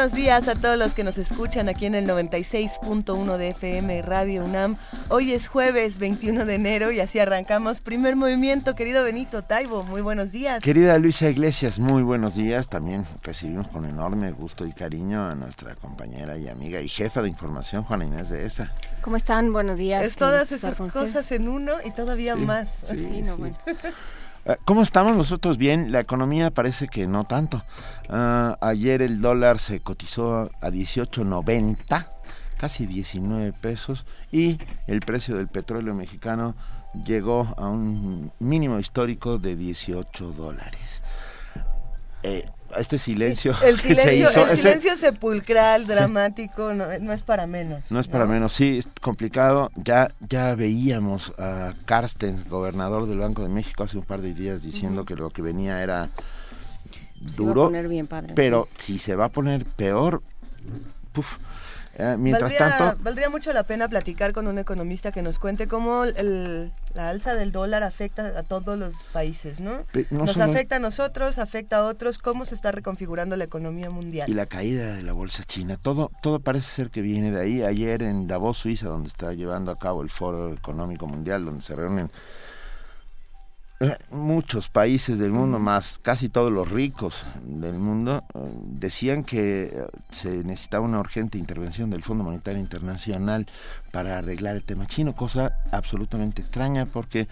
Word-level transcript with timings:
Buenos 0.00 0.16
días 0.16 0.48
a 0.48 0.54
todos 0.54 0.78
los 0.78 0.94
que 0.94 1.04
nos 1.04 1.18
escuchan 1.18 1.68
aquí 1.68 1.84
en 1.84 1.94
el 1.94 2.08
96.1 2.08 3.36
de 3.36 3.50
FM 3.50 4.00
Radio 4.00 4.46
UNAM. 4.46 4.76
Hoy 5.10 5.34
es 5.34 5.46
jueves 5.46 5.98
21 5.98 6.46
de 6.46 6.54
enero 6.54 6.90
y 6.90 7.00
así 7.00 7.18
arrancamos 7.18 7.80
primer 7.82 8.16
movimiento. 8.16 8.74
Querido 8.74 9.04
Benito 9.04 9.42
Taibo, 9.42 9.82
muy 9.82 10.00
buenos 10.00 10.32
días. 10.32 10.62
Querida 10.62 10.96
Luisa 10.96 11.28
Iglesias, 11.28 11.78
muy 11.78 12.02
buenos 12.02 12.34
días. 12.34 12.70
También 12.70 13.04
recibimos 13.22 13.68
con 13.68 13.84
enorme 13.84 14.32
gusto 14.32 14.64
y 14.64 14.72
cariño 14.72 15.28
a 15.28 15.34
nuestra 15.34 15.74
compañera 15.74 16.38
y 16.38 16.48
amiga 16.48 16.80
y 16.80 16.88
jefa 16.88 17.20
de 17.20 17.28
información, 17.28 17.84
Juana 17.84 18.06
Inés 18.06 18.30
de 18.30 18.46
ESA. 18.46 18.72
¿Cómo 19.02 19.16
están? 19.16 19.52
Buenos 19.52 19.76
días. 19.76 20.02
Es 20.02 20.16
todas 20.16 20.50
esas 20.50 20.78
cosas 20.78 21.30
en 21.30 21.46
uno 21.46 21.74
y 21.84 21.90
todavía 21.90 22.36
más. 22.36 22.68
Sí, 22.84 23.20
no, 23.20 23.36
Bueno. 23.36 23.58
Ah, 24.46 24.56
¿Cómo 24.64 24.82
estamos 24.82 25.16
nosotros? 25.16 25.58
Bien, 25.58 25.92
la 25.92 26.00
economía 26.00 26.50
parece 26.50 26.88
que 26.88 27.06
no 27.06 27.24
tanto. 27.24 27.62
Uh, 28.08 28.54
ayer 28.60 29.02
el 29.02 29.20
dólar 29.20 29.58
se 29.58 29.80
cotizó 29.80 30.50
a 30.60 30.70
18.90 30.70 32.06
casi 32.56 32.84
19 32.84 33.54
pesos 33.54 34.04
y 34.30 34.58
el 34.86 35.00
precio 35.00 35.36
del 35.36 35.48
petróleo 35.48 35.94
mexicano 35.94 36.54
llegó 37.06 37.54
a 37.56 37.68
un 37.68 38.32
mínimo 38.38 38.78
histórico 38.78 39.38
de 39.38 39.56
18 39.56 40.32
dólares. 40.32 41.02
Eh, 42.22 42.46
este 42.78 42.98
silencio 42.98 43.54
el 43.62 43.80
silencio, 43.80 44.48
el 44.48 44.58
silencio 44.58 44.96
sepulcral 44.96 45.86
dramático 45.86 46.72
no, 46.72 47.12
es 47.12 47.22
para 47.22 47.46
menos 47.46 47.90
no 47.90 48.00
es 48.00 48.08
para 48.08 48.26
menos. 48.26 48.52
Sí 48.52 48.78
es 48.78 48.88
complicado. 49.00 49.70
Ya 49.76 50.08
ya 50.28 50.54
veíamos 50.54 51.32
a 51.38 51.74
Carstens 51.84 52.48
gobernador 52.48 53.06
del 53.06 53.18
Banco 53.18 53.42
de 53.42 53.48
México 53.48 53.82
hace 53.82 53.98
un 53.98 54.04
par 54.04 54.20
de 54.20 54.34
días 54.34 54.62
diciendo 54.62 55.04
que 55.04 55.16
lo 55.16 55.30
que 55.30 55.42
venía 55.42 55.82
era 55.82 56.08
duro 57.36 57.70
pero 58.34 58.68
si 58.78 58.98
se 58.98 59.14
va 59.14 59.26
a 59.26 59.28
poner 59.28 59.64
peor 59.64 60.22
puf, 61.12 61.36
eh, 61.98 62.16
mientras 62.18 62.52
valdría, 62.52 62.78
tanto... 62.78 63.02
Valdría 63.02 63.30
mucho 63.30 63.52
la 63.52 63.64
pena 63.64 63.88
platicar 63.88 64.32
con 64.32 64.46
un 64.46 64.58
economista 64.58 65.12
que 65.12 65.22
nos 65.22 65.38
cuente 65.38 65.66
cómo 65.66 66.04
la 66.94 67.08
alza 67.08 67.34
del 67.34 67.52
dólar 67.52 67.82
afecta 67.82 68.38
a 68.38 68.42
todos 68.42 68.78
los 68.78 68.94
países, 69.12 69.60
¿no? 69.60 69.84
nos 70.10 70.38
afecta 70.38 70.76
a 70.76 70.78
nosotros, 70.78 71.38
afecta 71.38 71.78
a 71.78 71.84
otros, 71.84 72.18
cómo 72.18 72.44
se 72.44 72.54
está 72.54 72.72
reconfigurando 72.72 73.36
la 73.36 73.44
economía 73.44 73.90
mundial. 73.90 74.28
Y 74.28 74.34
la 74.34 74.46
caída 74.46 74.96
de 74.96 75.02
la 75.02 75.12
bolsa 75.12 75.44
china, 75.44 75.78
todo, 75.80 76.10
todo 76.22 76.40
parece 76.40 76.70
ser 76.70 76.90
que 76.90 77.02
viene 77.02 77.30
de 77.30 77.40
ahí. 77.40 77.62
Ayer 77.62 78.02
en 78.02 78.26
Davos, 78.26 78.58
Suiza, 78.58 78.88
donde 78.88 79.08
está 79.08 79.32
llevando 79.32 79.70
a 79.70 79.78
cabo 79.78 80.02
el 80.02 80.10
Foro 80.10 80.52
Económico 80.52 81.06
Mundial, 81.06 81.44
donde 81.44 81.62
se 81.62 81.76
reúnen 81.76 82.10
muchos 84.10 84.68
países 84.68 85.18
del 85.18 85.32
mundo, 85.32 85.58
más 85.58 85.98
casi 85.98 86.28
todos 86.28 86.52
los 86.52 86.70
ricos 86.70 87.24
del 87.42 87.78
mundo, 87.78 88.24
eh, 88.34 88.38
decían 88.64 89.22
que 89.22 89.62
eh, 89.72 89.86
se 90.10 90.44
necesitaba 90.44 90.84
una 90.84 91.00
urgente 91.00 91.38
intervención 91.38 91.88
del 91.88 92.02
Fondo 92.02 92.22
Monetario 92.24 92.60
Internacional 92.60 93.46
para 93.90 94.18
arreglar 94.18 94.56
el 94.56 94.64
tema 94.64 94.86
chino, 94.86 95.14
cosa 95.14 95.56
absolutamente 95.70 96.42
extraña 96.42 96.84
porque 96.84 97.26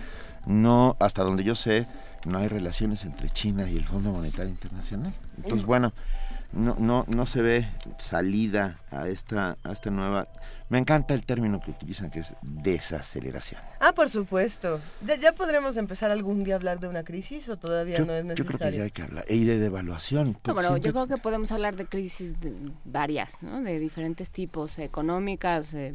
no, 0.46 0.96
hasta 1.00 1.22
donde 1.22 1.44
yo 1.44 1.54
sé, 1.54 1.86
no 2.24 2.38
hay 2.38 2.48
relaciones 2.48 3.04
entre 3.04 3.28
China 3.28 3.68
y 3.68 3.76
el 3.76 3.84
Fondo 3.84 4.10
Monetario 4.10 4.50
Internacional. 4.50 5.12
Entonces, 5.36 5.66
bueno, 5.66 5.92
no, 6.52 6.76
no, 6.78 7.04
no 7.08 7.26
se 7.26 7.42
ve 7.42 7.68
salida 7.98 8.78
a 8.90 9.08
esta, 9.08 9.56
a 9.62 9.72
esta 9.72 9.90
nueva... 9.90 10.24
Me 10.70 10.78
encanta 10.78 11.14
el 11.14 11.24
término 11.24 11.60
que 11.60 11.70
utilizan, 11.70 12.10
que 12.10 12.20
es 12.20 12.34
desaceleración. 12.42 13.60
Ah, 13.80 13.92
por 13.92 14.10
supuesto. 14.10 14.80
¿Ya, 15.20 15.32
podremos 15.32 15.78
empezar 15.78 16.10
algún 16.10 16.44
día 16.44 16.54
a 16.54 16.56
hablar 16.56 16.78
de 16.78 16.88
una 16.88 17.04
crisis 17.04 17.48
o 17.48 17.56
todavía 17.56 17.98
no 18.00 18.12
es 18.12 18.24
necesario? 18.24 18.34
Yo 18.34 18.44
creo 18.44 18.70
que 18.70 18.76
ya 18.76 18.84
hay 18.84 18.90
que 18.90 19.02
hablar. 19.02 19.24
Y 19.28 19.44
de 19.44 19.58
devaluación. 19.58 20.36
Pues 20.42 20.54
bueno, 20.54 20.76
yo 20.76 20.92
creo 20.92 21.06
que 21.06 21.16
podemos 21.16 21.52
hablar 21.52 21.76
de 21.76 21.86
crisis 21.86 22.34
varias, 22.84 23.42
¿no? 23.42 23.62
De 23.62 23.78
diferentes 23.78 24.30
tipos, 24.30 24.78
económicas, 24.78 25.72
eh, 25.72 25.94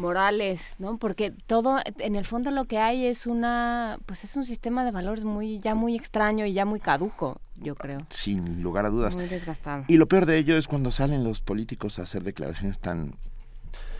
morales, 0.00 0.76
¿no? 0.78 0.98
Porque 0.98 1.32
todo, 1.46 1.78
en 1.98 2.16
el 2.16 2.24
fondo 2.24 2.50
lo 2.50 2.64
que 2.64 2.78
hay 2.78 3.06
es 3.06 3.26
una, 3.26 3.98
pues 4.06 4.24
es 4.24 4.36
un 4.36 4.44
sistema 4.44 4.84
de 4.84 4.90
valores 4.90 5.24
muy, 5.24 5.60
ya 5.60 5.74
muy 5.74 5.96
extraño 5.96 6.46
y 6.46 6.52
ya 6.52 6.64
muy 6.64 6.80
caduco, 6.80 7.40
yo 7.56 7.74
creo. 7.74 8.06
Sin 8.10 8.62
lugar 8.62 8.86
a 8.86 8.90
dudas. 8.90 9.14
Muy 9.14 9.26
desgastado. 9.26 9.84
Y 9.88 9.96
lo 9.96 10.06
peor 10.06 10.26
de 10.26 10.38
ello 10.38 10.56
es 10.56 10.68
cuando 10.68 10.90
salen 10.90 11.24
los 11.24 11.40
políticos 11.40 11.98
a 11.98 12.02
hacer 12.02 12.22
declaraciones 12.22 12.78
tan 12.78 13.16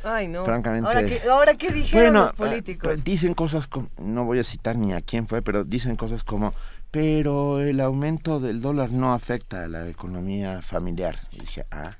Ay, 0.04 0.28
no. 0.28 0.44
Francamente. 0.44 0.88
Ahora, 1.28 1.54
¿qué, 1.54 1.70
dijeron 1.70 2.14
los 2.14 2.32
políticos? 2.32 2.84
Pues 2.84 3.04
dicen 3.04 3.34
cosas 3.34 3.66
como, 3.66 3.88
no 3.98 4.24
voy 4.24 4.38
a 4.38 4.44
citar 4.44 4.76
ni 4.76 4.92
a 4.92 5.00
quién 5.00 5.26
fue, 5.26 5.42
pero 5.42 5.64
dicen 5.64 5.96
cosas 5.96 6.24
como, 6.24 6.54
pero 6.90 7.60
el 7.60 7.80
aumento 7.80 8.40
del 8.40 8.60
dólar 8.60 8.92
no 8.92 9.12
afecta 9.12 9.64
a 9.64 9.68
la 9.68 9.88
economía 9.88 10.62
familiar. 10.62 11.18
Y 11.32 11.40
dije, 11.40 11.66
ah. 11.70 11.96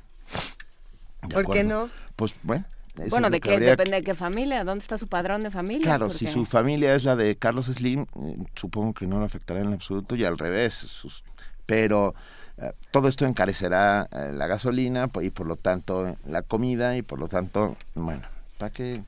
¿Por 1.29 1.51
qué 1.51 1.65
no? 1.65 1.91
Pues 2.17 2.35
bueno, 2.43 2.65
bueno, 3.11 3.31
de 3.31 3.41
qué 3.41 3.59
depende 3.59 3.97
de 3.97 4.03
qué 4.03 4.15
familia, 4.15 4.65
¿dónde 4.65 4.83
está 4.83 4.99
su 4.99 5.07
padrón 5.07 5.43
de 5.43 5.51
familia? 5.51 5.85
Claro, 5.85 6.11
si 6.11 6.27
su 6.27 6.45
familia 6.45 6.95
es 6.95 7.05
la 7.05 7.17
de 7.17 7.37
Carlos 7.37 7.67
Slim, 7.67 8.03
eh, 8.03 8.37
supongo 8.55 8.95
que 8.95 9.07
no 9.07 9.19
lo 9.19 9.25
afectará 9.25 9.61
en 9.61 9.73
absoluto 9.73 10.17
y 10.17 10.25
al 10.25 10.39
revés, 10.39 10.75
sus, 10.75 11.25
pero 11.67 12.15
eh, 12.59 12.73
todo 12.91 13.09
esto 13.09 13.25
encarecerá 13.25 14.09
eh, 14.11 14.33
la 14.33 14.47
gasolina 14.47 15.09
y 15.23 15.31
por 15.31 15.47
lo 15.47 15.57
tanto 15.57 16.17
la 16.27 16.43
comida 16.43 16.97
y 16.97 17.03
por 17.03 17.19
lo 17.19 17.29
tanto, 17.29 17.77
bueno, 17.95 18.23
¿para 18.59 18.73
qué? 18.73 19.03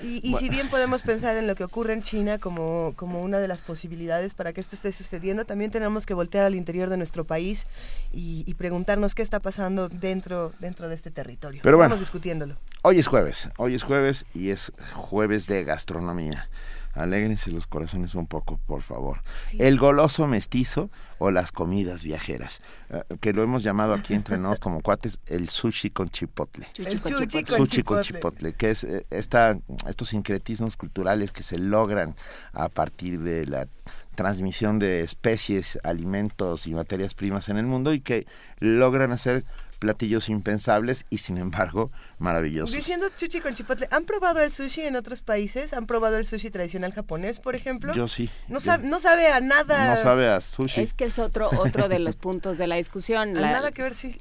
Y, 0.00 0.34
si 0.38 0.48
bien 0.50 0.68
podemos 0.68 1.02
pensar 1.02 1.36
en 1.36 1.46
lo 1.46 1.54
que 1.54 1.64
ocurre 1.64 1.92
en 1.92 2.02
China 2.02 2.38
como, 2.38 2.92
como 2.96 3.22
una 3.22 3.38
de 3.38 3.48
las 3.48 3.62
posibilidades 3.62 4.34
para 4.34 4.52
que 4.52 4.60
esto 4.60 4.76
esté 4.76 4.92
sucediendo, 4.92 5.44
también 5.44 5.70
tenemos 5.70 6.06
que 6.06 6.14
voltear 6.14 6.44
al 6.44 6.54
interior 6.54 6.90
de 6.90 6.96
nuestro 6.96 7.24
país 7.24 7.66
y, 8.12 8.52
preguntarnos 8.54 9.14
qué 9.14 9.22
está 9.22 9.40
pasando 9.40 9.88
dentro, 9.88 10.52
dentro 10.60 10.88
de 10.88 10.94
este 10.94 11.10
territorio. 11.10 11.60
Pero 11.62 11.76
bueno, 11.76 11.96
discutiéndolo. 11.96 12.56
Hoy 12.82 12.98
es 12.98 13.06
jueves, 13.06 13.50
hoy 13.58 13.74
es 13.74 13.82
jueves 13.82 14.24
y 14.34 14.50
es 14.50 14.72
jueves 14.94 15.46
de 15.46 15.64
gastronomía. 15.64 16.48
Alégrense 16.96 17.50
los 17.50 17.66
corazones 17.66 18.14
un 18.14 18.26
poco, 18.26 18.58
por 18.66 18.82
favor. 18.82 19.22
El 19.58 19.78
goloso 19.78 20.26
mestizo 20.26 20.90
o 21.18 21.30
las 21.30 21.52
comidas 21.52 22.04
viajeras, 22.04 22.62
eh, 22.90 23.02
que 23.20 23.32
lo 23.32 23.42
hemos 23.42 23.62
llamado 23.62 23.94
aquí 23.94 24.14
entre 24.14 24.38
nosotros 24.38 24.60
como 24.60 24.80
cuates 24.80 25.20
el 25.26 25.48
sushi 25.48 25.90
con 25.90 26.08
chipotle. 26.08 26.66
El 26.78 27.00
sushi 27.46 27.82
con 27.82 28.02
chipotle. 28.02 28.54
que 28.54 28.70
es 28.70 28.84
eh, 28.84 29.06
esta, 29.10 29.58
estos 29.88 30.08
sincretismos 30.08 30.76
culturales 30.76 31.32
que 31.32 31.42
se 31.42 31.58
logran 31.58 32.14
a 32.52 32.68
partir 32.68 33.20
de 33.20 33.46
la 33.46 33.68
transmisión 34.14 34.78
de 34.78 35.02
especies, 35.02 35.78
alimentos 35.84 36.66
y 36.66 36.74
materias 36.74 37.14
primas 37.14 37.48
en 37.48 37.58
el 37.58 37.66
mundo 37.66 37.92
y 37.92 38.00
que 38.00 38.26
logran 38.58 39.12
hacer 39.12 39.44
platillos 39.78 40.28
impensables 40.28 41.06
y 41.10 41.18
sin 41.18 41.38
embargo 41.38 41.90
maravillosos. 42.18 42.74
Diciendo 42.74 43.08
sushi 43.16 43.40
con 43.40 43.54
chipotle, 43.54 43.88
¿han 43.90 44.04
probado 44.04 44.40
el 44.40 44.52
sushi 44.52 44.82
en 44.82 44.96
otros 44.96 45.22
países? 45.22 45.72
¿Han 45.72 45.86
probado 45.86 46.18
el 46.18 46.26
sushi 46.26 46.50
tradicional 46.50 46.92
japonés, 46.92 47.38
por 47.38 47.54
ejemplo? 47.54 47.92
Yo 47.94 48.08
sí. 48.08 48.30
No, 48.48 48.60
sabe, 48.60 48.86
no 48.86 49.00
sabe 49.00 49.28
a 49.28 49.40
nada. 49.40 49.94
No 49.94 50.00
sabe 50.00 50.28
a 50.28 50.40
sushi. 50.40 50.80
Es 50.80 50.94
que 50.94 51.04
es 51.04 51.18
otro, 51.18 51.50
otro 51.58 51.88
de 51.88 51.98
los 51.98 52.16
puntos 52.16 52.58
de 52.58 52.66
la 52.66 52.76
discusión. 52.76 53.32
nada 53.34 53.70
que 53.70 53.82
ver, 53.82 53.94
sí. 53.94 54.18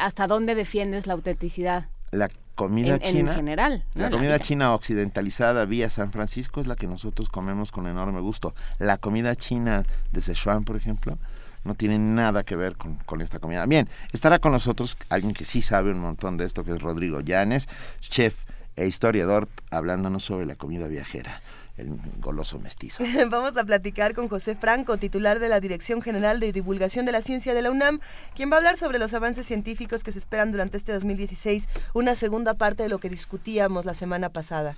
¿Hasta 0.00 0.26
dónde 0.26 0.54
defiendes 0.54 1.06
la 1.06 1.14
autenticidad? 1.14 1.88
La 2.10 2.28
comida 2.54 2.98
china. 2.98 3.30
En 3.30 3.36
general. 3.36 3.84
La 3.94 4.10
comida 4.10 4.38
china 4.38 4.74
occidentalizada 4.74 5.64
vía 5.64 5.88
San 5.88 6.12
Francisco 6.12 6.60
es 6.60 6.66
la 6.66 6.76
que 6.76 6.86
nosotros 6.86 7.28
comemos 7.30 7.72
con 7.72 7.86
enorme 7.86 8.20
gusto. 8.20 8.54
La 8.78 8.98
comida 8.98 9.34
china 9.36 9.84
de 10.12 10.20
Sichuan, 10.20 10.64
por 10.64 10.76
ejemplo, 10.76 11.18
no 11.64 11.74
tiene 11.74 11.98
nada 11.98 12.44
que 12.44 12.56
ver 12.56 12.76
con, 12.76 12.96
con, 12.96 13.20
esta 13.20 13.38
comida. 13.38 13.66
Bien, 13.66 13.88
estará 14.12 14.38
con 14.38 14.52
nosotros 14.52 14.96
alguien 15.08 15.34
que 15.34 15.44
sí 15.44 15.62
sabe 15.62 15.90
un 15.90 16.00
montón 16.00 16.36
de 16.36 16.44
esto, 16.44 16.64
que 16.64 16.72
es 16.72 16.82
Rodrigo 16.82 17.20
Llanes, 17.20 17.68
chef 18.00 18.34
e 18.76 18.86
historiador, 18.86 19.48
hablándonos 19.70 20.24
sobre 20.24 20.46
la 20.46 20.56
comida 20.56 20.88
viajera 20.88 21.40
el 21.80 21.98
goloso 22.18 22.58
mestizo. 22.58 23.02
Vamos 23.30 23.56
a 23.56 23.64
platicar 23.64 24.14
con 24.14 24.28
José 24.28 24.54
Franco, 24.54 24.96
titular 24.96 25.38
de 25.38 25.48
la 25.48 25.60
Dirección 25.60 26.02
General 26.02 26.40
de 26.40 26.52
Divulgación 26.52 27.06
de 27.06 27.12
la 27.12 27.22
Ciencia 27.22 27.54
de 27.54 27.62
la 27.62 27.70
UNAM, 27.70 28.00
quien 28.34 28.50
va 28.50 28.56
a 28.56 28.58
hablar 28.58 28.78
sobre 28.78 28.98
los 28.98 29.14
avances 29.14 29.46
científicos 29.46 30.04
que 30.04 30.12
se 30.12 30.18
esperan 30.18 30.52
durante 30.52 30.76
este 30.76 30.92
2016, 30.92 31.68
una 31.94 32.14
segunda 32.14 32.54
parte 32.54 32.82
de 32.82 32.88
lo 32.88 32.98
que 32.98 33.08
discutíamos 33.08 33.84
la 33.84 33.94
semana 33.94 34.28
pasada. 34.28 34.76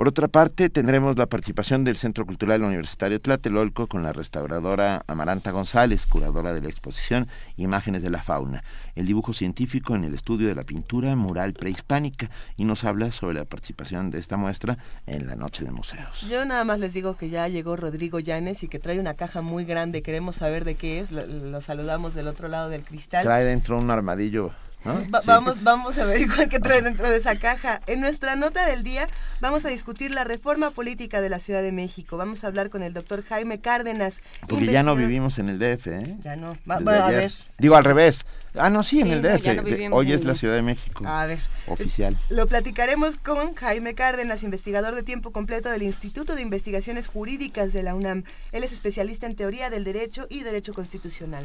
Por 0.00 0.08
otra 0.08 0.28
parte, 0.28 0.70
tendremos 0.70 1.18
la 1.18 1.26
participación 1.26 1.84
del 1.84 1.98
Centro 1.98 2.24
Cultural 2.24 2.62
Universitario 2.62 3.20
Tlatelolco 3.20 3.86
con 3.86 4.02
la 4.02 4.14
restauradora 4.14 5.02
Amaranta 5.06 5.50
González, 5.50 6.06
curadora 6.06 6.54
de 6.54 6.62
la 6.62 6.70
exposición 6.70 7.28
Imágenes 7.58 8.00
de 8.00 8.08
la 8.08 8.22
Fauna, 8.22 8.64
el 8.94 9.04
dibujo 9.04 9.34
científico 9.34 9.94
en 9.94 10.04
el 10.04 10.14
estudio 10.14 10.48
de 10.48 10.54
la 10.54 10.64
pintura 10.64 11.14
mural 11.16 11.52
prehispánica 11.52 12.30
y 12.56 12.64
nos 12.64 12.84
habla 12.84 13.12
sobre 13.12 13.40
la 13.40 13.44
participación 13.44 14.08
de 14.08 14.20
esta 14.20 14.38
muestra 14.38 14.78
en 15.04 15.26
la 15.26 15.36
Noche 15.36 15.66
de 15.66 15.70
Museos. 15.70 16.26
Yo 16.30 16.46
nada 16.46 16.64
más 16.64 16.78
les 16.78 16.94
digo 16.94 17.18
que 17.18 17.28
ya 17.28 17.46
llegó 17.48 17.76
Rodrigo 17.76 18.20
Llanes 18.20 18.62
y 18.62 18.68
que 18.68 18.78
trae 18.78 18.98
una 18.98 19.12
caja 19.12 19.42
muy 19.42 19.66
grande, 19.66 20.00
queremos 20.00 20.36
saber 20.36 20.64
de 20.64 20.76
qué 20.76 21.00
es, 21.00 21.12
lo, 21.12 21.60
saludamos 21.60 22.14
del 22.14 22.28
otro 22.28 22.48
lado 22.48 22.70
del 22.70 22.84
cristal. 22.84 23.22
Trae 23.22 23.44
dentro 23.44 23.76
un 23.76 23.90
armadillo 23.90 24.52
vamos, 24.84 25.62
vamos 25.62 25.98
a 25.98 26.04
ver 26.04 26.20
igual 26.22 26.48
que 26.48 26.60
trae 26.60 26.82
dentro 26.82 27.08
de 27.08 27.16
esa 27.16 27.36
caja. 27.36 27.80
En 27.86 28.00
nuestra 28.00 28.36
nota 28.36 28.66
del 28.66 28.82
día 28.82 29.08
vamos 29.40 29.64
a 29.64 29.68
discutir 29.68 30.10
la 30.10 30.24
reforma 30.24 30.70
política 30.70 31.20
de 31.20 31.28
la 31.28 31.40
Ciudad 31.40 31.62
de 31.62 31.72
México. 31.72 32.16
Vamos 32.16 32.44
a 32.44 32.46
hablar 32.46 32.70
con 32.70 32.82
el 32.82 32.92
doctor 32.92 33.24
Jaime 33.24 33.60
Cárdenas. 33.60 34.20
Porque 34.48 34.66
ya 34.66 34.82
no 34.82 34.96
vivimos 34.96 35.38
en 35.38 35.48
el 35.48 35.58
DF, 35.58 35.86
¿eh? 35.88 36.16
Ya 36.22 36.36
no. 36.36 36.56
a 36.68 37.08
ver. 37.08 37.32
Digo 37.58 37.76
al 37.76 37.84
revés. 37.84 38.24
Ah, 38.54 38.68
no, 38.68 38.82
sí, 38.82 39.00
en 39.00 39.08
el 39.08 39.22
DF. 39.22 39.92
Hoy 39.92 40.12
es 40.12 40.24
la 40.24 40.34
Ciudad 40.34 40.54
de 40.54 40.62
México. 40.62 41.04
A 41.06 41.26
ver. 41.26 41.38
Oficial. 41.66 42.16
Lo 42.30 42.46
platicaremos 42.46 43.16
con 43.16 43.54
Jaime 43.54 43.94
Cárdenas, 43.94 44.42
investigador 44.42 44.94
de 44.94 45.02
tiempo 45.02 45.30
completo 45.30 45.70
del 45.70 45.82
Instituto 45.82 46.34
de 46.34 46.42
Investigaciones 46.42 47.06
Jurídicas 47.06 47.72
de 47.72 47.82
la 47.82 47.94
UNAM. 47.94 48.24
Él 48.52 48.64
es 48.64 48.72
especialista 48.72 49.26
en 49.26 49.36
teoría 49.36 49.70
del 49.70 49.84
derecho 49.84 50.26
y 50.28 50.42
derecho 50.42 50.72
constitucional. 50.72 51.44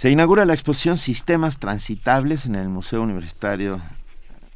Se 0.00 0.08
inaugura 0.08 0.46
la 0.46 0.54
exposición 0.54 0.96
Sistemas 0.96 1.58
Transitables 1.58 2.46
en 2.46 2.54
el 2.54 2.70
Museo 2.70 3.02
Universitario, 3.02 3.82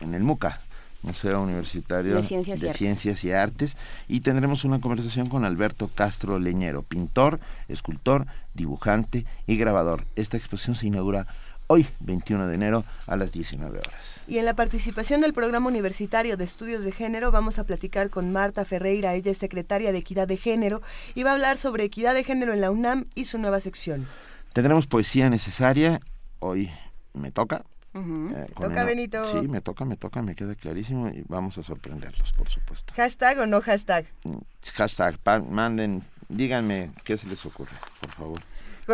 en 0.00 0.14
el 0.14 0.23
MUCA, 0.23 0.58
Museo 1.02 1.43
Universitario 1.43 2.14
de 2.14 2.73
Ciencias, 2.73 3.25
y, 3.25 3.31
Artes, 3.31 3.76
y 4.08 4.20
tendremos 4.20 4.64
una 4.64 4.81
conversación 4.81 5.29
con 5.29 5.44
Alberto 5.44 5.91
Castro 5.94 6.38
Leñero, 6.38 6.82
pintor, 6.82 7.41
escultor, 7.69 8.26
dibujante 8.55 9.26
y 9.46 9.58
grabador. 9.58 10.06
Esta 10.17 10.38
exposición 10.38 10.76
se 10.76 10.87
inaugura 10.87 11.26
hoy, 11.67 11.87
21 12.00 12.47
de 12.47 12.55
enero, 12.55 12.85
a 13.06 13.14
las 13.17 13.31
19 13.32 13.81
horas. 13.81 14.23
Y 14.26 14.38
en 14.38 14.47
la 14.47 14.56
participación 14.56 15.20
del 15.20 15.35
Programa 15.35 15.69
Universitario 15.69 16.38
de 16.38 16.44
Estudios 16.44 16.85
de 16.85 16.93
Género 16.93 17.31
vamos 17.32 17.58
a 17.58 17.64
platicar 17.64 18.08
con 18.08 18.32
Marta 18.32 18.64
Ferreira, 18.64 19.12
ella 19.12 19.32
es 19.32 19.37
secretaria 19.37 19.93
de 19.93 19.99
Equidad 19.99 20.26
de 20.26 20.38
Género, 20.38 20.81
y 21.14 21.23
va 21.23 21.32
a 21.32 21.35
hablar 21.35 21.58
sobre 21.58 21.85
equidad 21.85 22.14
de 22.14 22.25
género 22.25 22.55
en 22.55 22.62
la 22.62 22.70
UNAM 22.70 23.05
y 23.14 23.26
su 23.26 23.37
nueva 23.37 23.61
sección. 23.61 24.06
Tendremos 24.55 24.87
poesía 24.87 25.29
necesaria. 25.29 26.01
Hoy 26.39 26.71
me 27.12 27.33
toca. 27.33 27.65
Eh, 27.93 28.47
toca, 28.55 28.85
Benito. 28.85 29.25
Sí, 29.25 29.49
me 29.49 29.61
toca, 29.61 29.85
me 29.85 29.97
toca, 29.97 30.23
me 30.23 30.37
queda 30.37 30.55
clarísimo 30.55 31.09
y 31.09 31.25
vamos 31.27 31.59
a 31.59 31.65
sorprenderlos, 31.65 32.33
por 32.33 32.49
supuesto. 32.49 32.95
¿Hashtag 32.95 33.41
o 33.41 33.47
no 33.47 33.61
hashtag? 33.61 34.06
Mm, 34.23 34.39
hashtag, 34.75 35.19
manden, 35.51 36.05
díganme 36.29 36.93
qué 37.03 37.17
se 37.17 37.29
les 37.29 37.45
ocurre, 37.45 37.77
por 38.01 38.12
favor. 38.12 38.41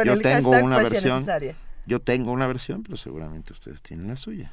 yo 0.02 0.18
tengo 0.18 0.50
una 0.50 0.78
versión. 0.78 1.26
Yo 1.84 2.00
tengo 2.00 2.32
una 2.32 2.46
versión, 2.46 2.82
pero 2.82 2.96
seguramente 2.96 3.52
ustedes 3.52 3.82
tienen 3.82 4.08
la 4.08 4.16
suya. 4.16 4.50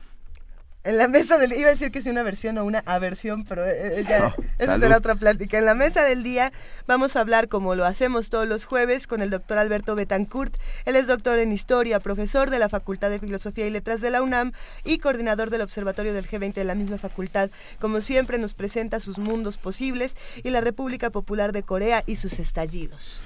En 0.87 0.97
la 0.97 1.09
mesa 1.09 1.37
del 1.37 1.51
iba 1.51 1.67
a 1.67 1.71
decir 1.71 1.91
que 1.91 1.99
es 1.99 2.05
una 2.05 2.23
versión 2.23 2.57
o 2.57 2.63
una 2.63 2.81
aversión, 2.85 3.43
pero 3.43 3.65
eh, 3.65 3.99
eh, 3.99 4.05
ya 4.07 4.33
esa 4.57 4.79
será 4.79 4.95
otra 4.95 5.15
plática. 5.15 5.57
En 5.57 5.65
la 5.65 5.75
mesa 5.75 6.01
del 6.03 6.23
día 6.23 6.53
vamos 6.87 7.17
a 7.17 7.19
hablar 7.19 7.49
como 7.49 7.75
lo 7.75 7.83
hacemos 7.83 8.29
todos 8.29 8.47
los 8.47 8.63
jueves 8.63 9.05
con 9.05 9.21
el 9.21 9.29
doctor 9.29 9.57
Alberto 9.57 9.95
Betancourt. 9.95 10.55
Él 10.85 10.95
es 10.95 11.07
doctor 11.07 11.39
en 11.39 11.51
historia, 11.51 11.99
profesor 11.99 12.49
de 12.51 12.59
la 12.59 12.69
Facultad 12.69 13.09
de 13.09 13.19
Filosofía 13.19 13.67
y 13.67 13.69
Letras 13.69 13.99
de 13.99 14.11
la 14.11 14.21
UNAM 14.21 14.53
y 14.85 14.99
coordinador 14.99 15.49
del 15.49 15.59
Observatorio 15.59 16.13
del 16.13 16.25
G20 16.25 16.53
de 16.53 16.63
la 16.63 16.73
misma 16.73 16.97
facultad. 16.97 17.49
Como 17.81 17.99
siempre 17.99 18.37
nos 18.37 18.53
presenta 18.53 19.01
sus 19.01 19.17
mundos 19.17 19.57
posibles 19.57 20.15
y 20.41 20.51
la 20.51 20.61
República 20.61 21.09
Popular 21.09 21.51
de 21.51 21.63
Corea 21.63 22.05
y 22.07 22.15
sus 22.15 22.39
estallidos. 22.39 23.19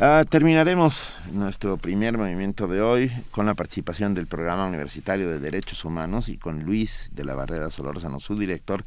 Ah, 0.00 0.24
terminaremos 0.28 1.12
nuestro 1.32 1.76
primer 1.76 2.18
movimiento 2.18 2.68
de 2.68 2.80
hoy 2.80 3.10
con 3.32 3.46
la 3.46 3.54
participación 3.54 4.14
del 4.14 4.28
Programa 4.28 4.64
Universitario 4.64 5.28
de 5.28 5.40
Derechos 5.40 5.84
Humanos 5.84 6.28
y 6.28 6.36
con 6.38 6.62
Luis 6.62 7.10
de 7.14 7.24
la 7.24 7.34
Barrera 7.34 7.68
Solórzano, 7.68 8.20
su 8.20 8.36
director, 8.36 8.84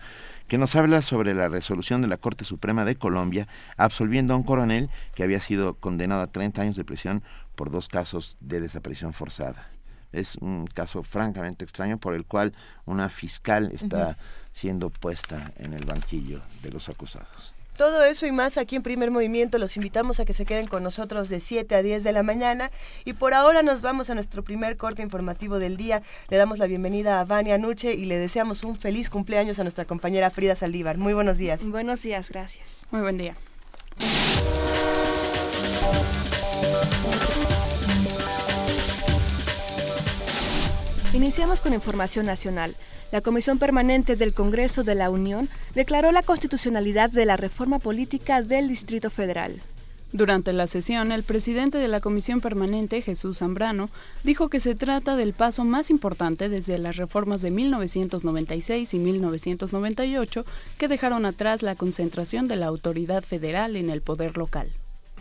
que 0.48 0.58
nos 0.58 0.74
habla 0.78 1.02
sobre 1.02 1.34
la 1.34 1.50
resolución 1.50 2.02
de 2.02 2.08
la 2.08 2.16
Corte 2.16 2.46
Suprema 2.46 2.86
de 2.86 2.96
Colombia 2.96 3.50
absolviendo 3.75 4.34
a 4.34 4.38
un 4.38 4.44
coronel 4.44 4.90
que 5.13 5.24
había 5.24 5.42
sido 5.42 5.74
condenado 5.74 6.22
a 6.22 6.28
30 6.28 6.62
años 6.62 6.75
de 6.78 6.86
prisión 6.86 7.24
por 7.56 7.72
dos 7.72 7.90
casos 7.90 8.38
de 8.40 8.62
desaparición 8.62 9.12
forzada. 9.12 9.68
Es 10.13 10.36
un 10.36 10.66
caso 10.66 11.04
francamente 11.04 11.66
extraño 11.66 11.98
por 11.98 12.13
el 12.13 12.24
cual 12.24 12.54
una 12.86 13.10
fiscal 13.10 13.69
está 13.74 14.18
siendo 14.54 14.90
puesta 14.90 15.52
en 15.58 15.74
el 15.74 15.84
banquillo 15.86 16.40
de 16.63 16.72
los 16.72 16.88
acusados. 16.88 17.54
Todo 17.81 18.04
eso 18.04 18.28
y 18.28 18.31
más 18.31 18.60
aquí 18.60 18.75
en 18.75 18.83
Primer 18.83 19.10
Movimiento. 19.10 19.57
Los 19.57 19.75
invitamos 19.75 20.19
a 20.19 20.25
que 20.25 20.36
se 20.36 20.45
queden 20.45 20.68
con 20.68 20.83
nosotros 20.83 21.30
de 21.30 21.39
7 21.39 21.74
a 21.74 21.81
10 21.81 22.04
de 22.04 22.12
la 22.12 22.22
mañana. 22.22 22.69
Y 23.06 23.13
por 23.13 23.33
ahora 23.33 23.63
nos 23.63 23.81
vamos 23.81 24.12
a 24.12 24.13
nuestro 24.13 24.44
primer 24.44 24.78
corte 24.78 25.01
informativo 25.01 25.57
del 25.57 25.78
día. 25.78 26.04
Le 26.30 26.38
damos 26.38 26.60
la 26.60 26.68
bienvenida 26.68 27.19
a 27.19 27.25
Vania 27.25 27.57
Nuche 27.57 27.95
y 27.95 28.06
le 28.06 28.19
deseamos 28.19 28.63
un 28.66 28.75
feliz 28.75 29.10
cumpleaños 29.10 29.57
a 29.57 29.63
nuestra 29.63 29.86
compañera 29.86 30.30
Frida 30.30 30.56
Saldívar. 30.56 31.00
Muy 31.00 31.13
buenos 31.13 31.39
días. 31.39 31.60
Buenos 31.63 32.04
días, 32.04 32.30
gracias. 32.30 32.86
Muy 32.92 33.01
buen 33.01 33.18
día. 33.18 33.36
Iniciamos 41.22 41.62
con 41.62 41.76
información 41.76 42.26
nacional. 42.26 42.76
La 43.12 43.22
Comisión 43.22 43.60
Permanente 43.60 44.16
del 44.16 44.34
Congreso 44.34 44.84
de 44.84 44.96
la 44.96 45.12
Unión 45.12 45.50
declaró 45.76 46.12
la 46.12 46.24
constitucionalidad 46.24 47.12
de 47.12 47.28
la 47.28 47.38
reforma 47.38 47.78
política 47.78 48.42
del 48.42 48.68
Distrito 48.68 49.12
Federal. 49.12 49.62
Durante 50.14 50.52
la 50.52 50.66
sesión, 50.66 51.12
el 51.12 51.22
presidente 51.22 51.78
de 51.78 51.88
la 51.88 52.00
Comisión 52.00 52.42
Permanente, 52.42 53.04
Jesús 53.04 53.38
Zambrano, 53.38 53.92
dijo 54.24 54.50
que 54.50 54.60
se 54.60 54.74
trata 54.74 55.16
del 55.16 55.34
paso 55.34 55.64
más 55.64 55.92
importante 55.92 56.50
desde 56.50 56.80
las 56.80 56.98
reformas 56.98 57.44
de 57.44 57.52
1996 57.52 58.92
y 58.92 58.98
1998 58.98 60.44
que 60.80 60.88
dejaron 60.88 61.28
atrás 61.28 61.62
la 61.62 61.76
concentración 61.76 62.48
de 62.48 62.56
la 62.56 62.66
autoridad 62.66 63.22
federal 63.22 63.76
en 63.76 63.92
el 63.92 64.02
poder 64.02 64.38
local. 64.38 64.72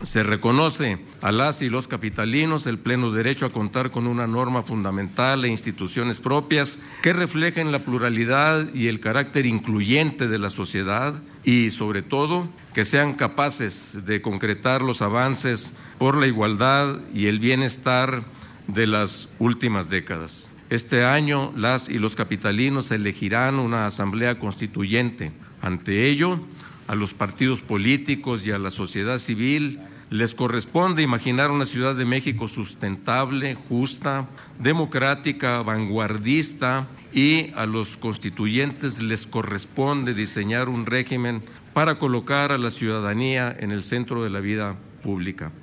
Se 0.03 0.23
reconoce 0.23 0.97
a 1.21 1.31
las 1.31 1.61
y 1.61 1.69
los 1.69 1.87
capitalinos 1.87 2.65
el 2.65 2.79
pleno 2.79 3.11
derecho 3.11 3.45
a 3.45 3.51
contar 3.51 3.91
con 3.91 4.07
una 4.07 4.25
norma 4.25 4.63
fundamental 4.63 5.45
e 5.45 5.49
instituciones 5.49 6.19
propias 6.19 6.79
que 7.03 7.13
reflejen 7.13 7.71
la 7.71 7.77
pluralidad 7.77 8.73
y 8.73 8.87
el 8.87 8.99
carácter 8.99 9.45
incluyente 9.45 10.27
de 10.27 10.39
la 10.39 10.49
sociedad 10.49 11.13
y, 11.43 11.69
sobre 11.69 12.01
todo, 12.01 12.49
que 12.73 12.83
sean 12.83 13.13
capaces 13.13 14.03
de 14.03 14.23
concretar 14.23 14.81
los 14.81 15.03
avances 15.03 15.73
por 15.99 16.17
la 16.17 16.25
igualdad 16.25 16.99
y 17.13 17.27
el 17.27 17.39
bienestar 17.39 18.23
de 18.67 18.87
las 18.87 19.29
últimas 19.37 19.91
décadas. 19.91 20.49
Este 20.71 21.05
año 21.05 21.53
las 21.55 21.89
y 21.89 21.99
los 21.99 22.15
capitalinos 22.15 22.89
elegirán 22.89 23.59
una 23.59 23.85
asamblea 23.85 24.39
constituyente. 24.39 25.31
Ante 25.61 26.07
ello, 26.07 26.39
a 26.87 26.95
los 26.95 27.13
partidos 27.13 27.61
políticos 27.61 28.47
y 28.47 28.51
a 28.51 28.57
la 28.57 28.71
sociedad 28.71 29.19
civil 29.19 29.79
les 30.11 30.35
corresponde 30.35 31.01
imaginar 31.01 31.51
una 31.51 31.63
Ciudad 31.63 31.95
de 31.95 32.03
México 32.03 32.49
sustentable, 32.49 33.55
justa, 33.55 34.27
democrática, 34.59 35.61
vanguardista 35.61 36.85
y 37.13 37.53
a 37.53 37.65
los 37.65 37.95
constituyentes 37.95 39.01
les 39.01 39.25
corresponde 39.25 40.13
diseñar 40.13 40.67
un 40.67 40.85
régimen 40.85 41.41
para 41.73 41.97
colocar 41.97 42.51
a 42.51 42.57
la 42.57 42.71
ciudadanía 42.71 43.55
en 43.57 43.71
el 43.71 43.83
centro 43.83 44.21
de 44.21 44.29
la 44.29 44.41
vida 44.41 44.75
pública. 45.01 45.53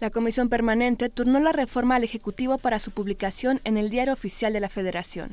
La 0.00 0.10
Comisión 0.10 0.50
Permanente 0.50 1.08
turnó 1.08 1.40
la 1.40 1.52
reforma 1.52 1.96
al 1.96 2.04
Ejecutivo 2.04 2.58
para 2.58 2.78
su 2.78 2.90
publicación 2.90 3.62
en 3.64 3.78
el 3.78 3.88
Diario 3.88 4.12
Oficial 4.12 4.52
de 4.52 4.60
la 4.60 4.68
Federación. 4.68 5.32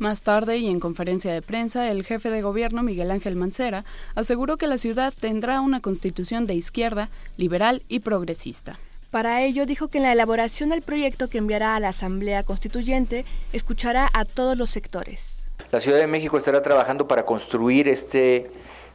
Más 0.00 0.22
tarde 0.22 0.56
y 0.56 0.68
en 0.68 0.80
conferencia 0.80 1.30
de 1.30 1.42
prensa, 1.42 1.90
el 1.90 2.04
jefe 2.06 2.30
de 2.30 2.40
gobierno, 2.40 2.82
Miguel 2.82 3.10
Ángel 3.10 3.36
Mancera, 3.36 3.84
aseguró 4.14 4.56
que 4.56 4.66
la 4.66 4.78
ciudad 4.78 5.12
tendrá 5.12 5.60
una 5.60 5.80
constitución 5.80 6.46
de 6.46 6.54
izquierda, 6.54 7.10
liberal 7.36 7.82
y 7.86 8.00
progresista. 8.00 8.78
Para 9.10 9.42
ello 9.42 9.66
dijo 9.66 9.88
que 9.88 9.98
en 9.98 10.04
la 10.04 10.12
elaboración 10.12 10.70
del 10.70 10.80
proyecto 10.80 11.28
que 11.28 11.36
enviará 11.36 11.76
a 11.76 11.80
la 11.80 11.88
Asamblea 11.88 12.44
Constituyente 12.44 13.26
escuchará 13.52 14.08
a 14.14 14.24
todos 14.24 14.56
los 14.56 14.70
sectores. 14.70 15.46
La 15.70 15.80
Ciudad 15.80 15.98
de 15.98 16.06
México 16.06 16.38
estará 16.38 16.62
trabajando 16.62 17.06
para 17.06 17.26
construir 17.26 17.86
este 17.86 18.50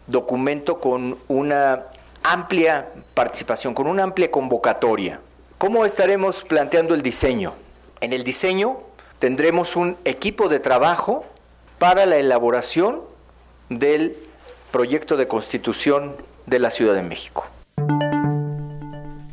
documento 0.08 0.80
con 0.80 1.20
una 1.28 1.84
amplia 2.24 2.88
participación, 3.14 3.76
con 3.76 3.86
una 3.86 4.02
amplia 4.02 4.32
convocatoria. 4.32 5.20
¿Cómo 5.60 5.86
estaremos 5.86 6.44
planteando 6.44 6.96
el 6.96 7.04
diseño? 7.04 7.54
En 8.02 8.12
el 8.12 8.24
diseño 8.24 8.80
tendremos 9.20 9.76
un 9.76 9.98
equipo 10.06 10.50
de 10.50 10.60
trabajo 10.60 11.26
para 11.80 12.06
la 12.06 12.18
elaboración 12.18 13.02
del 13.70 14.16
proyecto 14.72 15.18
de 15.18 15.28
constitución 15.28 16.16
de 16.46 16.60
la 16.60 16.70
Ciudad 16.70 16.96
de 16.96 17.04
México. 17.04 17.46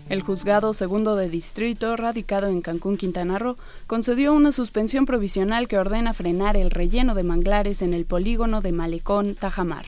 El 0.08 0.20
juzgado 0.20 0.74
segundo 0.74 1.16
de 1.16 1.30
distrito, 1.30 1.96
radicado 1.96 2.48
en 2.48 2.60
Cancún, 2.60 2.98
Quintana 2.98 3.38
Roo, 3.38 3.56
concedió 3.86 4.34
una 4.34 4.52
suspensión 4.52 5.06
provisional 5.06 5.68
que 5.68 5.78
ordena 5.78 6.12
frenar 6.12 6.56
el 6.56 6.70
relleno 6.70 7.14
de 7.14 7.22
manglares 7.22 7.80
en 7.80 7.94
el 7.94 8.04
polígono 8.04 8.60
de 8.60 8.72
Malecón, 8.72 9.34
Tajamar. 9.34 9.86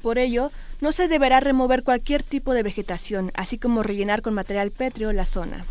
Por 0.00 0.18
ello, 0.18 0.52
no 0.80 0.92
se 0.92 1.08
deberá 1.08 1.40
remover 1.40 1.82
cualquier 1.82 2.22
tipo 2.22 2.54
de 2.54 2.62
vegetación, 2.62 3.32
así 3.34 3.58
como 3.58 3.82
rellenar 3.82 4.22
con 4.22 4.34
material 4.34 4.70
pétreo 4.70 5.12
la 5.12 5.26
zona. 5.26 5.64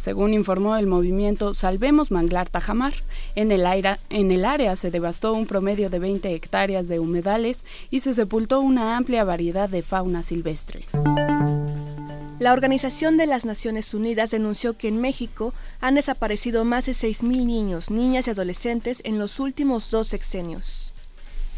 Según 0.00 0.32
informó 0.32 0.76
el 0.76 0.86
movimiento 0.86 1.52
Salvemos 1.52 2.10
Manglar 2.10 2.48
Tajamar, 2.48 2.94
en 3.34 3.52
el, 3.52 3.66
en 4.08 4.30
el 4.30 4.46
área 4.46 4.74
se 4.76 4.90
devastó 4.90 5.34
un 5.34 5.44
promedio 5.44 5.90
de 5.90 5.98
20 5.98 6.34
hectáreas 6.34 6.88
de 6.88 6.98
humedales 6.98 7.66
y 7.90 8.00
se 8.00 8.14
sepultó 8.14 8.60
una 8.60 8.96
amplia 8.96 9.24
variedad 9.24 9.68
de 9.68 9.82
fauna 9.82 10.22
silvestre. 10.22 10.86
La 12.38 12.54
Organización 12.54 13.18
de 13.18 13.26
las 13.26 13.44
Naciones 13.44 13.92
Unidas 13.92 14.30
denunció 14.30 14.78
que 14.78 14.88
en 14.88 15.02
México 15.02 15.52
han 15.82 15.96
desaparecido 15.96 16.64
más 16.64 16.86
de 16.86 16.92
6.000 16.92 17.44
niños, 17.44 17.90
niñas 17.90 18.26
y 18.26 18.30
adolescentes 18.30 19.02
en 19.04 19.18
los 19.18 19.38
últimos 19.38 19.90
dos 19.90 20.08
sexenios. 20.08 20.89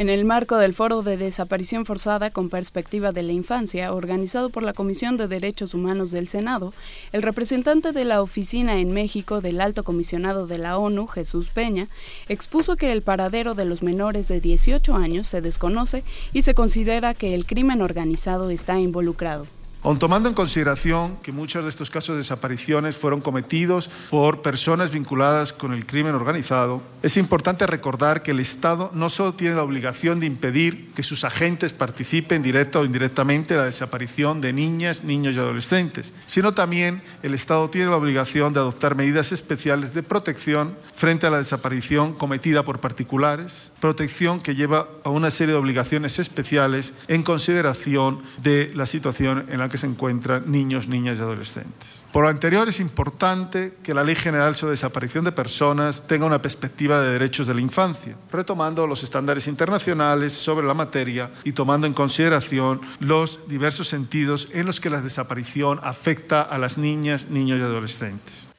En 0.03 0.09
el 0.09 0.25
marco 0.25 0.57
del 0.57 0.75
Foro 0.75 1.03
de 1.03 1.17
Desaparición 1.17 1.87
Forzada 1.87 2.31
con 2.31 2.49
Perspectiva 2.49 3.13
de 3.13 3.23
la 3.23 3.31
Infancia, 3.31 3.95
organizado 3.95 4.51
por 4.51 4.65
la 4.65 4.73
Comisión 4.73 5.17
de 5.17 5.29
Derechos 5.29 5.75
Humanos 5.75 6.11
del 6.11 6.27
Senado, 6.27 6.75
el 7.13 7.23
representante 7.23 7.93
de 7.93 8.05
la 8.05 8.21
oficina 8.21 8.81
en 8.81 8.93
México 8.93 9.41
del 9.41 9.61
Alto 9.61 9.85
Comisionado 9.85 10.49
de 10.49 10.59
la 10.59 10.77
ONU, 10.77 11.07
Jesús 11.07 11.51
Peña, 11.51 11.87
expuso 12.29 12.75
que 12.75 12.91
el 12.91 13.03
paradero 13.03 13.55
de 13.55 13.65
los 13.65 13.85
menores 13.85 14.27
de 14.27 14.41
18 14.41 14.93
años 14.97 15.29
se 15.29 15.41
desconoce 15.41 16.03
y 16.33 16.43
se 16.43 16.55
considera 16.55 17.15
que 17.15 17.37
el 17.37 17.47
crimen 17.47 17.81
organizado 17.81 18.51
está 18.51 18.81
involucrado. 18.81 19.47
Aun 19.85 19.99
tomando 19.99 20.29
en 20.29 20.37
consideración 20.37 21.17
que 21.25 21.33
muchos 21.33 21.65
de 21.65 21.69
estos 21.69 21.91
casos 21.91 22.15
de 22.15 22.19
desapariciones 22.19 22.97
fueron 22.97 23.21
cometidos 23.21 23.91
por 24.11 24.41
personas 24.41 24.93
vinculadas 24.93 25.53
con 25.53 25.73
el 25.73 25.87
crimen 25.87 26.15
organizado, 26.15 26.81
es 27.03 27.17
importante 27.17 27.67
recordar 27.67 28.23
que 28.23 28.31
el 28.31 28.39
Estado 28.39 28.93
no 28.95 29.11
solo 29.11 29.35
tiene 29.35 29.57
la 29.57 29.65
obligación 29.65 30.21
de 30.21 30.27
impedir 30.27 30.93
que 30.95 31.03
sus 31.03 31.25
agentes 31.25 31.73
participen 31.73 32.43
directa 32.43 32.79
o 32.79 32.85
indirectamente 32.85 33.55
en 33.55 33.61
la 33.61 33.67
desaparición 33.67 34.41
de 34.41 34.53
niñas, 34.53 35.03
niños 35.03 35.35
y 35.35 35.41
adolescentes, 35.41 36.13
sino 36.27 36.55
también 36.55 37.03
el 37.25 37.35
Estado 37.35 37.69
tiene 37.69 37.91
la 37.91 37.97
obligación 37.97 38.53
de 38.53 38.61
adoptar 38.61 38.95
medidas 38.95 39.33
especiales 39.33 39.95
de 39.95 40.05
protección 40.05 40.77
frente 40.95 41.27
a 41.27 41.31
la 41.31 41.39
desaparición 41.39 42.13
cometida 42.15 42.63
por 42.63 42.79
particulares, 42.79 43.72
protección 43.83 44.41
que 44.41 44.55
lleva 44.55 44.87
a 45.03 45.11
una 45.11 45.33
serie 45.33 45.55
de 45.55 45.59
obligaciones 45.59 46.21
especiales 46.21 46.95
en 47.09 47.25
consideración 47.25 48.23
de 48.41 48.71
la 48.77 48.87
situación 48.87 49.47
en 49.49 49.59
la 49.59 49.69
que 49.69 49.77
se 49.77 49.89
encuentran 49.89 50.45
niños, 50.47 50.87
niñas 50.87 51.19
y 51.19 51.23
adolescentes. 51.23 52.05
Por 52.13 52.23
lo 52.23 52.29
anterior, 52.29 52.69
es 52.69 52.79
importante 52.79 53.75
que 53.83 53.93
la 53.93 54.05
Ley 54.05 54.15
General 54.15 54.55
sobre 54.55 54.75
Desaparición 54.75 55.25
de 55.25 55.33
Personas 55.33 56.07
tenga 56.07 56.27
una 56.27 56.41
perspectiva 56.41 57.01
de 57.01 57.11
derechos 57.11 57.49
de 57.49 57.55
la 57.55 57.61
infancia, 57.61 58.15
retomando 58.31 58.87
los 58.87 59.03
estándares 59.03 59.49
internacionales 59.49 60.33
sobre 60.33 60.65
la 60.65 60.75
materia 60.75 61.31
y 61.43 61.51
tomando 61.51 61.89
en 61.89 61.93
consideración 61.93 62.81
los 63.01 63.49
diversos 63.49 63.89
sentidos 63.89 64.47
en 64.53 64.67
los 64.67 64.79
que 64.79 64.91
la 64.91 65.01
desaparición 65.01 65.81
afecta 65.83 66.43
a 66.43 66.57
las 66.57 66.79
niñas, 66.79 67.31
niños 67.31 67.59
y 67.59 67.63
adolescentes. 67.63 68.52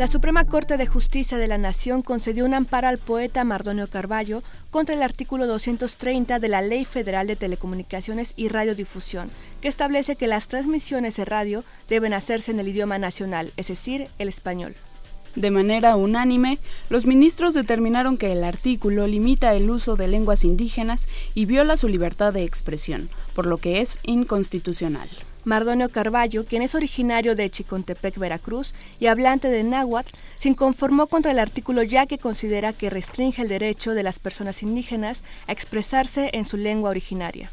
La 0.00 0.06
Suprema 0.06 0.46
Corte 0.46 0.78
de 0.78 0.86
Justicia 0.86 1.36
de 1.36 1.46
la 1.46 1.58
Nación 1.58 2.00
concedió 2.00 2.46
un 2.46 2.54
amparo 2.54 2.88
al 2.88 2.96
poeta 2.96 3.44
Mardonio 3.44 3.86
Carballo 3.86 4.42
contra 4.70 4.94
el 4.94 5.02
artículo 5.02 5.46
230 5.46 6.38
de 6.38 6.48
la 6.48 6.62
Ley 6.62 6.86
Federal 6.86 7.26
de 7.26 7.36
Telecomunicaciones 7.36 8.32
y 8.34 8.48
Radiodifusión, 8.48 9.30
que 9.60 9.68
establece 9.68 10.16
que 10.16 10.26
las 10.26 10.48
transmisiones 10.48 11.16
de 11.16 11.26
radio 11.26 11.64
deben 11.90 12.14
hacerse 12.14 12.50
en 12.50 12.60
el 12.60 12.68
idioma 12.68 12.96
nacional, 12.96 13.52
es 13.58 13.68
decir, 13.68 14.08
el 14.18 14.30
español. 14.30 14.74
De 15.36 15.50
manera 15.50 15.96
unánime, 15.96 16.58
los 16.88 17.04
ministros 17.04 17.52
determinaron 17.52 18.16
que 18.16 18.32
el 18.32 18.42
artículo 18.42 19.06
limita 19.06 19.52
el 19.54 19.68
uso 19.68 19.96
de 19.96 20.08
lenguas 20.08 20.44
indígenas 20.44 21.08
y 21.34 21.44
viola 21.44 21.76
su 21.76 21.88
libertad 21.88 22.32
de 22.32 22.44
expresión, 22.44 23.10
por 23.34 23.44
lo 23.44 23.58
que 23.58 23.82
es 23.82 23.98
inconstitucional. 24.04 25.10
Mardonio 25.44 25.88
Carballo, 25.88 26.44
quien 26.44 26.62
es 26.62 26.74
originario 26.74 27.34
de 27.34 27.50
Chicontepec, 27.50 28.18
Veracruz, 28.18 28.74
y 28.98 29.06
hablante 29.06 29.48
de 29.48 29.62
náhuatl, 29.62 30.12
se 30.38 30.48
inconformó 30.48 31.06
contra 31.06 31.32
el 31.32 31.38
artículo 31.38 31.82
ya 31.82 32.06
que 32.06 32.18
considera 32.18 32.72
que 32.72 32.90
restringe 32.90 33.42
el 33.42 33.48
derecho 33.48 33.94
de 33.94 34.02
las 34.02 34.18
personas 34.18 34.62
indígenas 34.62 35.22
a 35.46 35.52
expresarse 35.52 36.30
en 36.32 36.44
su 36.44 36.56
lengua 36.56 36.90
originaria. 36.90 37.50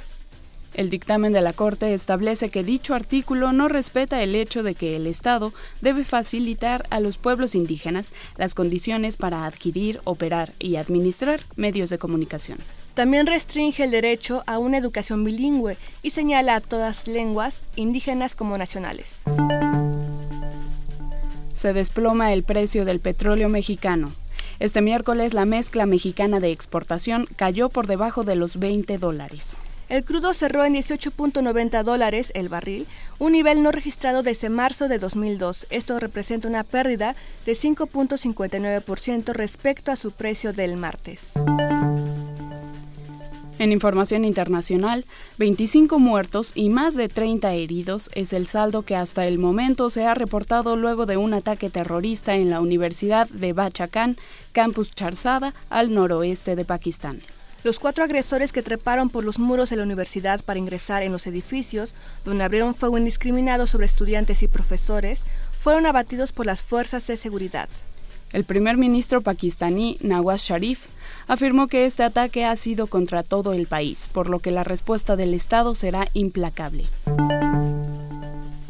El 0.74 0.90
dictamen 0.90 1.34
de 1.34 1.42
la 1.42 1.54
Corte 1.54 1.94
establece 1.94 2.50
que 2.50 2.64
dicho 2.64 2.94
artículo 2.94 3.52
no 3.52 3.68
respeta 3.68 4.22
el 4.22 4.36
hecho 4.36 4.62
de 4.62 4.76
que 4.76 4.96
el 4.96 5.08
Estado 5.08 5.54
debe 5.82 6.04
facilitar 6.04 6.86
a 6.92 7.00
los 7.00 7.18
pueblos 7.18 7.56
indígenas 7.56 8.12
las 8.38 8.54
condiciones 8.54 9.18
para 9.18 9.46
adquirir, 9.46 10.02
operar 10.04 10.54
y 10.60 10.76
administrar 10.76 11.40
medios 11.56 11.90
de 11.90 11.98
comunicación. 11.98 12.60
También 12.98 13.28
restringe 13.28 13.84
el 13.84 13.92
derecho 13.92 14.42
a 14.48 14.58
una 14.58 14.80
educación 14.80 15.24
bilingüe 15.24 15.78
y 16.02 16.10
señala 16.10 16.56
a 16.56 16.62
todas 16.62 17.08
lenguas, 17.08 17.62
indígenas 17.76 18.36
como 18.36 18.58
nacionales. 18.58 19.22
Se 21.54 21.74
desploma 21.74 22.34
el 22.34 22.42
precio 22.42 22.86
del 22.86 23.00
petróleo 23.00 23.50
mexicano. 23.50 24.14
Este 24.58 24.82
miércoles 24.82 25.36
la 25.36 25.46
mezcla 25.46 25.86
mexicana 25.86 26.40
de 26.40 26.50
exportación 26.50 27.28
cayó 27.36 27.70
por 27.70 27.86
debajo 27.86 28.24
de 28.24 28.36
los 28.36 28.58
20 28.58 28.98
dólares. 28.98 29.60
El 29.90 30.04
crudo 30.04 30.34
cerró 30.34 30.66
en 30.66 30.74
18.90 30.74 31.84
dólares 31.84 32.32
el 32.34 32.50
barril, 32.50 32.88
un 33.20 33.34
nivel 33.34 33.62
no 33.62 33.72
registrado 33.72 34.24
desde 34.24 34.50
marzo 34.50 34.88
de 34.88 34.98
2002. 34.98 35.68
Esto 35.70 36.00
representa 36.00 36.48
una 36.48 36.64
pérdida 36.64 37.16
de 37.46 37.52
5.59% 37.52 39.34
respecto 39.34 39.92
a 39.92 39.96
su 39.96 40.14
precio 40.14 40.52
del 40.52 40.78
martes. 40.78 41.36
En 43.60 43.72
información 43.72 44.24
internacional, 44.24 45.06
25 45.40 45.98
muertos 45.98 46.52
y 46.54 46.70
más 46.70 46.94
de 46.96 47.10
30 47.10 47.54
heridos 47.54 48.12
es 48.14 48.32
el 48.32 48.46
saldo 48.46 48.84
que 48.84 48.96
hasta 48.96 49.26
el 49.26 49.40
momento 49.40 49.90
se 49.90 50.06
ha 50.06 50.14
reportado 50.14 50.76
luego 50.76 51.08
de 51.08 51.18
un 51.18 51.34
ataque 51.34 51.72
terrorista 51.72 52.36
en 52.36 52.52
la 52.52 52.62
Universidad 52.62 53.28
de 53.30 53.54
Bachakan, 53.54 54.16
campus 54.52 54.92
Charzada, 54.92 55.56
al 55.72 55.92
noroeste 55.92 56.56
de 56.56 56.66
Pakistán. 56.66 57.20
Los 57.64 57.80
cuatro 57.80 58.04
agresores 58.04 58.52
que 58.52 58.62
treparon 58.62 59.10
por 59.10 59.26
los 59.26 59.40
muros 59.40 59.72
de 59.72 59.78
la 59.78 59.84
universidad 59.84 60.42
para 60.46 60.60
ingresar 60.60 61.02
en 61.02 61.12
los 61.12 61.26
edificios, 61.26 61.96
donde 62.26 62.44
abrieron 62.44 62.76
fuego 62.76 63.00
indiscriminado 63.00 63.66
sobre 63.66 63.88
estudiantes 63.88 64.44
y 64.44 64.48
profesores, 64.48 65.26
fueron 65.58 65.88
abatidos 65.88 66.32
por 66.32 66.46
las 66.46 66.62
fuerzas 66.62 67.08
de 67.08 67.18
seguridad. 67.18 67.68
El 68.34 68.44
primer 68.44 68.78
ministro 68.78 69.22
pakistaní 69.22 69.98
Nawaz 70.02 70.44
Sharif 70.44 70.86
afirmó 71.28 71.68
que 71.68 71.86
este 71.86 72.04
ataque 72.04 72.46
ha 72.46 72.56
sido 72.56 72.88
contra 72.88 73.24
todo 73.24 73.54
el 73.54 73.68
país, 73.68 74.10
por 74.12 74.30
lo 74.30 74.40
que 74.40 74.52
la 74.52 74.64
respuesta 74.64 75.16
del 75.16 75.34
Estado 75.34 75.76
será 75.76 76.08
implacable. 76.14 76.86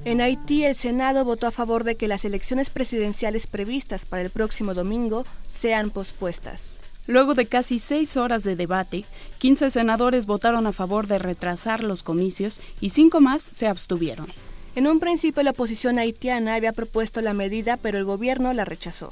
En 0.06 0.22
Haití, 0.22 0.64
el 0.64 0.76
Senado 0.76 1.26
votó 1.26 1.48
a 1.48 1.52
favor 1.52 1.84
de 1.84 1.96
que 1.96 2.08
las 2.08 2.24
elecciones 2.24 2.70
presidenciales 2.70 3.46
previstas 3.46 4.06
para 4.06 4.24
el 4.24 4.30
próximo 4.30 4.74
domingo 4.74 5.26
sean 5.50 5.90
pospuestas. 5.90 6.80
Luego 7.08 7.36
de 7.36 7.46
casi 7.46 7.80
seis 7.80 8.18
horas 8.18 8.44
de 8.44 8.56
debate, 8.56 9.06
15 9.40 9.72
senadores 9.72 10.26
votaron 10.26 10.66
a 10.68 10.74
favor 10.74 11.08
de 11.08 11.20
retrasar 11.20 11.84
los 11.84 12.04
comicios 12.04 12.62
y 12.82 12.90
cinco 12.90 13.22
más 13.22 13.42
se 13.42 13.68
abstuvieron. 13.68 14.28
En 14.76 14.88
un 14.88 15.00
principio 15.00 15.42
la 15.44 15.52
oposición 15.52 16.00
haitiana 16.00 16.56
había 16.56 16.72
propuesto 16.72 17.22
la 17.22 17.34
medida, 17.34 17.78
pero 17.78 17.98
el 17.98 18.06
gobierno 18.06 18.54
la 18.54 18.64
rechazó. 18.64 19.10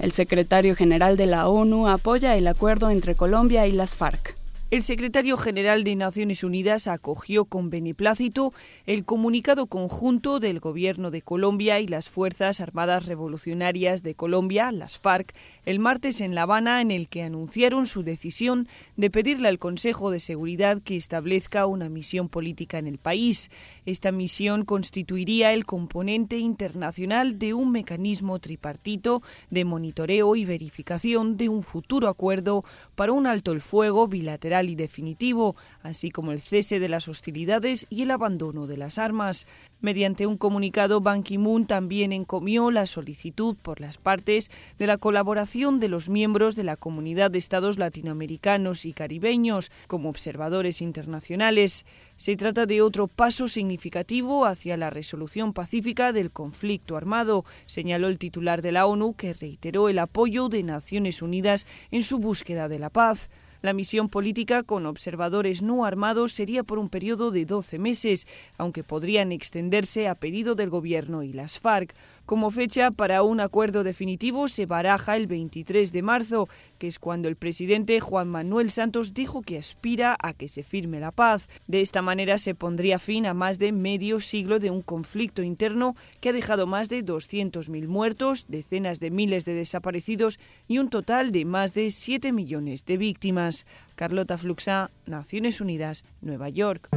El 0.00 0.12
secretario 0.12 0.76
general 0.76 1.16
de 1.16 1.26
la 1.26 1.48
ONU 1.48 1.88
apoya 1.88 2.36
el 2.36 2.46
acuerdo 2.46 2.90
entre 2.90 3.16
Colombia 3.16 3.66
y 3.66 3.72
las 3.72 3.96
FARC. 3.96 4.37
El 4.70 4.82
secretario 4.82 5.38
general 5.38 5.82
de 5.82 5.96
Naciones 5.96 6.44
Unidas 6.44 6.88
acogió 6.88 7.46
con 7.46 7.70
beneplácito 7.70 8.52
el 8.84 9.06
comunicado 9.06 9.64
conjunto 9.64 10.40
del 10.40 10.60
Gobierno 10.60 11.10
de 11.10 11.22
Colombia 11.22 11.80
y 11.80 11.88
las 11.88 12.10
Fuerzas 12.10 12.60
Armadas 12.60 13.06
Revolucionarias 13.06 14.02
de 14.02 14.14
Colombia, 14.14 14.70
las 14.70 14.98
FARC, 14.98 15.34
el 15.64 15.78
martes 15.78 16.20
en 16.20 16.34
La 16.34 16.42
Habana, 16.42 16.82
en 16.82 16.90
el 16.90 17.08
que 17.08 17.22
anunciaron 17.22 17.86
su 17.86 18.02
decisión 18.02 18.68
de 18.98 19.08
pedirle 19.08 19.48
al 19.48 19.58
Consejo 19.58 20.10
de 20.10 20.20
Seguridad 20.20 20.82
que 20.82 20.98
establezca 20.98 21.64
una 21.64 21.88
misión 21.88 22.28
política 22.28 22.76
en 22.76 22.88
el 22.88 22.98
país. 22.98 23.50
Esta 23.86 24.12
misión 24.12 24.66
constituiría 24.66 25.54
el 25.54 25.64
componente 25.64 26.36
internacional 26.36 27.38
de 27.38 27.54
un 27.54 27.72
mecanismo 27.72 28.38
tripartito 28.38 29.22
de 29.48 29.64
monitoreo 29.64 30.36
y 30.36 30.44
verificación 30.44 31.38
de 31.38 31.48
un 31.48 31.62
futuro 31.62 32.08
acuerdo 32.08 32.64
para 32.96 33.12
un 33.12 33.26
alto 33.26 33.52
el 33.52 33.62
fuego 33.62 34.08
bilateral 34.08 34.57
y 34.66 34.74
definitivo, 34.74 35.56
así 35.82 36.10
como 36.10 36.32
el 36.32 36.40
cese 36.40 36.80
de 36.80 36.88
las 36.88 37.08
hostilidades 37.08 37.86
y 37.90 38.02
el 38.02 38.10
abandono 38.10 38.66
de 38.66 38.76
las 38.76 38.98
armas. 38.98 39.46
Mediante 39.80 40.26
un 40.26 40.36
comunicado, 40.36 41.00
Ban 41.00 41.22
Ki-moon 41.22 41.66
también 41.66 42.12
encomió 42.12 42.72
la 42.72 42.86
solicitud 42.86 43.56
por 43.56 43.80
las 43.80 43.96
partes 43.96 44.50
de 44.78 44.86
la 44.88 44.98
colaboración 44.98 45.78
de 45.78 45.88
los 45.88 46.08
miembros 46.08 46.56
de 46.56 46.64
la 46.64 46.76
Comunidad 46.76 47.30
de 47.30 47.38
Estados 47.38 47.78
Latinoamericanos 47.78 48.84
y 48.84 48.92
Caribeños 48.92 49.70
como 49.86 50.08
observadores 50.08 50.82
internacionales. 50.82 51.86
Se 52.16 52.36
trata 52.36 52.66
de 52.66 52.82
otro 52.82 53.06
paso 53.06 53.46
significativo 53.46 54.46
hacia 54.46 54.76
la 54.76 54.90
resolución 54.90 55.52
pacífica 55.52 56.12
del 56.12 56.32
conflicto 56.32 56.96
armado, 56.96 57.44
señaló 57.66 58.08
el 58.08 58.18
titular 58.18 58.62
de 58.62 58.72
la 58.72 58.86
ONU, 58.86 59.14
que 59.14 59.34
reiteró 59.34 59.88
el 59.88 60.00
apoyo 60.00 60.48
de 60.48 60.64
Naciones 60.64 61.22
Unidas 61.22 61.66
en 61.92 62.02
su 62.02 62.18
búsqueda 62.18 62.68
de 62.68 62.80
la 62.80 62.90
paz. 62.90 63.30
La 63.60 63.72
misión 63.72 64.08
política 64.08 64.62
con 64.62 64.86
observadores 64.86 65.62
no 65.62 65.84
armados 65.84 66.32
sería 66.32 66.62
por 66.62 66.78
un 66.78 66.88
periodo 66.88 67.32
de 67.32 67.44
12 67.44 67.80
meses, 67.80 68.28
aunque 68.56 68.84
podrían 68.84 69.32
extenderse 69.32 70.06
a 70.06 70.14
pedido 70.14 70.54
del 70.54 70.70
Gobierno 70.70 71.24
y 71.24 71.32
las 71.32 71.58
FARC. 71.58 71.92
Como 72.28 72.50
fecha 72.50 72.90
para 72.90 73.22
un 73.22 73.40
acuerdo 73.40 73.84
definitivo 73.84 74.48
se 74.48 74.66
baraja 74.66 75.16
el 75.16 75.26
23 75.26 75.92
de 75.92 76.02
marzo, 76.02 76.46
que 76.76 76.86
es 76.86 76.98
cuando 76.98 77.26
el 77.26 77.36
presidente 77.36 78.00
Juan 78.00 78.28
Manuel 78.28 78.68
Santos 78.68 79.14
dijo 79.14 79.40
que 79.40 79.56
aspira 79.56 80.14
a 80.22 80.34
que 80.34 80.48
se 80.48 80.62
firme 80.62 81.00
la 81.00 81.10
paz. 81.10 81.48
De 81.68 81.80
esta 81.80 82.02
manera 82.02 82.36
se 82.36 82.54
pondría 82.54 82.98
fin 82.98 83.24
a 83.24 83.32
más 83.32 83.58
de 83.58 83.72
medio 83.72 84.20
siglo 84.20 84.58
de 84.58 84.70
un 84.70 84.82
conflicto 84.82 85.42
interno 85.42 85.96
que 86.20 86.28
ha 86.28 86.32
dejado 86.34 86.66
más 86.66 86.90
de 86.90 87.02
200.000 87.02 87.88
muertos, 87.88 88.44
decenas 88.46 89.00
de 89.00 89.10
miles 89.10 89.46
de 89.46 89.54
desaparecidos 89.54 90.38
y 90.66 90.80
un 90.80 90.90
total 90.90 91.32
de 91.32 91.46
más 91.46 91.72
de 91.72 91.90
7 91.90 92.32
millones 92.32 92.84
de 92.84 92.98
víctimas. 92.98 93.64
Carlota 93.94 94.36
Fluxa, 94.36 94.90
Naciones 95.06 95.62
Unidas, 95.62 96.04
Nueva 96.20 96.50
York. 96.50 96.90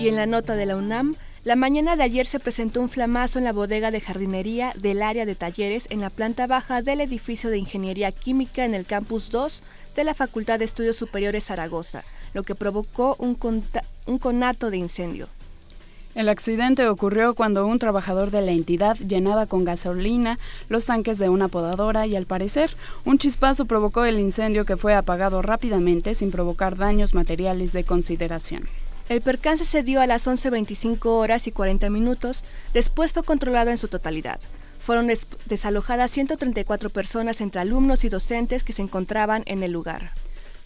Y 0.00 0.08
en 0.08 0.16
la 0.16 0.26
nota 0.26 0.56
de 0.56 0.66
la 0.66 0.76
UNAM, 0.76 1.14
la 1.48 1.56
mañana 1.56 1.96
de 1.96 2.02
ayer 2.02 2.26
se 2.26 2.40
presentó 2.40 2.82
un 2.82 2.90
flamazo 2.90 3.38
en 3.38 3.46
la 3.46 3.54
bodega 3.54 3.90
de 3.90 4.02
jardinería 4.02 4.74
del 4.78 5.00
área 5.00 5.24
de 5.24 5.34
talleres 5.34 5.86
en 5.88 6.02
la 6.02 6.10
planta 6.10 6.46
baja 6.46 6.82
del 6.82 7.00
edificio 7.00 7.48
de 7.48 7.56
Ingeniería 7.56 8.12
Química 8.12 8.66
en 8.66 8.74
el 8.74 8.84
campus 8.84 9.30
2 9.30 9.62
de 9.96 10.04
la 10.04 10.12
Facultad 10.12 10.58
de 10.58 10.66
Estudios 10.66 10.96
Superiores 10.96 11.46
Zaragoza, 11.46 12.04
lo 12.34 12.42
que 12.42 12.54
provocó 12.54 13.16
un, 13.18 13.34
conato 14.18 14.70
de 14.70 14.76
incendio. 14.76 15.26
El 16.14 16.28
accidente 16.28 16.86
ocurrió 16.86 17.34
cuando 17.34 17.66
un 17.66 17.78
trabajador 17.78 18.30
de 18.30 18.42
la 18.42 18.52
entidad 18.52 18.98
llenaba 18.98 19.46
con 19.46 19.64
gasolina 19.64 20.38
los 20.68 20.84
tanques 20.84 21.16
de 21.16 21.30
una 21.30 21.48
podadora 21.48 22.06
y 22.06 22.14
al 22.14 22.26
parecer 22.26 22.76
un 23.06 23.16
chispazo 23.16 23.64
provocó 23.64 24.04
el 24.04 24.20
incendio 24.20 24.66
que 24.66 24.76
fue 24.76 24.94
apagado 24.94 25.40
rápidamente 25.40 26.14
sin 26.14 26.30
provocar 26.30 26.76
daños 26.76 27.14
materiales 27.14 27.72
de 27.72 27.84
consideración. 27.84 28.64
El 29.08 29.22
percance 29.22 29.64
se 29.64 29.82
dio 29.82 30.02
a 30.02 30.06
las 30.06 30.26
11.25 30.26 31.06
horas 31.06 31.46
y 31.46 31.52
40 31.52 31.88
minutos, 31.88 32.44
después 32.74 33.14
fue 33.14 33.22
controlado 33.22 33.70
en 33.70 33.78
su 33.78 33.88
totalidad. 33.88 34.38
Fueron 34.78 35.10
desalojadas 35.46 36.10
134 36.10 36.90
personas 36.90 37.40
entre 37.40 37.60
alumnos 37.60 38.04
y 38.04 38.10
docentes 38.10 38.62
que 38.62 38.74
se 38.74 38.82
encontraban 38.82 39.42
en 39.46 39.62
el 39.62 39.72
lugar. 39.72 40.12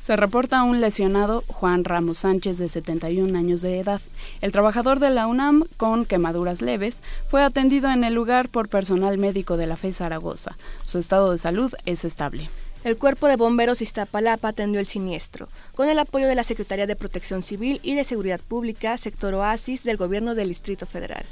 Se 0.00 0.16
reporta 0.16 0.64
un 0.64 0.80
lesionado, 0.80 1.44
Juan 1.46 1.84
Ramos 1.84 2.18
Sánchez, 2.18 2.58
de 2.58 2.68
71 2.68 3.38
años 3.38 3.62
de 3.62 3.78
edad. 3.78 4.00
El 4.40 4.50
trabajador 4.50 4.99
de 4.99 5.11
la 5.11 5.28
UNAM, 5.28 5.62
con 5.76 6.04
quemaduras 6.04 6.61
leves, 6.61 7.02
fue 7.30 7.44
atendido 7.44 7.88
en 7.92 8.02
el 8.02 8.12
lugar 8.12 8.49
por 8.49 8.68
personal 8.68 9.18
médico 9.18 9.56
de 9.56 9.68
la 9.68 9.76
FE 9.76 9.92
Zaragoza. 9.92 10.56
Su 10.82 10.99
estado 10.99 11.30
de 11.30 11.38
salud 11.38 11.72
es 11.87 12.04
estable. 12.04 12.50
El 12.84 12.98
Cuerpo 12.98 13.28
de 13.28 13.36
Bomberos 13.36 13.80
Iztapalapa 13.80 14.48
atendió 14.48 14.80
el 14.80 14.86
siniestro, 14.86 15.48
con 15.76 15.88
el 15.88 16.00
apoyo 16.00 16.26
de 16.26 16.34
la 16.34 16.42
Secretaría 16.42 16.88
de 16.88 16.96
Protección 16.96 17.44
Civil 17.44 17.78
y 17.84 17.94
de 17.94 18.02
Seguridad 18.02 18.40
Pública, 18.40 18.96
sector 18.96 19.34
Oasis 19.34 19.84
del 19.84 19.96
Gobierno 19.96 20.34
del 20.34 20.48
Distrito 20.48 20.84
Federal. 20.84 21.24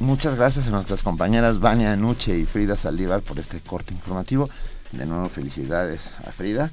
Muchas 0.00 0.36
gracias 0.36 0.66
a 0.66 0.70
nuestras 0.70 1.02
compañeras 1.02 1.60
Vania 1.60 1.94
Nuche 1.96 2.38
y 2.38 2.46
Frida 2.46 2.78
Saldívar 2.78 3.20
por 3.20 3.38
este 3.38 3.60
corte 3.60 3.92
informativo. 3.92 4.48
De 4.90 5.04
nuevo, 5.04 5.28
felicidades 5.28 6.08
a 6.26 6.32
Frida 6.32 6.70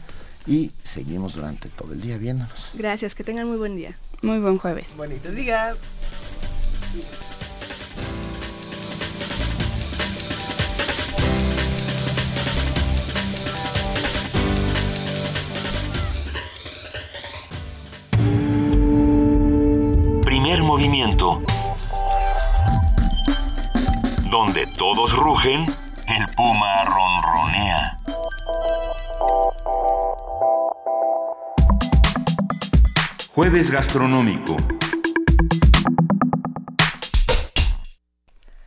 y 0.49 0.71
seguimos 0.83 1.35
durante 1.35 1.69
todo 1.69 1.93
el 1.93 2.01
día 2.01 2.17
viéndonos. 2.17 2.71
Gracias, 2.73 3.13
que 3.13 3.23
tengan 3.23 3.47
muy 3.47 3.57
buen 3.57 3.75
día. 3.75 3.95
Muy 4.23 4.39
buen 4.39 4.57
jueves. 4.57 4.95
Bonito 4.97 5.31
día. 5.31 5.75
Primer 20.23 20.63
movimiento. 20.63 21.43
Donde 24.31 24.65
todos 24.77 25.15
rugen, 25.15 25.65
el 26.07 26.35
puma 26.35 26.83
ronronea. 26.85 27.98
Jueves 33.39 33.71
Gastronómico. 33.71 34.57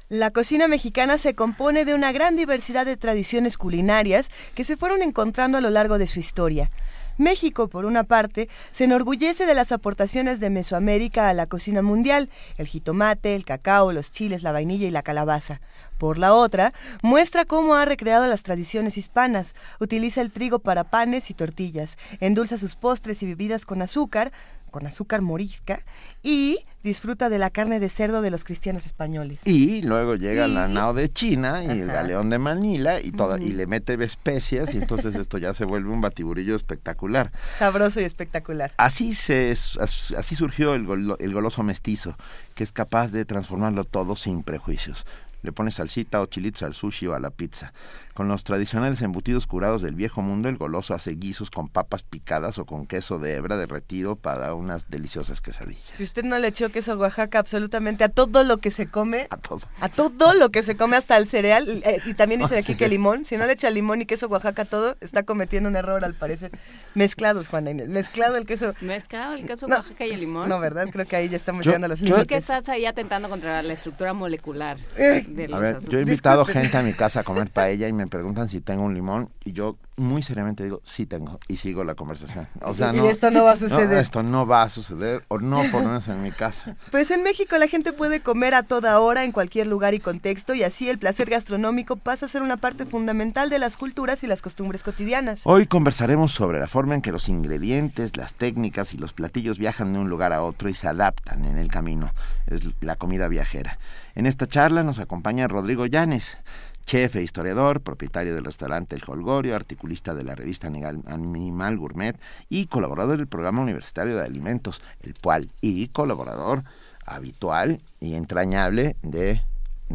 La 0.09 0.31
cocina 0.31 0.67
mexicana 0.67 1.19
se 1.19 1.35
compone 1.35 1.85
de 1.85 1.93
una 1.93 2.11
gran 2.11 2.37
diversidad 2.37 2.87
de 2.87 2.97
tradiciones 2.97 3.59
culinarias 3.59 4.29
que 4.55 4.65
se 4.65 4.79
fueron 4.79 5.03
encontrando 5.03 5.59
a 5.59 5.61
lo 5.61 5.69
largo 5.69 5.99
de 5.99 6.07
su 6.07 6.21
historia. 6.21 6.71
México, 7.19 7.69
por 7.69 7.85
una 7.85 8.05
parte, 8.05 8.49
se 8.73 8.85
enorgullece 8.85 9.45
de 9.45 9.55
las 9.55 9.73
aportaciones 9.73 10.41
de 10.41 10.49
Mesoamérica 10.49 11.29
a 11.29 11.35
la 11.35 11.47
cocina 11.47 11.83
mundial, 11.83 12.31
el 12.57 12.67
jitomate, 12.67 13.35
el 13.35 13.45
cacao, 13.45 13.93
los 13.93 14.11
chiles, 14.11 14.43
la 14.43 14.53
vainilla 14.53 14.87
y 14.87 14.91
la 14.91 15.03
calabaza. 15.03 15.61
Por 15.99 16.19
la 16.19 16.35
otra, 16.35 16.73
muestra 17.03 17.45
cómo 17.45 17.75
ha 17.75 17.85
recreado 17.85 18.27
las 18.27 18.43
tradiciones 18.43 18.99
hispanas, 18.99 19.55
utiliza 19.79 20.21
el 20.21 20.33
trigo 20.33 20.59
para 20.59 20.85
panes 20.85 21.31
y 21.31 21.35
tortillas, 21.35 21.97
endulza 22.21 22.59
sus 22.59 22.75
postres 22.75 23.23
y 23.23 23.27
bebidas 23.27 23.67
con 23.67 23.83
azúcar, 23.83 24.33
con 24.73 24.89
azúcar 24.89 25.23
morisca 25.23 25.85
y 26.25 26.59
disfruta 26.83 27.29
de 27.29 27.39
la 27.39 27.51
carne 27.51 27.79
de 27.79 27.89
cerdo 27.89 28.23
de 28.23 28.33
los 28.33 28.43
cristianos 28.43 28.87
españoles. 28.87 29.39
Y 29.45 29.83
luego 29.83 30.17
llega 30.17 30.49
la 30.49 30.67
nao 30.67 30.95
de 30.95 31.13
China 31.13 31.63
y 31.63 31.69
el 31.69 31.87
galeón 31.87 32.29
de 32.29 32.39
Manila 32.39 33.01
y 33.01 33.13
toda, 33.13 33.41
y 33.41 33.51
le 33.53 33.69
mete 33.69 33.95
especias 34.03 34.75
y 34.75 34.79
entonces 34.79 35.15
esto 35.15 35.39
ya 35.39 35.55
se 35.55 35.65
vuelve 35.65 35.91
un 35.91 36.01
batiburillo 36.01 36.57
espectacular. 36.57 37.31
Sabroso 37.59 38.01
y 38.01 38.05
espectacular. 38.05 38.73
Así 38.79 39.13
se 39.13 39.53
así 39.53 40.35
surgió 40.35 40.75
el, 40.75 41.15
el 41.21 41.33
goloso 41.33 41.63
mestizo, 41.63 42.17
que 42.57 42.65
es 42.65 42.73
capaz 42.73 43.13
de 43.13 43.25
transformarlo 43.25 43.85
todo 43.85 44.17
sin 44.17 44.43
prejuicios 44.43 45.05
le 45.42 45.52
pones 45.52 45.74
salsita 45.74 46.20
o 46.20 46.26
chilitos 46.26 46.62
al 46.62 46.74
sushi 46.74 47.07
o 47.07 47.14
a 47.14 47.20
la 47.20 47.31
pizza. 47.31 47.72
Con 48.14 48.28
los 48.28 48.44
tradicionales 48.44 49.00
embutidos 49.00 49.46
curados 49.46 49.81
del 49.81 49.94
viejo 49.94 50.20
mundo, 50.20 50.50
el 50.50 50.59
goloso 50.59 50.92
hace 50.94 51.12
guisos 51.12 51.50
con 51.50 51.68
papas 51.68 52.02
picadas 52.02 52.59
o 52.59 52.66
con 52.66 52.87
queso 52.87 53.18
de 53.18 53.37
hebra 53.37 53.57
derretido 53.57 54.16
para 54.16 54.55
unas 54.55 54.90
deliciosas 54.90 55.40
quesadillas. 55.40 55.87
Si 55.90 56.02
usted 56.02 56.22
no 56.22 56.38
le 56.38 56.48
echó 56.48 56.68
queso 56.70 56.94
Oaxaca 56.96 57.38
absolutamente 57.38 58.05
a 58.05 58.11
todo 58.11 58.44
lo 58.44 58.59
que 58.59 58.70
se 58.70 58.87
come, 58.87 59.28
a 59.31 59.38
todo, 59.38 59.62
a 59.81 59.88
todo 59.88 60.35
lo 60.35 60.50
que 60.50 60.62
se 60.62 60.76
come 60.76 60.96
hasta 60.96 61.16
el 61.16 61.26
cereal, 61.26 61.83
eh, 61.87 62.00
y 62.05 62.12
también 62.12 62.42
dice 62.42 62.59
aquí 62.59 62.74
que 62.74 62.88
limón, 62.88 63.24
si 63.24 63.38
no 63.38 63.46
le 63.46 63.55
echa 63.55 63.70
limón 63.70 64.02
y 64.02 64.07
queso 64.07 64.26
Oaxaca 64.26 64.62
a 64.62 64.66
todo, 64.66 64.96
está 65.00 65.22
cometiendo 65.22 65.70
un 65.70 65.76
error 65.76 66.05
al 66.05 66.14
parecer. 66.14 66.52
Mezclados, 66.94 67.48
Juana 67.48 67.70
Inés, 67.70 67.88
mezclado 67.88 68.37
el 68.37 68.44
queso. 68.44 68.74
Mezclado 68.83 69.35
el 69.35 69.46
queso 69.46 69.66
Oaxaca 69.66 70.05
y 70.05 70.11
el 70.11 70.20
limón. 70.20 70.50
No, 70.50 70.61
¿verdad? 70.61 70.87
Creo 70.92 71.07
que 71.07 71.16
ahí 71.16 71.31
ya 71.31 71.38
estamos 71.38 71.64
llegando 71.64 71.87
a 71.87 71.88
los 71.88 72.00
límites. 72.00 72.26
que 72.26 72.37
estás 72.37 72.68
ahí 72.68 72.85
atentando 72.85 73.31
contra 73.31 73.62
la 73.62 73.72
estructura 73.72 74.12
molecular. 74.12 74.76
Eh, 74.96 75.24
a 75.53 75.59
ver, 75.59 75.79
yo 75.88 75.99
he 75.99 76.03
invitado 76.03 76.45
gente 76.45 76.77
a 76.77 76.83
mi 76.83 76.92
casa 76.92 77.21
a 77.21 77.25
comer 77.25 77.51
paella 77.51 77.88
y 77.88 77.92
me 77.92 78.07
preguntan 78.07 78.49
si 78.49 78.61
tengo 78.61 78.83
un 78.83 78.95
limón 78.95 79.31
y 79.45 79.53
yo 79.53 79.77
muy 79.97 80.23
seriamente 80.23 80.64
digo, 80.64 80.81
sí 80.85 81.07
tengo, 81.07 81.38
y 81.49 81.57
sigo 81.57 81.85
la 81.85 81.95
conversación. 81.95 82.49
O 82.62 82.73
sea, 82.73 82.92
no, 82.92 83.05
y 83.05 83.09
esto 83.09 83.31
no 83.31 83.45
va 83.45 83.53
a 83.53 83.57
suceder. 83.57 83.99
esto 83.99 84.23
no 84.23 84.47
va 84.47 84.62
a 84.62 84.68
suceder, 84.68 85.25
o 85.29 85.38
no 85.38 85.62
por 85.71 85.83
menos 85.85 86.09
en 86.09 86.23
mi 86.23 86.31
casa. 86.31 86.77
Pues 86.90 87.11
en 87.11 87.23
México 87.23 87.57
la 87.59 87.68
gente 87.68 87.92
puede 87.92 88.21
comer 88.21 88.55
a 88.55 88.62
toda 88.62 88.99
hora, 89.01 89.25
en 89.25 89.33
cualquier 89.33 89.66
lugar 89.66 89.95
y 89.95 90.01
contexto, 90.01 90.55
y 90.55 90.62
así 90.62 90.88
el 90.88 90.99
placer 90.99 91.31
gastronómico 91.31 91.97
pasa 91.97 92.27
a 92.27 92.29
ser 92.29 92.42
una 92.42 92.57
parte 92.57 92.87
fundamental 92.87 93.51
de 93.51 93.59
las 93.59 93.77
culturas 93.77 94.23
y 94.23 94.27
las 94.27 94.42
costumbres 94.42 94.83
cotidianas. 94.83 95.42
Hoy 95.45 95.66
conversaremos 95.66 96.33
sobre 96.33 96.59
la 96.59 96.68
forma 96.68 96.95
en 96.95 97.03
que 97.03 97.12
los 97.12 97.29
ingredientes, 97.29 98.16
las 98.16 98.35
técnicas 98.35 98.95
y 98.95 98.99
los 98.99 99.12
platillos 99.12 99.59
viajan 99.59 99.92
de 99.92 99.99
un 100.01 100.09
lugar 100.09 100.33
a 100.33 100.42
otro 100.42 100.68
y 100.68 100.75
se 100.75 100.88
adaptan 100.88 101.45
en 101.45 101.59
el 101.59 101.68
camino. 101.68 102.12
Es 102.47 102.62
la 102.81 102.97
comida 102.97 103.29
viajera. 103.29 103.79
En 104.14 104.27
esta 104.27 104.47
charla 104.47 104.83
nos 104.83 104.99
acompaña 105.23 105.47
Rodrigo 105.47 105.87
Llanes 105.87 106.37
chef 106.85 107.15
e 107.15 107.23
historiador, 107.23 107.81
propietario 107.81 108.35
del 108.35 108.45
restaurante 108.45 108.97
El 108.97 109.03
Holgorio, 109.07 109.55
articulista 109.55 110.15
de 110.15 110.25
la 110.25 110.35
revista 110.35 110.67
Animal 110.67 111.79
Gourmet 111.79 112.19
y 112.49 112.67
colaborador 112.67 113.19
del 113.19 113.29
programa 113.29 113.63
universitario 113.63 114.17
de 114.17 114.25
alimentos, 114.25 114.83
el 115.01 115.15
cual 115.15 115.49
y 115.61 115.87
colaborador 115.89 116.65
habitual 117.07 117.81
y 118.01 118.15
entrañable 118.15 118.97
de 119.03 119.43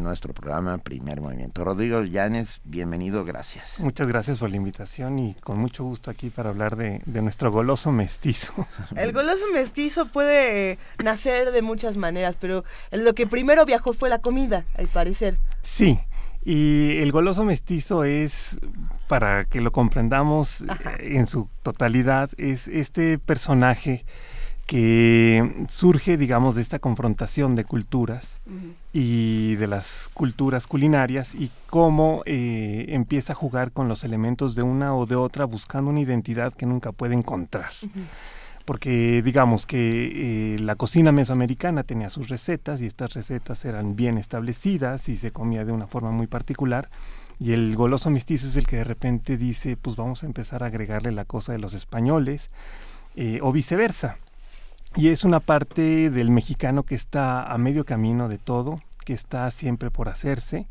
nuestro 0.02 0.32
programa 0.32 0.78
Primer 0.78 1.20
Movimiento. 1.20 1.64
Rodrigo 1.64 2.02
Llanes, 2.02 2.60
bienvenido, 2.64 3.24
gracias. 3.24 3.80
Muchas 3.80 4.08
gracias 4.08 4.38
por 4.38 4.50
la 4.50 4.56
invitación 4.56 5.18
y 5.18 5.34
con 5.34 5.58
mucho 5.58 5.84
gusto 5.84 6.10
aquí 6.10 6.30
para 6.30 6.50
hablar 6.50 6.76
de, 6.76 7.02
de 7.06 7.22
nuestro 7.22 7.50
goloso 7.50 7.92
mestizo. 7.92 8.52
El 8.96 9.12
goloso 9.12 9.44
mestizo 9.52 10.08
puede 10.08 10.72
eh, 10.72 10.78
nacer 11.02 11.52
de 11.52 11.62
muchas 11.62 11.96
maneras, 11.96 12.36
pero 12.40 12.64
lo 12.92 13.14
que 13.14 13.26
primero 13.26 13.64
viajó 13.64 13.92
fue 13.92 14.08
la 14.08 14.18
comida, 14.18 14.64
al 14.76 14.88
parecer. 14.88 15.36
Sí, 15.62 16.00
y 16.44 16.96
el 16.98 17.12
goloso 17.12 17.44
mestizo 17.44 18.04
es, 18.04 18.58
para 19.06 19.44
que 19.44 19.60
lo 19.60 19.72
comprendamos 19.72 20.64
en 20.98 21.26
su 21.26 21.48
totalidad, 21.62 22.30
es 22.38 22.68
este 22.68 23.18
personaje 23.18 24.06
que 24.66 25.66
surge, 25.68 26.16
digamos, 26.16 26.54
de 26.54 26.62
esta 26.62 26.78
confrontación 26.78 27.54
de 27.54 27.64
culturas 27.64 28.38
y 29.00 29.54
de 29.54 29.68
las 29.68 30.10
culturas 30.12 30.66
culinarias 30.66 31.36
y 31.36 31.52
cómo 31.70 32.22
eh, 32.26 32.86
empieza 32.88 33.32
a 33.32 33.36
jugar 33.36 33.70
con 33.70 33.86
los 33.86 34.02
elementos 34.02 34.56
de 34.56 34.64
una 34.64 34.92
o 34.92 35.06
de 35.06 35.14
otra 35.14 35.44
buscando 35.44 35.92
una 35.92 36.00
identidad 36.00 36.52
que 36.52 36.66
nunca 36.66 36.90
puede 36.90 37.14
encontrar. 37.14 37.70
Porque 38.64 39.22
digamos 39.24 39.66
que 39.66 40.54
eh, 40.56 40.58
la 40.58 40.74
cocina 40.74 41.12
mesoamericana 41.12 41.84
tenía 41.84 42.10
sus 42.10 42.28
recetas 42.28 42.82
y 42.82 42.86
estas 42.86 43.14
recetas 43.14 43.64
eran 43.64 43.94
bien 43.94 44.18
establecidas 44.18 45.08
y 45.08 45.16
se 45.16 45.30
comía 45.30 45.64
de 45.64 45.70
una 45.70 45.86
forma 45.86 46.10
muy 46.10 46.26
particular. 46.26 46.90
Y 47.38 47.52
el 47.52 47.76
goloso 47.76 48.10
mestizo 48.10 48.48
es 48.48 48.56
el 48.56 48.66
que 48.66 48.78
de 48.78 48.84
repente 48.84 49.36
dice, 49.36 49.76
pues 49.76 49.94
vamos 49.94 50.24
a 50.24 50.26
empezar 50.26 50.64
a 50.64 50.66
agregarle 50.66 51.12
la 51.12 51.24
cosa 51.24 51.52
de 51.52 51.60
los 51.60 51.72
españoles 51.72 52.50
eh, 53.14 53.38
o 53.42 53.52
viceversa. 53.52 54.16
Y 54.96 55.10
es 55.10 55.22
una 55.22 55.38
parte 55.38 56.10
del 56.10 56.30
mexicano 56.30 56.82
que 56.82 56.96
está 56.96 57.44
a 57.44 57.58
medio 57.58 57.84
camino 57.84 58.28
de 58.28 58.38
todo, 58.38 58.80
que 59.08 59.14
está 59.14 59.50
siempre 59.50 59.90
por 59.90 60.10
hacerse 60.10 60.68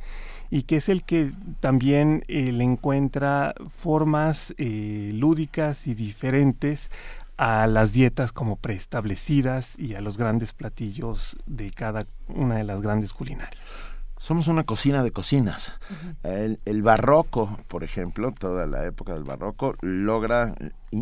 y 0.51 0.61
que 0.61 0.75
es 0.75 0.89
el 0.89 1.03
que 1.03 1.33
también 1.59 2.23
eh, 2.27 2.51
le 2.51 2.63
encuentra 2.65 3.55
formas 3.79 4.53
eh, 4.59 5.09
lúdicas 5.15 5.87
y 5.87 5.95
diferentes 5.95 6.91
a 7.35 7.65
las 7.65 7.93
dietas 7.93 8.33
como 8.33 8.55
preestablecidas 8.55 9.73
y 9.79 9.95
a 9.95 10.01
los 10.01 10.19
grandes 10.19 10.53
platillos 10.53 11.35
de 11.47 11.71
cada 11.71 12.05
una 12.27 12.57
de 12.57 12.63
las 12.63 12.83
grandes 12.83 13.11
culinarias. 13.11 13.91
Somos 14.19 14.47
una 14.47 14.65
cocina 14.65 15.01
de 15.01 15.09
cocinas. 15.11 15.73
el, 16.21 16.59
el, 16.65 16.83
barroco, 16.83 17.57
por 17.67 17.83
ejemplo, 17.83 18.31
toda 18.33 18.67
la 18.67 18.85
época 18.85 19.13
del 19.13 19.23
barroco, 19.23 19.73
logra 19.81 20.53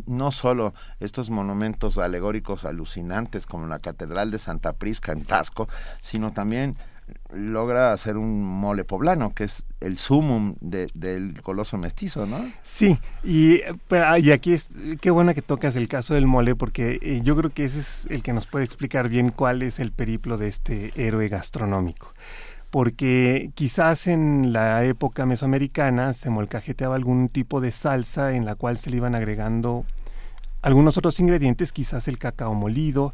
no 0.05 0.31
solo 0.31 0.73
estos 1.01 1.29
monumentos 1.29 1.97
alegóricos 1.97 2.63
alucinantes 2.63 3.45
como 3.45 3.67
la 3.67 3.79
Catedral 3.79 4.31
de 4.31 4.39
Santa 4.39 4.71
Prisca 4.71 5.11
en 5.11 5.25
Tasco, 5.25 5.67
sino 6.01 6.31
también 6.31 6.77
logra 7.33 7.91
hacer 7.91 8.17
un 8.17 8.43
mole 8.43 8.83
poblano, 8.83 9.33
que 9.33 9.45
es 9.45 9.65
el 9.79 9.97
sumum 9.97 10.55
del 10.61 11.41
coloso 11.41 11.77
mestizo, 11.77 12.25
¿no? 12.25 12.39
Sí, 12.63 12.97
y, 13.23 13.61
y 14.19 14.31
aquí 14.31 14.53
es, 14.53 14.71
qué 15.01 15.11
buena 15.11 15.33
que 15.33 15.41
tocas 15.41 15.75
el 15.75 15.87
caso 15.87 16.13
del 16.13 16.27
mole, 16.27 16.55
porque 16.55 16.99
eh, 17.01 17.21
yo 17.23 17.35
creo 17.35 17.51
que 17.51 17.65
ese 17.65 17.79
es 17.79 18.07
el 18.09 18.23
que 18.23 18.33
nos 18.33 18.47
puede 18.47 18.65
explicar 18.65 19.09
bien 19.09 19.29
cuál 19.29 19.61
es 19.61 19.79
el 19.79 19.91
periplo 19.91 20.37
de 20.37 20.47
este 20.47 20.93
héroe 20.95 21.27
gastronómico 21.27 22.11
porque 22.71 23.51
quizás 23.53 24.05
en 24.05 24.51
la 24.51 24.83
época 24.83 25.25
mesoamericana 25.25 26.11
se 26.11 26.29
molcajeteaba 26.29 26.95
algún 26.95 27.29
tipo 27.29 27.61
de 27.61 27.71
salsa 27.71 28.33
en 28.33 28.43
la 28.43 28.55
cual 28.55 28.77
se 28.77 28.89
le 28.89 28.97
iban 28.97 29.15
agregando 29.15 29.85
algunos 30.65 30.97
otros 30.97 31.19
ingredientes, 31.19 31.71
quizás 31.71 32.07
el 32.07 32.17
cacao 32.17 32.55
molido, 32.55 33.13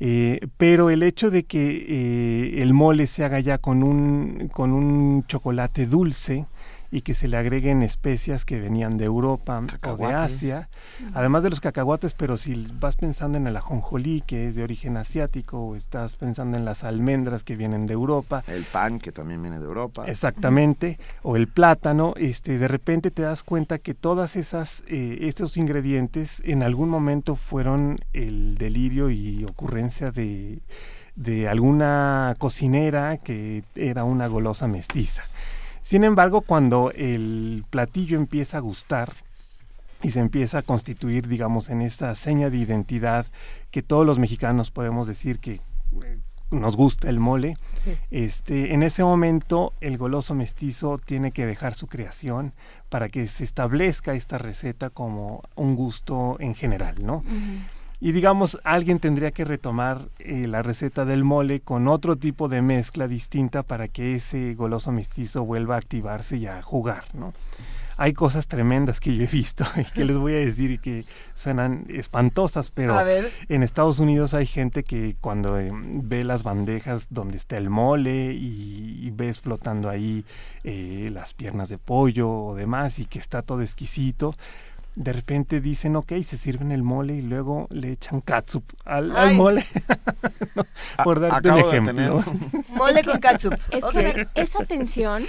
eh, 0.00 0.40
pero 0.56 0.90
el 0.90 1.04
hecho 1.04 1.30
de 1.30 1.44
que 1.44 1.86
eh, 1.88 2.60
el 2.60 2.74
mole 2.74 3.06
se 3.06 3.24
haga 3.24 3.38
ya 3.38 3.58
con 3.58 3.84
un, 3.84 4.50
con 4.52 4.72
un 4.72 5.24
chocolate 5.28 5.86
dulce, 5.86 6.46
y 6.90 7.02
que 7.02 7.14
se 7.14 7.28
le 7.28 7.36
agreguen 7.36 7.82
especias 7.82 8.44
que 8.44 8.58
venían 8.58 8.96
de 8.96 9.04
Europa 9.04 9.62
o 9.86 9.96
de 9.96 10.06
Asia, 10.06 10.68
además 11.14 11.42
de 11.42 11.50
los 11.50 11.60
cacahuates, 11.60 12.14
pero 12.14 12.36
si 12.36 12.66
vas 12.80 12.96
pensando 12.96 13.36
en 13.36 13.46
el 13.46 13.56
ajonjolí, 13.56 14.22
que 14.26 14.48
es 14.48 14.56
de 14.56 14.62
origen 14.62 14.96
asiático, 14.96 15.58
o 15.58 15.76
estás 15.76 16.16
pensando 16.16 16.56
en 16.56 16.64
las 16.64 16.84
almendras 16.84 17.44
que 17.44 17.56
vienen 17.56 17.86
de 17.86 17.94
Europa. 17.94 18.42
El 18.46 18.64
pan, 18.64 18.98
que 18.98 19.12
también 19.12 19.42
viene 19.42 19.58
de 19.58 19.66
Europa. 19.66 20.04
Exactamente, 20.06 20.98
o 21.22 21.36
el 21.36 21.46
plátano, 21.48 22.14
este, 22.16 22.58
de 22.58 22.68
repente 22.68 23.10
te 23.10 23.22
das 23.22 23.42
cuenta 23.42 23.78
que 23.78 23.94
todas 23.94 24.36
esas, 24.36 24.82
eh, 24.88 25.18
estos 25.22 25.56
ingredientes 25.56 26.42
en 26.44 26.62
algún 26.62 26.88
momento 26.88 27.36
fueron 27.36 27.98
el 28.12 28.56
delirio 28.56 29.10
y 29.10 29.44
ocurrencia 29.44 30.10
de, 30.10 30.60
de 31.18 31.48
alguna 31.48 32.36
cocinera 32.38 33.16
que 33.18 33.64
era 33.74 34.04
una 34.04 34.28
golosa 34.28 34.68
mestiza. 34.68 35.24
Sin 35.88 36.04
embargo, 36.04 36.42
cuando 36.42 36.92
el 36.94 37.64
platillo 37.70 38.18
empieza 38.18 38.58
a 38.58 38.60
gustar 38.60 39.10
y 40.02 40.10
se 40.10 40.20
empieza 40.20 40.58
a 40.58 40.62
constituir, 40.62 41.28
digamos, 41.28 41.70
en 41.70 41.80
esta 41.80 42.14
seña 42.14 42.50
de 42.50 42.58
identidad 42.58 43.24
que 43.70 43.82
todos 43.82 44.04
los 44.04 44.18
mexicanos 44.18 44.70
podemos 44.70 45.06
decir 45.06 45.38
que 45.38 45.62
eh, 46.04 46.18
nos 46.50 46.76
gusta 46.76 47.08
el 47.08 47.20
mole, 47.20 47.56
este, 48.10 48.74
en 48.74 48.82
ese 48.82 49.02
momento 49.02 49.72
el 49.80 49.96
goloso 49.96 50.34
mestizo 50.34 50.98
tiene 50.98 51.32
que 51.32 51.46
dejar 51.46 51.72
su 51.72 51.86
creación 51.86 52.52
para 52.90 53.08
que 53.08 53.26
se 53.26 53.44
establezca 53.44 54.12
esta 54.12 54.36
receta 54.36 54.90
como 54.90 55.40
un 55.54 55.74
gusto 55.74 56.36
en 56.38 56.54
general, 56.54 56.96
¿no? 57.00 57.24
Y 58.00 58.12
digamos, 58.12 58.58
alguien 58.62 59.00
tendría 59.00 59.32
que 59.32 59.44
retomar 59.44 60.08
eh, 60.20 60.46
la 60.46 60.62
receta 60.62 61.04
del 61.04 61.24
mole 61.24 61.60
con 61.60 61.88
otro 61.88 62.16
tipo 62.16 62.48
de 62.48 62.62
mezcla 62.62 63.08
distinta 63.08 63.64
para 63.64 63.88
que 63.88 64.14
ese 64.14 64.54
goloso 64.54 64.92
mestizo 64.92 65.44
vuelva 65.44 65.74
a 65.74 65.78
activarse 65.78 66.36
y 66.36 66.46
a 66.46 66.62
jugar, 66.62 67.04
¿no? 67.14 67.32
Hay 68.00 68.12
cosas 68.12 68.46
tremendas 68.46 69.00
que 69.00 69.12
yo 69.12 69.24
he 69.24 69.26
visto 69.26 69.64
y 69.76 69.82
que 69.82 70.04
les 70.04 70.16
voy 70.16 70.34
a 70.34 70.38
decir 70.38 70.70
y 70.70 70.78
que 70.78 71.04
suenan 71.34 71.86
espantosas, 71.88 72.70
pero 72.70 72.94
en 73.48 73.64
Estados 73.64 73.98
Unidos 73.98 74.34
hay 74.34 74.46
gente 74.46 74.84
que 74.84 75.16
cuando 75.20 75.58
eh, 75.58 75.72
ve 75.72 76.22
las 76.22 76.44
bandejas 76.44 77.08
donde 77.10 77.36
está 77.36 77.56
el 77.56 77.68
mole 77.68 78.32
y, 78.32 79.10
ves 79.10 79.40
flotando 79.40 79.90
ahí 79.90 80.24
eh, 80.62 81.10
las 81.12 81.34
piernas 81.34 81.68
de 81.70 81.78
pollo 81.78 82.30
o 82.30 82.54
demás 82.54 83.00
y 83.00 83.06
que 83.06 83.18
está 83.18 83.42
todo 83.42 83.62
exquisito, 83.62 84.36
de 84.98 85.12
repente 85.12 85.60
dicen, 85.60 85.94
ok, 85.94 86.12
se 86.24 86.36
sirven 86.36 86.72
el 86.72 86.82
mole 86.82 87.14
y 87.14 87.22
luego 87.22 87.68
le 87.70 87.92
echan 87.92 88.20
katsup 88.20 88.64
al, 88.84 89.12
mole. 89.34 89.64
por 91.04 91.20
darte 91.20 91.50
un 91.50 91.58
ejemplo. 91.58 92.24
mole 92.70 93.04
con 93.04 93.20
katsup. 93.20 93.54
esa 94.34 94.64
tensión 94.64 95.24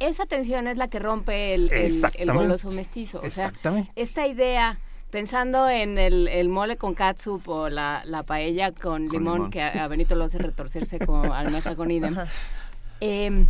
esa 0.00 0.26
tensión 0.26 0.66
es 0.66 0.76
la 0.78 0.88
que 0.88 0.98
rompe 0.98 1.54
el, 1.54 1.70
el, 1.72 2.32
goloso 2.32 2.70
mestizo. 2.72 3.20
O 3.24 3.30
sea, 3.30 3.52
esta 3.94 4.26
idea, 4.26 4.80
pensando 5.12 5.68
en 5.70 5.96
el, 5.96 6.48
mole 6.48 6.76
con 6.76 6.94
katsup 6.94 7.48
o 7.48 7.68
la, 7.68 8.24
paella 8.26 8.72
con, 8.72 9.08
limón, 9.08 9.52
que 9.52 9.62
a, 9.62 9.86
Benito 9.86 10.16
lo 10.16 10.24
hace 10.24 10.38
retorcerse 10.38 10.98
como 10.98 11.32
almeja 11.34 11.76
con 11.76 11.92
idem. 11.92 12.16
Em, 12.98 13.46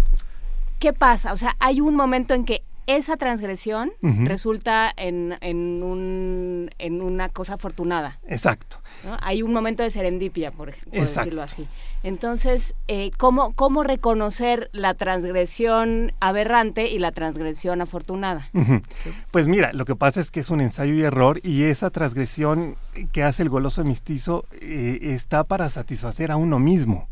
¿Qué 0.79 0.93
pasa? 0.93 1.33
O 1.33 1.39
sea, 1.39 1.57
hay 1.59 1.81
un 1.81 1.95
momento 1.95 2.35
en 2.35 2.45
que 2.45 2.65
esa 2.87 3.17
transgresión 3.17 3.93
resulta 4.03 4.93
en, 4.97 5.37
en, 5.41 5.83
un, 5.83 6.71
en 6.79 7.03
una 7.03 7.29
cosa 7.29 7.55
afortunada. 7.55 8.19
Exacto. 8.27 8.79
Hay 9.21 9.43
un 9.43 9.53
momento 9.53 9.83
de 9.83 9.91
serendipia, 9.91 10.51
por, 10.51 10.75
por 10.75 11.01
decirlo 11.01 11.43
así. 11.43 11.67
Entonces, 12.03 12.75
eh, 12.89 13.11
¿cómo, 13.17 13.53
¿cómo 13.55 13.85
reconocer 13.85 14.71
la 14.73 14.95
transgresión 14.95 16.13
aberrante 16.21 16.89
y 16.89 16.99
la 16.99 17.13
transgresión 17.13 17.81
afortunada? 17.81 18.49
Pues 19.31 19.49
mira, 19.49 19.73
lo 19.73 19.85
que 19.85 19.97
pasa 19.97 20.21
es 20.21 20.31
que 20.31 20.41
es 20.41 20.51
un 20.51 20.61
ensayo 20.61 20.95
y 20.95 21.03
error 21.03 21.41
y 21.43 21.65
esa 21.65 21.91
transgresión 21.91 22.77
que 23.13 23.23
hace 23.23 23.43
el 23.43 23.49
goloso 23.49 23.85
mestizo 23.85 24.45
eh, 24.61 24.99
está 25.03 25.45
para 25.45 25.69
satisfacer 25.69 26.31
a 26.31 26.37
uno 26.37 26.59
mismo. 26.59 27.09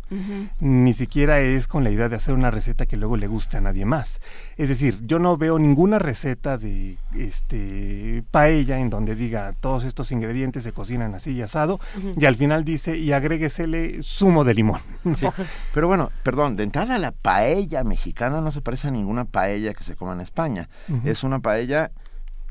Ni 0.58 0.92
siquiera 0.92 1.38
es 1.38 1.68
con 1.68 1.84
la 1.84 1.90
idea 1.90 2.08
de 2.08 2.16
hacer 2.16 2.34
una 2.34 2.50
receta 2.50 2.84
que 2.84 2.96
luego 2.96 3.16
le 3.16 3.28
guste 3.28 3.58
a 3.58 3.60
nadie 3.60 3.84
más. 3.84 4.20
Es 4.56 4.68
decir, 4.68 4.98
yo 5.06 5.20
no 5.20 5.36
veo 5.36 5.56
ninguna 5.58 6.00
receta 6.00 6.58
de 6.58 6.96
este 7.16 8.24
paella 8.32 8.80
en 8.80 8.90
donde 8.90 9.14
diga 9.14 9.52
todos 9.60 9.84
estos 9.84 10.10
ingredientes 10.10 10.64
se 10.64 10.72
cocinan 10.72 11.14
así 11.14 11.30
y 11.32 11.42
asado 11.42 11.78
y 12.18 12.24
al 12.24 12.34
final 12.34 12.64
dice 12.64 12.96
y 12.96 13.12
agréguesele 13.12 14.02
zumo 14.02 14.42
de 14.42 14.54
limón. 14.54 14.79
Pero 15.74 15.88
bueno, 15.88 16.10
perdón, 16.22 16.56
de 16.56 16.64
entrada 16.64 16.98
la 16.98 17.12
paella 17.12 17.84
mexicana 17.84 18.40
no 18.40 18.52
se 18.52 18.60
parece 18.60 18.88
a 18.88 18.90
ninguna 18.90 19.24
paella 19.24 19.74
que 19.74 19.84
se 19.84 19.96
coma 19.96 20.12
en 20.12 20.20
España. 20.20 20.68
Es 21.04 21.24
una 21.24 21.40
paella 21.40 21.90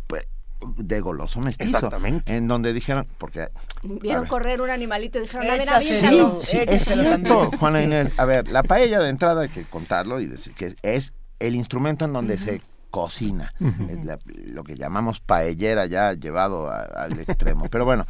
pues, 0.08 0.26
de 0.78 1.00
goloso 1.02 1.40
mestizo. 1.40 1.78
Exactamente. 1.78 2.36
En 2.36 2.48
donde 2.48 2.74
dijeron, 2.74 3.08
porque... 3.18 3.50
Vieron 3.84 4.26
correr 4.28 4.62
un 4.62 4.70
animalito 4.70 5.20
y 5.20 5.24
dijeron, 5.24 5.48
a 5.48 5.56
ver, 5.56 5.70
sí, 6.42 6.58
es 6.68 6.86
cierto, 6.86 7.52
Juana 7.60 7.82
Inés. 7.82 8.12
A 8.18 8.26
ver, 8.26 8.48
la 8.48 8.64
paella 8.64 9.00
de 9.00 9.10
entrada 9.10 9.42
hay 9.42 9.50
que 9.50 9.64
contarlo 9.64 10.20
y 10.20 10.28
decir 10.28 10.54
que 10.54 10.76
es 10.84 11.14
el 11.40 11.56
instrumento 11.56 12.06
en 12.06 12.14
donde 12.14 12.38
se 12.38 12.62
cocina. 12.92 13.54
lo 14.48 14.64
que 14.64 14.76
llamamos 14.76 15.20
paellera 15.20 15.86
ya 15.86 16.14
llevado 16.14 16.70
al 16.70 17.20
extremo. 17.20 17.68
Pero 17.70 17.86
bueno, 17.86 18.06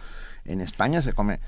en 0.46 0.62
España 0.62 1.02
se 1.02 1.14
come 1.14 1.40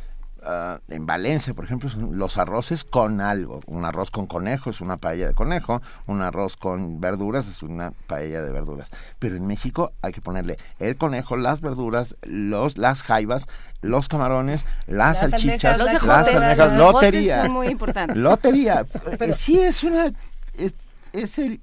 Ah, 0.43 0.79
en 0.87 1.05
Valencia, 1.05 1.53
por 1.53 1.65
ejemplo, 1.65 1.87
son 1.87 2.17
los 2.17 2.39
arroces 2.39 2.83
con 2.83 3.21
algo. 3.21 3.61
Un 3.67 3.85
arroz 3.85 4.09
con 4.09 4.25
conejo 4.25 4.71
es 4.71 4.81
una 4.81 4.97
paella 4.97 5.27
de 5.27 5.33
conejo, 5.35 5.83
un 6.07 6.23
arroz 6.23 6.57
con 6.57 6.99
verduras 6.99 7.47
es 7.47 7.61
una 7.61 7.91
paella 8.07 8.41
de 8.41 8.51
verduras. 8.51 8.89
Pero 9.19 9.35
en 9.35 9.45
México 9.45 9.93
hay 10.01 10.13
que 10.13 10.21
ponerle 10.21 10.57
el 10.79 10.97
conejo, 10.97 11.37
las 11.37 11.61
verduras, 11.61 12.15
los, 12.23 12.79
las 12.79 13.03
jaivas, 13.03 13.47
los 13.81 14.07
camarones, 14.07 14.65
las, 14.87 15.19
salchichas, 15.19 15.77
las 15.77 16.03
almejas, 16.03 16.75
lotería. 16.75 17.47
muy 17.47 17.67
importante. 17.67 18.15
Lotería. 18.15 18.85
Pero, 19.19 19.35
sí 19.35 19.59
es 19.59 19.83
una... 19.83 20.11
es, 20.57 20.75
es 21.13 21.37
el 21.37 21.61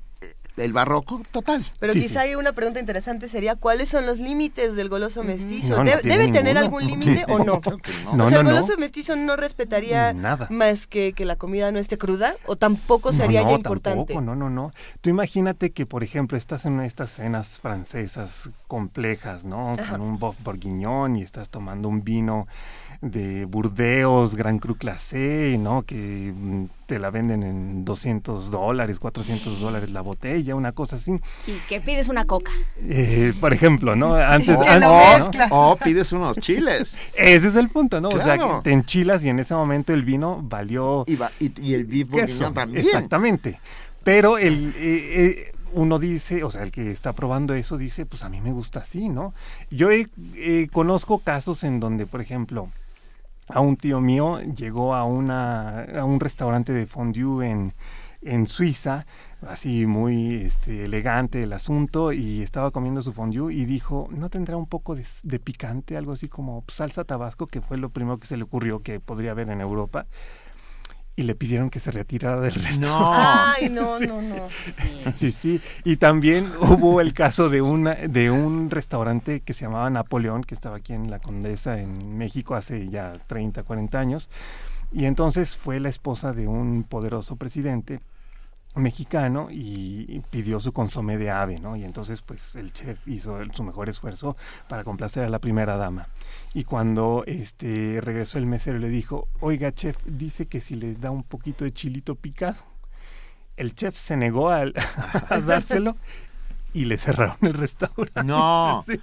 el 0.58 0.72
barroco 0.72 1.22
total. 1.30 1.64
Pero 1.78 1.92
Sí, 1.92 2.00
quizá 2.02 2.22
sí. 2.22 2.28
hay 2.28 2.34
una 2.34 2.52
pregunta 2.52 2.80
interesante 2.80 3.28
sería 3.28 3.56
¿cuáles 3.56 3.88
son 3.88 4.06
los 4.06 4.18
límites 4.18 4.76
del 4.76 4.88
goloso 4.88 5.22
mestizo? 5.22 5.76
No, 5.76 5.84
no 5.84 5.90
¿Debe, 6.02 6.28
tener 6.28 6.58
algún 6.58 6.86
límite 6.86 7.24
o 7.28 7.44
no? 7.44 7.60
Creo 7.60 7.78
que 7.78 7.92
no. 8.04 8.16
No, 8.16 8.26
o 8.26 8.28
sea, 8.28 8.38
el 8.40 8.44
no. 8.44 8.50
goloso 8.50 8.76
mestizo 8.78 9.16
no 9.16 9.36
respetaría 9.36 10.12
Nada. 10.12 10.46
más 10.50 10.86
que 10.86 11.12
que 11.12 11.24
la 11.24 11.36
comida 11.36 11.70
no 11.70 11.78
esté 11.78 11.98
cruda 11.98 12.34
o 12.46 12.56
tampoco 12.56 13.12
sería 13.12 13.40
no, 13.40 13.46
ya 13.46 13.52
no, 13.52 13.56
importante. 13.58 14.14
Tampoco, 14.14 14.20
no, 14.20 14.34
no, 14.34 14.50
no. 14.50 14.72
Tú 15.00 15.10
imagínate 15.10 15.70
que, 15.70 15.86
por 15.86 16.02
ejemplo, 16.04 16.36
estás 16.36 16.64
en 16.66 16.74
una 16.74 16.82
de 16.82 16.88
estas 16.88 17.10
cenas 17.10 17.60
francesas 17.60 18.50
complejas, 18.66 19.44
¿no? 19.44 19.72
Ajá. 19.72 19.92
Con 19.92 20.00
un 20.00 20.18
bof 20.18 20.36
bourguignon 20.42 21.16
y 21.16 21.22
estás 21.22 21.48
tomando 21.50 21.88
un 21.88 22.04
vino 22.04 22.46
de 23.00 23.44
Burdeos, 23.44 24.34
Gran 24.34 24.58
Cru 24.58 24.74
Classé, 24.76 25.56
¿no? 25.58 25.82
Que 25.82 26.32
mm, 26.34 26.64
te 26.86 26.98
la 26.98 27.10
venden 27.10 27.42
en 27.44 27.84
200 27.84 28.50
dólares, 28.50 28.98
400 28.98 29.60
dólares 29.60 29.90
la 29.90 30.00
botella, 30.00 30.54
una 30.56 30.72
cosa 30.72 30.96
así. 30.96 31.12
Y 31.46 31.52
que 31.68 31.80
pides 31.80 32.08
una 32.08 32.24
coca. 32.24 32.50
Eh, 32.82 33.34
por 33.40 33.52
ejemplo, 33.52 33.94
¿no? 33.94 34.14
Antes, 34.16 34.56
O, 34.56 34.62
antes, 34.62 34.88
o- 35.50 35.70
o 35.72 35.76
pides 35.76 36.10
unos 36.12 36.38
chiles. 36.38 36.96
Ese 37.16 37.48
es 37.48 37.54
el 37.56 37.68
punto, 37.68 38.00
¿no? 38.00 38.08
O 38.08 38.18
sea, 38.20 38.60
te 38.62 38.72
enchilas 38.72 39.24
y 39.24 39.28
en 39.28 39.38
ese 39.38 39.54
momento 39.54 39.92
el 39.92 40.02
vino 40.04 40.40
valió 40.42 41.04
Y, 41.06 41.14
va- 41.16 41.30
y, 41.38 41.52
y 41.60 41.74
el 41.74 41.84
bourguignon 41.84 42.52
también. 42.52 42.84
Exactamente. 42.84 43.60
Pero 44.02 44.38
el, 44.38 44.74
eh, 44.76 45.44
eh, 45.48 45.52
uno 45.74 45.98
dice, 46.00 46.42
o 46.42 46.50
sea, 46.50 46.62
el 46.62 46.72
que 46.72 46.90
está 46.90 47.12
probando 47.12 47.54
eso 47.54 47.76
dice, 47.76 48.06
pues 48.06 48.24
a 48.24 48.28
mí 48.28 48.40
me 48.40 48.50
gusta 48.52 48.80
así, 48.80 49.08
¿no? 49.08 49.34
Yo 49.70 49.90
he- 49.92 50.08
eh, 50.34 50.68
conozco 50.72 51.18
casos 51.18 51.62
en 51.62 51.78
donde, 51.78 52.06
por 52.06 52.20
ejemplo, 52.20 52.70
a 53.48 53.60
un 53.60 53.76
tío 53.76 54.00
mío 54.00 54.40
llegó 54.40 54.94
a, 54.94 55.04
una, 55.04 55.82
a 55.84 56.04
un 56.04 56.20
restaurante 56.20 56.72
de 56.72 56.86
fondue 56.86 57.48
en, 57.48 57.74
en 58.22 58.46
Suiza, 58.46 59.06
así 59.46 59.86
muy 59.86 60.36
este, 60.36 60.84
elegante 60.84 61.42
el 61.42 61.52
asunto, 61.52 62.12
y 62.12 62.42
estaba 62.42 62.70
comiendo 62.70 63.02
su 63.02 63.12
fondue 63.12 63.54
y 63.54 63.64
dijo, 63.64 64.08
¿no 64.10 64.28
tendrá 64.28 64.56
un 64.56 64.66
poco 64.66 64.94
de, 64.94 65.04
de 65.22 65.38
picante? 65.38 65.96
Algo 65.96 66.12
así 66.12 66.28
como 66.28 66.64
salsa 66.68 67.04
tabasco, 67.04 67.46
que 67.46 67.60
fue 67.60 67.78
lo 67.78 67.90
primero 67.90 68.18
que 68.18 68.26
se 68.26 68.36
le 68.36 68.44
ocurrió 68.44 68.82
que 68.82 69.00
podría 69.00 69.32
haber 69.32 69.48
en 69.50 69.60
Europa. 69.60 70.06
Y 71.18 71.24
le 71.24 71.34
pidieron 71.34 71.68
que 71.68 71.80
se 71.80 71.90
retirara 71.90 72.40
del 72.40 72.54
restaurante. 72.54 72.86
No. 72.86 73.10
Ay, 73.12 73.68
no, 73.70 73.98
no, 73.98 74.22
no. 74.22 74.46
Sí, 75.16 75.32
sí. 75.32 75.60
Y 75.82 75.96
también 75.96 76.52
hubo 76.60 77.00
el 77.00 77.12
caso 77.12 77.48
de 77.48 77.60
una 77.60 77.96
de 77.96 78.30
un 78.30 78.70
restaurante 78.70 79.40
que 79.40 79.52
se 79.52 79.64
llamaba 79.64 79.90
Napoleón, 79.90 80.44
que 80.44 80.54
estaba 80.54 80.76
aquí 80.76 80.92
en 80.92 81.10
la 81.10 81.18
Condesa, 81.18 81.80
en 81.80 82.16
México, 82.16 82.54
hace 82.54 82.88
ya 82.88 83.14
30, 83.26 83.64
40 83.64 83.98
años. 83.98 84.30
Y 84.92 85.06
entonces 85.06 85.56
fue 85.56 85.80
la 85.80 85.88
esposa 85.88 86.32
de 86.32 86.46
un 86.46 86.84
poderoso 86.84 87.34
presidente 87.34 87.98
mexicano 88.74 89.48
y, 89.50 90.20
pidió 90.30 90.60
su 90.60 90.72
consomé 90.72 91.18
de 91.18 91.30
ave, 91.30 91.58
¿no? 91.58 91.74
Y 91.76 91.84
entonces 91.84 92.22
pues 92.22 92.54
el 92.54 92.72
chef 92.72 92.98
hizo 93.08 93.40
el- 93.40 93.52
su 93.54 93.62
mejor 93.64 93.88
esfuerzo 93.88 94.36
para 94.68 94.84
complacer 94.84 95.24
a 95.24 95.28
la 95.28 95.38
primera 95.40 95.76
dama. 95.76 96.08
Y 96.54 96.64
cuando 96.64 97.24
este 97.26 98.00
regresó 98.02 98.38
el 98.38 98.46
mesero 98.46 98.78
le 98.78 98.88
dijo, 98.88 99.28
oiga 99.40 99.72
chef, 99.72 99.96
dice 100.04 100.46
que 100.46 100.60
si 100.60 100.74
le 100.74 100.94
da 100.94 101.10
un 101.10 101.22
poquito 101.24 101.64
de 101.64 101.72
chilito 101.72 102.14
picado. 102.14 102.56
El 103.56 103.74
chef 103.74 103.96
se 103.96 104.16
negó 104.16 104.50
al- 104.50 104.74
a 105.30 105.40
dárselo 105.46 105.96
y 106.72 106.84
le 106.84 106.96
cerraron 106.98 107.36
el 107.42 107.54
restaurante. 107.54 108.22
No. 108.24 108.84
Sí. 108.86 109.00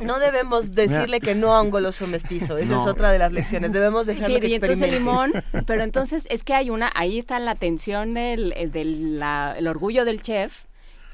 No 0.00 0.18
debemos 0.20 0.74
decirle 0.74 1.20
que 1.20 1.34
no 1.34 1.54
a 1.56 1.60
un 1.62 1.70
goloso 1.70 2.06
mestizo. 2.06 2.56
Esa 2.56 2.74
No. 2.74 2.82
es 2.84 2.88
otra 2.88 3.10
de 3.10 3.18
las 3.18 3.32
lecciones. 3.32 3.72
Debemos 3.72 4.06
dejarlo 4.06 4.38
que 4.40 4.48
y 4.48 4.54
entonces 4.54 4.80
el 4.80 4.94
experimente. 4.94 4.98
limón, 4.98 5.32
pero 5.66 5.82
entonces 5.82 6.26
es 6.30 6.44
que 6.44 6.54
hay 6.54 6.70
una, 6.70 6.90
ahí 6.94 7.18
está 7.18 7.38
la 7.40 7.54
tensión 7.56 8.14
del, 8.14 8.52
el, 8.56 8.70
del- 8.70 9.18
la- 9.18 9.54
el 9.58 9.66
orgullo 9.66 10.04
del 10.04 10.22
chef 10.22 10.62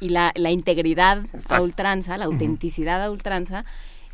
y 0.00 0.10
la, 0.10 0.32
la 0.36 0.50
integridad 0.50 1.22
a 1.48 1.60
ultranza, 1.62 2.18
la 2.18 2.26
autenticidad 2.26 3.02
a 3.02 3.10
ultranza 3.10 3.64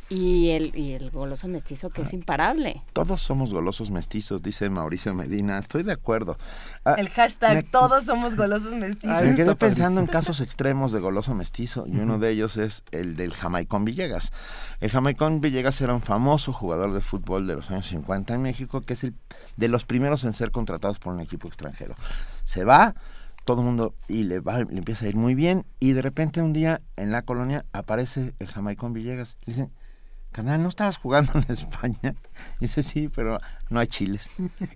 y 0.09 0.51
el, 0.51 0.77
y 0.77 0.93
el 0.93 1.11
goloso 1.11 1.49
mestizo 1.49 1.91
que 1.91 2.03
es 2.03 2.13
imparable. 2.13 2.83
Todos 2.93 3.23
somos 3.23 3.53
golosos 3.55 3.91
mestizos, 3.91 4.43
dice 4.43 4.69
Mauricio 4.71 5.15
Medina. 5.15 5.59
Estoy 5.59 5.83
de 5.83 5.93
acuerdo. 5.93 6.37
Ah, 6.85 6.95
El 6.99 7.09
hashtag 7.09 7.55
me- 7.55 7.63
todos 7.63 8.05
somos 8.05 8.37
golosos 8.37 8.75
mestizos. 8.75 9.23
Me 9.25 9.35
quedé 9.35 9.55
pensando 9.57 10.01
en 10.01 10.07
casos 10.07 10.41
extremos 10.41 10.93
de 10.93 11.01
goloso 11.01 11.35
mestizo 11.35 11.85
y 11.87 11.99
uno 11.99 12.19
de 12.19 12.31
ellos 12.31 12.57
es 12.57 12.83
el 12.91 13.17
del 13.17 13.33
Jamaicón 13.33 13.85
Villegas. 13.85 14.33
El 14.81 14.91
Jamaicón 14.91 15.41
Villegas 15.41 15.81
era 15.81 15.95
un 15.95 16.03
famoso 16.03 16.53
jugador 16.53 16.93
de 16.93 17.01
fútbol 17.01 17.47
de 17.47 17.57
los 17.57 17.71
años 17.71 17.87
50 17.87 18.35
en 18.35 18.43
México, 18.43 18.83
que 18.83 18.93
es 18.93 19.05
el 19.05 19.15
de 19.57 19.69
los 19.69 19.85
primeros 19.85 20.25
en 20.25 20.33
ser 20.33 20.51
contratados 20.51 20.99
por 20.99 21.15
un 21.15 21.21
equipo 21.21 21.49
extranjero. 21.49 21.95
Se 22.45 22.65
va, 22.65 22.95
todo 23.45 23.61
el 23.61 23.67
mundo, 23.67 23.95
y 24.09 24.25
le, 24.25 24.41
va, 24.41 24.59
le 24.65 24.79
empieza 24.79 25.07
a 25.07 25.09
ir 25.09 25.17
muy 25.17 25.35
bien, 25.35 25.65
y 25.81 25.93
de 25.93 26.03
repente 26.03 26.43
un 26.43 26.53
día 26.53 26.79
en 26.97 27.11
la 27.13 27.23
colonia 27.23 27.65
aparece 27.73 28.35
el 28.39 28.49
Jamaicón 28.49 28.93
Villegas. 28.93 29.37
Le 29.47 29.53
dicen, 29.55 29.71
carnal, 30.35 30.63
¿no 30.63 30.69
estabas 30.69 30.99
jugando 30.99 31.33
en 31.35 31.47
España? 31.49 32.15
dice, 32.61 32.83
sí, 32.83 33.09
pero 33.09 33.39
no 33.71 33.81
hay 33.81 33.87
chiles. 33.87 34.29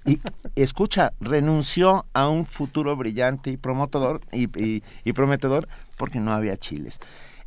Y 0.07 0.21
escucha, 0.55 1.13
renunció 1.21 2.07
a 2.15 2.29
un 2.29 2.45
futuro 2.47 2.97
brillante 2.97 3.51
y 3.51 3.57
promotor 3.57 4.21
y, 4.33 4.45
y- 4.59 4.83
y 5.05 5.13
prometedor 5.13 5.69
porque 5.97 6.21
no 6.21 6.33
había 6.33 6.57
chiles. 6.57 7.01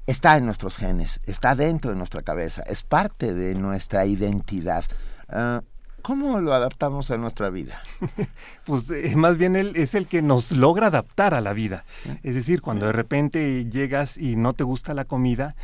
Está 0.08 0.36
en 0.38 0.46
nuestros 0.46 0.78
genes, 0.78 1.20
está 1.26 1.56
dentro 1.56 1.92
de 1.92 1.98
nuestra 1.98 2.22
cabeza, 2.22 2.64
es 2.64 2.84
parte 2.84 3.34
de 3.34 3.56
nuestra 3.56 4.06
identidad. 4.06 4.84
Ah, 5.30 5.62
¿Cómo 6.02 6.40
lo 6.42 6.54
adaptamos 6.54 7.12
a 7.12 7.18
nuestra 7.18 7.50
vida? 7.50 7.82
Pues 8.66 8.90
eh, 8.90 9.16
más 9.16 9.38
bien 9.38 9.56
él 9.56 9.74
es 9.76 9.94
el 9.96 10.08
que 10.08 10.22
nos 10.22 10.52
logra 10.52 10.88
adaptar 10.88 11.34
a 11.34 11.42
la 11.42 11.54
vida. 11.54 11.86
Es 12.24 12.36
decir, 12.36 12.62
cuando 12.62 12.88
de 12.88 12.92
repente 12.92 13.66
llegas 13.70 14.18
y 14.18 14.36
no 14.36 14.54
te 14.54 14.64
gusta 14.64 14.94
la 14.96 15.06
comida, 15.06 15.56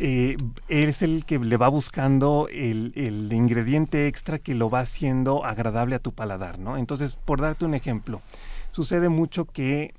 eh, 0.00 0.36
es 0.68 1.02
el 1.02 1.24
que 1.24 1.40
le 1.40 1.56
va 1.56 1.68
buscando 1.68 2.46
el, 2.52 2.92
el 2.94 3.32
ingrediente 3.32 4.06
extra 4.06 4.38
que 4.38 4.54
lo 4.54 4.70
va 4.70 4.80
haciendo 4.80 5.44
agradable 5.44 5.96
a 5.96 5.98
tu 5.98 6.12
paladar, 6.12 6.60
¿no? 6.60 6.76
Entonces, 6.76 7.12
por 7.12 7.40
darte 7.40 7.64
un 7.64 7.74
ejemplo, 7.74 8.22
sucede 8.70 9.08
mucho 9.08 9.44
que 9.44 9.92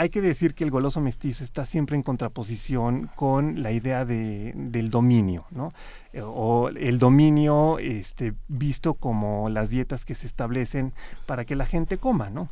hay 0.00 0.08
que 0.08 0.22
decir 0.22 0.54
que 0.54 0.64
el 0.64 0.70
goloso 0.70 1.02
mestizo 1.02 1.44
está 1.44 1.66
siempre 1.66 1.94
en 1.94 2.02
contraposición 2.02 3.10
con 3.16 3.62
la 3.62 3.70
idea 3.70 4.06
de, 4.06 4.54
del 4.56 4.88
dominio, 4.88 5.44
¿no? 5.50 5.74
Eh, 6.14 6.22
O 6.24 6.70
el 6.70 6.98
dominio 6.98 7.78
este, 7.78 8.32
visto 8.48 8.94
como 8.94 9.50
las 9.50 9.68
dietas 9.68 10.06
que 10.06 10.14
se 10.14 10.26
establecen 10.26 10.94
para 11.26 11.44
que 11.44 11.54
la 11.54 11.66
gente 11.66 11.98
coma, 11.98 12.30
¿no? 12.30 12.48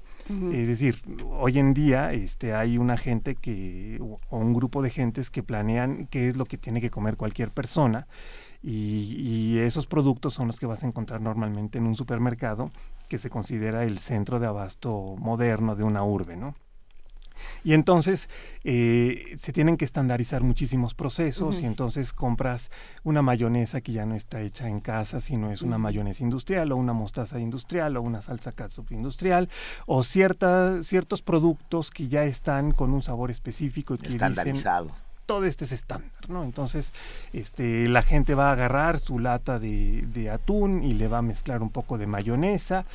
Es 0.52 0.68
decir, 0.68 1.02
hoy 1.40 1.58
en 1.58 1.72
día 1.72 2.12
este, 2.12 2.52
hay 2.52 2.76
una 2.76 2.98
gente 2.98 3.34
que, 3.34 3.98
o 4.02 4.18
o 4.28 4.37
un 4.37 4.52
grupo 4.52 4.82
de 4.82 4.90
gentes 4.90 5.30
que 5.30 5.42
planean 5.42 6.06
qué 6.11 6.28
es 6.28 6.37
lo 6.37 6.44
que 6.44 6.58
tiene 6.58 6.82
que 6.82 6.90
comer 6.90 7.16
cualquier 7.16 7.50
persona 7.50 8.06
y, 8.62 9.14
y 9.16 9.58
esos 9.61 9.87
productos 9.87 10.34
son 10.34 10.48
los 10.48 10.61
que 10.61 10.66
vas 10.66 10.82
a 10.84 10.87
encontrar 10.87 11.22
normalmente 11.22 11.78
en 11.78 11.87
un 11.87 11.94
supermercado 11.94 12.70
que 13.08 13.16
se 13.16 13.30
considera 13.30 13.84
el 13.84 13.98
centro 13.98 14.38
de 14.38 14.48
abasto 14.48 15.16
moderno 15.18 15.74
de 15.76 15.84
una 15.84 16.02
urbe, 16.04 16.37
¿no? 16.37 16.54
Y 17.64 17.74
entonces 17.74 18.29
eh, 18.64 19.35
se 19.38 19.53
tienen 19.53 19.77
que 19.77 19.85
estandarizar 19.85 20.42
muchísimos 20.42 20.94
procesos 20.94 21.61
y 21.61 21.66
entonces 21.66 22.12
compras 22.12 22.70
una 23.05 23.22
mayonesa 23.22 23.81
que 23.81 23.92
ya 23.92 24.05
no 24.05 24.14
está 24.14 24.40
hecha 24.40 24.68
en 24.68 24.81
casa, 24.81 25.20
sino 25.20 25.51
es 25.51 25.62
una 25.62 25.79
mayonesa 25.79 26.22
industrial 26.22 26.72
o 26.72 26.77
una 26.77 26.92
mostaza 26.92 27.38
industrial 27.38 27.96
o 27.96 28.03
una 28.03 28.22
salsa 28.22 28.53
catsup 28.53 28.90
industrial 28.92 29.48
o 29.87 30.05
cierta, 30.05 30.83
ciertos 30.83 31.22
productos 31.22 31.90
que 31.90 32.09
ya 32.09 32.24
están 32.24 32.72
con 32.72 32.92
un 32.92 33.03
sabor 33.03 33.31
específico 33.31 33.94
y 33.94 33.98
que 33.98 34.09
dicen 34.09 34.31
Estandarizado. 34.31 34.90
todo 35.27 35.44
esto 35.44 35.64
es 35.64 35.72
estándar, 35.72 36.29
¿no? 36.29 36.42
Entonces, 36.44 36.92
este, 37.33 37.88
la 37.88 38.03
gente 38.03 38.35
va 38.35 38.48
a 38.48 38.53
agarrar 38.53 38.98
su 38.98 39.18
lata 39.18 39.59
de, 39.59 40.07
de 40.12 40.31
atún 40.31 40.83
y 40.83 40.94
le 40.94 41.09
va 41.09 41.18
a 41.18 41.22
mezclar 41.22 41.62
un 41.62 41.70
poco 41.70 41.98
de 41.98 42.07
mayonesa 42.07 42.87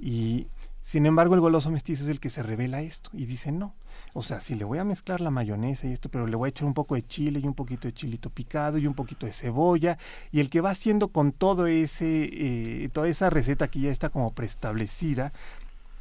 y, 0.00 0.46
sin 0.80 1.06
embargo, 1.06 1.34
el 1.34 1.40
goloso 1.40 1.70
mestizo 1.70 2.02
es 2.04 2.08
el 2.08 2.18
que 2.18 2.30
se 2.30 2.42
revela 2.42 2.82
esto 2.82 3.10
y 3.12 3.26
dice 3.26 3.52
no. 3.52 3.74
O 4.14 4.22
sea, 4.22 4.40
si 4.40 4.54
le 4.54 4.64
voy 4.64 4.78
a 4.78 4.84
mezclar 4.84 5.22
la 5.22 5.30
mayonesa 5.30 5.86
y 5.86 5.92
esto, 5.92 6.10
pero 6.10 6.26
le 6.26 6.36
voy 6.36 6.48
a 6.48 6.50
echar 6.50 6.66
un 6.66 6.74
poco 6.74 6.94
de 6.94 7.06
chile 7.06 7.40
y 7.42 7.46
un 7.46 7.54
poquito 7.54 7.88
de 7.88 7.94
chilito 7.94 8.28
picado 8.28 8.76
y 8.76 8.86
un 8.86 8.94
poquito 8.94 9.24
de 9.24 9.32
cebolla 9.32 9.96
y 10.30 10.40
el 10.40 10.50
que 10.50 10.60
va 10.60 10.70
haciendo 10.70 11.08
con 11.08 11.32
todo 11.32 11.66
ese, 11.66 12.28
eh, 12.30 12.90
toda 12.92 13.08
esa 13.08 13.30
receta 13.30 13.68
que 13.68 13.80
ya 13.80 13.90
está 13.90 14.10
como 14.10 14.32
preestablecida, 14.34 15.32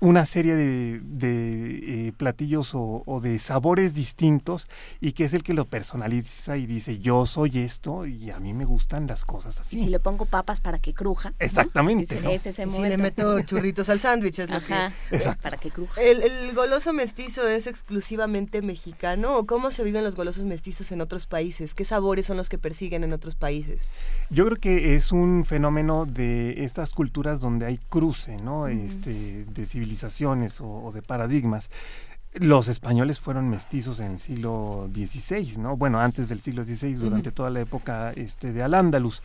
una 0.02 0.26
serie 0.26 0.56
de, 0.56 1.00
de, 1.04 2.08
eh, 2.08 2.12
platillos 2.12 2.76
o, 2.76 3.04
o 3.06 3.20
de 3.22 3.38
sabores 3.40 3.94
distintos 3.94 4.68
y 5.00 5.14
que 5.14 5.26
es 5.26 5.34
el 5.34 5.44
que 5.44 5.54
lo 5.54 5.66
personaliza 5.66 6.58
y 6.58 6.66
dice 6.66 6.98
yo 7.00 7.26
soy 7.26 7.60
esto 7.60 8.06
y 8.08 8.32
a 8.32 8.40
mí 8.40 8.54
me 8.54 8.66
gustan 8.66 9.08
las 9.08 9.24
cosas 9.26 9.58
Y 9.58 9.62
así. 9.62 9.80
si 9.84 9.90
le 9.90 10.00
pongo 10.00 10.26
papas 10.26 10.60
para 10.60 10.80
que 10.80 10.94
cruja. 10.94 11.30
¿no? 11.30 11.36
Exactamente, 11.40 12.20
¿no? 12.20 12.30
Es 12.32 12.46
ese 12.48 12.66
Y 12.66 12.70
si 12.72 12.82
le 12.82 12.98
meto 12.98 13.40
churritos 13.42 13.90
al 13.90 14.00
sándwich, 14.00 14.40
es 14.40 14.50
lo 14.50 14.58
Ajá, 14.58 14.92
que... 15.10 15.16
Exacto. 15.18 15.42
para 15.44 15.58
que 15.58 15.72
cruja. 15.72 16.02
¿El, 16.02 16.22
el 16.24 16.54
goloso 16.56 16.94
mestizo 16.94 17.48
es 17.48 17.68
exclusivamente 17.68 18.62
mexicano 18.62 19.36
o 19.38 19.46
cómo 19.46 19.70
se 19.72 19.84
viven 19.84 20.04
los 20.04 20.16
golosos 20.16 20.46
mestizos 20.46 20.92
en 20.92 21.02
otros 21.02 21.28
países? 21.28 21.76
¿Qué 21.76 21.86
sabores 21.86 22.26
son 22.26 22.38
los 22.38 22.50
que 22.50 22.58
persiguen 22.58 23.04
en 23.04 23.14
otros 23.14 23.36
países? 23.36 23.80
Yo 24.32 24.46
creo 24.46 24.58
que 24.58 24.96
es 24.96 25.12
un 25.12 25.46
fenómeno 25.46 26.06
de 26.06 26.64
estas 26.64 26.94
culturas 26.94 27.40
donde 27.40 27.66
hay 27.68 27.78
cruce, 27.78 28.38
¿no? 28.38 28.68
Este, 28.68 29.46
de 29.46 29.66
civilizaciones 29.92 30.62
o, 30.62 30.68
o 30.68 30.92
de 30.92 31.02
paradigmas. 31.02 31.70
los 32.34 32.70
españoles 32.70 33.20
fueron 33.20 33.50
mestizos 33.50 34.00
en 34.00 34.14
el 34.14 34.20
siglo 34.20 34.90
XVI, 34.94 35.58
¿no? 35.58 35.76
Bueno, 35.76 36.00
antes 36.00 36.30
del 36.30 36.40
siglo 36.40 36.64
XVI, 36.64 36.94
durante 36.94 37.32
toda 37.34 37.50
la 37.50 37.60
época 37.60 38.14
este, 38.16 38.54
de 38.54 38.64
Al-Ándalus. 38.64 39.22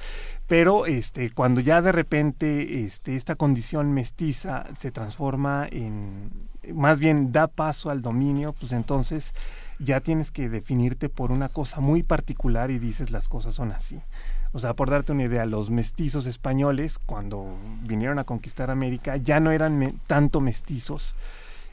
Pero 0.48 0.86
este, 0.86 1.30
cuando 1.30 1.60
ya 1.60 1.80
de 1.82 1.92
repente 1.92 2.82
este, 2.84 3.14
esta 3.14 3.36
condición 3.36 3.92
mestiza 3.92 4.64
se 4.74 4.90
transforma 4.90 5.68
en, 5.70 6.32
más 6.74 6.98
bien 6.98 7.30
da 7.30 7.46
paso 7.46 7.90
al 7.90 8.02
dominio, 8.02 8.54
pues 8.58 8.72
entonces 8.72 9.34
ya 9.78 10.00
tienes 10.00 10.32
que 10.32 10.48
definirte 10.48 11.08
por 11.08 11.30
una 11.30 11.48
cosa 11.48 11.80
muy 11.80 12.02
particular 12.02 12.72
y 12.72 12.80
dices 12.80 13.12
las 13.12 13.28
cosas 13.28 13.54
son 13.54 13.70
así. 13.70 14.00
O 14.56 14.58
sea, 14.58 14.72
por 14.72 14.88
darte 14.88 15.12
una 15.12 15.24
idea, 15.24 15.44
los 15.44 15.68
mestizos 15.68 16.24
españoles, 16.24 16.98
cuando 16.98 17.58
vinieron 17.82 18.18
a 18.18 18.24
conquistar 18.24 18.70
América, 18.70 19.18
ya 19.18 19.38
no 19.38 19.50
eran 19.50 20.00
tanto 20.06 20.40
mestizos, 20.40 21.14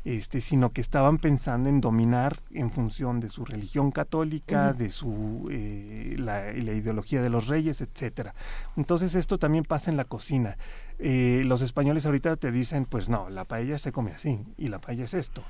este, 0.03 0.41
sino 0.41 0.73
que 0.73 0.81
estaban 0.81 1.17
pensando 1.17 1.69
en 1.69 1.79
dominar 1.79 2.41
en 2.51 2.71
función 2.71 3.21
de 3.21 3.29
su 3.29 3.45
religión 3.45 3.91
católica, 3.91 4.73
de 4.73 4.91
su 4.91 5.47
eh, 5.49 6.17
la, 6.19 6.51
ideología 6.51 7.21
de 7.21 7.29
los 7.29 7.47
reyes, 7.47 7.79
etcétera. 7.79 8.35
Entonces 8.75 9.15
esto 9.15 9.37
también 9.37 9.63
pasa 9.63 9.89
en 9.89 9.95
la 9.95 10.03
cocina. 10.03 10.57
Eh, 10.99 11.43
los 11.45 11.61
españoles 11.61 12.05
ahorita 12.05 12.35
te 12.35 12.51
dicen, 12.51 12.83
pues 12.83 13.07
no, 13.07 13.29
la 13.29 13.45
paella 13.45 13.77
se 13.77 13.93
come 13.93 14.11
así 14.11 14.41
y 14.57 14.67
la 14.67 14.79
paella 14.79 15.05
es 15.05 15.13
esto 15.13 15.41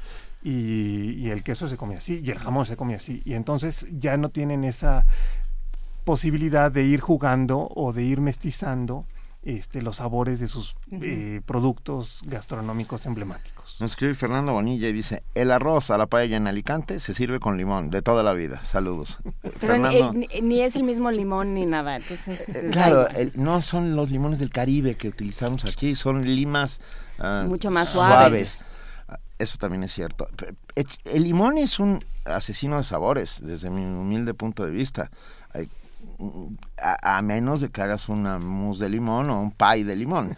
y, 0.43 1.13
y 1.13 1.32
el 1.32 1.43
queso 1.43 1.67
se 1.67 1.78
come 1.78 1.98
así 1.98 2.22
y 2.24 2.30
el 2.30 2.38
jamón 2.38 2.65
se 2.65 2.78
come 2.78 2.96
así 2.96 3.22
y 3.26 3.34
entonces 3.34 3.88
ya 3.91 4.17
no 4.17 4.30
tienen 4.30 4.63
esa 4.63 5.06
posibilidad 6.04 6.72
de 6.72 6.84
ir 6.84 7.00
jugando 7.00 7.70
o 7.76 7.94
de 7.94 8.04
ir 8.04 8.22
mestizando 8.22 9.06
este, 9.46 9.82
los 9.82 9.98
sabores 9.98 10.39
de 10.39 10.48
sus 10.48 10.76
eh, 10.89 11.42
productos 11.46 12.22
gastronómicos 12.26 13.06
emblemáticos. 13.06 13.76
Nos 13.82 13.92
escribe 13.92 14.13
Fernando 14.13 14.54
Bonilla 14.54 14.88
y 14.88 14.94
dice, 14.94 15.24
el 15.36 15.52
arroz 15.52 15.92
a 15.92 15.98
la 15.98 16.06
paella 16.06 16.38
en 16.38 16.48
Alicante 16.48 16.98
se 17.00 17.13
sirve 17.13 17.42
con 17.42 17.58
limón, 17.58 17.89
de 17.89 18.02
toda 18.02 18.24
la 18.24 18.34
vida. 18.34 18.63
Saludos. 18.63 19.20
Pero 19.60 19.78
ni, 20.13 20.62
es 20.62 20.78
el 20.78 20.84
mismo 20.84 21.12
limón 21.12 21.54
ni 21.54 21.66
nada. 21.66 21.98
Entonces, 21.98 22.48
eh, 22.48 22.70
claro, 22.72 23.08
no 23.36 23.62
son 23.62 23.98
los 23.98 24.12
limones 24.12 24.39
del 24.39 24.50
Caribe 24.50 24.96
que 24.96 25.10
utilizamos 25.10 25.66
aquí, 25.66 25.96
son 25.96 26.24
limas 26.24 26.80
ah, 27.20 27.44
mucho 27.46 27.70
más 27.70 27.89
suaves. 27.89 28.63
Ah, 29.10 29.20
eso 29.39 29.58
también 29.58 29.84
es 29.84 29.92
cierto. 29.92 30.26
El 31.04 31.24
limón 31.24 31.58
es 31.58 31.80
un 31.80 32.00
asesino 32.24 32.78
de 32.78 32.84
sabores, 32.84 33.42
desde 33.44 33.70
mi 33.70 33.82
humilde 33.82 34.34
punto 34.34 34.63
de 34.66 34.72
vista 34.72 35.12
a, 36.78 37.21
menos 37.21 37.62
de 37.62 37.69
que 37.69 37.82
hagas 37.82 38.10
una 38.10 38.39
mousse 38.39 38.80
de 38.80 38.89
limón 38.89 39.30
o 39.30 39.41
un 39.41 39.52
pie 39.52 39.84
de 39.84 39.95
limón. 39.95 40.36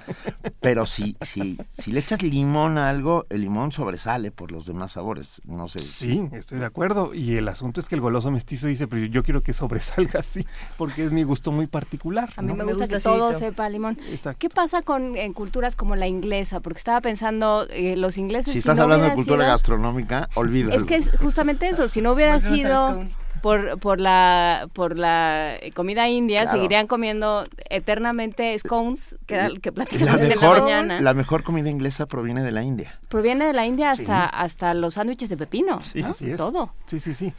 Pero 0.62 0.86
si, 0.86 1.16
si, 1.22 1.58
si 1.78 1.92
le 1.92 2.00
echas 2.00 2.22
limón 2.22 2.78
a 2.78 2.90
algo, 2.90 3.26
el 3.30 3.42
limón 3.42 3.72
sobresale 3.72 4.32
por 4.32 4.52
los 4.52 4.66
demás 4.66 4.94
sabores. 4.94 5.42
No 5.46 5.68
sé. 5.68 5.80
Sí, 5.80 6.30
estoy 6.34 6.60
de 6.60 6.66
acuerdo. 6.66 7.14
Y 7.14 7.38
el 7.38 7.48
asunto 7.48 7.80
es 7.80 7.90
que 7.90 7.96
el 7.96 8.02
goloso 8.02 8.32
mestizo 8.32 8.68
dice, 8.68 8.88
pero 8.88 9.06
yo 9.06 9.24
quiero 9.24 9.42
que 9.42 9.54
sobresalga 9.54 10.20
así, 10.20 10.46
porque 10.78 11.04
es 11.04 11.12
mi 11.12 11.24
gusto 11.24 11.52
muy 11.52 11.68
particular. 11.68 12.30
A 12.38 12.42
mí 12.42 12.54
me, 12.54 12.64
gusta, 12.64 12.88
que 12.88 13.00
todo 13.00 13.34
sepa 13.34 13.70
limón. 13.70 13.98
¿Qué 14.40 14.50
pasa 14.50 14.82
con 14.82 15.18
en 15.18 15.34
culturas 15.34 15.76
como 15.76 15.96
la 15.96 16.08
inglesa? 16.08 16.60
Porque 16.60 16.80
estaba 16.80 17.02
pensando, 17.02 17.68
eh, 17.70 17.96
los 17.96 18.18
ingleses... 18.18 18.54
Si 18.54 18.60
estás 18.60 18.80
hablando 18.80 19.06
de 19.06 19.14
cultura 19.14 19.46
gastronómica, 19.46 20.30
olvídalo. 20.36 20.76
Es 20.76 20.84
que 20.84 20.96
es 20.96 21.12
justamente 21.18 21.68
eso, 21.68 21.88
si 21.88 22.02
no 22.02 22.14
hubiera 22.14 22.40
sido 22.40 23.06
por, 23.46 23.78
por, 23.78 24.00
la, 24.00 24.68
por 24.74 24.98
la 24.98 25.60
comida 25.76 26.10
india, 26.10 26.48
seguirían 26.48 26.88
comiendo 26.88 27.44
eternamente 27.70 28.58
scones, 28.58 29.20
que, 29.28 29.60
que 29.62 29.72
platicamos 29.72 30.20
la 30.20 30.28
mejor, 30.28 30.34
en 30.34 30.42
la 30.42 30.62
mañana. 30.64 31.02
La 31.02 31.14
mejor 31.14 31.44
comida 31.44 31.70
inglesa 31.70 32.08
proviene 32.08 32.42
de 32.42 32.52
la 32.52 32.64
India. 32.64 33.00
Proviene 33.08 33.46
de 33.46 33.54
la 33.54 33.68
India 33.68 33.92
hasta, 33.92 34.26
hasta 34.26 34.74
los 34.74 34.96
sándwiches 34.96 35.30
de 35.30 35.38
pepino. 35.38 35.80
Sí, 35.80 36.02
así 36.02 36.32
es. 36.32 36.38
Todo. 36.38 36.74
Sí, 36.88 37.00
sí, 37.00 37.14
sí. 37.14 37.34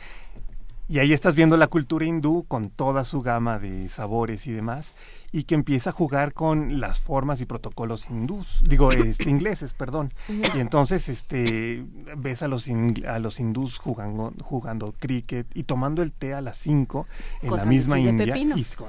Y 0.86 1.00
ahí 1.00 1.12
estás 1.12 1.34
viendo 1.34 1.56
la 1.56 1.66
cultura 1.66 2.04
hindú 2.04 2.44
con 2.46 2.70
toda 2.70 3.04
su 3.04 3.20
gama 3.20 3.58
de 3.58 3.88
sabores 3.88 4.46
y 4.46 4.52
demás 4.52 4.94
y 5.36 5.44
que 5.44 5.54
empieza 5.54 5.90
a 5.90 5.92
jugar 5.92 6.32
con 6.32 6.80
las 6.80 6.98
formas 6.98 7.42
y 7.42 7.44
protocolos 7.44 8.08
hindús, 8.08 8.64
digo, 8.66 8.90
este, 8.92 9.28
ingleses, 9.28 9.74
perdón. 9.74 10.14
Y 10.30 10.60
entonces 10.60 11.10
este 11.10 11.84
ves 12.16 12.42
a 12.42 12.48
los 12.48 12.66
a 13.06 13.18
los 13.18 13.38
hindús 13.38 13.76
jugando 13.76 14.32
jugando 14.40 14.94
cricket 14.98 15.46
y 15.52 15.64
tomando 15.64 16.00
el 16.00 16.12
té 16.12 16.32
a 16.32 16.40
las 16.40 16.56
5 16.56 17.06
en 17.42 17.54
la 17.54 17.66
misma 17.66 17.98
India. 17.98 18.34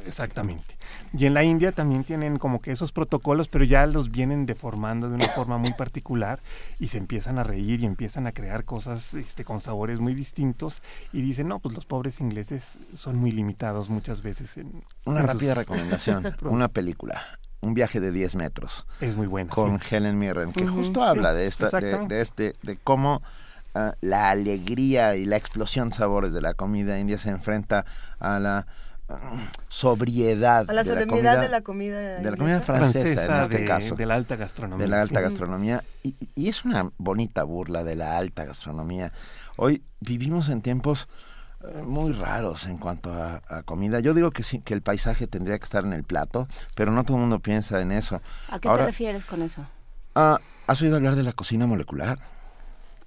exactamente. 0.06 0.78
Y 1.12 1.26
en 1.26 1.34
la 1.34 1.44
India 1.44 1.74
también 1.74 2.06
tienen 2.06 2.40
como 2.40 2.62
que 2.62 2.72
esos 2.72 2.94
protocolos, 2.94 3.50
pero 3.50 3.66
ya 3.66 3.86
los 3.86 4.10
vienen 4.10 4.46
deformando 4.46 5.10
de 5.10 5.16
una 5.16 5.28
forma 5.28 5.58
muy 5.58 5.74
particular 5.74 6.40
y 6.80 6.88
se 6.88 6.98
empiezan 6.98 7.40
a 7.40 7.44
reír 7.44 7.82
y 7.82 7.86
empiezan 7.86 8.26
a 8.26 8.32
crear 8.32 8.64
cosas 8.64 9.16
este 9.16 9.44
con 9.44 9.60
sabores 9.60 10.00
muy 10.00 10.14
distintos 10.14 10.82
y 11.12 11.22
dicen, 11.22 11.50
"No, 11.50 11.60
pues 11.60 11.76
los 11.76 11.86
pobres 11.86 12.22
ingleses 12.22 12.80
son 12.94 13.18
muy 13.18 13.32
limitados 13.32 13.90
muchas 13.90 14.22
veces 14.22 14.56
en 14.56 14.82
Una 15.04 15.24
rápida 15.24 15.54
recomendación. 15.54 16.24
una 16.42 16.68
película, 16.68 17.24
Un 17.62 17.74
viaje 17.74 18.00
de 18.00 18.12
10 18.12 18.36
metros. 18.36 18.86
Es 19.02 19.16
muy 19.16 19.28
buena. 19.28 19.50
Con 19.50 19.80
Helen 19.90 20.20
Mirren, 20.20 20.54
que 20.54 20.68
justo 20.68 21.04
habla 21.04 21.34
de, 21.34 21.48
esta, 21.48 21.70
de, 21.80 22.22
este, 22.22 22.54
de 22.62 22.78
cómo 22.78 23.22
ah, 23.74 23.94
la 24.02 24.30
alegría 24.30 25.16
y 25.16 25.26
la 25.26 25.38
explosión 25.38 25.90
de 25.90 25.96
sabores 25.96 26.34
de 26.34 26.42
la 26.42 26.54
comida 26.54 27.00
india 27.00 27.18
se 27.18 27.30
enfrenta 27.30 27.86
a 28.20 28.40
la 28.40 28.68
mm, 29.10 29.14
sobriedad 29.70 30.70
a 30.70 30.74
la 30.74 30.84
solemnidad 30.84 31.42
de 31.42 31.50
la 31.50 31.62
comida 31.62 32.20
de 32.20 32.32
la 32.32 32.38
comida 32.38 32.62
francesa, 32.62 33.38
en 33.38 33.42
este 33.42 33.66
caso. 33.66 33.96
de 33.96 34.06
la 34.06 34.16
alta 34.16 34.36
gastronomía. 34.36 34.86
De 34.86 34.90
la 34.90 35.02
alta 35.02 35.22
gastronomía. 35.22 35.84
Y, 36.04 36.16
y, 36.36 36.50
es 36.50 36.64
una 36.64 36.92
bonita 36.98 37.44
burla 37.44 37.84
de 37.84 37.96
la 37.96 38.18
alta 38.18 38.46
gastronomía. 38.46 39.12
Hoy 39.56 39.84
vivimos 40.00 40.50
en 40.50 40.62
tiempos 40.62 41.08
muy 41.86 42.12
raros 42.14 42.66
en 42.66 42.78
cuanto 42.78 43.12
a, 43.12 43.64
comida. 43.64 44.00
Yo 44.00 44.14
digo 44.14 44.32
que 44.32 44.44
sí, 44.44 44.60
que 44.60 44.74
el 44.74 44.82
paisaje 44.82 45.28
tendría 45.28 45.58
que 45.58 45.66
estar 45.66 45.84
en 45.84 45.94
el 45.94 46.04
plato, 46.04 46.48
pero 46.76 46.92
no 46.92 47.04
todo 47.04 47.18
el 47.18 47.22
mundo 47.22 47.40
piensa 47.40 47.82
en 47.82 47.92
eso. 47.92 48.22
¿A 48.50 48.60
qué 48.60 48.70
te 48.70 48.78
refieres 48.78 49.26
con 49.26 49.42
eso? 49.42 49.66
Ah, 50.16 50.40
¿Has 50.68 50.82
oído 50.82 50.96
hablar 50.96 51.16
de 51.16 51.24
la 51.24 51.34
cocina 51.34 51.66
molecular? 51.66 52.20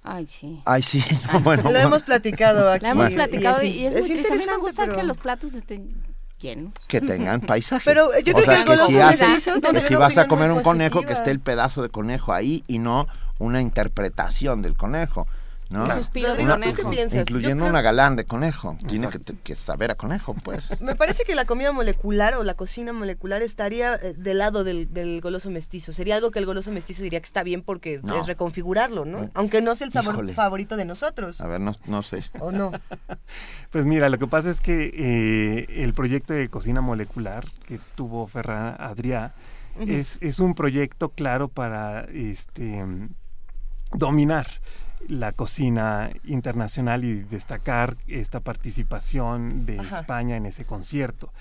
Ay, 0.03 0.25
sí. 0.25 0.61
Ay, 0.65 0.81
sí. 0.81 1.03
bueno, 1.43 1.71
lo 1.71 1.77
hemos 1.77 2.03
platicado 2.03 2.69
aquí. 2.71 2.85
Lo 2.85 2.91
hemos 2.91 3.11
platicado 3.11 3.63
y 3.63 3.85
es, 3.85 4.09
interesante. 4.09 4.27
A 4.27 4.37
mí 4.37 4.45
me 4.47 4.57
gusta 4.57 4.87
que 4.87 5.03
los 5.03 5.17
platos 5.17 5.53
estén 5.53 5.93
llenos. 6.39 6.73
Que 6.87 7.01
tengan 7.01 7.41
paisaje. 7.41 7.83
Pero 7.85 8.09
yo 8.23 8.33
creo 8.33 8.65
que, 8.65 8.77
si, 8.77 9.87
si 9.87 9.95
vas 9.95 10.17
a 10.17 10.27
comer 10.27 10.51
un 10.51 10.63
conejo, 10.63 11.01
que 11.03 11.13
esté 11.13 11.31
el 11.31 11.39
pedazo 11.39 11.81
de 11.81 11.89
conejo 11.89 12.33
ahí 12.33 12.63
y 12.67 12.79
no 12.79 13.07
una 13.39 13.61
interpretación 13.61 14.61
del 14.61 14.75
conejo. 14.75 15.27
¿No? 15.71 15.87
Incluyendo 17.13 17.65
una 17.65 17.81
galán 17.81 18.15
de 18.15 18.25
conejo. 18.25 18.77
Tiene 18.87 19.09
que, 19.43 19.55
saber 19.55 19.91
a 19.91 19.95
conejo, 19.95 20.33
pues. 20.33 20.69
Me 20.81 20.95
parece 20.95 21.23
que 21.23 21.35
la 21.35 21.45
comida 21.45 21.71
molecular 21.71 22.35
o 22.35 22.43
la 22.43 22.53
cocina 22.55 22.93
molecular 22.93 23.41
estaría 23.41 23.95
eh, 23.95 24.13
del 24.17 24.39
lado 24.39 24.63
del, 24.63 25.21
goloso 25.21 25.49
mestizo. 25.49 25.93
Sería 25.93 26.15
algo 26.15 26.31
que 26.31 26.39
el 26.39 26.45
goloso 26.45 26.71
mestizo 26.71 27.03
diría 27.03 27.19
que 27.19 27.25
está 27.25 27.43
bien 27.43 27.61
porque 27.61 28.01
es 28.03 28.27
reconfigurarlo, 28.27 29.05
¿no? 29.05 29.29
Aunque 29.33 29.61
no 29.61 29.75
sea 29.75 29.87
el 29.87 29.93
sabor 29.93 30.31
favorito 30.33 30.77
de 30.77 30.85
nosotros. 30.85 31.41
A 31.41 31.47
ver, 31.47 31.61
no, 31.61 31.73
no 31.85 32.01
sé. 32.01 32.23
¿O 32.39 32.51
no? 32.51 32.71
pues 33.71 33.85
mira, 33.85 34.09
lo 34.09 34.17
que 34.17 34.27
pasa 34.27 34.49
es 34.49 34.61
que 34.61 34.91
eh, 34.93 35.83
el 35.83 35.93
proyecto 35.93 36.33
de 36.33 36.49
cocina 36.49 36.81
molecular 36.81 37.45
que 37.67 37.79
tuvo 37.95 38.27
Ferran 38.27 38.75
Adrià 38.77 39.31
es, 39.79 40.17
es 40.21 40.39
un 40.39 40.53
proyecto 40.53 41.09
claro 41.09 41.47
para 41.47 42.05
este 42.13 42.83
dominar 43.93 44.47
la 45.07 45.31
cocina 45.31 46.11
internacional 46.23 47.03
y 47.03 47.21
destacar 47.23 47.97
esta 48.07 48.39
participación 48.39 49.65
de 49.65 49.77
España 49.77 50.37
en 50.37 50.45
ese 50.45 50.65
concierto. 50.65 51.31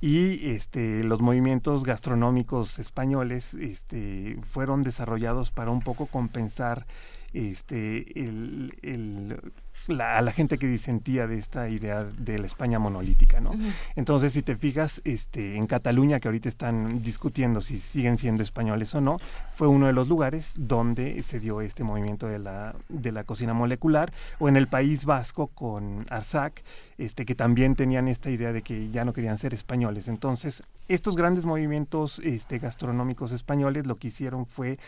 Y 0.00 0.50
este, 0.50 1.02
los 1.02 1.20
movimientos 1.20 1.82
gastronómicos 1.82 2.78
españoles 2.78 3.54
este, 3.54 4.38
fueron 4.42 4.82
desarrollados 4.82 5.50
para 5.50 5.70
un 5.70 5.80
poco 5.80 6.06
compensar 6.06 6.86
este, 7.32 8.20
el, 8.20 9.40
a 9.88 10.20
la 10.20 10.32
gente 10.32 10.58
que 10.58 10.66
disentía 10.66 11.26
de 11.26 11.38
esta 11.38 11.68
idea 11.68 12.04
de 12.04 12.38
la 12.38 12.46
España 12.46 12.78
monolítica, 12.78 13.40
¿no? 13.40 13.52
Entonces, 13.96 14.32
si 14.32 14.42
te 14.42 14.56
fijas, 14.56 15.00
este, 15.04 15.56
en 15.56 15.66
Cataluña, 15.66 16.20
que 16.20 16.28
ahorita 16.28 16.48
están 16.48 17.02
discutiendo 17.02 17.60
si 17.60 17.78
siguen 17.78 18.18
siendo 18.18 18.42
españoles 18.42 18.94
o 18.94 19.00
no, 19.00 19.18
fue 19.52 19.68
uno 19.68 19.86
de 19.86 19.92
los 19.92 20.08
lugares 20.08 20.52
donde 20.56 21.22
se 21.22 21.40
dio 21.40 21.60
este 21.60 21.84
movimiento 21.84 22.26
de 22.26 22.38
la, 22.38 22.74
de 22.88 23.12
la 23.12 23.24
cocina 23.24 23.54
molecular, 23.54 24.12
o 24.38 24.48
en 24.48 24.56
el 24.56 24.68
País 24.68 25.04
Vasco 25.04 25.48
con 25.48 26.06
Arzac, 26.10 26.62
este, 26.98 27.24
que 27.24 27.34
también 27.34 27.74
tenían 27.74 28.08
esta 28.08 28.30
idea 28.30 28.52
de 28.52 28.62
que 28.62 28.90
ya 28.90 29.04
no 29.04 29.12
querían 29.12 29.38
ser 29.38 29.54
españoles. 29.54 30.08
Entonces, 30.08 30.62
estos 30.88 31.16
grandes 31.16 31.44
movimientos 31.44 32.20
este, 32.20 32.58
gastronómicos 32.58 33.32
españoles 33.32 33.86
lo 33.86 33.96
que 33.96 34.08
hicieron 34.08 34.46
fue 34.46 34.78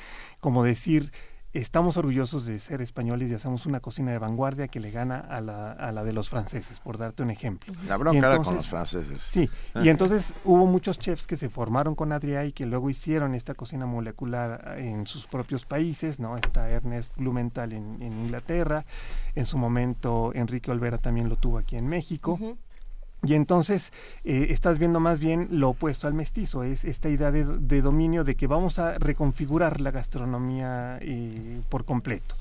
como 0.41 0.65
decir, 0.65 1.13
estamos 1.59 1.97
orgullosos 1.97 2.47
de 2.47 2.59
ser 2.59 2.83
españoles 2.83 3.31
y 3.31 3.35
hacemos 3.35 3.67
una 3.67 3.81
cocina 3.81 4.13
de 4.13 4.19
vanguardia 4.19 4.69
que 4.69 4.81
le 4.81 4.91
gana 4.91 5.19
a 5.19 5.41
la, 5.41 5.73
a 5.73 5.93
la 5.93 6.05
de 6.05 6.13
los 6.13 6.29
franceses, 6.29 6.81
por 6.81 6.99
darte 6.99 7.23
un 7.23 7.31
ejemplo. 7.31 7.73
La 7.87 7.97
bronca 7.97 8.19
era 8.19 8.39
con 8.39 8.55
los 8.55 8.69
franceses. 8.69 9.23
Sí, 9.23 9.49
y 9.75 9.89
entonces 9.89 10.35
hubo 10.45 10.67
muchos 10.67 10.99
chefs 10.99 11.27
que 11.27 11.37
se 11.37 11.49
formaron 11.49 11.95
con 11.95 12.13
Adrià 12.13 12.47
y 12.47 12.53
que 12.53 12.67
luego 12.67 12.91
hicieron 12.91 13.35
esta 13.35 13.55
cocina 13.55 13.87
molecular 13.87 14.77
en 14.79 15.07
sus 15.07 15.27
propios 15.27 15.65
países, 15.65 16.21
¿no? 16.21 16.37
Está 16.37 16.69
Ernest 16.71 17.17
Blumenthal 17.17 17.73
en, 17.73 18.03
Inglaterra, 18.03 18.85
en 19.35 19.47
su 19.47 19.59
momento 19.59 20.33
Enrique 20.35 20.71
Olvera 20.71 20.99
también 20.99 21.29
lo 21.29 21.37
tuvo 21.37 21.59
aquí 21.59 21.77
en 21.77 21.87
México. 21.87 22.39
Y 23.27 23.35
entonces 23.35 23.93
eh, 24.25 24.49
estás 24.51 24.79
viendo 24.79 25.01
más 25.01 25.19
bien 25.19 25.49
lo 25.51 25.71
opuesto 25.71 26.07
al 26.07 26.15
mestizo, 26.15 26.63
es 26.63 26.85
esta 26.85 27.09
idea 27.09 27.31
de, 27.31 27.83
dominio 27.83 28.25
de 28.25 28.35
que 28.35 28.47
vamos 28.47 28.79
a 28.79 28.99
reconfigurar 28.99 29.81
la 29.81 29.91
gastronomía 29.91 30.99
eh, 31.01 31.61
por 31.69 31.85
completo. 31.85 32.35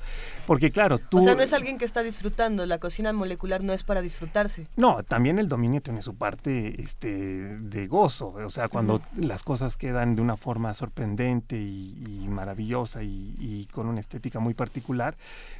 Porque 0.46 0.70
claro, 0.70 0.98
tú... 0.98 1.18
O 1.18 1.22
sea, 1.22 1.34
no 1.34 1.42
es 1.42 1.52
alguien 1.52 1.78
que 1.78 1.84
está 1.84 2.02
disfrutando, 2.02 2.64
la 2.66 2.78
cocina 2.78 3.12
molecular 3.12 3.62
no 3.62 3.72
es 3.72 3.82
para 3.82 4.00
disfrutarse. 4.00 4.66
No, 4.76 5.02
también 5.02 5.38
el 5.38 5.48
dominio 5.48 5.80
tiene 5.82 6.02
su 6.02 6.14
parte 6.14 6.80
este, 6.80 7.58
de 7.58 7.86
gozo, 7.86 8.28
o 8.28 8.50
sea, 8.50 8.68
cuando 8.68 9.00
las 9.16 9.42
cosas 9.42 9.76
quedan 9.76 10.16
de 10.16 10.22
una 10.22 10.36
forma 10.36 10.72
sorprendente 10.74 11.56
y, 11.56 12.26
maravillosa 12.28 13.02
y, 13.02 13.68
con 13.72 13.86
una 13.86 14.00
estética 14.00 14.38
muy 14.40 14.54
particular, 14.54 15.16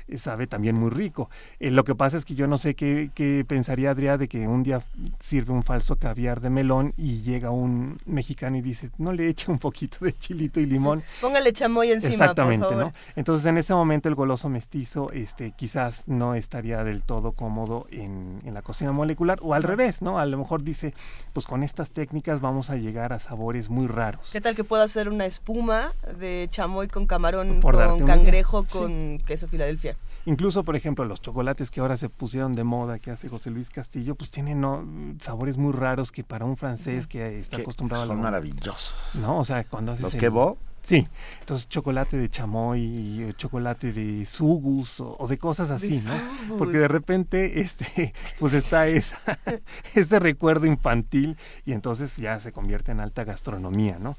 eh, 0.09 0.19
sabe 0.19 0.47
también 0.47 0.77
muy 0.77 0.91
rico. 0.91 1.29
lo 1.59 1.85
que 1.85 1.95
pasa 1.95 2.17
es 2.17 2.25
que 2.25 2.35
yo 2.35 2.47
no 2.47 2.59
sé 2.59 2.75
qué, 2.75 3.11
qué 3.15 3.45
pensaría 3.47 3.91
Adrián 3.91 4.07
de 4.17 4.29
que 4.29 4.47
un 4.47 4.63
día 4.63 4.83
sirve 5.21 5.53
un 5.53 5.63
falso 5.63 5.97
caviar 5.97 6.41
de 6.41 6.51
melón 6.51 6.93
y 6.97 7.23
llega 7.23 7.51
un 7.51 7.99
mexicano 8.05 8.57
y 8.57 8.63
dice, 8.63 8.91
no 8.99 9.13
le 9.13 9.29
echa 9.29 9.51
un 9.51 9.59
poquito 9.59 10.05
de 10.05 10.13
chilito 10.13 10.61
y 10.61 10.67
limón. 10.67 11.03
Póngale 11.21 11.53
chamoy 11.53 11.93
encima, 11.93 12.13
Exactamente, 12.13 12.67
por 12.67 12.77
¿no? 12.77 12.93
Entonces 13.15 13.47
en 13.47 13.59
ese 13.59 13.75
momento 13.75 14.09
el 14.09 14.15
goloso 14.15 14.49
mestizo 14.49 15.11
este, 15.13 15.53
quizás 15.53 16.05
no 16.07 16.35
estaría 16.35 16.85
del 16.85 17.03
todo 17.03 17.33
cómodo 17.33 17.87
en, 17.91 18.41
en 18.45 18.55
la 18.55 18.63
cocina 18.63 18.93
molecular 18.93 19.39
o 19.43 19.55
al 19.55 19.63
revés, 19.63 20.03
¿no? 20.03 20.19
A 20.19 20.27
lo 20.27 20.39
mejor 20.39 20.63
dice, 20.63 20.95
pues 21.33 21.47
con 21.47 21.63
estas 21.63 21.91
técnicas 21.91 22.41
vamos 22.41 22.71
a 22.71 22.77
llegar 22.77 23.13
a 23.13 23.19
sabores 23.19 23.71
muy 23.71 23.87
raros. 23.87 24.31
¿Qué 24.33 24.41
tal 24.41 24.55
que 24.55 24.65
pueda 24.65 24.85
hacer 24.85 25.09
una 25.09 25.27
espuma 25.27 25.93
de 26.19 26.47
chamoy 26.51 26.89
con 26.89 27.07
camarón, 27.07 27.61
con 27.61 28.05
cangrejo, 28.05 28.65
con 28.65 29.19
queso 29.25 29.49
Filadelfia? 29.49 29.97
Incluso, 30.25 30.65
por 30.65 30.75
ejemplo, 30.75 31.05
los 31.05 31.21
chocolates 31.21 31.71
que 31.71 31.81
ahora 31.81 31.97
se 31.97 32.09
pusieron 32.09 32.55
de 32.55 32.65
moda, 32.65 32.99
que 32.99 33.13
hace 33.13 33.29
José 33.29 33.51
Luis 33.51 33.71
Castillo, 33.71 34.17
pues 34.17 34.31
tienen 34.31 34.61
¿no? 34.61 34.85
Sabores 35.21 35.57
muy 35.57 35.73
raros 35.73 36.13
que 36.13 36.25
para 36.25 36.45
un 36.45 36.57
francés 36.57 37.07
que 37.07 37.39
está 37.39 37.59
acostumbrado 37.59 38.05
a 38.05 38.07
Son 38.07 38.21
maravillosos. 38.21 38.95
¿No? 39.15 39.39
O 39.39 39.45
sea, 39.45 39.65
cuando 39.65 39.93
haces... 39.93 40.05
¿Los 40.05 40.17
que 40.17 40.29
vos? 40.29 40.57
Sí, 40.87 41.05
entonces 41.41 41.69
chocolate 41.69 42.17
de 42.17 42.29
chamoy, 42.29 42.81
y 42.81 43.33
chocolate 43.37 43.93
de 43.93 44.25
sugus 44.25 45.01
o, 45.01 45.27
de 45.29 45.37
cosas 45.37 45.71
así, 45.71 46.01
¿no? 46.01 46.57
Porque 46.59 46.79
de 46.79 46.87
repente 46.87 47.59
este 47.59 48.15
pues 48.39 48.53
está 48.53 48.87
esa, 48.87 49.19
ese 49.97 50.21
recuerdo 50.21 50.67
infantil 50.67 51.37
y 51.65 51.73
entonces 51.73 52.17
ya 52.19 52.39
se 52.39 52.53
convierte 52.53 52.93
en 52.93 53.01
alta 53.01 53.25
gastronomía, 53.25 53.99
¿no? 53.99 54.17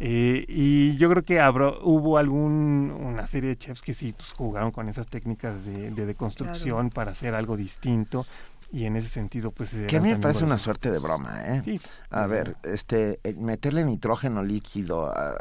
Eh, 0.00 0.44
y 0.48 0.96
yo 0.96 1.08
creo 1.08 1.22
que 1.22 1.40
hubo 1.82 2.18
algún, 2.18 2.90
una 2.90 3.26
serie 3.26 3.48
de 3.48 3.56
chefs 3.56 3.80
que 3.80 3.94
sí 3.94 4.12
pues, 4.12 4.32
jugaron 4.32 4.70
con 4.70 4.90
esas 4.90 5.06
técnicas 5.06 5.64
de, 5.64 5.92
de 5.92 6.04
deconstrucción 6.06 6.90
para 6.90 7.12
hacer 7.12 7.34
algo 7.34 7.56
distinto 7.56 8.26
y 8.72 8.86
en 8.86 8.96
ese 8.96 9.08
sentido 9.08 9.50
pues 9.50 9.76
que 9.86 9.96
a 9.96 10.00
mí 10.00 10.08
me 10.08 10.16
parece 10.16 10.44
una 10.44 10.56
suerte 10.56 10.90
de 10.90 10.98
broma 10.98 11.42
eh 11.44 11.78
a 12.10 12.26
ver 12.26 12.56
este 12.62 13.20
eh, 13.22 13.34
meterle 13.34 13.84
nitrógeno 13.84 14.42
líquido 14.42 15.12
a, 15.14 15.36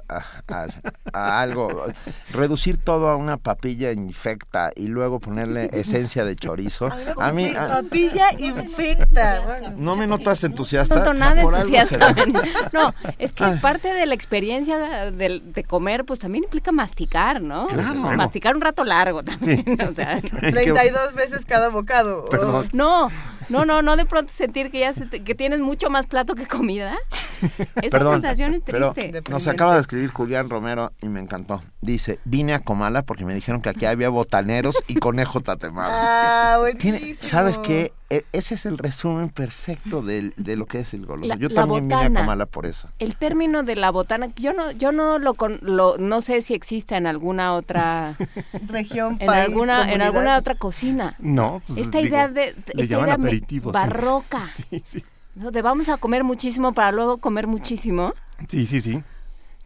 algo 1.14 1.86
reducir 2.32 2.78
todo 2.78 3.08
a 3.08 3.16
una 3.16 3.38
papilla 3.38 3.92
infecta 3.94 4.72
y 4.76 4.88
luego 4.88 5.20
ponerle 5.20 5.70
esencia 5.72 6.26
de 6.26 6.36
chorizo 6.36 6.90
a 7.18 7.32
mí 7.32 7.54
papilla 7.54 8.32
infecta. 8.38 9.72
No 9.78 9.96
me 9.96 10.08
notas 10.08 10.44
entusiasta 10.44 11.04
no, 11.04 11.14
nada 11.14 11.42
entusiasta. 11.42 12.14
no 12.74 12.94
es 13.18 13.34
que 13.34 13.46
parte 13.62 13.94
de 13.94 14.06
la 14.06 14.14
experiencia 14.14 15.12
de, 15.12 15.64
comer 15.68 16.06
pues 16.06 16.20
también 16.20 16.44
implica 16.44 16.72
masticar 16.72 17.42
no 17.42 17.68
masticar 18.16 18.56
un 18.56 18.62
rato 18.62 18.84
largo 18.84 19.24
también 19.24 19.64
o 19.88 19.92
sea 19.92 20.20
32 20.40 21.16
veces 21.16 21.46
cada 21.46 21.70
bocado 21.70 22.28
no 22.74 23.10
no, 23.52 23.66
no, 23.66 23.82
no 23.82 23.96
de 23.96 24.06
pronto 24.06 24.32
sentir 24.32 24.72
que 24.72 24.80
ya 24.80 24.94
que 24.94 25.36
tienes 25.36 25.60
mucho 25.60 25.90
más 25.90 26.08
plato 26.08 26.36
que 26.36 26.48
comida. 26.48 26.98
Esa 27.82 28.00
sensación 28.00 28.54
es 28.54 28.64
triste. 28.64 29.22
nos 29.30 29.48
acaba 29.48 29.76
de 29.76 29.82
escribir 29.82 30.10
Julián 30.10 30.50
Romero 30.50 30.94
y 31.02 31.10
me 31.10 31.20
encantó. 31.20 31.62
Dice, 31.82 32.20
vine 32.26 32.54
a 32.54 32.60
Comala 32.60 33.04
porque 33.04 33.26
me 33.26 33.34
dijeron 33.34 33.62
que 33.62 33.70
aquí 33.70 33.86
había 33.86 34.10
botaneros 34.10 34.84
y 34.88 34.96
conejo 34.96 35.42
tatemado. 35.42 35.92
Ah, 35.94 36.58
buenísimo. 36.60 37.18
¿Sabes 37.20 37.60
qué? 37.60 37.94
E, 38.12 38.26
ese 38.34 38.56
es 38.56 38.66
el 38.66 38.78
resumen 38.78 39.30
perfecto 39.30 40.02
de, 40.02 40.34
lo 40.36 40.66
que 40.66 40.82
es 40.82 40.94
el 40.94 41.06
goloso. 41.06 41.34
yo 41.36 41.50
también 41.50 41.88
vine 41.88 42.08
a 42.08 42.22
Comala 42.22 42.46
por 42.46 42.66
eso. 42.66 42.90
El 43.00 43.16
término 43.16 43.64
de 43.64 43.78
la 43.78 43.90
botana, 43.90 44.28
yo 44.36 44.52
no, 44.52 44.70
yo 44.72 44.92
no 44.92 45.18
lo, 45.18 45.98
no 45.98 46.22
sé 46.22 46.42
si 46.42 46.54
existe 46.54 46.98
en 46.98 47.08
alguna 47.08 47.54
otra 47.54 48.18
región, 48.68 49.16
en 49.22 49.30
alguna, 49.30 49.94
en 49.94 50.02
alguna 50.02 50.38
otra 50.38 50.56
cocina. 50.56 51.16
No, 51.20 51.62
pues, 51.66 51.80
esta 51.80 52.02
idea 52.02 52.28
de 52.28 52.50
esta 52.50 52.84
idea 52.84 53.18
barroca. 53.64 54.50
Sí, 54.52 54.82
sí. 54.84 55.04
De 55.36 55.62
vamos 55.62 55.88
a 55.88 55.96
comer 55.96 56.26
muchísimo 56.26 56.74
para 56.74 56.92
luego 56.92 57.18
comer 57.18 57.48
muchísimo. 57.48 58.14
Sí, 58.50 58.66
sí, 58.66 58.82
sí. 58.82 59.02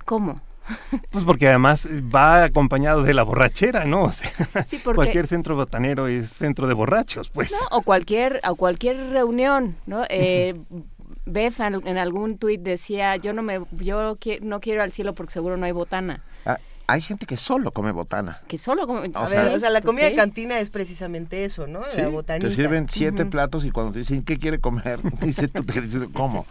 ¿Cómo? 0.06 0.40
Pues 1.10 1.24
porque 1.24 1.48
además 1.48 1.88
va 2.14 2.44
acompañado 2.44 3.04
de 3.04 3.14
la 3.14 3.24
borrachera, 3.24 3.86
¿no? 3.86 4.04
O 4.06 4.12
sea, 4.12 4.32
cualquier 4.94 5.28
centro 5.28 5.56
botanero 5.56 6.08
es 6.08 6.30
centro 6.30 6.68
de 6.68 6.74
borrachos, 6.74 7.30
pues. 7.30 7.54
o 7.72 7.82
cualquier, 7.82 8.42
o 8.48 8.56
cualquier 8.56 8.98
reunión, 9.12 9.76
¿no? 9.86 10.04
Eh, 10.10 10.56
Beth 11.26 11.60
en 11.60 11.98
algún 11.98 12.38
tuit 12.38 12.62
decía, 12.62 13.16
yo 13.16 13.34
no 13.34 13.42
me, 13.42 13.60
yo 13.72 14.18
no 14.42 14.60
quiero 14.60 14.84
al 14.84 14.92
cielo 14.92 15.14
porque 15.14 15.34
seguro 15.34 15.58
no 15.58 15.66
hay 15.66 15.72
botana. 15.72 16.24
Ah, 16.46 16.60
hay 16.88 17.02
gente 17.02 17.26
que 17.26 17.36
solo 17.36 17.72
come 17.72 17.92
botana. 17.92 18.42
Que 18.48 18.60
solo 18.60 18.86
come. 18.86 19.10
A 19.16 19.28
ver, 19.28 19.48
o 19.48 19.60
sea, 19.60 19.72
la 19.72 19.82
comida 19.82 20.06
de 20.06 20.16
cantina 20.16 20.60
es 20.60 20.70
precisamente 20.70 21.44
eso, 21.44 21.66
¿no? 21.66 21.82
La 21.98 22.10
botanita. 22.10 22.48
Te 22.48 22.54
sirven 22.54 22.88
siete 22.88 23.26
platos 23.26 23.66
y 23.66 23.72
cuando 23.72 23.94
te 23.94 24.00
dicen 24.00 24.24
qué 24.24 24.38
quiere 24.38 24.60
comer, 24.60 25.00
dice 25.22 25.48
tú 25.48 25.64
te 25.64 25.82
dices, 25.82 26.04
¿cómo? 26.14 26.46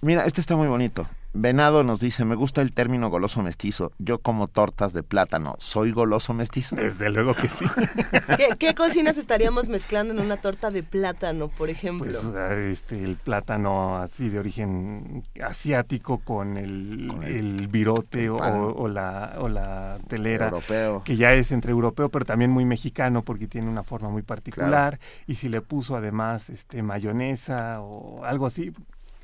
Mira, 0.00 0.24
este 0.24 0.40
está 0.40 0.56
muy 0.56 0.68
bonito. 0.68 1.06
Venado 1.32 1.84
nos 1.84 2.00
dice, 2.00 2.24
me 2.24 2.34
gusta 2.34 2.60
el 2.60 2.72
término 2.72 3.08
goloso 3.08 3.40
mestizo. 3.40 3.92
Yo 3.98 4.18
como 4.18 4.48
tortas 4.48 4.92
de 4.92 5.04
plátano. 5.04 5.54
¿Soy 5.58 5.92
goloso 5.92 6.34
mestizo? 6.34 6.74
Desde 6.74 7.08
luego 7.08 7.34
que 7.34 7.48
sí. 7.48 7.64
¿Qué, 8.58 8.74
cocinas 8.74 9.16
estaríamos 9.16 9.68
mezclando 9.68 10.12
en 10.12 10.20
una 10.20 10.38
torta 10.38 10.70
de 10.70 10.82
plátano, 10.82 11.48
por 11.48 11.70
ejemplo? 11.70 12.10
Pues 12.10 12.24
este, 12.24 13.04
el 13.04 13.16
plátano 13.16 13.98
así 13.98 14.28
de 14.28 14.40
origen 14.40 15.22
asiático 15.40 16.18
con 16.18 16.56
el, 16.56 17.12
el, 17.24 17.68
virote 17.68 18.28
o, 18.28 18.88
la, 18.88 19.36
o 19.38 19.48
la 19.48 19.98
telera. 20.08 20.46
Europeo. 20.46 21.04
Que 21.04 21.16
ya 21.16 21.32
es 21.32 21.52
entre 21.52 21.70
europeo, 21.70 22.08
pero 22.08 22.24
también 22.24 22.50
muy 22.50 22.64
mexicano 22.64 23.22
porque 23.22 23.46
tiene 23.46 23.68
una 23.68 23.84
forma 23.84 24.08
muy 24.08 24.22
particular. 24.22 24.98
Y 25.28 25.36
si 25.36 25.48
le 25.48 25.60
puso 25.60 25.94
además 25.94 26.50
este 26.50 26.82
mayonesa 26.82 27.80
o 27.82 28.24
algo 28.24 28.46
así, 28.46 28.72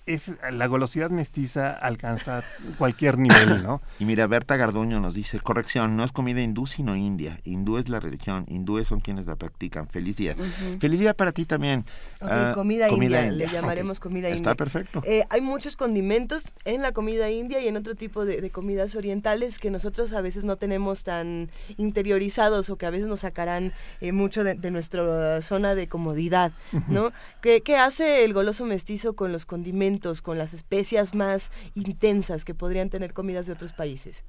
es 0.06 0.32
la 0.52 0.68
golosidad 0.68 1.10
mestiza 1.10 1.70
alcanza 1.70 2.44
cualquier 2.78 3.18
nivel, 3.18 3.62
¿no? 3.62 3.82
Y 3.98 4.04
mira, 4.04 4.26
Berta 4.26 4.56
Garduño 4.56 5.00
nos 5.00 5.14
dice, 5.14 5.40
corrección, 5.40 5.96
no 5.96 6.04
es 6.04 6.12
comida 6.12 6.40
hindú, 6.40 6.66
sino 6.66 6.94
india. 6.94 7.40
Hindú 7.44 7.78
es 7.78 7.88
la 7.88 7.98
religión, 7.98 8.44
hindúes 8.48 8.88
son 8.88 9.00
quienes 9.00 9.26
la 9.26 9.36
practican. 9.36 9.88
Feliz 9.88 10.16
día. 10.16 10.36
Feliz 10.78 11.00
día 11.00 11.14
para 11.14 11.32
ti 11.32 11.44
también. 11.44 11.84
Ah, 12.20 12.52
comida, 12.54 12.88
india, 12.88 13.30
le 13.30 13.48
llamaremos 13.48 13.98
comida 13.98 14.28
india. 14.28 14.36
Está 14.36 14.54
perfecto. 14.54 15.02
Eh, 15.04 15.24
hay 15.28 15.40
muchos 15.40 15.76
condimentos 15.76 16.52
en 16.64 16.82
la 16.82 16.92
comida 16.92 17.30
india 17.30 17.60
y 17.60 17.68
en 17.68 17.76
otro 17.76 17.94
tipo 17.94 18.24
de, 18.24 18.50
comidas 18.50 18.94
orientales 18.94 19.58
que 19.58 19.70
nosotros 19.70 20.12
a 20.12 20.20
veces 20.20 20.44
no 20.44 20.56
tenemos 20.56 21.02
tan 21.02 21.50
interiorizados 21.78 22.70
o 22.70 22.76
que 22.76 22.86
a 22.86 22.90
veces 22.90 23.08
nos 23.08 23.20
sacarán 23.20 23.72
eh, 24.00 24.12
mucho 24.12 24.44
de, 24.44 24.56
nuestra 24.70 25.42
zona 25.42 25.74
de 25.74 25.88
comodidad, 25.88 26.52
¿no? 26.88 27.12
¿Qué, 27.40 27.62
¿Qué 27.62 27.76
hace 27.76 28.24
el 28.24 28.34
goloso 28.34 28.66
mestizo 28.66 29.14
con 29.14 29.32
los 29.32 29.46
condimentos? 29.46 29.95
Con 30.22 30.38
las 30.38 30.54
especias 30.54 31.14
más 31.14 31.50
intensas 31.74 32.44
que 32.44 32.54
podrían 32.54 32.90
tener 32.90 33.12
comidas 33.12 33.46
de 33.46 33.52
otros 33.52 33.72
países? 33.72 34.24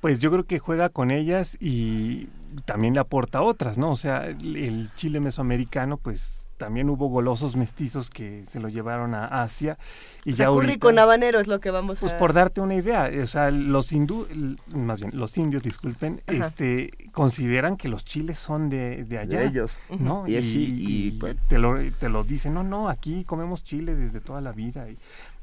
Pues 0.00 0.18
yo 0.20 0.30
creo 0.30 0.44
que 0.44 0.58
juega 0.58 0.88
con 0.88 1.10
ellas 1.10 1.56
y 1.60 2.28
también 2.64 2.94
le 2.94 3.00
aporta 3.00 3.42
otras, 3.42 3.78
¿no? 3.78 3.90
O 3.90 3.96
sea, 3.96 4.26
el 4.26 4.90
chile 4.94 5.20
mesoamericano, 5.20 5.96
pues 5.96 6.45
también 6.56 6.88
hubo 6.90 7.08
golosos 7.08 7.56
mestizos 7.56 8.10
que 8.10 8.44
se 8.46 8.60
lo 8.60 8.68
llevaron 8.68 9.14
a 9.14 9.26
Asia. 9.42 9.78
Y 10.24 10.32
O 10.32 10.36
sea, 10.36 10.46
ya 10.46 10.50
curry 10.52 10.66
ahorita- 10.66 10.80
con 10.86 10.98
habanero 10.98 11.38
es 11.40 11.46
lo 11.46 11.60
que 11.60 11.70
vamos 11.70 11.98
pues 12.00 12.12
a... 12.12 12.18
por 12.18 12.32
darte 12.32 12.60
una 12.60 12.74
idea, 12.74 13.10
o 13.22 13.26
sea, 13.26 13.50
los 13.50 13.92
hindú, 13.92 14.26
más 14.74 15.00
bien, 15.00 15.12
los 15.14 15.36
indios, 15.38 15.62
disculpen, 15.62 16.22
Ajá. 16.26 16.46
este, 16.46 16.90
consideran 17.12 17.76
que 17.76 17.88
los 17.88 18.04
chiles 18.04 18.38
son 18.38 18.68
de, 18.70 19.04
de 19.04 19.18
allá. 19.18 19.40
De 19.40 19.46
ellos. 19.46 19.72
¿no? 19.98 20.26
Y 20.26 20.36
así, 20.36 20.64
y, 20.80 21.10
pues, 21.12 21.36
te, 21.48 21.58
lo, 21.58 21.76
te 21.92 22.08
lo 22.08 22.24
dicen, 22.24 22.54
no, 22.54 22.64
no, 22.64 22.88
aquí 22.88 23.24
comemos 23.24 23.62
chile 23.62 23.94
desde 23.94 24.20
toda 24.20 24.40
la 24.40 24.52
vida, 24.52 24.88
y 24.88 24.96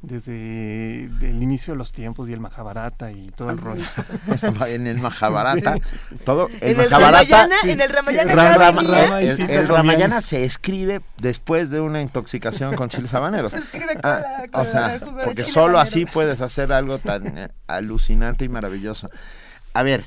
desde 0.03 1.05
el 1.05 1.41
inicio 1.41 1.73
de 1.73 1.77
los 1.77 1.93
tiempos 1.93 2.27
y 2.29 2.33
el 2.33 2.41
Mahabharata 2.41 3.11
y 3.13 3.29
todo 3.31 3.49
el 3.51 3.57
rollo. 3.57 3.85
en 4.67 4.85
el 4.85 4.99
Mahabharata, 4.99 5.77
todo 6.25 6.49
el 6.61 6.75
En 6.75 6.81
el 6.81 6.89
Mahabharata, 6.91 7.47
Ramayana, 7.47 7.55
en 7.71 7.81
el 7.81 7.89
Ramayana 7.89 8.35
Ra- 8.35 8.43
ya 8.51 8.57
Rama- 8.57 8.81
venía. 8.81 9.05
Rama- 9.05 9.21
el. 9.21 9.67
Ramayana 9.69 10.21
se 10.21 10.43
escribe 10.43 11.01
después 11.17 11.69
de 11.69 11.79
una 11.79 12.01
intoxicación 12.01 12.75
con 12.75 12.89
chiles 12.89 13.13
habaneros. 13.13 13.53
escribe 13.53 13.93
con 13.95 14.01
Ah, 14.03 14.19
la- 14.41 14.47
con 14.49 14.61
o 14.61 14.69
sea, 14.69 14.93
el 14.95 14.99
jugo 14.99 15.17
de 15.19 15.23
porque 15.25 15.45
solo 15.45 15.77
habanero. 15.77 15.79
así 15.79 16.05
puedes 16.05 16.41
hacer 16.41 16.73
algo 16.73 16.97
tan 16.99 17.37
eh, 17.37 17.49
alucinante 17.67 18.43
y 18.43 18.49
maravilloso. 18.49 19.07
A 19.73 19.83
ver, 19.83 20.03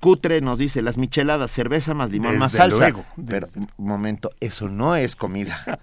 Cutre 0.00 0.42
nos 0.42 0.58
dice 0.58 0.82
las 0.82 0.98
micheladas, 0.98 1.50
cerveza 1.50 1.94
más 1.94 2.10
limón 2.10 2.36
más 2.36 2.52
salsa. 2.52 2.78
luego, 2.90 3.06
Pero, 3.26 3.46
un 3.78 3.86
momento, 3.88 4.28
eso 4.38 4.68
no 4.68 4.94
es 4.96 5.16
comida. 5.16 5.80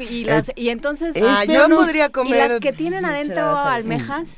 Y, 0.00 0.24
las, 0.24 0.50
y 0.56 0.68
entonces... 0.70 1.14
Ah, 1.22 1.40
Este 1.42 1.54
yo 1.54 1.68
no- 1.68 1.76
podría 1.76 2.06
y 2.06 2.10
comer 2.10 2.50
las 2.50 2.60
que 2.60 2.72
tienen 2.72 3.04
adentro 3.04 3.56
almejas, 3.56 4.28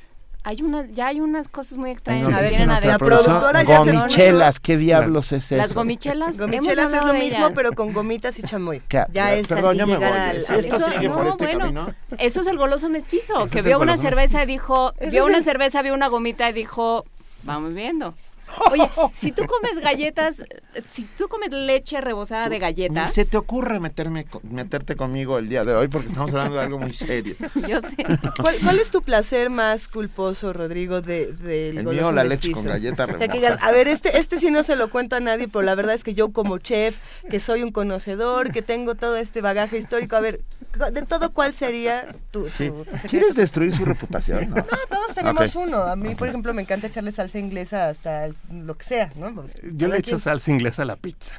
hay 0.42 0.62
unas, 0.62 0.86
ya 0.94 1.08
hay 1.08 1.20
unas 1.20 1.48
cosas 1.48 1.76
muy 1.76 1.90
extrañas 1.90 2.26
tienen 2.48 2.68
nuestra 2.68 2.92
la 2.92 2.98
productora 2.98 3.62
ya 3.62 3.84
se 3.84 3.92
gomichelas, 3.92 4.58
¿qué 4.60 4.76
diablos 4.78 5.32
es 5.32 5.44
eso? 5.52 5.56
Las 5.56 5.74
gomichelas. 5.74 6.38
Gomichelas 6.38 6.92
es 6.92 7.04
lo 7.04 7.12
mismo, 7.12 7.50
pero 7.54 7.72
con 7.72 7.92
gomitas 7.92 8.38
y 8.38 8.42
chamoy. 8.42 8.80
¿Qué? 8.88 9.04
Ya 9.12 9.34
es 9.34 9.46
Perdón, 9.46 9.76
ya 9.76 9.84
me 9.84 9.96
voy. 9.96 10.04
al- 10.04 10.42
Si 10.42 10.52
al 10.52 10.60
esto 10.60 10.78
sigue 10.90 11.10
por 11.10 11.24
no, 11.24 11.30
este 11.30 11.44
bueno, 11.44 11.60
camino. 11.60 11.94
Eso 12.18 12.40
es 12.40 12.46
el 12.46 12.56
goloso 12.56 12.88
mestizo, 12.88 13.46
que 13.48 13.60
vio 13.60 13.78
una 13.78 13.98
cerveza 13.98 14.42
y 14.42 14.46
dijo, 14.46 14.94
vio 15.10 15.26
una 15.26 15.42
cerveza, 15.42 15.82
vio 15.82 15.92
una 15.92 16.08
gomita 16.08 16.48
y 16.48 16.54
dijo, 16.54 17.04
vamos 17.42 17.74
viendo. 17.74 18.14
Oye, 18.70 18.88
si 19.16 19.32
tú 19.32 19.46
comes 19.46 19.78
galletas, 19.82 20.42
si 20.88 21.04
tú 21.04 21.28
comes 21.28 21.50
leche 21.50 22.00
rebozada 22.00 22.44
de 22.48 22.56
Ni 22.56 22.58
galletas, 22.60 23.12
se 23.12 23.24
te 23.24 23.36
ocurre 23.36 23.80
meterme, 23.80 24.26
meterte 24.42 24.96
conmigo 24.96 25.38
el 25.38 25.48
día 25.48 25.64
de 25.64 25.74
hoy 25.74 25.88
porque 25.88 26.08
estamos 26.08 26.30
hablando 26.30 26.56
de 26.56 26.62
algo 26.62 26.78
muy 26.78 26.92
serio. 26.92 27.36
yo 27.68 27.80
sé. 27.80 27.96
¿Cuál, 28.40 28.56
cuál 28.62 28.78
es 28.78 28.90
tu 28.90 29.02
placer 29.02 29.50
más 29.50 29.88
culposo, 29.88 30.52
Rodrigo, 30.52 31.00
de, 31.00 31.32
del 31.32 31.78
El 31.78 31.86
mío, 31.86 32.12
la 32.12 32.24
leche 32.24 32.52
con 32.52 32.64
galleta 32.64 33.04
O 33.04 33.06
sea, 33.06 33.16
que 33.16 33.26
remojada. 33.26 33.34
digas, 33.34 33.62
a 33.62 33.72
ver, 33.72 33.88
este, 33.88 34.18
este 34.18 34.38
sí 34.40 34.50
no 34.50 34.62
se 34.62 34.76
lo 34.76 34.90
cuento 34.90 35.16
a 35.16 35.20
nadie, 35.20 35.48
pero 35.48 35.62
la 35.62 35.74
verdad 35.74 35.94
es 35.94 36.04
que 36.04 36.14
yo 36.14 36.32
como 36.32 36.58
chef, 36.58 36.96
que 37.30 37.40
soy 37.40 37.62
un 37.62 37.70
conocedor, 37.72 38.52
que 38.52 38.62
tengo 38.62 38.94
todo 38.94 39.16
este 39.16 39.40
bagaje 39.40 39.78
histórico, 39.78 40.16
a 40.16 40.20
ver, 40.20 40.40
de 40.92 41.02
todo, 41.02 41.32
¿cuál 41.32 41.52
sería 41.52 42.14
tu, 42.30 42.48
Sí. 42.50 42.68
tu? 42.70 42.84
¿Quieres 43.08 43.34
destruir 43.34 43.72
su 43.72 43.84
reputación? 43.84 44.50
No. 44.50 44.56
No, 44.56 44.64
todos 44.88 45.14
tenemos 45.14 45.54
uno. 45.56 45.78
A 45.82 45.96
mí, 45.96 46.14
por 46.14 46.28
ejemplo, 46.28 46.54
me 46.54 46.62
encanta 46.62 46.86
echarle 46.86 47.12
salsa 47.12 47.38
inglesa 47.38 47.88
hasta 47.88 48.24
el- 48.26 48.36
lo 48.50 48.76
que 48.76 48.84
sea, 48.84 49.12
¿no? 49.16 49.44
Yo 49.72 49.88
le 49.88 49.98
echo 49.98 50.18
salsa 50.18 50.50
inglesa 50.50 50.82
a 50.82 50.84
la 50.86 50.96
pizza. 50.96 51.34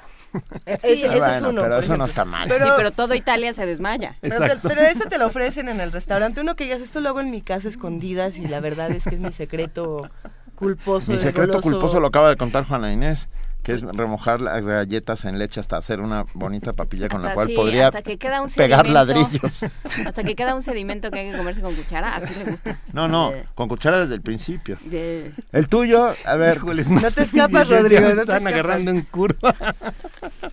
Eh, 0.66 0.78
Sí, 0.80 0.88
ese- 0.94 0.94
ese 1.08 1.14
es 1.14 1.20
bueno, 1.20 1.50
uno, 1.50 1.62
pero 1.62 1.80
eso 1.80 1.98
no 1.98 2.06
está 2.06 2.24
mal. 2.24 2.48
Pero- 2.48 2.66
sí, 2.66 2.72
pero 2.78 2.92
todo 2.92 3.14
Italia 3.16 3.54
se 3.54 3.66
desmaya. 3.66 4.16
Pero, 4.22 4.40
te- 4.40 4.56
pero 4.66 4.82
eso 4.82 5.04
te 5.10 5.18
lo 5.18 5.28
ofrecen 5.28 5.68
en 5.68 5.82
el 5.82 5.92
restaurante. 5.92 6.40
Uno 6.40 6.56
que 6.56 6.64
digas, 6.64 6.82
esto 6.82 7.02
lo 7.02 7.10
hago 7.10 7.20
en 7.20 7.32
mi 7.32 7.42
casa 7.42 7.68
escondidas 7.68 8.38
y 8.38 8.48
la 8.48 8.62
verdad 8.62 8.92
es 8.92 9.04
que 9.04 9.16
es 9.16 9.20
mi 9.22 9.34
secreto 9.34 10.10
culposo. 10.56 11.12
Mi 11.12 11.18
secreto 11.20 11.54
goloso. 11.54 11.62
culposo 11.70 12.00
lo 12.00 12.08
acaba 12.08 12.30
de 12.30 12.38
contar 12.38 12.66
Juana 12.66 12.94
Inés, 12.94 13.28
que 13.64 13.74
es 13.74 13.82
remojar 13.84 14.42
las 14.42 14.66
galletas 14.66 15.26
en 15.26 15.38
leche 15.38 15.60
hasta 15.60 15.78
hacer 15.78 16.02
una 16.02 16.26
bonita 16.34 16.74
papilla 16.74 17.08
con 17.10 17.22
la 17.22 17.34
cual 17.36 17.48
sí, 17.48 17.54
podría 17.54 17.88
hasta 17.88 18.02
que 18.02 18.18
queda 18.18 18.42
un 18.42 18.50
pegar 18.50 18.86
sedimento. 18.88 19.14
ladrillos. 19.14 19.66
Hasta 20.06 20.24
que 20.24 20.36
queda 20.36 20.56
un 20.56 20.64
sedimento 20.64 21.12
que 21.12 21.20
hay 21.20 21.32
que 21.32 21.38
comerse 21.38 21.62
con 21.62 21.76
cuchara, 21.76 22.16
así 22.16 22.34
le 22.44 22.50
gusta. 22.52 22.80
No, 22.94 23.08
no, 23.08 23.32
Eh, 23.34 23.46
con 23.54 23.68
cuchara 23.68 24.00
desde 24.00 24.16
el 24.16 24.22
principio. 24.22 24.78
de- 24.86 25.32
El 25.52 25.68
tuyo, 25.68 26.10
a 26.26 26.36
ver, 26.36 26.58
Híjoles, 26.58 26.90
No 26.90 27.00
te 27.02 27.22
escapas, 27.22 27.68
Rodrigo, 27.70 28.02
me 28.02 28.10
no 28.10 28.16
te 28.16 28.22
están 28.22 28.38
escapas. 28.38 28.54
agarrando 28.54 28.92
en 28.92 29.02
curva. 29.02 29.56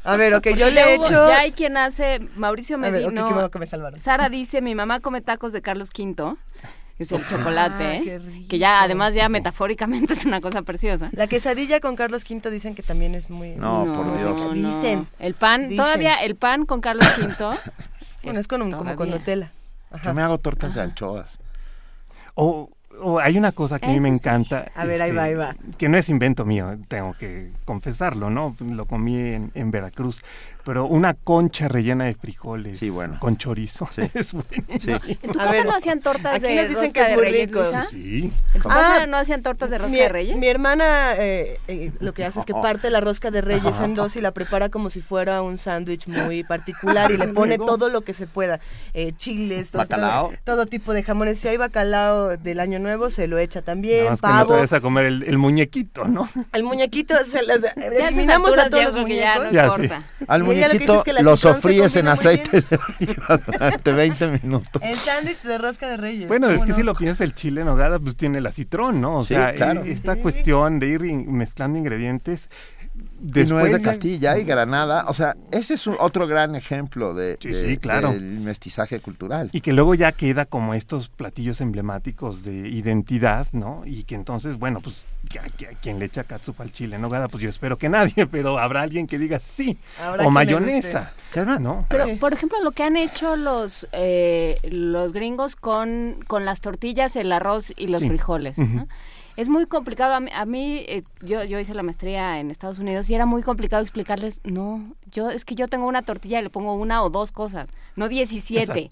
A 0.04 0.16
ver, 0.16 0.34
ok, 0.34 0.48
yo 0.56 0.70
le 0.70 0.80
he 0.82 0.94
hecho... 0.96 1.28
Ya 1.28 1.38
hay 1.40 1.52
quien 1.52 1.76
hace, 1.76 2.20
Mauricio 2.36 2.76
A 2.76 2.80
ver, 2.80 2.94
ok, 3.06 3.10
Medino. 3.12 3.28
¿qué 3.28 3.34
me 3.34 3.40
va 3.40 3.46
a 3.46 3.50
comer, 3.50 3.68
Álvaro? 3.72 3.98
Sara 3.98 4.28
dice, 4.28 4.60
mi 4.60 4.74
mamá 4.74 5.00
come 5.00 5.20
tacos 5.20 5.52
de 5.52 5.62
Carlos 5.62 5.90
V, 5.96 6.36
es 6.98 7.12
el 7.12 7.26
chocolate, 7.26 7.84
Ah, 7.84 7.94
¿eh? 7.96 8.00
qué 8.04 8.18
rico. 8.18 8.48
que 8.48 8.58
ya 8.58 8.82
además 8.82 9.14
ya 9.14 9.28
metafóricamente 9.28 10.12
es 10.14 10.24
una 10.24 10.40
cosa 10.40 10.62
preciosa. 10.62 11.10
La 11.12 11.26
quesadilla 11.26 11.80
con 11.80 11.94
Carlos 11.96 12.24
V 12.28 12.50
dicen 12.50 12.74
que 12.74 12.82
también 12.82 13.14
es 13.14 13.30
muy... 13.30 13.54
No, 13.56 13.84
por 13.94 14.16
Dios. 14.18 14.52
Dicen. 14.54 15.06
El 15.18 15.34
pan, 15.34 15.62
Dicen. 15.68 15.76
todavía 15.76 16.14
el 16.16 16.34
pan 16.36 16.66
con 16.66 16.80
Carlos 16.80 17.06
V. 17.18 17.56
Bueno, 18.24 18.40
es 18.40 18.48
con 18.48 18.60
un- 18.62 18.72
como 18.72 18.96
con. 18.96 19.10
Nutella. 19.10 19.50
yo 20.04 20.12
me 20.12 20.22
hago 20.22 20.38
tortas 20.38 20.74
de 20.74 20.82
anchoas. 20.82 21.38
O, 22.34 22.68
o 23.00 23.20
hay 23.20 23.38
una 23.38 23.52
cosa 23.52 23.78
que 23.78 23.86
a 23.86 23.90
mí 23.90 24.00
me 24.00 24.08
sí. 24.08 24.16
encanta. 24.16 24.60
este, 24.64 24.80
A 24.80 24.84
ver, 24.84 25.00
ahí 25.00 25.12
va, 25.12 25.22
ahí 25.22 25.34
va. 25.34 25.56
Que 25.78 25.88
no 25.88 25.96
es 25.96 26.08
invento 26.08 26.44
mío, 26.44 26.76
tengo 26.88 27.14
que 27.14 27.52
confesarlo, 27.64 28.28
¿no? 28.28 28.56
Lo 28.60 28.86
comí 28.86 29.16
en, 29.16 29.52
en 29.54 29.70
Veracruz. 29.70 30.20
Pero 30.64 30.84
una 30.86 31.14
concha 31.14 31.66
rellena 31.68 32.04
de 32.04 32.14
frijoles 32.14 32.78
Sí, 32.78 32.90
bueno. 32.90 33.16
con 33.20 33.36
chorizo. 33.38 33.88
Sí. 33.94 34.02
Es 34.14 34.32
buenísimo. 34.34 34.98
Sí. 34.98 35.18
¿En 35.22 35.32
tu 35.32 35.38
A 35.40 35.44
casa 35.44 35.52
ver, 35.58 35.66
no 35.66 35.74
hacían 35.74 36.00
tortas 36.00 36.34
aquí 36.34 36.42
de 36.48 36.54
nos 36.56 36.68
dicen 36.68 36.82
rosca 36.84 36.92
que 36.92 37.00
es 37.02 37.08
de 37.08 37.14
muy 37.14 37.24
reyes, 37.24 37.46
rico. 37.46 37.60
Luisa? 37.62 37.86
Sí. 37.90 38.32
¿En 38.54 38.62
tu 38.62 38.68
Ah, 38.68 38.74
casa 38.74 39.06
no 39.06 39.16
hacían 39.16 39.42
tortas 39.42 39.70
de 39.70 39.78
rosca 39.78 39.90
Mi, 39.92 39.98
de 39.98 40.08
reyes? 40.08 40.36
mi 40.36 40.46
hermana 40.46 41.14
eh, 41.18 41.58
eh, 41.68 41.90
lo 42.00 42.12
que 42.12 42.24
hace 42.26 42.40
es 42.40 42.44
que 42.44 42.52
parte 42.62 42.90
la 42.90 43.00
rosca 43.00 43.30
de 43.30 43.40
reyes 43.40 43.78
en 43.80 43.94
dos 43.94 44.16
y 44.16 44.20
la 44.20 44.32
prepara 44.32 44.68
como 44.68 44.90
si 44.90 45.00
fuera 45.00 45.40
un 45.42 45.56
sándwich 45.58 46.06
muy 46.06 46.42
particular 46.44 47.10
y 47.12 47.16
le 47.16 47.28
pone 47.34 47.56
todo 47.58 47.88
lo 47.88 48.02
que 48.02 48.12
se 48.12 48.26
pueda. 48.26 48.60
Eh, 48.94 49.12
chiles, 49.16 49.70
todo, 49.70 49.82
Bacalao. 49.82 50.28
todo, 50.44 50.56
todo 50.56 50.66
tipo 50.66 50.92
de 50.92 51.02
jamones. 51.02 51.38
Si 51.38 51.48
hay 51.48 51.56
bacalao 51.56 52.36
del 52.36 52.60
año 52.60 52.78
nuevo, 52.78 53.08
se 53.10 53.26
lo 53.28 53.38
echa 53.38 53.62
también. 53.62 54.04
Nada 54.04 54.10
más 54.10 54.20
que 54.20 54.26
no 54.26 54.32
te 54.32 54.38
pavo. 54.44 54.52
vayas 54.54 54.72
a 54.74 54.80
comer 54.80 55.06
el, 55.06 55.22
el 55.22 55.38
muñequito, 55.38 56.04
¿no? 56.04 56.28
El 56.52 56.62
muñequito, 56.64 57.14
se 57.30 57.42
las- 57.44 57.58
eliminamos 57.76 58.56
a 58.58 58.68
todos 58.68 58.84
los 58.84 58.94
ya 58.94 58.98
no 58.98 59.02
muñecos. 59.02 59.50
Ya, 59.52 59.64
importa. 59.64 60.02
Al 60.26 60.42
Y 60.42 60.44
lo 60.60 60.98
es 60.98 61.04
que 61.04 61.12
la 61.12 61.36
sofríes 61.36 61.96
en 61.96 62.08
aceite 62.08 62.62
de 62.62 62.78
oliva 62.98 63.40
durante 63.46 63.92
20 63.92 64.40
minutos. 64.42 64.82
El 64.82 64.96
sándwich 64.96 65.42
de 65.42 65.58
rosca 65.58 65.88
de 65.88 65.96
reyes. 65.96 66.28
Bueno, 66.28 66.48
es 66.48 66.54
¿cómo 66.54 66.64
que 66.66 66.70
no? 66.70 66.76
si 66.76 66.82
lo 66.82 66.94
piensas, 66.94 67.20
el 67.22 67.34
chile 67.34 67.60
en 67.62 67.66
nogada 67.68 67.98
pues 67.98 68.16
tiene 68.16 68.38
el 68.38 68.46
acitrón, 68.46 69.00
¿no? 69.00 69.18
O 69.18 69.24
Sí, 69.24 69.34
sea, 69.34 69.52
claro. 69.52 69.84
e- 69.84 69.92
esta 69.92 70.14
Sí. 70.16 70.22
cuestión 70.22 70.78
de 70.78 70.86
ir 70.88 71.00
mezclando 71.02 71.78
ingredientes 71.78 72.48
y 73.20 73.24
no 73.24 73.30
es 73.30 73.48
después 73.48 73.72
de 73.72 73.82
Castilla 73.82 74.38
y 74.38 74.44
Granada. 74.44 75.04
O 75.08 75.14
sea, 75.14 75.36
ese 75.50 75.74
es 75.74 75.86
un- 75.86 75.96
otro 75.98 76.26
gran 76.26 76.54
ejemplo 76.54 77.14
de, 77.14 77.36
Sí, 77.40 77.48
de- 77.48 77.66
sí, 77.68 77.76
claro. 77.78 78.12
del 78.12 78.40
mestizaje 78.40 79.00
cultural. 79.00 79.50
Y 79.52 79.60
que 79.60 79.72
luego 79.72 79.94
ya 79.94 80.12
queda 80.12 80.44
como 80.46 80.74
estos 80.74 81.08
platillos 81.08 81.60
emblemáticos 81.60 82.44
de 82.44 82.68
identidad, 82.68 83.46
¿no? 83.52 83.82
Y 83.84 84.04
que 84.04 84.14
entonces, 84.14 84.56
bueno, 84.58 84.80
pues 84.80 85.06
a, 85.40 85.74
quien 85.82 85.98
le 85.98 86.04
echa 86.06 86.24
catsup 86.24 86.60
al 86.60 86.72
chile 86.72 86.96
en 86.96 87.02
nogada, 87.02 87.28
pues 87.28 87.42
yo 87.42 87.48
espero 87.48 87.76
que 87.78 87.88
nadie, 87.88 88.26
pero 88.30 88.58
habrá 88.58 88.82
alguien 88.82 89.06
que 89.06 89.18
diga 89.18 89.40
sí. 89.40 89.78
Habrá 90.00 90.26
o 90.26 90.30
mayonesa. 90.30 91.12
Que 91.32 91.40
además- 91.40 91.60
¿No? 91.60 91.86
Pero, 91.88 92.06
Sí. 92.06 92.12
por 92.16 92.32
ejemplo, 92.32 92.58
lo 92.62 92.70
que 92.72 92.84
han 92.84 92.96
hecho 92.96 93.36
los 93.36 93.86
eh, 93.92 94.56
los 94.70 95.12
gringos 95.12 95.56
con, 95.56 96.16
con 96.26 96.44
las 96.44 96.60
tortillas, 96.60 97.16
el 97.16 97.32
arroz 97.32 97.72
y 97.76 97.88
los 97.88 98.00
Sí. 98.02 98.08
frijoles. 98.08 98.58
¿no? 98.58 98.86
Es 99.38 99.48
muy 99.48 99.66
complicado. 99.66 100.14
A 100.14 100.18
mí, 100.20 100.30
a 100.34 100.44
mí, 100.46 100.84
eh, 100.88 101.04
yo, 101.20 101.44
yo 101.44 101.60
hice 101.60 101.72
la 101.72 101.84
maestría 101.84 102.40
en 102.40 102.50
Estados 102.50 102.80
Unidos 102.80 103.08
y 103.08 103.14
era 103.14 103.24
muy 103.24 103.44
complicado 103.44 103.80
explicarles, 103.80 104.40
no, 104.42 104.96
yo 105.12 105.30
es 105.30 105.44
que 105.44 105.54
yo 105.54 105.68
tengo 105.68 105.86
una 105.86 106.02
tortilla 106.02 106.40
y 106.40 106.42
le 106.42 106.50
pongo 106.50 106.74
una 106.74 107.04
o 107.04 107.08
dos 107.08 107.30
cosas, 107.30 107.68
no 107.94 108.08
17. 108.08 108.88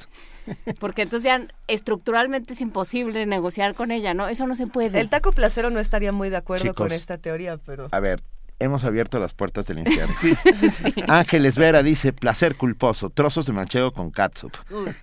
Porque 0.79 1.03
entonces 1.03 1.25
ya 1.25 1.49
estructuralmente 1.67 2.53
es 2.53 2.61
imposible 2.61 3.27
negociar 3.27 3.75
con 3.75 3.91
ella, 3.91 4.15
¿no? 4.15 4.29
Eso 4.29 4.47
no 4.47 4.55
se 4.55 4.69
puede. 4.69 5.01
El 5.01 5.09
taco 5.09 5.33
placero 5.33 5.71
no 5.71 5.81
estaría 5.81 6.13
muy 6.13 6.31
de 6.31 6.37
acuerdo 6.37 6.77
con 6.77 6.93
esta 6.93 7.19
teoría, 7.19 7.57
pero... 7.57 7.89
A 7.91 7.99
ver, 7.99 8.23
hemos 8.59 8.85
abierto 8.85 9.19
las 9.19 9.35
puertas 9.35 9.67
del 9.67 9.79
infierno. 9.81 10.15
Sí. 10.73 10.93
Ángeles 11.09 11.57
Vera 11.59 11.83
dice, 11.83 12.13
placer 12.13 12.57
culposo, 12.57 13.11
trozos 13.11 13.47
de 13.47 13.53
manchego 13.53 13.93
con 13.93 14.11
catsup. 14.11 14.53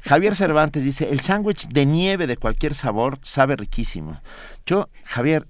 Javier 0.01 0.35
Cervantes 0.35 0.83
dice, 0.83 1.09
el 1.09 1.19
sándwich 1.21 1.67
de 1.69 1.85
nieve 1.85 2.27
de 2.27 2.37
cualquier 2.37 2.75
sabor 2.75 3.19
sabe 3.23 3.55
riquísimo. 3.55 4.21
Yo, 4.65 4.89
Javier, 5.05 5.47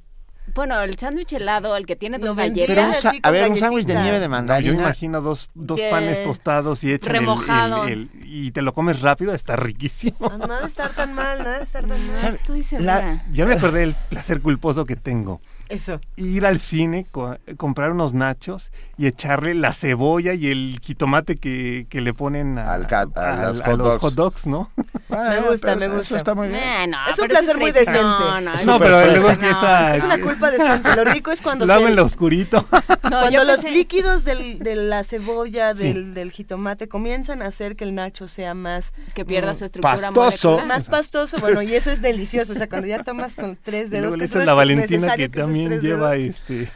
Bueno, 0.54 0.80
el 0.82 0.98
sándwich 1.00 1.32
helado, 1.34 1.76
el 1.78 1.86
que 1.86 1.96
tiene 1.96 2.18
dos 2.20 2.36
vendría 2.36 2.66
pero 2.68 2.82
un 2.84 2.90
galletas. 2.92 3.16
a 3.24 3.32
ver, 3.32 3.50
un 3.50 3.58
sándwich 3.58 3.86
de 3.86 3.94
nieve 3.96 4.20
de 4.20 4.20
No, 4.20 4.26
yo 4.26 4.30
mandarina. 4.30 4.74
imagino 4.74 5.22
dos, 5.22 5.50
dos 5.54 5.80
panes 5.90 6.22
tostados 6.22 6.84
y 6.84 6.92
echan 6.92 7.16
el- 7.16 7.22
el- 7.22 7.28
remojado. 7.28 7.88
el- 7.88 8.10
y 8.26 8.52
te 8.52 8.62
lo 8.62 8.74
comes 8.74 9.00
rápido, 9.02 9.34
está 9.34 9.56
riquísimo. 9.56 10.18
Ah, 10.30 10.38
Nada 10.38 10.62
de 10.62 10.68
estar 10.68 10.90
tan 10.92 11.14
mal, 11.16 11.38
nada 11.40 11.60
de 11.60 11.64
estar 11.64 11.86
tan 11.86 12.08
mal. 12.08 12.36
Estoy 12.36 12.62
segura. 12.64 13.24
Ya 13.32 13.46
me 13.46 13.54
acordé 13.54 13.80
del 13.82 13.96
placer 14.10 14.42
culposo 14.42 14.84
que 14.86 14.98
tengo. 14.98 15.40
Eso. 15.70 16.00
ir 16.18 16.46
al 16.46 16.60
cine, 16.60 17.06
co- 17.12 17.38
comprar 17.58 17.92
unos 17.92 18.14
nachos 18.14 18.72
y 18.98 19.08
echarle 19.08 19.54
la 19.56 19.74
cebolla 19.74 20.34
y 20.34 20.48
el 20.50 20.80
jitomate 20.82 21.38
que, 21.38 21.88
que 21.90 22.02
le 22.02 22.14
ponen 22.14 22.58
a, 22.60 22.74
Al 22.74 22.88
ca- 22.88 23.08
a 23.16 23.42
a- 23.44 23.48
los 23.48 23.62
a 23.62 23.66
hot 23.66 23.78
los 23.78 23.88
dogs. 23.88 24.02
hot 24.02 24.14
dogs, 24.14 24.48
¿no? 24.48 24.70
me 25.10 25.42
gusta, 25.42 25.76
me 25.76 25.88
gusta. 25.88 26.18
está 26.18 26.34
muy 26.36 26.48
bien. 26.50 26.60
Eh, 26.60 26.88
no, 26.88 26.98
Es 27.10 27.20
un 27.20 27.28
pero 27.28 27.40
placer 27.40 27.58
muy 27.58 27.72
decente. 27.72 28.02
No, 28.02 28.42
no, 28.42 28.52
No, 28.66 28.80
pero 28.80 28.98
fresa. 29.00 29.12
luego 29.12 29.28
No, 29.28 29.34
empieza... 29.34 29.96
Es 29.96 30.04
una 30.04 30.20
culpa 30.20 30.52
decente. 30.52 30.96
Lo 30.96 31.04
rico 31.06 31.32
es 31.32 31.42
cuando 31.42 31.68
se- 31.68 31.90
lo 31.92 32.04
oscurito. 32.06 32.66
no, 32.72 33.10
Cuando 33.10 33.44
los 33.44 33.58
pensé- 33.60 33.72
líquidos 33.72 34.24
del, 34.26 34.60
de 34.60 34.76
la 34.76 35.04
cebolla, 35.04 35.74
Sí. 35.74 35.80
del, 35.84 36.14
del 36.14 36.32
jitomate, 36.32 36.88
comienzan 36.88 37.42
a 37.42 37.48
hacer 37.48 37.76
que 37.76 37.84
el 37.84 37.96
nacho 37.96 38.28
sea 38.28 38.54
más... 38.54 38.92
que 39.14 39.26
pierda 39.26 39.54
mm, 39.54 39.56
su 39.56 39.66
estructura 39.66 39.94
pastoso. 39.96 40.50
molecular. 40.52 40.68
Más 40.78 40.90
pastoso, 40.90 41.38
bueno, 41.40 41.62
y 41.62 41.74
eso 41.76 41.92
es 41.92 42.02
delicioso. 42.02 42.54
O 42.54 42.56
sea, 42.56 42.68
cuando 42.68 42.88
ya 42.88 43.04
tomas 43.04 43.36
con 43.36 43.58
tres 43.64 43.88
Y 43.88 43.90
dedos... 43.90 44.02
luego 44.04 44.18
le 44.18 44.30
que 44.30 44.46
la 44.46 44.54
Valentina 44.54 45.16
que 45.16 45.30
también 45.62 45.82
lleva 45.82 46.12
dedos. 46.12 46.36
este... 46.50 46.70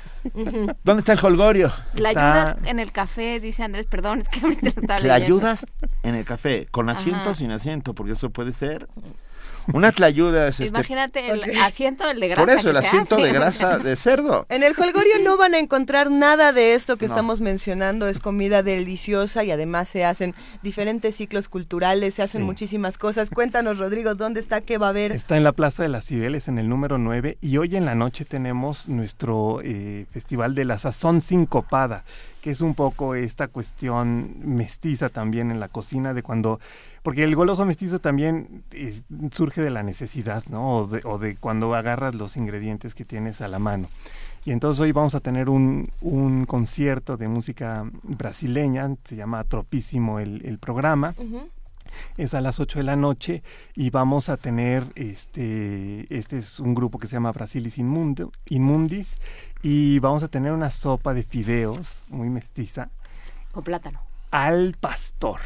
¿Dónde 0.83 0.99
está 0.99 1.13
el 1.13 1.19
holgorio? 1.23 1.71
La 1.95 2.09
Está- 2.09 2.49
ayudas 2.49 2.55
en 2.67 2.79
el 2.79 2.91
café, 2.91 3.39
dice 3.39 3.63
Andrés, 3.63 3.85
perdón, 3.85 4.19
es 4.19 4.29
que 4.29 4.41
ahorita 4.41 4.61
lo 4.63 4.69
estaba 4.81 4.97
¿Te 4.99 5.07
leyendo. 5.07 5.25
ayudas 5.25 5.65
en 6.03 6.15
el 6.15 6.25
café? 6.25 6.67
¿Con 6.69 6.89
asiento 6.89 7.29
o 7.29 7.33
sin 7.33 7.51
asiento? 7.51 7.93
Porque 7.93 8.11
eso 8.13 8.29
puede 8.29 8.51
ser. 8.51 8.87
Una 9.73 9.91
tlayuda 9.91 10.47
es 10.47 10.59
este. 10.59 10.67
Imagínate 10.77 11.29
el 11.29 11.39
Ok. 11.41 11.55
asiento, 11.61 12.09
el 12.09 12.19
de 12.19 12.29
grasa. 12.29 12.41
Por 12.45 12.49
eso, 12.55 12.69
el 12.69 12.77
asiento 12.77 13.15
hace, 13.15 13.23
de 13.25 13.31
grasa 13.33 13.77
de 13.79 13.95
cerdo. 13.95 14.45
En 14.49 14.63
el 14.63 14.73
Holgorio 14.77 15.19
no 15.23 15.37
van 15.37 15.53
a 15.53 15.59
encontrar 15.59 16.09
nada 16.09 16.53
de 16.53 16.73
esto 16.73 16.97
que 16.97 17.05
No. 17.07 17.11
estamos 17.13 17.41
mencionando. 17.41 18.07
Es 18.07 18.19
comida 18.19 18.63
deliciosa 18.63 19.43
y 19.43 19.51
además 19.51 19.89
se 19.89 20.05
hacen 20.05 20.33
diferentes 20.63 21.15
ciclos 21.15 21.49
culturales, 21.49 22.13
se 22.15 22.23
hacen 22.23 22.41
Sí. 22.41 22.45
muchísimas 22.45 22.97
cosas. 22.97 23.29
Cuéntanos, 23.29 23.77
Rodrigo, 23.77 24.15
¿dónde 24.15 24.39
está? 24.39 24.61
¿Qué 24.61 24.77
va 24.77 24.87
a 24.87 24.89
haber? 24.89 25.11
Está 25.11 25.37
en 25.37 25.43
la 25.43 25.51
Plaza 25.51 25.83
de 25.83 25.89
las 25.89 26.05
Cibeles, 26.05 26.47
en 26.47 26.57
el 26.59 26.69
número 26.69 26.97
9, 26.97 27.37
y 27.41 27.57
hoy 27.57 27.75
en 27.75 27.85
la 27.85 27.95
noche 27.95 28.25
tenemos 28.25 28.87
nuestro 28.87 29.59
eh, 29.63 30.05
Festival 30.11 30.55
de 30.55 30.65
la 30.65 30.79
Sazón 30.79 31.21
Sincopada, 31.21 32.03
que 32.41 32.51
es 32.51 32.61
un 32.61 32.73
poco 32.75 33.15
esta 33.15 33.47
cuestión 33.47 34.35
mestiza 34.43 35.09
también 35.09 35.51
en 35.51 35.59
la 35.59 35.67
cocina 35.67 36.13
de 36.13 36.23
cuando... 36.23 36.59
Porque 37.07 37.23
el 37.23 37.37
goloso 37.37 37.63
mestizo 37.65 37.99
también 37.99 38.63
es- 38.71 39.03
surge 39.31 39.61
de 39.61 39.69
la 39.69 39.81
necesidad, 39.81 40.43
¿no? 40.49 40.79
O 40.79 40.87
de, 40.87 40.99
o 41.05 41.17
de 41.17 41.37
cuando 41.37 41.73
agarras 41.73 42.15
los 42.15 42.35
ingredientes 42.35 42.93
que 42.95 43.05
tienes 43.05 43.39
a 43.39 43.47
la 43.47 43.59
mano. 43.59 43.87
Y 44.43 44.51
entonces 44.51 44.81
hoy 44.81 44.91
vamos 44.91 45.15
a 45.15 45.21
tener 45.21 45.47
un, 45.47 45.89
un 46.01 46.45
concierto 46.45 47.15
de 47.15 47.29
música 47.29 47.89
brasileña, 48.03 48.93
se 49.05 49.15
llama 49.15 49.45
Tropísimo 49.45 50.19
el, 50.19 50.45
el 50.45 50.57
programa 50.59 51.15
es 52.17 52.33
a 52.33 52.41
las 52.41 52.59
8 52.59 52.79
de 52.79 52.83
la 52.83 52.97
noche 52.97 53.41
y 53.73 53.89
vamos 53.89 54.27
a 54.27 54.35
tener 54.35 54.83
este 54.95 56.05
este 56.13 56.37
es 56.39 56.59
un 56.59 56.75
grupo 56.75 56.99
que 56.99 57.07
se 57.07 57.13
llama 57.15 57.31
Brasilis 57.31 57.77
Inmundo, 57.77 58.33
Inmundis 58.49 59.15
y 59.63 59.99
vamos 59.99 60.23
a 60.23 60.27
tener 60.27 60.51
una 60.51 60.71
sopa 60.71 61.13
de 61.13 61.23
fideos 61.23 62.03
muy 62.09 62.29
mestiza 62.29 62.89
Con 63.53 63.63
plátano. 63.63 64.01
al 64.31 64.75
pastor. 64.79 65.39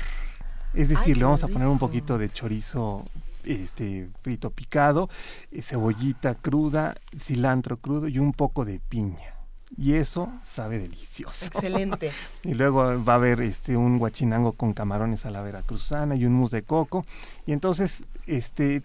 Es 0.73 0.89
decir, 0.89 1.17
le 1.17 1.25
vamos 1.25 1.43
a 1.43 1.47
poner 1.47 1.67
un 1.67 1.79
poquito 1.79 2.17
de 2.17 2.29
chorizo 2.29 3.05
este 3.43 4.09
frito 4.21 4.49
picado, 4.51 5.09
eh, 5.51 5.61
cebollita 5.61 6.35
cruda, 6.35 6.95
cilantro 7.17 7.77
crudo 7.77 8.07
y 8.07 8.19
un 8.19 8.33
poco 8.33 8.65
de 8.65 8.79
piña. 8.79 9.35
Y 9.77 9.93
eso 9.93 10.29
sabe 10.43 10.79
delicioso. 10.79 11.45
Excelente. 11.45 12.11
Y 12.43 12.53
luego 12.53 13.03
va 13.03 13.13
a 13.13 13.15
haber 13.15 13.41
este 13.41 13.77
un 13.77 13.99
guachinango 13.99 14.53
con 14.53 14.73
camarones 14.73 15.25
a 15.25 15.31
la 15.31 15.41
veracruzana 15.41 16.15
y 16.15 16.25
un 16.25 16.33
mousse 16.33 16.57
de 16.57 16.63
coco. 16.63 17.05
Y 17.45 17.53
entonces, 17.53 18.05
este, 18.27 18.81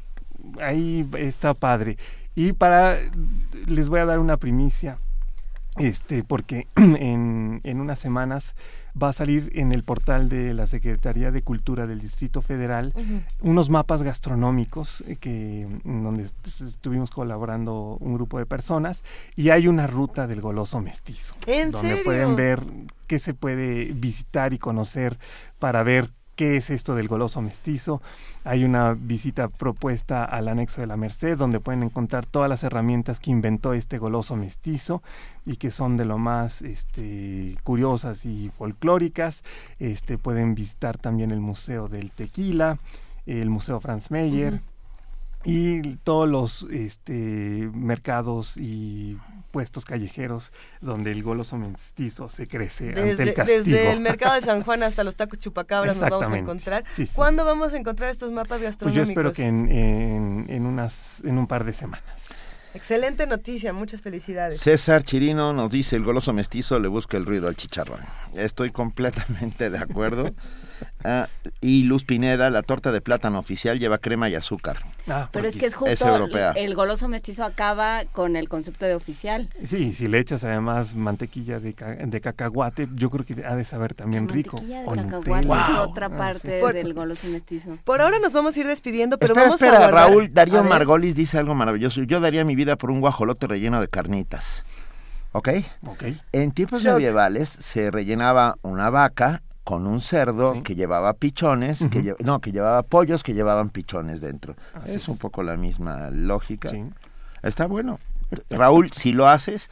ahí 0.61 1.09
está 1.19 1.55
padre. 1.55 1.97
Y 2.35 2.53
para, 2.53 2.99
les 3.67 3.89
voy 3.89 4.01
a 4.01 4.05
dar 4.05 4.19
una 4.19 4.37
primicia, 4.37 4.99
este, 5.79 6.23
porque 6.23 6.69
en, 6.77 7.61
en 7.65 7.81
unas 7.81 7.99
semanas 7.99 8.55
va 9.01 9.11
a 9.11 9.13
salir 9.13 9.51
en 9.55 9.73
el 9.73 9.83
portal 9.83 10.29
de 10.29 10.55
la 10.55 10.67
Secretaría 10.67 11.31
de 11.31 11.43
Cultura 11.43 11.87
del 11.87 12.01
Distrito 12.01 12.41
Federal 12.41 12.95
unos 13.41 13.69
mapas 13.69 14.03
gastronómicos 14.03 15.03
eh, 15.07 15.17
que 15.17 15.63
en 15.63 16.03
donde 16.03 16.23
est- 16.25 16.47
estuvimos 16.63 17.11
colaborando 17.11 17.97
un 18.01 18.15
grupo 18.15 18.39
de 18.39 18.47
personas 18.47 19.05
y 19.37 19.51
hay 19.51 19.69
una 19.69 19.87
ruta 19.87 20.27
del 20.27 20.41
goloso 20.41 20.81
mestizo 20.81 21.35
¿En 21.47 21.71
donde 21.73 21.89
serio? 21.91 22.05
pueden 22.05 22.37
ver 22.37 22.63
qué 23.07 23.19
se 23.19 23.35
puede 23.35 23.85
visitar 23.93 24.53
y 24.53 24.59
conocer 24.59 25.19
para 25.59 25.83
ver 25.83 26.11
qué 26.37 26.57
es 26.57 26.71
esto 26.71 26.95
del 26.95 27.09
goloso 27.09 27.43
mestizo. 27.43 28.01
Hay 28.45 28.65
una 28.65 28.95
visita 28.95 29.49
propuesta 29.49 30.25
al 30.25 30.49
anexo 30.49 30.81
de 30.81 30.87
la 30.87 30.97
Merced 30.97 31.37
donde 31.37 31.59
pueden 31.59 31.83
encontrar 31.83 32.27
todas 32.27 32.49
las 32.49 32.63
herramientas 32.63 33.19
que 33.19 33.31
inventó 33.31 33.73
este 33.73 33.99
goloso 33.99 34.37
mestizo 34.37 35.03
y 35.45 35.57
que 35.57 35.71
son 35.71 35.97
de 35.97 36.05
lo 36.05 36.19
más 36.19 36.63
este, 36.63 37.57
curiosas 37.65 38.25
y 38.27 38.51
folclóricas. 38.57 39.43
Este, 39.79 40.19
pueden 40.19 40.55
visitar 40.55 40.99
también 40.99 41.31
el 41.33 41.41
Museo 41.41 41.89
del 41.89 42.11
Tequila, 42.11 42.79
el 43.25 43.51
Museo 43.51 43.81
Franz 43.81 44.11
Mayer. 44.11 44.55
Ujú. 44.55 44.76
Y 45.47 45.97
todos 46.05 46.29
los 46.29 46.67
este, 46.71 47.71
mercados 47.73 48.57
y 48.57 49.17
puestos 49.53 49.85
callejeros 49.85 50.53
donde 50.81 51.13
el 51.13 51.23
goloso 51.23 51.57
mestizo 51.57 52.29
se 52.29 52.47
crece 52.47 52.89
ante 52.89 53.11
el 53.11 53.17
Desde, 53.17 53.35
castigo. 53.35 53.59
desde 53.65 53.93
el 53.93 54.01
mercado 54.11 54.35
de 54.35 54.43
San 54.43 54.63
Juan 54.63 54.83
hasta 54.83 55.03
los 55.05 55.17
tacos 55.17 55.39
chupacabras 55.39 55.97
nos 55.97 56.11
vamos 56.11 56.31
a 56.31 56.37
encontrar. 56.37 56.85
Sí, 56.95 57.07
sí. 57.07 57.13
¿Cuándo 57.15 57.45
vamos 57.45 57.73
a 57.73 57.77
encontrar 57.77 58.11
estos 58.11 58.31
mapas 58.33 58.59
Pues 58.59 58.63
gastronómicos? 58.63 59.07
yo 59.07 59.11
espero 59.11 59.33
que 59.33 59.45
en, 59.45 59.69
en, 59.71 60.47
en 60.49 60.67
unas, 60.67 61.23
en 61.25 61.39
un 61.39 61.47
par 61.47 61.65
de 61.65 61.73
semanas. 61.73 62.57
Excelente 62.75 63.27
noticia, 63.27 63.73
muchas 63.73 64.03
felicidades. 64.03 64.61
César 64.61 65.03
Chirino 65.03 65.55
nos 65.55 65.71
dice 65.71 65.97
el 65.97 66.03
goloso 66.05 66.35
mestizo 66.35 66.79
le 66.79 66.89
busca 66.89 67.17
el 67.17 67.25
ruido 67.25 67.49
al 67.49 67.57
chicharrón. 67.57 68.01
Estoy 68.35 68.71
completamente 68.71 69.71
de 69.71 69.79
acuerdo. 69.79 70.35
Ah, 71.05 71.29
y 71.61 71.85
Luz 71.85 72.05
Pineda, 72.05 72.51
la 72.51 72.63
torta 72.63 72.91
de 72.93 73.01
plátano 73.01 73.39
oficial 73.39 73.79
lleva 73.79 73.99
crema 73.99 74.29
y 74.29 74.35
azúcar. 74.35 74.79
Ah, 75.09 75.29
Pero 75.33 75.47
es 75.47 75.57
que 75.57 75.67
es 75.67 75.75
justo 75.75 75.93
Es 75.93 76.01
europea. 76.03 76.51
el 76.53 76.75
goloso 76.75 77.07
mestizo 77.09 77.45
acaba 77.45 78.05
con 78.13 78.35
el 78.37 78.49
concepto 78.49 78.85
de 78.87 78.95
oficial. 78.95 79.49
Sí, 79.65 79.95
si 79.95 80.09
le 80.09 80.19
echas 80.19 80.43
además 80.45 80.95
mantequilla 80.97 81.61
de, 81.61 81.75
ca- 81.75 81.95
de 81.95 82.21
cacahuate, 82.21 82.89
yo 82.95 83.09
creo 83.11 83.25
que 83.25 83.45
ha 83.47 83.55
de 83.55 83.65
saber 83.65 83.95
también 83.95 84.27
La 84.27 84.33
rico. 84.35 84.57
mantequilla 84.57 84.81
de 84.83 84.87
O 84.87 84.91
cacahuate 84.97 85.31
Nutella. 85.47 85.63
es 85.63 85.75
Wow. 85.77 85.89
otra 85.91 86.07
Ah, 86.07 86.17
parte 86.17 86.61
Por- 86.61 86.75
del 86.75 86.93
goloso 86.95 87.27
mestizo. 87.29 87.79
Por 87.85 88.01
ahora 88.01 88.19
nos 88.19 88.33
vamos 88.33 88.57
a 88.57 88.61
ir 88.61 88.67
despidiendo, 88.67 89.19
pero 89.19 89.33
espera, 89.33 89.47
vamos 89.47 89.63
espera, 89.63 89.79
a 89.79 89.91
guardar- 89.91 90.11
Raúl 90.11 90.33
Darío 90.35 90.59
A 90.59 90.63
Margolis 90.63 91.15
dice 91.15 91.39
algo 91.39 91.55
maravilloso. 91.55 92.03
Yo 92.03 92.21
daría 92.21 92.45
mi 92.45 92.57
vida 92.57 92.77
por 92.77 92.91
un 92.91 93.01
guajolote 93.01 93.47
relleno 93.47 93.81
de 93.81 93.89
carnitas. 93.89 94.65
¿Ok? 95.33 95.49
Ok. 95.87 96.05
En 96.33 96.51
tiempos 96.53 96.83
Shock. 96.83 96.95
medievales 96.95 97.49
se 97.49 97.91
rellenaba 97.91 98.57
una 98.63 98.89
vaca 98.91 99.43
con 99.67 99.85
un 99.89 100.01
cerdo 100.01 100.55
Sí. 100.55 100.63
que 100.63 100.77
llevaba 100.77 101.13
pichones, 101.15 101.81
que 101.91 102.01
lle- 102.05 102.17
no, 102.25 102.41
que 102.41 102.53
llevaba 102.53 102.85
pollos 102.85 103.25
que 103.25 103.35
llevaban 103.35 103.71
pichones 103.71 104.21
dentro. 104.21 104.55
Es, 104.85 104.95
es. 104.95 105.09
un 105.09 105.19
poco 105.19 105.43
la 105.43 105.57
misma 105.57 106.09
lógica. 106.13 106.69
Sí. 106.69 106.85
Está 107.43 107.67
bueno. 107.67 107.99
Raúl, 108.49 108.93
si 108.93 109.11
lo 109.11 109.29
haces, 109.29 109.69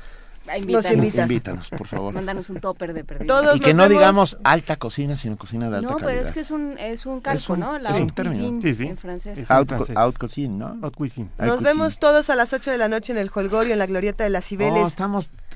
Ah, 0.46 0.58
Nos 0.58 0.60
invítanos. 0.84 0.92
invitas. 0.92 1.22
invítanos, 1.22 1.70
por 1.70 1.86
favor. 1.86 2.12
Mándanos 2.12 2.50
un 2.50 2.60
topper 2.60 2.92
de 2.92 3.02
perdido. 3.02 3.34
Todos 3.34 3.56
y 3.56 3.60
que 3.60 3.72
no 3.72 3.84
vemos- 3.84 3.88
digamos 3.98 4.38
alta 4.44 4.76
cocina, 4.76 5.16
sino 5.16 5.38
cocina 5.38 5.70
de 5.70 5.76
alta 5.78 5.88
No, 5.90 5.96
calidad. 5.96 6.10
pero 6.18 6.20
es 6.28 6.32
que 6.34 6.40
es 6.40 6.50
un, 6.50 6.76
es 6.78 7.06
un 7.06 7.20
calco, 7.22 7.54
un- 7.54 7.60
¿no? 7.60 7.78
La 7.78 7.88
es 7.96 8.00
un 8.00 8.10
término. 8.10 8.42
cuisine 8.50 8.60
Sí, 8.60 8.74
sí. 8.74 8.86
en 8.90 8.98
francés. 8.98 9.38
Es- 9.38 9.50
Out, 9.50 9.68
francés. 9.70 9.96
out 9.96 10.18
cuisine, 10.18 10.58
¿no? 10.58 10.76
Haute 10.82 10.96
cuisine. 10.98 11.28
Out 11.38 11.46
Nos 11.46 11.48
cuisine. 11.56 11.70
vemos 11.70 11.98
todos 11.98 12.28
a 12.28 12.34
las 12.34 12.52
8 12.52 12.70
de 12.70 12.76
la 12.76 12.88
noche 12.88 13.12
en 13.12 13.18
el 13.20 13.30
Holgorio, 13.34 13.72
en 13.72 13.78
la 13.78 13.86
Glorieta 13.86 14.22
de 14.22 14.28
las 14.28 14.44
Oh, 14.44 14.48
Cibeles. 14.48 14.96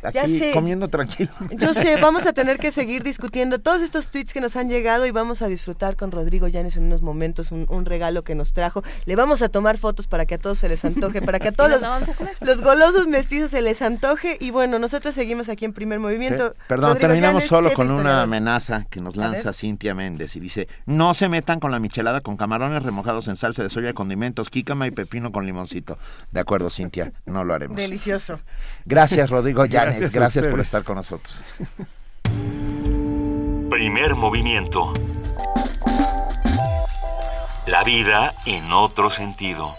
Ya 0.03 0.23
aquí 0.23 0.39
sé. 0.39 0.51
comiendo 0.53 0.89
tranquilo. 0.89 1.31
Yo 1.57 1.75
sé, 1.75 1.97
vamos 2.01 2.27
a 2.27 2.33
tener 2.33 2.59
que 2.59 2.73
seguir 2.73 3.03
discutiendo 3.03 3.59
todos 3.59 3.83
estos 3.83 4.09
tweets 4.09 4.33
que 4.33 4.41
nos 4.41 4.57
han 4.57 4.69
llegado 4.69 5.07
y 5.07 5.11
vamos 5.11 5.43
a 5.43 5.49
disfrutar 5.49 5.97
con 5.97 6.11
Rodrigo 6.13 6.49
Llanes 6.49 6.77
en 6.77 6.85
unos 6.85 7.03
momentos 7.03 7.53
un, 7.53 7.67
un 7.69 7.85
regalo 7.85 8.25
que 8.25 8.35
nos 8.35 8.53
trajo. 8.53 8.83
Le 9.07 9.17
vamos 9.17 9.43
a 9.43 9.49
tomar 9.49 9.79
fotos 9.79 10.07
para 10.07 10.27
que 10.27 10.35
a 10.37 10.39
todos 10.39 10.59
se 10.59 10.69
les 10.69 10.85
antoje, 10.85 11.23
para 11.23 11.39
que 11.41 11.49
a 11.49 11.53
todos 11.59 11.71
los, 11.71 11.83
a 11.85 12.01
los 12.41 12.61
golosos 12.63 13.07
mestizos 13.07 13.51
se 13.51 13.63
les 13.63 13.83
antoje. 13.83 14.37
Y 14.41 14.51
bueno, 14.51 14.79
nosotros 14.79 15.15
seguimos 15.15 15.49
aquí 15.49 15.65
en 15.65 15.73
Primer 15.73 16.01
Movimiento. 16.01 16.53
Pe- 16.53 16.59
Perdón, 16.69 16.91
Rodrigo 16.91 17.09
terminamos 17.09 17.43
Llanes, 17.43 17.49
solo 17.49 17.73
con 17.73 17.91
una 17.91 18.23
amenaza 18.23 18.87
que 18.91 19.01
nos 19.01 19.17
lanza. 19.17 19.53
Cintia 19.53 19.95
Méndez 19.95 20.37
y 20.37 20.41
dice, 20.41 20.69
no 20.87 21.15
se 21.15 21.29
metan 21.29 21.61
con 21.61 21.71
la 21.71 21.79
michelada 21.79 22.21
con 22.21 22.37
camarones 22.37 22.83
remojados 22.83 23.29
en 23.29 23.37
salsa 23.37 23.63
de 23.63 23.71
soya, 23.71 23.93
condimentos, 23.95 24.49
jícama 24.51 24.87
y 24.87 24.91
pepino 24.91 25.33
con 25.33 25.47
limoncito. 25.47 25.99
De 26.33 26.41
acuerdo, 26.41 26.71
Cintia, 26.71 27.13
no 27.27 27.45
lo 27.45 27.55
haremos. 27.55 27.77
Delicioso. 27.77 28.39
Gracias, 28.85 29.31
Rodrigo 29.31 29.65
Llanes, 29.65 29.88
Gracias 30.13 30.47
por 30.47 30.61
estar 30.61 30.85
con 30.85 30.97
nosotros. 30.97 31.43
Primer 33.71 34.15
movimiento. 34.15 34.93
La 37.67 37.83
vida 37.85 38.35
en 38.47 38.73
otro 38.73 39.11
sentido. 39.11 39.75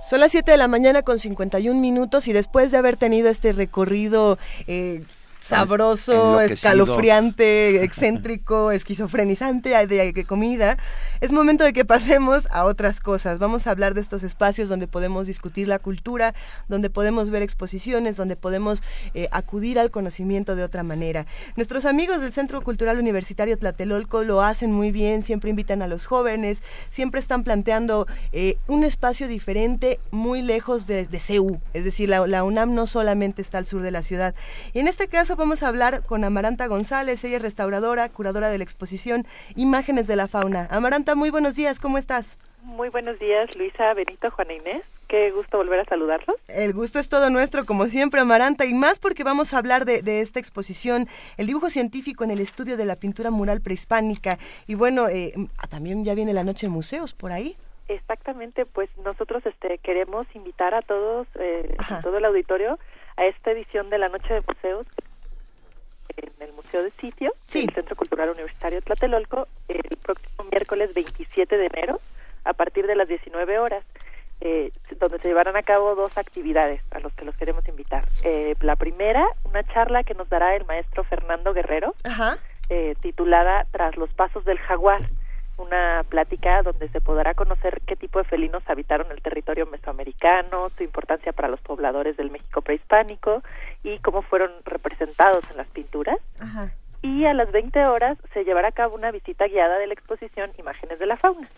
Son 0.00 0.20
las 0.20 0.32
7 0.32 0.50
de 0.50 0.56
la 0.56 0.68
mañana 0.68 1.02
con 1.02 1.18
51 1.18 1.80
minutos 1.80 2.28
y 2.28 2.32
después 2.32 2.70
de 2.70 2.78
haber 2.78 2.96
tenido 2.96 3.28
este 3.28 3.52
recorrido 3.52 4.38
eh, 4.66 5.02
sabroso, 5.46 6.40
escalofriante, 6.40 7.82
excéntrico, 7.82 8.70
esquizofrenizante 8.72 9.70
de 9.86 10.24
comida, 10.24 10.78
es 11.20 11.32
momento 11.32 11.64
de 11.64 11.72
que 11.72 11.84
pasemos 11.84 12.48
a 12.50 12.64
otras 12.64 13.00
cosas. 13.00 13.38
Vamos 13.38 13.66
a 13.66 13.70
hablar 13.70 13.94
de 13.94 14.00
estos 14.00 14.22
espacios 14.22 14.68
donde 14.68 14.86
podemos 14.86 15.26
discutir 15.26 15.68
la 15.68 15.78
cultura, 15.78 16.34
donde 16.68 16.90
podemos 16.90 17.30
ver 17.30 17.42
exposiciones, 17.42 18.16
donde 18.16 18.36
podemos 18.36 18.82
eh, 19.14 19.28
acudir 19.30 19.78
al 19.78 19.90
conocimiento 19.90 20.56
de 20.56 20.64
otra 20.64 20.82
manera. 20.82 21.26
Nuestros 21.56 21.84
amigos 21.84 22.20
del 22.20 22.32
Centro 22.32 22.62
Cultural 22.62 22.98
Universitario 22.98 23.56
Tlatelolco 23.56 24.22
lo 24.22 24.42
hacen 24.42 24.72
muy 24.72 24.90
bien, 24.90 25.24
siempre 25.24 25.50
invitan 25.50 25.82
a 25.82 25.86
los 25.86 26.06
jóvenes, 26.06 26.62
siempre 26.90 27.20
están 27.20 27.44
planteando 27.44 28.06
eh, 28.32 28.58
un 28.66 28.84
espacio 28.84 29.28
diferente 29.28 30.00
muy 30.10 30.42
lejos 30.42 30.86
de, 30.86 31.06
de 31.06 31.20
CEU, 31.20 31.60
es 31.72 31.84
decir, 31.84 32.08
la, 32.08 32.26
la 32.26 32.44
UNAM 32.44 32.74
no 32.74 32.86
solamente 32.86 33.42
está 33.42 33.58
al 33.58 33.66
sur 33.66 33.82
de 33.82 33.90
la 33.90 34.02
ciudad. 34.02 34.34
Y 34.72 34.80
en 34.80 34.88
este 34.88 35.08
caso 35.08 35.31
vamos 35.36 35.62
a 35.62 35.68
hablar 35.68 36.04
con 36.04 36.24
Amaranta 36.24 36.66
González, 36.66 37.24
ella 37.24 37.36
es 37.36 37.42
restauradora, 37.42 38.08
curadora 38.08 38.50
de 38.50 38.58
la 38.58 38.64
exposición 38.64 39.24
Imágenes 39.56 40.06
de 40.06 40.16
la 40.16 40.28
Fauna. 40.28 40.68
Amaranta, 40.70 41.14
muy 41.14 41.30
buenos 41.30 41.54
días, 41.54 41.80
¿cómo 41.80 41.96
estás? 41.96 42.38
Muy 42.62 42.90
buenos 42.90 43.18
días, 43.18 43.54
Luisa, 43.56 43.94
Benito, 43.94 44.30
Juana 44.30 44.52
Inés. 44.52 44.84
Qué 45.08 45.30
gusto 45.30 45.56
volver 45.56 45.80
a 45.80 45.84
saludarlos. 45.84 46.36
El 46.48 46.72
gusto 46.74 46.98
es 46.98 47.08
todo 47.08 47.30
nuestro, 47.30 47.64
como 47.64 47.86
siempre, 47.86 48.20
Amaranta, 48.20 48.66
y 48.66 48.74
más 48.74 48.98
porque 48.98 49.24
vamos 49.24 49.54
a 49.54 49.58
hablar 49.58 49.84
de, 49.84 50.20
esta 50.20 50.38
exposición, 50.38 51.08
el 51.38 51.46
dibujo 51.46 51.70
científico 51.70 52.24
en 52.24 52.30
el 52.30 52.40
estudio 52.40 52.76
de 52.76 52.84
la 52.84 52.96
pintura 52.96 53.30
mural 53.30 53.60
prehispánica. 53.60 54.38
Y 54.66 54.74
bueno, 54.74 55.08
eh, 55.08 55.32
también 55.70 56.04
ya 56.04 56.14
viene 56.14 56.32
la 56.34 56.44
noche 56.44 56.66
de 56.66 56.70
museos 56.70 57.14
por 57.14 57.32
ahí. 57.32 57.56
Exactamente, 57.88 58.64
pues 58.64 58.88
nosotros 58.98 59.44
este, 59.46 59.78
queremos 59.78 60.26
invitar 60.34 60.74
a 60.74 60.82
todos, 60.82 61.26
eh, 61.34 61.74
a 61.90 62.00
todo 62.00 62.18
el 62.18 62.24
auditorio, 62.24 62.78
a 63.16 63.26
esta 63.26 63.50
edición 63.50 63.90
de 63.90 63.98
la 63.98 64.08
Noche 64.08 64.34
de 64.34 64.42
Museos 64.46 64.86
en 66.16 66.30
el 66.40 66.52
Museo 66.52 66.82
de 66.82 66.90
Sitio, 66.92 67.32
sí. 67.46 67.66
el 67.68 67.74
Centro 67.74 67.96
Cultural 67.96 68.30
Universitario 68.30 68.82
Tlatelolco, 68.82 69.48
el 69.68 69.96
próximo 70.02 70.44
miércoles 70.50 70.94
27 70.94 71.56
de 71.56 71.66
enero, 71.66 72.00
a 72.44 72.52
partir 72.52 72.86
de 72.86 72.96
las 72.96 73.08
19 73.08 73.58
horas, 73.58 73.84
eh, 74.40 74.72
donde 74.98 75.18
se 75.20 75.28
llevarán 75.28 75.56
a 75.56 75.62
cabo 75.62 75.94
dos 75.94 76.18
actividades 76.18 76.82
a 76.90 76.98
los 76.98 77.12
que 77.12 77.24
los 77.24 77.36
queremos 77.36 77.66
invitar. 77.68 78.04
Eh, 78.24 78.56
la 78.60 78.76
primera, 78.76 79.24
una 79.44 79.62
charla 79.64 80.02
que 80.02 80.14
nos 80.14 80.28
dará 80.28 80.56
el 80.56 80.64
maestro 80.64 81.04
Fernando 81.04 81.52
Guerrero, 81.52 81.94
eh, 82.68 82.94
titulada 83.00 83.66
Tras 83.70 83.96
los 83.96 84.12
Pasos 84.14 84.44
del 84.44 84.58
Jaguar 84.58 85.08
una 85.62 86.04
plática 86.08 86.62
donde 86.62 86.88
se 86.88 87.00
podrá 87.00 87.34
conocer 87.34 87.80
qué 87.86 87.96
tipo 87.96 88.18
de 88.18 88.24
felinos 88.24 88.62
habitaron 88.66 89.10
el 89.10 89.22
territorio 89.22 89.66
mesoamericano, 89.66 90.68
su 90.70 90.82
importancia 90.82 91.32
para 91.32 91.48
los 91.48 91.60
pobladores 91.60 92.16
del 92.16 92.30
México 92.30 92.62
prehispánico 92.62 93.42
y 93.82 93.98
cómo 93.98 94.22
fueron 94.22 94.50
representados 94.64 95.44
en 95.50 95.56
las 95.56 95.68
pinturas. 95.68 96.18
Y 97.02 97.24
a 97.24 97.34
las 97.34 97.50
20 97.50 97.86
horas 97.86 98.18
se 98.32 98.44
llevará 98.44 98.68
a 98.68 98.72
cabo 98.72 98.94
una 98.94 99.10
visita 99.10 99.46
guiada 99.46 99.78
de 99.78 99.86
la 99.86 99.94
exposición 99.94 100.50
Imágenes 100.58 100.98
de 100.98 101.06
la 101.06 101.16
Fauna. 101.16 101.48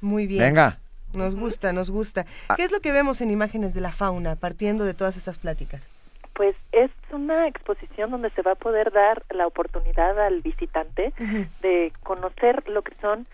Muy 0.00 0.26
bien. 0.26 0.42
Venga. 0.42 0.78
Nos 1.14 1.36
gusta, 1.36 1.72
nos 1.72 1.90
gusta. 1.90 2.24
¿Qué 2.56 2.64
es 2.64 2.72
lo 2.72 2.80
que 2.80 2.90
vemos 2.90 3.20
en 3.20 3.30
Imágenes 3.30 3.74
de 3.74 3.82
la 3.82 3.92
Fauna 3.92 4.36
partiendo 4.36 4.84
de 4.84 4.94
todas 4.94 5.16
estas 5.16 5.36
pláticas? 5.36 5.90
Pues 6.34 6.56
es 6.72 6.90
una 7.10 7.46
exposición 7.46 8.10
donde 8.10 8.30
se 8.30 8.42
va 8.42 8.52
a 8.52 8.56
poder 8.56 8.90
dar 8.92 9.22
la 9.30 9.46
oportunidad 9.46 10.18
al 10.18 10.40
visitante 10.40 11.12
de 11.60 11.92
conocer 12.02 12.68
lo 12.68 12.82
que 12.82 12.94
son 13.00 13.26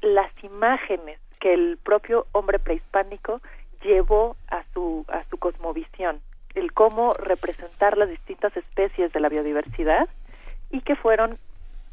las 0.00 0.30
imágenes 0.42 1.18
que 1.40 1.54
el 1.54 1.78
propio 1.82 2.26
hombre 2.32 2.58
prehispánico 2.58 3.40
llevó 3.82 4.36
a 4.48 4.64
su 4.72 5.04
a 5.08 5.24
su 5.24 5.36
cosmovisión, 5.36 6.20
el 6.54 6.72
cómo 6.72 7.14
representar 7.14 7.96
las 7.96 8.08
distintas 8.08 8.56
especies 8.56 9.12
de 9.12 9.20
la 9.20 9.28
biodiversidad 9.28 10.08
y 10.70 10.80
que 10.80 10.96
fueron 10.96 11.38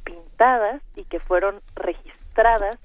pintadas 0.04 0.82
y 0.96 1.04
que 1.06 1.20
fueron 1.20 1.62
registradas 1.76 2.78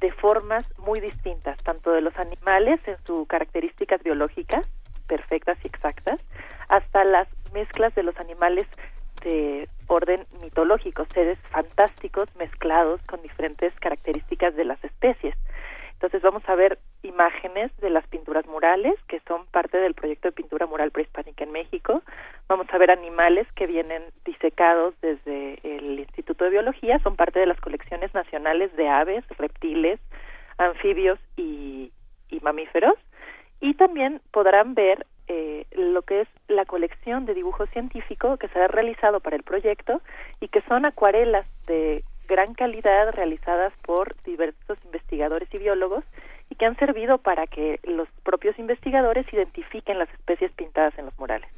de 0.00 0.12
formas 0.12 0.66
muy 0.78 1.00
distintas, 1.00 1.62
tanto 1.62 1.90
de 1.90 2.00
los 2.00 2.16
animales 2.18 2.80
en 2.86 2.96
sus 3.04 3.26
características 3.26 4.02
biológicas 4.02 4.68
perfectas 5.06 5.56
y 5.64 5.68
exactas, 5.68 6.24
hasta 6.68 7.04
las 7.04 7.28
mezclas 7.52 7.94
de 7.94 8.02
los 8.02 8.16
animales 8.18 8.66
de 9.24 9.68
orden 9.86 10.24
mitológico, 10.42 11.04
seres 11.12 11.38
fantásticos 11.50 12.28
mezclados 12.36 13.02
con 13.02 13.22
diferentes 13.22 13.74
características 13.80 14.54
de 14.54 14.64
las 14.64 14.82
especies. 14.84 15.34
Entonces 15.94 16.20
vamos 16.20 16.42
a 16.46 16.54
ver 16.54 16.78
imágenes 17.02 17.74
de 17.78 17.88
las 17.88 18.06
pinturas 18.08 18.46
murales, 18.46 18.94
que 19.08 19.20
son 19.26 19.46
parte 19.46 19.78
del 19.78 19.94
proyecto 19.94 20.28
de 20.28 20.32
pintura 20.32 20.66
mural 20.66 20.90
prehispánica 20.90 21.44
en 21.44 21.52
México. 21.52 22.02
Vamos 22.48 22.66
a 22.70 22.78
ver 22.78 22.90
animales 22.90 23.46
que 23.54 23.66
vienen 23.66 24.02
disecados 24.24 24.94
desde 25.00 25.58
el 25.62 25.98
Instituto 25.98 26.44
de 26.44 26.50
Biología, 26.50 26.98
son 26.98 27.16
parte 27.16 27.40
de 27.40 27.46
las 27.46 27.58
colecciones 27.60 28.12
nacionales 28.12 28.76
de 28.76 28.88
aves, 28.88 29.24
reptiles, 29.38 29.98
anfibios 30.58 31.18
y, 31.36 31.92
y 32.28 32.40
mamíferos 32.40 32.94
y 33.60 33.74
también 33.74 34.20
podrán 34.30 34.74
ver 34.74 35.06
eh, 35.28 35.66
lo 35.72 36.02
que 36.02 36.22
es 36.22 36.28
la 36.48 36.64
colección 36.64 37.26
de 37.26 37.34
dibujo 37.34 37.66
científico 37.66 38.36
que 38.36 38.48
se 38.48 38.60
ha 38.60 38.68
realizado 38.68 39.20
para 39.20 39.36
el 39.36 39.42
proyecto 39.42 40.00
y 40.40 40.48
que 40.48 40.62
son 40.62 40.84
acuarelas 40.84 41.46
de 41.66 42.04
gran 42.28 42.54
calidad 42.54 43.12
realizadas 43.12 43.72
por 43.84 44.14
diversos 44.22 44.78
investigadores 44.84 45.48
y 45.52 45.58
biólogos 45.58 46.04
y 46.48 46.54
que 46.54 46.66
han 46.66 46.76
servido 46.76 47.18
para 47.18 47.46
que 47.46 47.80
los 47.84 48.08
propios 48.22 48.58
investigadores 48.58 49.26
identifiquen 49.32 49.98
las 49.98 50.08
especies 50.10 50.52
pintadas 50.52 50.96
en 50.98 51.06
los 51.06 51.18
murales. 51.18 51.48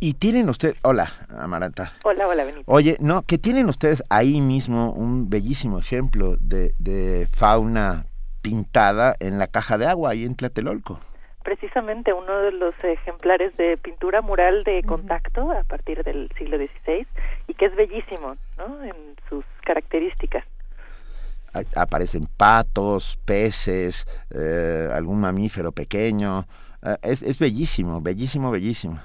Y 0.00 0.14
tienen 0.14 0.48
ustedes, 0.48 0.76
hola 0.82 1.08
Amaranta. 1.28 1.92
Hola, 2.04 2.26
hola 2.28 2.44
Benito. 2.44 2.64
Oye, 2.66 2.96
no, 3.00 3.22
que 3.22 3.38
tienen 3.38 3.68
ustedes 3.68 4.02
ahí 4.10 4.40
mismo 4.40 4.92
un 4.92 5.28
bellísimo 5.28 5.78
ejemplo 5.78 6.36
de, 6.40 6.74
de 6.78 7.26
fauna 7.32 8.04
pintada 8.42 9.14
en 9.18 9.38
la 9.38 9.48
caja 9.48 9.78
de 9.78 9.86
agua 9.86 10.10
ahí 10.10 10.24
en 10.24 10.36
Tlatelolco 10.36 11.00
precisamente 11.48 12.12
uno 12.12 12.40
de 12.40 12.52
los 12.52 12.74
ejemplares 12.84 13.56
de 13.56 13.78
pintura 13.78 14.20
mural 14.20 14.64
de 14.64 14.82
contacto 14.82 15.50
a 15.50 15.62
partir 15.64 16.04
del 16.04 16.30
siglo 16.36 16.58
XVI 16.58 17.06
y 17.46 17.54
que 17.54 17.64
es 17.64 17.74
bellísimo 17.74 18.36
¿no? 18.58 18.84
en 18.84 18.94
sus 19.30 19.46
características. 19.64 20.44
Aparecen 21.74 22.26
patos, 22.36 23.18
peces, 23.24 24.06
eh, 24.30 24.90
algún 24.92 25.22
mamífero 25.22 25.72
pequeño. 25.72 26.44
Eh, 26.82 26.96
es, 27.00 27.22
es 27.22 27.38
bellísimo, 27.38 28.02
bellísimo, 28.02 28.50
bellísimo. 28.50 29.00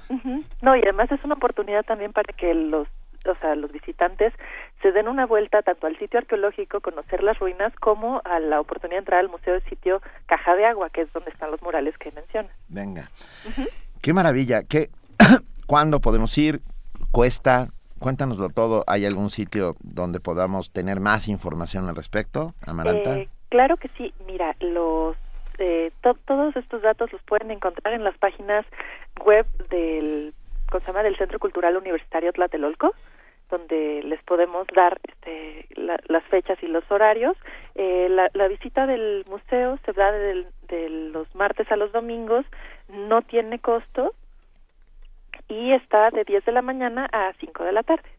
No, 0.62 0.76
y 0.76 0.82
además 0.82 1.12
es 1.12 1.24
una 1.24 1.36
oportunidad 1.36 1.84
también 1.84 2.12
para 2.12 2.34
que 2.34 2.54
los 2.54 2.88
o 3.26 3.36
sea, 3.36 3.56
los 3.56 3.72
visitantes 3.72 4.34
se 4.82 4.92
den 4.92 5.08
una 5.08 5.26
vuelta 5.26 5.62
tanto 5.62 5.88
al 5.88 5.98
sitio 5.98 6.20
arqueológico, 6.20 6.82
conocer 6.82 7.24
las 7.24 7.40
ruinas, 7.40 7.74
como 7.80 8.22
a 8.26 8.40
la 8.40 8.60
oportunidad 8.60 8.98
de 8.98 9.00
entrar 9.00 9.20
al 9.20 9.30
Museo 9.30 9.54
del 9.54 9.64
Sitio 9.64 10.02
Caja 10.26 10.56
de 10.56 10.66
Agua, 10.66 10.90
que 10.90 11.02
es 11.02 11.14
donde 11.14 11.32
están 11.32 11.52
los 11.52 11.62
murales 11.62 11.98
que 11.98 12.12
menciona. 12.12 12.50
Venga. 12.68 13.10
Qué 14.02 14.14
maravilla. 14.14 14.64
¿Qué, 14.64 14.90
¿Cuándo 15.68 16.02
podemos 16.02 16.38
ir? 16.38 16.62
¿Cuesta? 17.12 17.68
Cuéntanoslo 18.00 18.50
todo. 18.50 18.84
¿Hay 18.88 19.06
algún 19.06 19.30
sitio 19.30 19.76
donde 19.82 20.20
podamos 20.20 20.72
tener 20.72 21.00
más 21.00 21.30
información 21.30 21.88
al 21.88 21.96
respecto, 21.96 22.54
Amaranta? 22.68 23.18
Eh, 23.18 23.30
claro 23.50 23.78
que 23.78 23.90
sí. 23.98 24.14
Mira, 24.26 24.56
los 24.60 25.16
eh, 25.60 25.92
todos 26.26 26.56
estos 26.58 26.82
datos 26.82 27.14
los 27.14 27.22
pueden 27.22 27.52
encontrar 27.52 27.94
en 27.94 28.04
las 28.04 28.18
páginas 28.18 28.66
web 29.24 29.46
del 29.70 30.34
llama 30.80 31.04
del 31.04 31.16
Centro 31.18 31.40
Cultural 31.40 31.78
Universitario 31.78 32.34
Tlatelolco 32.34 32.94
donde 33.54 34.02
les 34.04 34.22
podemos 34.24 34.66
dar 34.76 35.00
este, 35.04 35.68
las 35.76 36.24
fechas 36.26 36.58
y 36.64 36.68
los 36.68 36.84
horarios. 36.92 37.38
Eh, 37.76 38.08
la, 38.10 38.48
visita 38.48 38.88
del 38.88 39.24
museo 39.30 39.78
se 39.86 39.94
da 39.94 40.12
de, 40.12 40.46
los 40.90 41.34
martes 41.36 41.72
a 41.72 41.76
los 41.76 41.92
domingos, 41.92 42.46
no 42.90 43.22
tiene 43.22 43.60
costo 43.60 44.16
y 45.48 45.72
está 45.74 46.10
de 46.10 46.24
10 46.24 46.46
de 46.46 46.52
la 46.52 46.64
mañana 46.64 47.08
a 47.12 47.32
5 47.40 47.64
de 47.64 47.72
la 47.72 47.84
tarde. 47.84 48.10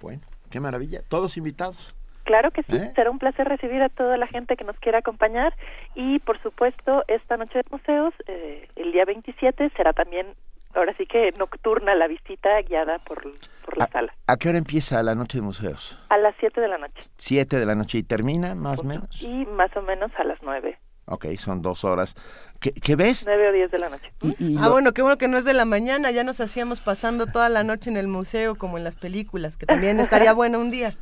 Bueno, 0.00 0.20
qué 0.48 0.60
maravilla. 0.60 1.00
Todos 1.08 1.36
invitados. 1.36 1.96
Claro 2.22 2.52
que 2.52 2.62
sí, 2.62 2.76
¿Eh? 2.76 2.92
será 2.94 3.10
un 3.10 3.18
placer 3.18 3.48
recibir 3.48 3.82
a 3.82 3.88
toda 3.88 4.16
la 4.16 4.28
gente 4.28 4.56
que 4.56 4.62
nos 4.62 4.78
quiera 4.78 4.98
acompañar 4.98 5.54
y 5.96 6.20
por 6.20 6.38
supuesto 6.40 7.02
esta 7.08 7.36
noche 7.36 7.58
de 7.58 7.64
museos, 7.70 8.14
eh, 8.28 8.68
el 8.76 8.92
día 8.92 9.04
27, 9.06 9.70
será 9.76 9.92
también 9.92 10.26
ahora 10.74 10.94
sí 10.96 11.06
que 11.06 11.32
nocturna 11.38 11.94
la 11.94 12.06
visita 12.06 12.60
guiada 12.62 12.98
por, 13.00 13.22
por 13.64 13.78
la 13.78 13.86
sala. 13.88 14.14
¿A 14.26 14.36
qué 14.36 14.48
hora 14.48 14.58
empieza 14.58 15.02
la 15.02 15.14
noche 15.14 15.38
de 15.38 15.42
museos? 15.42 15.98
A 16.08 16.18
las 16.18 16.34
7 16.40 16.60
de 16.60 16.68
la 16.68 16.78
noche. 16.78 17.02
7 17.16 17.58
de 17.58 17.66
la 17.66 17.74
noche 17.74 17.98
y 17.98 18.02
termina 18.02 18.54
más 18.54 18.80
o 18.80 18.84
menos. 18.84 19.22
Y 19.22 19.46
más 19.46 19.74
o 19.76 19.82
menos 19.82 20.10
a 20.18 20.24
las 20.24 20.38
9. 20.42 20.78
Ok, 21.10 21.26
son 21.38 21.62
dos 21.62 21.84
horas. 21.84 22.14
¿Qué, 22.60 22.72
qué 22.72 22.94
ves? 22.94 23.24
9 23.26 23.48
o 23.48 23.52
10 23.52 23.70
de 23.70 23.78
la 23.78 23.88
noche. 23.88 24.12
ah, 24.60 24.68
bueno, 24.68 24.92
qué 24.92 25.00
bueno 25.02 25.16
que 25.16 25.28
no 25.28 25.38
es 25.38 25.44
de 25.44 25.54
la 25.54 25.64
mañana, 25.64 26.10
ya 26.10 26.22
nos 26.22 26.40
hacíamos 26.40 26.80
pasando 26.80 27.26
toda 27.26 27.48
la 27.48 27.64
noche 27.64 27.88
en 27.88 27.96
el 27.96 28.08
museo 28.08 28.56
como 28.56 28.76
en 28.76 28.84
las 28.84 28.96
películas, 28.96 29.56
que 29.56 29.64
también 29.66 30.00
estaría 30.00 30.32
bueno 30.34 30.58
un 30.58 30.70
día. 30.70 30.94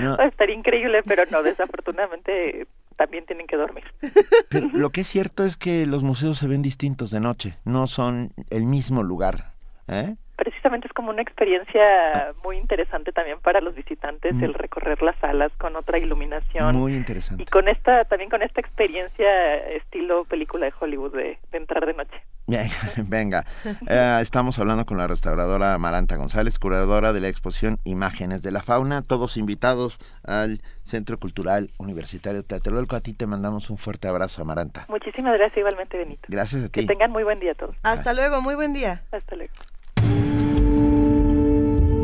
No. 0.00 0.18
Estaría 0.18 0.56
increíble, 0.56 1.02
pero 1.06 1.22
no, 1.30 1.42
desafortunadamente 1.42 2.66
también 2.96 3.26
tienen 3.26 3.46
que 3.46 3.56
dormir. 3.56 3.84
Pero 4.48 4.68
lo 4.68 4.90
que 4.90 5.02
es 5.02 5.08
cierto 5.08 5.44
es 5.44 5.56
que 5.56 5.86
los 5.86 6.02
museos 6.02 6.38
se 6.38 6.46
ven 6.46 6.62
distintos 6.62 7.10
de 7.10 7.20
noche, 7.20 7.58
no 7.64 7.86
son 7.86 8.32
el 8.50 8.66
mismo 8.66 9.02
lugar. 9.02 9.54
¿eh? 9.88 10.16
Precisamente 10.36 10.86
es 10.86 10.92
como 10.92 11.10
una 11.10 11.22
experiencia 11.22 12.34
muy 12.42 12.56
interesante 12.56 13.12
también 13.12 13.38
para 13.40 13.60
los 13.60 13.74
visitantes 13.74 14.34
el 14.40 14.54
recorrer 14.54 15.02
las 15.02 15.16
salas 15.18 15.52
con 15.58 15.76
otra 15.76 15.98
iluminación. 15.98 16.76
Muy 16.76 16.94
interesante. 16.94 17.42
Y 17.42 17.46
con 17.46 17.68
esta, 17.68 18.04
también 18.04 18.30
con 18.30 18.42
esta 18.42 18.60
experiencia 18.60 19.56
estilo 19.66 20.24
película 20.24 20.66
de 20.66 20.72
Hollywood 20.78 21.12
de, 21.12 21.38
entrar 21.52 21.86
de 21.86 21.94
noche. 21.94 22.22
Venga, 23.08 23.44
eh, 23.88 24.18
estamos 24.20 24.58
hablando 24.58 24.84
con 24.84 24.98
la 24.98 25.06
restauradora 25.06 25.78
Maranta 25.78 26.16
González, 26.16 26.58
curadora 26.58 27.12
de 27.12 27.20
la 27.20 27.28
exposición 27.28 27.78
Imágenes 27.84 28.42
de 28.42 28.50
la 28.50 28.62
Fauna, 28.62 29.02
todos 29.02 29.36
invitados 29.36 29.98
al 30.24 30.60
Centro 30.82 31.18
Cultural 31.18 31.70
Universitario 31.78 32.44
Tlatelolco. 32.44 32.96
A 32.96 33.00
ti 33.00 33.14
te 33.14 33.26
mandamos 33.26 33.70
un 33.70 33.78
fuerte 33.78 34.08
abrazo, 34.08 34.42
Amaranta. 34.42 34.84
Muchísimas 34.88 35.34
gracias, 35.34 35.58
igualmente, 35.58 35.96
Benito. 35.96 36.22
Gracias 36.28 36.64
a 36.64 36.68
ti. 36.68 36.80
Que 36.80 36.86
tengan 36.86 37.10
muy 37.10 37.24
buen 37.24 37.40
día 37.40 37.54
todos. 37.54 37.76
Hasta 37.82 38.12
luego, 38.12 38.42
muy 38.42 38.54
buen 38.54 38.74
día. 38.74 39.02
Hasta 39.10 39.36
luego. 39.36 39.54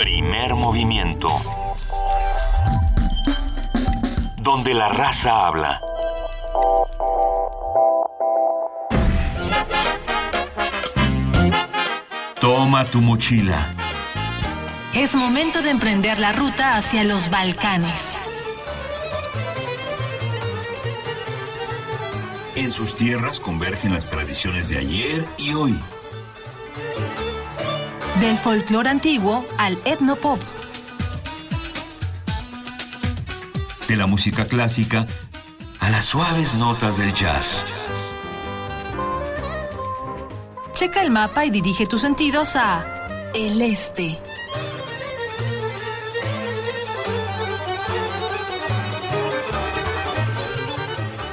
Primer 0.00 0.54
movimiento. 0.54 1.28
Donde 4.38 4.72
la 4.72 4.88
raza 4.88 5.46
habla. 5.46 5.78
Toma 12.40 12.86
tu 12.86 13.02
mochila. 13.02 13.74
Es 14.94 15.14
momento 15.16 15.60
de 15.60 15.68
emprender 15.68 16.18
la 16.18 16.32
ruta 16.32 16.78
hacia 16.78 17.04
los 17.04 17.28
Balcanes. 17.28 18.22
En 22.54 22.72
sus 22.72 22.94
tierras 22.94 23.38
convergen 23.38 23.92
las 23.92 24.08
tradiciones 24.08 24.70
de 24.70 24.78
ayer 24.78 25.28
y 25.36 25.52
hoy. 25.52 25.78
Del 28.20 28.36
folclore 28.36 28.90
antiguo 28.90 29.46
al 29.56 29.78
etnopop. 29.86 30.38
De 33.88 33.96
la 33.96 34.06
música 34.06 34.44
clásica 34.44 35.06
a 35.80 35.88
las 35.88 36.04
suaves 36.04 36.54
notas 36.56 36.98
del 36.98 37.14
jazz. 37.14 37.64
Checa 40.74 41.00
el 41.00 41.10
mapa 41.10 41.46
y 41.46 41.50
dirige 41.50 41.86
tus 41.86 42.02
sentidos 42.02 42.56
a 42.56 42.84
el 43.34 43.62
este. 43.62 44.18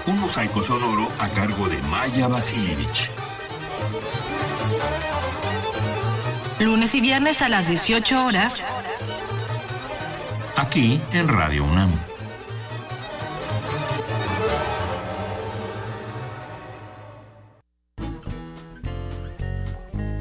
Un 0.05 0.21
mosaico 0.21 0.61
sonoro 0.61 1.09
a 1.19 1.27
cargo 1.27 1.67
de 1.67 1.81
Maya 1.83 2.29
Vasilievich. 2.29 3.11
Lunes 6.59 6.95
y 6.95 7.01
viernes 7.01 7.43
a 7.43 7.49
las 7.49 7.67
18 7.67 8.25
horas. 8.25 8.65
Aquí 10.55 10.99
en 11.13 11.27
Radio 11.27 11.63
UNAM. 11.63 11.91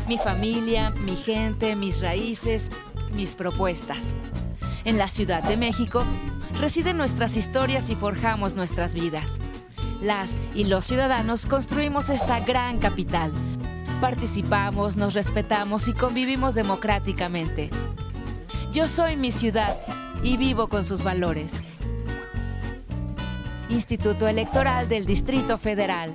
Mi 0.07 0.18
familia, 0.18 0.91
mi 0.91 1.16
gente, 1.16 1.74
mis 1.74 2.03
raíces, 2.03 2.70
mis 3.14 3.34
propuestas. 3.34 4.14
En 4.84 4.99
la 4.99 5.09
Ciudad 5.09 5.43
de 5.43 5.57
México 5.57 6.05
residen 6.61 6.99
nuestras 6.99 7.39
historias 7.39 7.89
y 7.89 7.95
forjamos 7.95 8.55
nuestras 8.55 8.93
vidas. 8.93 9.39
Las 10.03 10.37
y 10.55 10.64
los 10.64 10.84
ciudadanos 10.84 11.47
construimos 11.47 12.11
esta 12.11 12.41
gran 12.41 12.78
capital. 12.78 13.32
Participamos, 14.01 14.97
nos 14.97 15.14
respetamos 15.14 15.88
y 15.88 15.94
convivimos 15.94 16.55
democráticamente. 16.55 17.70
Yo 18.70 18.88
soy 18.88 19.16
mi 19.16 19.30
ciudad 19.30 19.74
y 20.22 20.36
vivo 20.36 20.68
con 20.68 20.84
sus 20.84 21.03
valores. 21.03 21.55
Instituto 23.70 24.28
Electoral 24.28 24.86
del 24.86 25.07
Distrito 25.07 25.57
Federal. 25.57 26.14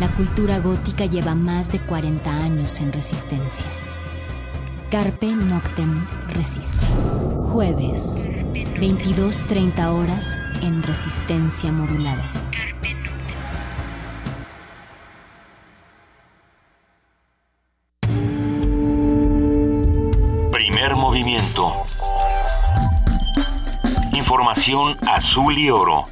La 0.00 0.08
cultura 0.08 0.60
gótica 0.60 1.04
lleva 1.04 1.34
más 1.34 1.70
de 1.70 1.78
40 1.78 2.30
años 2.42 2.80
en 2.80 2.90
resistencia. 2.90 3.66
Carpe 4.90 5.26
Noctem 5.26 5.94
Resiste. 6.32 6.86
Jueves, 7.52 8.26
22.30 8.26 9.92
horas 9.92 10.40
en 10.62 10.82
resistencia 10.82 11.70
modulada. 11.70 12.32
Primer 20.50 20.96
movimiento. 20.96 21.74
Información 24.14 24.96
azul 25.06 25.58
y 25.58 25.68
oro. 25.68 26.06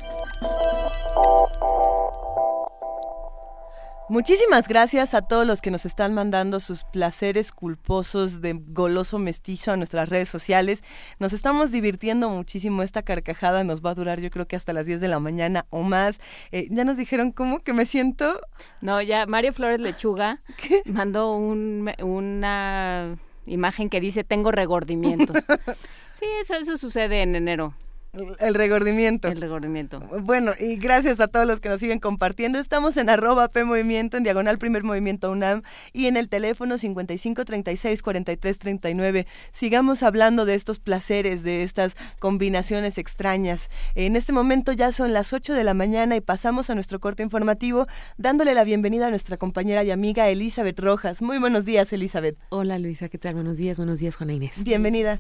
Muchísimas 4.11 4.69
gracias 4.69 5.13
a 5.13 5.21
todos 5.21 5.47
los 5.47 5.61
que 5.61 5.71
nos 5.71 5.85
están 5.85 6.15
mandando 6.15 6.61
sus 6.61 6.83
placeres 6.83 7.53
culposos 7.53 8.41
de 8.41 8.55
goloso 8.55 9.19
mestizo 9.19 9.71
a 9.71 9.77
nuestras 9.77 10.09
redes 10.09 10.31
sociales. 10.31 10.83
Nos 11.19 11.35
estamos 11.35 11.71
divirtiendo 11.71 12.31
muchísimo. 12.31 12.83
Esta 12.83 13.03
carcajada 13.03 13.65
nos 13.65 13.85
va 13.85 13.91
a 13.91 13.95
durar 13.95 14.19
yo 14.21 14.31
creo 14.31 14.49
que 14.49 14.57
hasta 14.57 14.73
las 14.73 14.87
10 14.87 15.03
de 15.03 15.09
la 15.09 15.19
mañana 15.19 15.67
o 15.69 15.83
más. 15.83 16.21
Eh, 16.53 16.69
ya 16.71 16.85
nos 16.85 16.97
dijeron 16.97 17.33
cómo 17.33 17.59
que 17.61 17.75
me 17.75 17.85
siento. 17.85 18.41
No, 18.81 19.03
ya 19.03 19.27
Mario 19.27 19.53
Flores 19.53 19.79
Lechuga 19.79 20.41
mandó 20.87 21.37
un, 21.37 21.93
una 22.03 23.19
imagen 23.45 23.91
que 23.91 24.01
dice 24.01 24.25
tengo 24.25 24.53
regordimientos. 24.53 25.37
sí, 26.13 26.25
eso, 26.41 26.55
eso 26.55 26.79
sucede 26.79 27.21
en 27.21 27.37
enero. 27.37 27.75
El 28.13 28.55
regordimiento. 28.55 29.29
El 29.29 29.41
regordimiento. 29.41 30.01
Bueno, 30.23 30.53
y 30.59 30.77
gracias 30.77 31.21
a 31.21 31.29
todos 31.29 31.47
los 31.47 31.61
que 31.61 31.69
nos 31.69 31.79
siguen 31.79 31.99
compartiendo. 31.99 32.59
Estamos 32.59 32.97
en 32.97 33.11
arroba 33.11 33.49
P 33.49 33.65
Movimiento, 33.65 34.17
en 34.17 34.23
diagonal 34.23 34.59
Primer 34.59 34.83
Movimiento 34.83 35.31
UNAM 35.31 35.63
y 35.93 36.07
en 36.07 36.17
el 36.17 36.29
teléfono 36.29 36.79
55 36.79 37.45
36 37.45 38.03
43 38.03 38.59
39. 38.59 39.27
Sigamos 39.53 40.03
hablando 40.03 40.47
de 40.47 40.55
estos 40.55 40.79
placeres, 40.79 41.43
de 41.43 41.63
estas 41.63 41.97
combinaciones 42.19 42.97
extrañas. 42.97 43.69
En 43.95 44.17
este 44.17 44.33
momento 44.33 44.73
ya 44.73 44.91
son 44.93 45.13
las 45.13 45.33
8 45.33 45.53
de 45.53 45.65
la 45.65 45.75
mañana 45.75 46.17
y 46.17 46.21
pasamos 46.21 46.71
a 46.71 46.75
nuestro 46.75 47.01
corte 47.01 47.23
informativo 47.23 47.87
dándole 48.17 48.55
la 48.55 48.65
bienvenida 48.65 49.09
a 49.09 49.11
nuestra 49.11 49.37
compañera 49.37 49.85
y 49.85 49.91
amiga 49.91 50.29
Elizabeth 50.29 50.81
Rojas. 50.81 51.21
Muy 51.21 51.39
buenos 51.39 51.65
días, 51.65 51.93
Elizabeth. 51.93 52.37
Hola, 52.49 52.79
Luisa, 52.79 53.09
¿qué 53.09 53.19
tal? 53.19 53.35
Buenos 53.35 53.59
días, 53.59 53.77
buenos 53.77 54.01
días, 54.01 54.17
Juana 54.17 54.33
Inés. 54.33 54.65
Bienvenida. 54.65 55.19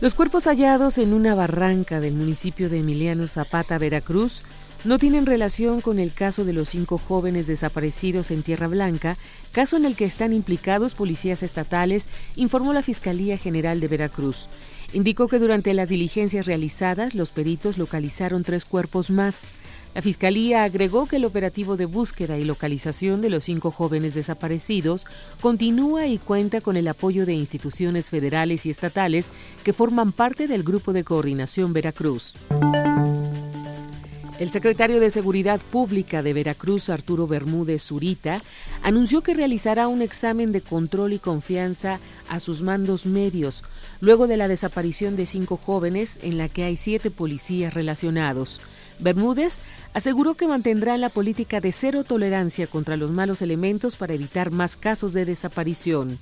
Los 0.00 0.14
cuerpos 0.14 0.44
hallados 0.44 0.96
en 0.96 1.12
una 1.12 1.34
barranca 1.34 2.00
del 2.00 2.14
municipio 2.14 2.70
de 2.70 2.78
Emiliano 2.78 3.28
Zapata, 3.28 3.76
Veracruz, 3.76 4.44
no 4.82 4.98
tienen 4.98 5.26
relación 5.26 5.82
con 5.82 5.98
el 5.98 6.14
caso 6.14 6.46
de 6.46 6.54
los 6.54 6.70
cinco 6.70 6.96
jóvenes 6.96 7.46
desaparecidos 7.46 8.30
en 8.30 8.42
Tierra 8.42 8.66
Blanca, 8.66 9.18
caso 9.52 9.76
en 9.76 9.84
el 9.84 9.96
que 9.96 10.06
están 10.06 10.32
implicados 10.32 10.94
policías 10.94 11.42
estatales, 11.42 12.08
informó 12.34 12.72
la 12.72 12.80
Fiscalía 12.80 13.36
General 13.36 13.78
de 13.78 13.88
Veracruz. 13.88 14.48
Indicó 14.94 15.28
que 15.28 15.38
durante 15.38 15.74
las 15.74 15.90
diligencias 15.90 16.46
realizadas, 16.46 17.14
los 17.14 17.30
peritos 17.30 17.76
localizaron 17.76 18.42
tres 18.42 18.64
cuerpos 18.64 19.10
más. 19.10 19.48
La 19.94 20.02
Fiscalía 20.02 20.62
agregó 20.62 21.06
que 21.06 21.16
el 21.16 21.24
operativo 21.24 21.76
de 21.76 21.86
búsqueda 21.86 22.38
y 22.38 22.44
localización 22.44 23.20
de 23.20 23.30
los 23.30 23.44
cinco 23.44 23.72
jóvenes 23.72 24.14
desaparecidos 24.14 25.04
continúa 25.40 26.06
y 26.06 26.18
cuenta 26.18 26.60
con 26.60 26.76
el 26.76 26.86
apoyo 26.86 27.26
de 27.26 27.34
instituciones 27.34 28.08
federales 28.08 28.66
y 28.66 28.70
estatales 28.70 29.30
que 29.64 29.72
forman 29.72 30.12
parte 30.12 30.46
del 30.46 30.62
Grupo 30.62 30.92
de 30.92 31.02
Coordinación 31.02 31.72
Veracruz. 31.72 32.34
El 34.38 34.48
secretario 34.48 35.00
de 35.00 35.10
Seguridad 35.10 35.60
Pública 35.60 36.22
de 36.22 36.32
Veracruz, 36.32 36.88
Arturo 36.88 37.26
Bermúdez 37.26 37.82
Zurita, 37.82 38.40
anunció 38.82 39.20
que 39.20 39.34
realizará 39.34 39.86
un 39.86 40.00
examen 40.00 40.50
de 40.50 40.62
control 40.62 41.12
y 41.12 41.18
confianza 41.18 42.00
a 42.26 42.40
sus 42.40 42.62
mandos 42.62 43.04
medios, 43.04 43.64
luego 44.00 44.26
de 44.28 44.38
la 44.38 44.48
desaparición 44.48 45.14
de 45.14 45.26
cinco 45.26 45.58
jóvenes 45.58 46.20
en 46.22 46.38
la 46.38 46.48
que 46.48 46.64
hay 46.64 46.78
siete 46.78 47.10
policías 47.10 47.74
relacionados. 47.74 48.62
Bermúdez 49.00 49.58
aseguró 49.94 50.34
que 50.34 50.46
mantendrá 50.46 50.96
la 50.96 51.08
política 51.08 51.60
de 51.60 51.72
cero 51.72 52.04
tolerancia 52.04 52.66
contra 52.66 52.96
los 52.96 53.10
malos 53.10 53.42
elementos 53.42 53.96
para 53.96 54.14
evitar 54.14 54.50
más 54.50 54.76
casos 54.76 55.12
de 55.12 55.24
desaparición. 55.24 56.18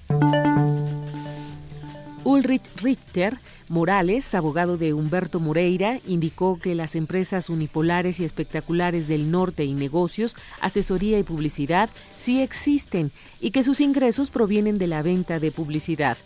Ulrich 2.24 2.64
Richter 2.76 3.38
Morales, 3.68 4.34
abogado 4.34 4.76
de 4.76 4.92
Humberto 4.92 5.40
Moreira, 5.40 6.00
indicó 6.06 6.58
que 6.58 6.74
las 6.74 6.94
empresas 6.94 7.48
unipolares 7.48 8.20
y 8.20 8.24
espectaculares 8.24 9.08
del 9.08 9.30
norte 9.30 9.64
y 9.64 9.74
negocios, 9.74 10.36
asesoría 10.60 11.18
y 11.18 11.22
publicidad 11.22 11.90
sí 12.16 12.40
existen 12.42 13.12
y 13.40 13.50
que 13.50 13.62
sus 13.62 13.80
ingresos 13.80 14.30
provienen 14.30 14.78
de 14.78 14.86
la 14.86 15.02
venta 15.02 15.38
de 15.38 15.50
publicidad. 15.50 16.16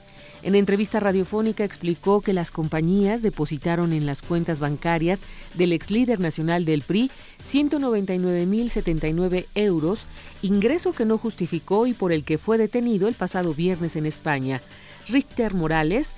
En 0.43 0.55
entrevista 0.57 0.99
radiofónica 0.99 1.63
explicó 1.63 2.21
que 2.21 2.33
las 2.33 2.51
compañías 2.51 3.23
depositaron 3.23 3.93
en 3.93 4.07
las 4.07 4.23
cuentas 4.23 4.59
bancarias 4.59 5.23
del 5.55 5.73
ex 5.73 5.93
líder 5.93 6.19
nacional 6.19 6.65
del 6.65 6.83
PRI 6.83 7.13
199.079 7.45 9.47
euros, 9.55 10.09
ingreso 10.43 10.93
que 10.93 11.05
no 11.05 11.17
justificó 11.17 11.87
y 11.87 11.93
por 11.93 12.11
el 12.11 12.25
que 12.25 12.39
fue 12.39 12.59
detenido 12.59 13.07
el 13.07 13.15
pasado 13.15 13.55
viernes 13.55 13.95
en 13.95 14.05
España. 14.05 14.61
Richter 15.09 15.55
Morales 15.55 16.17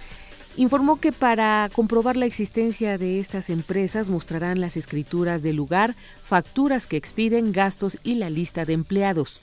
informó 0.56 1.00
que 1.00 1.12
para 1.12 1.68
comprobar 1.74 2.16
la 2.16 2.24
existencia 2.24 2.96
de 2.96 3.20
estas 3.20 3.50
empresas 3.50 4.08
mostrarán 4.08 4.58
las 4.58 4.78
escrituras 4.78 5.42
del 5.42 5.56
lugar, 5.56 5.96
facturas 6.22 6.86
que 6.86 6.96
expiden, 6.96 7.52
gastos 7.52 7.98
y 8.02 8.14
la 8.14 8.30
lista 8.30 8.64
de 8.64 8.72
empleados. 8.72 9.42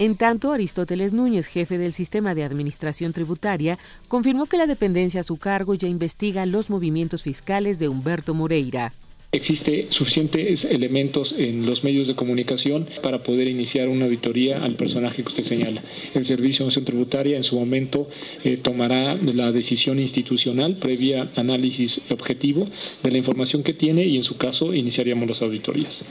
En 0.00 0.16
tanto, 0.16 0.52
Aristóteles 0.52 1.12
Núñez, 1.12 1.46
jefe 1.48 1.76
del 1.76 1.92
Sistema 1.92 2.36
de 2.36 2.44
Administración 2.44 3.12
Tributaria, 3.12 3.78
confirmó 4.06 4.46
que 4.46 4.56
la 4.56 4.68
dependencia 4.68 5.20
a 5.20 5.24
su 5.24 5.38
cargo 5.38 5.74
ya 5.74 5.88
investiga 5.88 6.46
los 6.46 6.70
movimientos 6.70 7.24
fiscales 7.24 7.80
de 7.80 7.88
Humberto 7.88 8.32
Moreira. 8.32 8.92
Existe 9.32 9.88
suficientes 9.90 10.64
elementos 10.64 11.34
en 11.36 11.66
los 11.66 11.82
medios 11.82 12.06
de 12.06 12.14
comunicación 12.14 12.88
para 13.02 13.24
poder 13.24 13.48
iniciar 13.48 13.88
una 13.88 14.04
auditoría 14.04 14.62
al 14.62 14.76
personaje 14.76 15.22
que 15.22 15.28
usted 15.28 15.44
señala. 15.44 15.82
El 16.14 16.24
Servicio 16.24 16.60
de 16.64 16.68
Nación 16.68 16.84
Tributaria 16.84 17.36
en 17.36 17.44
su 17.44 17.58
momento 17.58 18.08
eh, 18.44 18.56
tomará 18.56 19.16
la 19.16 19.52
decisión 19.52 19.98
institucional 19.98 20.76
previa 20.76 21.28
análisis 21.34 22.00
objetivo 22.08 22.68
de 23.02 23.10
la 23.10 23.18
información 23.18 23.64
que 23.64 23.74
tiene 23.74 24.04
y 24.04 24.16
en 24.16 24.22
su 24.22 24.36
caso 24.36 24.72
iniciaríamos 24.72 25.28
las 25.28 25.42
auditorías. 25.42 26.02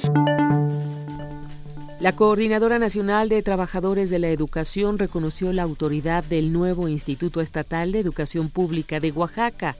La 1.99 2.15
Coordinadora 2.15 2.77
Nacional 2.77 3.27
de 3.27 3.41
Trabajadores 3.41 4.11
de 4.11 4.19
la 4.19 4.27
Educación 4.27 4.99
reconoció 4.99 5.51
la 5.51 5.63
autoridad 5.63 6.23
del 6.23 6.53
nuevo 6.53 6.87
Instituto 6.87 7.41
Estatal 7.41 7.91
de 7.91 7.99
Educación 7.99 8.49
Pública 8.49 8.99
de 8.99 9.11
Oaxaca. 9.11 9.75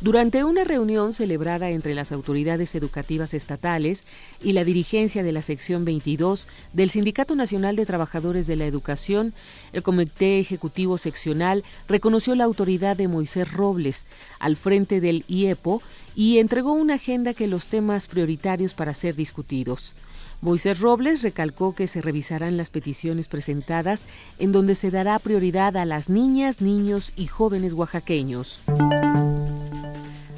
Durante 0.00 0.42
una 0.42 0.64
reunión 0.64 1.12
celebrada 1.12 1.70
entre 1.70 1.94
las 1.94 2.10
autoridades 2.10 2.74
educativas 2.74 3.32
estatales 3.32 4.02
y 4.42 4.54
la 4.54 4.64
dirigencia 4.64 5.22
de 5.22 5.30
la 5.30 5.40
sección 5.40 5.84
22 5.84 6.48
del 6.72 6.90
Sindicato 6.90 7.36
Nacional 7.36 7.76
de 7.76 7.86
Trabajadores 7.86 8.48
de 8.48 8.56
la 8.56 8.66
Educación, 8.66 9.32
el 9.72 9.84
Comité 9.84 10.40
Ejecutivo 10.40 10.98
Seccional 10.98 11.62
reconoció 11.86 12.34
la 12.34 12.42
autoridad 12.42 12.96
de 12.96 13.06
Moisés 13.06 13.52
Robles 13.52 14.04
al 14.40 14.56
frente 14.56 15.00
del 15.00 15.24
IEPO 15.28 15.80
y 16.16 16.38
entregó 16.38 16.72
una 16.72 16.94
agenda 16.94 17.34
que 17.34 17.46
los 17.46 17.68
temas 17.68 18.08
prioritarios 18.08 18.74
para 18.74 18.94
ser 18.94 19.14
discutidos. 19.14 19.94
Moisés 20.42 20.80
Robles 20.80 21.22
recalcó 21.22 21.72
que 21.72 21.86
se 21.86 22.02
revisarán 22.02 22.56
las 22.56 22.68
peticiones 22.68 23.28
presentadas 23.28 24.06
en 24.40 24.50
donde 24.50 24.74
se 24.74 24.90
dará 24.90 25.16
prioridad 25.20 25.76
a 25.76 25.84
las 25.84 26.08
niñas, 26.08 26.60
niños 26.60 27.12
y 27.14 27.26
jóvenes 27.26 27.74
oaxaqueños. 27.74 28.60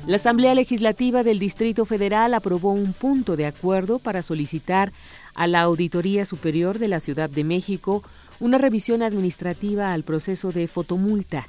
La 0.07 0.17
Asamblea 0.17 0.55
Legislativa 0.55 1.23
del 1.23 1.39
Distrito 1.39 1.87
Federal 1.87 2.35
aprobó 2.35 2.73
un 2.73 2.93
punto 2.93 3.35
de 3.35 3.47
acuerdo 3.47 3.99
para 3.99 4.21
solicitar 4.21 4.93
a 5.35 5.47
la 5.47 5.63
Auditoría 5.63 6.27
Superior 6.27 6.79
de 6.79 6.89
la 6.89 7.01
Ciudad 7.01 7.31
de 7.31 7.43
México 7.43 8.03
una 8.41 8.59
revisión 8.59 9.03
administrativa 9.03 9.95
al 9.95 10.03
proceso 10.03 10.53
de 10.53 10.69
fotomulta. 10.69 11.47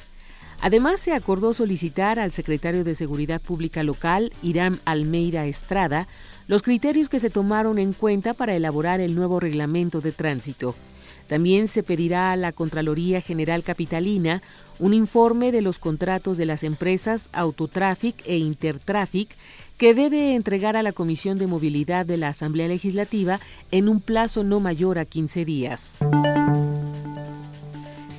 Además, 0.62 1.02
se 1.02 1.12
acordó 1.12 1.54
solicitar 1.54 2.20
al 2.20 2.32
secretario 2.32 2.86
de 2.86 2.96
Seguridad 2.96 3.42
Pública 3.42 3.84
local, 3.84 4.32
Irán 4.42 4.80
Almeida 4.86 5.46
Estrada, 5.46 6.08
los 6.48 6.62
criterios 6.62 7.10
que 7.10 7.20
se 7.20 7.30
tomaron 7.30 7.80
en 7.80 7.94
cuenta 7.94 8.34
para 8.34 8.56
elaborar 8.56 9.00
el 9.00 9.16
nuevo 9.16 9.40
reglamento 9.40 10.02
de 10.02 10.12
tránsito. 10.12 10.76
También 11.28 11.68
se 11.68 11.82
pedirá 11.82 12.32
a 12.32 12.36
la 12.36 12.52
Contraloría 12.52 13.20
General 13.20 13.64
Capitalina 13.64 14.44
un 14.78 14.94
informe 14.94 15.52
de 15.52 15.62
los 15.62 15.80
contratos 15.80 16.38
de 16.38 16.46
las 16.46 16.64
empresas 16.64 17.30
Autotraffic 17.34 18.22
e 18.26 18.38
Intertraffic 18.38 19.30
que 19.78 19.96
debe 19.96 20.36
entregar 20.36 20.78
a 20.78 20.84
la 20.84 20.92
Comisión 20.92 21.38
de 21.38 21.48
Movilidad 21.48 22.06
de 22.06 22.18
la 22.18 22.30
Asamblea 22.30 22.68
Legislativa 22.68 23.40
en 23.72 23.90
un 23.90 24.02
plazo 24.02 24.44
no 24.44 24.60
mayor 24.60 25.00
a 25.00 25.06
15 25.06 25.46
días. 25.46 25.98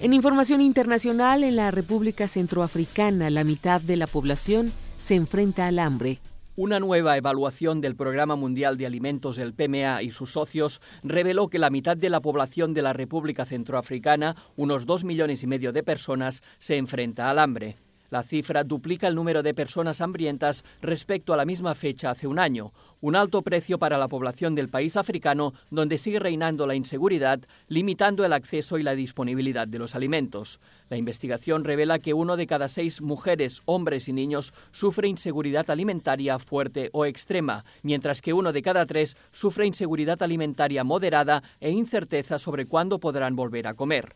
En 0.02 0.12
información 0.12 0.60
internacional, 0.60 1.44
en 1.44 1.56
la 1.56 1.70
República 1.70 2.28
Centroafricana, 2.28 3.30
la 3.30 3.44
mitad 3.44 3.80
de 3.80 3.96
la 3.96 4.06
población 4.06 4.72
se 4.98 5.14
enfrenta 5.14 5.66
al 5.66 5.78
hambre. 5.78 6.18
Una 6.58 6.80
nueva 6.80 7.18
evaluación 7.18 7.82
del 7.82 7.96
Programa 7.96 8.34
Mundial 8.34 8.78
de 8.78 8.86
Alimentos, 8.86 9.36
el 9.36 9.52
PMA, 9.52 10.02
y 10.02 10.10
sus 10.10 10.32
socios 10.32 10.80
reveló 11.02 11.48
que 11.48 11.58
la 11.58 11.68
mitad 11.68 11.98
de 11.98 12.08
la 12.08 12.22
población 12.22 12.72
de 12.72 12.80
la 12.80 12.94
República 12.94 13.44
Centroafricana, 13.44 14.36
unos 14.56 14.86
dos 14.86 15.04
millones 15.04 15.42
y 15.42 15.46
medio 15.46 15.74
de 15.74 15.82
personas, 15.82 16.42
se 16.56 16.78
enfrenta 16.78 17.28
al 17.28 17.40
hambre. 17.40 17.76
La 18.10 18.22
cifra 18.22 18.64
duplica 18.64 19.08
el 19.08 19.14
número 19.14 19.42
de 19.42 19.54
personas 19.54 20.00
hambrientas 20.00 20.64
respecto 20.80 21.32
a 21.32 21.36
la 21.36 21.44
misma 21.44 21.74
fecha 21.74 22.10
hace 22.10 22.26
un 22.26 22.38
año, 22.38 22.72
un 23.00 23.16
alto 23.16 23.42
precio 23.42 23.78
para 23.78 23.98
la 23.98 24.08
población 24.08 24.54
del 24.54 24.68
país 24.68 24.96
africano 24.96 25.52
donde 25.70 25.98
sigue 25.98 26.18
reinando 26.18 26.66
la 26.66 26.74
inseguridad, 26.74 27.40
limitando 27.68 28.24
el 28.24 28.32
acceso 28.32 28.78
y 28.78 28.82
la 28.82 28.94
disponibilidad 28.94 29.68
de 29.68 29.78
los 29.78 29.94
alimentos. 29.94 30.60
La 30.88 30.96
investigación 30.96 31.64
revela 31.64 31.98
que 31.98 32.14
uno 32.14 32.36
de 32.36 32.46
cada 32.46 32.68
seis 32.68 33.02
mujeres, 33.02 33.62
hombres 33.64 34.08
y 34.08 34.12
niños 34.12 34.54
sufre 34.70 35.08
inseguridad 35.08 35.68
alimentaria 35.70 36.38
fuerte 36.38 36.90
o 36.92 37.04
extrema, 37.04 37.64
mientras 37.82 38.22
que 38.22 38.32
uno 38.32 38.52
de 38.52 38.62
cada 38.62 38.86
tres 38.86 39.16
sufre 39.30 39.66
inseguridad 39.66 40.22
alimentaria 40.22 40.84
moderada 40.84 41.42
e 41.60 41.70
incerteza 41.70 42.38
sobre 42.38 42.66
cuándo 42.66 43.00
podrán 43.00 43.36
volver 43.36 43.66
a 43.66 43.74
comer. 43.74 44.14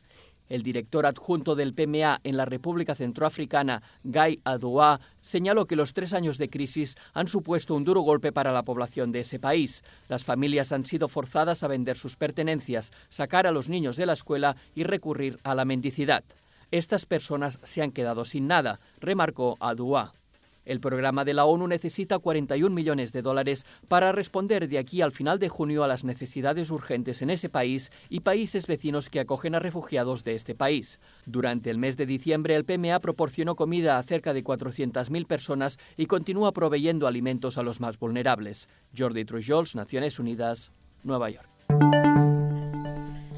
El 0.50 0.64
director 0.64 1.06
adjunto 1.06 1.54
del 1.54 1.74
PMA 1.74 2.20
en 2.24 2.36
la 2.36 2.44
República 2.44 2.96
Centroafricana, 2.96 3.82
Guy 4.02 4.40
Adoua, 4.44 5.00
señaló 5.20 5.66
que 5.66 5.76
los 5.76 5.94
tres 5.94 6.12
años 6.12 6.38
de 6.38 6.50
crisis 6.50 6.96
han 7.14 7.28
supuesto 7.28 7.76
un 7.76 7.84
duro 7.84 8.00
golpe 8.00 8.32
para 8.32 8.52
la 8.52 8.64
población 8.64 9.12
de 9.12 9.20
ese 9.20 9.38
país. 9.38 9.84
Las 10.08 10.24
familias 10.24 10.72
han 10.72 10.84
sido 10.84 11.06
forzadas 11.06 11.62
a 11.62 11.68
vender 11.68 11.96
sus 11.96 12.16
pertenencias, 12.16 12.92
sacar 13.08 13.46
a 13.46 13.52
los 13.52 13.68
niños 13.68 13.96
de 13.96 14.06
la 14.06 14.14
escuela 14.14 14.56
y 14.74 14.82
recurrir 14.82 15.38
a 15.44 15.54
la 15.54 15.64
mendicidad. 15.64 16.24
Estas 16.72 17.06
personas 17.06 17.60
se 17.62 17.82
han 17.82 17.92
quedado 17.92 18.24
sin 18.24 18.48
nada, 18.48 18.80
remarcó 19.00 19.56
Adoua. 19.60 20.19
El 20.64 20.80
programa 20.80 21.24
de 21.24 21.34
la 21.34 21.44
ONU 21.44 21.66
necesita 21.66 22.18
41 22.18 22.74
millones 22.74 23.12
de 23.12 23.22
dólares 23.22 23.64
para 23.88 24.12
responder 24.12 24.68
de 24.68 24.78
aquí 24.78 25.00
al 25.02 25.12
final 25.12 25.38
de 25.38 25.48
junio 25.48 25.84
a 25.84 25.88
las 25.88 26.04
necesidades 26.04 26.70
urgentes 26.70 27.22
en 27.22 27.30
ese 27.30 27.48
país 27.48 27.90
y 28.08 28.20
países 28.20 28.66
vecinos 28.66 29.10
que 29.10 29.20
acogen 29.20 29.54
a 29.54 29.58
refugiados 29.58 30.24
de 30.24 30.34
este 30.34 30.54
país. 30.54 31.00
Durante 31.26 31.70
el 31.70 31.78
mes 31.78 31.96
de 31.96 32.06
diciembre, 32.06 32.56
el 32.56 32.64
PMA 32.64 33.00
proporcionó 33.00 33.56
comida 33.56 33.98
a 33.98 34.02
cerca 34.02 34.32
de 34.32 34.44
400.000 34.44 35.26
personas 35.26 35.78
y 35.96 36.06
continúa 36.06 36.52
proveyendo 36.52 37.06
alimentos 37.06 37.58
a 37.58 37.62
los 37.62 37.80
más 37.80 37.98
vulnerables. 37.98 38.68
Jordi 38.96 39.24
Trujols, 39.24 39.74
Naciones 39.74 40.18
Unidas, 40.18 40.72
Nueva 41.02 41.30
York. 41.30 41.48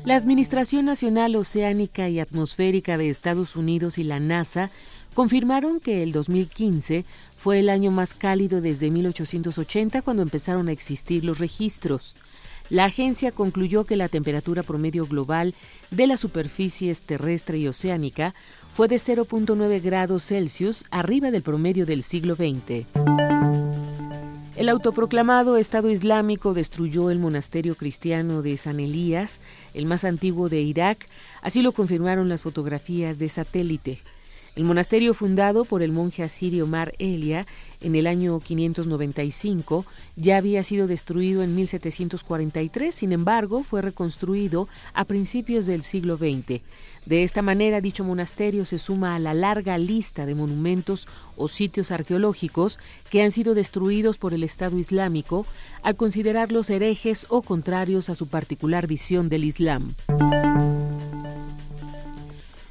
La 0.05 0.17
Administración 0.17 0.85
Nacional 0.87 1.37
Oceánica 1.37 2.09
y 2.09 2.19
Atmosférica 2.19 2.99
de 2.99 3.09
Estados 3.09 3.55
Unidos 3.55 3.99
y 3.99 4.03
la 4.03 4.19
NASA 4.19 4.73
confirmaron 5.15 5.81
que 5.81 6.03
el 6.03 6.13
2015 6.13 7.05
fue 7.37 7.59
el 7.59 7.69
año 7.69 7.91
más 7.91 8.15
cálido 8.15 8.61
desde 8.61 8.91
1880 8.91 10.03
cuando 10.03 10.23
empezaron 10.23 10.69
a 10.69 10.73
existir 10.73 11.25
los 11.25 11.39
registros. 11.39 12.15
La 12.71 12.87
agencia 12.87 13.33
concluyó 13.33 13.85
que 13.85 13.97
la 13.97 14.09
temperatura 14.09 14.63
promedio 14.63 15.07
global 15.07 15.55
de 15.91 16.07
las 16.07 16.21
superficies 16.21 17.03
terrestre 17.03 17.59
y 17.59 17.69
oceánica 17.69 18.35
fue 18.73 18.89
de 18.89 18.97
0.9 18.97 19.83
grados 19.83 20.25
Celsius 20.25 20.85
arriba 20.91 21.31
del 21.31 21.43
promedio 21.43 21.85
del 21.85 22.03
siglo 22.03 22.35
XX. 22.35 22.87
El 24.57 24.69
autoproclamado 24.69 25.57
Estado 25.57 25.91
Islámico 25.91 26.55
destruyó 26.55 27.11
el 27.11 27.19
monasterio 27.19 27.75
cristiano 27.75 28.43
de 28.43 28.57
San 28.57 28.81
Elías, 28.81 29.41
el 29.75 29.87
más 29.87 30.05
antiguo 30.05 30.49
de 30.49 30.61
Irak, 30.61 31.07
así 31.43 31.63
lo 31.63 31.73
confirmaron 31.73 32.29
las 32.29 32.43
fotografías 32.43 33.19
de 33.19 33.29
satélite. 33.29 33.99
El 34.55 34.65
monasterio 34.65 35.15
fundado 35.15 35.65
por 35.65 35.83
el 35.83 35.93
monje 35.93 36.23
asirio 36.23 36.67
Mar 36.67 36.93
Elia 36.99 37.47
en 37.81 37.95
el 37.95 38.07
año 38.07 38.39
595 38.39 39.87
ya 40.15 40.37
había 40.37 40.63
sido 40.63 40.87
destruido 40.87 41.43
en 41.43 41.55
1743, 41.55 42.95
sin 42.95 43.13
embargo 43.13 43.63
fue 43.63 43.81
reconstruido 43.81 44.69
a 44.93 45.07
principios 45.07 45.65
del 45.65 45.83
siglo 45.83 46.19
XX. 46.19 46.61
De 47.07 47.25
esta 47.25 47.41
manera, 47.41 47.81
dicho 47.81 48.05
monasterio 48.05 48.67
se 48.67 48.77
suma 48.77 49.17
a 49.17 49.19
la 49.19 49.33
larga 49.33 49.79
lista 49.79 50.27
de 50.27 50.35
monumentos 50.35 51.09
o 51.37 51.49
sitios 51.49 51.91
arqueológicos 51.91 52.79
que 53.11 53.23
han 53.23 53.33
sido 53.33 53.55
destruidos 53.55 54.19
por 54.19 54.35
el 54.35 54.45
Estado 54.45 54.79
Islámico 54.79 55.47
al 55.83 55.97
considerarlos 55.97 56.69
herejes 56.69 57.25
o 57.31 57.41
contrarios 57.41 58.11
a 58.11 58.15
su 58.15 58.29
particular 58.29 58.87
visión 58.87 59.31
del 59.31 59.45
Islam. 59.45 59.95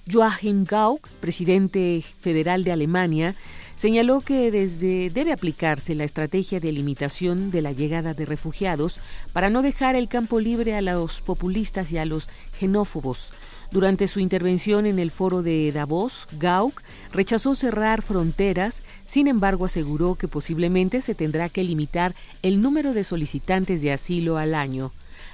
Joachim 0.10 0.66
Gauck, 0.66 1.08
presidente 1.20 2.04
federal 2.22 2.64
de 2.64 2.72
Alemania, 2.72 3.36
señaló 3.76 4.22
que 4.22 4.52
desde 4.52 5.10
debe 5.10 5.32
aplicarse 5.32 5.96
la 5.96 6.04
estrategia 6.04 6.60
de 6.60 6.72
limitación 6.72 7.52
de 7.52 7.62
la 7.62 7.72
llegada 7.72 8.14
de 8.14 8.26
refugiados 8.26 9.00
para 9.34 9.50
no 9.50 9.62
dejar 9.62 9.96
el 9.96 10.08
campo 10.08 10.40
libre 10.40 10.76
a 10.76 10.82
los 10.82 11.22
populistas 11.22 11.92
y 11.92 11.98
a 11.98 12.06
los 12.06 12.30
xenófobos. 12.60 13.34
Durante 13.72 14.08
su 14.08 14.20
intervención 14.20 14.86
en 14.86 15.00
el 15.00 15.12
foro 15.12 15.44
de 15.44 15.72
Davos, 15.72 16.28
Gauck 16.38 16.82
rechazó 17.12 17.56
cerrar 17.56 18.02
fronteras, 18.02 18.84
sin 19.06 19.28
embargo 19.28 19.66
aseguró 19.66 20.16
que 20.16 20.28
posiblemente 20.28 21.02
se 21.02 21.16
tendrá 21.16 21.48
que 21.48 21.64
limitar 21.64 22.14
el 22.42 22.62
número 22.62 22.94
de 22.94 23.04
solicitantes 23.04 23.82
de 23.82 23.94
asilo 23.94 24.38
al 24.38 24.56
año. 24.56 24.92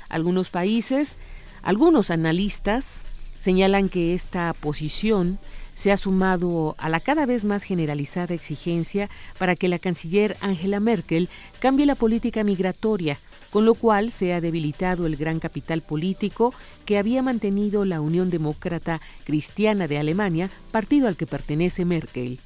Algunos 0.07 0.49
países, 0.51 1.17
algunos 1.63 2.11
analistas 2.11 3.03
señalan 3.39 3.89
que 3.89 4.13
esta 4.13 4.53
posición 4.53 5.39
se 5.77 5.91
ha 5.91 5.97
sumado 5.97 6.75
a 6.79 6.89
la 6.89 6.99
cada 6.99 7.27
vez 7.27 7.45
más 7.45 7.61
generalizada 7.61 8.33
exigencia 8.33 9.11
para 9.37 9.55
que 9.55 9.67
la 9.67 9.77
canciller 9.77 10.35
Angela 10.41 10.79
Merkel 10.79 11.29
cambie 11.59 11.85
la 11.85 11.93
política 11.93 12.43
migratoria, 12.43 13.19
con 13.51 13.63
lo 13.65 13.75
cual 13.75 14.11
se 14.11 14.33
ha 14.33 14.41
debilitado 14.41 15.05
el 15.05 15.17
gran 15.17 15.39
capital 15.39 15.81
político 15.81 16.51
que 16.85 16.97
había 16.97 17.21
mantenido 17.21 17.85
la 17.85 18.01
Unión 18.01 18.31
Demócrata 18.31 19.01
Cristiana 19.23 19.87
de 19.87 19.99
Alemania, 19.99 20.49
partido 20.71 21.07
al 21.07 21.15
que 21.15 21.27
pertenece 21.27 21.85
Merkel. 21.85 22.39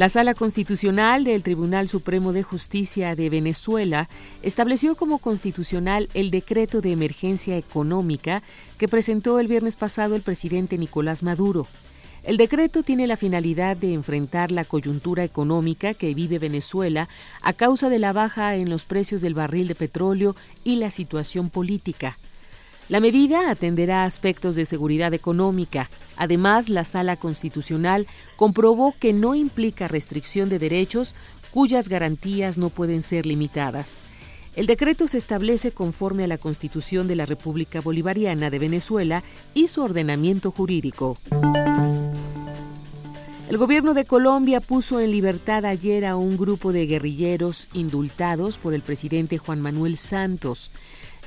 La 0.00 0.08
Sala 0.08 0.32
Constitucional 0.32 1.24
del 1.24 1.42
Tribunal 1.42 1.86
Supremo 1.86 2.32
de 2.32 2.42
Justicia 2.42 3.14
de 3.14 3.28
Venezuela 3.28 4.08
estableció 4.40 4.96
como 4.96 5.18
constitucional 5.18 6.08
el 6.14 6.30
decreto 6.30 6.80
de 6.80 6.92
emergencia 6.92 7.58
económica 7.58 8.42
que 8.78 8.88
presentó 8.88 9.38
el 9.38 9.46
viernes 9.46 9.76
pasado 9.76 10.16
el 10.16 10.22
presidente 10.22 10.78
Nicolás 10.78 11.22
Maduro. 11.22 11.66
El 12.22 12.38
decreto 12.38 12.82
tiene 12.82 13.06
la 13.06 13.18
finalidad 13.18 13.76
de 13.76 13.92
enfrentar 13.92 14.50
la 14.50 14.64
coyuntura 14.64 15.22
económica 15.22 15.92
que 15.92 16.14
vive 16.14 16.38
Venezuela 16.38 17.10
a 17.42 17.52
causa 17.52 17.90
de 17.90 17.98
la 17.98 18.14
baja 18.14 18.56
en 18.56 18.70
los 18.70 18.86
precios 18.86 19.20
del 19.20 19.34
barril 19.34 19.68
de 19.68 19.74
petróleo 19.74 20.34
y 20.64 20.76
la 20.76 20.90
situación 20.90 21.50
política. 21.50 22.16
La 22.90 22.98
medida 22.98 23.50
atenderá 23.52 24.02
aspectos 24.02 24.56
de 24.56 24.66
seguridad 24.66 25.14
económica. 25.14 25.88
Además, 26.16 26.68
la 26.68 26.82
Sala 26.82 27.14
Constitucional 27.14 28.08
comprobó 28.34 28.96
que 28.98 29.12
no 29.12 29.36
implica 29.36 29.86
restricción 29.86 30.48
de 30.48 30.58
derechos 30.58 31.14
cuyas 31.52 31.88
garantías 31.88 32.58
no 32.58 32.68
pueden 32.68 33.02
ser 33.02 33.26
limitadas. 33.26 34.02
El 34.56 34.66
decreto 34.66 35.06
se 35.06 35.18
establece 35.18 35.70
conforme 35.70 36.24
a 36.24 36.26
la 36.26 36.38
Constitución 36.38 37.06
de 37.06 37.14
la 37.14 37.26
República 37.26 37.80
Bolivariana 37.80 38.50
de 38.50 38.58
Venezuela 38.58 39.22
y 39.54 39.68
su 39.68 39.84
ordenamiento 39.84 40.50
jurídico. 40.50 41.16
El 43.48 43.56
gobierno 43.56 43.94
de 43.94 44.04
Colombia 44.04 44.60
puso 44.60 44.98
en 44.98 45.12
libertad 45.12 45.64
ayer 45.64 46.04
a 46.04 46.16
un 46.16 46.36
grupo 46.36 46.72
de 46.72 46.86
guerrilleros 46.86 47.68
indultados 47.72 48.58
por 48.58 48.74
el 48.74 48.82
presidente 48.82 49.38
Juan 49.38 49.60
Manuel 49.60 49.96
Santos. 49.96 50.72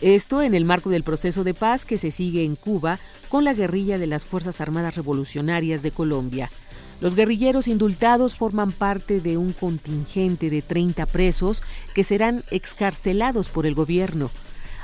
Esto 0.03 0.41
en 0.41 0.53
el 0.53 0.65
marco 0.65 0.89
del 0.89 1.03
proceso 1.03 1.45
de 1.45 1.53
paz 1.53 1.85
que 1.85 1.97
se 1.97 2.11
sigue 2.11 2.43
en 2.43 2.57
Cuba 2.57 2.99
con 3.29 3.45
la 3.45 3.53
guerrilla 3.53 3.97
de 3.97 4.05
las 4.05 4.25
Fuerzas 4.25 4.59
Armadas 4.59 4.95
Revolucionarias 4.95 5.81
de 5.81 5.91
Colombia. 5.91 6.51
Los 6.99 7.15
guerrilleros 7.15 7.69
indultados 7.69 8.35
forman 8.35 8.73
parte 8.73 9.21
de 9.21 9.37
un 9.37 9.53
contingente 9.53 10.49
de 10.49 10.61
30 10.61 11.05
presos 11.05 11.63
que 11.95 12.03
serán 12.03 12.43
excarcelados 12.51 13.47
por 13.47 13.65
el 13.65 13.75
gobierno. 13.75 14.29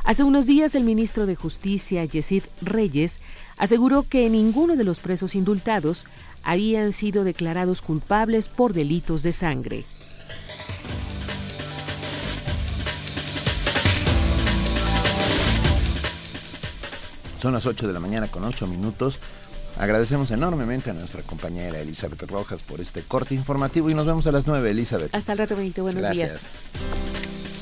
Hace 0.05 0.24
unos 0.24 0.45
días 0.45 0.74
el 0.74 0.86
ministro 0.86 1.26
de 1.26 1.36
Justicia, 1.36 2.05
Yesid 2.05 2.43
Reyes, 2.61 3.20
aseguró 3.57 4.03
que 4.03 4.30
ninguno 4.30 4.78
de 4.78 4.86
los 4.86 5.01
presos 5.01 5.36
indultados 5.36 6.07
habían 6.43 6.93
sido 6.93 7.26
declarados 7.26 7.82
culpables 7.82 8.47
por 8.47 8.72
delitos 8.72 9.22
de 9.24 9.34
sangre. 9.34 9.84
Son 17.42 17.54
las 17.54 17.66
8 17.66 17.88
de 17.88 17.94
la 17.94 18.00
mañana 18.00 18.28
con 18.28 18.44
8 18.44 18.68
minutos. 18.68 19.20
Agradecemos 19.80 20.30
enormemente 20.32 20.90
a 20.90 20.94
nuestra 20.94 21.22
compañera 21.24 21.80
Elizabeth 21.80 22.22
Rojas 22.24 22.62
por 22.64 22.82
este 22.82 23.02
corte 23.04 23.34
informativo 23.34 23.90
y 23.90 23.94
nos 23.94 24.06
vemos 24.06 24.28
a 24.28 24.32
las 24.32 24.46
9, 24.46 24.72
Elizabeth. 24.72 25.16
Hasta 25.16 25.32
el 25.32 25.38
rato, 25.38 25.56
Benito. 25.56 25.84
Buenos 25.84 26.02
Gracias. 26.02 26.32
días. 26.32 27.60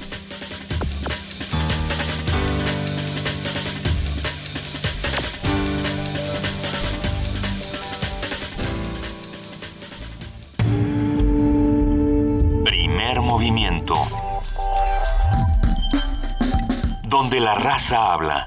Primer 12.65 13.21
movimiento. 13.21 13.93
Donde 17.07 17.39
la 17.39 17.55
raza 17.55 18.13
habla. 18.13 18.45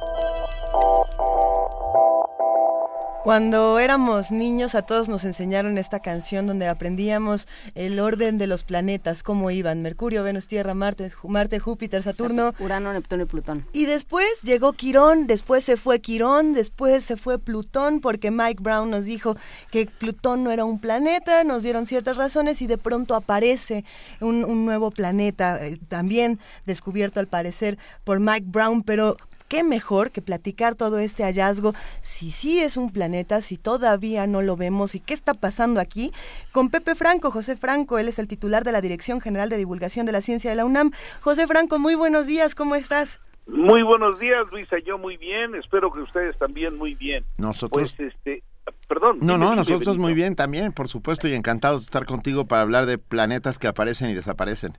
Cuando 3.23 3.79
éramos 3.79 4.31
niños 4.31 4.75
a 4.75 4.81
todos 4.81 5.11
nos 5.11 5.25
enseñaron 5.25 5.77
esta 5.77 6.01
canción 6.01 6.47
donde 6.47 6.68
aprendíamos 6.68 7.49
el 7.75 8.01
orden 8.01 8.39
de 8.39 8.47
los 8.47 8.64
planetas, 8.64 9.23
cómo 9.23 9.51
iban, 9.51 9.83
Mercurio, 9.83 10.23
Venus, 10.23 10.49
Tierra, 10.49 10.73
Marte, 10.73 11.12
Marte, 11.25 11.59
Júpiter, 11.59 12.03
Saturno. 12.03 12.55
Urano, 12.59 12.95
Neptuno 12.95 13.25
y 13.25 13.27
Plutón. 13.27 13.66
Y 13.75 13.85
después 13.85 14.27
llegó 14.43 14.73
Quirón, 14.73 15.27
después 15.27 15.64
se 15.64 15.77
fue 15.77 16.01
Quirón, 16.01 16.55
después 16.55 17.05
se 17.05 17.18
fue 17.18 17.39
Plutón, 17.39 18.01
porque 18.01 18.31
Mike 18.31 18.62
Brown 18.62 18.89
nos 18.89 19.05
dijo 19.05 19.37
que 19.71 19.85
Plutón 19.85 20.43
no 20.43 20.51
era 20.51 20.64
un 20.64 20.79
planeta, 20.81 21.45
nos 21.45 21.62
dieron 21.62 21.85
ciertas 21.85 22.16
razones 22.16 22.62
y 22.62 22.66
de 22.66 22.79
pronto 22.79 23.14
aparece 23.14 23.85
un, 24.21 24.47
un 24.47 24.64
nuevo 24.64 24.91
planeta, 24.91 25.59
eh, 25.66 25.79
también 25.89 26.39
descubierto 26.64 27.21
al 27.21 27.27
parecer 27.27 27.77
por 28.03 28.18
Mike 28.18 28.47
Brown, 28.49 28.83
pero 28.83 29.18
qué 29.51 29.64
mejor 29.64 30.12
que 30.12 30.22
platicar 30.22 30.76
todo 30.76 31.01
este 31.01 31.24
hallazgo, 31.24 31.74
si 32.03 32.30
sí 32.30 32.61
es 32.61 32.76
un 32.76 32.92
planeta, 32.92 33.42
si 33.42 33.59
todavía 33.59 34.28
no 34.28 34.42
lo 34.42 34.57
vemos 34.57 34.94
y 34.94 35.01
qué 35.01 35.12
está 35.12 35.34
pasando 35.34 35.80
aquí, 35.80 36.12
con 36.53 36.70
Pepe 36.70 36.94
Franco, 36.94 37.32
José 37.32 37.57
Franco, 37.57 37.98
él 37.98 38.07
es 38.07 38.20
el 38.20 38.28
titular 38.28 38.62
de 38.62 38.70
la 38.70 38.80
Dirección 38.80 39.20
General 39.20 39.51
de 39.51 39.57
Divulgación 39.57 40.07
de 40.07 40.12
la 40.12 40.22
Ciencia 40.22 40.51
de 40.51 40.57
la 40.57 40.64
UNAM. 40.64 40.92
José 41.20 41.48
Franco, 41.48 41.80
muy 41.80 41.96
buenos 41.96 42.26
días, 42.26 42.55
¿cómo 42.55 42.76
estás? 42.76 43.18
Muy 43.48 43.82
buenos 43.82 44.20
días, 44.20 44.46
Luisa. 44.53 44.76
Yo 44.86 44.96
muy 44.98 45.16
bien. 45.16 45.57
Espero 45.57 45.92
que 45.92 46.01
ustedes 46.01 46.38
también 46.38 46.78
muy 46.78 46.94
bien. 46.94 47.24
Nosotros. 47.36 47.96
Pues, 47.96 48.12
este, 48.12 48.44
perdón. 48.86 49.18
No, 49.20 49.36
no, 49.36 49.57
nosotros 49.57 49.98
muy 49.98 50.14
bien 50.14 50.36
también, 50.36 50.70
por 50.70 50.86
supuesto, 50.86 51.26
y 51.26 51.34
encantados 51.34 51.80
de 51.80 51.84
estar 51.86 52.07
contigo 52.07 52.44
para 52.46 52.62
hablar 52.62 52.86
de 52.86 52.98
planetas 52.98 53.59
que 53.59 53.66
aparecen 53.66 54.11
y 54.11 54.14
desaparecen. 54.14 54.78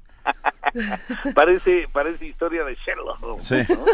parece, 1.36 1.88
parece 1.92 2.26
historia 2.28 2.64
de 2.64 2.76
Sherlock 2.76 3.22
Holmes. 3.24 3.44
Sí. 3.44 3.56
¿no? 3.70 3.86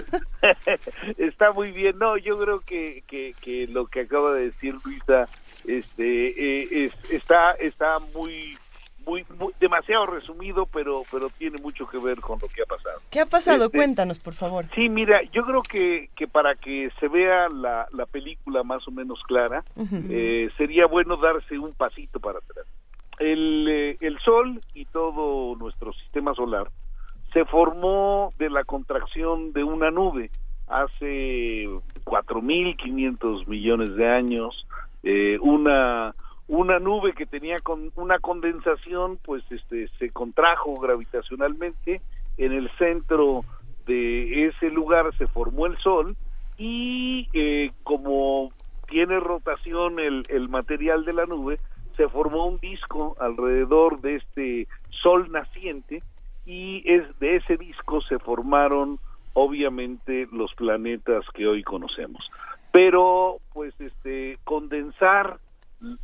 Está 1.18 1.52
muy 1.52 1.72
bien. 1.72 1.98
No, 1.98 2.18
yo 2.18 2.38
creo 2.38 2.60
que, 2.62 3.04
que, 3.08 3.34
que 3.42 3.68
lo 3.68 3.88
que 3.88 4.02
acaba 4.02 4.34
de 4.34 4.46
decir 4.46 4.76
Luisa 4.84 5.28
este, 5.68 6.28
eh, 6.62 6.86
es- 6.86 7.12
está, 7.12 7.52
está 7.54 7.98
muy, 8.14 8.58
muy, 9.06 9.26
muy- 9.40 9.54
demasiado 9.60 10.06
resumido, 10.06 10.66
pero, 10.66 11.02
pero 11.12 11.30
tiene 11.30 11.58
mucho 11.62 11.88
que 11.88 11.98
ver 11.98 12.20
con 12.20 12.40
lo 12.42 12.48
que 12.48 12.62
ha 12.62 12.66
pasado. 12.66 13.02
¿Qué 13.10 13.20
ha 13.22 13.26
pasado? 13.26 13.66
Este, 13.66 13.78
Cuéntanos, 13.78 14.20
por 14.20 14.34
favor. 14.34 14.66
Sí, 14.76 14.90
mira, 14.90 15.22
yo 15.34 15.46
creo 15.46 15.62
que, 15.64 16.10
que 16.16 16.28
para 16.28 16.56
que 16.56 16.90
se 17.00 17.08
vea 17.08 17.50
la, 17.50 17.88
la 17.94 18.06
película 18.06 18.64
más 18.64 18.88
o 18.88 18.92
menos 18.92 19.22
clara, 19.24 19.64
eh, 20.10 20.50
sería 20.58 20.86
bueno 20.88 21.18
darse 21.18 21.58
un 21.58 21.74
pasito 21.74 22.20
para 22.20 22.40
atrás. 22.40 22.66
El, 23.20 23.68
eh, 23.68 23.98
el 24.02 24.20
Sol 24.20 24.62
y 24.74 24.86
todo 24.86 25.56
nuestro 25.56 25.94
sistema 25.94 26.34
solar 26.34 26.70
se 27.34 27.46
formó 27.46 28.34
de 28.38 28.50
la 28.50 28.64
contracción 28.64 29.54
de 29.54 29.64
una 29.64 29.92
nube 29.92 30.30
hace 30.68 31.68
4.500 32.04 33.48
millones 33.48 33.96
de 33.96 34.08
años, 34.08 34.66
eh, 35.04 35.38
una 35.42 36.14
una 36.50 36.80
nube 36.80 37.14
que 37.14 37.26
tenía 37.26 37.60
con 37.60 37.92
una 37.96 38.20
condensación, 38.20 39.20
pues 39.24 39.44
este 39.50 39.90
se 40.00 40.10
contrajo 40.12 40.78
gravitacionalmente 40.80 42.02
en 42.38 42.54
el 42.54 42.70
centro 42.78 43.44
de 43.86 44.48
ese 44.48 44.70
lugar 44.70 45.16
se 45.18 45.28
formó 45.28 45.66
el 45.66 45.78
Sol 45.80 46.16
y 46.58 47.28
eh, 47.34 47.72
como 47.84 48.52
tiene 48.88 49.20
rotación 49.20 50.00
el, 50.00 50.24
el 50.30 50.48
material 50.48 51.04
de 51.04 51.14
la 51.14 51.26
nube, 51.26 51.60
se 51.98 52.08
formó 52.08 52.46
un 52.46 52.60
disco 52.60 53.18
alrededor 53.20 54.00
de 54.02 54.16
este 54.16 54.68
sol 55.02 55.32
naciente 55.32 56.04
y 56.46 56.84
es 56.86 57.20
de 57.20 57.38
ese 57.38 57.58
disco 57.58 58.02
se 58.02 58.20
formaron 58.20 59.00
obviamente 59.34 60.28
los 60.32 60.54
planetas 60.54 61.26
que 61.34 61.48
hoy 61.48 61.64
conocemos. 61.64 62.30
Pero 62.72 63.40
pues 63.54 63.74
este 63.82 64.38
condensar 64.44 65.40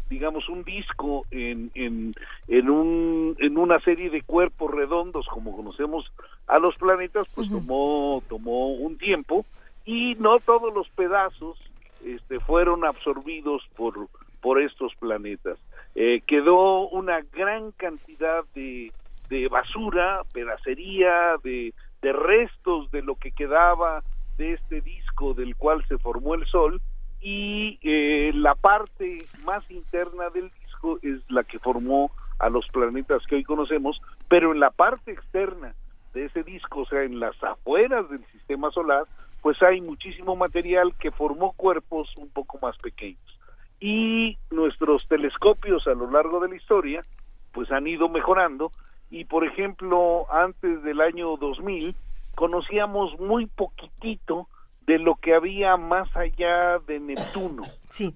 digamos 0.09 0.49
un 0.49 0.63
disco 0.63 1.25
en, 1.31 1.71
en, 1.73 2.13
en, 2.47 2.69
un, 2.69 3.35
en 3.39 3.57
una 3.57 3.79
serie 3.79 4.09
de 4.11 4.21
cuerpos 4.21 4.69
redondos 4.69 5.25
como 5.27 5.55
conocemos 5.55 6.11
a 6.45 6.59
los 6.59 6.75
planetas 6.75 7.27
pues 7.33 7.49
tomó 7.49 8.21
tomó 8.29 8.67
un 8.73 8.99
tiempo 8.99 9.47
y 9.83 10.13
no 10.19 10.39
todos 10.39 10.71
los 10.75 10.87
pedazos 10.89 11.57
este, 12.05 12.39
fueron 12.39 12.85
absorbidos 12.85 13.63
por 13.75 14.07
por 14.41 14.61
estos 14.61 14.93
planetas 14.95 15.57
eh, 15.95 16.21
quedó 16.25 16.87
una 16.89 17.21
gran 17.31 17.71
cantidad 17.71 18.43
de, 18.55 18.91
de 19.29 19.47
basura 19.47 20.21
pedacería 20.33 21.35
de, 21.43 21.73
restos 22.01 22.91
de 22.91 23.01
lo 23.01 23.15
que 23.15 23.31
quedaba 23.31 24.03
de 24.37 24.53
este 24.53 24.81
disco 24.81 25.33
del 25.33 25.55
cual 25.55 25.85
se 25.87 25.97
formó 25.97 26.35
el 26.35 26.45
Sol 26.47 26.81
y 27.21 27.79
eh, 27.81 28.31
la 28.33 28.55
parte 28.55 29.25
más 29.45 29.63
interna 29.71 30.29
del 30.29 30.51
disco 30.61 30.97
es 31.01 31.19
la 31.29 31.43
que 31.43 31.59
formó 31.59 32.11
a 32.39 32.49
los 32.49 32.67
planetas 32.67 33.25
que 33.25 33.35
hoy 33.35 33.43
conocemos, 33.43 34.01
pero 34.27 34.51
en 34.51 34.59
la 34.59 34.69
parte 34.69 35.13
externa 35.13 35.73
de 36.13 36.25
ese 36.25 36.43
disco, 36.43 36.81
o 36.81 36.85
sea, 36.85 37.03
en 37.03 37.19
las 37.19 37.41
afueras 37.41 38.09
del 38.09 38.25
sistema 38.33 38.69
solar, 38.71 39.05
pues 39.41 39.61
hay 39.63 39.79
muchísimo 39.79 40.35
material 40.35 40.93
que 40.99 41.11
formó 41.11 41.53
cuerpos 41.53 42.13
un 42.17 42.29
poco 42.29 42.59
más 42.61 42.77
pequeños. 42.77 43.39
Y 43.85 44.37
nuestros 44.49 45.05
telescopios 45.09 45.85
a 45.87 45.93
lo 45.93 46.09
largo 46.09 46.39
de 46.39 46.47
la 46.47 46.55
historia, 46.55 47.03
pues 47.51 47.69
han 47.69 47.85
ido 47.85 48.07
mejorando. 48.07 48.71
Y, 49.11 49.25
por 49.25 49.45
ejemplo, 49.45 50.25
antes 50.31 50.81
del 50.83 51.01
año 51.01 51.35
2000, 51.35 51.93
conocíamos 52.33 53.19
muy 53.19 53.45
poquitito 53.45 54.47
de 54.85 54.99
lo 54.99 55.15
que 55.15 55.35
había 55.35 55.75
más 55.75 56.07
allá 56.15 56.79
de 56.87 57.01
Neptuno, 57.01 57.63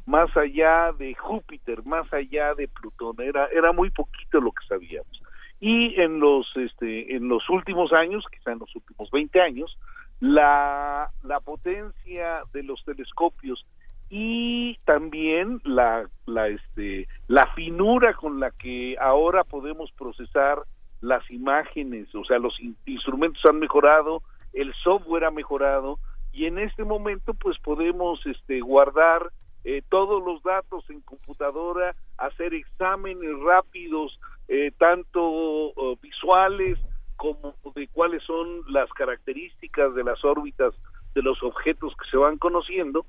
más 0.06 0.30
allá 0.38 0.94
de 0.98 1.14
Júpiter, 1.16 1.84
más 1.84 2.14
allá 2.14 2.54
de 2.56 2.70
Plutón, 2.70 3.18
era, 3.20 3.48
era 3.48 3.74
muy 3.74 3.90
poquito 3.90 4.40
lo 4.40 4.54
que 4.54 4.66
sabíamos. 4.70 5.22
Y 5.60 6.00
en 6.00 6.22
los, 6.22 6.48
este, 6.56 7.14
en 7.14 7.28
los 7.28 7.50
últimos 7.50 7.92
años, 7.92 8.24
quizá 8.32 8.54
en 8.54 8.60
los 8.60 8.74
últimos 8.74 9.12
20 9.12 9.42
años, 9.42 9.78
la, 10.22 11.10
la 11.24 11.42
potencia 11.42 12.44
de 12.54 12.64
los 12.64 12.86
telescopios 12.86 13.66
y 14.10 14.78
también 14.86 15.60
la, 15.64 16.10
la, 16.26 16.48
este, 16.48 17.08
la 17.28 17.48
finura 17.54 18.14
con 18.14 18.40
la 18.40 18.52
que 18.52 18.96
ahora 19.00 19.44
podemos 19.44 19.92
procesar 19.92 20.60
las 21.02 21.30
imágenes, 21.30 22.14
o 22.16 22.24
sea, 22.24 22.40
los 22.40 22.58
instrumentos 22.86 23.44
han 23.46 23.60
mejorado, 23.60 24.24
el 24.54 24.74
software 24.84 25.26
ha 25.26 25.32
mejorado, 25.32 26.00
y 26.32 26.46
en 26.46 26.58
este 26.58 26.84
momento 26.84 27.34
pues 27.34 27.58
podemos 27.60 28.26
este, 28.26 28.62
guardar 28.62 29.32
eh, 29.64 29.82
todos 29.90 30.24
los 30.24 30.42
datos 30.44 30.90
en 30.90 31.02
computadora, 31.02 31.96
hacer 32.18 32.54
exámenes 32.54 33.38
rápidos, 33.46 34.20
eh, 34.48 34.72
tanto 34.78 35.74
visuales 36.02 36.80
como 37.18 37.56
de 37.76 37.88
cuáles 37.90 38.24
son 38.24 38.62
las 38.68 38.90
características 38.94 39.94
de 39.94 40.04
las 40.04 40.24
órbitas 40.24 40.74
de 41.14 41.22
los 41.22 41.42
objetos 41.44 41.94
que 41.98 42.10
se 42.10 42.18
van 42.18 42.38
conociendo 42.38 43.06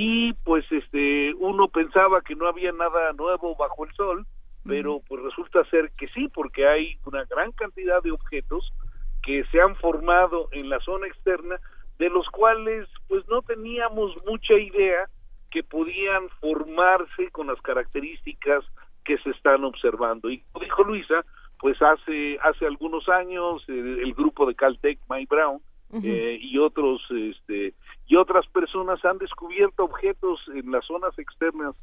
y 0.00 0.32
pues 0.44 0.64
este 0.70 1.34
uno 1.34 1.66
pensaba 1.66 2.20
que 2.20 2.36
no 2.36 2.46
había 2.46 2.70
nada 2.70 3.12
nuevo 3.14 3.56
bajo 3.56 3.84
el 3.84 3.92
sol 3.94 4.24
pero 4.64 5.00
pues 5.08 5.20
resulta 5.24 5.64
ser 5.70 5.90
que 5.98 6.06
sí 6.08 6.28
porque 6.28 6.68
hay 6.68 6.98
una 7.04 7.24
gran 7.24 7.50
cantidad 7.50 8.00
de 8.00 8.12
objetos 8.12 8.72
que 9.24 9.42
se 9.50 9.60
han 9.60 9.74
formado 9.74 10.50
en 10.52 10.68
la 10.68 10.78
zona 10.80 11.08
externa 11.08 11.58
de 11.98 12.10
los 12.10 12.28
cuales 12.28 12.86
pues 13.08 13.26
no 13.28 13.42
teníamos 13.42 14.14
mucha 14.24 14.54
idea 14.54 15.08
que 15.50 15.64
podían 15.64 16.28
formarse 16.40 17.32
con 17.32 17.48
las 17.48 17.60
características 17.62 18.64
que 19.04 19.18
se 19.18 19.30
están 19.30 19.64
observando. 19.64 20.30
Y 20.30 20.44
como 20.52 20.64
dijo 20.64 20.84
Luisa, 20.84 21.24
pues 21.58 21.76
hace 21.82 22.38
hace 22.42 22.66
algunos 22.66 23.08
años 23.08 23.64
el, 23.66 24.14
grupo 24.14 24.46
de 24.46 24.54
Caltech, 24.54 25.00
Mike 25.10 25.34
Brown, 25.34 25.60
eh, 25.92 26.38
y 26.40 26.58
otros 26.58 27.00
este 27.10 27.74
y 28.06 28.16
otras 28.16 28.46
personas 28.48 29.02
han 29.04 29.18
descubierto 29.18 29.84
objetos 29.84 30.40
en 30.54 30.70
las 30.70 30.84
zonas 30.84 31.18
externas 31.18 31.74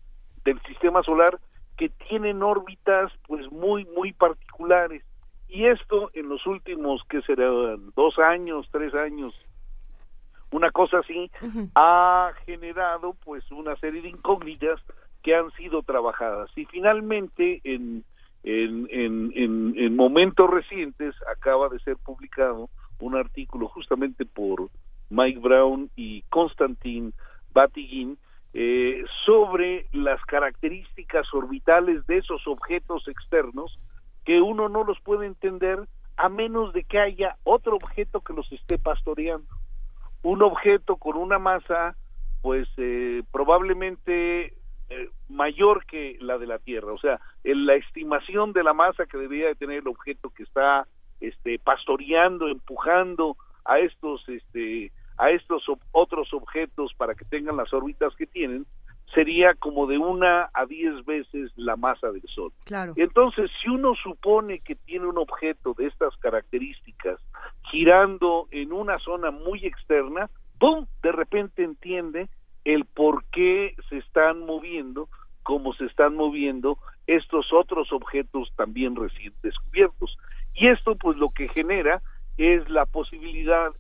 del 0.44 0.62
sistema 0.64 1.02
solar 1.04 1.40
que 1.78 1.90
tienen 1.90 2.44
órbitas 2.44 3.12
pues 3.28 3.52
muy 3.52 3.86
muy 3.86 4.14
particulares. 4.14 5.04
Y 5.48 5.66
esto 5.66 6.10
en 6.14 6.30
los 6.30 6.46
últimos 6.48 7.02
que 7.10 7.22
serán 7.22 7.92
dos 7.96 8.18
años 8.20 8.68
tres 8.72 8.94
años 8.94 9.34
una 10.52 10.72
cosa 10.72 11.00
así 11.00 11.32
ha 11.76 12.32
generado 12.46 13.16
pues 13.26 13.50
una 13.52 13.76
serie 13.78 14.02
de 14.02 14.10
incógnitas 14.10 14.80
que 15.24 15.36
han 15.36 15.52
sido 15.54 15.82
trabajadas. 15.82 16.50
Y 16.56 16.66
finalmente 16.66 17.62
en 17.64 18.04
en, 18.46 18.88
en, 18.92 19.74
en, 19.76 19.96
momentos 19.96 20.48
recientes 20.48 21.16
acaba 21.36 21.68
de 21.68 21.80
ser 21.80 21.98
publicado 21.98 22.70
un 23.00 23.16
artículo 23.16 23.68
justamente 23.68 24.26
por 24.26 24.70
Mike 25.10 25.40
Brown 25.40 25.90
y 25.96 26.24
Constantin 26.24 27.14
Batygin 27.54 28.18
eh, 28.54 29.04
sobre 29.26 29.88
las 29.92 30.22
características 30.26 31.34
orbitales 31.34 32.06
de 32.08 32.18
esos 32.18 32.48
objetos 32.48 33.08
externos 33.08 33.80
que 34.24 34.42
uno 34.42 34.70
no 34.70 34.84
los 34.84 35.00
puede 35.02 35.26
entender 35.26 35.88
a 36.18 36.30
menos 36.30 36.74
de 36.74 36.84
que 36.84 37.00
haya 37.00 37.36
otro 37.44 37.76
objeto 37.76 38.22
que 38.22 38.34
los 38.34 38.50
esté 38.52 38.78
pastoreando. 38.78 39.48
Un 40.24 40.42
objeto 40.42 40.96
con 40.98 41.18
una 41.18 41.38
masa 41.38 41.96
pues 42.42 42.68
eh, 42.78 43.24
probablemente 43.32 44.54
eh, 44.90 45.10
mayor 45.30 45.86
que 45.86 46.18
la 46.22 46.38
de 46.38 46.46
la 46.46 46.60
Tierra, 46.60 46.94
o 46.94 46.98
sea, 47.00 47.20
en 47.44 47.66
la 47.66 47.74
estimación 47.74 48.54
de 48.54 48.64
la 48.64 48.74
masa 48.74 49.06
que 49.06 49.18
debería 49.18 49.48
de 49.48 49.56
tener 49.56 49.80
el 49.80 49.88
objeto 49.88 50.30
que 50.30 50.44
está 50.44 50.88
este 51.28 51.60
pastoreando, 51.60 52.48
empujando 52.48 53.38
a 53.64 53.80
estos 53.80 54.28
este 54.30 54.92
a 55.18 55.32
estos 55.32 55.64
otros 55.92 56.34
objetos 56.34 56.94
para 56.98 57.16
que 57.16 57.26
tengan 57.26 57.56
las 57.56 57.74
órbitas 57.74 58.14
que 58.16 58.28
tienen, 58.28 58.66
sería 59.14 59.54
como 59.54 59.88
de 59.88 59.98
una 59.98 60.50
a 60.54 60.66
diez 60.66 61.06
veces 61.06 61.52
la 61.56 61.78
masa 61.78 62.12
del 62.12 62.28
Sol. 62.28 62.52
Claro. 62.66 62.94
Entonces, 62.98 63.50
si 63.62 63.70
uno 63.70 63.94
supone 63.96 64.60
que 64.60 64.76
tiene 64.76 65.06
un 65.06 65.18
objeto 65.18 65.74
de 65.74 65.88
estas 65.88 66.16
características 66.18 67.20
girando 67.72 68.48
en 68.52 68.74
una 68.74 69.00
zona 69.00 69.32
muy 69.32 69.66
externa, 69.66 70.30
¡pum! 70.60 70.86
De 71.02 71.14
repente 71.14 71.64
entiende 71.64 72.28
el 72.66 72.84
por 72.86 73.24
qué 73.26 73.76
se 73.90 73.98
están 73.98 74.42
moviendo 74.46 75.08
como 75.44 75.76
se 75.76 75.86
están 75.86 76.16
moviendo 76.16 76.80
estos 77.06 77.54
otros 77.54 77.94
objetos 77.94 78.52
también 78.56 78.96
recién 78.96 79.32
descubiertos. 79.44 80.18
Y 80.56 80.68
esto 80.68 80.96
pues 80.96 81.18
lo 81.18 81.30
que 81.30 81.48
genera 81.50 82.02
es 82.38 82.68
la 82.70 82.86
posibilidad 82.86 83.72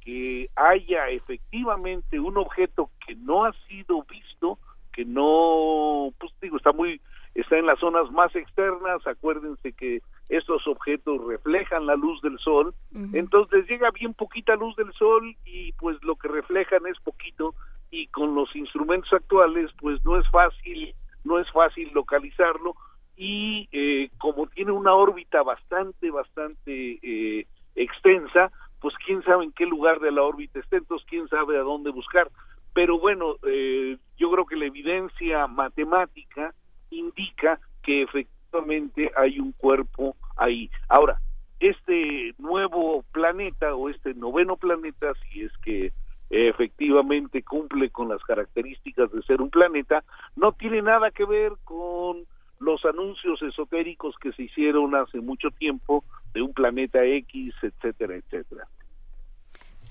que 0.00 0.50
haya 0.54 1.08
efectivamente 1.08 2.20
un 2.20 2.36
objeto 2.36 2.90
que 3.06 3.14
no 3.16 3.44
ha 3.44 3.52
sido 3.66 4.04
visto, 4.04 4.58
que 4.92 5.04
no, 5.04 6.12
pues 6.18 6.32
digo, 6.42 6.58
está 6.58 6.72
muy, 6.72 7.00
está 7.34 7.56
en 7.56 7.66
las 7.66 7.78
zonas 7.78 8.10
más 8.12 8.34
externas, 8.36 9.06
acuérdense 9.06 9.72
que 9.72 10.02
estos 10.28 10.66
objetos 10.68 11.24
reflejan 11.26 11.86
la 11.86 11.96
luz 11.96 12.20
del 12.20 12.38
sol, 12.38 12.74
entonces 13.12 13.66
llega 13.66 13.90
bien 13.90 14.14
poquita 14.14 14.56
luz 14.56 14.76
del 14.76 14.92
sol 14.92 15.34
y 15.44 15.72
pues 15.72 15.96
lo 16.02 16.16
que 16.16 16.28
reflejan 16.28 16.86
es 16.86 16.98
poquito. 17.00 17.54
Y 17.90 18.08
con 18.08 18.34
los 18.34 18.54
instrumentos 18.56 19.12
actuales 19.12 19.70
pues 19.78 20.04
no 20.04 20.18
es 20.18 20.28
fácil, 20.30 20.94
no 21.22 21.38
es 21.38 21.50
fácil 21.52 21.90
localizarlo 21.94 22.74
y 23.16 23.68
eh, 23.72 24.10
como 24.18 24.46
tiene 24.48 24.72
una 24.72 24.94
órbita 24.94 25.42
bastante, 25.42 26.10
bastante 26.10 26.98
eh, 27.02 27.46
extensa, 27.74 28.50
pues 28.80 28.94
quién 29.06 29.22
sabe 29.22 29.44
en 29.44 29.52
qué 29.52 29.66
lugar 29.66 30.00
de 30.00 30.12
la 30.12 30.22
órbita 30.22 30.58
esté, 30.58 30.76
entonces 30.76 31.06
quién 31.08 31.28
sabe 31.28 31.56
a 31.56 31.62
dónde 31.62 31.90
buscar. 31.90 32.30
Pero 32.72 32.98
bueno, 32.98 33.36
eh, 33.46 33.98
yo 34.18 34.30
creo 34.32 34.46
que 34.46 34.56
la 34.56 34.66
evidencia 34.66 35.46
matemática 35.46 36.54
indica 36.90 37.60
que 37.82 38.02
efectivamente 38.02 39.10
hay 39.16 39.38
un 39.38 39.52
cuerpo 39.52 40.16
ahí. 40.36 40.70
Ahora, 40.88 41.20
este 41.60 42.34
nuevo 42.38 43.04
planeta 43.12 43.74
o 43.74 43.88
este 43.88 44.12
noveno 44.14 44.56
planeta, 44.56 45.12
si 45.22 45.42
es 45.42 45.52
que 45.58 45.92
efectivamente 46.30 47.42
cumple 47.42 47.90
con 47.90 48.08
las 48.08 48.22
características 48.24 49.10
de 49.12 49.22
ser 49.22 49.40
un 49.40 49.50
planeta, 49.50 50.02
no 50.34 50.52
tiene 50.52 50.82
nada 50.82 51.10
que 51.12 51.24
ver 51.24 51.52
con 51.62 52.26
los 52.64 52.84
anuncios 52.84 53.42
esotéricos 53.42 54.16
que 54.20 54.32
se 54.32 54.44
hicieron 54.44 54.94
hace 54.94 55.20
mucho 55.20 55.50
tiempo 55.50 56.04
de 56.32 56.42
un 56.42 56.52
planeta 56.52 57.04
X, 57.04 57.54
etcétera, 57.62 58.16
etcétera. 58.16 58.66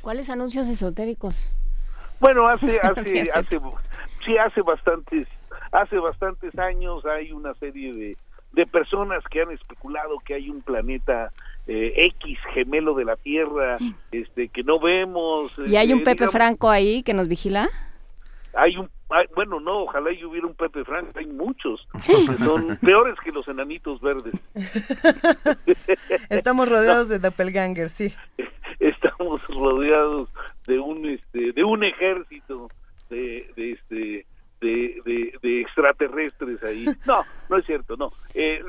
¿Cuáles 0.01 0.29
anuncios 0.29 0.67
esotéricos? 0.67 1.35
Bueno, 2.19 2.47
hace, 2.47 2.79
hace, 2.83 3.29
hace, 3.33 3.59
sí 4.25 4.37
hace 4.37 4.61
bastantes, 4.61 5.27
hace 5.71 5.97
bastantes 5.97 6.57
años 6.57 7.05
hay 7.05 7.31
una 7.31 7.53
serie 7.55 7.93
de, 7.93 8.17
de 8.53 8.65
personas 8.65 9.23
que 9.29 9.41
han 9.41 9.51
especulado 9.51 10.17
que 10.25 10.35
hay 10.35 10.49
un 10.49 10.61
planeta 10.61 11.31
eh, 11.67 11.93
X 12.21 12.37
gemelo 12.53 12.93
de 12.93 13.05
la 13.05 13.15
Tierra, 13.15 13.77
este, 14.11 14.49
que 14.49 14.63
no 14.63 14.79
vemos. 14.79 15.51
¿Y 15.65 15.75
hay 15.75 15.93
un 15.93 15.99
eh, 15.99 16.03
Pepe 16.03 16.13
digamos, 16.15 16.33
Franco 16.33 16.69
ahí 16.69 17.03
que 17.03 17.13
nos 17.13 17.27
vigila? 17.27 17.69
Hay 18.55 18.77
un 18.77 18.89
hay- 19.09 19.27
bueno 19.35 19.59
no 19.59 19.79
ojalá 19.83 20.11
y 20.11 20.23
hubiera 20.23 20.47
un 20.47 20.55
Pepe 20.55 20.83
Franco 20.85 21.11
hay 21.17 21.25
muchos 21.27 21.87
que 22.05 22.43
son 22.43 22.77
peores 22.81 23.15
que 23.23 23.31
los 23.31 23.47
enanitos 23.47 23.99
verdes. 24.01 24.33
Estamos 26.29 26.69
rodeados 26.69 27.09
de 27.09 27.19
doppelganger, 27.19 27.89
sí. 27.89 28.13
estamos 28.79 29.45
rodeados 29.47 30.29
de 30.67 30.79
un 30.79 31.05
este 31.07 31.51
de 31.53 31.63
un 31.63 31.83
ejército 31.83 32.69
de, 33.09 33.51
de 33.55 33.71
este 33.73 34.25
de, 34.61 35.01
de, 35.05 35.33
de 35.41 35.61
extraterrestres 35.61 36.63
ahí. 36.63 36.85
No 37.05 37.23
no 37.49 37.57
es 37.57 37.65
cierto 37.65 37.95
no. 37.97 38.09
Eh, 38.33 38.61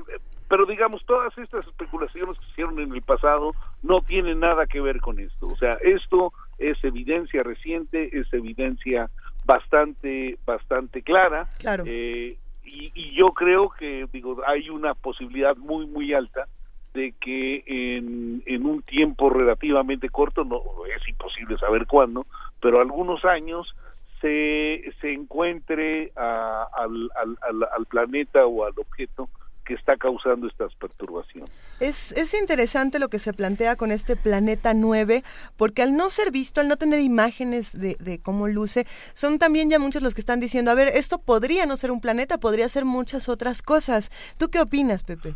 pero 0.49 0.67
digamos 0.67 1.05
todas 1.07 1.37
estas 1.39 1.67
especulaciones 1.67 2.39
que 2.39 2.45
se 2.47 2.51
hicieron 2.53 2.79
en 2.81 2.93
el 2.95 3.03
pasado 3.03 3.53
no 3.83 4.03
tienen 4.03 4.41
nada 4.41 4.67
que 4.67 4.81
ver 4.81 5.01
con 5.01 5.19
esto. 5.19 5.47
O 5.47 5.57
sea 5.57 5.73
esto 5.83 6.33
es 6.59 6.83
evidencia 6.85 7.43
reciente 7.43 8.17
es 8.19 8.33
evidencia 8.33 9.11
bastante 9.45 10.39
bastante 10.47 11.03
clara 11.03 11.49
Claro. 11.59 11.85
Eh, 11.87 12.37
y, 12.63 12.91
y 12.95 13.15
yo 13.15 13.33
creo 13.35 13.69
que 13.71 14.07
digo 14.13 14.39
hay 14.47 14.71
una 14.71 14.95
posibilidad 14.95 15.57
muy 15.57 15.87
muy 15.87 16.13
alta 16.15 16.49
de 16.95 17.13
que 17.21 17.63
en, 17.67 18.43
en 18.47 18.65
un 18.67 18.83
tiempo 18.83 19.29
relativamente 19.29 20.09
corto, 20.11 20.45
no 20.45 20.63
es 20.97 21.07
imposible 21.09 21.59
saber 21.59 21.87
cuándo, 21.87 22.25
pero 22.61 22.81
algunos 22.81 23.25
años 23.25 23.75
se, 24.21 24.93
se 25.01 25.13
encuentre 25.13 26.13
a- 26.17 26.69
al, 26.73 27.11
al, 27.17 27.37
al, 27.43 27.69
al 27.77 27.87
planeta 27.87 28.47
o 28.47 28.65
al 28.65 28.73
objeto 28.77 29.29
que 29.65 29.75
está 29.75 29.97
causando 29.97 30.47
estas 30.47 30.75
perturbaciones. 30.75 31.51
Es, 31.81 32.13
es 32.13 32.35
interesante 32.35 32.99
lo 32.99 33.09
que 33.09 33.19
se 33.19 33.33
plantea 33.33 33.77
con 33.77 33.91
este 33.91 34.17
planeta 34.17 34.75
9, 34.75 35.23
porque 35.57 35.83
al 35.83 35.97
no 35.97 36.09
ser 36.09 36.31
visto, 36.31 36.61
al 36.61 36.69
no 36.69 36.77
tener 36.77 37.01
imágenes 37.01 37.79
de, 37.79 37.97
de 37.99 38.21
cómo 38.21 38.47
luce, 38.47 38.87
son 39.13 39.39
también 39.39 39.71
ya 39.71 39.79
muchos 39.79 40.03
los 40.03 40.15
que 40.15 40.21
están 40.21 40.41
diciendo, 40.41 40.71
a 40.71 40.75
ver, 40.75 40.89
esto 40.89 41.19
podría 41.19 41.67
no 41.67 41.77
ser 41.77 41.91
un 41.91 42.01
planeta, 42.01 42.39
podría 42.39 42.69
ser 42.69 42.85
muchas 42.85 43.29
otras 43.29 43.63
cosas. 43.63 44.11
¿Tú 44.39 44.51
qué 44.51 44.61
opinas, 44.61 45.03
Pepe? 45.03 45.35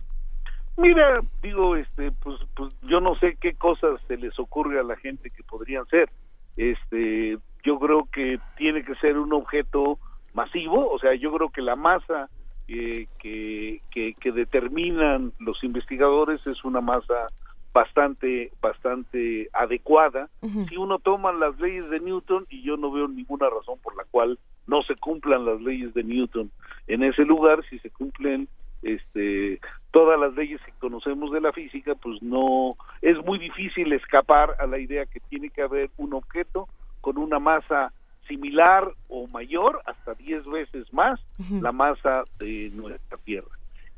Mira, 0.76 1.20
digo, 1.42 1.74
este, 1.74 2.12
pues, 2.12 2.38
pues 2.54 2.72
yo 2.82 3.00
no 3.00 3.16
sé 3.16 3.36
qué 3.40 3.54
cosas 3.54 4.00
se 4.06 4.16
les 4.16 4.38
ocurre 4.38 4.78
a 4.78 4.84
la 4.84 4.96
gente 4.96 5.30
que 5.30 5.42
podrían 5.42 5.84
ser. 5.86 6.08
Este, 6.56 7.36
yo 7.64 7.78
creo 7.80 8.08
que 8.12 8.38
tiene 8.56 8.84
que 8.84 8.94
ser 8.96 9.18
un 9.18 9.32
objeto 9.32 9.98
masivo, 10.34 10.88
o 10.88 10.98
sea, 11.00 11.14
yo 11.14 11.32
creo 11.32 11.50
que 11.50 11.62
la 11.62 11.74
masa 11.74 12.30
eh, 12.68 13.08
que, 13.18 13.80
que, 13.90 14.14
que 14.14 14.32
determinan 14.32 15.32
los 15.38 15.62
investigadores 15.64 16.46
es 16.46 16.64
una 16.64 16.80
masa 16.80 17.28
bastante 17.72 18.50
bastante 18.60 19.48
adecuada. 19.52 20.28
Si 20.68 20.76
uno 20.76 20.98
toma 20.98 21.32
las 21.32 21.58
leyes 21.60 21.88
de 21.90 22.00
Newton 22.00 22.46
y 22.48 22.62
yo 22.62 22.76
no 22.76 22.90
veo 22.90 23.08
ninguna 23.08 23.48
razón 23.50 23.78
por 23.82 23.96
la 23.96 24.04
cual 24.10 24.38
no 24.66 24.82
se 24.82 24.96
cumplan 24.96 25.44
las 25.44 25.60
leyes 25.60 25.94
de 25.94 26.02
Newton 26.02 26.50
en 26.86 27.02
ese 27.02 27.24
lugar 27.24 27.64
si 27.68 27.78
se 27.78 27.90
cumplen 27.90 28.48
este 28.82 29.60
todas 29.90 30.18
las 30.20 30.34
leyes 30.34 30.60
que 30.64 30.72
conocemos 30.78 31.32
de 31.32 31.40
la 31.40 31.52
física 31.52 31.94
pues 31.94 32.22
no 32.22 32.76
es 33.00 33.16
muy 33.24 33.38
difícil 33.38 33.92
escapar 33.92 34.54
a 34.58 34.66
la 34.66 34.78
idea 34.78 35.06
que 35.06 35.20
tiene 35.20 35.50
que 35.50 35.62
haber 35.62 35.90
un 35.96 36.14
objeto 36.14 36.68
con 37.00 37.18
una 37.18 37.38
masa 37.38 37.92
similar 38.28 38.88
o 39.08 39.26
mayor 39.26 39.80
hasta 39.86 40.14
10 40.14 40.46
veces 40.46 40.92
más 40.92 41.18
la 41.50 41.72
masa 41.72 42.24
de 42.38 42.70
nuestra 42.74 43.18
Tierra. 43.18 43.48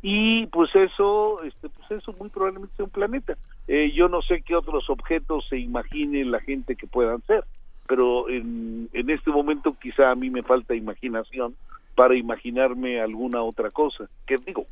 Y 0.02 0.46
pues 0.46 0.74
eso 0.74 1.42
este 1.42 1.68
pues 1.68 1.90
eso 1.90 2.14
muy 2.18 2.30
probablemente 2.30 2.74
sea 2.76 2.84
un 2.86 2.90
planeta. 2.90 3.36
Eh, 3.68 3.92
yo 3.92 4.08
no 4.08 4.22
sé 4.22 4.40
qué 4.42 4.56
otros 4.56 4.88
objetos 4.88 5.46
se 5.48 5.58
imagine 5.58 6.24
la 6.24 6.40
gente 6.40 6.76
que 6.76 6.86
puedan 6.86 7.20
ser 7.22 7.44
pero 7.90 8.28
en, 8.28 8.88
en 8.92 9.10
este 9.10 9.32
momento 9.32 9.74
quizá 9.74 10.12
a 10.12 10.14
mí 10.14 10.30
me 10.30 10.44
falta 10.44 10.76
imaginación 10.76 11.56
para 11.96 12.14
imaginarme 12.14 13.00
alguna 13.00 13.42
otra 13.42 13.72
cosa. 13.72 14.08
Que 14.28 14.38
digo 14.38 14.64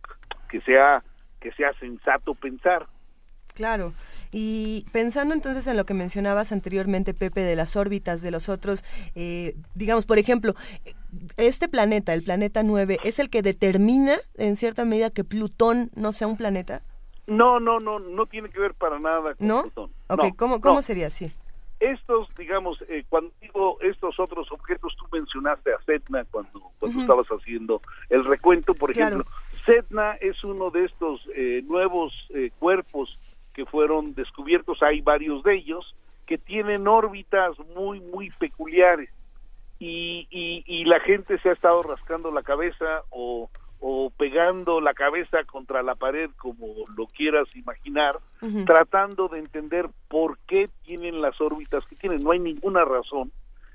que 0.49 0.61
sea 0.61 1.03
que 1.41 1.51
sea 1.53 1.73
sensato 1.81 2.35
pensar. 2.35 2.87
Claro. 3.55 3.93
Y 4.33 4.85
pensando 4.93 5.35
entonces 5.35 5.67
en 5.67 5.77
lo 5.77 5.85
que 5.85 5.95
mencionabas 5.95 6.53
anteriormente, 6.53 7.15
Pepe, 7.15 7.41
de 7.43 7.57
las 7.57 7.77
órbitas 7.77 8.23
de 8.23 8.31
los 8.31 8.49
otros, 8.49 8.85
eh, 9.15 9.55
digamos, 9.75 10.07
por 10.07 10.19
ejemplo, 10.19 10.55
este 11.37 11.69
planeta, 11.69 12.13
el 12.15 12.23
planeta 12.23 12.63
9, 12.63 12.99
¿es 13.05 13.19
el 13.19 13.31
que 13.31 13.43
determina 13.43 14.17
en 14.37 14.57
cierta 14.57 14.85
medida 14.85 15.11
que 15.11 15.25
Plutón 15.25 15.91
no 15.95 16.13
sea 16.13 16.27
un 16.29 16.37
planeta? 16.37 16.83
no 17.27 17.61
no 17.61 17.79
no 17.79 17.99
no 17.99 18.25
tiene 18.25 18.49
que 18.49 18.59
ver 18.59 18.73
para 18.73 18.99
nada 18.99 19.35
con 19.35 19.47
¿No? 19.47 19.63
Plutón. 19.65 19.91
Ok, 20.09 20.23
No, 20.25 20.35
¿cómo, 20.37 20.61
cómo 20.63 20.77
no. 20.77 20.83
sería 20.83 21.09
así? 21.09 21.31
estos, 21.81 22.27
digamos, 22.37 22.77
eh, 22.89 23.05
cuando 23.09 23.31
digo 23.41 23.79
estos 23.83 24.19
otros 24.19 24.51
objetos, 24.51 24.97
tú 24.99 25.05
mencionaste 25.13 25.73
a 25.73 25.81
Setna 25.87 26.25
cuando, 26.31 26.61
cuando 26.81 27.01
estabas 27.03 27.27
haciendo 27.29 27.81
el 28.09 28.25
recuento, 28.25 28.75
por 28.75 28.93
Claro. 28.93 29.17
ejemplo, 29.21 29.33
Setna 29.65 30.15
es 30.15 30.43
uno 30.43 30.71
de 30.71 30.87
estos 30.87 31.21
eh, 31.37 31.63
nuevos 31.67 32.13
eh, 32.31 32.51
cuerpos 32.59 33.17
que 33.59 33.67
fueron 33.67 34.15
descubiertos, 34.15 34.85
hay 34.85 35.01
varios 35.01 35.43
de 35.43 35.57
ellos, 35.57 35.97
que 36.27 36.39
tienen 36.39 36.87
órbitas 36.87 37.59
muy, 37.75 37.99
muy 37.99 38.31
peculiares. 38.31 39.11
Y, 39.81 40.29
y, 40.31 40.63
y 40.65 40.85
la 40.85 41.01
gente 41.01 41.41
se 41.41 41.49
ha 41.49 41.55
estado 41.55 41.83
rascando 41.83 42.31
la 42.31 42.45
cabeza 42.45 43.03
o, 43.11 43.51
o 43.81 44.11
pegando 44.17 44.81
la 44.81 44.95
cabeza 44.95 45.43
contra 45.43 45.83
la 45.83 45.97
pared, 45.97 46.31
como 46.37 46.67
lo 46.97 47.09
quieras 47.09 47.49
imaginar, 47.57 48.21
tratando 48.65 49.27
de 49.27 49.41
entender 49.41 49.89
por 50.07 50.39
qué 50.47 50.69
tienen 50.85 51.21
las 51.21 51.41
órbitas 51.41 51.85
que 51.89 51.97
tienen. 51.97 52.23
No 52.23 52.31
hay 52.31 52.39
ninguna 52.39 52.85
razón 52.85 53.33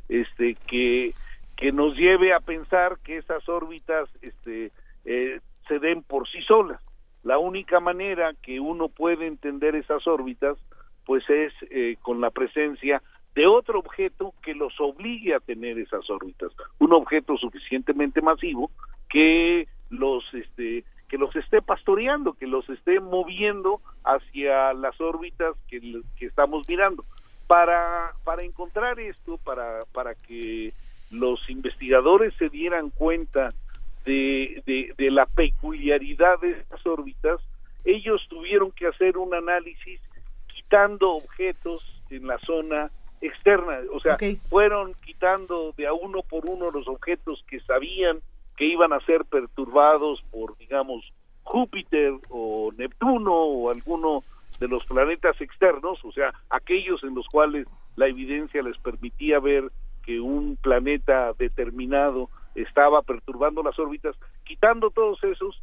este, 0.07 0.55
que, 0.65 1.13
que 1.57 1.73
nos 1.73 1.97
lleve 1.97 2.33
a 2.33 2.39
pensar 2.39 2.99
que 3.03 3.17
esas 3.17 3.49
órbitas 3.49 4.07
este, 4.21 4.71
eh, 5.03 5.41
se 5.67 5.79
den 5.79 6.03
por 6.03 6.29
sí 6.29 6.41
solas. 6.43 6.81
La 7.23 7.37
única 7.37 7.79
manera 7.79 8.33
que 8.41 8.59
uno 8.59 8.89
puede 8.89 9.27
entender 9.27 9.75
esas 9.75 10.05
órbitas, 10.07 10.57
pues 11.05 11.23
es 11.29 11.53
eh, 11.71 11.97
con 12.01 12.21
la 12.21 12.31
presencia 12.31 13.01
de 13.33 13.47
otro 13.47 13.79
objeto 13.79 14.33
que 14.43 14.53
los 14.53 14.79
obligue 14.79 15.33
a 15.33 15.39
tener 15.39 15.79
esas 15.79 16.09
órbitas, 16.09 16.51
un 16.79 16.93
objeto 16.93 17.37
suficientemente 17.37 18.21
masivo 18.21 18.69
que 19.09 19.67
los 19.89 20.23
este 20.33 20.83
que 21.07 21.17
los 21.19 21.35
esté 21.35 21.61
pastoreando, 21.61 22.33
que 22.33 22.47
los 22.47 22.67
esté 22.69 22.99
moviendo 22.99 23.81
hacia 24.03 24.73
las 24.73 24.99
órbitas 24.99 25.55
que, 25.67 26.01
que 26.17 26.25
estamos 26.25 26.67
mirando. 26.67 27.03
Para, 27.45 28.13
para 28.23 28.43
encontrar 28.43 28.99
esto, 28.99 29.37
para, 29.43 29.85
para 29.91 30.15
que 30.15 30.73
los 31.11 31.47
investigadores 31.51 32.33
se 32.39 32.49
dieran 32.49 32.89
cuenta 32.89 33.49
de, 34.05 34.61
de, 34.65 34.93
de 34.97 35.11
la 35.11 35.25
peculiaridad 35.25 36.39
de 36.41 36.51
estas 36.51 36.85
órbitas, 36.85 37.39
ellos 37.85 38.25
tuvieron 38.29 38.71
que 38.71 38.87
hacer 38.87 39.17
un 39.17 39.33
análisis 39.33 39.99
quitando 40.47 41.11
objetos 41.11 42.01
en 42.09 42.27
la 42.27 42.37
zona 42.39 42.89
externa, 43.21 43.79
o 43.91 43.99
sea, 43.99 44.17
fueron 44.49 44.93
quitando 45.05 45.73
de 45.77 45.87
a 45.87 45.93
uno 45.93 46.21
por 46.23 46.45
uno 46.45 46.71
los 46.71 46.87
objetos 46.87 47.43
que 47.47 47.59
sabían 47.61 48.19
que 48.57 48.65
iban 48.65 48.93
a 48.93 48.99
ser 49.01 49.25
perturbados 49.25 50.21
por, 50.29 50.57
digamos, 50.57 51.11
Júpiter 51.43 52.13
o 52.29 52.71
Neptuno 52.77 53.33
o 53.33 53.69
alguno 53.71 54.23
de 54.59 54.67
los 54.67 54.85
planetas 54.85 55.39
externos, 55.41 56.03
o 56.03 56.11
sea, 56.11 56.33
aquellos 56.49 57.03
en 57.03 57.15
los 57.15 57.27
cuales 57.27 57.65
la 57.95 58.07
evidencia 58.07 58.61
les 58.61 58.77
permitía 58.77 59.39
ver 59.39 59.71
que 60.05 60.19
un 60.19 60.57
planeta 60.57 61.33
determinado 61.37 62.29
estaba 62.55 63.01
perturbando 63.01 63.63
las 63.63 63.77
órbitas, 63.79 64.15
quitando 64.43 64.89
todos 64.89 65.23
esos, 65.23 65.61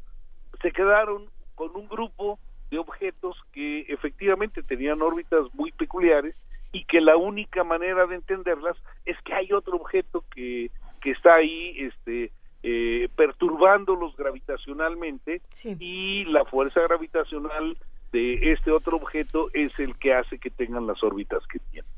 se 0.63 0.73
quedaron 0.73 1.27
con 1.55 1.75
un 1.75 1.89
grupo 1.89 2.39
de 2.71 2.79
objetos 2.79 3.37
que 3.53 3.81
efectivamente 3.89 4.63
tenían 4.63 5.03
órbitas 5.03 5.47
muy 5.55 5.73
peculiares 5.73 6.35
y 6.73 6.85
que 6.85 7.01
la 7.01 7.17
única 7.17 7.65
manera 7.65 8.07
de 8.07 8.17
entenderlas 8.17 8.77
es 9.05 9.17
que 9.23 9.35
hay 9.35 9.53
otro 9.53 9.77
objeto 9.77 10.25
que, 10.35 10.71
que 11.01 11.11
está 11.11 11.35
ahí 11.35 11.75
este 11.79 12.31
eh, 12.63 13.09
perturbándolos 13.17 14.15
gravitacionalmente 14.17 15.41
y 15.65 16.25
la 16.27 16.45
fuerza 16.45 16.81
gravitacional 16.83 17.77
de 18.13 18.53
este 18.53 18.71
otro 18.71 18.99
objeto 18.99 19.49
es 19.55 19.73
el 19.79 19.97
que 19.97 20.13
hace 20.13 20.39
que 20.39 20.51
tengan 20.51 20.87
las 20.87 21.03
órbitas 21.03 21.43
que 21.47 21.59
tienen. 21.71 21.91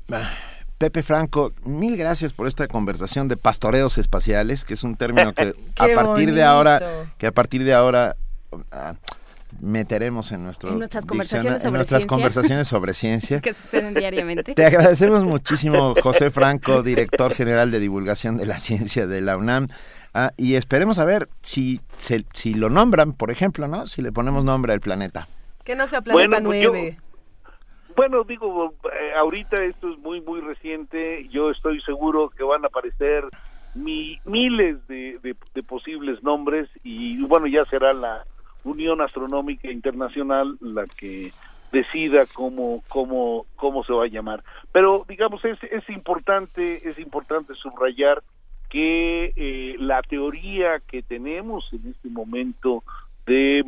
Pepe 0.83 1.01
Franco, 1.01 1.53
mil 1.63 1.95
gracias 1.95 2.33
por 2.33 2.45
esta 2.45 2.67
conversación 2.67 3.29
de 3.29 3.37
pastoreos 3.37 3.97
espaciales, 3.97 4.65
que 4.65 4.73
es 4.73 4.83
un 4.83 4.97
término 4.97 5.33
que 5.33 5.53
a 5.77 5.87
partir 5.95 6.33
de 6.33 6.43
ahora, 6.43 7.05
que 7.17 7.25
a 7.25 7.31
partir 7.31 7.63
de 7.63 7.73
ahora 7.73 8.17
ah, 8.69 8.95
meteremos 9.61 10.33
en 10.33 10.43
nuestro 10.43 10.71
En 10.71 10.79
nuestras 10.79 11.05
conversaciones 11.05 11.61
en 11.61 11.67
sobre 11.67 11.77
nuestras 11.77 12.01
ciencia. 12.01 12.09
conversaciones 12.09 12.67
sobre 12.67 12.93
ciencia. 12.93 13.39
que 13.41 13.53
suceden 13.53 13.93
diariamente. 13.93 14.55
Te 14.55 14.65
agradecemos 14.65 15.23
muchísimo, 15.23 15.95
José 16.03 16.29
Franco, 16.31 16.83
director 16.83 17.33
general 17.33 17.71
de 17.71 17.79
divulgación 17.79 18.35
de 18.35 18.45
la 18.45 18.57
ciencia 18.57 19.07
de 19.07 19.21
la 19.21 19.37
UNAM. 19.37 19.69
Ah, 20.13 20.33
y 20.35 20.55
esperemos 20.55 20.99
a 20.99 21.05
ver 21.05 21.29
si, 21.43 21.79
si 21.97 22.55
lo 22.55 22.69
nombran, 22.69 23.13
por 23.13 23.31
ejemplo, 23.31 23.69
¿no? 23.69 23.87
Si 23.87 24.01
le 24.01 24.11
ponemos 24.11 24.43
nombre 24.43 24.73
al 24.73 24.81
planeta. 24.81 25.29
Que 25.63 25.77
no 25.77 25.87
sea 25.87 26.01
Planeta 26.01 26.41
bueno, 26.41 26.49
9. 26.49 26.69
Pues 26.69 27.02
bueno, 27.95 28.23
digo, 28.23 28.73
eh, 28.85 29.13
ahorita 29.17 29.63
esto 29.63 29.91
es 29.91 29.99
muy, 29.99 30.21
muy 30.21 30.41
reciente. 30.41 31.27
Yo 31.29 31.51
estoy 31.51 31.81
seguro 31.81 32.29
que 32.29 32.43
van 32.43 32.63
a 32.63 32.67
aparecer 32.67 33.25
mi, 33.75 34.19
miles 34.25 34.85
de, 34.87 35.35
posibles 35.67 36.21
nombres 36.23 36.69
y 36.83 37.21
bueno, 37.23 37.47
ya 37.47 37.65
será 37.65 37.93
la 37.93 38.25
Unión 38.63 39.01
Astronómica 39.01 39.71
Internacional 39.71 40.57
la 40.61 40.85
que 40.85 41.31
decida 41.71 42.25
cómo, 42.33 42.83
cómo, 42.87 43.45
cómo 43.55 43.83
se 43.83 43.93
va 43.93 44.03
a 44.05 44.09
llamar. 44.09 44.43
Pero 44.71 45.05
digamos, 45.07 45.43
es, 45.45 45.57
es 45.63 45.89
importante, 45.89 46.87
es 46.87 46.99
importante 46.99 47.55
subrayar 47.55 48.21
que 48.69 49.33
eh, 49.35 49.75
la 49.79 50.01
teoría 50.01 50.79
que 50.79 51.03
tenemos 51.03 51.67
en 51.73 51.91
este 51.91 52.09
momento 52.09 52.83
de 53.25 53.63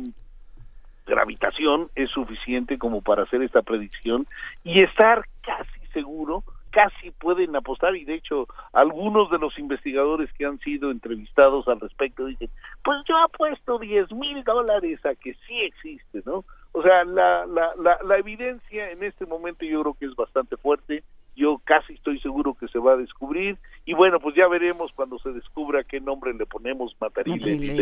gravitación 1.06 1.90
es 1.94 2.10
suficiente 2.10 2.78
como 2.78 3.00
para 3.00 3.22
hacer 3.22 3.42
esta 3.42 3.62
predicción 3.62 4.26
y 4.64 4.82
estar 4.82 5.24
casi 5.42 5.86
seguro 5.92 6.42
casi 6.76 7.10
pueden 7.10 7.56
apostar 7.56 7.96
y 7.96 8.04
de 8.04 8.16
hecho 8.16 8.46
algunos 8.74 9.30
de 9.30 9.38
los 9.38 9.58
investigadores 9.58 10.30
que 10.34 10.44
han 10.44 10.58
sido 10.58 10.90
entrevistados 10.90 11.66
al 11.68 11.80
respecto 11.80 12.26
dicen 12.26 12.50
pues 12.84 12.98
yo 13.08 13.16
apuesto 13.16 13.78
10 13.78 14.12
mil 14.12 14.44
dólares 14.44 15.00
a 15.06 15.14
que 15.14 15.32
sí 15.46 15.58
existe, 15.62 16.20
¿no? 16.26 16.44
O 16.72 16.82
sea, 16.82 17.04
la, 17.04 17.46
la, 17.46 17.74
la, 17.76 17.98
la 18.04 18.18
evidencia 18.18 18.90
en 18.90 19.02
este 19.02 19.24
momento 19.24 19.64
yo 19.64 19.80
creo 19.80 19.94
que 19.94 20.04
es 20.04 20.14
bastante 20.14 20.58
fuerte, 20.58 21.02
yo 21.36 21.60
casi 21.64 21.92
estoy 21.92 22.18
seguro 22.20 22.54
que 22.54 22.66
se 22.68 22.78
va 22.78 22.94
a 22.94 22.96
descubrir 22.96 23.58
y 23.84 23.94
bueno, 23.94 24.18
pues 24.18 24.34
ya 24.34 24.48
veremos 24.48 24.90
cuando 24.96 25.18
se 25.18 25.30
descubra 25.30 25.84
qué 25.84 26.00
nombre 26.00 26.32
le 26.34 26.46
ponemos 26.46 26.96
Matarile 27.00 27.52
y 27.52 27.80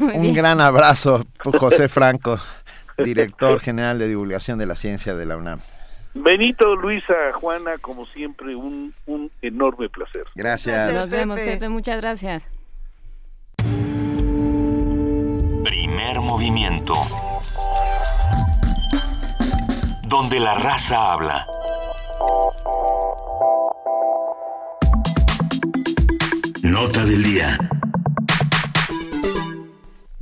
Un 0.00 0.34
gran 0.34 0.60
abrazo, 0.60 1.24
José 1.58 1.88
Franco, 1.88 2.36
director 2.98 3.60
general 3.60 3.98
de 3.98 4.08
divulgación 4.08 4.58
de 4.58 4.66
la 4.66 4.74
ciencia 4.74 5.14
de 5.14 5.24
la 5.24 5.36
UNAM. 5.36 5.60
Benito, 6.14 6.76
Luisa, 6.76 7.14
Juana, 7.32 7.78
como 7.80 8.04
siempre, 8.06 8.54
un, 8.54 8.92
un 9.06 9.30
enorme 9.40 9.88
placer. 9.88 10.24
Gracias. 10.34 10.92
Nos 10.92 11.08
vemos, 11.08 11.40
Pepe. 11.40 11.70
Muchas 11.70 12.02
gracias. 12.02 12.46
Primer 15.64 16.20
movimiento. 16.20 16.92
Donde 20.06 20.38
la 20.38 20.52
raza 20.52 21.12
habla. 21.12 21.46
Nota 26.62 27.04
del 27.04 27.22
día. 27.22 27.58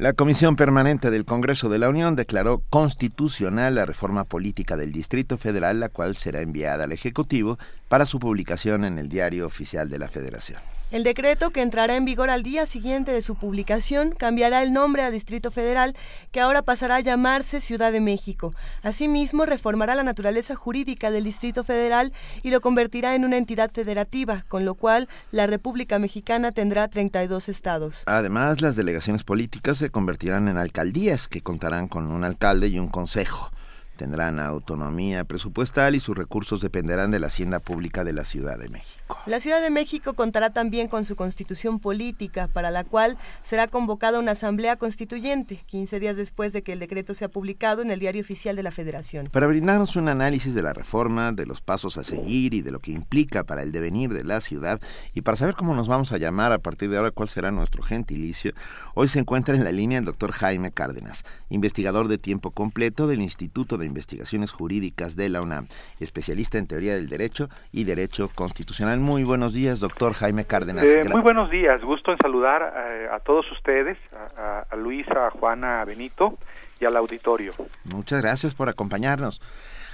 La 0.01 0.15
Comisión 0.15 0.57
Permanente 0.57 1.11
del 1.11 1.27
Congreso 1.27 1.69
de 1.69 1.79
la 1.79 1.91
Unión 1.91 2.17
declaró 2.17 2.63
constitucional 2.71 3.75
la 3.75 3.85
reforma 3.85 4.25
política 4.25 4.79
del 4.79 4.93
Distrito 4.93 5.37
Federal, 5.37 5.79
la 5.79 5.91
cual 5.91 6.17
será 6.17 6.41
enviada 6.41 6.85
al 6.85 6.93
Ejecutivo 6.93 7.59
para 7.89 8.07
su 8.07 8.19
publicación 8.19 8.85
en 8.85 8.99
el 8.99 9.11
Diario 9.11 9.45
Oficial 9.45 9.91
de 9.91 9.99
la 9.99 10.09
Federación. 10.09 10.59
El 10.91 11.05
decreto, 11.05 11.51
que 11.51 11.63
entrará 11.63 11.95
en 11.95 12.05
vigor 12.05 12.31
al 12.31 12.43
día 12.43 12.67
siguiente 12.67 13.13
de 13.13 13.23
su 13.23 13.37
publicación, 13.37 14.11
cambiará 14.11 14.61
el 14.61 14.73
nombre 14.73 15.03
a 15.03 15.13
Distrito 15.13 15.53
Federal, 15.53 15.95
que 16.33 16.41
ahora 16.41 16.63
pasará 16.63 16.97
a 16.97 17.01
llamarse 17.01 17.61
Ciudad 17.61 17.93
de 17.93 18.01
México. 18.01 18.55
Asimismo, 18.83 19.47
reformará 19.47 19.95
la 19.95 20.03
naturaleza 20.03 20.57
jurídica 20.57 21.13
del 21.13 21.23
Distrito 21.23 21.63
Federal 21.63 22.13
y 22.43 22.51
lo 22.51 22.61
convertirá 22.61 23.15
en 23.15 23.25
una 23.25 23.37
entidad 23.37 23.71
federativa, 23.71 24.45
con 24.49 24.65
lo 24.65 24.75
cual 24.75 25.09
la 25.31 25.47
República 25.47 26.01
Mexicana 26.01 26.51
tendrá 26.51 26.89
32 26.89 27.49
estados. 27.49 28.03
Además, 28.07 28.61
las 28.61 28.75
delegaciones 28.75 29.23
políticas 29.23 29.79
se 29.79 29.91
convertirán 29.91 30.49
en 30.49 30.57
alcaldías, 30.57 31.29
que 31.29 31.41
contarán 31.41 31.87
con 31.87 32.11
un 32.11 32.25
alcalde 32.25 32.67
y 32.67 32.81
un 32.81 32.89
consejo 32.89 33.51
tendrán 33.97 34.41
autonomía 34.41 35.25
presupuestal 35.25 35.95
y 35.95 36.01
sus 36.01 36.17
recursos 36.17 36.63
dependerán 36.63 37.11
de 37.11 37.21
la 37.21 37.27
hacienda 37.27 37.59
pública 37.59 38.03
de 38.03 38.15
la 38.15 38.25
Ciudad 38.25 38.59
de 38.59 38.71
México. 38.71 39.00
La 39.27 39.41
Ciudad 39.41 39.61
de 39.61 39.71
México 39.71 40.15
contará 40.15 40.51
también 40.51 40.89
con 40.89 41.05
su 41.05 41.17
constitución 41.17 41.79
política, 41.79 42.49
para 42.49 42.71
la 42.71 42.85
cual 42.85 43.19
será 43.43 43.67
convocada 43.67 44.19
una 44.19 44.33
asamblea 44.33 44.77
constituyente, 44.77 45.61
15 45.67 46.01
días 46.01 46.17
después 46.17 46.53
de 46.53 46.63
que 46.63 46.73
el 46.73 46.79
decreto 46.79 47.15
sea 47.15 47.29
publicado 47.29 47.83
en 47.83 47.91
el 47.91 48.01
Diario 48.01 48.23
Oficial 48.23 48.57
de 48.57 48.63
la 48.63 48.71
Federación. 48.71 49.29
Para 49.31 49.47
brindarnos 49.47 49.97
un 49.97 50.09
análisis 50.09 50.55
de 50.55 50.63
la 50.63 50.73
reforma, 50.73 51.33
de 51.33 51.47
los 51.47 51.61
pasos 51.61 51.97
a 51.97 52.05
seguir 52.05 52.55
y 52.55 52.63
de 52.63 52.71
lo 52.71 52.79
que 52.79 52.93
implica 52.93 53.45
para 53.45 53.63
el 53.63 53.73
devenir 53.73 54.13
de 54.13 54.25
la 54.25 54.41
ciudad, 54.41 54.81
y 55.15 55.23
para 55.23 55.37
saber 55.37 55.55
cómo 55.55 55.75
nos 55.75 55.89
vamos 55.89 56.13
a 56.13 56.19
llamar 56.19 56.53
a 56.53 56.59
partir 56.59 56.91
de 56.91 56.97
ahora, 56.97 57.11
cuál 57.11 57.29
será 57.29 57.51
nuestro 57.51 57.83
gentilicio, 57.83 58.53
hoy 58.95 59.09
se 59.09 59.19
encuentra 59.19 59.55
en 59.55 59.65
la 59.65 59.73
línea 59.73 59.99
el 59.99 60.05
doctor 60.05 60.33
Jaime 60.33 60.73
Cárdenas, 60.73 61.25
investigador 61.49 62.09
de 62.09 62.19
tiempo 62.19 62.51
completo 62.53 63.07
del 63.07 63.23
Instituto 63.23 63.77
de 63.77 63.87
Investigaciones 63.87 64.53
Jurídicas 64.53 65.17
de 65.17 65.29
la 65.29 65.43
UNAM, 65.43 65.69
especialista 65.99 66.59
en 66.59 66.67
teoría 66.67 66.95
del 66.95 67.09
derecho 67.09 67.49
y 67.73 67.85
derecho 67.85 68.31
constitucional. 68.35 69.00
Muy 69.01 69.25
buenos 69.25 69.53
días, 69.53 69.81
doctor 69.81 70.13
Jaime 70.15 70.45
Cárdenas. 70.45 70.85
Eh, 70.85 71.05
muy 71.11 71.21
buenos 71.21 71.51
días, 71.51 71.83
gusto 71.83 72.13
en 72.13 72.19
saludar 72.19 72.73
eh, 72.77 73.09
a 73.11 73.19
todos 73.21 73.51
ustedes, 73.53 73.99
a, 74.37 74.77
Luisa, 74.77 75.27
a 75.27 75.31
Juana, 75.31 75.81
a 75.81 75.85
Benito 75.85 76.35
y 76.81 76.85
al 76.85 76.97
auditorio. 76.97 77.53
Muchas 77.85 78.23
gracias 78.23 78.55
por 78.55 78.69
acompañarnos. 78.69 79.41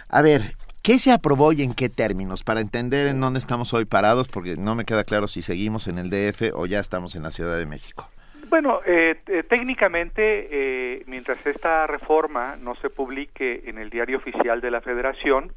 A 0.09 0.23
ver, 0.23 0.43
¿Qué 0.83 1.01
se 1.01 1.11
aprobó 1.11 1.53
y 1.53 1.65
en 1.65 1.74
qué 1.74 1.89
términos? 1.89 2.45
Para 2.45 2.61
entender 2.61 3.09
en 3.09 3.20
dónde 3.20 3.41
estamos 3.41 3.74
hoy 3.74 3.87
parados, 3.87 4.28
porque 4.28 4.57
no 4.57 4.77
me 4.77 4.85
queda 4.85 5.03
claro 5.03 5.27
si 5.27 5.43
seguimos 5.43 5.89
en 5.89 5.99
el 5.99 6.11
DF 6.11 6.55
o 6.55 6.66
ya 6.66 6.78
estamos 6.78 7.16
en 7.16 7.24
la 7.24 7.33
Ciudad 7.33 7.59
de 7.59 7.66
México. 7.66 8.09
Bueno, 8.49 8.81
eh, 8.87 9.16
eh, 9.27 9.43
técnicamente, 9.43 10.49
eh, 10.51 11.03
mientras 11.09 11.45
esta 11.45 11.87
reforma 11.89 12.55
no 12.62 12.77
se 12.77 12.91
publique 12.91 13.65
en 13.66 13.78
el 13.78 13.91
diario 13.91 14.19
oficial 14.19 14.61
de 14.61 14.70
la 14.70 14.81
Federación, 14.81 15.53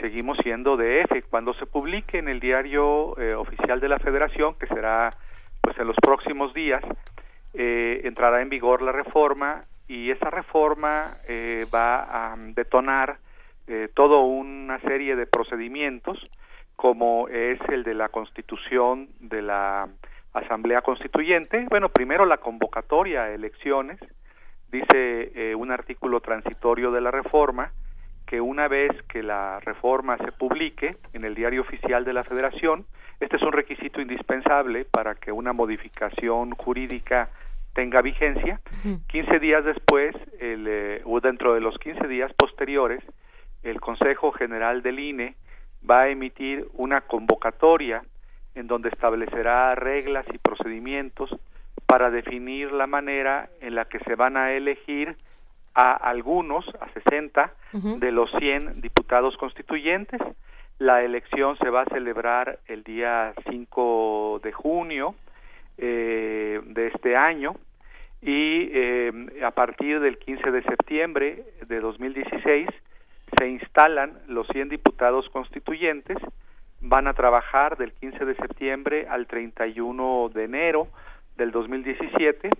seguimos 0.00 0.36
siendo 0.42 0.76
DF. 0.76 1.28
Cuando 1.30 1.54
se 1.54 1.66
publique 1.66 2.18
en 2.18 2.28
el 2.28 2.40
diario 2.40 3.10
oficial 3.38 3.78
de 3.78 3.88
la 3.88 3.98
Federación, 3.98 4.54
que 4.58 4.66
será 4.66 5.10
pues 5.60 5.78
en 5.78 5.86
los 5.86 5.96
próximos 6.02 6.52
días, 6.54 6.82
entrará 7.52 8.42
en 8.42 8.48
vigor 8.48 8.82
la 8.82 8.90
reforma 8.90 9.64
y 9.86 10.10
esa 10.10 10.28
reforma 10.30 11.12
va 11.72 12.32
a 12.32 12.36
detonar 12.36 13.18
toda 13.94 14.18
una 14.18 14.80
serie 14.80 15.14
de 15.14 15.26
procedimientos, 15.26 16.18
como 16.74 17.28
es 17.28 17.60
el 17.68 17.84
de 17.84 17.94
la 17.94 18.08
constitución 18.08 19.08
de 19.20 19.40
la 19.40 19.88
Asamblea 20.34 20.82
Constituyente. 20.82 21.66
Bueno, 21.70 21.88
primero 21.88 22.26
la 22.26 22.38
convocatoria 22.38 23.22
a 23.22 23.30
elecciones. 23.30 23.98
Dice 24.70 25.30
eh, 25.34 25.54
un 25.54 25.70
artículo 25.70 26.20
transitorio 26.20 26.90
de 26.90 27.00
la 27.00 27.12
reforma 27.12 27.70
que 28.26 28.40
una 28.40 28.68
vez 28.68 28.90
que 29.08 29.22
la 29.22 29.60
reforma 29.60 30.16
se 30.18 30.32
publique 30.32 30.96
en 31.12 31.24
el 31.24 31.34
diario 31.34 31.60
oficial 31.60 32.04
de 32.04 32.12
la 32.12 32.24
Federación, 32.24 32.86
este 33.20 33.36
es 33.36 33.42
un 33.42 33.52
requisito 33.52 34.00
indispensable 34.00 34.84
para 34.84 35.14
que 35.14 35.32
una 35.32 35.52
modificación 35.52 36.52
jurídica 36.52 37.30
tenga 37.74 38.02
vigencia. 38.02 38.60
15 39.08 39.38
días 39.38 39.64
después, 39.64 40.14
el, 40.40 40.66
eh, 40.68 41.02
o 41.04 41.20
dentro 41.20 41.54
de 41.54 41.60
los 41.60 41.76
15 41.78 42.06
días 42.08 42.32
posteriores, 42.34 43.02
el 43.62 43.80
Consejo 43.80 44.32
General 44.32 44.82
del 44.82 45.00
INE 45.00 45.34
va 45.88 46.02
a 46.02 46.08
emitir 46.08 46.66
una 46.74 47.02
convocatoria 47.02 48.02
en 48.54 48.66
donde 48.66 48.88
establecerá 48.88 49.74
reglas 49.74 50.26
y 50.32 50.38
procedimientos 50.38 51.34
para 51.86 52.10
definir 52.10 52.72
la 52.72 52.86
manera 52.86 53.48
en 53.60 53.74
la 53.74 53.84
que 53.86 53.98
se 54.00 54.14
van 54.14 54.36
a 54.36 54.52
elegir 54.52 55.16
a 55.74 55.92
algunos, 55.92 56.64
a 56.80 56.88
60, 56.92 57.52
de 57.72 58.12
los 58.12 58.30
100 58.38 58.80
diputados 58.80 59.36
constituyentes. 59.36 60.20
La 60.78 61.02
elección 61.02 61.56
se 61.58 61.70
va 61.70 61.82
a 61.82 61.86
celebrar 61.86 62.60
el 62.66 62.84
día 62.84 63.34
5 63.50 64.40
de 64.42 64.52
junio 64.52 65.14
eh, 65.78 66.60
de 66.64 66.86
este 66.88 67.16
año. 67.16 67.56
Y 68.22 68.70
eh, 68.72 69.12
a 69.44 69.50
partir 69.50 70.00
del 70.00 70.18
15 70.18 70.50
de 70.50 70.62
septiembre 70.62 71.44
de 71.66 71.80
2016 71.80 72.68
se 73.36 73.48
instalan 73.48 74.18
los 74.28 74.46
100 74.48 74.68
diputados 74.68 75.28
constituyentes. 75.30 76.16
Van 76.80 77.08
a 77.08 77.14
trabajar 77.14 77.76
del 77.76 77.92
15 77.92 78.24
de 78.24 78.34
septiembre 78.36 79.06
al 79.08 79.26
31 79.26 80.30
de 80.32 80.44
enero 80.44 80.88
del 81.36 81.50
2017 81.50 82.50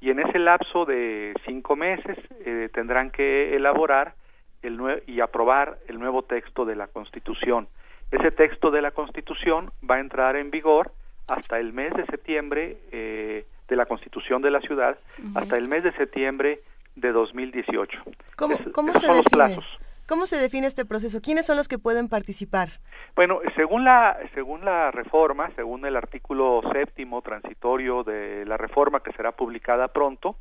y 0.00 0.10
en 0.10 0.20
ese 0.20 0.38
lapso 0.38 0.84
de 0.84 1.34
cinco 1.44 1.76
meses 1.76 2.18
eh, 2.44 2.68
tendrán 2.72 3.10
que 3.10 3.56
elaborar 3.56 4.14
el 4.62 4.78
y 5.06 5.20
aprobar 5.20 5.78
el 5.88 5.98
nuevo 5.98 6.22
texto 6.22 6.64
de 6.64 6.76
la 6.76 6.86
Constitución. 6.88 7.68
Ese 8.10 8.30
texto 8.30 8.70
de 8.70 8.82
la 8.82 8.90
Constitución 8.90 9.70
va 9.88 9.96
a 9.96 10.00
entrar 10.00 10.36
en 10.36 10.50
vigor 10.50 10.92
hasta 11.28 11.58
el 11.58 11.72
mes 11.72 11.92
de 11.94 12.06
septiembre 12.06 12.78
eh, 12.90 13.44
de 13.68 13.76
la 13.76 13.86
Constitución 13.86 14.40
de 14.40 14.50
la 14.50 14.60
ciudad, 14.60 14.98
hasta 15.34 15.58
el 15.58 15.68
mes 15.68 15.84
de 15.84 15.92
septiembre 15.92 16.60
de 16.96 17.12
2018. 17.12 18.02
¿Cómo, 18.36 18.56
¿cómo 18.72 18.92
se 18.94 19.06
son 19.06 19.16
los 19.18 19.26
plazos. 19.26 19.64
¿Cómo 20.08 20.24
se 20.24 20.36
define 20.38 20.66
este 20.66 20.86
proceso? 20.86 21.20
¿Quiénes 21.20 21.44
son 21.44 21.58
los 21.58 21.68
que 21.68 21.78
pueden 21.78 22.08
participar? 22.08 22.68
Bueno, 23.14 23.40
según 23.56 23.84
la, 23.84 24.16
según 24.34 24.64
la 24.64 24.90
reforma, 24.90 25.50
según 25.54 25.84
el 25.84 25.96
artículo 25.96 26.62
séptimo 26.72 27.20
transitorio 27.20 28.04
de 28.04 28.46
la 28.46 28.56
reforma 28.56 29.00
que 29.00 29.12
será 29.12 29.32
publicada 29.32 29.88
pronto, 29.88 30.34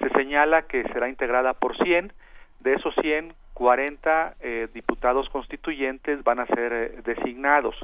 se 0.00 0.08
señala 0.08 0.62
que 0.62 0.82
será 0.92 1.08
integrada 1.08 1.54
por 1.54 1.76
100, 1.76 2.12
de 2.58 2.74
esos 2.74 2.92
100, 3.00 3.32
40 3.54 4.34
eh, 4.40 4.68
diputados 4.74 5.28
constituyentes 5.28 6.24
van 6.24 6.40
a 6.40 6.46
ser 6.46 6.72
eh, 6.72 7.00
designados. 7.04 7.76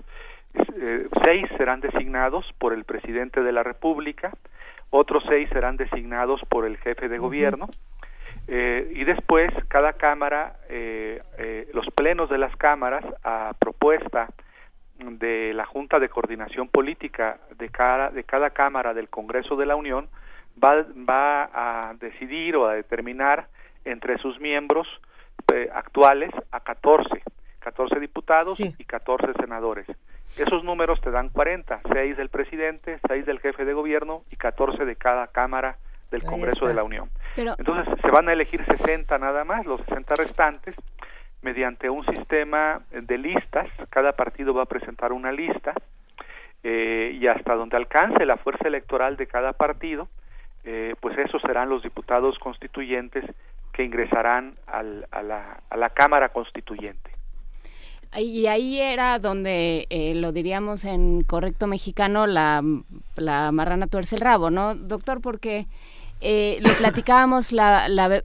Eh, 0.55 1.07
seis 1.24 1.47
serán 1.57 1.81
designados 1.81 2.44
por 2.59 2.73
el 2.73 2.85
presidente 2.85 3.43
de 3.43 3.53
la 3.53 3.62
República, 3.62 4.32
otros 4.90 5.23
seis 5.28 5.49
serán 5.51 5.77
designados 5.77 6.40
por 6.49 6.66
el 6.66 6.78
jefe 6.78 7.09
de 7.09 7.19
gobierno, 7.19 7.69
eh, 8.48 8.93
y 8.94 9.05
después 9.05 9.47
cada 9.69 9.93
cámara, 9.93 10.56
eh, 10.69 11.23
eh, 11.39 11.69
los 11.73 11.86
plenos 11.94 12.28
de 12.28 12.39
las 12.39 12.55
cámaras, 12.56 13.05
a 13.23 13.55
propuesta 13.59 14.28
de 14.98 15.52
la 15.55 15.64
Junta 15.64 15.98
de 15.98 16.09
Coordinación 16.09 16.69
Política 16.69 17.39
de 17.56 17.69
cada, 17.69 18.10
de 18.10 18.24
cada 18.24 18.51
cámara 18.51 18.94
del 18.94 19.09
Congreso 19.09 19.56
de 19.56 19.66
la 19.66 19.77
Unión, 19.77 20.09
va, 20.62 20.85
va 21.09 21.51
a 21.52 21.94
decidir 21.94 22.56
o 22.56 22.66
a 22.66 22.74
determinar 22.74 23.48
entre 23.85 24.19
sus 24.19 24.39
miembros 24.40 24.89
actuales 25.74 26.31
a 26.51 26.60
14, 26.60 27.23
14 27.59 28.01
diputados 28.01 28.59
y 28.60 28.85
14 28.85 29.35
senadores. 29.39 29.86
Esos 30.39 30.64
números 30.64 31.01
te 31.02 31.10
dan 31.10 31.28
40, 31.28 31.81
6 31.93 32.16
del 32.16 32.31
presidente, 32.31 32.98
6 33.06 33.27
del 33.27 33.40
jefe 33.40 33.66
de 33.66 33.74
gobierno 33.74 34.23
y 34.31 34.36
14 34.36 34.86
de 34.86 34.97
cada 34.97 35.27
cámara 35.27 35.77
del 36.12 36.22
Congreso 36.22 36.68
de 36.68 36.74
la 36.74 36.84
Unión. 36.84 37.10
Entonces 37.36 37.93
se 38.01 38.10
van 38.10 38.28
a 38.28 38.32
elegir 38.32 38.64
60 38.64 39.18
nada 39.18 39.44
más, 39.44 39.66
los 39.66 39.80
60 39.80 40.14
restantes, 40.14 40.76
mediante 41.40 41.90
un 41.90 42.06
sistema 42.06 42.82
de 42.93 43.18
listas, 43.18 43.68
cada 43.90 44.12
partido 44.12 44.55
va 44.55 44.62
a 44.62 44.66
presentar 44.66 45.12
una 45.12 45.32
lista 45.32 45.74
eh, 46.62 47.18
y 47.20 47.26
hasta 47.26 47.56
donde 47.56 47.76
alcance 47.76 48.24
la 48.24 48.36
fuerza 48.36 48.68
electoral 48.68 49.16
de 49.16 49.26
cada 49.26 49.52
partido, 49.52 50.09
eh, 50.64 50.94
pues 51.01 51.18
esos 51.18 51.43
serán 51.43 51.68
los 51.68 51.82
diputados 51.82 52.39
constituyentes 52.39 53.24
que 53.72 53.82
ingresarán 53.82 54.55
al, 54.66 55.09
a, 55.10 55.22
la, 55.22 55.60
a 55.68 55.76
la 55.76 55.90
Cámara 55.90 56.28
Constituyente. 56.28 57.10
Y 58.14 58.47
ahí 58.47 58.78
era 58.78 59.18
donde, 59.18 59.86
eh, 59.89 60.14
lo 60.14 60.32
diríamos 60.32 60.84
en 60.84 61.24
correcto 61.24 61.66
mexicano, 61.66 62.26
la, 62.26 62.62
la 63.16 63.51
marrana 63.52 63.86
tuerce 63.86 64.16
el 64.16 64.20
rabo, 64.20 64.51
¿no, 64.51 64.74
doctor? 64.74 65.22
Porque 65.22 65.64
eh, 66.23 66.59
lo 66.61 66.73
platicábamos 66.74 67.53
la, 67.53 67.89
la 67.89 68.23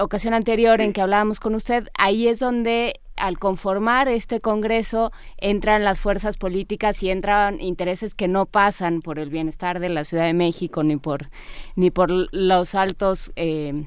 ocasión 0.00 0.34
anterior 0.34 0.80
en 0.80 0.92
que 0.92 1.00
hablábamos 1.00 1.40
con 1.40 1.54
usted, 1.54 1.88
ahí 1.94 2.28
es 2.28 2.38
donde 2.38 3.00
al 3.16 3.38
conformar 3.38 4.08
este 4.08 4.40
Congreso 4.40 5.12
entran 5.36 5.84
las 5.84 6.00
fuerzas 6.00 6.36
políticas 6.36 7.02
y 7.02 7.10
entran 7.10 7.60
intereses 7.60 8.14
que 8.14 8.28
no 8.28 8.46
pasan 8.46 9.02
por 9.02 9.18
el 9.18 9.30
bienestar 9.30 9.80
de 9.80 9.88
la 9.88 10.04
Ciudad 10.04 10.24
de 10.24 10.34
México 10.34 10.82
ni 10.82 10.96
por 10.96 11.30
ni 11.74 11.90
por 11.90 12.10
los 12.10 12.74
altos 12.74 13.32
eh, 13.36 13.84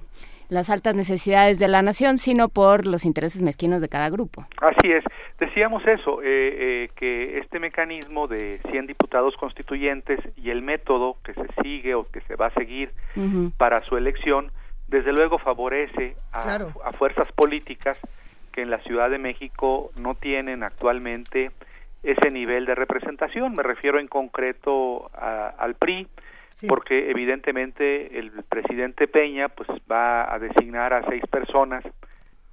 las 0.51 0.69
altas 0.69 0.95
necesidades 0.95 1.59
de 1.59 1.69
la 1.69 1.81
nación, 1.81 2.17
sino 2.17 2.49
por 2.49 2.85
los 2.85 3.05
intereses 3.05 3.41
mezquinos 3.41 3.79
de 3.79 3.87
cada 3.87 4.09
grupo. 4.09 4.45
Así 4.57 4.91
es. 4.91 5.01
Decíamos 5.39 5.81
eso, 5.87 6.21
eh, 6.21 6.25
eh, 6.27 6.89
que 6.93 7.39
este 7.39 7.57
mecanismo 7.57 8.27
de 8.27 8.59
100 8.69 8.87
diputados 8.87 9.33
constituyentes 9.37 10.19
y 10.35 10.49
el 10.49 10.61
método 10.61 11.15
que 11.23 11.33
se 11.33 11.47
sigue 11.63 11.95
o 11.95 12.03
que 12.03 12.19
se 12.21 12.35
va 12.35 12.47
a 12.47 12.53
seguir 12.53 12.91
para 13.57 13.81
su 13.83 13.95
elección, 13.95 14.51
desde 14.89 15.13
luego 15.13 15.39
favorece 15.39 16.17
a, 16.33 16.55
a, 16.83 16.91
fuerzas 16.91 17.31
políticas 17.31 17.97
que 18.51 18.61
en 18.61 18.69
la 18.69 18.79
Ciudad 18.79 19.09
de 19.09 19.19
México 19.19 19.91
no 20.01 20.15
tienen 20.15 20.63
actualmente 20.63 21.51
ese 22.03 22.29
nivel 22.29 22.65
de 22.65 22.75
representación. 22.75 23.55
Me 23.55 23.63
refiero 23.63 24.01
en 24.01 24.09
concreto 24.09 25.09
al 25.15 25.75
PRI, 25.75 26.07
porque 26.67 27.09
evidentemente 27.09 28.19
el 28.19 28.31
presidente 28.43 29.07
Peña 29.07 29.49
pues 29.49 29.69
va 29.91 30.33
a 30.33 30.39
designar 30.39 30.93
a 30.93 31.03
seis 31.09 31.23
personas 31.29 31.83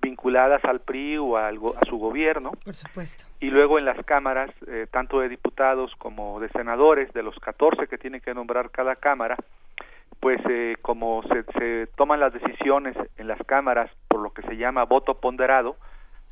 vinculadas 0.01 0.65
al 0.65 0.81
PRI 0.81 1.19
o 1.19 1.37
a, 1.37 1.49
a 1.49 1.87
su 1.89 1.99
gobierno. 1.99 2.53
Por 2.65 2.75
supuesto. 2.75 3.25
Y 3.41 3.51
luego 3.51 3.79
en 3.79 3.85
las 3.85 4.03
cámaras, 4.05 4.51
eh, 4.67 4.87
tanto 4.91 5.21
de 5.21 5.29
diputados 5.29 5.95
como 5.97 6.41
de 6.41 6.49
senadores, 6.51 7.13
de 7.13 7.23
los 7.23 7.39
14 7.39 7.87
que 7.89 7.99
tiene 7.99 8.21
que 8.21 8.35
nombrar 8.35 8.71
cada 8.71 8.97
cámara, 8.97 9.37
pues 10.21 10.41
eh, 10.49 10.77
como 10.83 11.23
se, 11.25 11.45
se, 11.59 11.87
toman 11.97 12.21
las 12.21 12.33
decisiones 12.33 12.97
en 13.17 13.29
las 13.29 13.39
cámaras 13.47 13.91
por 14.09 14.21
lo 14.21 14.31
que 14.31 14.43
se 14.43 14.57
llama 14.57 14.85
voto 14.85 15.21
ponderado, 15.21 15.77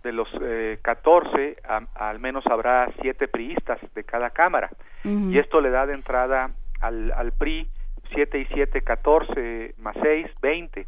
de 0.03 0.13
los 0.13 0.29
eh, 0.41 0.79
14 0.83 1.57
al 1.95 2.21
menos 2.21 2.47
habrá 2.47 2.89
siete 3.01 3.27
priistas 3.27 3.81
de 3.95 4.05
cada 4.05 4.31
cámara. 4.31 4.71
Y 5.05 5.39
esto 5.39 5.61
le 5.61 5.71
da 5.71 5.87
de 5.87 5.95
entrada 5.95 6.51
al, 6.87 7.13
al 7.13 7.33
PRI 7.33 7.69
7 8.15 8.39
y 8.39 8.47
7, 8.47 8.83
14 8.83 9.75
más 9.79 9.97
6, 10.03 10.27
20. 10.41 10.87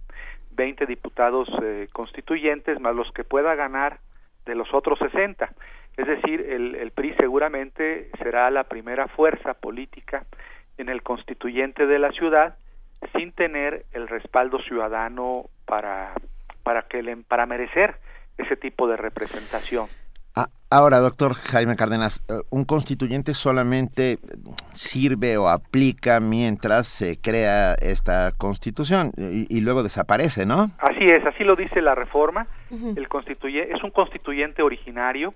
20 0.50 0.86
diputados 0.86 1.48
eh, 1.62 1.88
constituyentes 1.92 2.80
más 2.80 2.94
los 2.94 3.10
que 3.12 3.24
pueda 3.24 3.54
ganar 3.54 4.00
de 4.44 4.54
los 4.54 4.72
otros 4.74 4.98
60. 4.98 5.48
Es 5.96 6.06
decir, 6.06 6.40
el, 6.40 6.74
el 6.74 6.90
PRI 6.90 7.14
seguramente 7.18 8.10
será 8.22 8.50
la 8.50 8.64
primera 8.64 9.08
fuerza 9.08 9.54
política 9.54 10.24
en 10.76 10.88
el 10.88 11.02
constituyente 11.02 11.86
de 11.86 11.98
la 11.98 12.12
ciudad 12.12 12.56
sin 13.16 13.32
tener 13.32 13.84
el 13.92 14.08
respaldo 14.08 14.58
ciudadano 14.60 15.44
para 15.64 16.14
para 16.68 16.82
que 16.82 17.02
le, 17.02 17.16
para 17.16 17.46
merecer 17.46 17.96
ese 18.36 18.54
tipo 18.54 18.86
de 18.88 18.98
representación. 18.98 19.86
Ah, 20.40 20.51
ahora, 20.70 20.98
doctor 20.98 21.35
Jaime 21.35 21.74
Cárdenas, 21.74 22.24
eh, 22.28 22.35
¿un 22.51 22.65
constituyente 22.65 23.35
solamente 23.35 24.19
sirve 24.73 25.36
o 25.36 25.48
aplica 25.48 26.20
mientras 26.20 26.86
se 26.86 27.20
crea 27.20 27.74
esta 27.74 28.31
constitución 28.39 29.10
y, 29.16 29.60
luego 29.62 29.82
desaparece, 29.82 30.47
¿no? 30.47 30.70
Así 30.78 31.06
es, 31.06 31.27
así 31.27 31.43
lo 31.43 31.56
dice 31.56 31.82
la 31.82 31.97
reforma. 31.97 32.47
El 32.70 33.09
constituye 33.09 33.73
es 33.74 33.82
un 33.82 33.90
constituyente 33.90 34.62
originario, 34.62 35.35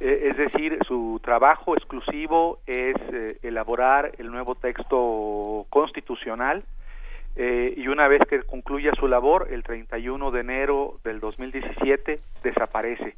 eh, 0.00 0.30
es 0.30 0.36
decir, 0.36 0.78
su 0.84 1.20
trabajo 1.22 1.76
exclusivo 1.76 2.58
es 2.66 2.96
eh, 3.12 3.38
elaborar 3.44 4.10
el 4.18 4.32
nuevo 4.32 4.56
texto 4.56 5.66
constitucional 5.70 6.64
y 7.36 7.88
una 7.88 8.06
vez 8.06 8.20
que 8.28 8.42
concluya 8.42 8.90
su 8.98 9.08
labor, 9.08 9.48
el 9.50 9.62
31 9.62 10.30
de 10.30 10.40
enero 10.40 10.98
del 11.04 11.20
2017, 11.20 12.20
desaparece. 12.42 13.14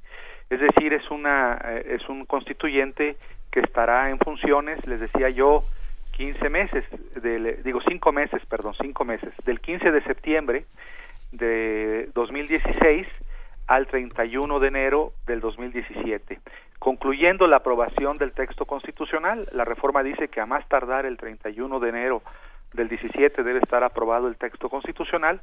Es 0.53 0.61
decir, 0.61 0.93
es, 0.93 1.11
una, 1.11 1.59
eh, 1.65 1.97
es 1.99 2.07
un 2.11 2.27
constituyente 2.27 3.17
que 3.51 3.61
estará 3.61 4.11
en 4.11 4.19
funciones, 4.19 4.87
les 4.87 5.01
decía 5.01 5.31
yo, 5.31 5.63
15 6.11 6.51
meses, 6.51 6.85
digo 7.65 7.81
5 7.81 8.13
meses, 8.13 8.45
perdón, 8.45 8.75
5 8.79 9.03
meses, 9.07 9.33
del 9.47 9.61
15 9.61 9.91
de 9.91 10.03
septiembre 10.03 10.67
de 11.33 12.11
2016 12.13 13.07
al 13.67 13.87
31 13.87 14.61
de 14.61 14.69
enero 14.69 15.13
del 15.27 15.41
2017. 15.41 16.39
Concluyendo 16.79 17.47
la 17.47 17.57
aprobación 17.57 18.19
del 18.19 18.33
texto 18.33 18.67
constitucional, 18.67 19.49
la 19.53 19.65
reforma 19.65 20.03
dice 20.03 20.29
que 20.29 20.43
a 20.43 20.47
más 20.47 20.69
tardar 20.69 21.07
el 21.07 21.17
31 21.17 21.81
de 21.81 21.89
enero 21.89 22.23
del 22.73 22.89
17 22.89 23.43
debe 23.43 23.59
estar 23.59 23.85
aprobado 23.85 24.29
el 24.29 24.37
texto 24.37 24.69
constitucional, 24.69 25.41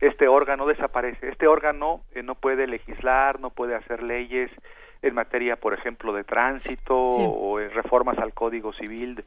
este 0.00 0.28
órgano 0.28 0.66
desaparece. 0.66 1.28
Este 1.28 1.46
órgano 1.46 2.00
eh, 2.14 2.22
no 2.22 2.34
puede 2.34 2.66
legislar, 2.66 3.40
no 3.40 3.50
puede 3.50 3.74
hacer 3.74 4.02
leyes 4.02 4.50
en 5.02 5.14
materia, 5.14 5.56
por 5.56 5.74
ejemplo, 5.74 6.12
de 6.12 6.24
tránsito 6.24 6.96
o 6.96 7.60
en 7.60 7.70
reformas 7.70 8.18
al 8.18 8.32
Código 8.34 8.72
Civil 8.72 9.24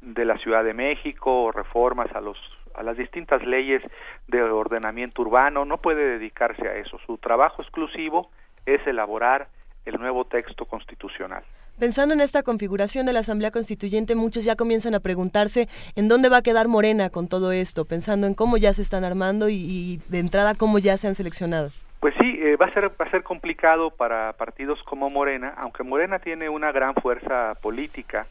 de, 0.00 0.24
la 0.24 0.36
Ciudad 0.38 0.64
de 0.64 0.74
México 0.74 1.44
o 1.44 1.52
reformas 1.52 2.14
a 2.14 2.20
los 2.20 2.38
a 2.74 2.82
las 2.82 2.96
distintas 2.96 3.40
leyes 3.46 3.82
de 4.26 4.42
ordenamiento 4.42 5.22
urbano, 5.22 5.64
no 5.64 5.78
puede 5.78 6.18
dedicarse 6.18 6.66
a 6.66 6.74
eso. 6.74 6.98
Su 7.06 7.18
trabajo 7.18 7.62
exclusivo 7.62 8.30
es 8.66 8.84
elaborar 8.84 9.46
el 9.84 9.98
nuevo 10.00 10.24
texto 10.24 10.64
constitucional. 10.64 11.44
Pensando 11.78 12.14
en 12.14 12.20
esta 12.20 12.44
configuración 12.44 13.04
de 13.04 13.12
la 13.12 13.20
Asamblea 13.20 13.50
Constituyente, 13.50 14.14
muchos 14.14 14.44
ya 14.44 14.54
comienzan 14.54 14.94
a 14.94 15.00
preguntarse 15.00 15.68
en 15.96 16.06
dónde 16.06 16.28
va 16.28 16.36
a 16.36 16.42
quedar 16.42 16.68
Morena 16.68 17.10
con 17.10 17.26
todo 17.26 17.50
esto, 17.50 17.84
pensando 17.84 18.28
en 18.28 18.34
cómo 18.34 18.56
ya 18.56 18.72
se 18.72 18.82
están 18.82 19.02
armando 19.02 19.48
y, 19.48 20.00
de 20.08 20.20
entrada 20.20 20.54
cómo 20.54 20.78
ya 20.78 20.96
se 20.96 21.08
han 21.08 21.16
seleccionado. 21.16 21.70
Pues 21.98 22.14
sí, 22.20 22.38
eh, 22.40 22.54
va 22.56 22.66
a 22.66 22.72
ser 22.72 22.90
va 22.90 23.06
a 23.06 23.10
ser 23.10 23.24
complicado 23.24 23.90
para 23.90 24.34
partidos 24.34 24.80
como 24.84 25.10
Morena, 25.10 25.52
aunque 25.56 25.82
Morena 25.82 26.20
tiene 26.20 26.48
una 26.48 26.70
gran 26.70 26.94
fuerza 26.94 27.54
política 27.60 28.26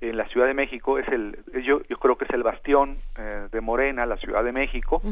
en 0.00 0.16
la 0.16 0.28
Ciudad 0.28 0.46
de 0.46 0.54
México, 0.54 0.98
es 0.98 1.08
el 1.08 1.38
yo 1.64 1.82
yo 1.88 1.96
creo 1.96 2.16
que 2.16 2.26
es 2.26 2.30
el 2.30 2.44
bastión 2.44 2.98
eh, 3.18 3.48
de 3.50 3.60
Morena, 3.60 4.06
la 4.06 4.16
Ciudad 4.18 4.44
de 4.44 4.52
México, 4.52 5.02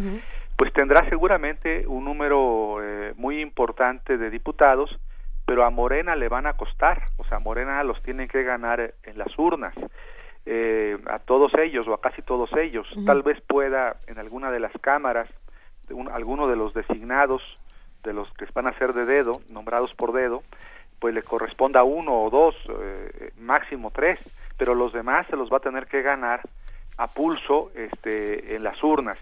pues 0.57 0.73
tendrá 0.73 1.09
seguramente 1.09 1.89
un 1.89 2.05
número 2.05 2.77
eh, 2.83 3.15
muy 3.17 3.41
importante 3.41 4.17
de 4.17 4.31
diputados 4.31 4.97
pero 5.47 5.65
a 5.65 5.71
Morena 5.71 6.17
le 6.17 6.29
van 6.29 6.47
a 6.47 6.55
costar, 6.55 7.05
o 7.19 7.25
sea, 7.25 7.39
Morena 7.39 7.83
los 7.85 8.03
tiene 8.03 8.29
que 8.29 8.43
ganar 8.43 8.95
en 9.03 9.19
las 9.19 9.39
urnas, 9.39 9.75
eh, 10.47 10.99
a 11.07 11.19
todos 11.19 11.53
ellos 11.55 11.87
o 11.89 11.95
a 11.95 12.01
casi 12.01 12.23
todos 12.23 12.53
ellos. 12.55 12.87
Tal 13.07 13.23
vez 13.23 13.41
pueda 13.41 13.97
en 14.07 14.19
alguna 14.19 14.51
de 14.51 14.61
las 14.61 14.73
cámaras, 14.81 15.29
alguno 16.13 16.49
de 16.49 16.57
los 16.57 16.75
designados 16.75 17.43
de 18.03 18.13
los 18.13 18.31
que 18.35 18.47
van 18.55 18.67
a 18.67 18.79
ser 18.79 18.93
de 18.93 19.07
dedo, 19.07 19.41
nombrados 19.49 19.95
por 19.95 20.13
dedo, 20.13 20.43
pues 20.99 21.15
le 21.15 21.23
corresponda 21.23 21.83
uno 21.83 22.23
o 22.23 22.31
dos, 22.31 22.55
eh, 22.81 23.31
máximo 23.39 23.91
tres, 23.91 24.19
pero 24.57 24.75
los 24.75 24.93
demás 24.93 25.27
se 25.29 25.37
los 25.37 25.51
va 25.51 25.59
a 25.59 25.61
tener 25.61 25.87
que 25.87 26.03
ganar 26.03 26.41
a 26.97 27.09
pulso 27.09 27.71
este, 27.75 28.55
en 28.55 28.63
las 28.63 28.83
urnas. 28.83 29.19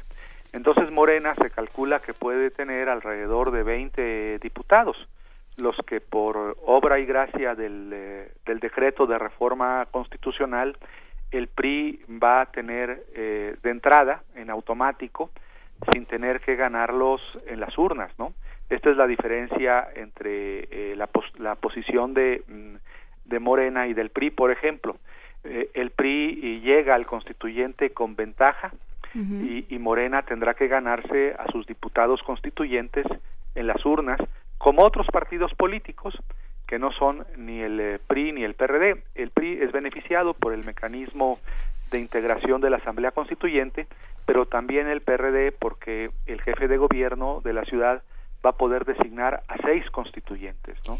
Entonces 0.53 0.91
Morena 0.91 1.35
se 1.35 1.51
calcula 1.51 2.01
que 2.01 2.13
puede 2.13 2.51
tener 2.51 2.89
alrededor 2.89 3.51
de 3.51 3.63
20 3.63 4.39
diputados, 4.39 5.09
los 5.59 5.77
que 5.87 6.01
por 6.01 6.57
obra 6.65 6.99
y 6.99 7.05
gracia 7.05 7.55
del, 7.55 7.91
eh, 7.93 8.33
del 8.47 8.61
decreto 8.61 9.07
de 9.07 9.19
reforma 9.19 9.87
constitucional 9.91 10.77
el 11.33 11.49
PRI 11.49 12.05
va 12.23 12.43
a 12.43 12.47
tener 12.47 13.05
eh, 13.15 13.57
de 13.63 13.71
entrada 13.71 14.23
en 14.37 14.51
automático 14.51 15.31
sin 15.93 16.07
tener 16.07 16.41
que 16.41 16.55
ganarlos 16.55 17.21
en 17.47 17.59
las 17.59 17.77
urnas, 17.77 18.13
¿no? 18.19 18.35
Esta 18.69 18.91
es 18.91 18.97
la 18.97 19.07
diferencia 19.07 19.89
entre 19.97 20.69
eh, 20.71 20.95
la, 20.97 21.09
la, 21.39 21.57
posición 21.57 22.15
de, 22.15 22.43
mm, 22.47 22.75
de 23.25 23.39
Morena 23.41 23.89
y 23.89 23.95
del 23.95 24.11
PRI, 24.11 24.31
por 24.31 24.51
ejemplo. 24.51 24.97
Eh, 25.45 25.71
el 25.75 25.91
PRI 25.91 26.61
llega 26.61 26.95
al 26.95 27.07
constituyente 27.07 27.91
con 27.91 28.15
ventaja 28.15 28.73
y, 29.15 29.67
y, 29.69 29.79
Morena 29.79 30.23
tendrá 30.23 30.55
que 30.55 30.69
ganarse 30.69 31.35
a 31.39 31.51
sus 31.53 31.67
diputados 31.67 32.23
constituyentes 32.23 33.05
en 33.55 33.67
las 33.67 33.85
urnas, 33.85 34.19
como 34.63 34.85
otros 34.85 35.09
partidos 35.09 35.53
políticos 35.55 36.15
que 36.69 36.79
no 36.79 36.93
son 36.93 37.27
ni 37.37 37.61
el 37.61 37.81
eh, 37.81 37.99
PRI 38.07 38.31
ni 38.31 38.45
el 38.45 38.55
PRD. 38.55 39.03
El 39.17 39.31
PRI 39.31 39.59
es 39.61 39.73
beneficiado 39.73 40.35
por 40.35 40.53
el 40.55 40.65
mecanismo 40.65 41.41
de 41.91 41.99
integración 41.99 42.61
de 42.61 42.71
la 42.71 42.77
Asamblea 42.77 43.11
Constituyente, 43.11 43.89
pero 44.25 44.47
también 44.47 44.87
el 44.87 45.01
PRD 45.01 45.51
porque 45.51 46.11
el 46.27 46.41
jefe 46.43 46.69
de 46.69 46.77
gobierno 46.77 47.41
de 47.43 47.53
la 47.53 47.65
ciudad 47.65 48.05
va 48.47 48.51
a 48.51 48.57
poder 48.57 48.85
designar 48.85 49.43
a 49.49 49.57
seis 49.67 49.85
constituyentes, 49.91 50.79
¿no? 50.87 50.99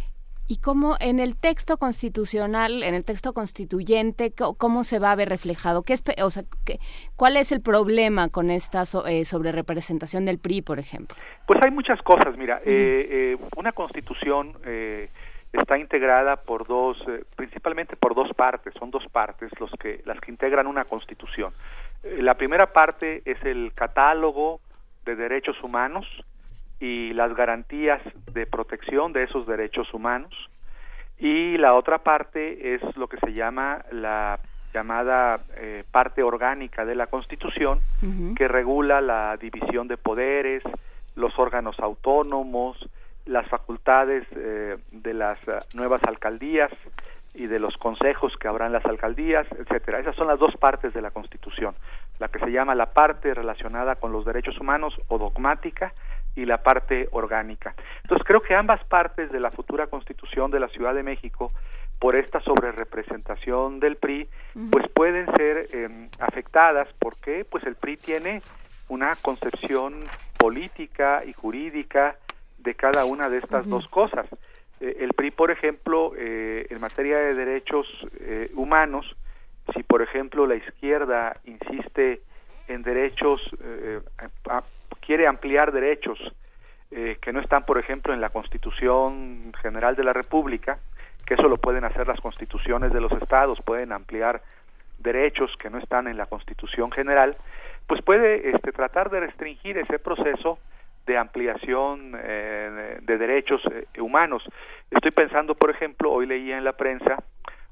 ¿Y 0.49 0.59
cómo 0.59 0.97
en 1.01 1.21
el 1.21 1.37
texto 1.37 1.79
constitucional, 1.79 2.83
en 2.83 2.95
el 2.95 3.05
texto 3.05 3.33
constituyente, 3.33 4.33
cómo 4.59 4.85
se 4.85 4.99
va 4.99 5.13
a 5.13 5.17
ver 5.17 5.29
reflejado? 5.29 5.83
¿Qué 5.83 5.93
es, 5.95 6.03
o 6.23 6.31
sea, 6.31 6.43
qué, 6.65 6.79
¿Cuál 7.17 7.37
es 7.37 7.53
el 7.53 7.61
problema 7.63 8.29
con 8.29 8.51
esta 8.51 8.83
eh, 9.07 9.25
sobre 9.25 9.53
representación 9.53 10.25
del 10.27 10.39
PRI, 10.39 10.63
por 10.63 10.79
ejemplo? 10.79 11.17
Pues 11.47 11.61
hay 11.63 11.71
muchas 11.71 12.03
cosas. 12.03 12.37
Mira, 12.37 12.61
eh, 12.65 13.35
eh, 13.35 13.37
una 13.57 13.73
constitución 13.73 14.57
eh, 14.65 15.09
está 15.53 15.79
integrada 15.79 16.37
por 16.37 16.67
dos, 16.67 16.99
eh, 17.09 17.25
principalmente 17.37 17.97
por 17.97 18.15
dos 18.15 18.33
partes, 18.35 18.73
son 18.79 18.91
dos 18.91 19.05
partes 19.13 19.51
los 19.61 19.71
que, 19.73 20.01
las 20.05 20.19
que 20.21 20.31
integran 20.31 20.67
una 20.67 20.85
constitución. 20.85 21.53
Eh, 22.03 22.19
la 22.23 22.35
primera 22.35 22.73
parte 22.73 23.23
es 23.25 23.43
el 23.45 23.73
catálogo 23.75 24.61
de 25.05 25.15
derechos 25.17 25.63
humanos 25.63 26.07
y 26.83 27.13
las 27.13 27.33
garantías 27.37 28.03
de 28.33 28.45
protección 28.45 29.13
de 29.13 29.23
esos 29.23 29.47
derechos 29.47 29.95
humanos 29.95 30.35
y 31.17 31.57
la 31.57 31.75
otra 31.75 31.99
parte 31.99 32.75
es 32.75 32.83
lo 32.97 33.07
que 33.07 33.19
se 33.19 33.33
llama 33.33 33.85
la 33.93 34.41
llamada 34.75 35.39
eh, 35.57 35.85
parte 35.93 36.25
orgánica 36.25 36.85
de 36.85 36.97
la 36.97 37.07
Constitución, 37.07 37.79
uh 38.03 38.07
-huh. 38.07 38.35
que 38.35 38.49
regula 38.49 39.01
la 39.01 39.37
división 39.37 39.87
de 39.87 39.97
poderes, 39.97 40.65
los 41.15 41.39
órganos 41.39 41.79
autónomos, 41.79 42.77
las 43.27 43.47
facultades 43.47 44.27
eh, 44.35 44.77
de 44.91 45.15
las 45.15 45.39
uh, 45.47 45.77
nuevas 45.77 46.03
alcaldías 46.09 46.73
y 47.35 47.47
de 47.47 47.61
los 47.61 47.77
consejos 47.77 48.37
que 48.41 48.49
habrán 48.49 48.73
las 48.73 48.85
alcaldías, 48.85 49.47
etcétera. 49.53 50.01
Esas 50.01 50.17
son 50.17 50.27
las 50.27 50.41
dos 50.41 50.57
partes 50.57 50.93
de 50.93 51.01
la 51.01 51.13
Constitución, 51.13 51.75
la 52.19 52.27
que 52.27 52.41
se 52.41 52.51
llama 52.51 52.75
la 52.75 52.87
parte 52.87 53.35
relacionada 53.35 53.95
con 53.95 54.11
los 54.11 54.25
derechos 54.25 54.59
humanos 54.59 54.93
o 55.07 55.19
dogmática 55.19 55.93
y 56.35 56.45
la 56.45 56.63
parte 56.63 57.09
orgánica. 57.13 57.75
Entonces 58.03 58.27
creo 58.27 58.41
que 58.41 58.55
ambas 58.55 58.83
partes 58.85 59.31
de 59.31 59.41
la 59.41 59.51
futura 59.51 59.87
Constitución 59.87 60.51
de 60.51 60.61
la 60.61 60.69
Ciudad 60.69 60.95
de 60.95 61.03
México 61.03 61.53
por 61.99 62.17
esta 62.17 62.41
sobrerepresentación 62.41 63.79
del 63.79 63.97
PRI, 63.97 64.29
uh 64.55 64.59
-huh. 64.59 64.71
pues 64.71 64.89
pueden 64.89 65.27
ser 65.37 65.69
eh, 65.73 66.09
afectadas 66.19 66.89
porque 66.99 67.45
pues 67.45 67.65
el 67.65 67.77
PRI 67.77 67.97
tiene 67.97 68.41
una 68.89 69.15
concepción 69.23 70.05
política 70.39 71.23
y 71.25 71.33
jurídica 71.33 72.17
de 72.59 72.75
cada 72.75 73.05
una 73.05 73.29
de 73.29 73.39
estas 73.39 73.67
uh 73.67 73.69
-huh. 73.69 73.73
dos 73.77 73.89
cosas. 73.89 74.27
Eh, 74.81 74.97
el 75.01 75.13
PRI, 75.13 75.31
por 75.31 75.51
ejemplo, 75.51 76.13
eh, 76.17 76.67
en 76.71 76.81
materia 76.81 77.19
de 77.19 77.35
derechos 77.35 77.87
eh, 78.21 78.51
humanos, 78.55 79.17
si 79.75 79.83
por 79.83 80.03
ejemplo 80.03 80.47
la 80.47 80.57
izquierda 80.57 81.37
insiste 81.45 82.21
en 82.69 82.83
derechos, 82.83 83.41
eh, 83.63 84.01
a, 84.49 84.63
quiere 85.05 85.27
ampliar 85.27 85.73
derechos 85.73 86.19
eh, 86.91 87.19
que 87.21 87.33
no 87.33 87.41
están, 87.41 87.65
por 87.65 87.79
ejemplo, 87.79 88.15
en 88.15 88.21
la 88.21 88.31
Constitución 88.31 89.53
General 89.61 89.97
de 89.97 90.05
la 90.05 90.13
República, 90.13 90.79
que 91.27 91.35
eso 91.35 91.49
lo 91.49 91.57
pueden 91.57 91.85
hacer 91.85 92.07
las 92.07 92.21
constituciones 92.21 92.93
de 92.93 93.01
los 93.01 93.13
estados, 93.13 93.61
pueden 93.63 93.93
ampliar 93.93 94.43
derechos 94.99 95.51
que 95.59 95.71
no 95.71 95.79
están 95.79 96.07
en 96.07 96.17
la 96.17 96.27
Constitución 96.27 96.91
General, 96.93 97.37
pues 97.87 98.03
puede 98.03 98.51
este, 98.51 98.73
tratar 98.73 99.11
de 99.11 99.21
restringir 99.21 99.79
ese 99.79 99.99
proceso 99.99 100.59
de 101.07 101.19
ampliación 101.19 102.15
eh, 102.17 102.99
de 103.03 103.19
derechos 103.19 103.61
eh, 103.71 104.01
humanos. 104.01 104.45
Estoy 104.91 105.11
pensando, 105.11 105.55
por 105.55 105.71
ejemplo, 105.71 106.13
hoy 106.13 106.27
leía 106.27 106.59
en 106.59 106.65
la 106.65 106.75
prensa 106.75 107.23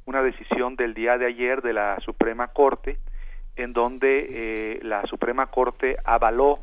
una 0.07 0.23
decisión 0.23 0.75
del 0.77 0.95
día 0.95 1.19
de 1.19 1.27
ayer 1.27 1.63
de 1.63 1.73
la 1.73 2.01
Suprema 2.01 2.49
Corte, 2.49 2.99
en 3.57 3.73
donde 3.73 4.27
eh, 4.29 4.81
la 4.83 5.07
Suprema 5.07 5.47
Corte 5.47 5.97
avaló 6.05 6.59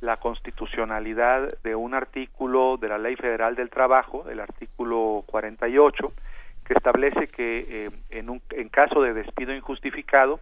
la 0.00 0.18
constitucionalidad 0.18 1.58
de 1.62 1.74
un 1.74 1.94
artículo 1.94 2.76
de 2.76 2.88
la 2.88 2.98
Ley 2.98 3.16
Federal 3.16 3.54
del 3.54 3.70
Trabajo, 3.70 4.28
el 4.28 4.40
artículo 4.40 5.24
48, 5.26 6.12
que 6.64 6.74
establece 6.74 7.28
que 7.28 7.86
eh, 7.86 7.90
en, 8.10 8.28
un, 8.28 8.42
en 8.50 8.68
caso 8.68 9.00
de 9.00 9.14
despido 9.14 9.54
injustificado, 9.54 10.40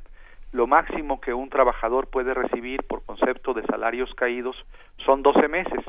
lo 0.53 0.67
máximo 0.67 1.21
que 1.21 1.35
un 1.35 1.51
trabajador 1.51 2.09
puede 2.09 2.33
recibir 2.33 2.83
por 2.85 3.05
concepto 3.05 3.55
de 3.55 3.63
salarios 3.65 4.15
caídos 4.15 4.57
son 5.05 5.23
12 5.23 5.49
meses. 5.49 5.85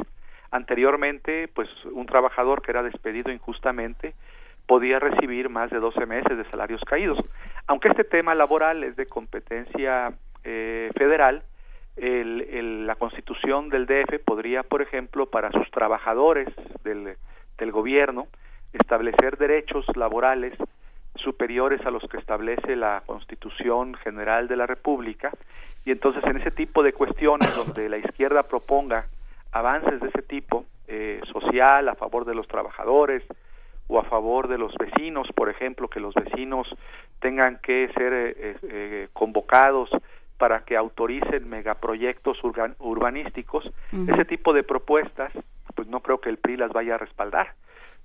Anteriormente, 0.51 1.47
pues 1.47 1.69
un 1.85 2.05
trabajador 2.05 2.61
que 2.61 2.71
era 2.71 2.83
despedido 2.83 3.31
injustamente 3.31 4.13
podía 4.65 4.99
recibir 4.99 5.49
más 5.49 5.69
de 5.69 5.79
12 5.79 6.05
meses 6.05 6.37
de 6.37 6.49
salarios 6.49 6.81
caídos. 6.83 7.17
Aunque 7.67 7.89
este 7.89 8.03
tema 8.03 8.33
laboral 8.35 8.83
es 8.83 8.95
de 8.95 9.05
competencia 9.05 10.13
eh, 10.43 10.89
federal, 10.97 11.43
el, 11.95 12.85
la 12.85 12.95
constitución 12.95 13.69
del 13.69 13.85
DF 13.85 14.19
podría, 14.25 14.63
por 14.63 14.81
ejemplo, 14.81 15.27
para 15.27 15.51
sus 15.51 15.69
trabajadores 15.71 16.47
del, 16.83 17.15
del 17.57 17.71
gobierno, 17.71 18.27
establecer 18.73 19.37
derechos 19.37 19.85
laborales 19.95 20.53
superiores 21.15 21.85
a 21.85 21.91
los 21.91 22.03
que 22.09 22.17
establece 22.17 22.75
la 22.75 23.03
Constitución 23.05 23.93
General 23.95 24.47
de 24.47 24.57
la 24.57 24.67
República. 24.67 25.31
Y 25.85 25.91
entonces 25.91 26.23
en 26.25 26.37
ese 26.37 26.51
tipo 26.51 26.83
de 26.83 26.93
cuestiones 26.93 27.55
donde 27.55 27.89
la 27.89 27.97
izquierda 27.97 28.43
proponga 28.43 29.05
avances 29.51 30.01
de 30.01 30.09
ese 30.09 30.21
tipo 30.21 30.65
eh, 30.87 31.21
social 31.31 31.87
a 31.87 31.95
favor 31.95 32.25
de 32.25 32.35
los 32.35 32.47
trabajadores 32.47 33.23
o 33.87 33.99
a 33.99 34.03
favor 34.03 34.47
de 34.47 34.57
los 34.57 34.73
vecinos, 34.75 35.27
por 35.35 35.49
ejemplo, 35.49 35.87
que 35.87 35.99
los 35.99 36.13
vecinos 36.13 36.67
tengan 37.19 37.59
que 37.61 37.89
ser 37.95 38.13
eh, 38.13 38.57
eh, 38.63 39.07
convocados 39.13 39.89
para 40.37 40.65
que 40.65 40.75
autoricen 40.75 41.47
megaproyectos 41.49 42.43
urban, 42.43 42.75
urbanísticos, 42.79 43.65
uh 43.65 43.95
-huh. 43.95 44.13
ese 44.13 44.25
tipo 44.25 44.53
de 44.53 44.63
propuestas, 44.63 45.31
pues 45.75 45.87
no 45.87 46.01
creo 46.01 46.19
que 46.19 46.29
el 46.29 46.37
PRI 46.37 46.57
las 46.57 46.71
vaya 46.71 46.95
a 46.95 46.97
respaldar. 46.97 47.53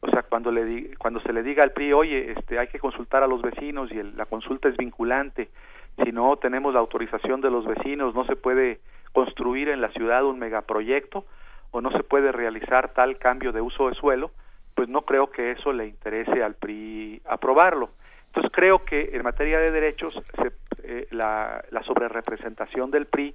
O 0.01 0.09
sea, 0.09 0.23
cuando 0.23 0.51
le 0.51 0.65
di, 0.65 0.95
cuando 0.97 1.21
se 1.21 1.33
le 1.33 1.43
diga 1.43 1.63
al 1.63 1.73
PRI, 1.73 1.93
oye, 1.93 2.33
este, 2.33 2.59
hay 2.59 2.69
que 2.69 2.79
consultar 2.79 3.23
a 3.23 3.27
los 3.27 3.43
vecinos 3.43 3.93
y 3.93 3.99
el, 3.99 4.17
la 4.17 4.27
consulta 4.27 4.69
es 4.69 4.77
vinculante, 4.77 5.51
si 6.03 6.13
no 6.13 6.37
tenemos 6.37 6.73
la 6.73 6.81
autorización 6.81 7.41
de 7.41 7.51
los 7.51 7.67
vecinos, 7.67 8.15
no 8.15 8.25
se 8.25 8.37
puede 8.37 8.81
construir 9.13 9.69
en 9.69 9.81
la 9.81 9.91
ciudad 9.91 10.25
un 10.25 10.39
megaproyecto 10.39 11.27
o 11.73 11.81
no 11.81 11.91
se 11.91 12.03
puede 12.03 12.33
realizar 12.33 12.93
tal 12.95 13.19
cambio 13.19 13.53
de 13.53 13.61
uso 13.61 13.89
de 13.89 13.95
suelo, 13.95 14.31
pues 14.75 14.89
no 14.89 15.03
creo 15.03 15.31
que 15.31 15.51
eso 15.51 15.73
le 15.73 15.87
interese 15.87 16.43
al 16.43 16.55
PRI 16.55 17.21
aprobarlo. 17.27 17.91
Entonces 18.29 18.53
creo 18.55 18.85
que 18.85 19.11
en 19.13 19.23
materia 19.23 19.59
de 19.59 19.71
derechos 19.71 20.15
se, 20.37 20.53
eh, 20.85 21.07
la, 21.11 21.65
la 21.71 21.83
sobrerepresentación 21.83 22.91
del 22.91 23.07
PRI 23.07 23.35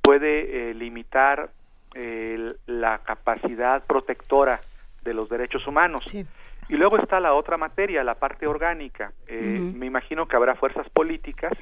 puede 0.00 0.70
eh, 0.70 0.74
limitar 0.74 1.50
eh, 1.94 2.54
la 2.66 2.98
capacidad 2.98 3.84
protectora 3.84 4.60
de 5.04 5.14
los 5.14 5.28
derechos 5.28 5.66
humanos. 5.66 6.04
Sí. 6.06 6.24
Y 6.68 6.76
luego 6.76 6.96
está 6.96 7.20
la 7.20 7.34
otra 7.34 7.56
materia, 7.56 8.04
la 8.04 8.14
parte 8.14 8.46
orgánica. 8.46 9.12
Eh, 9.26 9.58
uh 9.58 9.62
-huh. 9.62 9.74
Me 9.74 9.86
imagino 9.86 10.26
que 10.26 10.36
habrá 10.36 10.54
fuerzas 10.54 10.88
políticas 10.90 11.52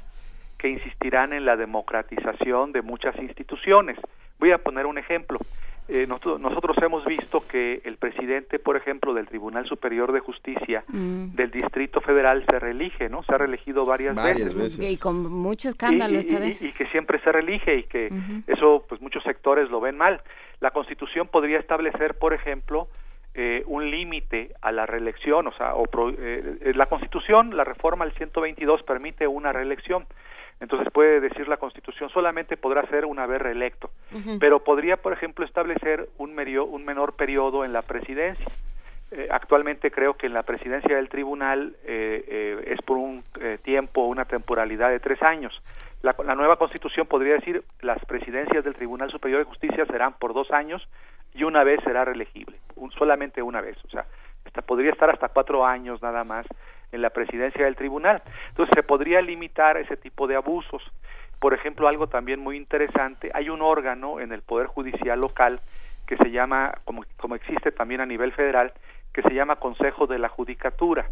que 0.58 0.68
insistirán 0.68 1.32
en 1.32 1.44
la 1.44 1.56
democratización 1.56 2.72
de 2.72 2.82
muchas 2.82 3.16
instituciones. 3.18 3.98
Voy 4.38 4.52
a 4.52 4.58
poner 4.58 4.86
un 4.86 4.98
ejemplo. 4.98 5.38
Eh, 5.90 6.06
nosotros, 6.06 6.40
nosotros, 6.40 6.76
hemos 6.82 7.04
visto 7.04 7.42
que 7.46 7.82
el 7.84 7.96
presidente, 7.96 8.58
por 8.58 8.76
ejemplo, 8.76 9.12
del 9.12 9.26
Tribunal 9.26 9.66
Superior 9.66 10.12
de 10.12 10.20
Justicia 10.20 10.84
mm. 10.88 11.34
del 11.34 11.50
Distrito 11.50 12.00
Federal 12.00 12.44
se 12.48 12.58
reelige, 12.58 13.08
¿no? 13.08 13.22
Se 13.24 13.34
ha 13.34 13.38
reelegido 13.38 13.84
varias, 13.84 14.14
varias 14.14 14.54
veces. 14.54 14.78
veces. 14.78 14.92
Y 14.92 14.96
con 14.98 15.30
mucho 15.30 15.68
escándalo 15.68 16.14
y, 16.14 16.18
esta 16.18 16.34
y, 16.34 16.36
vez. 16.36 16.62
Y, 16.62 16.72
que 16.72 16.86
siempre 16.86 17.20
se 17.20 17.32
reelige 17.32 17.76
y 17.76 17.82
que 17.84 18.08
uh 18.10 18.14
-huh. 18.14 18.42
eso, 18.46 18.84
pues 18.88 19.00
muchos 19.00 19.22
sectores 19.24 19.68
lo 19.70 19.80
ven 19.80 19.96
mal. 19.96 20.20
La 20.60 20.70
Constitución 20.70 21.28
podría 21.28 21.58
establecer, 21.58 22.18
por 22.18 22.34
ejemplo, 22.34 22.88
eh, 23.34 23.62
un 23.66 23.90
límite 23.90 24.54
a 24.60 24.72
la 24.72 24.86
reelección, 24.86 25.46
o 25.46 25.52
sea, 25.52 25.74
o 25.74 25.84
eh, 26.18 26.72
la 26.74 26.86
Constitución, 26.86 27.56
la 27.56 27.64
reforma 27.64 28.04
al 28.04 28.12
122 28.12 28.82
permite 28.82 29.26
una 29.26 29.52
reelección. 29.52 30.06
Entonces 30.60 30.92
puede 30.92 31.20
decir 31.20 31.48
la 31.48 31.56
Constitución 31.56 32.10
solamente 32.10 32.56
podrá 32.56 32.86
ser 32.88 33.06
una 33.06 33.26
vez 33.26 33.40
reelecto, 33.40 33.90
pero 34.38 34.62
podría, 34.62 34.98
por 34.98 35.12
ejemplo, 35.12 35.44
establecer 35.44 36.08
un, 36.18 36.38
un 36.38 36.84
menor 36.84 37.14
periodo 37.14 37.64
en 37.64 37.72
la 37.72 37.82
presidencia. 37.82 38.46
Eh, 39.10 39.26
actualmente 39.30 39.90
creo 39.90 40.14
que 40.14 40.26
en 40.26 40.34
la 40.34 40.42
presidencia 40.42 40.94
del 40.94 41.08
tribunal 41.08 41.74
es 41.84 42.80
por 42.82 42.98
un 42.98 43.24
tiempo, 43.62 44.02
una 44.02 44.26
temporalidad 44.26 44.90
de 44.90 45.00
tres 45.00 45.22
años. 45.22 45.62
La, 46.02 46.14
la, 46.24 46.34
nueva 46.34 46.56
constitución 46.56 47.06
podría 47.06 47.34
decir 47.34 47.62
las 47.80 48.02
presidencias 48.04 48.64
del 48.64 48.74
Tribunal 48.74 49.10
Superior 49.10 49.40
de 49.40 49.44
Justicia 49.44 49.84
serán 49.86 50.14
por 50.14 50.32
dos 50.32 50.50
años 50.50 50.86
y 51.34 51.44
una 51.44 51.64
vez 51.64 51.80
será 51.84 52.04
reelegible, 52.04 52.58
solamente 52.98 53.42
una 53.42 53.60
vez, 53.60 53.76
o 53.84 53.88
sea, 53.88 54.06
esta, 54.44 54.62
podría 54.62 54.90
estar 54.90 55.10
hasta 55.10 55.28
cuatro 55.28 55.64
años 55.64 56.02
nada 56.02 56.24
más 56.24 56.46
en 56.92 57.02
la 57.02 57.10
presidencia 57.10 57.64
del 57.64 57.76
tribunal. 57.76 58.22
Entonces 58.48 58.74
se 58.74 58.82
podría 58.82 59.20
limitar 59.20 59.76
ese 59.76 59.96
tipo 59.96 60.26
de 60.26 60.36
abusos. 60.36 60.82
Por 61.38 61.54
ejemplo, 61.54 61.88
algo 61.88 62.06
también 62.06 62.40
muy 62.40 62.56
interesante, 62.56 63.30
hay 63.32 63.48
un 63.48 63.62
órgano 63.62 64.20
en 64.20 64.32
el 64.32 64.42
Poder 64.42 64.66
Judicial 64.66 65.18
local 65.18 65.60
que 66.06 66.16
se 66.16 66.30
llama, 66.30 66.74
como, 66.84 67.04
como 67.16 67.34
existe 67.36 67.72
también 67.72 68.00
a 68.00 68.06
nivel 68.06 68.32
federal, 68.32 68.72
que 69.12 69.22
se 69.22 69.32
llama 69.32 69.56
Consejo 69.56 70.06
de 70.06 70.18
la 70.18 70.28
Judicatura. 70.28 71.06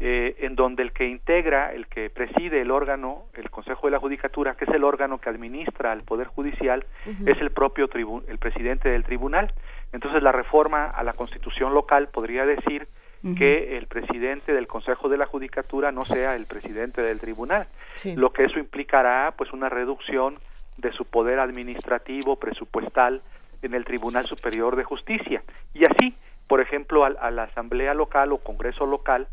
Eh, 0.00 0.36
en 0.46 0.54
donde 0.54 0.84
el 0.84 0.92
que 0.92 1.08
integra, 1.08 1.72
el 1.72 1.88
que 1.88 2.08
preside 2.08 2.60
el 2.60 2.70
órgano, 2.70 3.24
el 3.34 3.50
Consejo 3.50 3.88
de 3.88 3.90
la 3.90 3.98
Judicatura, 3.98 4.54
que 4.54 4.64
es 4.64 4.70
el 4.70 4.84
órgano 4.84 5.18
que 5.18 5.28
administra 5.28 5.90
al 5.90 6.02
Poder 6.02 6.28
Judicial, 6.28 6.86
es 7.26 7.40
el 7.40 7.50
propio 7.50 7.88
el 8.28 8.38
presidente 8.38 8.90
del 8.90 9.02
tribunal. 9.02 9.52
Entonces 9.92 10.22
la 10.22 10.30
reforma 10.30 10.84
a 10.84 11.02
la 11.02 11.14
Constitución 11.14 11.74
local 11.74 12.10
podría 12.10 12.46
decir 12.46 12.86
que 13.36 13.76
el 13.76 13.86
presidente 13.86 14.52
del 14.52 14.66
Consejo 14.66 15.08
de 15.08 15.16
la 15.16 15.26
Judicatura 15.26 15.92
no 15.92 16.04
sea 16.04 16.36
el 16.36 16.46
presidente 16.46 17.02
del 17.02 17.20
tribunal, 17.20 17.66
lo 18.14 18.32
que 18.32 18.44
eso 18.44 18.58
implicará 18.58 19.34
pues 19.36 19.52
una 19.52 19.68
reducción 19.68 20.38
de 20.76 20.92
su 20.92 21.04
poder 21.04 21.40
administrativo, 21.40 22.36
presupuestal 22.36 23.22
en 23.62 23.74
el 23.74 23.84
Tribunal 23.84 24.26
Superior 24.26 24.76
de 24.76 24.84
Justicia. 24.84 25.42
Y 25.74 25.84
así, 25.84 26.14
por 26.46 26.60
ejemplo, 26.60 27.04
a 27.04 27.30
la 27.30 27.42
Asamblea 27.44 27.94
local 27.94 28.32
o 28.32 28.38
Congreso 28.38 28.86
local 28.86 29.26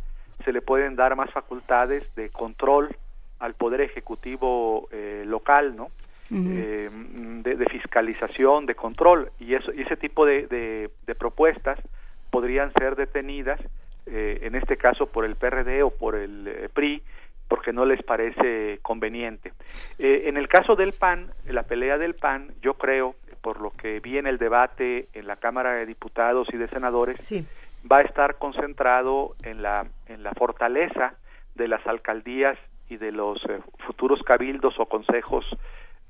se 0.43 0.51
le 0.51 0.61
pueden 0.61 0.95
dar 0.95 1.15
más 1.15 1.31
facultades 1.31 2.13
de 2.15 2.29
control 2.29 2.95
al 3.39 3.53
poder 3.53 3.81
ejecutivo 3.81 4.87
eh, 4.91 5.23
local, 5.25 5.75
¿no? 5.75 5.89
Eh, 6.31 6.89
de, 7.43 7.65
fiscalización, 7.67 8.65
de 8.65 8.73
control 8.73 9.29
y 9.39 9.53
eso 9.53 9.71
y 9.71 9.81
ese 9.81 9.95
tipo 9.95 10.25
de, 10.25 10.47
de, 10.47 11.15
propuestas 11.15 11.79
podrían 12.35 12.71
ser 12.73 12.95
detenidas 12.95 13.59
eh, 14.05 14.39
en 14.43 14.55
este 14.55 14.77
caso 14.77 15.07
por 15.07 15.25
el 15.25 15.35
PRD 15.35 15.83
o 15.83 15.89
por 15.89 16.15
el 16.15 16.69
PRI 16.73 17.01
porque 17.47 17.71
no 17.71 17.85
les 17.85 18.01
parece 18.03 18.79
conveniente. 18.81 19.53
en 19.99 20.35
el 20.35 20.47
caso 20.47 20.75
del 20.75 20.93
PAN, 20.93 21.29
la 21.45 21.61
pelea 21.63 21.99
del 21.99 22.15
PAN, 22.15 22.51
yo 22.61 22.73
creo, 22.73 23.15
por 23.41 23.61
lo 23.61 23.69
que 23.69 23.99
vi 23.99 24.17
en 24.17 24.25
el 24.25 24.39
debate 24.39 25.05
en 25.13 25.27
la 25.27 25.35
Cámara 25.35 25.73
de 25.73 25.85
Diputados 25.85 26.47
y 26.51 26.57
de 26.57 26.67
Senadores, 26.67 27.23
sí 27.23 27.45
va 27.91 27.97
a 27.97 28.01
estar 28.01 28.37
concentrado 28.37 29.35
en 29.43 29.61
la, 29.61 29.85
en 30.07 30.23
la 30.23 30.31
fortaleza 30.33 31.13
de 31.55 31.67
las 31.67 31.85
alcaldías 31.87 32.57
y 32.89 32.97
de 32.97 33.11
los 33.11 33.43
eh, 33.45 33.59
futuros 33.85 34.21
cabildos 34.23 34.79
o 34.79 34.85
consejos 34.87 35.45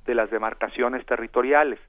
de 0.05 0.15
las 0.15 0.29
demarcaciones 0.29 1.05
territoriales. 1.05 1.79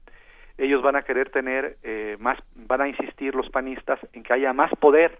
Ellos 0.57 0.81
van 0.81 0.95
a 0.95 1.03
querer 1.03 1.29
tener 1.29 1.77
eh, 1.83 2.17
más, 2.19 2.39
van 2.55 2.81
a 2.81 2.87
insistir 2.87 3.35
los 3.35 3.49
panistas 3.49 3.99
en 4.13 4.23
que 4.23 4.33
haya 4.33 4.53
más 4.53 4.71
poder 4.79 5.19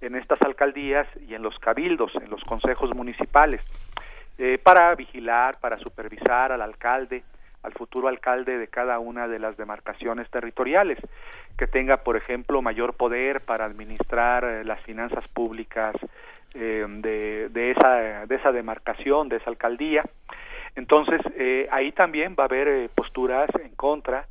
en 0.00 0.14
estas 0.14 0.40
alcaldías 0.42 1.06
y 1.28 1.34
en 1.34 1.42
los 1.42 1.58
cabildos, 1.58 2.14
en 2.16 2.30
los 2.30 2.42
consejos 2.44 2.94
municipales, 2.94 3.60
eh, 4.38 4.58
para 4.62 4.94
vigilar, 4.94 5.58
para 5.60 5.78
supervisar 5.78 6.52
al 6.52 6.62
alcalde, 6.62 7.22
al 7.62 7.72
futuro 7.72 8.08
alcalde 8.08 8.56
de 8.56 8.68
cada 8.68 8.98
una 8.98 9.28
de 9.28 9.38
las 9.38 9.56
demarcaciones 9.58 10.30
territoriales, 10.30 10.98
que 11.58 11.66
tenga, 11.66 11.98
por 11.98 12.16
ejemplo, 12.16 12.62
mayor 12.62 12.94
poder 12.94 13.42
para 13.42 13.66
administrar 13.66 14.44
eh, 14.44 14.64
las 14.64 14.80
finanzas 14.80 15.28
públicas 15.28 15.94
eh, 16.54 16.86
de, 16.88 17.50
de, 17.50 17.70
esa, 17.72 18.26
de 18.26 18.34
esa 18.34 18.52
demarcación, 18.52 19.28
de 19.28 19.36
esa 19.36 19.50
alcaldía. 19.50 20.04
Entonces, 20.76 21.20
ahí 21.72 21.90
también 21.90 22.36
va 22.38 22.44
a 22.44 22.46
haber 22.46 22.88
posturas 22.94 23.50
en 23.60 23.74
contra 23.74 24.24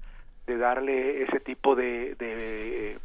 de 0.49 0.57
darle 0.57 1.21
ese 1.23 1.39
tipo 1.39 1.75
de, 1.75 2.15
de, 2.15 2.97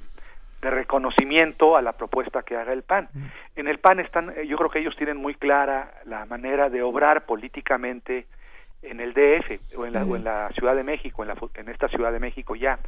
de, 0.60 0.70
reconocimiento 0.70 1.76
a 1.76 1.82
la 1.82 1.92
propuesta 1.92 2.42
que 2.42 2.56
haga 2.56 2.72
el 2.72 2.82
PAN. 2.82 3.08
En 3.54 3.68
el 3.68 3.78
PAN 3.78 4.00
están, 4.00 4.34
yo 4.46 4.56
creo 4.56 4.70
que 4.70 4.78
ellos 4.78 4.96
tienen 4.96 5.18
muy 5.18 5.34
clara 5.34 5.92
la 6.06 6.24
manera 6.24 6.70
de 6.70 6.82
obrar 6.82 7.26
políticamente 7.26 8.26
en 8.82 9.00
el 9.00 9.12
DF 9.12 9.76
o 9.76 9.84
en 9.84 9.92
la, 9.92 10.04
o 10.04 10.16
en 10.16 10.24
la 10.24 10.48
Ciudad 10.54 10.74
de 10.74 10.82
México, 10.82 11.22
en, 11.22 11.28
la, 11.28 11.36
en 11.54 11.68
esta 11.68 11.88
Ciudad 11.88 12.12
de 12.12 12.18
México 12.18 12.56
ya. 12.56 12.78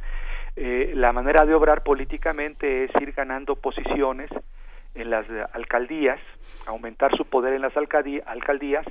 Eh, 0.55 0.93
la 0.95 1.13
manera 1.13 1.45
de 1.45 1.53
obrar 1.53 1.83
políticamente 1.83 2.85
es 2.85 2.91
ir 2.99 3.11
ganando 3.11 3.55
posiciones 3.55 4.31
en 4.95 5.11
las 5.11 5.27
alcaldías, 5.53 6.19
aumentar 6.65 7.15
su 7.15 7.25
poder 7.25 7.53
en 7.53 7.61
las 7.61 7.77
alcaldías 7.77 8.85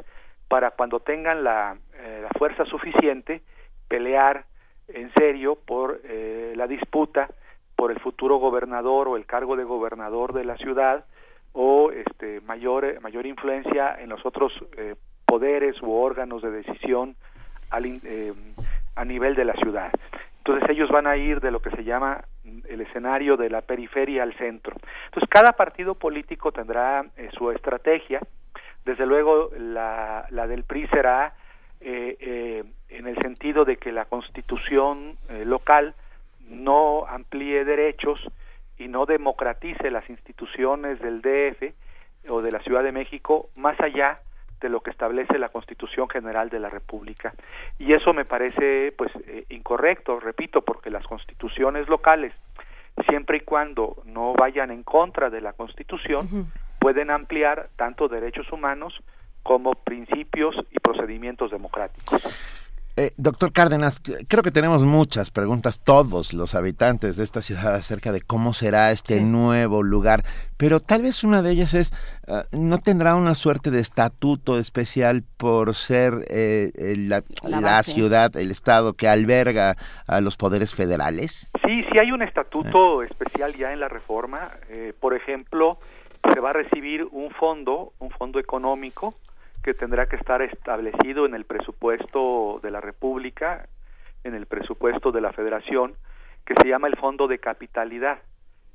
para 0.47 0.71
cuando 0.71 1.01
tengan 1.01 1.43
la, 1.43 1.77
eh, 1.95 2.21
la 2.23 2.29
fuerza 2.39 2.65
suficiente 2.67 3.43
pelear 3.89 4.45
en 4.89 5.13
serio 5.15 5.57
por 5.57 6.01
eh, 6.05 6.53
la 6.57 6.67
disputa 6.67 7.29
por 7.75 7.91
el 7.91 8.01
futuro 8.01 8.37
gobernador 8.37 9.09
o 9.09 9.17
el 9.17 9.27
cargo 9.27 9.57
de 9.57 9.65
gobernador 9.65 10.33
de 10.33 10.45
la 10.45 10.57
ciudad 10.57 11.05
o 11.53 11.91
este 11.91 12.41
mayor 12.43 13.01
mayor 13.01 13.27
influencia 13.27 13.97
en 13.99 14.09
los 14.09 14.25
otros 14.25 14.53
eh, 14.77 14.95
poderes 15.27 15.81
u 15.83 15.93
órganos 15.93 16.43
de 16.43 16.51
decisión 16.51 17.17
eh, 18.05 18.33
a 18.95 19.05
nivel 19.05 19.35
de 19.35 19.45
la 19.45 19.55
ciudad. 19.55 19.91
Entonces 20.39 20.71
ellos 20.71 20.89
van 20.91 21.07
a 21.07 21.17
ir 21.17 21.41
de 21.41 21.51
lo 21.51 21.61
que 21.61 21.71
se 21.71 21.83
llama 21.83 22.25
el 22.69 22.81
escenario 22.81 23.37
de 23.37 23.51
la 23.51 23.63
periferia 23.63 24.23
al 24.23 24.33
centro. 24.35 24.77
Entonces 25.07 25.29
cada 25.29 25.53
partido 25.53 25.97
político 25.97 26.53
tendrá 26.53 27.05
eh, 27.17 27.29
su 27.37 27.51
estrategia. 27.51 28.21
Desde 28.85 29.05
luego 29.05 29.51
la, 29.59 30.27
la 30.31 30.47
del 30.47 30.63
PRI 30.63 30.87
será 30.87 31.35
eh, 31.81 32.65
en 32.89 33.07
el 33.07 33.17
sentido 33.23 33.65
de 33.65 33.77
que 33.77 33.93
la 33.93 34.05
constitución 34.05 35.17
local 35.45 35.95
no 36.49 37.07
amplíe 37.07 37.65
derechos 37.65 38.21
y 38.79 38.89
no 38.89 39.07
democratice 39.07 39.91
las 39.91 40.09
instituciones 40.09 41.01
del 41.01 41.23
DF 41.23 41.75
o 42.29 42.43
de 42.43 42.53
la 42.53 42.61
Ciudad 42.61 42.83
de 42.83 42.93
México 42.93 43.49
más 43.57 43.79
allá 43.81 44.19
de 44.61 44.69
lo 44.69 44.81
que 44.81 44.91
establece 44.91 45.39
la 45.39 45.51
Constitución 45.51 46.09
General 46.09 46.49
de 46.49 46.61
la 46.61 46.71
República. 46.71 47.35
Y 47.79 47.93
eso 47.93 48.13
me 48.13 48.25
parece 48.25 48.93
pues 48.97 49.13
eh, 49.27 49.45
incorrecto, 49.51 50.19
repito, 50.19 50.63
porque 50.63 50.91
las 50.91 51.07
constituciones 51.07 51.89
locales, 51.89 52.33
siempre 53.09 53.39
y 53.39 53.41
cuando 53.41 54.03
no 54.05 54.33
vayan 54.33 54.71
en 54.71 54.83
contra 54.83 55.29
de 55.29 55.43
la 55.43 55.53
Constitución, 55.53 56.51
pueden 56.79 57.11
ampliar 57.11 57.69
tanto 57.77 58.09
derechos 58.09 58.51
humanos 58.51 58.95
como 59.43 59.73
principios 59.73 60.57
y 60.71 60.79
procedimientos 60.81 61.51
democráticos. 61.51 62.23
Eh, 62.99 63.11
doctor 63.19 63.53
Cárdenas, 63.53 64.01
creo 64.01 64.43
que 64.43 64.51
tenemos 64.51 64.83
muchas 64.83 65.31
preguntas, 65.31 65.81
todos 65.85 66.33
los 66.33 66.55
habitantes 66.55 67.19
de 67.19 67.25
esta 67.25 67.43
ciudad, 67.43 67.75
acerca 67.75 68.11
de 68.11 68.23
cómo 68.23 68.55
será 68.55 68.91
este 68.91 69.21
nuevo 69.21 69.83
lugar, 69.83 70.23
pero 70.57 70.81
tal 70.81 71.03
vez 71.03 71.23
una 71.23 71.43
de 71.43 71.51
ellas 71.51 71.75
es, 71.75 71.93
ah, 72.27 72.47
¿no 72.53 72.79
tendrá 72.79 73.15
una 73.15 73.35
suerte 73.35 73.71
de 73.71 73.81
estatuto 73.81 74.59
especial 74.59 75.25
por 75.37 75.75
ser 75.75 76.25
eh, 76.31 76.73
la, 76.97 77.23
ciudad, 77.83 78.35
el 78.35 78.51
Estado 78.51 78.95
que 78.95 79.09
alberga 79.09 79.77
a 80.07 80.23
los 80.23 80.39
poderes 80.39 80.75
federales? 80.75 81.51
Sí, 81.67 81.85
sí 81.93 81.99
hay 82.01 82.13
un 82.13 82.23
estatuto 82.23 83.03
especial 83.03 83.53
ya 83.57 83.75
en 83.75 83.81
la 83.81 83.89
reforma. 83.89 84.53
Eh, 84.71 84.95
por 84.99 85.13
ejemplo, 85.15 85.77
se 86.33 86.41
va 86.41 86.49
a 86.49 86.55
recibir 86.55 87.07
un 87.13 87.31
fondo, 87.31 87.93
un 87.99 88.09
fondo 88.09 88.39
económico, 88.39 89.15
que 89.67 89.75
tendrá 89.75 90.07
que 90.07 90.15
estar 90.15 90.43
establecido 90.43 91.27
en 91.27 91.35
el 91.35 91.45
presupuesto 91.45 92.61
de 92.63 92.71
la 92.71 92.81
República, 92.81 93.67
en 94.23 94.37
el 94.37 94.47
presupuesto 94.47 95.11
de 95.11 95.21
la 95.21 95.33
Federación, 95.33 95.97
que 96.45 96.55
se 96.63 96.69
llama 96.69 96.87
el 96.87 96.95
Fondo 96.95 97.27
de 97.27 97.41
Capitalidad 97.41 98.21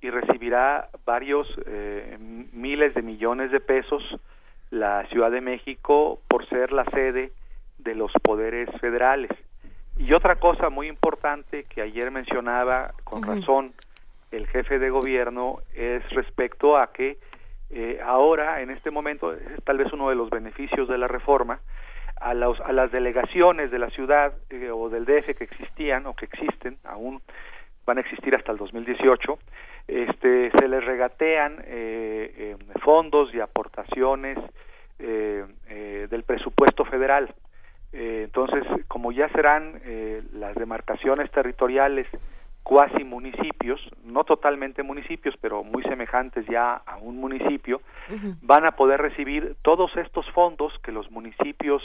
y 0.01 0.09
recibirá 0.09 0.89
varios 1.05 1.47
eh, 1.65 2.17
miles 2.51 2.93
de 2.93 3.03
millones 3.03 3.51
de 3.51 3.61
pesos 3.61 4.03
la 4.69 5.05
Ciudad 5.07 5.31
de 5.31 5.39
México 5.39 6.19
por 6.27 6.45
ser 6.49 6.73
la 6.73 6.83
sede 6.83 7.31
de 7.77 7.95
los 7.95 8.11
poderes 8.21 8.69
federales. 8.81 9.31
Y 9.97 10.11
otra 10.11 10.41
cosa 10.41 10.69
muy 10.69 10.89
importante 10.89 11.63
que 11.63 11.81
ayer 11.81 12.11
mencionaba 12.11 12.91
con 13.05 13.23
razón 13.23 13.71
el 14.31 14.45
jefe 14.45 14.77
de 14.77 14.89
gobierno 14.89 15.59
es 15.73 16.03
respecto 16.09 16.75
a 16.75 16.91
que 16.91 17.17
eh, 17.73 17.99
ahora, 18.03 18.61
en 18.61 18.69
este 18.69 18.91
momento, 18.91 19.33
es 19.33 19.63
tal 19.63 19.77
vez 19.77 19.91
uno 19.93 20.09
de 20.09 20.15
los 20.15 20.29
beneficios 20.29 20.87
de 20.89 20.97
la 20.97 21.07
reforma, 21.07 21.59
a, 22.19 22.33
las 22.33 22.91
delegaciones 22.91 23.71
de 23.71 23.79
la 23.79 23.89
ciudad 23.89 24.33
eh, 24.49 24.69
o 24.69 24.89
del 24.89 25.05
DF 25.05 25.35
que 25.37 25.43
existían 25.43 26.05
o 26.05 26.13
que 26.13 26.25
existen 26.25 26.77
aún, 26.83 27.21
van 27.85 27.97
a 27.97 28.01
existir 28.01 28.35
hasta 28.35 28.51
el 28.51 28.57
2018, 28.57 29.39
este, 29.87 30.51
se 30.51 30.67
les 30.67 30.85
regatean 30.85 31.63
eh, 31.65 32.55
fondos 32.83 33.33
y 33.33 33.39
aportaciones 33.39 34.37
del 34.99 36.23
presupuesto 36.23 36.85
federal. 36.85 37.33
entonces, 37.91 38.63
como 38.87 39.11
ya 39.11 39.29
serán 39.29 39.81
las 40.33 40.53
demarcaciones 40.53 41.31
territoriales 41.31 42.05
cuasi 42.63 43.03
municipios, 43.03 43.81
no 44.03 44.23
totalmente 44.23 44.83
municipios, 44.83 45.35
pero 45.41 45.63
muy 45.63 45.83
semejantes 45.83 46.45
ya 46.47 46.75
a 46.85 46.97
un 46.97 47.17
municipio, 47.17 47.81
van 48.41 48.65
a 48.65 48.71
poder 48.71 49.01
recibir 49.01 49.55
todos 49.61 49.95
estos 49.97 50.29
fondos 50.31 50.73
que 50.83 50.91
los 50.91 51.09
municipios 51.11 51.83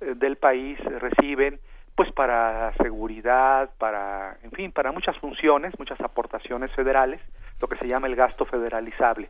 eh, 0.00 0.14
del 0.16 0.36
país 0.36 0.78
reciben 0.80 1.58
pues 1.94 2.10
para 2.12 2.72
seguridad, 2.74 3.70
para, 3.78 4.38
en 4.42 4.50
fin, 4.52 4.72
para 4.72 4.92
muchas 4.92 5.16
funciones, 5.18 5.78
muchas 5.78 6.00
aportaciones 6.00 6.72
federales, 6.72 7.20
lo 7.60 7.68
que 7.68 7.76
se 7.76 7.86
llama 7.86 8.06
el 8.06 8.16
gasto 8.16 8.46
federalizable. 8.46 9.28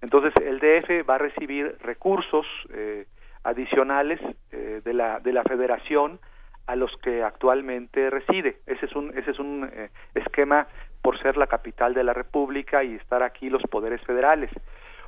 Entonces, 0.00 0.32
el 0.42 0.58
DF 0.58 1.08
va 1.08 1.16
a 1.16 1.18
recibir 1.18 1.76
recursos 1.82 2.46
eh, 2.72 3.06
adicionales 3.44 4.20
eh, 4.52 4.80
de, 4.82 4.94
la, 4.94 5.20
de 5.20 5.32
la 5.32 5.42
federación 5.42 6.18
a 6.68 6.76
los 6.76 6.94
que 6.98 7.22
actualmente 7.22 8.10
reside. 8.10 8.58
Ese 8.66 8.84
es 8.84 8.94
un, 8.94 9.16
ese 9.16 9.30
es 9.30 9.38
un 9.38 9.68
eh, 9.72 9.88
esquema 10.14 10.68
por 11.00 11.18
ser 11.18 11.38
la 11.38 11.46
capital 11.46 11.94
de 11.94 12.04
la 12.04 12.12
República 12.12 12.84
y 12.84 12.94
estar 12.94 13.22
aquí 13.22 13.48
los 13.48 13.62
poderes 13.62 14.02
federales. 14.02 14.50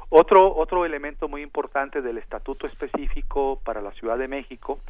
Otro, 0.08 0.56
otro 0.56 0.86
elemento 0.86 1.28
muy 1.28 1.42
importante 1.42 2.00
del 2.00 2.16
estatuto 2.16 2.66
específico 2.66 3.60
para 3.62 3.82
la 3.82 3.92
Ciudad 3.92 4.16
de 4.16 4.26
México 4.26 4.80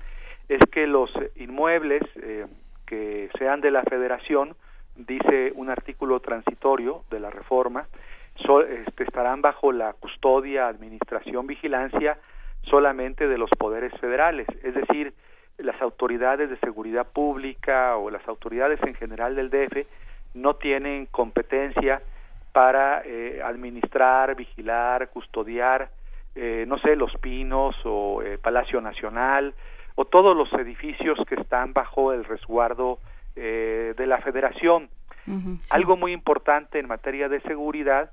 es 0.48 0.60
que 0.70 0.86
los 0.86 1.10
inmuebles 1.34 2.02
eh, 2.22 2.47
que 2.86 3.30
sean 3.36 3.60
de 3.60 3.72
la 3.72 3.82
federación, 3.82 4.55
dice 4.94 5.52
un 5.56 5.70
artículo 5.70 6.20
transitorio 6.20 7.02
de 7.10 7.18
la 7.18 7.30
reforma, 7.30 7.88
este, 8.36 9.02
estarán 9.02 9.42
bajo 9.42 9.72
la 9.72 9.92
custodia, 9.94 10.68
administración, 10.68 11.48
vigilancia 11.48 12.16
solamente 12.62 13.26
de 13.26 13.38
los 13.38 13.51
poderes 13.59 13.92
federales, 14.01 14.47
es 14.62 14.74
decir, 14.74 15.14
las 15.62 15.81
autoridades 15.82 16.51
de 16.51 16.57
seguridad 16.59 17.07
pública 17.07 17.97
o 17.97 18.11
las 18.11 18.27
autoridades 18.28 18.81
en 18.82 18.95
general 18.95 19.37
del 19.37 19.51
DF 19.51 19.87
no 20.35 20.55
tienen 20.55 21.07
competencia 21.07 22.03
para 22.53 23.03
eh, 23.05 23.41
administrar, 23.45 24.35
vigilar, 24.35 25.09
custodiar, 25.11 25.91
eh, 26.35 26.65
no 26.66 26.78
sé, 26.78 26.97
los 26.97 27.12
Pinos 27.19 27.77
o 27.85 28.23
eh, 28.23 28.39
Palacio 28.39 28.81
Nacional 28.81 29.55
o 29.95 30.05
todos 30.05 30.37
los 30.37 30.53
edificios 30.55 31.19
que 31.28 31.35
están 31.37 31.73
bajo 31.73 32.12
el 32.12 32.24
resguardo 32.24 32.99
de 33.35 34.07
la 34.07 34.19
Federación. 34.19 34.91
Algo 35.70 35.97
muy 35.97 36.12
importante 36.12 36.78
en 36.78 36.87
materia 36.87 37.28
de 37.28 37.41
seguridad 37.41 38.11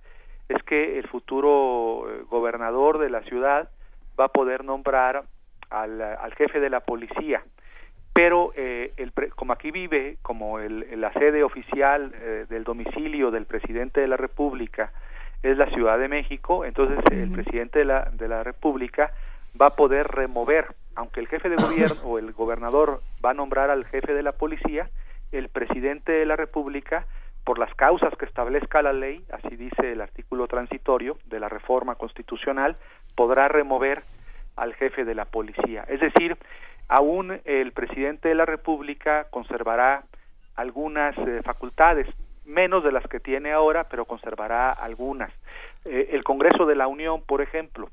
es 0.47 0.61
que 0.63 0.99
el 0.99 1.07
futuro 1.07 2.05
gobernador 2.29 2.97
de 2.97 3.09
la 3.09 3.21
ciudad 3.23 3.69
va 4.17 4.25
a 4.25 4.29
poder 4.29 4.63
nombrar 4.63 5.23
al, 5.69 6.01
al 6.01 6.33
jefe 6.35 6.59
de 6.59 6.69
la 6.69 6.81
policía. 6.81 7.41
Pero 8.13 8.51
eh, 8.55 8.93
el, 8.97 9.13
como 9.35 9.53
aquí 9.53 9.69
vive 9.69 10.17
como 10.23 10.59
el, 10.59 10.99
la 10.99 11.13
sede 11.13 11.43
oficial 11.43 12.13
eh, 12.15 12.45
del 12.49 12.63
domicilio 12.63 13.29
del 13.29 13.45
presidente 13.45 14.01
de 14.01 14.07
la 14.07 14.17
República 14.17 14.91
es 15.43 15.55
la 15.55 15.69
Ciudad 15.69 15.99
de 15.99 16.07
México, 16.07 16.65
entonces 16.65 16.97
el 17.11 17.31
presidente 17.31 17.79
de 17.79 17.85
la, 17.85 18.09
de 18.11 18.27
la 18.27 18.43
República 18.43 19.11
va 19.59 19.67
a 19.67 19.75
poder 19.75 20.07
remover, 20.07 20.73
aunque 20.95 21.19
el 21.19 21.27
jefe 21.27 21.47
de 21.49 21.57
gobierno 21.57 22.01
o 22.05 22.17
el 22.17 22.31
gobernador 22.33 23.01
va 23.23 23.31
a 23.31 23.33
nombrar 23.35 23.69
al 23.69 23.85
jefe 23.85 24.13
de 24.13 24.23
la 24.23 24.31
policía, 24.31 24.89
el 25.31 25.49
presidente 25.49 26.11
de 26.11 26.25
la 26.25 26.35
República, 26.35 27.05
por 27.43 27.59
las 27.59 27.73
causas 27.75 28.13
que 28.17 28.25
establezca 28.25 28.81
la 28.81 28.93
ley, 28.93 29.23
así 29.31 29.55
dice 29.55 29.91
el 29.91 30.01
artículo 30.01 30.47
transitorio 30.47 31.17
de 31.25 31.39
la 31.39 31.49
reforma 31.49 31.95
constitucional, 31.95 32.77
podrá 33.15 33.47
remover 33.47 34.01
al 34.57 34.73
jefe 34.73 35.05
de 35.05 35.15
la 35.15 35.25
policía. 35.25 35.85
Es 35.87 36.01
decir, 36.01 36.35
aún 36.89 37.39
el 37.45 37.71
presidente 37.71 38.29
de 38.29 38.35
la 38.35 38.45
República 38.45 39.27
conservará 39.29 40.03
algunas 40.55 41.17
eh, 41.19 41.41
facultades, 41.43 42.07
menos 42.45 42.83
de 42.83 42.91
las 42.91 43.05
que 43.07 43.19
tiene 43.19 43.51
ahora, 43.51 43.85
pero 43.85 44.05
conservará 44.05 44.71
algunas. 44.71 45.31
Eh, 45.85 46.09
el 46.11 46.23
Congreso 46.23 46.65
de 46.65 46.75
la 46.75 46.87
Unión, 46.87 47.21
por 47.21 47.41
ejemplo, 47.41 47.89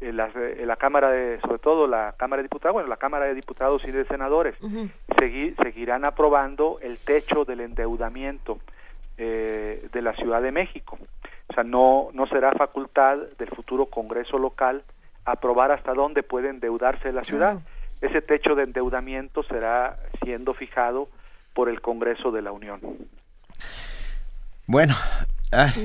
eh, 0.00 0.12
la, 0.12 0.76
Cámara 0.76 1.10
de, 1.10 1.40
sobre 1.40 1.58
todo 1.58 1.86
la 1.86 2.14
Cámara 2.16 2.42
de 2.42 2.44
Diputados, 2.44 2.74
bueno, 2.74 2.88
la 2.88 2.96
Cámara 2.96 3.26
de 3.26 3.34
Diputados 3.34 3.82
y 3.84 3.90
de 3.90 4.04
Senadores, 4.06 4.54
seguirán 5.18 6.06
aprobando 6.06 6.78
el 6.82 6.98
techo 7.04 7.44
del 7.44 7.60
endeudamiento 7.60 8.58
de 9.16 10.02
la 10.02 10.12
Ciudad 10.14 10.42
de 10.42 10.52
México. 10.52 10.98
O 11.48 11.54
sea, 11.54 11.64
no, 11.64 12.10
no 12.12 12.26
será 12.26 12.52
facultad 12.52 13.16
del 13.38 13.48
futuro 13.48 13.86
Congreso 13.86 14.38
local 14.38 14.82
aprobar 15.26 15.72
hasta 15.72 15.92
dónde 15.92 16.22
puede 16.22 16.48
endeudarse 16.48 17.12
la 17.12 17.24
ciudad. 17.24 17.60
Ese 18.00 18.22
techo 18.22 18.54
de 18.54 18.62
endeudamiento 18.62 19.42
será 19.42 19.98
siendo 20.24 20.54
fijado 20.54 21.08
por 21.52 21.68
el 21.68 21.80
Congreso 21.80 22.30
de 22.30 22.42
la 22.42 22.52
Unión. 22.52 22.80
Bueno, 24.66 24.94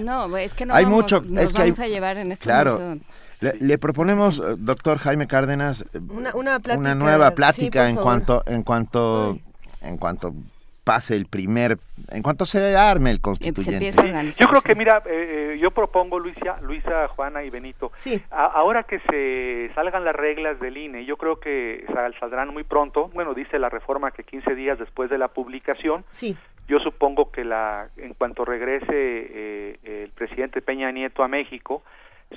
no, 0.04 0.38
es 0.38 0.54
que 0.54 0.66
no 0.66 0.74
hay 0.74 0.86
vamos, 0.86 1.02
mucho, 1.02 1.22
nos 1.22 1.44
es 1.44 1.54
que 1.54 1.60
vamos 1.60 1.80
hay, 1.80 1.90
a 1.90 1.94
llevar 1.94 2.18
en 2.18 2.32
este 2.32 2.44
claro, 2.44 2.98
le, 3.40 3.78
proponemos, 3.80 4.40
eh, 4.40 4.56
doctor 4.58 5.00
Jaime 5.00 5.28
Cárdenas, 5.28 5.82
eh, 5.94 6.00
una, 6.10 6.36
una, 6.36 6.60
plática, 6.60 6.80
una 6.80 6.96
nueva 6.96 7.32
plática 7.32 7.86
sí, 7.86 7.90
en 7.90 7.96
cuanto, 7.96 8.44
en 8.46 8.62
cuanto, 8.62 9.40
en 9.82 9.98
cuanto 9.98 10.34
pase 10.84 11.16
el 11.16 11.26
primer, 11.26 11.78
en 12.10 12.24
cuanto 12.24 12.46
se 12.46 12.76
arme 12.76 13.12
el 13.12 13.22
constituyente. 13.22 13.92
Yo 14.38 14.48
creo 14.48 14.62
que, 14.62 14.76
mira, 14.76 15.04
eh, 15.06 15.58
yo 15.62 15.72
propongo, 15.72 16.20
Luisa, 16.20 16.60
Luisa, 16.62 17.08
Juana 17.10 17.44
y 17.44 17.50
Benito, 17.50 17.92
a, 18.32 18.46
ahora 18.46 18.84
que 18.84 19.00
se 19.10 19.72
salgan 19.76 20.04
las 20.04 20.16
reglas 20.16 20.60
del 20.60 20.78
INE, 20.78 21.06
yo 21.06 21.18
creo 21.18 21.40
que 21.40 21.86
sal, 21.94 22.16
saldrán 22.20 22.50
muy 22.54 22.64
pronto, 22.64 23.10
bueno, 23.14 23.34
dice 23.34 23.60
la 23.60 23.70
reforma 23.70 24.12
que 24.12 24.24
15 24.24 24.56
días 24.56 24.80
después 24.80 25.10
de 25.10 25.18
la 25.18 25.28
publicación, 25.28 26.04
sí. 26.10 26.36
yo 26.68 26.80
supongo 26.80 27.32
que 27.32 27.44
la 27.44 27.90
en 27.98 28.14
cuanto 28.14 28.46
regrese 28.46 28.88
eh, 28.92 29.78
el 29.84 30.10
presidente 30.12 30.62
Peña 30.62 30.92
Nieto 30.92 31.24
a 31.24 31.28
México, 31.28 31.84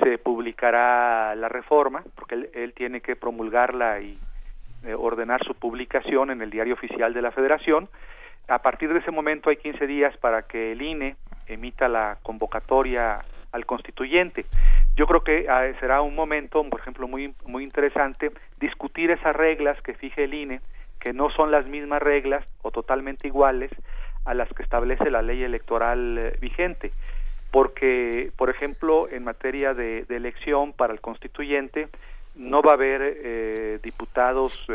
se 0.02 0.18
publicará 0.18 1.34
la 1.36 1.48
reforma, 1.48 2.02
porque 2.16 2.34
él, 2.34 2.50
él 2.52 2.72
tiene 2.74 3.00
que 3.00 3.14
promulgarla 3.16 4.00
y 4.00 4.18
eh, 4.84 4.94
ordenar 4.94 5.42
su 5.44 5.54
publicación 5.54 6.30
en 6.30 6.42
el 6.42 6.50
diario 6.50 6.74
oficial 6.74 7.14
de 7.14 7.22
la 7.22 7.30
Federación, 7.30 7.88
a 8.48 8.58
partir 8.60 8.92
de 8.92 8.98
ese 8.98 9.10
momento 9.10 9.50
hay 9.50 9.56
15 9.56 9.86
días 9.86 10.16
para 10.18 10.42
que 10.42 10.72
el 10.72 10.82
INE 10.82 11.16
emita 11.46 11.88
la 11.88 12.18
convocatoria 12.22 13.20
al 13.52 13.66
constituyente. 13.66 14.44
Yo 14.96 15.06
creo 15.06 15.22
que 15.22 15.46
ah, 15.48 15.64
será 15.80 16.02
un 16.02 16.14
momento, 16.14 16.62
por 16.68 16.80
ejemplo, 16.80 17.08
muy 17.08 17.34
muy 17.46 17.64
interesante 17.64 18.30
discutir 18.58 19.10
esas 19.10 19.34
reglas 19.34 19.80
que 19.82 19.94
fije 19.94 20.24
el 20.24 20.34
INE, 20.34 20.60
que 21.00 21.12
no 21.12 21.30
son 21.30 21.50
las 21.50 21.66
mismas 21.66 22.02
reglas 22.02 22.44
o 22.62 22.70
totalmente 22.70 23.28
iguales 23.28 23.70
a 24.24 24.34
las 24.34 24.48
que 24.54 24.62
establece 24.62 25.10
la 25.10 25.22
ley 25.22 25.42
electoral 25.42 26.18
eh, 26.18 26.36
vigente, 26.40 26.92
porque, 27.50 28.32
por 28.36 28.50
ejemplo, 28.50 29.08
en 29.08 29.22
materia 29.22 29.74
de, 29.74 30.04
de, 30.04 30.16
elección 30.16 30.72
para 30.72 30.92
el 30.92 31.00
constituyente 31.00 31.88
no 32.34 32.62
va 32.62 32.72
a 32.72 32.74
haber 32.74 33.00
eh, 33.02 33.78
diputados 33.82 34.66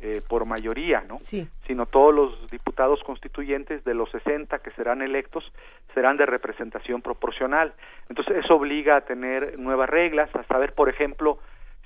eh, 0.00 0.22
por 0.28 0.44
mayoría, 0.44 1.04
¿no? 1.08 1.18
Sí. 1.22 1.48
Sino 1.66 1.86
todos 1.86 2.14
los 2.14 2.50
diputados 2.50 3.02
constituyentes 3.02 3.82
de 3.82 3.94
los 3.94 4.08
60 4.10 4.60
que 4.60 4.70
serán 4.70 5.02
electos 5.02 5.52
serán 5.92 6.16
de 6.16 6.26
representación 6.26 7.02
proporcional. 7.02 7.72
Entonces 8.08 8.44
eso 8.44 8.54
obliga 8.54 8.96
a 8.96 9.00
tener 9.00 9.58
nuevas 9.58 9.90
reglas, 9.90 10.32
a 10.36 10.44
saber, 10.44 10.72
por 10.74 10.88
ejemplo, 10.88 11.38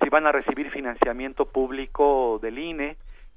si 0.02 0.10
van 0.10 0.26
a 0.26 0.32
recibir 0.32 0.70
financiamiento 0.70 1.46
público 1.46 2.38
del 2.42 2.58
INE, 2.58 2.96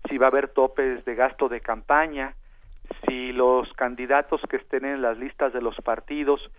si 0.10 0.18
va 0.18 0.28
a 0.28 0.30
haber 0.30 0.50
topes 0.50 1.06
de 1.06 1.16
gasto 1.16 1.48
de 1.48 1.62
campaña, 1.62 2.34
si 3.08 3.32
los 3.32 3.72
candidatos 3.74 4.42
que 4.50 4.58
estén 4.58 4.84
en 4.84 5.02
las 5.02 5.18
listas 5.18 5.54
de 5.54 5.62
los 5.62 5.76
partidos 5.78 6.52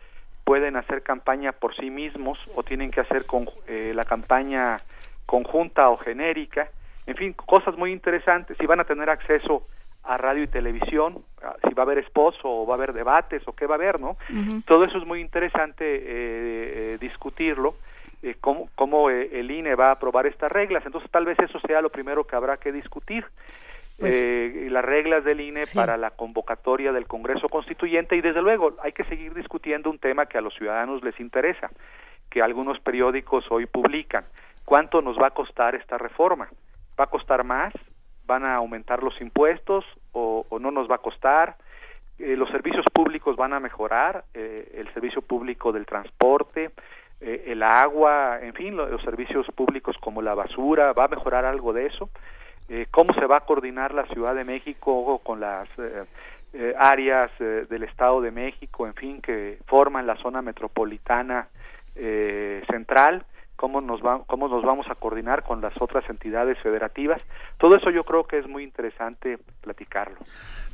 pueden 0.44 0.76
hacer 0.76 1.02
campaña 1.02 1.52
por 1.52 1.76
sí 1.76 1.90
mismos 1.90 2.38
o 2.54 2.62
tienen 2.62 2.90
que 2.90 3.00
hacer 3.00 3.26
con, 3.26 3.48
eh, 3.66 3.92
la 3.94 4.04
campaña 4.04 4.80
conjunta 5.26 5.90
o 5.90 5.96
genérica 5.96 6.70
en 7.06 7.16
fin, 7.16 7.32
cosas 7.32 7.76
muy 7.76 7.92
interesantes, 7.92 8.56
si 8.58 8.66
van 8.66 8.80
a 8.80 8.84
tener 8.84 9.08
acceso 9.08 9.66
a 10.06 10.16
radio 10.16 10.44
y 10.44 10.46
televisión, 10.46 11.24
si 11.66 11.74
va 11.74 11.82
a 11.82 11.86
haber 11.86 12.04
spots 12.06 12.38
o 12.44 12.66
va 12.66 12.74
a 12.74 12.76
haber 12.76 12.92
debates 12.92 13.42
o 13.46 13.52
qué 13.52 13.66
va 13.66 13.74
a 13.74 13.78
haber, 13.78 14.00
¿no? 14.00 14.10
Uh 14.30 14.34
-huh. 14.34 14.64
Todo 14.64 14.84
eso 14.84 14.98
es 14.98 15.06
muy 15.06 15.20
interesante 15.20 15.84
eh, 15.84 16.02
eh, 16.06 16.98
discutirlo, 17.00 17.74
eh, 18.22 18.36
cómo, 18.40 18.68
cómo 18.74 19.10
el 19.10 19.50
INE 19.50 19.74
va 19.74 19.88
a 19.88 19.92
aprobar 19.92 20.26
estas 20.26 20.50
reglas, 20.50 20.84
entonces 20.86 21.10
tal 21.10 21.24
vez 21.24 21.38
eso 21.38 21.58
sea 21.60 21.80
lo 21.80 21.90
primero 21.90 22.24
que 22.24 22.36
habrá 22.36 22.56
que 22.56 22.72
discutir. 22.72 23.24
Pues, 23.98 24.26
las 24.70 24.84
reglas 24.84 25.24
del 25.24 25.40
INE 25.40 25.64
sí. 25.64 25.74
para 25.74 25.96
la 25.96 26.10
convocatoria 26.10 26.92
del 26.92 27.06
Congreso 27.06 27.48
Constituyente 27.48 28.14
y 28.14 28.20
desde 28.20 28.42
luego 28.42 28.72
hay 28.82 28.92
que 28.92 29.04
seguir 29.04 29.32
discutiendo 29.32 29.88
un 29.88 29.98
tema 29.98 30.26
que 30.26 30.36
a 30.36 30.42
los 30.42 30.54
ciudadanos 30.54 31.02
les 31.02 31.18
interesa, 31.18 31.70
que 32.28 32.42
algunos 32.42 32.78
periódicos 32.80 33.50
hoy 33.50 33.64
publican. 33.64 34.26
¿Cuánto 34.66 35.00
nos 35.00 35.16
va 35.16 35.28
a 35.28 35.30
costar 35.30 35.74
esta 35.76 35.96
reforma? 35.96 36.46
¿Va 36.98 37.04
a 37.04 37.08
costar 37.08 37.44
más? 37.44 37.72
¿Van 38.26 38.44
a 38.44 38.56
aumentar 38.56 39.02
los 39.02 39.20
impuestos 39.20 39.84
o, 40.12 40.44
no 40.60 40.70
nos 40.70 40.90
va 40.90 40.96
a 40.96 40.98
costar? 40.98 41.56
eh, 42.18 42.36
los 42.36 42.48
servicios 42.50 42.84
públicos 42.92 43.36
van 43.36 43.52
a 43.52 43.60
mejorar, 43.60 44.24
eh, 44.32 44.72
el 44.74 44.92
servicio 44.94 45.20
público 45.20 45.72
del 45.72 45.84
transporte, 45.84 46.70
eh, 47.20 47.44
el 47.48 47.62
agua, 47.62 48.38
en 48.40 48.54
fin, 48.54 48.76
los, 48.76 49.02
servicios 49.02 49.46
públicos 49.54 49.96
como 50.00 50.22
la 50.22 50.34
basura, 50.34 50.92
va 50.92 51.04
a 51.04 51.08
mejorar 51.08 51.44
algo 51.44 51.72
de 51.72 51.86
eso. 51.86 52.10
¿Cómo 52.90 53.14
se 53.14 53.26
va 53.26 53.36
a 53.36 53.44
coordinar 53.44 53.94
la 53.94 54.06
Ciudad 54.06 54.34
de 54.34 54.42
México 54.42 55.20
con 55.22 55.38
las 55.38 55.68
áreas 56.76 57.30
del 57.38 57.84
Estado 57.84 58.20
de 58.20 58.32
México, 58.32 58.88
en 58.88 58.94
fin, 58.94 59.22
que 59.22 59.58
forman 59.66 60.04
la 60.04 60.16
zona 60.16 60.42
metropolitana 60.42 61.46
central? 62.68 63.24
Cómo 63.56 63.80
nos, 63.80 64.00
va, 64.00 64.22
cómo 64.26 64.48
nos 64.48 64.62
vamos 64.62 64.86
a 64.88 64.94
coordinar 64.94 65.42
con 65.42 65.60
las 65.60 65.72
otras 65.80 66.08
entidades 66.08 66.58
federativas. 66.62 67.20
Todo 67.58 67.76
eso 67.76 67.90
yo 67.90 68.04
creo 68.04 68.24
que 68.24 68.38
es 68.38 68.46
muy 68.46 68.62
interesante 68.62 69.38
platicarlo. 69.62 70.18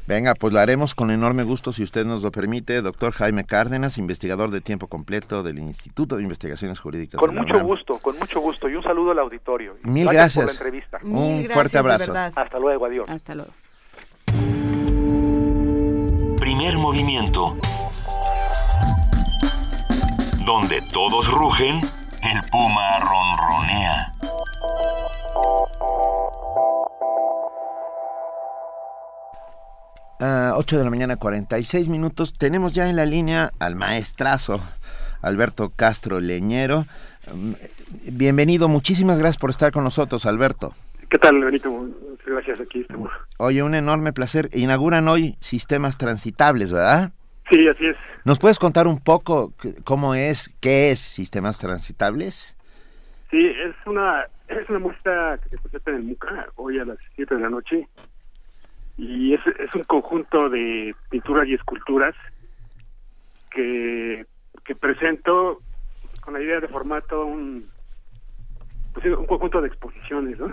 Venga, 0.07 0.35
pues 0.35 0.53
lo 0.53 0.59
haremos 0.59 0.97
con 0.97 1.13
enorme 1.13 1.45
gusto 1.45 1.73
si 1.73 1.85
usted 1.85 2.05
nos 2.05 2.23
lo 2.23 2.33
permite, 2.33 2.83
doctor 2.83 3.13
Jaime 3.13 3.45
Cárdenas, 3.45 3.99
investigador 3.99 4.51
de 4.51 4.61
tiempo 4.61 4.89
completo 4.89 5.45
del 5.45 5.61
Instituto 5.61 6.17
de 6.17 6.25
Investigaciones 6.25 6.81
Jurídicas. 6.81 7.21
Con 7.21 7.37
mucho 7.37 7.61
gusto, 7.61 7.99
con 8.01 8.19
mucho 8.19 8.41
gusto 8.41 8.69
y 8.69 8.75
un 8.75 8.83
saludo 8.83 9.13
al 9.13 9.21
auditorio. 9.21 9.77
Mil 9.85 10.09
gracias, 10.09 10.35
por 10.35 10.45
la 10.47 10.53
entrevista. 10.53 10.99
un 11.05 11.45
fuerte 11.49 11.79
abrazo. 11.79 12.13
Hasta 12.35 12.59
luego, 12.59 12.87
adiós. 12.87 13.09
Hasta 13.09 13.37
luego. 13.37 13.51
Primer 16.39 16.77
movimiento. 16.77 17.57
Donde 20.45 20.83
todos 20.93 21.31
rugen 21.31 21.81
el 22.23 22.41
puma 22.51 22.99
ronronea. 23.01 24.13
Uh, 30.21 30.55
8 30.57 30.79
de 30.79 30.85
la 30.85 30.91
mañana, 30.91 31.17
46 31.17 31.89
minutos. 31.89 32.35
Tenemos 32.39 32.73
ya 32.73 32.89
en 32.89 32.95
la 32.95 33.07
línea 33.07 33.53
al 33.59 33.75
maestrazo 33.75 34.61
Alberto 35.21 35.73
Castro 35.75 36.21
Leñero. 36.21 36.85
Um, 37.33 37.55
bienvenido, 38.13 38.69
muchísimas 38.69 39.19
gracias 39.19 39.39
por 39.39 39.51
estar 39.51 39.73
con 39.73 39.83
nosotros, 39.83 40.25
Alberto. 40.25 40.75
¿Qué 41.11 41.19
tal, 41.19 41.43
Benito? 41.43 41.71
Muchas 41.71 42.27
gracias, 42.27 42.61
aquí 42.61 42.83
estamos. 42.83 43.11
Oye, 43.39 43.65
un 43.65 43.75
enorme 43.75 44.13
placer. 44.13 44.49
Inauguran 44.53 45.09
hoy 45.09 45.37
sistemas 45.41 45.99
transitables, 45.99 46.71
¿verdad? 46.71 47.11
Sí, 47.51 47.69
así 47.69 47.87
es. 47.87 47.97
¿Nos 48.25 48.39
puedes 48.39 48.59
contar 48.59 48.87
un 48.87 48.99
poco 49.01 49.53
cómo 49.85 50.15
es, 50.15 50.49
qué 50.61 50.91
es 50.91 51.01
Sistemas 51.01 51.59
Transitables? 51.59 52.57
Sí, 53.31 53.47
es 53.47 53.75
una, 53.87 54.27
es 54.49 54.69
una 54.69 54.79
muestra 54.79 55.39
que 55.39 55.51
se 55.51 55.59
presenta 55.59 55.91
en 55.91 55.97
el 55.97 56.03
MUCA 56.05 56.49
hoy 56.57 56.79
a 56.79 56.85
las 56.85 56.99
7 57.17 57.35
de 57.35 57.41
la 57.41 57.51
noche 57.51 57.89
y 58.97 59.35
es, 59.35 59.41
es 59.59 59.75
un 59.75 59.85
conjunto 59.85 60.49
de 60.49 60.95
pinturas 61.11 61.49
y 61.49 61.55
esculturas 61.55 62.15
que, 63.51 64.25
que 64.65 64.75
presento 64.75 65.61
con 66.21 66.35
la 66.35 66.41
idea 66.41 66.61
de 66.61 66.69
formar 66.69 67.03
todo 67.03 67.27
un, 67.27 67.69
pues, 68.93 69.07
un 69.07 69.27
conjunto 69.27 69.61
de 69.61 69.69
exposiciones, 69.69 70.39
¿no? 70.39 70.53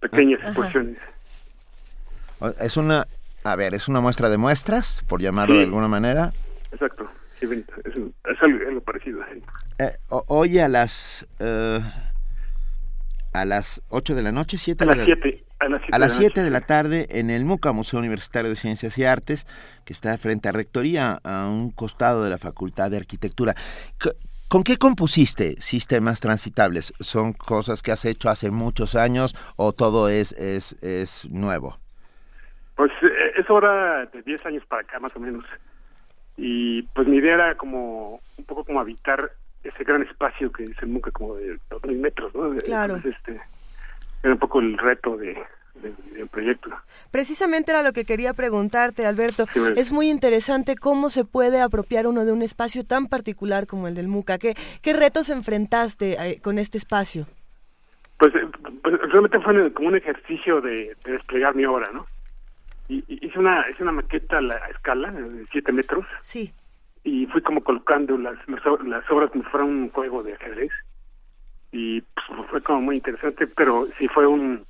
Pequeñas 0.00 0.40
exposiciones. 0.40 0.98
Es 2.58 2.76
una 2.76 3.06
a 3.44 3.56
ver, 3.56 3.74
es 3.74 3.88
una 3.88 4.00
muestra 4.00 4.28
de 4.28 4.36
muestras, 4.36 5.04
por 5.08 5.20
llamarlo 5.20 5.56
de 5.56 5.64
alguna 5.64 5.88
manera. 5.88 6.32
Exacto, 6.72 7.08
sí, 7.38 7.46
es, 7.46 7.96
es 7.96 8.42
algo, 8.42 8.80
parecido. 8.82 9.20
Eh, 9.78 9.96
hoy 10.08 10.58
a 10.58 10.68
las 10.68 11.26
eh, 11.38 11.80
a 13.32 13.44
las 13.44 13.82
8 13.88 14.14
de 14.14 14.22
la 14.22 14.32
noche, 14.32 14.58
7 14.58 14.84
a 14.84 14.86
las 14.86 14.96
7 15.04 15.44
a 15.92 15.98
las 15.98 16.14
7 16.14 16.42
de, 16.42 16.50
la 16.50 16.62
tarde 16.62 17.06
en 17.10 17.28
el 17.28 17.44
MUCA, 17.44 17.72
Museo 17.72 17.98
Universitario 17.98 18.48
de 18.48 18.56
Ciencias 18.56 18.96
y 18.96 19.04
Artes, 19.04 19.46
que 19.84 19.92
está 19.92 20.16
frente 20.16 20.48
a 20.48 20.52
Rectoría, 20.52 21.20
a 21.22 21.46
un 21.46 21.70
costado 21.70 22.24
de 22.24 22.30
la 22.30 22.38
Facultad 22.38 22.90
de 22.90 22.96
Arquitectura. 22.96 23.54
¿Con 24.48 24.64
qué 24.64 24.78
compusiste 24.78 25.60
sistemas 25.60 26.20
transitables? 26.20 26.94
¿Son 26.98 27.34
cosas 27.34 27.82
que 27.82 27.92
has 27.92 28.06
hecho 28.06 28.30
hace 28.30 28.50
muchos 28.50 28.94
años 28.94 29.36
o 29.56 29.72
todo 29.74 30.08
es, 30.08 30.32
es, 30.32 30.82
es 30.82 31.28
nuevo? 31.30 31.78
Pues 32.80 32.92
eh, 33.02 33.32
es 33.36 33.50
hora 33.50 34.06
de 34.06 34.22
10 34.22 34.46
años 34.46 34.64
para 34.64 34.80
acá, 34.80 34.98
más 34.98 35.14
o 35.14 35.20
menos. 35.20 35.44
Y 36.38 36.80
pues 36.94 37.06
mi 37.06 37.18
idea 37.18 37.34
era 37.34 37.54
como, 37.54 38.22
un 38.38 38.44
poco 38.46 38.64
como 38.64 38.80
habitar 38.80 39.32
ese 39.62 39.84
gran 39.84 40.00
espacio 40.00 40.50
que 40.50 40.64
es 40.64 40.78
el 40.80 40.88
MUCA, 40.88 41.10
como 41.10 41.34
de 41.34 41.58
2.000 41.68 41.98
metros, 41.98 42.34
¿no? 42.34 42.56
Claro. 42.62 42.96
este, 42.96 43.38
era 44.22 44.32
un 44.32 44.38
poco 44.38 44.60
el 44.60 44.78
reto 44.78 45.18
de, 45.18 45.36
del 45.74 46.26
proyecto. 46.28 46.70
Precisamente 47.10 47.70
era 47.70 47.82
lo 47.82 47.92
que 47.92 48.06
quería 48.06 48.32
preguntarte, 48.32 49.04
Alberto. 49.04 49.44
Es 49.76 49.92
muy 49.92 50.08
interesante 50.08 50.74
cómo 50.74 51.10
se 51.10 51.26
puede 51.26 51.60
apropiar 51.60 52.06
uno 52.06 52.24
de 52.24 52.32
un 52.32 52.40
espacio 52.40 52.86
tan 52.86 53.08
particular 53.08 53.66
como 53.66 53.88
el 53.88 53.94
del 53.94 54.08
MUCA. 54.08 54.38
¿Qué, 54.38 54.54
qué 54.80 54.94
retos 54.94 55.28
enfrentaste 55.28 56.12
eh, 56.12 56.40
con 56.40 56.58
este 56.58 56.78
espacio? 56.78 57.26
Pues, 58.18 58.34
eh, 58.34 58.48
pues, 58.82 58.98
realmente 59.10 59.38
fue 59.40 59.70
como 59.74 59.88
un 59.88 59.96
ejercicio 59.96 60.62
de, 60.62 60.96
de 61.04 61.12
desplegar 61.12 61.54
mi 61.54 61.66
obra, 61.66 61.90
¿no? 61.92 62.06
Y, 62.90 63.04
hice 63.26 63.38
una 63.38 63.64
hice 63.70 63.82
una 63.82 63.92
maqueta 63.92 64.38
a 64.38 64.42
la 64.42 64.56
escala 64.68 65.10
de 65.12 65.46
7 65.52 65.72
metros. 65.72 66.04
Sí. 66.20 66.52
Y 67.04 67.26
fui 67.26 67.40
como 67.40 67.62
colocando 67.62 68.18
las 68.18 68.36
las 68.48 69.10
obras 69.10 69.30
como 69.30 69.44
si 69.44 69.50
fuera 69.50 69.64
un 69.64 69.90
juego 69.90 70.22
de 70.22 70.34
ajedrez. 70.34 70.72
Y 71.72 72.00
pues, 72.00 72.48
fue 72.50 72.62
como 72.62 72.80
muy 72.80 72.96
interesante 72.96 73.46
pero 73.46 73.86
sí 73.98 74.08
fue 74.08 74.26
un 74.26 74.64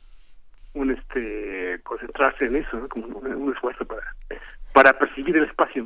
un 0.74 0.90
este 0.92 1.80
concentrarse 1.82 2.44
en 2.44 2.56
eso 2.56 2.88
como 2.88 3.06
un, 3.06 3.52
esfuerzo 3.52 3.84
para 3.86 4.02
para 4.72 4.96
percibir 4.96 5.36
el 5.36 5.44
espacio 5.44 5.84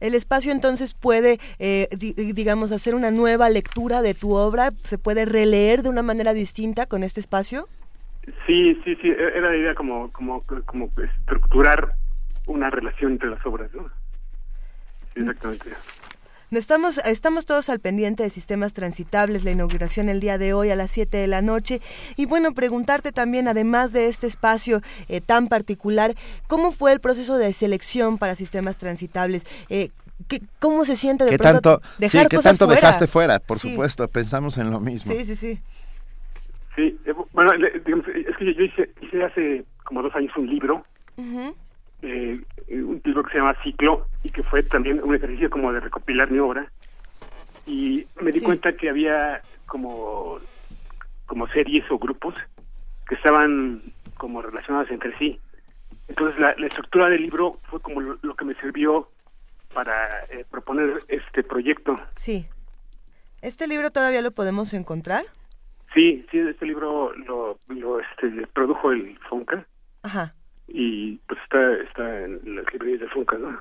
el 0.00 0.14
espacio 0.14 0.50
entonces 0.50 0.92
puede 0.94 1.38
eh, 1.58 1.88
digamos 1.90 2.72
hacer 2.72 2.94
una 2.94 3.10
nueva 3.10 3.48
lectura 3.50 4.02
de 4.02 4.14
tu 4.14 4.34
obra. 4.34 4.72
Se 4.82 4.98
puede 4.98 5.24
releer 5.26 5.82
de 5.82 5.90
una 5.90 6.02
manera 6.02 6.32
distinta 6.32 6.86
con 6.86 7.04
este 7.04 7.20
espacio 7.20 7.68
Sí, 8.46 8.74
sí, 8.84 8.96
sí, 8.96 9.08
e-, 9.08 9.38
era 9.38 9.50
la 9.50 9.56
idea 9.56 9.74
como, 9.74 10.10
como, 10.12 10.42
como 10.66 10.90
estructurar 10.96 11.94
una 12.46 12.70
relación 12.70 13.12
entre 13.12 13.30
las 13.30 13.44
obras, 13.46 13.72
¿no? 13.74 13.88
Sí, 15.14 15.20
exactamente. 15.20 15.70
Estamos, 16.50 16.98
estamos 16.98 17.46
todos 17.46 17.68
al 17.68 17.80
pendiente 17.80 18.22
de 18.22 18.30
sistemas 18.30 18.72
transitables, 18.72 19.44
la 19.44 19.50
inauguración 19.50 20.08
el 20.08 20.20
día 20.20 20.38
de 20.38 20.52
hoy 20.54 20.70
a 20.70 20.76
las 20.76 20.90
7 20.92 21.16
de 21.16 21.26
la 21.26 21.42
noche. 21.42 21.80
Y 22.16 22.26
bueno, 22.26 22.52
preguntarte 22.52 23.12
también, 23.12 23.48
además 23.48 23.92
de 23.92 24.08
este 24.08 24.26
espacio 24.26 24.80
eh, 25.08 25.20
tan 25.20 25.48
particular, 25.48 26.14
¿cómo 26.46 26.70
fue 26.70 26.92
el 26.92 27.00
proceso 27.00 27.38
de 27.38 27.52
selección 27.52 28.18
para 28.18 28.36
sistemas 28.36 28.76
transitables? 28.76 29.44
Eh, 29.68 29.90
¿qué, 30.28 30.42
¿Cómo 30.60 30.84
se 30.84 30.96
siente 30.96 31.24
de 31.24 31.30
¿Qué 31.30 31.38
pronto 31.38 31.80
tanto, 31.80 31.88
dejar 31.98 32.28
¿qué 32.28 32.38
tanto 32.38 32.66
dejaste 32.66 33.06
fuera? 33.06 33.40
Por 33.40 33.58
supuesto, 33.58 34.06
pensamos 34.06 34.56
en 34.58 34.70
lo 34.70 34.80
mismo. 34.80 35.12
Sí, 35.12 35.24
sí, 35.24 35.36
sí. 35.36 35.60
Sí, 36.76 36.98
eh, 37.04 37.14
bueno, 37.32 37.52
digamos, 37.84 38.08
es 38.08 38.36
que 38.36 38.54
yo 38.54 38.64
hice, 38.64 38.90
hice 39.00 39.24
hace 39.24 39.64
como 39.84 40.02
dos 40.02 40.14
años 40.14 40.36
un 40.36 40.48
libro, 40.48 40.84
eh, 42.02 42.40
un 42.70 43.00
libro 43.04 43.22
que 43.22 43.32
se 43.32 43.38
llama 43.38 43.56
Ciclo, 43.62 44.06
y 44.22 44.30
que 44.30 44.42
fue 44.42 44.62
también 44.62 45.00
un 45.02 45.14
ejercicio 45.14 45.50
como 45.50 45.72
de 45.72 45.80
recopilar 45.80 46.30
mi 46.30 46.38
obra. 46.38 46.70
Y 47.66 48.06
me 48.20 48.32
di 48.32 48.40
cuenta 48.40 48.76
que 48.76 48.90
había 48.90 49.40
como, 49.66 50.38
como 51.26 51.46
series 51.48 51.88
o 51.90 51.98
grupos 51.98 52.34
que 53.08 53.14
estaban 53.14 53.82
como 54.16 54.42
relacionadas 54.42 54.90
entre 54.90 55.16
sí. 55.18 55.38
Entonces 56.08 56.38
la, 56.38 56.50
estructura 56.66 57.08
del 57.08 57.22
libro 57.22 57.58
fue 57.70 57.80
como 57.80 58.00
lo, 58.00 58.36
que 58.36 58.44
me 58.44 58.54
sirvió 58.56 59.08
para 59.72 60.24
eh, 60.24 60.44
proponer 60.50 61.00
este 61.08 61.42
proyecto. 61.42 61.98
Sí. 62.16 62.46
¿Este 63.42 63.66
libro 63.66 63.90
todavía 63.90 64.22
lo 64.22 64.30
podemos 64.30 64.72
encontrar? 64.74 65.24
Sí, 65.94 66.26
sí, 66.30 66.38
este 66.40 66.66
libro 66.66 67.14
lo, 67.14 67.58
lo 67.68 68.00
este, 68.00 68.46
produjo 68.52 68.90
el 68.90 69.16
Funca. 69.28 69.64
Ajá. 70.02 70.34
Y 70.66 71.16
pues 71.28 71.38
está, 71.44 71.72
está 71.74 72.24
en 72.24 72.56
las 72.56 72.72
librerías 72.72 73.00
de 73.00 73.08
Funca, 73.08 73.38
¿no? 73.38 73.56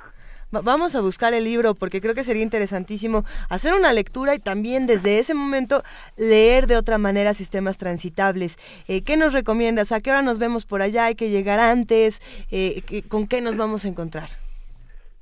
Vamos 0.62 0.96
a 0.96 1.02
buscar 1.02 1.34
el 1.34 1.46
libro 1.46 1.74
porque 1.74 2.00
creo 2.00 2.14
que 2.14 2.24
sería 2.24 2.44
interesantísimo 2.44 3.24
hacer 3.50 3.74
una 3.74 3.92
lectura 3.92 4.36
y 4.36 4.40
también 4.40 4.86
desde 4.86 5.18
ese 5.18 5.34
momento 5.34 5.82
leer 6.16 6.68
de 6.68 6.78
otra 6.78 7.00
manera 7.00 7.34
sistemas 7.34 7.80
transitables. 7.80 8.58
Eh, 8.88 9.04
¿Qué 9.04 9.18
nos 9.18 9.34
recomiendas? 9.34 9.92
¿A 9.92 10.00
qué 10.02 10.12
hora 10.12 10.22
nos 10.22 10.38
vemos 10.38 10.66
por 10.66 10.84
allá? 10.84 11.06
¿Hay 11.06 11.16
que 11.16 11.32
llegar 11.32 11.60
antes? 11.60 12.22
Eh, 12.52 12.84
¿Con 13.08 13.28
qué 13.28 13.42
nos 13.42 13.58
vamos 13.58 13.84
a 13.86 13.88
encontrar? 13.88 14.30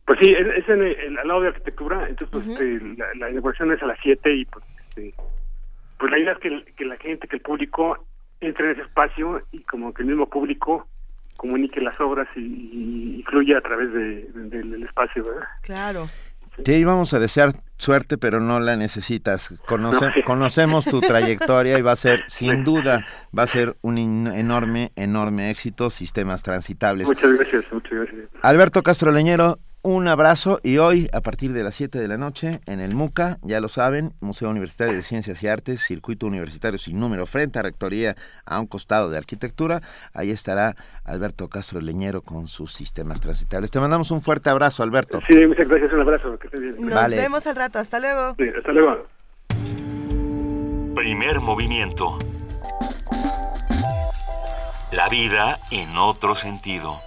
Pues 0.05 0.19
sí, 0.21 0.33
es, 0.33 0.67
en 0.67 0.81
el, 0.81 1.17
al 1.17 1.27
lado 1.27 1.41
de 1.41 1.47
arquitectura, 1.47 2.09
entonces 2.09 2.29
pues, 2.31 2.47
este, 2.47 2.85
la, 2.97 3.05
la, 3.15 3.29
inauguración 3.29 3.71
es 3.71 3.81
a 3.81 3.85
las 3.85 3.99
7 4.03 4.35
y 4.35 4.45
pues 4.45 4.65
este, 4.89 5.13
pues 6.01 6.11
la 6.11 6.17
idea 6.17 6.31
es 6.31 6.39
que, 6.75 6.83
la 6.83 6.97
gente, 6.97 7.27
que 7.27 7.35
el 7.35 7.43
público 7.43 8.07
entre 8.39 8.65
en 8.65 8.71
ese 8.71 8.81
espacio 8.81 9.43
y 9.51 9.61
como 9.61 9.93
que 9.93 10.01
el 10.01 10.07
mismo 10.09 10.27
público 10.27 10.87
comunique 11.37 11.79
las 11.79 11.99
obras 12.01 12.27
y, 12.35 13.23
fluya 13.29 13.59
a 13.59 13.61
través 13.61 13.93
del 13.93 14.83
espacio, 14.83 15.23
¿verdad? 15.23 15.47
Claro. 15.61 16.09
Te 16.63 16.79
íbamos 16.79 17.13
a 17.13 17.19
desear 17.19 17.51
suerte, 17.77 18.17
pero 18.17 18.39
no 18.39 18.59
la 18.59 18.75
necesitas. 18.75 19.61
Conocemos 20.25 20.85
tu 20.85 21.01
trayectoria 21.01 21.77
y 21.77 21.83
va 21.83 21.91
a 21.91 21.95
ser, 21.95 22.23
sin 22.25 22.63
duda, 22.63 23.05
va 23.37 23.43
a 23.43 23.47
ser 23.47 23.75
un 23.81 23.99
enorme, 23.99 24.91
enorme 24.95 25.51
éxito, 25.51 25.91
sistemas 25.91 26.41
transitables. 26.41 27.07
Muchas 27.07 27.31
gracias, 27.31 27.63
muchas 27.71 27.91
gracias. 27.91 28.29
Alberto 28.41 28.81
Castro 28.81 29.11
Leñero, 29.11 29.59
un 29.83 30.07
abrazo 30.07 30.59
y 30.63 30.77
hoy 30.77 31.09
a 31.11 31.21
partir 31.21 31.53
de 31.53 31.63
las 31.63 31.75
7 31.75 31.99
de 31.99 32.07
la 32.07 32.17
noche 32.17 32.59
en 32.67 32.79
el 32.79 32.93
MUCA, 32.93 33.39
ya 33.41 33.59
lo 33.59 33.67
saben, 33.67 34.13
Museo 34.21 34.49
Universitario 34.49 34.93
de 34.93 35.01
Ciencias 35.01 35.41
y 35.41 35.47
Artes, 35.47 35.81
Circuito 35.81 36.27
Universitario 36.27 36.77
sin 36.77 36.99
número 36.99 37.25
frente 37.25 37.57
a 37.59 37.63
Rectoría 37.63 38.15
a 38.45 38.59
un 38.59 38.67
costado 38.67 39.09
de 39.09 39.17
Arquitectura, 39.17 39.81
ahí 40.13 40.29
estará 40.29 40.75
Alberto 41.03 41.49
Castro 41.49 41.81
Leñero 41.81 42.21
con 42.21 42.47
sus 42.47 42.73
sistemas 42.73 43.21
transitables. 43.21 43.71
Te 43.71 43.79
mandamos 43.79 44.11
un 44.11 44.21
fuerte 44.21 44.49
abrazo, 44.49 44.83
Alberto. 44.83 45.19
Sí, 45.27 45.45
muchas 45.47 45.67
gracias, 45.67 45.91
un 45.93 46.01
abrazo. 46.01 46.37
Que 46.37 46.57
bien. 46.57 46.75
Nos 46.79 47.09
vemos 47.09 47.47
al 47.47 47.55
rato, 47.55 47.79
hasta 47.79 47.99
luego. 47.99 48.35
Sí, 48.37 48.45
hasta 48.55 48.71
luego. 48.71 49.07
Primer 50.95 51.39
movimiento. 51.39 52.17
La 54.91 55.07
vida 55.09 55.57
en 55.71 55.95
otro 55.97 56.35
sentido. 56.35 56.99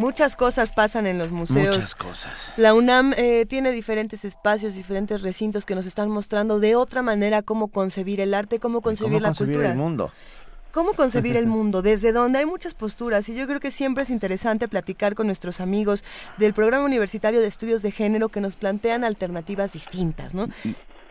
Muchas 0.00 0.34
cosas 0.34 0.72
pasan 0.72 1.06
en 1.06 1.18
los 1.18 1.30
museos. 1.30 1.76
Muchas 1.76 1.94
cosas. 1.94 2.54
La 2.56 2.72
UNAM 2.72 3.12
eh, 3.18 3.44
tiene 3.46 3.70
diferentes 3.70 4.24
espacios, 4.24 4.74
diferentes 4.74 5.20
recintos 5.20 5.66
que 5.66 5.74
nos 5.74 5.84
están 5.84 6.08
mostrando 6.08 6.58
de 6.58 6.74
otra 6.74 7.02
manera 7.02 7.42
cómo 7.42 7.68
concebir 7.68 8.18
el 8.22 8.32
arte, 8.32 8.58
cómo 8.58 8.80
concebir 8.80 9.12
¿Cómo 9.12 9.20
la 9.20 9.28
concebir 9.28 9.56
cultura. 9.56 9.72
el 9.72 9.76
mundo? 9.76 10.10
¿Cómo 10.72 10.94
concebir 10.94 11.36
el 11.36 11.46
mundo? 11.56 11.82
Desde 11.82 12.12
donde 12.12 12.38
hay 12.38 12.46
muchas 12.46 12.72
posturas 12.72 13.28
y 13.28 13.34
yo 13.34 13.46
creo 13.46 13.60
que 13.60 13.70
siempre 13.70 14.04
es 14.04 14.08
interesante 14.10 14.68
platicar 14.68 15.14
con 15.14 15.26
nuestros 15.26 15.60
amigos 15.60 16.02
del 16.38 16.54
Programa 16.54 16.86
Universitario 16.86 17.40
de 17.40 17.46
Estudios 17.48 17.82
de 17.82 17.90
Género 17.90 18.30
que 18.30 18.40
nos 18.40 18.56
plantean 18.56 19.04
alternativas 19.04 19.74
distintas, 19.74 20.34
¿no? 20.34 20.48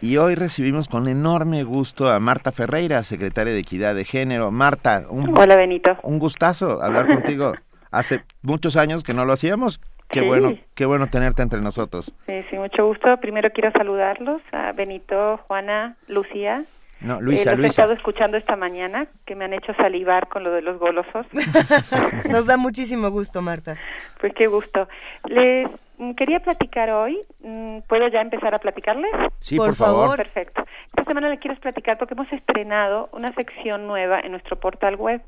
Y 0.01 0.17
hoy 0.17 0.33
recibimos 0.33 0.87
con 0.87 1.07
enorme 1.07 1.63
gusto 1.63 2.09
a 2.09 2.19
Marta 2.19 2.51
Ferreira, 2.51 3.03
secretaria 3.03 3.53
de 3.53 3.59
Equidad 3.59 3.93
de 3.93 4.03
Género. 4.05 4.49
Marta, 4.49 5.03
un, 5.11 5.37
Hola 5.37 5.57
Benito. 5.57 5.95
un 6.01 6.17
gustazo 6.17 6.81
hablar 6.81 7.05
contigo. 7.05 7.53
Hace 7.91 8.23
muchos 8.41 8.75
años 8.77 9.03
que 9.03 9.13
no 9.13 9.25
lo 9.25 9.33
hacíamos. 9.33 9.79
Qué 10.09 10.21
Sí. 10.21 10.25
bueno, 10.25 10.55
qué 10.75 10.85
bueno 10.85 11.07
tenerte 11.07 11.41
entre 11.43 11.61
nosotros. 11.61 12.13
Sí, 12.25 12.33
sí, 12.49 12.57
mucho 12.57 12.85
gusto. 12.87 13.15
Primero 13.17 13.51
quiero 13.51 13.71
saludarlos 13.71 14.41
a 14.51 14.71
Benito, 14.71 15.37
Juana, 15.47 15.95
Lucía. 16.07 16.63
No, 17.01 17.15
Eh, 17.19 17.21
Luisa, 17.21 17.51
he 17.53 17.55
Luisa. 17.55 17.69
estado 17.83 17.93
escuchando 17.93 18.35
esta 18.35 18.55
mañana, 18.55 19.07
que 19.25 19.35
me 19.35 19.45
han 19.45 19.53
hecho 19.53 19.73
salivar 19.75 20.27
con 20.27 20.43
lo 20.43 20.51
de 20.51 20.61
los 20.61 20.79
golosos. 20.79 21.25
Nos 22.29 22.45
da 22.45 22.57
muchísimo 22.57 23.09
gusto, 23.09 23.41
Marta. 23.41 23.77
Pues 24.19 24.33
qué 24.33 24.47
gusto. 24.47 24.87
Les 25.25 25.67
quería 26.15 26.39
platicar 26.39 26.89
hoy. 26.91 27.19
mm, 27.43 27.79
¿Puedo 27.87 28.07
ya 28.07 28.21
empezar 28.21 28.53
a 28.55 28.59
platicarles? 28.59 29.11
Sí, 29.39 29.57
por 29.57 29.67
Por 29.67 29.75
favor. 29.75 30.01
favor. 30.03 30.17
Perfecto. 30.17 30.63
Esta 30.87 31.03
semana 31.05 31.29
les 31.29 31.39
quiero 31.39 31.55
platicar 31.59 31.97
porque 31.97 32.13
hemos 32.13 32.31
estrenado 32.31 33.09
una 33.13 33.31
sección 33.33 33.87
nueva 33.87 34.19
en 34.23 34.31
nuestro 34.31 34.59
portal 34.59 34.95
web. 34.95 35.21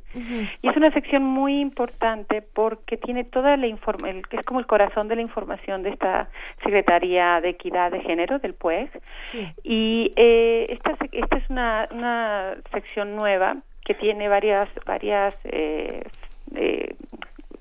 Y 0.61 0.67
es 0.67 0.75
una 0.77 0.91
sección 0.91 1.23
muy 1.23 1.59
importante 1.59 2.41
porque 2.41 2.97
tiene 2.97 3.23
toda 3.23 3.55
la 3.57 3.67
información, 3.67 4.21
es 4.31 4.45
como 4.45 4.59
el 4.59 4.65
corazón 4.65 5.07
de 5.07 5.15
la 5.15 5.21
información 5.21 5.83
de 5.83 5.89
esta 5.91 6.29
Secretaría 6.63 7.39
de 7.41 7.49
Equidad 7.49 7.91
de 7.91 8.01
Género 8.01 8.39
del 8.39 8.53
PUEG. 8.53 8.89
Y 9.63 10.11
eh, 10.15 10.67
esta, 10.69 10.91
sec- 10.97 11.09
esta 11.13 11.37
es 11.37 11.49
una, 11.49 11.87
una 11.91 12.55
sección 12.71 13.15
nueva 13.15 13.57
que 13.85 13.93
tiene 13.95 14.27
varias, 14.27 14.69
varias 14.85 15.33
eh, 15.45 16.03
eh, 16.55 16.95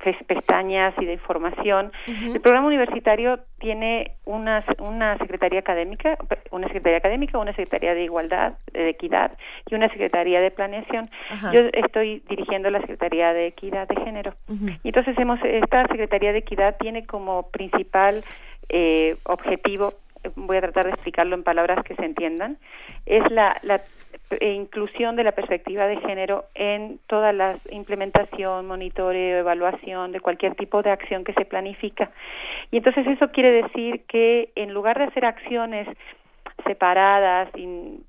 pes- 0.02 0.22
pestañas 0.26 0.94
y 1.00 1.06
de 1.06 1.14
información. 1.14 1.92
El 2.06 2.40
programa 2.40 2.66
universitario 2.66 3.40
tiene 3.58 4.12
una, 4.24 4.64
una 4.78 5.16
secretaría 5.18 5.60
académica, 5.60 6.16
una 6.50 6.66
secretaría 6.66 6.98
académica, 6.98 7.38
una 7.38 7.52
secretaría 7.52 7.94
de 7.94 8.04
igualdad, 8.04 8.54
de 8.72 8.88
equidad 8.88 9.32
y 9.70 9.74
una 9.74 9.88
secretaría 9.88 10.40
de 10.40 10.50
planeación. 10.50 11.10
Yo 11.52 11.60
estoy 11.72 12.22
dirigiendo 12.28 12.70
la 12.70 12.80
secretaría 12.80 13.32
de 13.32 13.46
equidad 13.46 13.88
de 13.88 13.96
género. 14.04 14.34
Y 14.82 14.88
entonces 14.88 15.16
hemos, 15.18 15.38
esta 15.44 15.86
Secretaría 15.88 16.32
de 16.32 16.38
Equidad 16.38 16.76
tiene 16.78 17.06
como 17.06 17.50
principal 17.50 18.22
eh, 18.68 19.16
objetivo, 19.24 19.92
voy 20.36 20.56
a 20.58 20.60
tratar 20.60 20.84
de 20.86 20.92
explicarlo 20.92 21.34
en 21.34 21.42
palabras 21.42 21.82
que 21.84 21.94
se 21.94 22.04
entiendan, 22.04 22.58
es 23.06 23.22
la, 23.30 23.56
la 23.62 23.80
eh, 24.30 24.52
inclusión 24.52 25.16
de 25.16 25.24
la 25.24 25.32
perspectiva 25.32 25.86
de 25.86 25.96
género 25.98 26.44
en 26.54 27.00
toda 27.06 27.32
la 27.32 27.56
implementación, 27.70 28.66
monitoreo, 28.66 29.38
evaluación 29.38 30.12
de 30.12 30.20
cualquier 30.20 30.54
tipo 30.54 30.82
de 30.82 30.90
acción 30.90 31.24
que 31.24 31.32
se 31.32 31.44
planifica. 31.44 32.10
Y 32.70 32.78
entonces 32.78 33.06
eso 33.06 33.30
quiere 33.32 33.50
decir 33.62 34.04
que 34.06 34.50
en 34.54 34.72
lugar 34.72 34.98
de 34.98 35.04
hacer 35.04 35.24
acciones 35.24 35.88
separadas, 36.66 37.48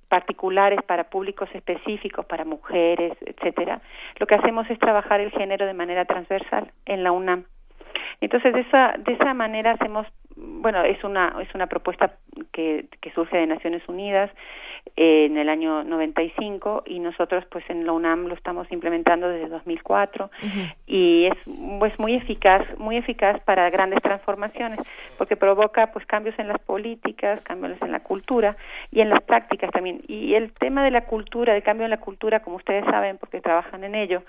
particulares 0.08 0.80
para 0.84 1.06
públicos 1.06 1.50
específicos, 1.54 2.26
para 2.26 2.46
mujeres, 2.46 3.14
etcétera, 3.26 3.82
lo 4.20 4.28
que 4.28 4.36
hacemos 4.36 4.70
es 4.70 4.78
trabajar 4.78 5.22
el 5.22 5.32
género 5.32 5.66
de 5.66 5.74
manera 5.74 6.06
transversal 6.06 6.72
en 6.86 7.04
la 7.04 7.12
UNAM. 7.12 7.46
Entonces, 8.22 8.54
de 8.54 8.62
esa, 8.62 8.96
de 8.98 9.14
esa 9.14 9.34
manera 9.34 9.72
hacemos, 9.72 10.08
bueno, 10.36 10.84
es 10.84 11.04
una, 11.04 11.36
es 11.42 11.54
una 11.54 11.68
propuesta 11.68 12.14
que, 12.54 12.86
que 13.02 13.12
surge 13.12 13.38
de 13.38 13.48
Naciones 13.48 13.82
Unidas 13.88 14.32
eh, 14.98 15.26
en 15.26 15.38
el 15.38 15.48
año 15.48 15.84
95 15.84 16.84
y 16.86 17.00
nosotros 17.00 17.46
pues 17.50 17.64
en 17.70 17.86
la 17.86 17.94
UNAM 17.94 18.26
lo 18.26 18.34
estamos 18.34 18.70
implementando 18.72 19.30
desde 19.30 19.48
2004 19.48 20.30
y 20.86 21.28
es 21.28 21.38
pues 21.80 21.98
muy 21.98 22.16
eficaz, 22.16 22.66
muy 22.78 22.98
eficaz 22.98 23.40
para 23.42 23.70
grandes 23.70 24.02
transformaciones 24.02 24.80
porque 25.18 25.38
provoca 25.38 25.92
pues 25.94 26.06
cambios 26.08 26.38
en 26.40 26.48
las 26.48 26.60
políticas, 26.60 27.40
cambios 27.42 27.82
en 27.82 27.92
la 27.92 28.02
cultura 28.02 28.58
y 28.92 29.02
en 29.02 29.10
las 29.10 29.22
prácticas 29.22 29.72
también. 29.72 30.02
Y 30.08 30.34
el 30.34 30.52
tema 30.52 30.84
de 30.84 30.92
la 30.92 31.06
cultura, 31.06 31.54
de 31.54 31.62
cambio 31.62 31.86
en 31.86 31.92
la 31.92 32.00
cultura, 32.00 32.42
como 32.42 32.58
ustedes 32.58 32.84
saben 32.86 33.18
porque 33.18 33.40
trabajan 33.40 33.84
en 33.84 33.96
ello, 33.96 34.24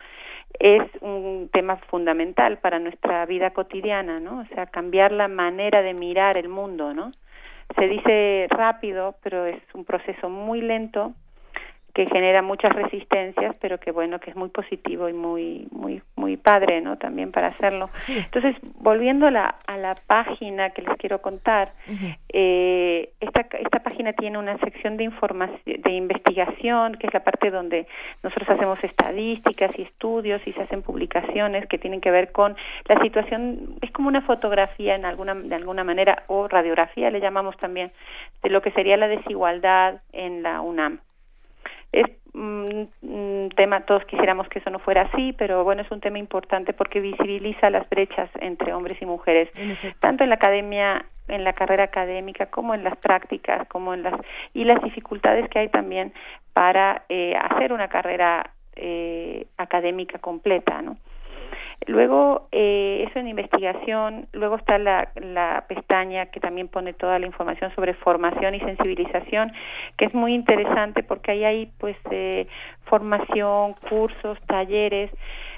es 0.59 0.83
un 1.01 1.49
tema 1.53 1.77
fundamental 1.89 2.59
para 2.59 2.79
nuestra 2.79 3.24
vida 3.27 3.51
cotidiana, 3.51 4.20
¿no? 4.20 4.41
O 4.41 4.45
sea, 4.55 4.66
cambiar 4.66 5.12
la 5.12 5.29
manera 5.29 5.83
de 5.83 5.95
mirar 5.95 6.37
el 6.37 6.49
mundo, 6.49 6.95
¿no? 6.95 7.12
Se 7.77 7.89
dice 7.89 8.47
rápido, 8.51 9.16
pero 9.23 9.47
es 9.47 9.62
un 9.74 9.85
proceso 9.85 10.29
muy 10.29 10.61
lento 10.61 11.15
que 11.94 12.06
genera 12.06 12.40
muchas 12.40 12.73
resistencias, 12.73 13.56
pero 13.60 13.78
que 13.78 13.93
bueno, 13.93 14.19
que 14.19 14.31
es 14.31 14.36
muy 14.36 14.48
positivo 14.48 15.09
y 15.09 15.12
muy 15.12 15.69
muy 15.70 16.02
muy 16.16 16.36
padre, 16.36 16.81
¿no? 16.81 16.97
También 16.97 17.32
para 17.32 17.48
hacerlo. 17.48 17.90
Entonces, 18.09 18.56
volviendo 18.77 19.27
a 19.27 19.31
la 19.31 19.55
a 19.66 19.77
la 19.77 19.94
página 20.06 20.70
que 20.70 20.82
les 20.82 20.97
quiero 20.97 21.20
contar, 21.20 21.73
eh, 22.32 23.10
esta 23.20 23.47
esta 23.59 23.81
página 23.82 24.14
tiene 24.14 24.39
una 24.39 24.56
sección 24.59 24.97
de 24.97 25.05
información 25.05 25.82
de 25.82 25.90
investigación, 25.90 26.94
que 26.94 27.06
es 27.09 27.14
la 27.14 27.24
parte 27.24 27.51
donde 27.51 27.86
nosotros 28.23 28.48
hacemos 28.48 28.82
estadísticas 28.85 29.78
y 29.78 29.82
estudios 29.82 30.40
y 30.47 30.52
se 30.52 30.62
hacen 30.62 30.82
publicaciones 30.82 31.66
que 31.66 31.78
tienen 31.78 32.01
que 32.01 32.10
ver 32.10 32.32
con 32.32 32.56
la 32.86 33.01
situación, 33.02 33.77
es 33.82 33.90
como 33.90 34.09
una 34.09 34.23
fotografía 34.23 34.94
en 34.94 35.05
alguna 35.05 35.35
de 35.35 35.55
alguna 35.55 35.85
manera 35.85 36.24
o 36.28 36.48
radiografía 36.48 37.10
le 37.10 37.20
llamamos 37.20 37.56
también 37.59 37.93
de 38.43 38.51
lo 38.51 38.62
que 38.62 38.70
sería 38.73 38.97
la 38.97 39.09
desigualdad 39.09 40.01
en 40.12 40.43
la 40.43 40.60
UNAM 40.62 41.01
es 41.93 42.06
mm, 42.32 42.82
un 43.02 43.52
tema, 43.55 43.82
todos 43.82 44.05
quisiéramos 44.06 44.48
que 44.48 44.59
eso 44.59 44.70
no 44.70 44.78
fuera 44.78 45.02
así, 45.02 45.35
pero 45.35 45.62
bueno, 45.64 45.82
es 45.82 45.90
un 45.90 46.01
tema 46.01 46.19
importante 46.19 46.73
porque 46.73 47.01
visibiliza 47.01 47.70
las 47.70 47.89
brechas 47.89 48.31
entre 48.40 48.73
hombres 48.73 49.01
y 49.01 49.06
mujeres, 49.06 49.51
tanto 50.01 50.24
en 50.24 50.31
la 50.31 50.36
academia, 50.36 51.05
en 51.28 51.44
la 51.44 51.52
carrera 51.52 51.85
académica, 51.85 52.47
como 52.47 52.74
en 52.74 52.82
las 52.82 52.97
prácticas, 52.97 53.69
como 53.69 53.94
en 53.94 54.02
las 54.02 54.14
y 54.55 54.64
las 54.64 54.82
dificultades 54.82 55.48
que 55.51 55.60
hay 55.60 55.69
también 55.69 56.12
para 56.52 57.05
eh, 57.09 57.35
hacer 57.36 57.73
una 57.73 57.89
carrera 57.89 58.51
eh, 58.74 59.47
académica 59.59 60.19
completa, 60.19 60.81
¿no? 60.81 60.97
Luego, 61.87 62.49
eh, 62.53 63.07
eso 63.09 63.19
en 63.19 63.29
investigación, 63.29 64.29
luego 64.33 64.57
está 64.57 64.79
la, 64.79 65.09
pestaña 65.69 66.27
que 66.27 66.41
también 66.41 66.69
pone 66.69 66.93
toda 66.93 67.19
la 67.19 67.27
información 67.27 67.75
sobre 67.75 67.95
formación 67.95 68.55
y 68.55 68.61
sensibilización, 68.61 69.53
que 69.97 70.07
es 70.07 70.15
muy 70.15 70.35
interesante 70.35 71.03
porque 71.03 71.33
ahí 71.33 71.45
hay 71.45 71.67
pues 71.79 71.97
eh, 72.11 72.47
formación, 72.85 73.75
cursos, 73.89 74.39
talleres. 74.47 75.11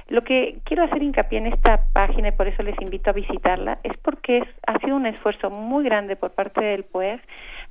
Lo 0.08 0.22
que 0.22 0.58
quiero 0.64 0.84
hacer 0.84 1.02
hincapié 1.02 1.38
en 1.38 1.46
esta 1.46 1.86
página 1.92 2.28
y 2.28 2.32
por 2.32 2.46
eso 2.46 2.62
les 2.62 2.80
invito 2.80 3.10
a 3.10 3.14
visitarla 3.14 3.78
es 3.82 3.96
porque 3.98 4.38
es, 4.38 4.48
ha 4.66 4.78
sido 4.80 4.96
un 4.96 5.06
esfuerzo 5.06 5.50
muy 5.50 5.84
grande 5.84 6.16
por 6.16 6.32
parte 6.32 6.62
del 6.62 6.84
PUEG 6.84 7.20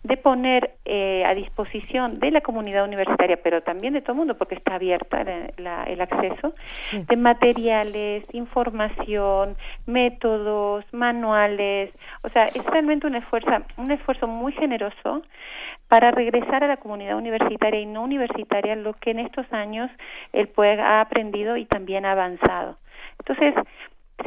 de 0.04 0.18
poner 0.18 0.72
eh, 0.86 1.24
a 1.26 1.34
disposición 1.34 2.20
de 2.20 2.30
la 2.32 2.42
comunidad 2.42 2.84
universitaria, 2.84 3.38
pero 3.42 3.62
también 3.64 3.94
de 3.94 4.02
todo 4.02 4.12
el 4.12 4.18
mundo, 4.18 4.38
porque 4.38 4.56
está 4.56 4.76
abierta 4.76 5.24
la- 5.24 5.50
la- 5.58 5.84
el 5.86 6.02
acceso, 6.02 6.54
de 6.92 7.16
materiales, 7.16 8.26
información, 8.34 9.56
métodos, 9.86 10.84
manuales. 10.92 11.92
O 12.24 12.30
sea, 12.30 12.48
es 12.48 12.66
realmente 12.66 13.08
un 13.08 13.16
esfuerzo, 13.16 13.50
un 13.78 13.92
esfuerzo 13.92 14.28
muy 14.28 14.52
generoso 14.54 15.22
para 15.88 16.12
regresar 16.12 16.64
a 16.64 16.68
la 16.68 16.78
comunidad 16.78 17.18
universitaria 17.18 17.80
y 17.80 17.86
no 17.86 18.04
universitaria 18.04 18.76
lo 18.76 18.94
que 18.96 19.12
en 19.12 19.20
estos 19.20 19.52
años 19.54 19.90
el 20.34 20.48
PUEG 20.50 20.80
ha 20.80 21.02
aprendido 21.02 21.56
y 21.56 21.66
también 21.66 22.06
ha 22.06 22.12
avanzado. 22.12 22.78
Entonces, 23.20 23.54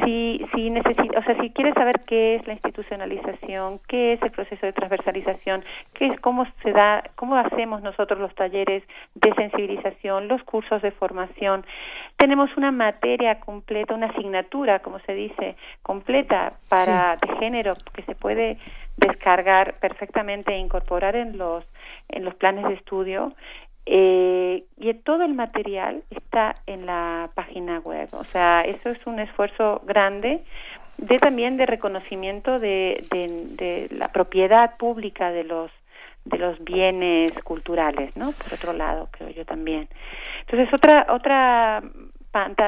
si 0.03 0.45
si 0.53 0.69
necesita, 0.69 1.19
o 1.19 1.23
sea, 1.23 1.35
si 1.41 1.49
quieres 1.51 1.73
saber 1.73 2.01
qué 2.05 2.35
es 2.35 2.47
la 2.47 2.53
institucionalización, 2.53 3.79
qué 3.87 4.13
es 4.13 4.21
el 4.21 4.31
proceso 4.31 4.65
de 4.65 4.73
transversalización, 4.73 5.63
qué 5.93 6.07
es 6.07 6.19
cómo 6.19 6.45
se 6.63 6.71
da, 6.71 7.03
cómo 7.15 7.35
hacemos 7.35 7.81
nosotros 7.81 8.19
los 8.19 8.33
talleres 8.35 8.83
de 9.15 9.33
sensibilización, 9.33 10.27
los 10.27 10.43
cursos 10.43 10.81
de 10.81 10.91
formación, 10.91 11.65
tenemos 12.17 12.55
una 12.57 12.71
materia 12.71 13.39
completa, 13.39 13.93
una 13.93 14.07
asignatura, 14.07 14.79
como 14.79 14.99
se 14.99 15.13
dice, 15.13 15.55
completa 15.81 16.53
para 16.69 17.17
de 17.17 17.35
género 17.37 17.75
que 17.93 18.03
se 18.03 18.15
puede 18.15 18.57
descargar 18.97 19.75
perfectamente 19.79 20.53
e 20.53 20.57
incorporar 20.57 21.15
en 21.15 21.37
los 21.37 21.65
en 22.09 22.23
los 22.23 22.35
planes 22.35 22.65
de 22.65 22.73
estudio 22.75 23.33
eh, 23.89 24.65
y 24.77 24.93
todo 24.95 25.23
el 25.23 25.33
material 25.33 26.03
está 26.09 26.55
en 26.65 26.85
la 26.85 27.29
página 27.35 27.79
web. 27.79 28.09
O 28.11 28.25
sea, 28.25 28.61
eso 28.61 28.89
es 28.89 28.99
un 29.07 29.19
esfuerzo 29.19 29.81
grande 29.85 30.43
de 30.97 31.19
también 31.19 31.55
de 31.55 31.65
reconocimiento 31.65 32.59
de, 32.59 33.05
de, 33.11 33.87
la 33.91 34.09
propiedad 34.09 34.77
pública 34.77 35.31
de 35.31 35.43
los 35.43 35.71
de 36.25 36.37
los 36.39 36.61
bienes 36.61 37.31
culturales, 37.43 38.17
¿no? 38.17 38.33
Por 38.33 38.53
otro 38.53 38.73
lado, 38.73 39.07
creo 39.11 39.29
yo 39.29 39.45
también. 39.45 39.87
Entonces, 40.41 40.73
otra 40.73 41.07
otra 41.09 41.81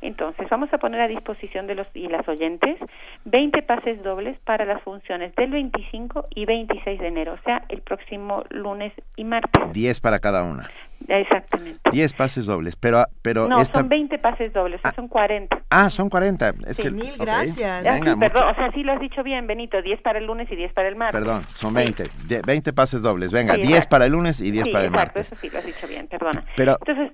Entonces, 0.00 0.48
vamos 0.48 0.72
a 0.72 0.78
poner 0.78 1.02
a 1.02 1.06
disposición 1.06 1.66
de 1.66 1.74
los 1.74 1.86
y 1.92 2.08
las 2.08 2.26
oyentes 2.26 2.78
20 3.26 3.60
pases 3.62 4.02
dobles 4.02 4.38
para 4.44 4.64
las 4.64 4.82
funciones 4.82 5.34
del 5.34 5.50
25 5.50 6.28
y 6.34 6.46
26 6.46 6.98
de 6.98 7.06
enero, 7.06 7.34
o 7.34 7.42
sea, 7.44 7.64
el 7.68 7.82
próximo 7.82 8.44
lunes 8.48 8.94
y 9.16 9.24
martes. 9.24 9.70
10 9.72 10.00
para 10.00 10.18
cada 10.18 10.44
una. 10.44 10.70
Exactamente. 11.08 11.90
10 11.90 12.14
pases 12.14 12.46
dobles, 12.46 12.76
pero 12.76 13.04
pero 13.22 13.48
No, 13.48 13.64
son 13.64 13.88
20 13.88 14.18
pases 14.18 14.52
dobles, 14.52 14.80
ah, 14.84 14.92
son 14.94 15.08
40. 15.08 15.62
Ah, 15.70 15.88
son 15.90 16.08
40. 16.08 16.54
Es 16.66 16.76
que, 16.78 16.90
mil 16.90 17.16
gracias. 17.18 17.84
Venga, 17.84 18.16
perdón, 18.16 18.48
o 18.50 18.54
sea, 18.54 18.72
sí 18.72 18.82
lo 18.82 18.92
has 18.92 19.00
dicho 19.00 19.22
bien, 19.22 19.46
Benito, 19.46 19.80
10 19.80 20.00
para 20.02 20.18
el 20.18 20.26
lunes 20.26 20.50
y 20.50 20.56
10 20.56 20.72
para 20.72 20.88
el 20.88 20.96
martes. 20.96 21.20
Perdón, 21.20 21.42
son 21.54 21.74
20. 21.74 22.04
20 22.44 22.72
pases 22.72 23.02
dobles. 23.02 23.30
Venga, 23.32 23.56
10 23.56 23.86
para 23.86 24.06
el 24.06 24.12
lunes 24.12 24.40
y 24.40 24.50
10 24.50 24.68
para 24.68 24.80
el 24.80 24.86
exacto, 24.86 24.98
martes. 24.98 25.26
eso 25.32 25.36
sí 25.40 25.50
lo 25.50 25.58
has 25.58 25.66
dicho 25.66 25.86
bien, 25.86 26.08
perdona. 26.08 26.44
Pero 26.56 26.78
Entonces, 26.80 27.12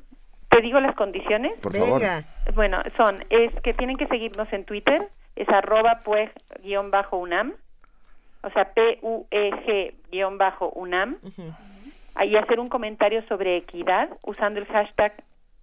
¿te 0.48 0.60
digo 0.60 0.80
las 0.80 0.94
condiciones? 0.94 1.58
Por 1.60 1.76
favor. 1.76 2.02
Bueno, 2.54 2.82
son 2.96 3.24
es 3.30 3.52
que 3.62 3.74
tienen 3.74 3.96
que 3.96 4.06
seguirnos 4.06 4.52
en 4.52 4.64
Twitter, 4.64 5.08
es 5.36 5.48
arroba 5.48 6.02
pueg-unam, 6.04 7.52
o 8.42 8.50
sea, 8.50 8.72
P-U-E-G-unam. 8.72 10.06
Ahí 12.14 12.36
hacer 12.36 12.60
un 12.60 12.68
comentario 12.68 13.22
sobre 13.28 13.56
equidad 13.56 14.08
usando 14.26 14.60
el 14.60 14.66
hashtag 14.66 15.14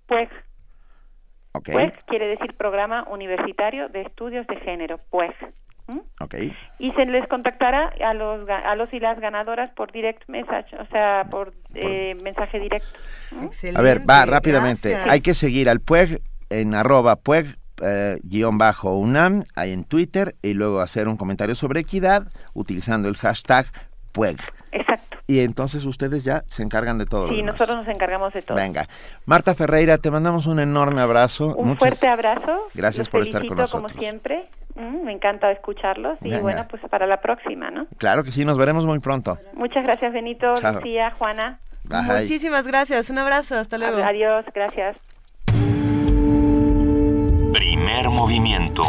PUEG. 0.08 0.30
Okay. 1.54 1.74
PUEG 1.74 2.06
quiere 2.06 2.28
decir 2.28 2.56
Programa 2.56 3.06
Universitario 3.10 3.90
de 3.90 4.02
Estudios 4.02 4.48
de 4.48 4.58
Género, 4.58 5.00
PUEG. 5.10 5.34
Okay. 6.20 6.56
Y 6.78 6.92
se 6.92 7.06
les 7.06 7.28
contactará 7.28 7.92
a 8.06 8.14
los 8.14 8.48
a 8.48 8.76
los 8.76 8.94
y 8.94 9.00
las 9.00 9.20
ganadoras 9.20 9.72
por 9.72 9.92
direct 9.92 10.28
message, 10.28 10.76
o 10.78 10.86
sea, 10.88 11.26
por, 11.30 11.54
eh, 11.74 12.16
mensaje 12.24 12.60
directo. 12.60 12.88
A 13.76 13.82
ver, 13.82 14.08
va 14.08 14.26
rápidamente. 14.26 14.96
Hay 14.96 15.22
que 15.22 15.34
seguir 15.34 15.70
al 15.70 15.80
PUEG 15.80 16.20
en 16.50 16.76
arroba 16.76 17.16
PUEG 17.16 17.56
eh, 17.82 18.20
guion 18.24 18.58
bajo 18.58 18.98
UNAM, 18.98 19.46
ahí 19.56 19.72
en 19.72 19.84
Twitter, 19.84 20.36
y 20.42 20.54
luego 20.54 20.82
hacer 20.82 21.08
un 21.08 21.18
comentario 21.18 21.56
sobre 21.56 21.80
equidad 21.80 22.28
utilizando 22.54 23.08
el 23.08 23.16
hashtag 23.16 23.66
PUEG. 24.20 24.38
Exacto. 24.74 25.18
Y 25.28 25.40
entonces 25.40 25.86
ustedes 25.86 26.24
ya 26.26 26.44
se 26.50 26.62
encargan 26.64 26.98
de 26.98 27.06
todo. 27.06 27.26
Sí, 27.28 27.32
lo 27.32 27.38
demás. 27.38 27.54
nosotros 27.54 27.78
nos 27.86 27.88
encargamos 27.96 28.34
de 28.34 28.42
todo. 28.42 28.58
Venga. 28.58 28.86
Marta 29.26 29.56
Ferreira, 29.56 29.98
te 29.98 30.12
mandamos 30.12 30.46
un 30.48 30.60
enorme 30.60 31.00
abrazo. 31.02 31.56
Un 31.56 31.70
Muchas 31.70 31.80
fuerte 32.00 32.08
abrazo. 32.10 32.68
Gracias 32.74 33.08
Los 33.08 33.10
por 33.10 33.22
estar 33.24 33.46
con 33.48 33.58
nosotros. 33.58 33.92
como 33.94 34.02
siempre. 34.02 34.46
Mm, 34.76 35.06
me 35.06 35.14
encanta 35.14 35.52
escucharlos. 35.52 36.18
Y 36.22 36.30
Venga. 36.32 36.42
bueno, 36.42 36.68
pues 36.70 36.82
para 36.90 37.06
la 37.08 37.22
próxima, 37.22 37.72
¿no? 37.72 37.88
Claro 37.98 38.24
que 38.26 38.32
sí, 38.32 38.44
nos 38.44 38.58
veremos 38.58 38.86
muy 38.86 39.00
pronto. 39.00 39.38
Muchas 39.54 39.86
gracias, 39.86 40.12
Benito, 40.12 40.54
Chao. 40.56 40.74
Lucía, 40.74 41.12
Juana. 41.18 41.60
Bye. 41.86 42.22
Muchísimas 42.22 42.68
gracias. 42.68 43.10
Un 43.10 43.20
abrazo. 43.20 43.56
Hasta 43.58 43.78
luego. 43.78 44.04
Adiós, 44.04 44.44
gracias. 44.54 44.98
Primer 47.54 48.10
movimiento. 48.10 48.82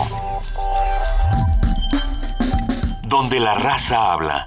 Donde 3.06 3.40
la 3.40 3.54
raza 3.54 4.12
habla. 4.12 4.46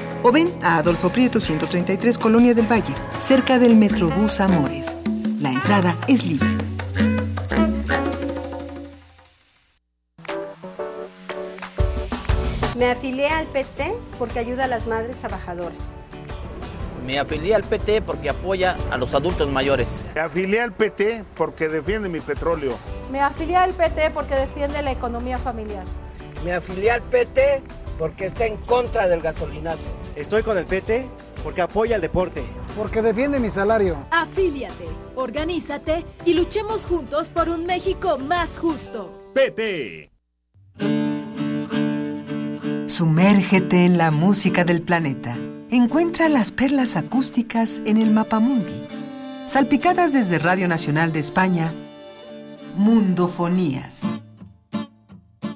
o 0.23 0.31
ven 0.31 0.49
a 0.61 0.77
Adolfo 0.77 1.09
Prieto 1.09 1.39
133 1.39 2.17
Colonia 2.17 2.53
del 2.53 2.71
Valle, 2.71 2.93
cerca 3.19 3.59
del 3.59 3.75
Metrobús 3.75 4.39
Amores. 4.39 4.97
La 5.39 5.51
entrada 5.51 5.97
es 6.07 6.25
libre. 6.25 6.47
Me 12.77 12.89
afilié 12.89 13.29
al 13.29 13.45
PT 13.45 13.93
porque 14.17 14.39
ayuda 14.39 14.65
a 14.65 14.67
las 14.67 14.87
madres 14.87 15.19
trabajadoras. 15.19 15.77
Me 17.05 17.19
afilié 17.19 17.55
al 17.55 17.63
PT 17.63 18.01
porque 18.01 18.29
apoya 18.29 18.77
a 18.91 18.97
los 18.97 19.13
adultos 19.13 19.49
mayores. 19.49 20.09
Me 20.15 20.21
afilié 20.21 20.61
al 20.61 20.71
PT 20.71 21.25
porque 21.35 21.67
defiende 21.67 22.09
mi 22.09 22.21
petróleo. 22.21 22.77
Me 23.11 23.19
afilié 23.19 23.55
al 23.55 23.73
PT 23.73 24.11
porque 24.11 24.35
defiende 24.35 24.81
la 24.81 24.91
economía 24.91 25.37
familiar. 25.37 25.83
Me 26.43 26.53
afilié 26.53 26.91
al 26.91 27.01
PT 27.01 27.61
porque 27.97 28.25
está 28.25 28.45
en 28.45 28.57
contra 28.57 29.07
del 29.07 29.21
gasolinazo. 29.21 29.87
Estoy 30.15 30.43
con 30.43 30.57
el 30.57 30.65
PT 30.65 31.07
porque 31.43 31.61
apoya 31.61 31.95
el 31.95 32.01
deporte. 32.01 32.43
Porque 32.75 33.01
defiende 33.01 33.39
mi 33.39 33.51
salario. 33.51 33.97
Afíliate, 34.11 34.85
organízate 35.15 36.05
y 36.25 36.33
luchemos 36.33 36.85
juntos 36.85 37.29
por 37.29 37.49
un 37.49 37.65
México 37.65 38.17
más 38.17 38.57
justo. 38.57 39.31
PT. 39.33 40.09
Sumérgete 42.87 43.85
en 43.85 43.97
la 43.97 44.11
música 44.11 44.63
del 44.63 44.81
planeta. 44.81 45.37
Encuentra 45.69 46.27
las 46.27 46.51
perlas 46.51 46.95
acústicas 46.95 47.81
en 47.85 47.97
el 47.97 48.11
Mapamundi. 48.11 48.87
Salpicadas 49.47 50.11
desde 50.11 50.39
Radio 50.39 50.67
Nacional 50.67 51.11
de 51.13 51.19
España, 51.19 51.73
Mundofonías. 52.75 54.01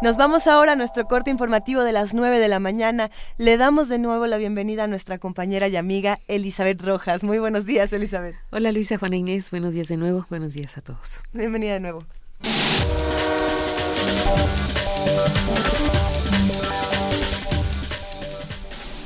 Nos 0.00 0.16
vamos 0.16 0.46
ahora 0.46 0.72
a 0.72 0.76
nuestro 0.76 1.06
corte 1.06 1.32
informativo 1.32 1.82
de 1.82 1.90
las 1.90 2.14
9 2.14 2.38
de 2.38 2.46
la 2.46 2.60
mañana. 2.60 3.10
Le 3.36 3.56
damos 3.56 3.88
de 3.88 3.98
nuevo 3.98 4.28
la 4.28 4.36
bienvenida 4.36 4.84
a 4.84 4.86
nuestra 4.86 5.18
compañera 5.18 5.66
y 5.66 5.74
amiga 5.74 6.20
Elizabeth 6.28 6.80
Rojas. 6.82 7.24
Muy 7.24 7.40
buenos 7.40 7.66
días, 7.66 7.92
Elizabeth. 7.92 8.36
Hola 8.52 8.70
Luisa, 8.70 8.96
Juana 8.96 9.16
Inés, 9.16 9.50
buenos 9.50 9.74
días 9.74 9.88
de 9.88 9.96
nuevo. 9.96 10.24
Buenos 10.30 10.54
días 10.54 10.78
a 10.78 10.82
todos. 10.82 11.22
Bienvenida 11.32 11.72
de 11.72 11.80
nuevo. 11.80 12.04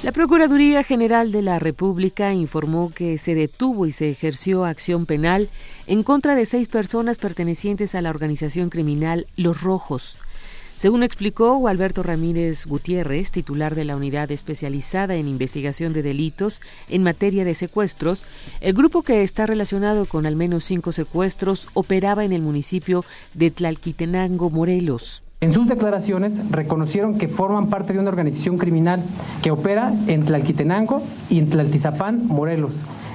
La 0.03 0.13
Procuraduría 0.13 0.83
General 0.83 1.33
de 1.33 1.41
la 1.41 1.59
República 1.59 2.35
informó 2.35 2.93
que 2.95 3.17
se 3.17 3.35
detuvo 3.35 3.87
y 3.87 3.93
se 3.93 4.11
ejerció 4.11 4.67
acción 4.67 5.07
penal 5.07 5.49
en 5.87 6.03
contra 6.03 6.35
de 6.35 6.45
seis 6.45 6.69
personas 6.69 7.17
pertenecientes 7.17 7.95
a 7.95 8.03
la 8.03 8.11
organización 8.11 8.69
criminal 8.69 9.27
Los 9.37 9.63
Rojos. 9.63 10.19
Según 10.83 11.05
explicó 11.05 11.69
Alberto 11.69 12.03
Ramírez 12.03 12.67
Gutiérrez, 12.67 13.31
titular 13.31 13.77
de 13.77 13.85
la 13.85 13.95
Unidad 13.95 14.33
Especializada 14.33 15.15
en 15.15 15.29
Investigación 15.29 15.93
de 15.93 16.03
Delitos 16.03 16.61
en 16.89 17.05
materia 17.05 17.45
de 17.45 17.55
secuestros, 17.55 18.25
el 18.61 18.73
grupo 18.73 19.05
que 19.05 19.23
está 19.23 19.47
relacionado 19.47 20.07
con 20.07 20.27
al 20.27 20.35
menos 20.35 20.65
cinco 20.65 20.91
secuestros 20.91 21.69
operaba 21.75 22.25
en 22.25 22.33
el 22.33 22.43
municipio 22.43 23.05
de 23.33 23.53
Tlalquitenango, 23.53 24.51
Morelos. 24.51 25.23
En 25.41 25.53
sus 25.53 25.69
declaraciones 25.69 26.51
reconocieron 26.51 27.17
que 27.17 27.29
forman 27.29 27.71
parte 27.71 27.93
de 27.93 28.01
una 28.01 28.09
organización 28.09 28.59
criminal 28.59 29.05
que 29.41 29.53
opera 29.53 29.95
en 30.09 30.25
Tlalquitenango 30.25 31.01
y 31.31 31.39
en 31.39 31.49
Tlaltizapán, 31.49 32.27
Morelos, 32.27 32.73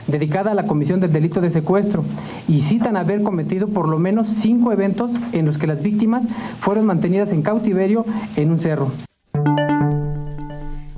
dedicada 0.08 0.52
a 0.52 0.56
la 0.56 0.68
comisión 0.68 1.00
del 1.00 1.14
delito 1.14 1.42
de 1.42 1.52
secuestro 1.52 2.04
y 2.48 2.62
citan 2.62 2.98
haber 2.98 3.24
cometido 3.24 3.68
por 3.68 3.88
lo 3.88 4.00
menos 4.00 4.28
cinco 4.28 4.72
eventos 4.72 5.12
en 5.34 5.46
los 5.46 5.58
que 5.58 5.68
las 5.68 5.84
víctimas 5.84 6.24
fueron 6.60 6.86
mantenidas 6.86 7.32
en 7.32 7.42
cautiverio 7.42 8.06
en 8.36 8.52
un 8.52 8.60
cerro. 8.60 8.92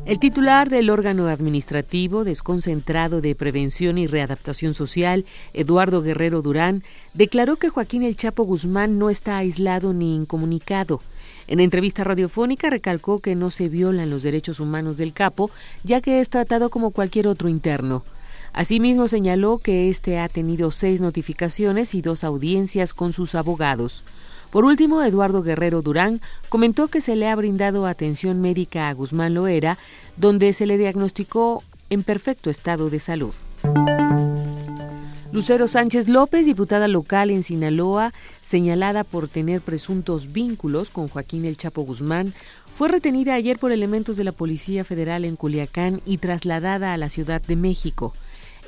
El 0.09 0.17
titular 0.17 0.71
del 0.71 0.89
órgano 0.89 1.27
administrativo 1.27 2.23
desconcentrado 2.23 3.21
de 3.21 3.35
prevención 3.35 3.99
y 3.99 4.07
readaptación 4.07 4.73
social, 4.73 5.23
Eduardo 5.53 6.01
Guerrero 6.01 6.41
Durán, 6.41 6.83
declaró 7.13 7.57
que 7.57 7.69
Joaquín 7.69 8.01
El 8.01 8.15
Chapo 8.15 8.43
Guzmán 8.43 8.97
no 8.97 9.11
está 9.11 9.37
aislado 9.37 9.93
ni 9.93 10.15
incomunicado. 10.15 10.99
En 11.45 11.59
entrevista 11.59 12.03
radiofónica 12.03 12.71
recalcó 12.71 13.19
que 13.19 13.35
no 13.35 13.51
se 13.51 13.69
violan 13.69 14.09
los 14.09 14.23
derechos 14.23 14.59
humanos 14.59 14.97
del 14.97 15.13
capo, 15.13 15.51
ya 15.83 16.01
que 16.01 16.21
es 16.21 16.29
tratado 16.29 16.71
como 16.71 16.89
cualquier 16.89 17.27
otro 17.27 17.47
interno. 17.47 18.03
Asimismo 18.59 19.07
señaló 19.07 19.59
que 19.59 19.87
este 19.87 20.19
ha 20.19 20.27
tenido 20.27 20.69
seis 20.71 20.99
notificaciones 20.99 21.95
y 21.95 22.01
dos 22.01 22.25
audiencias 22.25 22.93
con 22.93 23.13
sus 23.13 23.33
abogados. 23.33 24.03
Por 24.51 24.65
último, 24.65 25.01
Eduardo 25.01 25.41
Guerrero 25.41 25.81
Durán 25.81 26.19
comentó 26.49 26.89
que 26.89 26.99
se 26.99 27.15
le 27.15 27.29
ha 27.29 27.35
brindado 27.37 27.85
atención 27.85 28.41
médica 28.41 28.89
a 28.89 28.93
Guzmán 28.93 29.33
Loera, 29.33 29.77
donde 30.17 30.51
se 30.51 30.65
le 30.65 30.77
diagnosticó 30.77 31.63
en 31.89 32.03
perfecto 32.03 32.49
estado 32.49 32.89
de 32.89 32.99
salud. 32.99 33.33
Lucero 35.31 35.69
Sánchez 35.69 36.09
López, 36.09 36.45
diputada 36.45 36.89
local 36.89 37.29
en 37.29 37.43
Sinaloa, 37.43 38.11
señalada 38.41 39.05
por 39.05 39.29
tener 39.29 39.61
presuntos 39.61 40.33
vínculos 40.33 40.89
con 40.89 41.07
Joaquín 41.07 41.45
El 41.45 41.55
Chapo 41.55 41.83
Guzmán, 41.83 42.33
fue 42.73 42.89
retenida 42.89 43.35
ayer 43.35 43.57
por 43.57 43.71
elementos 43.71 44.17
de 44.17 44.25
la 44.25 44.33
Policía 44.33 44.83
Federal 44.83 45.23
en 45.23 45.37
Culiacán 45.37 46.01
y 46.05 46.17
trasladada 46.17 46.91
a 46.91 46.97
la 46.97 47.07
Ciudad 47.07 47.41
de 47.41 47.55
México. 47.55 48.13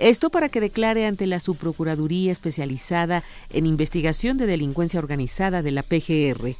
Esto 0.01 0.31
para 0.31 0.49
que 0.49 0.59
declare 0.59 1.05
ante 1.05 1.27
la 1.27 1.39
Subprocuraduría 1.39 2.31
especializada 2.31 3.21
en 3.51 3.67
investigación 3.67 4.35
de 4.39 4.47
delincuencia 4.47 4.99
organizada 4.99 5.61
de 5.61 5.69
la 5.69 5.83
PGR. 5.83 6.55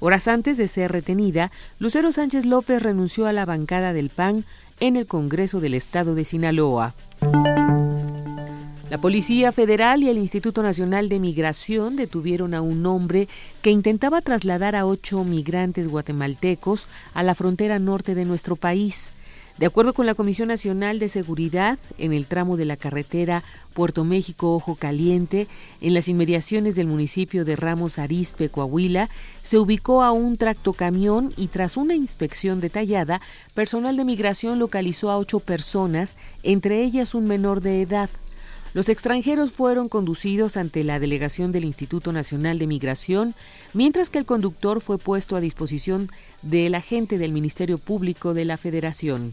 Horas 0.00 0.28
antes 0.28 0.56
de 0.56 0.66
ser 0.66 0.92
retenida, 0.92 1.52
Lucero 1.78 2.10
Sánchez 2.10 2.46
López 2.46 2.82
renunció 2.82 3.26
a 3.26 3.34
la 3.34 3.44
bancada 3.44 3.92
del 3.92 4.08
PAN 4.08 4.46
en 4.80 4.96
el 4.96 5.06
Congreso 5.06 5.60
del 5.60 5.74
Estado 5.74 6.14
de 6.14 6.24
Sinaloa. 6.24 6.94
La 8.88 8.98
Policía 8.98 9.52
Federal 9.52 10.02
y 10.02 10.08
el 10.08 10.16
Instituto 10.16 10.62
Nacional 10.62 11.10
de 11.10 11.18
Migración 11.18 11.96
detuvieron 11.96 12.54
a 12.54 12.62
un 12.62 12.86
hombre 12.86 13.28
que 13.60 13.72
intentaba 13.72 14.22
trasladar 14.22 14.74
a 14.74 14.86
ocho 14.86 15.22
migrantes 15.22 15.88
guatemaltecos 15.88 16.88
a 17.12 17.22
la 17.22 17.34
frontera 17.34 17.78
norte 17.78 18.14
de 18.14 18.24
nuestro 18.24 18.56
país. 18.56 19.12
De 19.58 19.64
acuerdo 19.64 19.94
con 19.94 20.04
la 20.04 20.14
Comisión 20.14 20.48
Nacional 20.48 20.98
de 20.98 21.08
Seguridad, 21.08 21.78
en 21.96 22.12
el 22.12 22.26
tramo 22.26 22.58
de 22.58 22.66
la 22.66 22.76
carretera 22.76 23.42
Puerto 23.72 24.04
México 24.04 24.54
Ojo 24.54 24.74
Caliente, 24.74 25.48
en 25.80 25.94
las 25.94 26.08
inmediaciones 26.08 26.76
del 26.76 26.86
municipio 26.86 27.46
de 27.46 27.56
Ramos 27.56 27.98
Arizpe, 27.98 28.50
Coahuila, 28.50 29.08
se 29.40 29.56
ubicó 29.56 30.02
a 30.02 30.12
un 30.12 30.36
tractocamión 30.36 31.32
y 31.38 31.46
tras 31.46 31.78
una 31.78 31.94
inspección 31.94 32.60
detallada, 32.60 33.22
personal 33.54 33.96
de 33.96 34.04
migración 34.04 34.58
localizó 34.58 35.10
a 35.10 35.16
ocho 35.16 35.40
personas, 35.40 36.18
entre 36.42 36.82
ellas 36.82 37.14
un 37.14 37.26
menor 37.26 37.62
de 37.62 37.80
edad. 37.80 38.10
Los 38.76 38.90
extranjeros 38.90 39.52
fueron 39.52 39.88
conducidos 39.88 40.58
ante 40.58 40.84
la 40.84 40.98
delegación 40.98 41.50
del 41.50 41.64
Instituto 41.64 42.12
Nacional 42.12 42.58
de 42.58 42.66
Migración, 42.66 43.34
mientras 43.72 44.10
que 44.10 44.18
el 44.18 44.26
conductor 44.26 44.82
fue 44.82 44.98
puesto 44.98 45.34
a 45.34 45.40
disposición 45.40 46.10
del 46.42 46.74
agente 46.74 47.16
del 47.16 47.32
Ministerio 47.32 47.78
Público 47.78 48.34
de 48.34 48.44
la 48.44 48.58
Federación. 48.58 49.32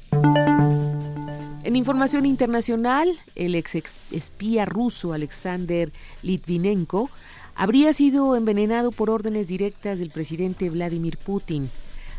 En 1.66 1.76
información 1.76 2.26
internacional, 2.26 3.20
el 3.36 3.56
ex 3.56 4.00
espía 4.12 4.64
ruso 4.64 5.12
Alexander 5.12 5.92
Litvinenko 6.22 7.10
habría 7.54 7.92
sido 7.92 8.38
envenenado 8.38 8.94
por 8.94 9.10
órdenes 9.10 9.50
directas 9.50 10.00
del 10.00 10.12
presidente 10.12 10.70
Vladimir 10.70 11.18
Putin. 11.18 11.70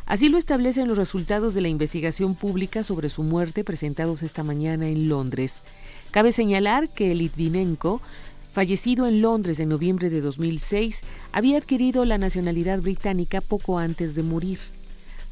Así 0.04 0.28
lo 0.28 0.36
establecen 0.36 0.88
los 0.88 0.98
resultados 0.98 1.54
de 1.54 1.62
la 1.62 1.68
investigación 1.68 2.34
pública 2.34 2.82
sobre 2.82 3.08
su 3.08 3.22
muerte 3.22 3.64
presentados 3.64 4.22
esta 4.22 4.42
mañana 4.42 4.88
en 4.88 5.08
Londres. 5.08 5.62
Cabe 6.14 6.30
señalar 6.30 6.90
que 6.90 7.12
Litvinenko, 7.12 8.00
fallecido 8.52 9.08
en 9.08 9.20
Londres 9.20 9.58
en 9.58 9.68
noviembre 9.68 10.10
de 10.10 10.20
2006, 10.20 11.00
había 11.32 11.58
adquirido 11.58 12.04
la 12.04 12.18
nacionalidad 12.18 12.80
británica 12.80 13.40
poco 13.40 13.80
antes 13.80 14.14
de 14.14 14.22
morir. 14.22 14.60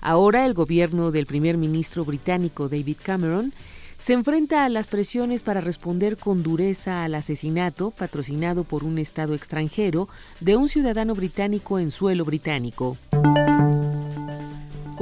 Ahora 0.01 0.45
el 0.45 0.55
gobierno 0.55 1.13
del 1.13 1.27
primer 1.27 1.57
ministro 1.57 2.05
británico 2.05 2.69
David 2.69 2.97
Cameron 3.01 3.53
se 3.97 4.15
enfrenta 4.15 4.65
a 4.65 4.69
las 4.69 4.89
presiones 4.89 5.45
para 5.45 5.61
responder 5.61 6.17
con 6.17 6.43
dureza 6.43 7.05
al 7.05 7.15
asesinato 7.15 7.93
patrocinado 7.93 8.65
por 8.65 8.83
un 8.83 8.99
Estado 8.99 9.35
extranjero 9.35 10.09
de 10.41 10.57
un 10.57 10.67
ciudadano 10.67 11.15
británico 11.15 11.79
en 11.79 11.93
suelo 11.93 12.25
británico. 12.25 12.99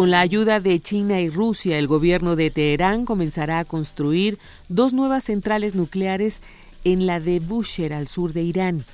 Con 0.00 0.10
la 0.10 0.20
ayuda 0.20 0.60
de 0.60 0.80
China 0.80 1.20
y 1.20 1.28
Rusia, 1.28 1.78
el 1.78 1.86
gobierno 1.86 2.34
de 2.34 2.50
Teherán 2.50 3.04
comenzará 3.04 3.58
a 3.58 3.66
construir 3.66 4.38
dos 4.70 4.94
nuevas 4.94 5.24
centrales 5.24 5.74
nucleares 5.74 6.40
en 6.84 7.04
la 7.04 7.20
de 7.20 7.38
Bushehr, 7.38 7.92
al 7.92 8.08
sur 8.08 8.32
de 8.32 8.40
Irán. 8.40 8.86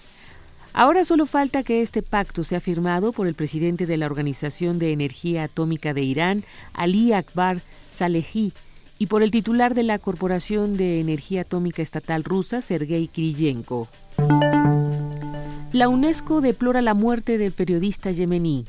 Ahora 0.73 1.05
solo 1.05 1.24
falta 1.24 1.62
que 1.62 1.81
este 1.81 2.03
pacto 2.03 2.43
sea 2.43 2.59
firmado 2.59 3.12
por 3.12 3.28
el 3.28 3.35
presidente 3.35 3.87
de 3.87 3.97
la 3.97 4.07
Organización 4.07 4.81
de 4.81 4.91
Energía 4.91 5.45
Atómica 5.45 5.95
de 5.95 6.03
Irán, 6.03 6.43
Ali 6.73 7.12
Akbar 7.12 7.61
Salehi, 7.89 8.53
y 8.99 9.07
por 9.07 9.23
el 9.23 9.31
titular 9.31 9.77
de 9.77 9.85
la 9.85 10.01
Corporación 10.01 10.77
de 10.77 10.99
Energía 10.99 11.43
Atómica 11.43 11.83
Estatal 11.83 12.24
rusa, 12.24 12.61
Sergei 12.61 13.07
Kirillenko. 13.07 13.87
La 15.70 15.89
UNESCO 15.89 16.41
deplora 16.41 16.83
la 16.83 16.95
muerte 16.95 17.39
del 17.39 17.53
periodista 17.53 18.11
yemení. 18.11 18.65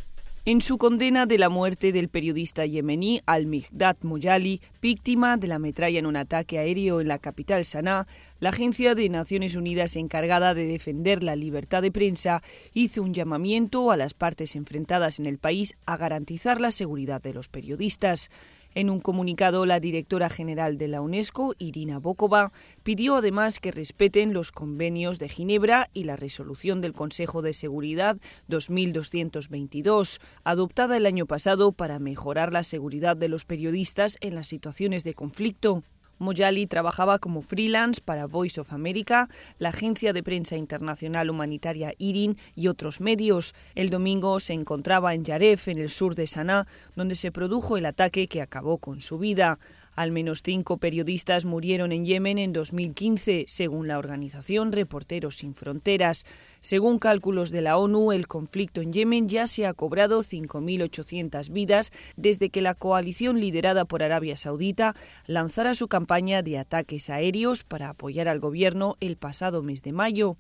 En 0.48 0.62
su 0.62 0.78
condena 0.78 1.26
de 1.26 1.38
la 1.38 1.50
muerte 1.50 1.92
del 1.92 2.08
periodista 2.08 2.66
yemení 2.66 3.20
Al-Migdad 3.26 3.98
Moyali, 4.04 4.62
víctima 4.82 5.36
de 5.36 5.48
la 5.48 5.60
metralla 5.60 6.00
en 6.00 6.06
un 6.06 6.16
ataque 6.16 6.58
aéreo 6.58 7.02
en 7.02 7.10
la 7.10 7.20
capital 7.20 7.66
Sanaa, 7.66 8.08
la 8.40 8.52
Agencia 8.52 8.96
de 8.96 9.10
Naciones 9.10 9.58
Unidas 9.58 9.98
encargada 9.98 10.54
de 10.54 10.66
defender 10.66 11.22
la 11.22 11.36
libertad 11.36 11.82
de 11.82 11.92
prensa 11.92 12.42
hizo 12.74 13.04
un 13.04 13.14
llamamiento 13.14 13.92
a 13.92 13.98
las 13.98 14.14
partes 14.14 14.56
enfrentadas 14.56 15.20
en 15.20 15.26
el 15.26 15.38
país 15.38 15.76
a 15.86 15.98
garantizar 15.98 16.62
la 16.62 16.72
seguridad 16.72 17.22
de 17.22 17.34
los 17.34 17.50
periodistas. 17.50 18.32
En 18.76 18.90
un 18.90 19.00
comunicado, 19.00 19.66
la 19.66 19.80
directora 19.80 20.30
general 20.30 20.78
de 20.78 20.88
la 20.88 21.02
UNESCO, 21.02 21.56
Irina 21.58 22.00
Bokova, 22.00 22.52
pidió 22.84 23.16
además 23.16 23.60
que 23.60 23.72
respeten 23.72 24.34
los 24.34 24.52
convenios 24.52 25.20
de 25.20 25.30
Ginebra 25.30 25.90
y 25.94 26.04
la 26.04 26.16
resolución 26.16 26.82
del 26.82 26.94
Consejo 26.94 27.42
de 27.42 27.54
Seguridad 27.54 28.18
2222, 28.48 30.20
adoptada 30.44 30.98
el 30.98 31.06
año 31.06 31.26
pasado 31.26 31.72
para 31.72 32.00
mejorar 32.00 32.54
la 32.54 32.64
seguridad 32.64 33.18
de 33.18 33.30
los 33.30 33.46
periodistas 33.46 34.18
en 34.22 34.36
las 34.36 34.48
situaciones 34.48 35.04
de 35.04 35.14
conflicto. 35.14 35.84
Moyali 36.20 36.68
trabajaba 36.68 37.20
como 37.20 37.42
freelance 37.42 38.02
para 38.02 38.28
Voice 38.28 38.60
of 38.60 38.74
America, 38.74 39.30
la 39.60 39.70
agencia 39.70 40.14
de 40.14 40.24
prensa 40.24 40.58
internacional 40.58 41.30
humanitaria 41.30 41.94
IRIN 41.98 42.38
y 42.56 42.68
otros 42.68 43.02
medios. 43.02 43.54
El 43.76 43.90
domingo 43.90 44.40
se 44.40 44.54
encontraba 44.54 45.14
en 45.14 45.24
Yaref, 45.24 45.68
en 45.68 45.78
el 45.78 45.90
sur 45.90 46.16
de 46.16 46.28
Sanaa, 46.28 46.68
donde 46.96 47.16
se 47.16 47.32
produjo 47.32 47.78
el 47.78 47.86
ataque 47.86 48.28
que 48.28 48.42
acabó 48.42 48.78
con 48.78 49.02
su 49.02 49.18
vida. 49.18 49.60
Al 49.98 50.12
menos 50.12 50.44
cinco 50.44 50.78
periodistas 50.78 51.44
murieron 51.44 51.92
en 51.92 52.06
Yemen 52.06 52.38
en 52.38 52.54
2015, 52.54 53.46
según 53.48 53.88
la 53.88 53.98
organización 53.98 54.72
Reporteros 54.72 55.38
Sin 55.38 55.56
Fronteras. 55.56 56.24
Según 56.62 57.00
cálculos 57.00 57.52
de 57.52 57.62
la 57.62 57.78
ONU, 57.78 58.12
el 58.12 58.28
conflicto 58.28 58.82
en 58.82 58.94
Yemen 58.94 59.28
ya 59.30 59.48
se 59.48 59.66
ha 59.66 59.74
cobrado 59.74 60.24
5.800 60.24 61.50
vidas 61.52 61.92
desde 62.16 62.50
que 62.50 62.62
la 62.62 62.74
coalición 62.74 63.40
liderada 63.40 63.86
por 63.86 64.04
Arabia 64.04 64.38
Saudita 64.38 64.96
lanzara 65.26 65.76
su 65.76 65.88
campaña 65.88 66.42
de 66.42 66.58
ataques 66.58 67.10
aéreos 67.10 67.64
para 67.64 67.90
apoyar 67.90 68.28
al 68.28 68.40
gobierno 68.40 68.98
el 69.00 69.18
pasado 69.18 69.62
mes 69.62 69.84
de 69.84 69.94
mayo. 69.94 70.38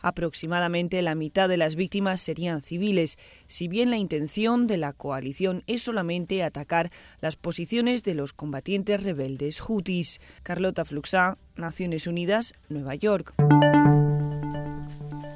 Aproximadamente 0.00 1.02
la 1.02 1.14
mitad 1.14 1.48
de 1.48 1.56
las 1.56 1.74
víctimas 1.74 2.20
serían 2.20 2.60
civiles, 2.60 3.18
si 3.46 3.66
bien 3.66 3.90
la 3.90 3.96
intención 3.96 4.66
de 4.66 4.76
la 4.76 4.92
coalición 4.92 5.64
es 5.66 5.82
solamente 5.82 6.44
atacar 6.44 6.90
las 7.20 7.36
posiciones 7.36 8.04
de 8.04 8.14
los 8.14 8.32
combatientes 8.32 9.02
rebeldes 9.02 9.60
hutis. 9.68 10.20
Carlota 10.44 10.84
Fluxá, 10.84 11.36
Naciones 11.56 12.06
Unidas, 12.06 12.54
Nueva 12.68 12.94
York. 12.94 13.34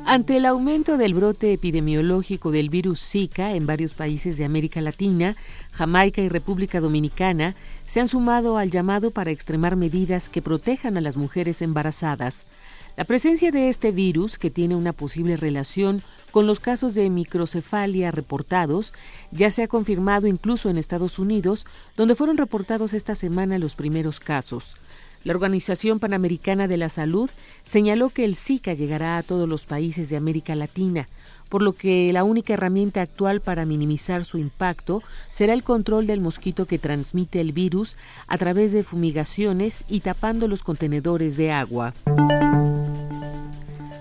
Ante 0.04 0.36
el 0.36 0.46
aumento 0.46 0.98
del 0.98 1.14
brote 1.14 1.52
epidemiológico 1.52 2.50
del 2.50 2.70
virus 2.70 3.00
Zika 3.00 3.54
en 3.54 3.66
varios 3.66 3.94
países 3.94 4.36
de 4.36 4.44
América 4.44 4.80
Latina, 4.80 5.36
Jamaica 5.70 6.20
y 6.20 6.28
República 6.28 6.80
Dominicana 6.80 7.54
se 7.86 8.00
han 8.00 8.08
sumado 8.08 8.58
al 8.58 8.70
llamado 8.70 9.12
para 9.12 9.30
extremar 9.30 9.76
medidas 9.76 10.28
que 10.28 10.42
protejan 10.42 10.96
a 10.96 11.00
las 11.00 11.16
mujeres 11.16 11.62
embarazadas. 11.62 12.48
La 12.96 13.04
presencia 13.04 13.52
de 13.52 13.68
este 13.68 13.90
virus, 13.92 14.38
que 14.38 14.50
tiene 14.50 14.74
una 14.74 14.92
posible 14.92 15.36
relación 15.36 16.02
con 16.30 16.46
los 16.46 16.60
casos 16.60 16.94
de 16.94 17.08
microcefalia 17.08 18.10
reportados, 18.10 18.92
ya 19.30 19.50
se 19.50 19.62
ha 19.62 19.68
confirmado 19.68 20.26
incluso 20.26 20.68
en 20.68 20.78
Estados 20.78 21.18
Unidos, 21.18 21.64
donde 21.96 22.16
fueron 22.16 22.36
reportados 22.36 22.92
esta 22.92 23.14
semana 23.14 23.58
los 23.58 23.76
primeros 23.76 24.20
casos. 24.20 24.76
La 25.24 25.34
Organización 25.34 26.00
Panamericana 26.00 26.66
de 26.66 26.76
la 26.76 26.88
Salud 26.88 27.30
señaló 27.62 28.10
que 28.10 28.24
el 28.24 28.34
Zika 28.34 28.74
llegará 28.74 29.18
a 29.18 29.22
todos 29.22 29.48
los 29.48 29.66
países 29.66 30.08
de 30.08 30.16
América 30.16 30.56
Latina, 30.56 31.08
por 31.48 31.62
lo 31.62 31.74
que 31.74 32.12
la 32.12 32.24
única 32.24 32.54
herramienta 32.54 33.02
actual 33.02 33.40
para 33.40 33.64
minimizar 33.64 34.24
su 34.24 34.38
impacto 34.38 35.02
será 35.30 35.52
el 35.52 35.62
control 35.62 36.06
del 36.06 36.20
mosquito 36.20 36.66
que 36.66 36.78
transmite 36.78 37.40
el 37.40 37.52
virus 37.52 37.96
a 38.26 38.36
través 38.36 38.72
de 38.72 38.82
fumigaciones 38.82 39.84
y 39.88 40.00
tapando 40.00 40.48
los 40.48 40.62
contenedores 40.62 41.36
de 41.36 41.52
agua. 41.52 41.94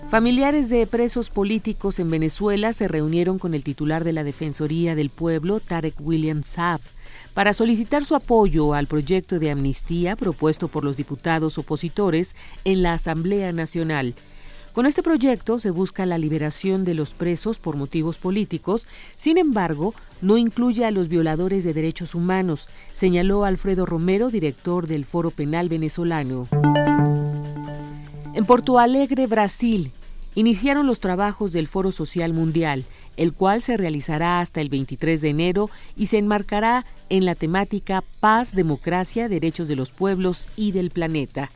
Familiares 0.08 0.68
de 0.68 0.86
presos 0.86 1.30
políticos 1.30 1.98
en 1.98 2.10
Venezuela 2.10 2.72
se 2.72 2.88
reunieron 2.88 3.38
con 3.38 3.54
el 3.54 3.64
titular 3.64 4.04
de 4.04 4.12
la 4.12 4.24
Defensoría 4.24 4.94
del 4.94 5.08
Pueblo, 5.08 5.58
Tarek 5.58 5.94
William 6.00 6.42
Saab, 6.42 6.80
para 7.34 7.52
solicitar 7.52 8.04
su 8.04 8.14
apoyo 8.14 8.74
al 8.74 8.86
proyecto 8.86 9.38
de 9.38 9.50
amnistía 9.50 10.16
propuesto 10.16 10.68
por 10.68 10.84
los 10.84 10.96
diputados 10.96 11.58
opositores 11.58 12.36
en 12.64 12.82
la 12.82 12.94
Asamblea 12.94 13.52
Nacional. 13.52 14.14
Con 14.72 14.86
este 14.86 15.02
proyecto 15.02 15.60
se 15.60 15.70
busca 15.70 16.06
la 16.06 16.16
liberación 16.16 16.86
de 16.86 16.94
los 16.94 17.12
presos 17.12 17.58
por 17.58 17.76
motivos 17.76 18.18
políticos, 18.18 18.86
sin 19.16 19.36
embargo, 19.36 19.94
no 20.22 20.38
incluye 20.38 20.86
a 20.86 20.90
los 20.90 21.08
violadores 21.08 21.62
de 21.62 21.74
derechos 21.74 22.14
humanos, 22.14 22.70
señaló 22.94 23.44
Alfredo 23.44 23.84
Romero, 23.84 24.30
director 24.30 24.86
del 24.86 25.04
Foro 25.04 25.30
Penal 25.30 25.68
Venezolano. 25.68 26.48
En 28.32 28.46
Porto 28.46 28.78
Alegre, 28.78 29.26
Brasil, 29.26 29.92
iniciaron 30.34 30.86
los 30.86 31.00
trabajos 31.00 31.52
del 31.52 31.68
Foro 31.68 31.92
Social 31.92 32.32
Mundial, 32.32 32.86
el 33.22 33.34
cual 33.34 33.62
se 33.62 33.76
realizará 33.76 34.40
hasta 34.40 34.60
el 34.60 34.68
23 34.68 35.20
de 35.20 35.28
enero 35.28 35.70
y 35.96 36.06
se 36.06 36.18
enmarcará 36.18 36.84
en 37.08 37.24
la 37.24 37.36
temática 37.36 38.02
Paz, 38.18 38.52
Democracia, 38.52 39.28
Derechos 39.28 39.68
de 39.68 39.76
los 39.76 39.92
Pueblos 39.92 40.48
y 40.56 40.72
del 40.72 40.90
Planeta. 40.90 41.48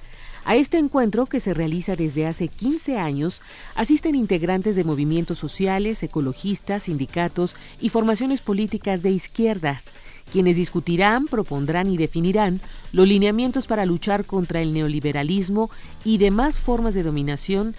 A 0.44 0.54
este 0.54 0.78
encuentro, 0.78 1.26
que 1.26 1.40
se 1.40 1.54
realiza 1.54 1.96
desde 1.96 2.24
hace 2.24 2.46
15 2.46 2.98
años, 2.98 3.42
asisten 3.74 4.14
integrantes 4.14 4.76
de 4.76 4.84
movimientos 4.84 5.38
sociales, 5.38 6.00
ecologistas, 6.04 6.84
sindicatos 6.84 7.56
y 7.80 7.88
formaciones 7.88 8.40
políticas 8.40 9.02
de 9.02 9.10
izquierdas, 9.10 9.86
quienes 10.30 10.54
discutirán, 10.54 11.26
propondrán 11.26 11.90
y 11.90 11.96
definirán 11.96 12.60
los 12.92 13.08
lineamientos 13.08 13.66
para 13.66 13.86
luchar 13.86 14.24
contra 14.24 14.62
el 14.62 14.72
neoliberalismo 14.72 15.68
y 16.04 16.18
demás 16.18 16.60
formas 16.60 16.94
de 16.94 17.02
dominación 17.02 17.74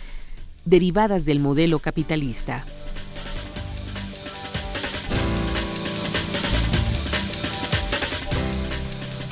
derivadas 0.66 1.24
del 1.24 1.40
modelo 1.40 1.80
capitalista. 1.80 2.66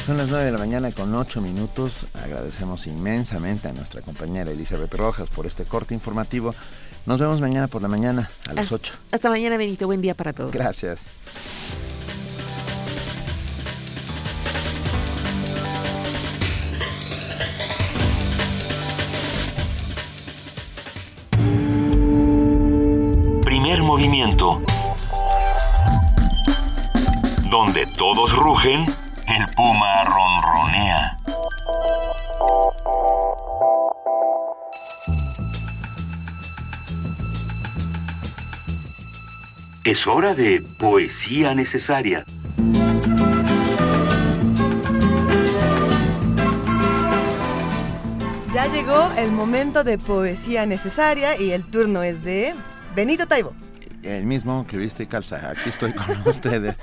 Son 0.05 0.17
las 0.17 0.27
9 0.29 0.45
de 0.45 0.51
la 0.51 0.57
mañana 0.59 0.91
con 0.91 1.13
8 1.15 1.41
minutos. 1.41 2.05
Agradecemos 2.13 2.85
inmensamente 2.85 3.67
a 3.67 3.73
nuestra 3.73 4.01
compañera 4.01 4.51
Elizabeth 4.51 4.93
Rojas 4.93 5.29
por 5.29 5.47
este 5.47 5.65
corte 5.65 5.95
informativo. 5.95 6.53
Nos 7.07 7.19
vemos 7.19 7.41
mañana 7.41 7.67
por 7.67 7.81
la 7.81 7.87
mañana 7.87 8.29
a 8.47 8.53
las 8.53 8.71
8. 8.71 8.93
Hasta 9.11 9.29
mañana, 9.29 9.57
Benito. 9.57 9.87
Buen 9.87 10.01
día 10.01 10.13
para 10.13 10.33
todos. 10.33 10.51
Gracias. 10.51 11.01
movimiento. 23.95 24.61
Donde 27.49 27.85
todos 27.95 28.35
rugen, 28.35 28.83
el 29.27 29.45
puma 29.55 30.03
ronronea. 30.03 31.17
Es 39.83 40.05
hora 40.07 40.35
de 40.35 40.63
poesía 40.77 41.55
necesaria. 41.55 42.25
Ya 48.53 48.67
llegó 48.67 49.11
el 49.17 49.31
momento 49.31 49.83
de 49.83 49.97
poesía 49.97 50.65
necesaria 50.65 51.39
y 51.39 51.51
el 51.51 51.63
turno 51.63 52.03
es 52.03 52.23
de 52.23 52.53
Benito 52.95 53.27
Taibo 53.27 53.53
el 54.05 54.25
mismo 54.25 54.65
que 54.67 54.77
viste 54.77 55.03
y 55.03 55.07
calza. 55.07 55.49
Aquí 55.49 55.69
estoy 55.69 55.91
con 55.93 56.05
ustedes. 56.27 56.77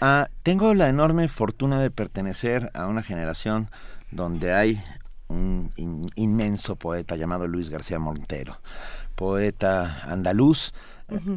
Ah, 0.00 0.28
tengo 0.42 0.74
la 0.74 0.88
enorme 0.88 1.28
fortuna 1.28 1.80
de 1.80 1.90
pertenecer 1.90 2.70
a 2.74 2.86
una 2.86 3.02
generación 3.02 3.70
donde 4.10 4.54
hay 4.54 4.82
un 5.28 5.72
inmenso 6.14 6.76
poeta 6.76 7.16
llamado 7.16 7.48
Luis 7.48 7.70
García 7.70 7.98
Montero, 7.98 8.60
poeta 9.16 10.02
andaluz, 10.04 10.72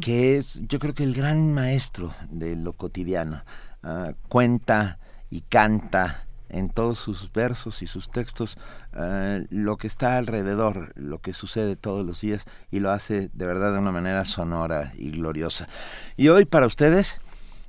que 0.00 0.36
es 0.36 0.60
yo 0.68 0.78
creo 0.78 0.94
que 0.94 1.04
el 1.04 1.14
gran 1.14 1.52
maestro 1.52 2.12
de 2.30 2.56
lo 2.56 2.72
cotidiano. 2.74 3.42
Ah, 3.82 4.12
cuenta 4.28 4.98
y 5.30 5.40
canta 5.42 6.26
en 6.50 6.68
todos 6.70 6.98
sus 6.98 7.32
versos 7.32 7.82
y 7.82 7.86
sus 7.86 8.10
textos 8.10 8.58
eh, 8.92 9.46
lo 9.50 9.76
que 9.76 9.86
está 9.86 10.18
alrededor, 10.18 10.92
lo 10.96 11.20
que 11.20 11.32
sucede 11.32 11.76
todos 11.76 12.04
los 12.04 12.20
días 12.20 12.44
y 12.70 12.80
lo 12.80 12.90
hace 12.90 13.30
de 13.32 13.46
verdad 13.46 13.72
de 13.72 13.78
una 13.78 13.92
manera 13.92 14.24
sonora 14.24 14.92
y 14.96 15.10
gloriosa. 15.10 15.68
Y 16.16 16.28
hoy 16.28 16.44
para 16.44 16.66
ustedes, 16.66 17.20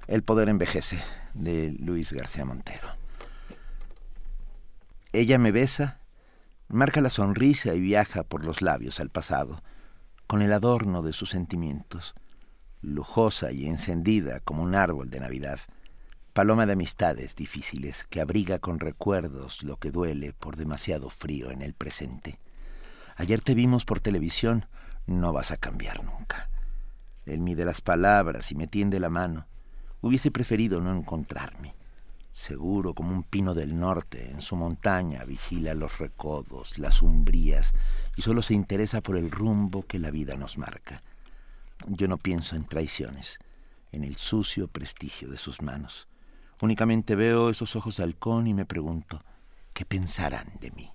El 0.08 0.24
poder 0.24 0.50
envejece 0.50 1.00
de 1.34 1.76
Luis 1.80 2.12
García 2.12 2.44
Montero. 2.44 2.90
Ella 5.14 5.38
me 5.38 5.52
besa, 5.52 6.00
marca 6.68 7.02
la 7.02 7.10
sonrisa 7.10 7.74
y 7.76 7.80
viaja 7.80 8.24
por 8.24 8.44
los 8.44 8.62
labios 8.62 9.00
al 9.00 9.10
pasado, 9.10 9.62
con 10.28 10.42
el 10.42 10.52
adorno 10.54 11.02
de 11.02 11.14
sus 11.14 11.30
sentimientos. 11.30 12.14
lujosa 12.82 13.52
y 13.52 13.68
encendida 13.68 14.40
como 14.40 14.64
un 14.64 14.74
árbol 14.74 15.10
de 15.12 15.20
Navidad, 15.20 15.60
paloma 16.34 16.66
de 16.66 16.74
amistades 16.74 17.36
difíciles 17.36 18.06
que 18.10 18.22
abriga 18.22 18.60
con 18.60 18.80
recuerdos 18.80 19.64
lo 19.64 19.78
que 19.78 19.92
duele 19.92 20.32
por 20.32 20.56
demasiado 20.56 21.10
frío 21.10 21.52
en 21.52 21.62
el 21.62 21.74
presente. 21.74 22.40
Ayer 23.18 23.42
te 23.42 23.54
vimos 23.54 23.84
por 23.84 24.00
televisión, 24.00 24.66
no 25.06 25.34
vas 25.34 25.52
a 25.52 25.58
cambiar 25.58 26.04
nunca. 26.04 26.50
Él 27.26 27.42
mide 27.42 27.66
las 27.66 27.82
palabras 27.82 28.52
y 28.52 28.56
me 28.56 28.68
tiende 28.68 29.00
la 29.00 29.10
mano. 29.10 29.46
Hubiese 30.00 30.32
preferido 30.32 30.80
no 30.80 30.96
encontrarme. 30.96 31.76
Seguro 32.32 32.94
como 32.94 33.12
un 33.12 33.24
pino 33.24 33.54
del 33.54 33.78
norte, 33.78 34.32
en 34.32 34.40
su 34.40 34.56
montaña 34.56 35.26
vigila 35.26 35.74
los 35.74 36.00
recodos, 36.00 36.78
las 36.78 37.02
umbrías, 37.02 37.74
y 38.16 38.22
solo 38.22 38.42
se 38.42 38.54
interesa 38.54 39.02
por 39.02 39.18
el 39.18 39.30
rumbo 39.30 39.86
que 39.86 40.00
la 40.00 40.12
vida 40.12 40.38
nos 40.38 40.58
marca. 40.58 41.04
Yo 41.88 42.08
no 42.08 42.18
pienso 42.18 42.56
en 42.56 42.66
traiciones, 42.66 43.38
en 43.92 44.06
el 44.06 44.16
sucio 44.16 44.70
prestigio 44.70 45.30
de 45.30 45.38
sus 45.38 45.62
manos. 45.62 46.08
Únicamente 46.62 47.16
veo 47.16 47.50
esos 47.50 47.76
ojos 47.76 47.98
de 47.98 48.04
halcón 48.04 48.46
y 48.46 48.54
me 48.54 48.66
pregunto, 48.66 49.20
¿qué 49.74 49.84
pensarán 49.84 50.48
de 50.60 50.70
mí? 50.72 50.92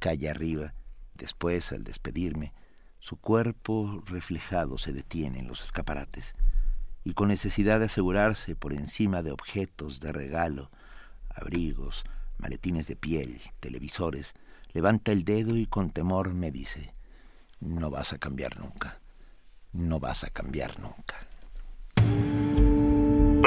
Calle 0.00 0.28
arriba, 0.28 0.74
después, 1.14 1.70
al 1.70 1.84
despedirme, 1.84 2.52
su 2.98 3.16
cuerpo 3.16 4.02
reflejado 4.06 4.76
se 4.76 4.92
detiene 4.92 5.38
en 5.38 5.46
los 5.46 5.62
escaparates 5.62 6.34
y 7.04 7.14
con 7.14 7.28
necesidad 7.28 7.78
de 7.78 7.86
asegurarse 7.86 8.56
por 8.56 8.72
encima 8.72 9.22
de 9.22 9.30
objetos 9.30 10.00
de 10.00 10.10
regalo, 10.10 10.72
abrigos, 11.28 12.02
maletines 12.38 12.88
de 12.88 12.96
piel, 12.96 13.40
televisores, 13.60 14.34
levanta 14.72 15.12
el 15.12 15.22
dedo 15.22 15.56
y 15.56 15.66
con 15.66 15.90
temor 15.90 16.34
me 16.34 16.50
dice, 16.50 16.92
no 17.60 17.88
vas 17.90 18.12
a 18.12 18.18
cambiar 18.18 18.58
nunca, 18.58 18.98
no 19.72 20.00
vas 20.00 20.24
a 20.24 20.30
cambiar 20.30 20.80
nunca. 20.80 21.25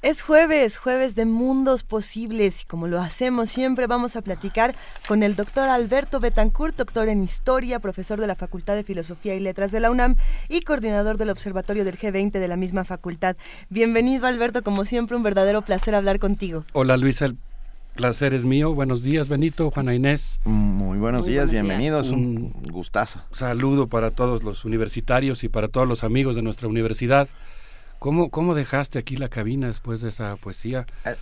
Es 0.00 0.22
jueves, 0.22 0.78
jueves 0.78 1.16
de 1.16 1.26
mundos 1.26 1.82
posibles 1.82 2.62
y 2.62 2.66
como 2.66 2.86
lo 2.86 3.00
hacemos 3.00 3.50
siempre 3.50 3.88
vamos 3.88 4.14
a 4.14 4.22
platicar 4.22 4.76
con 5.08 5.24
el 5.24 5.34
doctor 5.34 5.68
Alberto 5.68 6.20
Betancourt, 6.20 6.76
doctor 6.76 7.08
en 7.08 7.24
historia, 7.24 7.80
profesor 7.80 8.20
de 8.20 8.28
la 8.28 8.36
Facultad 8.36 8.76
de 8.76 8.84
Filosofía 8.84 9.34
y 9.34 9.40
Letras 9.40 9.72
de 9.72 9.80
la 9.80 9.90
UNAM 9.90 10.14
y 10.48 10.60
coordinador 10.60 11.18
del 11.18 11.30
Observatorio 11.30 11.84
del 11.84 11.98
G20 11.98 12.30
de 12.30 12.46
la 12.46 12.56
misma 12.56 12.84
facultad. 12.84 13.36
Bienvenido 13.70 14.28
Alberto, 14.28 14.62
como 14.62 14.84
siempre 14.84 15.16
un 15.16 15.24
verdadero 15.24 15.62
placer 15.62 15.96
hablar 15.96 16.20
contigo. 16.20 16.62
Hola 16.74 16.96
Luisa, 16.96 17.24
el 17.24 17.36
placer 17.96 18.34
es 18.34 18.44
mío. 18.44 18.72
Buenos 18.74 19.02
días 19.02 19.28
Benito, 19.28 19.72
Juana 19.72 19.96
Inés. 19.96 20.38
Muy 20.44 20.98
buenos 20.98 21.26
días, 21.26 21.50
bienvenidos, 21.50 22.10
un 22.10 22.52
gustazo. 22.70 23.20
Saludo 23.32 23.88
para 23.88 24.12
todos 24.12 24.44
los 24.44 24.64
universitarios 24.64 25.42
y 25.42 25.48
para 25.48 25.66
todos 25.66 25.88
los 25.88 26.04
amigos 26.04 26.36
de 26.36 26.42
nuestra 26.42 26.68
universidad. 26.68 27.28
¿Cómo, 27.98 28.30
cómo 28.30 28.54
dejaste 28.54 28.98
aquí 28.98 29.16
la 29.16 29.28
cabina 29.28 29.66
después 29.66 30.00
de 30.00 30.10
esa 30.10 30.36
poesía? 30.36 30.86
Eh, 31.04 31.16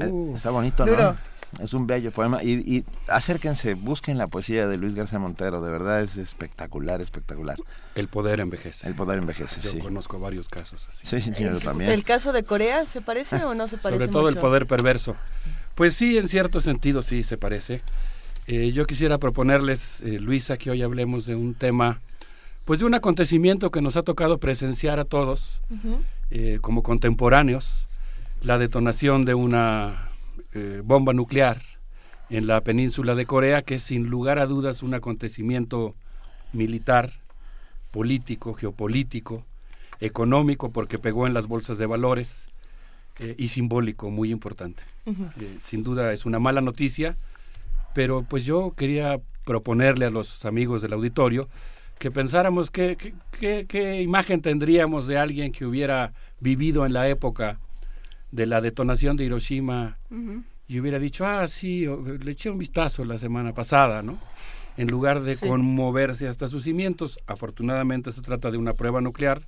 eh, 0.00 0.32
está 0.34 0.50
bonito, 0.50 0.84
¿no? 0.86 1.16
Es 1.58 1.74
un 1.74 1.86
bello 1.86 2.12
poema. 2.12 2.42
Y, 2.44 2.52
y, 2.52 2.84
acérquense, 3.08 3.74
busquen 3.74 4.18
la 4.18 4.28
poesía 4.28 4.68
de 4.68 4.76
Luis 4.76 4.94
García 4.94 5.18
Montero. 5.18 5.60
De 5.60 5.70
verdad 5.70 6.00
es 6.00 6.16
espectacular, 6.16 7.00
espectacular. 7.00 7.56
El 7.96 8.06
poder 8.06 8.38
envejece. 8.38 8.86
El 8.86 8.94
poder 8.94 9.18
envejece, 9.18 9.60
yo 9.60 9.72
sí. 9.72 9.78
conozco 9.78 10.20
varios 10.20 10.48
casos 10.48 10.88
así. 10.88 11.06
Sí, 11.20 11.32
yo 11.40 11.58
también. 11.58 11.90
¿El 11.90 12.04
caso 12.04 12.32
de 12.32 12.44
Corea 12.44 12.86
se 12.86 13.00
parece 13.00 13.44
o 13.44 13.54
no 13.54 13.66
se 13.66 13.76
parece 13.78 13.98
Sobre 13.98 14.12
todo 14.12 14.22
mucho? 14.22 14.34
el 14.36 14.40
poder 14.40 14.66
perverso. 14.66 15.16
Pues 15.74 15.96
sí, 15.96 16.18
en 16.18 16.28
cierto 16.28 16.60
sentido 16.60 17.02
sí 17.02 17.24
se 17.24 17.36
parece. 17.36 17.82
Eh, 18.46 18.70
yo 18.72 18.86
quisiera 18.86 19.18
proponerles, 19.18 20.02
eh, 20.02 20.20
Luisa, 20.20 20.56
que 20.56 20.70
hoy 20.70 20.82
hablemos 20.82 21.26
de 21.26 21.34
un 21.34 21.54
tema, 21.54 22.00
pues 22.64 22.80
de 22.80 22.86
un 22.86 22.94
acontecimiento 22.94 23.70
que 23.70 23.82
nos 23.82 23.96
ha 23.96 24.02
tocado 24.02 24.38
presenciar 24.38 25.00
a 25.00 25.04
todos 25.04 25.60
eh, 26.30 26.58
como 26.60 26.82
contemporáneos, 26.82 27.88
la 28.42 28.58
detonación 28.58 29.24
de 29.24 29.34
una 29.34 30.08
eh, 30.54 30.82
bomba 30.84 31.12
nuclear 31.12 31.62
en 32.28 32.46
la 32.46 32.60
península 32.60 33.14
de 33.14 33.26
Corea, 33.26 33.62
que 33.62 33.76
es 33.76 33.82
sin 33.82 34.08
lugar 34.08 34.38
a 34.38 34.46
dudas 34.46 34.82
un 34.82 34.94
acontecimiento 34.94 35.94
militar, 36.52 37.12
político, 37.90 38.54
geopolítico, 38.54 39.44
económico, 40.00 40.70
porque 40.70 40.98
pegó 40.98 41.26
en 41.26 41.34
las 41.34 41.48
bolsas 41.48 41.78
de 41.78 41.86
valores, 41.86 42.50
eh, 43.20 43.34
y 43.36 43.48
simbólico, 43.48 44.10
muy 44.10 44.30
importante. 44.30 44.82
Eh, 45.06 45.58
sin 45.60 45.82
duda 45.82 46.12
es 46.12 46.24
una 46.24 46.38
mala 46.38 46.60
noticia, 46.60 47.16
pero 47.94 48.22
pues 48.22 48.44
yo 48.44 48.72
quería 48.76 49.18
proponerle 49.44 50.06
a 50.06 50.10
los 50.10 50.44
amigos 50.44 50.80
del 50.80 50.94
auditorio 50.94 51.48
que 52.00 52.10
pensáramos 52.10 52.70
qué, 52.70 52.96
qué- 52.96 53.12
qué- 53.38 53.66
qué 53.68 54.00
imagen 54.00 54.40
tendríamos 54.40 55.06
de 55.06 55.18
alguien 55.18 55.52
que 55.52 55.66
hubiera 55.66 56.14
vivido 56.40 56.86
en 56.86 56.94
la 56.94 57.06
época 57.08 57.60
de 58.32 58.46
la 58.46 58.62
detonación 58.62 59.18
de 59.18 59.24
Hiroshima 59.26 59.98
y 60.66 60.80
hubiera 60.80 60.98
dicho, 60.98 61.26
ah, 61.26 61.46
sí, 61.46 61.84
le 62.22 62.30
eché 62.32 62.48
un 62.48 62.56
vistazo 62.56 63.04
la 63.04 63.18
semana 63.18 63.52
pasada, 63.52 64.00
¿no? 64.02 64.18
En 64.78 64.88
lugar 64.88 65.20
de 65.20 65.34
Sí. 65.34 65.46
conmoverse 65.46 66.26
hasta 66.26 66.48
sus 66.48 66.64
cimientos. 66.64 67.18
Afortunadamente 67.26 68.12
se 68.12 68.22
trata 68.22 68.50
de 68.50 68.56
una 68.56 68.72
prueba 68.72 69.02
nuclear, 69.02 69.46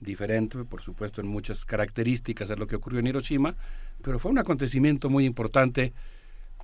diferente, 0.00 0.58
por 0.64 0.82
supuesto, 0.82 1.20
en 1.20 1.26
muchas 1.26 1.64
características 1.64 2.52
a 2.52 2.56
lo 2.56 2.68
que 2.68 2.76
ocurrió 2.76 3.00
en 3.00 3.08
Hiroshima, 3.08 3.56
pero 4.00 4.20
fue 4.20 4.30
un 4.30 4.38
acontecimiento 4.38 5.10
muy 5.10 5.24
importante 5.26 5.92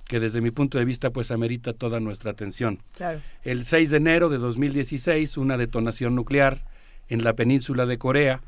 que 0.07 0.19
desde 0.19 0.41
mi 0.41 0.51
punto 0.51 0.77
de 0.77 0.85
vista 0.85 1.09
pues 1.11 1.31
amerita 1.31 1.73
toda 1.73 1.99
nuestra 1.99 2.31
atención. 2.31 2.79
Claro. 2.95 3.19
El 3.43 3.65
6 3.65 3.89
de 3.91 3.97
enero 3.97 4.29
de 4.29 4.37
2016, 4.37 5.37
una 5.37 5.57
detonación 5.57 6.15
nuclear 6.15 6.63
en 7.09 7.23
la 7.23 7.33
península 7.33 7.85
de 7.85 7.97
Corea 7.97 8.41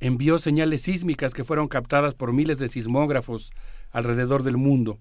envió 0.00 0.38
señales 0.38 0.82
sísmicas 0.82 1.34
que 1.34 1.44
fueron 1.44 1.68
captadas 1.68 2.14
por 2.14 2.32
miles 2.32 2.58
de 2.58 2.68
sismógrafos 2.68 3.52
alrededor 3.90 4.42
del 4.42 4.56
mundo. 4.56 4.98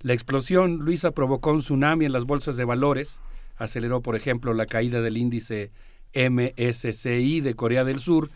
La 0.00 0.14
explosión, 0.14 0.78
Luisa, 0.78 1.12
provocó 1.12 1.52
un 1.52 1.60
tsunami 1.60 2.06
en 2.06 2.12
las 2.12 2.24
bolsas 2.24 2.56
de 2.56 2.64
valores, 2.64 3.20
aceleró, 3.56 4.00
por 4.00 4.16
ejemplo, 4.16 4.52
la 4.54 4.66
caída 4.66 5.00
del 5.00 5.16
índice 5.16 5.70
MSCI 6.14 7.40
de 7.40 7.54
Corea 7.54 7.84
del 7.84 8.00
Sur 8.00 8.30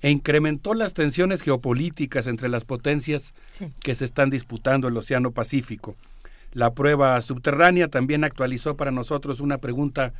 e 0.00 0.10
incrementó 0.10 0.74
las 0.74 0.94
tensiones 0.94 1.42
geopolíticas 1.42 2.26
entre 2.26 2.48
las 2.48 2.64
potencias 2.64 3.34
Sí. 3.50 3.66
que 3.82 3.94
se 3.94 4.04
están 4.04 4.30
disputando 4.30 4.88
el 4.88 4.96
Océano 4.96 5.30
Pacífico. 5.30 5.94
La 6.52 6.74
prueba 6.74 7.20
subterránea 7.22 7.88
también 7.88 8.24
actualizó 8.24 8.76
para 8.76 8.90
nosotros 8.90 9.40
una 9.40 9.58
pregunta 9.58 10.12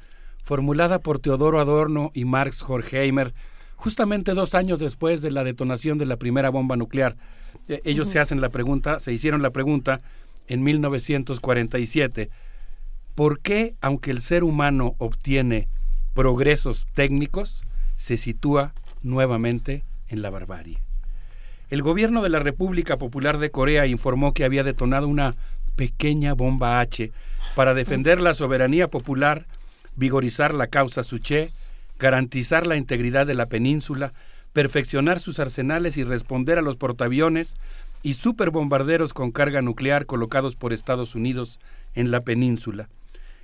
formulada 0.42 0.98
por 0.98 1.18
Teodoro 1.18 1.60
Adorno 1.60 2.10
y 2.14 2.24
Marx 2.24 2.62
Horkheimer 2.62 3.34
justamente 3.82 4.32
dos 4.32 4.54
años 4.54 4.78
después 4.78 5.22
de 5.22 5.32
la 5.32 5.42
detonación 5.42 5.98
de 5.98 6.06
la 6.06 6.16
primera 6.16 6.50
bomba 6.50 6.76
nuclear. 6.76 7.16
Eh, 7.68 7.80
ellos 7.84 8.08
se 8.08 8.20
hacen 8.20 8.40
la 8.40 8.48
pregunta, 8.48 9.00
se 9.00 9.12
hicieron 9.12 9.42
la 9.42 9.50
pregunta 9.50 10.00
en 10.46 10.62
1947, 10.62 12.30
¿por 13.16 13.40
qué, 13.40 13.74
aunque 13.80 14.12
el 14.12 14.20
ser 14.20 14.44
humano 14.44 14.94
obtiene 14.98 15.68
progresos 16.14 16.86
técnicos, 16.94 17.64
se 17.96 18.16
sitúa 18.16 18.72
nuevamente 19.02 19.82
en 20.08 20.22
la 20.22 20.30
barbarie? 20.30 20.78
El 21.68 21.82
gobierno 21.82 22.22
de 22.22 22.28
la 22.28 22.38
República 22.38 22.98
Popular 22.98 23.38
de 23.38 23.50
Corea 23.50 23.86
informó 23.86 24.32
que 24.32 24.44
había 24.44 24.62
detonado 24.62 25.08
una 25.08 25.34
pequeña 25.76 26.34
bomba 26.34 26.80
H 26.80 27.12
para 27.54 27.74
defender 27.74 28.20
la 28.20 28.34
soberanía 28.34 28.88
popular, 28.88 29.46
vigorizar 29.96 30.54
la 30.54 30.68
causa 30.68 31.02
Suché, 31.02 31.52
garantizar 31.98 32.66
la 32.66 32.76
integridad 32.76 33.26
de 33.26 33.34
la 33.34 33.46
península, 33.46 34.12
perfeccionar 34.52 35.20
sus 35.20 35.38
arsenales 35.38 35.96
y 35.96 36.04
responder 36.04 36.58
a 36.58 36.62
los 36.62 36.76
portaaviones 36.76 37.54
y 38.02 38.14
superbombarderos 38.14 39.14
con 39.14 39.30
carga 39.30 39.62
nuclear 39.62 40.06
colocados 40.06 40.56
por 40.56 40.72
Estados 40.72 41.14
Unidos 41.14 41.60
en 41.94 42.10
la 42.10 42.22
península. 42.22 42.88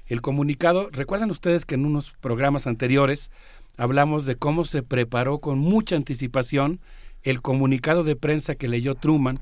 El 0.07 0.23
comunicado, 0.23 0.89
recuerdan 0.91 1.31
ustedes 1.31 1.65
que 1.65 1.75
en 1.75 1.85
unos 1.85 2.13
programas 2.21 2.67
anteriores 2.67 3.31
hablamos 3.77 4.27
de 4.27 4.37
cómo 4.37 4.65
se 4.65 4.83
preparó 4.83 5.39
con 5.39 5.59
mucha 5.59 5.97
anticipación 5.97 6.81
el 7.23 7.43
comunicado 7.43 8.05
de 8.05 8.17
prensa 8.17 8.55
que 8.55 8.69
leyó 8.69 8.95
Truman 8.95 9.41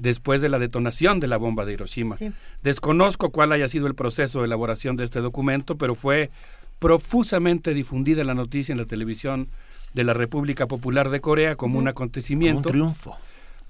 después 0.00 0.40
de 0.40 0.48
la 0.48 0.58
detonación 0.58 1.20
de 1.20 1.28
la 1.28 1.36
bomba 1.36 1.64
de 1.64 1.74
Hiroshima. 1.74 2.16
Sí. 2.16 2.32
Desconozco 2.62 3.30
cuál 3.30 3.52
haya 3.52 3.68
sido 3.68 3.86
el 3.86 3.94
proceso 3.94 4.40
de 4.40 4.46
elaboración 4.46 4.96
de 4.96 5.04
este 5.04 5.20
documento, 5.20 5.76
pero 5.76 5.94
fue 5.94 6.30
profusamente 6.78 7.74
difundida 7.74 8.24
la 8.24 8.34
noticia 8.34 8.72
en 8.72 8.78
la 8.78 8.86
televisión 8.86 9.48
de 9.92 10.04
la 10.04 10.14
República 10.14 10.66
Popular 10.66 11.10
de 11.10 11.20
Corea 11.20 11.56
como 11.56 11.78
un 11.78 11.86
acontecimiento. 11.86 12.70
Como 12.70 12.84
un 12.84 12.92
triunfo. 12.92 13.16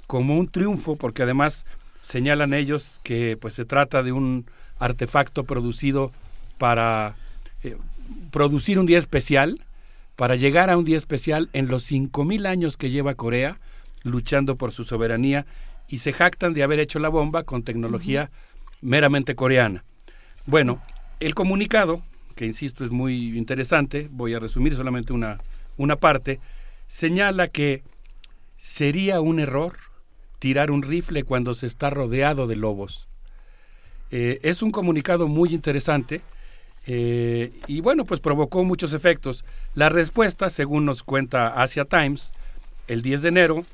Como 0.07 0.39
un 0.39 0.49
triunfo, 0.49 0.97
porque 0.97 1.25
además 1.25 1.67
señalan 2.03 2.55
ellos 2.55 3.01
que 3.03 3.37
pues 3.41 3.55
se 3.55 3.65
trata 3.65 4.03
de 4.03 4.13
un 4.13 4.47
artefacto 4.79 5.45
producido 5.45 6.13
para 6.59 7.17
eh, 7.63 7.77
producir 8.31 8.79
un 8.79 8.87
día 8.87 8.99
especial 8.99 9.61
para 10.15 10.37
llegar 10.37 10.69
a 10.69 10.77
un 10.77 10.85
día 10.85 10.99
especial 10.99 11.49
en 11.55 11.69
los 11.69 11.91
5.000 11.91 12.47
años 12.47 12.77
que 12.77 12.91
lleva 12.91 13.15
Corea 13.15 13.59
luchando 14.03 14.57
por 14.57 14.71
su 14.71 14.85
soberanía 14.85 15.47
y 15.91 15.99
se 15.99 16.13
jactan 16.13 16.55
de 16.55 16.63
haber 16.63 16.79
hecho 16.79 17.01
la 17.01 17.09
bomba 17.09 17.43
con 17.43 17.65
tecnología 17.65 18.31
meramente 18.81 19.35
coreana. 19.35 19.85
Bueno, 20.47 20.81
el 21.19 21.35
comunicado, 21.35 22.03
que 22.37 22.47
insisto 22.47 22.85
es 22.85 22.91
muy 22.91 23.37
interesante, 23.37 24.09
voy 24.11 24.33
a 24.35 24.39
resumir 24.39 24.75
solamente 24.75 25.13
una, 25.13 25.39
una 25.77 25.97
parte, 25.97 26.41
señala 26.87 27.49
que 27.49 27.83
sería 28.57 29.21
un 29.21 29.41
error 29.41 29.77
tirar 30.39 30.71
un 30.71 30.83
rifle 30.83 31.25
cuando 31.25 31.55
se 31.55 31.67
está 31.67 31.91
rodeado 31.91 32.47
de 32.47 32.57
lobos. 32.57 33.09
Eh, 34.13 34.39
es 34.43 34.63
un 34.63 34.71
comunicado 34.71 35.29
muy 35.29 35.53
interesante 35.53 36.23
eh, 36.87 37.53
y 37.67 37.81
bueno, 37.81 38.05
pues 38.05 38.21
provocó 38.21 38.63
muchos 38.65 38.93
efectos. 38.93 39.45
La 39.75 39.89
respuesta, 39.89 40.51
según 40.51 40.85
nos 40.85 41.03
cuenta 41.03 41.61
Asia 41.61 41.85
Times, 41.85 42.33
el 42.87 43.03
10 43.03 43.23
de 43.23 43.29
enero, 43.29 43.65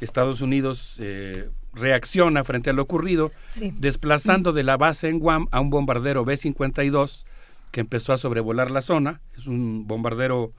Estados 0.00 0.40
Unidos 0.40 0.96
eh, 0.98 1.48
reacciona 1.74 2.44
frente 2.44 2.70
a 2.70 2.72
lo 2.72 2.82
ocurrido, 2.82 3.32
desplazando 3.78 4.52
de 4.52 4.62
la 4.62 4.76
base 4.76 5.08
en 5.08 5.18
Guam 5.18 5.48
a 5.50 5.60
un 5.60 5.70
bombardero 5.70 6.24
B-52 6.24 7.24
que 7.70 7.80
empezó 7.80 8.12
a 8.12 8.18
sobrevolar 8.18 8.70
la 8.70 8.82
zona. 8.82 9.20
Es 9.36 9.46
un 9.46 9.86
bombardero 9.86 10.52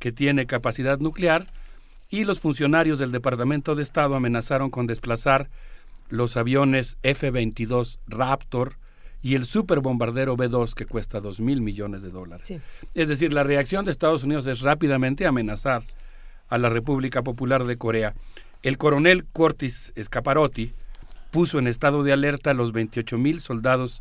que 0.00 0.12
tiene 0.12 0.46
capacidad 0.46 0.98
nuclear 0.98 1.46
y 2.08 2.24
los 2.24 2.40
funcionarios 2.40 2.98
del 2.98 3.12
Departamento 3.12 3.74
de 3.74 3.82
Estado 3.82 4.14
amenazaron 4.14 4.70
con 4.70 4.86
desplazar 4.86 5.50
los 6.08 6.36
aviones 6.36 6.96
F-22 7.02 7.98
Raptor 8.06 8.76
y 9.22 9.34
el 9.34 9.46
superbombardero 9.46 10.36
B-2 10.36 10.74
que 10.74 10.84
cuesta 10.84 11.20
dos 11.20 11.40
mil 11.40 11.62
millones 11.62 12.02
de 12.02 12.10
dólares. 12.10 12.52
Es 12.94 13.08
decir, 13.08 13.32
la 13.32 13.42
reacción 13.42 13.84
de 13.84 13.90
Estados 13.90 14.22
Unidos 14.22 14.46
es 14.46 14.60
rápidamente 14.60 15.26
amenazar 15.26 15.82
a 16.48 16.58
la 16.58 16.68
República 16.68 17.22
Popular 17.22 17.64
de 17.64 17.78
Corea. 17.78 18.14
El 18.64 18.78
coronel 18.78 19.26
Cortis 19.26 19.92
Scaparotti 20.02 20.72
puso 21.30 21.58
en 21.58 21.66
estado 21.66 22.02
de 22.02 22.14
alerta 22.14 22.52
a 22.52 22.54
los 22.54 22.72
28 22.72 23.18
mil 23.18 23.42
soldados 23.42 24.00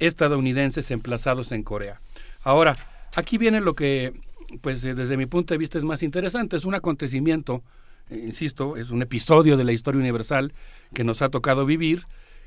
estadounidenses 0.00 0.90
emplazados 0.90 1.50
en 1.50 1.62
Corea. 1.62 1.98
Ahora, 2.42 2.76
aquí 3.16 3.38
viene 3.38 3.62
lo 3.62 3.74
que, 3.74 4.12
pues 4.60 4.84
eh, 4.84 4.94
desde 4.94 5.16
mi 5.16 5.24
punto 5.24 5.54
de 5.54 5.58
vista 5.58 5.78
es 5.78 5.84
más 5.84 6.02
interesante, 6.02 6.56
es 6.56 6.66
un 6.66 6.74
acontecimiento, 6.74 7.62
eh, 8.10 8.20
insisto, 8.22 8.76
es 8.76 8.90
un 8.90 9.00
episodio 9.00 9.56
de 9.56 9.64
la 9.64 9.72
historia 9.72 10.02
universal 10.02 10.52
que 10.92 11.04
nos 11.04 11.22
ha 11.22 11.30
tocado 11.30 11.64
vivir, 11.64 12.04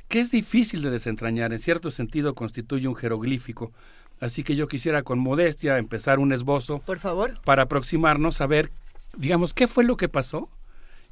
que 0.08 0.20
es 0.20 0.30
difícil 0.30 0.84
de 0.84 0.92
desentrañar, 0.92 1.52
en 1.52 1.58
cierto 1.58 1.90
sentido 1.90 2.36
constituye 2.36 2.88
un 2.88 2.96
jeroglífico. 2.96 3.72
Así 4.20 4.44
que 4.44 4.56
yo 4.56 4.68
quisiera 4.68 5.02
con 5.02 5.18
modestia 5.18 5.80
empezar 5.80 6.20
un 6.20 6.32
esbozo. 6.32 6.78
Por 6.78 7.00
favor. 7.00 7.42
Para 7.44 7.64
aproximarnos 7.64 8.40
a 8.40 8.46
ver, 8.46 8.70
digamos, 9.18 9.56
qué 9.56 9.68
fue 9.68 9.84
lo 9.84 9.98
que 9.98 10.10
pasó 10.10 10.48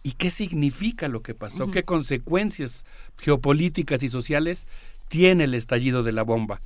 y 0.03 0.11
qué 0.13 0.29
significa 0.29 1.07
lo 1.07 1.21
que 1.21 1.33
pasó, 1.33 1.71
qué 1.71 1.83
consecuencias 1.83 2.85
geopolíticas 3.17 4.03
y 4.03 4.09
sociales 4.09 4.67
tiene 5.07 5.45
el 5.45 5.53
estallido 5.53 6.03
de 6.03 6.11
la 6.11 6.23
bomba. 6.23 6.61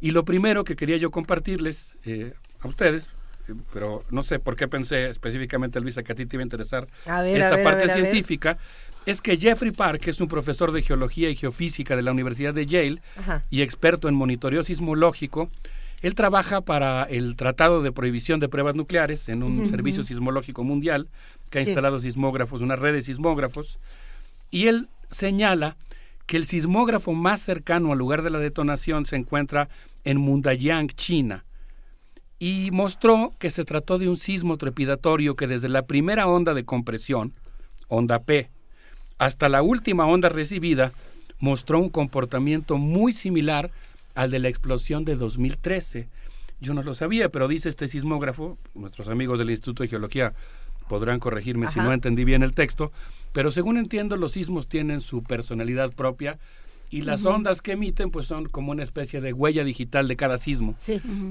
Y 0.00 0.10
lo 0.10 0.24
primero 0.24 0.64
que 0.64 0.74
quería 0.76 0.96
yo 0.96 1.10
compartirles 1.10 1.96
eh, 2.04 2.32
a 2.58 2.68
ustedes, 2.68 3.06
eh, 3.48 3.54
pero 3.72 4.04
no 4.10 4.24
sé 4.24 4.40
por 4.40 4.56
qué 4.56 4.66
pensé 4.66 5.08
específicamente, 5.08 5.80
Luisa, 5.80 6.02
que 6.02 6.12
a 6.12 6.14
ti 6.16 6.26
te 6.26 6.36
iba 6.36 6.42
a 6.42 6.44
interesar 6.44 6.88
esta 7.26 7.62
parte 7.62 7.88
científica, 7.88 8.58
es 9.06 9.22
que 9.22 9.38
Jeffrey 9.38 9.70
Park, 9.70 10.00
que 10.00 10.10
es 10.10 10.20
un 10.20 10.28
profesor 10.28 10.72
de 10.72 10.82
geología 10.82 11.30
y 11.30 11.36
geofísica 11.36 11.96
de 11.96 12.02
la 12.02 12.10
Universidad 12.10 12.52
de 12.52 12.66
Yale 12.66 13.00
y 13.50 13.62
experto 13.62 14.08
en 14.08 14.14
monitoreo 14.14 14.62
sismológico, 14.62 15.48
él 16.02 16.14
trabaja 16.14 16.62
para 16.62 17.04
el 17.04 17.36
Tratado 17.36 17.82
de 17.82 17.92
Prohibición 17.92 18.40
de 18.40 18.48
Pruebas 18.48 18.74
Nucleares 18.74 19.28
en 19.28 19.42
un 19.42 19.68
servicio 19.68 20.02
sismológico 20.02 20.64
mundial 20.64 21.08
que 21.50 21.58
ha 21.58 21.62
instalado 21.62 22.00
sismógrafos, 22.00 22.60
una 22.60 22.76
red 22.76 22.94
de 22.94 23.02
sismógrafos, 23.02 23.78
y 24.50 24.68
él 24.68 24.88
señala 25.10 25.76
que 26.26 26.36
el 26.36 26.46
sismógrafo 26.46 27.12
más 27.12 27.40
cercano 27.40 27.92
al 27.92 27.98
lugar 27.98 28.22
de 28.22 28.30
la 28.30 28.38
detonación 28.38 29.04
se 29.04 29.16
encuentra 29.16 29.68
en 30.04 30.18
Mundayang, 30.18 30.88
China, 30.88 31.44
y 32.38 32.70
mostró 32.70 33.32
que 33.38 33.50
se 33.50 33.64
trató 33.64 33.98
de 33.98 34.08
un 34.08 34.16
sismo 34.16 34.56
trepidatorio 34.56 35.36
que 35.36 35.46
desde 35.46 35.68
la 35.68 35.82
primera 35.86 36.26
onda 36.26 36.54
de 36.54 36.64
compresión, 36.64 37.34
onda 37.88 38.20
P, 38.20 38.48
hasta 39.18 39.48
la 39.48 39.60
última 39.60 40.06
onda 40.06 40.28
recibida, 40.28 40.92
mostró 41.38 41.78
un 41.78 41.90
comportamiento 41.90 42.78
muy 42.78 43.12
similar 43.12 43.70
al 44.14 44.30
de 44.30 44.38
la 44.38 44.48
explosión 44.48 45.04
de 45.04 45.16
2013. 45.16 46.08
Yo 46.60 46.74
no 46.74 46.82
lo 46.82 46.94
sabía, 46.94 47.28
pero 47.28 47.48
dice 47.48 47.68
este 47.68 47.88
sismógrafo, 47.88 48.56
nuestros 48.74 49.08
amigos 49.08 49.38
del 49.38 49.50
Instituto 49.50 49.82
de 49.82 49.88
Geología 49.88 50.32
podrán 50.90 51.20
corregirme 51.20 51.68
si 51.68 51.78
no 51.78 51.92
entendí 51.92 52.24
bien 52.24 52.42
el 52.42 52.52
texto, 52.52 52.90
pero 53.32 53.52
según 53.52 53.78
entiendo 53.78 54.16
los 54.16 54.32
sismos 54.32 54.66
tienen 54.68 55.00
su 55.00 55.22
personalidad 55.22 55.92
propia 55.92 56.40
y 56.90 57.02
las 57.02 57.24
ondas 57.24 57.62
que 57.62 57.72
emiten 57.72 58.10
pues 58.10 58.26
son 58.26 58.48
como 58.48 58.72
una 58.72 58.82
especie 58.82 59.20
de 59.20 59.32
huella 59.32 59.62
digital 59.62 60.08
de 60.08 60.16
cada 60.16 60.36
sismo. 60.36 60.74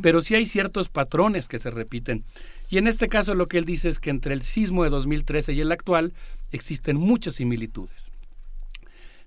Pero 0.02 0.22
sí 0.22 0.34
hay 0.34 0.46
ciertos 0.46 0.88
patrones 0.88 1.50
que 1.50 1.60
se 1.60 1.72
repiten. 1.72 2.24
Y 2.70 2.78
en 2.78 2.88
este 2.88 3.10
caso 3.10 3.36
lo 3.36 3.50
que 3.50 3.58
él 3.58 3.66
dice 3.66 3.90
es 3.90 4.00
que 4.00 4.12
entre 4.12 4.34
el 4.34 4.44
sismo 4.44 4.86
de 4.86 4.92
2013 4.92 5.52
y 5.52 5.60
el 5.60 5.74
actual 5.74 6.14
existen 6.54 6.96
muchas 6.96 7.36
similitudes. 7.36 8.14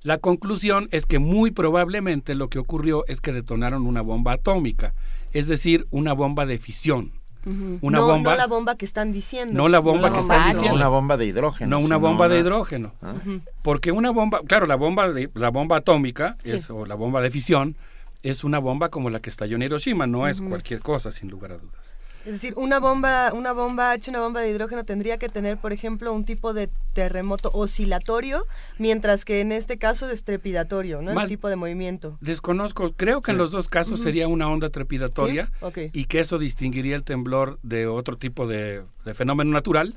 La 0.01 0.17
conclusión 0.17 0.89
es 0.93 1.05
que 1.05 1.19
muy 1.19 1.51
probablemente 1.51 2.35
lo 2.35 2.49
que 2.49 2.59
ocurrió 2.59 3.05
es 3.07 3.21
que 3.21 3.35
detonaron 3.35 3.87
una 3.87 4.01
bomba 4.01 4.33
atómica, 4.33 4.95
es 5.35 5.47
decir, 5.47 5.87
una 5.91 6.15
bomba 6.15 6.47
de 6.47 6.59
fisión. 6.59 7.13
Una 7.45 7.99
no, 7.99 8.07
bomba. 8.07 8.33
No 8.33 8.37
la 8.37 8.47
bomba 8.47 8.77
que 8.77 8.85
están 8.85 9.13
diciendo. 9.13 9.55
No 9.55 9.69
la 9.69 9.81
bomba 9.81 10.13
que 10.13 10.19
están 10.19 10.47
diciendo. 10.47 10.71
No 10.71 10.77
una 10.77 10.89
bomba 10.89 11.17
de 11.17 11.27
hidrógeno. 11.27 11.71
No 11.71 11.85
una 11.85 11.97
bomba 11.97 12.29
de 12.29 12.39
hidrógeno. 12.39 12.93
Ah. 13.03 13.15
Porque 13.63 13.91
una 13.93 14.11
bomba, 14.11 14.41
claro, 14.47 14.67
la 14.67 14.77
bomba 14.77 15.13
de, 15.13 15.29
la 15.35 15.51
bomba 15.51 15.79
atómica 15.79 16.37
es, 16.45 16.71
o 16.71 16.87
la 16.87 16.95
bomba 16.95 17.21
de 17.21 17.31
fisión 17.31 17.77
es 18.23 18.45
una 18.45 18.59
bomba 18.59 18.91
como 18.91 19.11
la 19.11 19.21
que 19.21 19.31
estalló 19.31 19.57
en 19.57 19.63
Hiroshima, 19.63 20.07
no 20.07 20.29
es 20.29 20.41
cualquier 20.41 20.81
cosa, 20.81 21.11
sin 21.11 21.31
lugar 21.31 21.53
a 21.53 21.59
dudas. 21.59 21.95
Es 22.25 22.33
decir, 22.33 22.55
una 22.57 22.79
bomba, 22.79 23.33
una 23.33 23.53
bomba 23.53 23.93
H, 23.93 24.11
una 24.11 24.21
bomba 24.21 24.41
de 24.41 24.51
hidrógeno 24.51 24.85
tendría 24.85 25.19
que 25.19 25.29
tener, 25.29 25.59
por 25.59 25.73
ejemplo, 25.73 26.13
un 26.13 26.25
tipo 26.25 26.53
de 26.53 26.71
terremoto 26.93 27.51
oscilatorio, 27.53 28.47
mientras 28.79 29.25
que 29.25 29.41
en 29.41 29.51
este 29.51 29.79
caso 29.79 30.09
es 30.09 30.25
trepidatorio, 30.25 31.03
¿no? 31.03 31.21
el 31.21 31.29
tipo 31.29 31.49
de 31.49 31.57
movimiento. 31.57 32.19
Desconozco, 32.21 32.93
creo 32.93 33.21
que 33.23 33.33
en 33.33 33.39
los 33.39 33.51
dos 33.51 33.69
casos 33.69 34.01
sería 34.01 34.29
una 34.29 34.49
onda 34.49 34.71
trepidatoria 34.71 35.51
y 35.93 36.05
que 36.05 36.21
eso 36.21 36.39
distinguiría 36.39 36.97
el 36.97 37.05
temblor 37.05 37.59
de 37.63 37.87
otro 37.87 38.17
tipo 38.17 38.47
de, 38.47 38.85
fenómeno 39.15 39.51
natural. 39.51 39.97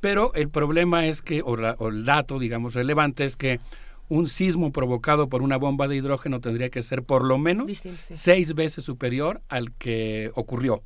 Pero 0.00 0.32
el 0.34 0.48
problema 0.48 1.06
es 1.06 1.20
que, 1.22 1.42
o, 1.42 1.56
el 1.88 2.04
dato, 2.04 2.38
digamos, 2.38 2.74
relevante 2.74 3.24
es 3.24 3.36
que 3.36 3.60
un 4.08 4.26
sismo 4.26 4.72
provocado 4.72 5.28
por 5.28 5.42
una 5.42 5.56
bomba 5.56 5.88
de 5.88 5.96
hidrógeno 5.96 6.40
tendría 6.40 6.68
que 6.68 6.82
ser 6.82 7.02
por 7.04 7.24
lo 7.24 7.38
menos 7.38 7.70
seis 8.10 8.54
veces 8.54 8.84
superior 8.84 9.40
al 9.48 9.72
que 9.72 10.32
ocurrió. 10.34 10.82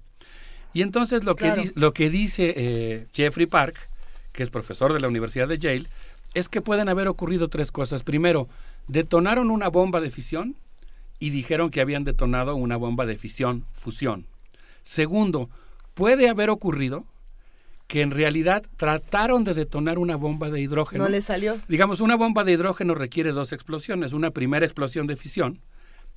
Y 0.75 0.83
entonces 0.83 1.25
lo 1.25 1.35
que, 1.35 1.73
lo 1.75 1.95
que 1.95 2.11
dice 2.11 2.53
eh, 2.57 3.07
Jeffrey 3.15 3.47
Park, 3.47 3.89
que 4.33 4.43
es 4.43 4.51
profesor 4.51 4.93
de 4.93 5.01
la 5.01 5.09
Universidad 5.09 5.49
de 5.49 5.59
Yale, 5.59 5.89
es 6.35 6.49
que 6.49 6.61
pueden 6.61 6.89
haber 6.89 7.09
ocurrido 7.09 7.49
tres 7.49 7.71
cosas. 7.71 8.03
Primero, 8.03 8.49
detonaron 8.89 9.51
una 9.51 9.69
bomba 9.69 10.01
de 10.01 10.11
fisión 10.11 10.57
y 11.21 11.31
dijeron 11.31 11.71
que 11.71 11.81
habían 11.81 12.05
detonado 12.05 12.57
una 12.57 12.77
bomba 12.77 13.07
de 13.07 13.17
fisión, 13.17 13.65
fusión. 13.73 14.27
Segundo, 14.83 15.49
puede 15.95 16.29
haber 16.29 16.51
ocurrido 16.51 17.05
que 17.87 18.03
en 18.03 18.11
realidad 18.11 18.65
trataron 18.77 19.45
de 19.45 19.55
detonar 19.55 19.99
una 19.99 20.17
bomba 20.17 20.51
de 20.51 20.61
hidrógeno. 20.61 21.05
No 21.05 21.11
le 21.11 21.23
salió. 21.23 21.59
Digamos, 21.69 22.01
una 22.01 22.17
bomba 22.17 22.43
de 22.43 22.53
hidrógeno 22.53 22.95
requiere 22.95 23.31
dos 23.33 23.53
explosiones. 23.53 24.13
Una 24.13 24.31
primera 24.31 24.67
explosión 24.67 25.07
de 25.07 25.17
fisión, 25.17 25.61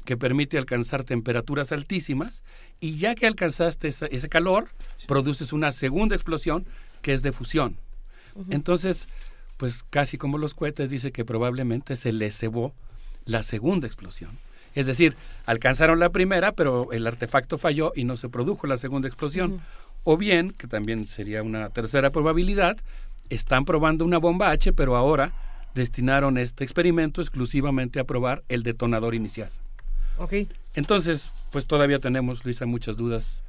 que 0.08 0.16
permite 0.16 0.58
alcanzar 0.58 1.04
temperaturas 1.04 1.74
altísimas 1.74 2.42
y 2.80 2.96
ya 2.96 3.14
que 3.14 3.28
alcanzaste 3.28 3.90
ese 3.90 4.30
calor, 4.30 4.70
produces 5.06 5.52
una 5.52 5.74
segunda 5.74 6.16
explosión 6.16 6.66
que 7.02 7.14
es 7.14 7.24
de 7.24 7.34
fusión. 7.34 7.76
Entonces, 8.50 9.10
pues 9.58 9.84
casi 9.90 10.18
como 10.18 10.38
los 10.38 10.54
cohetes 10.54 10.90
dice 10.90 11.12
que 11.12 11.26
probablemente 11.26 11.98
se 11.98 12.14
les 12.14 12.38
cebó 12.38 12.74
la 13.26 13.44
segunda 13.44 13.86
explosión. 13.86 14.40
Es 14.76 14.88
decir, 14.88 15.18
alcanzaron 15.46 16.00
la 16.00 16.10
primera, 16.10 16.54
pero 16.54 16.94
el 16.94 17.06
artefacto 17.06 17.58
falló 17.58 17.92
y 17.94 18.06
no 18.06 18.16
se 18.16 18.30
produjo 18.30 18.66
la 18.66 18.78
segunda 18.78 19.10
explosión. 19.10 19.60
O 20.06 20.16
bien, 20.16 20.52
que 20.52 20.68
también 20.68 21.10
sería 21.10 21.44
una 21.44 21.70
tercera 21.72 22.12
probabilidad, 22.12 22.78
están 23.28 23.66
probando 23.66 24.06
una 24.06 24.20
bomba 24.20 24.52
H, 24.52 24.72
pero 24.72 24.96
ahora 24.96 25.34
destinaron 25.76 26.38
este 26.38 26.64
experimento 26.64 27.20
exclusivamente 27.20 28.00
a 28.00 28.06
probar 28.06 28.46
el 28.48 28.64
detonador 28.64 29.14
inicial. 29.14 29.52
Ok. 30.18 30.34
Entonces, 30.74 31.30
pues 31.52 31.66
todavía 31.66 32.00
tenemos, 32.00 32.44
Luisa, 32.46 32.66
muchas 32.66 32.98
dudas 32.98 33.44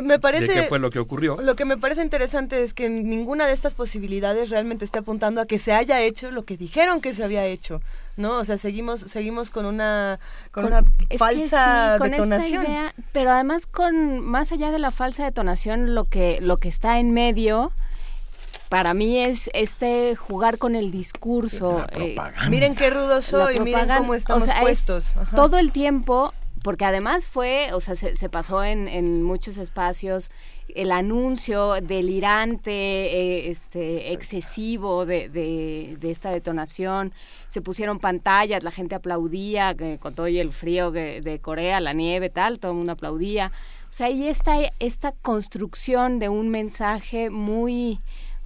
me 0.00 0.18
parece, 0.18 0.46
de 0.46 0.54
qué 0.54 0.62
fue 0.62 0.78
lo 0.78 0.90
que 0.90 0.98
ocurrió. 0.98 1.36
Lo 1.42 1.54
que 1.54 1.66
me 1.66 1.76
parece 1.76 2.02
interesante 2.02 2.62
es 2.62 2.72
que 2.72 2.88
ninguna 2.88 3.46
de 3.46 3.52
estas 3.52 3.74
posibilidades 3.74 4.48
realmente 4.48 4.86
esté 4.86 4.98
apuntando 4.98 5.40
a 5.40 5.46
que 5.46 5.58
se 5.58 5.72
haya 5.74 6.00
hecho 6.00 6.30
lo 6.30 6.44
que 6.44 6.56
dijeron 6.56 7.02
que 7.02 7.12
se 7.12 7.22
había 7.22 7.44
hecho. 7.44 7.82
¿no? 8.16 8.38
O 8.38 8.44
sea, 8.44 8.56
seguimos 8.56 9.00
seguimos 9.00 9.50
con 9.50 9.66
una 9.66 10.18
con, 10.50 10.66
una 10.66 10.84
falsa 11.18 11.98
detonación. 11.98 12.64
pero 13.12 13.30
además 13.30 13.66
con 13.66 14.20
más 14.20 14.52
allá 14.52 14.70
de 14.70 14.78
la 14.78 14.90
falsa 14.90 15.24
detonación, 15.24 15.94
lo 15.94 16.04
que 16.04 16.38
lo 16.40 16.56
que 16.56 16.68
está 16.68 16.98
en 16.98 17.12
medio 17.12 17.72
para 18.72 18.94
mí 18.94 19.18
es 19.18 19.50
este 19.52 20.16
jugar 20.16 20.56
con 20.56 20.76
el 20.76 20.90
discurso. 20.90 21.84
Eh, 21.94 22.16
miren 22.48 22.74
qué 22.74 22.88
rudo 22.88 23.20
soy, 23.20 23.60
miren 23.60 23.86
cómo 23.98 24.14
estamos 24.14 24.48
puestos. 24.62 25.14
todo 25.34 25.58
el 25.58 25.72
tiempo 25.72 26.32
porque 26.62 26.86
además 26.86 27.26
fue, 27.26 27.74
o 27.74 27.82
sea, 27.82 27.96
se, 27.96 28.28
pasó 28.30 28.64
en, 28.64 28.88
en, 28.88 29.22
muchos 29.22 29.58
espacios 29.58 30.30
el 30.74 30.90
anuncio 30.90 31.74
delirante, 31.82 32.70
eh, 32.72 33.50
este, 33.50 34.14
excesivo 34.14 35.04
de, 35.04 35.28
de, 35.28 36.10
esta 36.10 36.30
detonación, 36.30 37.12
se 37.48 37.60
pusieron 37.60 37.98
pantallas, 37.98 38.62
la 38.62 38.70
gente 38.70 38.94
aplaudía 38.94 39.76
con 40.00 40.14
todo 40.14 40.28
el 40.28 40.50
frío 40.50 40.90
de, 40.90 41.38
Corea, 41.42 41.78
la 41.80 41.92
nieve, 41.92 42.30
tal, 42.30 42.58
todo 42.58 42.72
el 42.72 42.78
mundo 42.78 42.92
aplaudía. 42.92 43.52
O 43.90 43.92
sea, 43.92 44.06
ahí 44.06 44.28
está 44.28 44.56
esta 44.78 45.12
construcción 45.12 46.18
de 46.20 46.30
un 46.30 46.48
mensaje 46.48 47.28
muy 47.28 47.98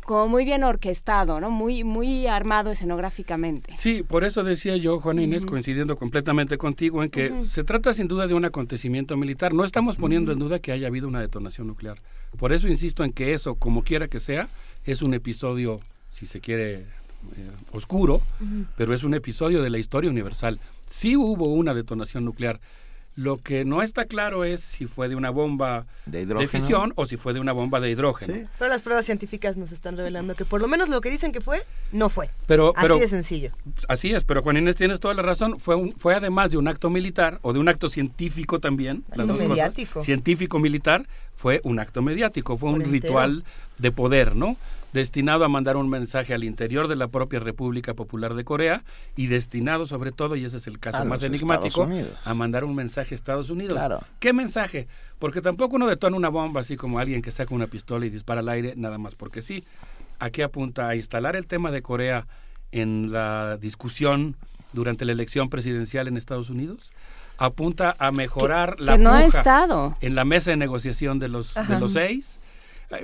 como 0.07 0.28
muy 0.28 0.44
bien 0.44 0.65
orquestado, 0.65 1.41
¿no? 1.41 1.51
Muy, 1.51 1.85
muy 1.85 2.26
armado 2.26 2.70
escenográficamente. 2.70 3.75
Sí, 3.76 4.02
por 4.02 4.25
eso 4.25 4.44
decía 4.44 4.76
yo, 4.76 5.01
Juan 5.01 5.18
Inés, 5.18 5.44
coincidiendo 5.44 5.97
completamente 5.97 6.57
contigo, 6.57 7.02
en 7.02 7.10
que 7.10 7.44
se 7.44 7.65
trata 7.65 7.93
sin 7.93 8.09
duda 8.09 8.26
de 8.26 8.35
un 8.35 8.44
acontecimiento 8.44 9.17
militar. 9.17 9.52
No 9.52 9.65
estamos 9.65 9.97
poniendo 9.97 10.33
en 10.33 10.39
duda 10.39 10.60
que 10.60 10.73
haya 10.73 10.86
habido 10.86 11.09
una 11.09 11.20
detonación 11.20 11.67
nuclear. 11.67 11.99
Por 12.39 12.52
eso 12.52 12.68
insisto 12.68 13.05
en 13.05 13.12
que 13.12 13.35
eso, 13.35 13.57
como 13.57 13.83
quiera 13.83 14.09
que 14.09 14.20
sea, 14.20 14.49
es 14.85 15.02
un 15.02 15.12
episodio, 15.12 15.81
si 16.10 16.25
se 16.25 16.41
quiere, 16.41 16.75
eh, 16.75 17.51
oscuro, 17.73 18.23
pero 18.76 18.94
es 18.94 19.02
un 19.02 19.15
episodio 19.15 19.62
de 19.62 19.70
la 19.70 19.78
historia 19.78 20.10
universal. 20.10 20.60
Sí 20.89 21.17
hubo 21.17 21.47
una 21.47 21.75
detonación 21.75 22.25
nuclear 22.25 22.60
lo 23.16 23.38
que 23.38 23.64
no 23.64 23.82
está 23.82 24.04
claro 24.04 24.44
es 24.44 24.60
si 24.60 24.86
fue 24.86 25.08
de 25.08 25.16
una 25.16 25.30
bomba 25.30 25.86
de, 26.04 26.48
fisión 26.48 26.92
o 26.96 27.06
si 27.06 27.16
fue 27.16 27.32
de 27.32 27.40
una 27.40 27.52
bomba 27.52 27.80
de 27.80 27.90
hidrógeno. 27.90 28.48
Pero 28.58 28.70
las 28.70 28.82
pruebas 28.82 29.06
científicas 29.06 29.56
nos 29.56 29.72
están 29.72 29.96
revelando 29.96 30.34
que 30.34 30.44
por 30.44 30.60
lo 30.60 30.68
menos 30.68 30.90
lo 30.90 31.00
que 31.00 31.10
dicen 31.10 31.32
que 31.32 31.40
fue, 31.40 31.62
no 31.92 32.10
fue. 32.10 32.28
Pero, 32.46 32.74
así 32.76 33.00
de 33.00 33.08
sencillo. 33.08 33.50
Así 33.88 34.12
es, 34.12 34.24
pero 34.24 34.42
Juan 34.42 34.58
Inés 34.58 34.76
tienes 34.76 35.00
toda 35.00 35.14
la 35.14 35.22
razón. 35.22 35.58
Fue, 35.58 35.74
un, 35.74 35.92
fue 35.92 36.14
además 36.14 36.50
de 36.50 36.58
un 36.58 36.68
acto 36.68 36.90
militar 36.90 37.38
o 37.40 37.54
de 37.54 37.58
un 37.58 37.68
acto 37.68 37.88
científico 37.88 38.60
también. 38.60 39.02
Acto 39.10 39.32
mediático. 39.32 40.04
Científico-militar 40.04 41.06
fue 41.34 41.62
un 41.64 41.78
acto 41.80 42.02
mediático, 42.02 42.58
fue 42.58 42.70
un 42.70 42.82
ritual 42.82 43.44
de 43.78 43.92
poder, 43.92 44.36
¿no? 44.36 44.56
Destinado 44.92 45.44
a 45.44 45.48
mandar 45.48 45.76
un 45.76 45.89
mensaje 45.89 46.34
al 46.34 46.44
interior 46.44 46.89
de 46.89 46.97
la 46.97 47.08
propia 47.08 47.39
República 47.39 47.94
Popular 47.94 48.34
de 48.34 48.44
Corea 48.44 48.84
y 49.15 49.26
destinado 49.26 49.86
sobre 49.86 50.12
todo, 50.12 50.36
y 50.36 50.44
ese 50.44 50.56
es 50.56 50.66
el 50.66 50.78
caso 50.78 51.05
más 51.05 51.23
enigmático, 51.23 51.89
a 52.24 52.34
mandar 52.34 52.65
un 52.65 52.74
mensaje 52.74 53.15
a 53.15 53.16
Estados 53.16 53.50
Unidos. 53.50 53.81
¿Qué 54.20 54.32
mensaje? 54.32 54.89
Porque 55.18 55.40
tampoco 55.40 55.76
uno 55.76 55.86
detona 55.86 56.16
una 56.16 56.28
bomba 56.28 56.60
así 56.60 56.76
como 56.76 56.98
alguien 56.98 57.23
que 57.23 57.31
saca 57.31 57.55
una 57.55 57.66
pistola 57.66 58.06
y 58.06 58.10
dispara 58.10 58.40
al 58.40 58.48
aire, 58.48 58.74
nada 58.76 58.98
más 58.98 59.15
porque 59.15 59.42
sí. 59.42 59.65
Aquí 60.18 60.42
apunta 60.42 60.89
a 60.89 60.97
instalar 60.97 61.36
el 61.36 61.47
tema 61.47 61.70
de 61.70 61.82
Corea 61.82 62.26
en 62.73 63.12
la 63.12 63.58
discusión 63.58 64.36
durante 64.73 65.05
la 65.05 65.12
elección 65.12 65.48
presidencial 65.48 66.08
en 66.08 66.16
Estados 66.16 66.50
Unidos 66.50 66.92
apunta 67.39 67.94
a 67.98 68.12
mejorar 68.12 68.81
la 68.81 68.97
no 68.97 69.16
estado. 69.18 69.97
en 70.00 70.15
la 70.15 70.24
mesa 70.24 70.50
de 70.50 70.56
negociación 70.56 71.18
de 71.18 71.28
los 71.28 71.55
de 71.55 71.81
los 71.81 71.92
seis 71.92 72.39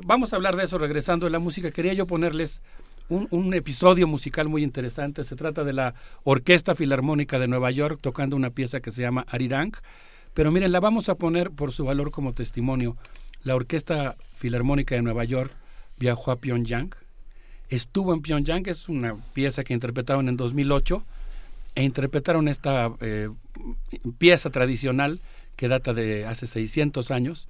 vamos 0.05 0.33
a 0.33 0.37
hablar 0.37 0.57
de 0.57 0.65
eso 0.65 0.79
regresando 0.79 1.27
a 1.27 1.31
la 1.31 1.39
música. 1.39 1.71
Quería 1.71 1.93
yo 1.93 2.07
ponerles 2.07 2.63
un, 3.09 3.55
episodio 3.55 4.07
musical 4.07 4.49
muy 4.49 4.63
interesante. 4.63 5.25
Se 5.25 5.37
trata 5.37 5.65
de 5.65 5.73
la 5.73 5.95
Orquesta 6.25 6.75
Filarmónica 6.75 7.39
de 7.39 7.49
Nueva 7.49 7.71
York 7.71 7.99
tocando 8.01 8.37
una 8.37 8.51
pieza 8.51 8.81
que 8.81 8.91
se 8.91 9.03
llama 9.03 9.27
Arirang. 9.29 9.73
Pero 10.35 10.51
miren, 10.51 10.73
la 10.73 10.81
vamos 10.81 11.09
a 11.09 11.15
poner 11.17 11.51
por 11.51 11.73
su 11.73 11.85
valor 11.85 12.11
como 12.11 12.33
testimonio. 12.33 12.97
La 13.43 13.55
Orquesta 13.55 14.17
Filarmónica 14.35 14.95
de 14.95 15.03
Nueva 15.03 15.25
York 15.25 15.53
viajó 15.99 16.31
a 16.31 16.37
Pyongyang. 16.37 16.95
Estuvo 17.69 18.15
en 18.15 18.23
Pyongyang, 18.23 18.67
es 18.67 18.89
una 18.89 19.17
pieza 19.35 19.65
que 19.65 19.75
interpretaron 19.75 20.29
en 20.29 20.37
2008 20.37 21.05
e 21.75 21.83
interpretaron 21.83 22.49
esta 22.49 22.93
eh, 23.01 23.31
pieza 24.19 24.51
tradicional 24.51 25.21
que 25.57 25.69
data 25.69 25.93
de 25.95 26.27
hace 26.27 26.47
600 26.47 27.11
años 27.11 27.49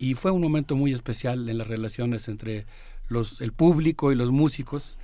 y 0.00 0.14
fue 0.14 0.30
un 0.30 0.40
momento 0.40 0.74
muy 0.76 0.94
especial 0.94 1.46
en 1.50 1.58
las 1.58 1.68
relaciones 1.68 2.26
entre 2.28 2.64
los, 3.08 3.42
el 3.42 3.52
público 3.52 4.10
y 4.10 4.14
los 4.14 4.30
músicos 4.30 4.96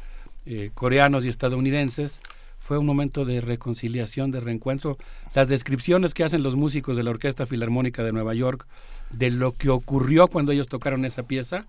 eh, 0.47 0.71
coreanos 0.73 1.27
y 1.27 1.29
estadounidenses. 1.29 2.23
Fue 2.59 2.79
un 2.79 2.87
momento 2.87 3.27
de 3.27 3.43
reconciliación, 3.43 4.31
de 4.31 4.41
reencuentro. 4.41 4.97
Las 5.35 5.49
descripciones 5.49 6.15
que 6.15 6.25
hacen 6.25 6.43
los 6.43 6.57
músicos 6.57 6.97
de 6.97 7.03
la 7.03 7.11
Orquesta 7.11 7.45
Filarmónica 7.45 8.03
de 8.03 8.13
Nueva 8.13 8.33
York 8.33 8.67
de 9.11 9.31
lo 9.31 9.53
que 9.53 9.69
ocurrió 9.69 10.29
cuando 10.29 10.53
ellos 10.53 10.67
tocaron 10.67 11.05
esa 11.05 11.25
pieza 11.25 11.67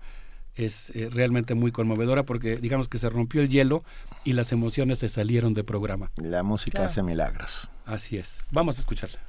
es 0.54 0.90
eh, 0.96 1.10
realmente 1.12 1.52
muy 1.54 1.70
conmovedora 1.70 2.22
porque 2.22 2.56
digamos 2.56 2.88
que 2.88 2.96
se 2.96 3.10
rompió 3.10 3.42
el 3.42 3.50
hielo 3.50 3.84
y 4.24 4.32
las 4.32 4.52
emociones 4.52 5.00
se 5.00 5.10
salieron 5.10 5.52
de 5.52 5.64
programa. 5.64 6.10
La 6.16 6.42
música 6.42 6.86
hace 6.86 7.02
milagros. 7.02 7.68
Así 7.84 8.16
es. 8.16 8.38
Vamos 8.50 8.78
a 8.78 8.80
escucharla. 8.80 9.27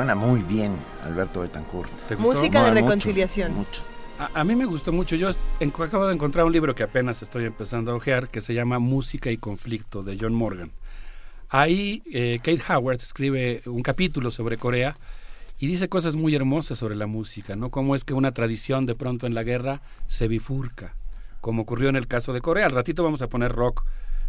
Suena 0.00 0.14
muy 0.14 0.40
bien, 0.40 0.72
Alberto 1.04 1.42
Betancourt. 1.42 1.92
Música 2.18 2.64
de 2.64 2.70
reconciliación. 2.70 3.52
Mucho. 3.52 3.82
A, 4.32 4.44
mí 4.44 4.56
me 4.56 4.64
gustó 4.64 4.92
mucho. 4.92 5.14
Yo 5.14 5.28
acabo 5.58 6.06
de 6.06 6.14
encontrar 6.14 6.46
un 6.46 6.52
libro 6.52 6.74
que 6.74 6.82
apenas 6.82 7.20
estoy 7.20 7.44
empezando 7.44 7.92
a 7.92 7.96
ojear 7.96 8.30
que 8.30 8.40
se 8.40 8.54
llama 8.54 8.78
Música 8.78 9.30
y 9.30 9.36
Conflicto 9.36 10.02
de 10.02 10.16
John 10.18 10.32
Morgan. 10.32 10.70
Ahí 11.50 12.02
eh, 12.10 12.38
Kate 12.42 12.62
Howard 12.72 12.96
escribe 12.96 13.60
un 13.66 13.82
capítulo 13.82 14.30
sobre 14.30 14.56
Corea 14.56 14.96
y 15.58 15.66
dice 15.66 15.90
cosas 15.90 16.16
muy 16.16 16.34
hermosas 16.34 16.78
sobre 16.78 16.96
la 16.96 17.06
música, 17.06 17.54
¿no? 17.54 17.68
Cómo 17.68 17.94
es 17.94 18.04
que 18.04 18.14
una 18.14 18.32
tradición 18.32 18.86
de 18.86 18.94
pronto 18.94 19.26
en 19.26 19.34
la 19.34 19.42
guerra 19.42 19.82
se 20.08 20.28
bifurca, 20.28 20.94
como 21.42 21.60
ocurrió 21.60 21.90
en 21.90 21.96
el 21.96 22.06
caso 22.06 22.32
de 22.32 22.40
Corea. 22.40 22.64
Al 22.64 22.72
ratito 22.72 23.04
vamos 23.04 23.20
a 23.20 23.26
poner 23.26 23.52
rock 23.52 23.84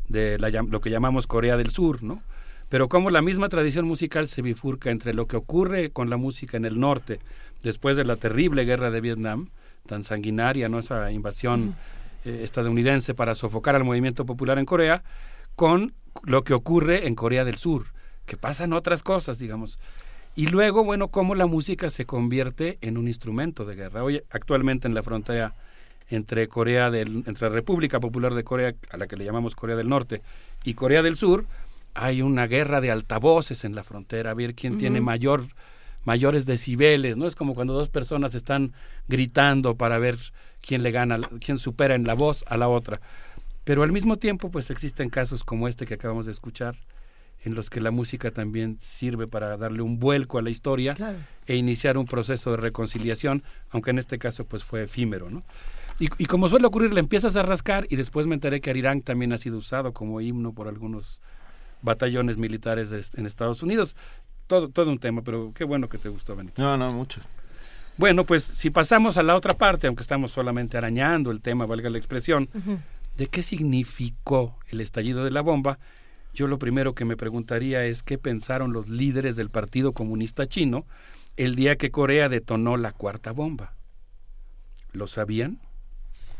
de 0.10 0.38
lo 0.38 0.82
que 0.82 0.90
llamamos 0.90 1.28
Corea 1.28 1.56
del 1.56 1.72
Sur, 1.72 2.04
¿no? 2.04 2.22
Pero 2.72 2.88
cómo 2.88 3.10
la 3.10 3.22
misma 3.22 3.50
tradición 3.50 3.86
musical 3.86 4.30
se 4.30 4.42
bifurca 4.42 4.92
entre 4.92 5.14
lo 5.14 5.28
que 5.28 5.36
ocurre 5.36 5.90
con 5.90 6.10
la 6.10 6.16
música 6.16 6.56
en 6.56 6.64
el 6.64 6.80
norte 6.80 7.20
después 7.64 7.98
de 7.98 8.06
la 8.06 8.16
terrible 8.16 8.64
guerra 8.64 8.90
de 8.92 9.02
Vietnam 9.02 9.50
tan 9.86 10.06
sanguinaria, 10.06 10.70
¿no? 10.70 10.80
esa 10.80 11.12
invasión 11.12 11.76
eh, 12.24 12.40
estadounidense 12.44 13.14
para 13.14 13.36
sofocar 13.36 13.76
al 13.76 13.84
movimiento 13.84 14.26
popular 14.26 14.58
en 14.58 14.64
Corea, 14.64 15.04
con 15.58 15.94
lo 16.24 16.46
que 16.46 16.54
ocurre 16.54 17.08
en 17.08 17.16
Corea 17.16 17.44
del 17.44 17.58
Sur, 17.58 17.88
que 18.26 18.38
pasan 18.38 18.72
otras 18.72 19.04
cosas, 19.04 19.38
digamos. 19.38 19.78
Y 20.38 20.48
luego, 20.48 20.86
bueno, 20.86 21.10
cómo 21.10 21.36
la 21.36 21.48
música 21.48 21.90
se 21.90 22.06
convierte 22.06 22.78
en 22.80 22.98
un 22.98 23.10
instrumento 23.10 23.66
de 23.66 23.76
guerra. 23.76 24.02
Hoy, 24.02 24.24
actualmente 24.30 24.88
en 24.88 24.94
la 24.94 25.04
frontera 25.04 25.56
entre 26.10 26.48
Corea 26.48 26.90
del, 26.90 27.24
entre 27.26 27.50
la 27.50 27.54
República 27.54 28.00
Popular 28.00 28.34
de 28.34 28.46
Corea, 28.46 28.76
a 28.92 28.98
la 28.98 29.08
que 29.08 29.18
le 29.18 29.26
llamamos 29.26 29.56
Corea 29.56 29.76
del 29.76 29.90
Norte, 29.90 30.22
y 30.64 30.74
Corea 30.74 31.02
del 31.02 31.18
Sur, 31.18 31.46
hay 31.94 32.22
una 32.22 32.48
guerra 32.48 32.82
de 32.82 32.92
altavoces 32.92 33.64
en 33.66 33.76
la 33.76 33.84
frontera, 33.84 34.32
a 34.32 34.34
ver 34.34 34.56
quién 34.56 34.78
tiene 34.78 35.02
mayor 35.02 35.48
mayores 36.04 36.46
decibeles, 36.46 37.18
¿no? 37.18 37.28
Es 37.28 37.36
como 37.36 37.54
cuando 37.54 37.74
dos 37.74 37.90
personas 37.90 38.34
están 38.36 38.74
gritando 39.08 39.76
para 39.76 40.00
ver 40.00 40.18
quién 40.62 40.84
le 40.84 40.92
gana, 40.92 41.20
quién 41.40 41.60
supera 41.60 41.96
en 41.96 42.06
la 42.06 42.14
voz 42.14 42.44
a 42.48 42.58
la 42.58 42.68
otra. 42.68 43.02
Pero 43.64 43.84
al 43.84 43.92
mismo 43.92 44.18
tiempo, 44.18 44.50
pues 44.50 44.70
existen 44.72 45.10
casos 45.10 45.44
como 45.44 45.68
este 45.68 45.86
que 45.86 45.96
acabamos 45.96 46.26
de 46.26 46.32
escuchar, 46.32 46.78
en 47.44 47.56
los 47.56 47.70
que 47.70 47.82
la 47.82 47.92
música 47.92 48.32
también 48.32 48.78
sirve 48.82 49.28
para 49.28 49.58
darle 49.58 49.82
un 49.82 50.00
vuelco 50.00 50.38
a 50.38 50.42
la 50.42 50.52
historia 50.52 50.96
e 51.48 51.56
iniciar 51.56 51.98
un 51.98 52.06
proceso 52.06 52.52
de 52.52 52.58
reconciliación, 52.58 53.44
aunque 53.70 53.90
en 53.92 54.00
este 54.00 54.20
caso 54.20 54.46
pues 54.46 54.64
fue 54.64 54.84
efímero, 54.84 55.30
¿no? 55.30 55.44
Y, 56.00 56.10
y, 56.18 56.26
como 56.26 56.50
suele 56.50 56.66
ocurrir, 56.66 56.94
le 56.94 57.00
empiezas 57.00 57.36
a 57.36 57.44
rascar 57.44 57.86
y 57.90 57.96
después 57.96 58.26
me 58.26 58.34
enteré 58.34 58.60
que 58.60 58.72
Arirang 58.72 59.04
también 59.04 59.34
ha 59.34 59.38
sido 59.38 59.58
usado 59.58 59.94
como 59.94 60.20
himno 60.20 60.52
por 60.52 60.68
algunos 60.68 61.22
batallones 61.82 62.38
militares 62.38 63.12
en 63.16 63.26
Estados 63.26 63.64
Unidos 63.64 63.96
todo, 64.52 64.68
todo 64.68 64.92
un 64.92 65.00
tema, 65.00 65.22
pero 65.22 65.54
qué 65.56 65.64
bueno 65.64 65.88
que 65.88 65.98
te 65.98 66.10
gustó, 66.10 66.36
Benito. 66.36 66.62
No, 66.62 66.76
no, 66.76 66.92
mucho. 66.92 67.22
Bueno, 67.96 68.26
pues 68.26 68.44
si 68.44 68.70
pasamos 68.70 69.16
a 69.16 69.24
la 69.24 69.38
otra 69.38 69.54
parte, 69.54 69.88
aunque 69.88 70.02
estamos 70.02 70.34
solamente 70.34 70.78
arañando 70.78 71.32
el 71.32 71.40
tema, 71.40 71.66
valga 71.66 71.90
la 71.90 71.98
expresión, 71.98 72.50
de 73.16 73.28
qué 73.28 73.44
significó 73.44 74.58
el 74.70 74.82
estallido 74.82 75.24
de 75.24 75.32
la 75.32 75.40
bomba, 75.40 75.80
yo 76.34 76.48
lo 76.48 76.60
primero 76.60 76.94
que 76.96 77.06
me 77.06 77.16
preguntaría 77.16 77.86
es 77.86 78.04
qué 78.04 78.18
pensaron 78.18 78.74
los 78.74 78.90
líderes 78.90 79.38
del 79.38 79.50
Partido 79.50 79.94
Comunista 79.94 80.46
Chino 80.48 80.86
el 81.38 81.56
día 81.56 81.78
que 81.78 81.92
Corea 81.92 82.28
detonó 82.28 82.76
la 82.76 82.92
cuarta 82.92 83.32
bomba. 83.32 83.74
¿Lo 84.92 85.08
sabían? 85.08 85.60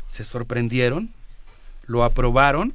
¿Se 0.06 0.24
sorprendieron? 0.24 1.14
¿Lo 1.86 2.04
aprobaron? 2.04 2.74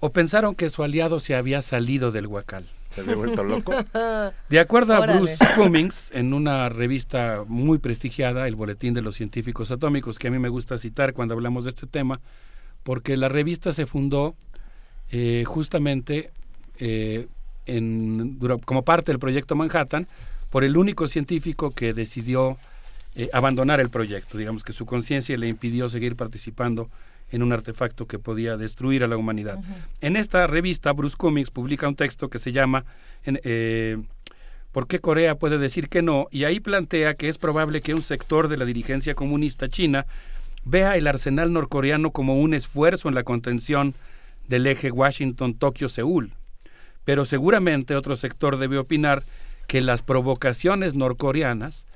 ¿O 0.00 0.12
pensaron 0.12 0.54
que 0.54 0.70
su 0.70 0.82
aliado 0.82 1.20
se 1.20 1.34
había 1.34 1.62
salido 1.62 2.10
del 2.10 2.26
huacal? 2.26 2.66
Se 2.90 3.00
había 3.00 3.16
vuelto 3.16 3.42
loco. 3.42 3.72
De 4.48 4.60
acuerdo 4.60 4.94
a 4.94 5.06
Bruce 5.06 5.36
Cummings, 5.56 6.10
en 6.12 6.32
una 6.32 6.68
revista 6.68 7.44
muy 7.46 7.78
prestigiada, 7.78 8.46
el 8.46 8.54
Boletín 8.54 8.94
de 8.94 9.02
los 9.02 9.16
Científicos 9.16 9.70
Atómicos, 9.70 10.18
que 10.18 10.28
a 10.28 10.30
mí 10.30 10.38
me 10.38 10.48
gusta 10.48 10.78
citar 10.78 11.12
cuando 11.12 11.34
hablamos 11.34 11.64
de 11.64 11.70
este 11.70 11.86
tema, 11.86 12.20
porque 12.84 13.16
la 13.16 13.28
revista 13.28 13.72
se 13.72 13.86
fundó 13.86 14.36
eh, 15.10 15.44
justamente 15.46 16.30
eh, 16.78 17.26
en, 17.66 18.38
como 18.64 18.82
parte 18.84 19.12
del 19.12 19.18
proyecto 19.18 19.56
Manhattan 19.56 20.06
por 20.50 20.64
el 20.64 20.76
único 20.76 21.08
científico 21.08 21.72
que 21.72 21.94
decidió 21.94 22.56
eh, 23.16 23.28
abandonar 23.32 23.80
el 23.80 23.90
proyecto, 23.90 24.38
digamos 24.38 24.62
que 24.62 24.72
su 24.72 24.86
conciencia 24.86 25.36
le 25.36 25.48
impidió 25.48 25.88
seguir 25.88 26.14
participando 26.16 26.90
en 27.30 27.42
un 27.42 27.52
artefacto 27.52 28.06
que 28.06 28.18
podía 28.18 28.56
destruir 28.56 29.04
a 29.04 29.08
la 29.08 29.16
humanidad. 29.16 29.58
En 30.00 30.16
esta 30.16 30.46
revista, 30.46 30.92
Bruce 30.92 31.16
Cummings 31.16 31.50
publica 31.50 31.88
un 31.88 31.96
texto 31.96 32.28
que 32.28 32.38
se 32.38 32.52
llama 32.52 32.84
eh, 33.24 33.98
¿Por 34.74 34.88
qué 34.88 34.98
Corea 34.98 35.36
puede 35.36 35.58
decir 35.58 35.88
que 35.88 36.02
no? 36.02 36.26
Y 36.32 36.42
ahí 36.42 36.58
plantea 36.58 37.14
que 37.14 37.28
es 37.28 37.38
probable 37.38 37.80
que 37.80 37.94
un 37.94 38.02
sector 38.02 38.48
de 38.48 38.56
la 38.56 38.64
dirigencia 38.64 39.14
comunista 39.14 39.68
china 39.68 40.04
vea 40.64 40.96
el 40.96 41.06
arsenal 41.06 41.52
norcoreano 41.52 42.10
como 42.10 42.40
un 42.40 42.54
esfuerzo 42.54 43.08
en 43.08 43.14
la 43.14 43.22
contención 43.22 43.94
del 44.48 44.66
eje 44.66 44.90
Washington-Tokio-Seúl. 44.90 46.32
Pero 47.04 47.24
seguramente 47.24 47.94
otro 47.94 48.16
sector 48.16 48.56
debe 48.56 48.78
opinar 48.78 49.22
que 49.68 49.80
las 49.80 50.02
provocaciones 50.02 50.96
norcoreanas 50.96 51.86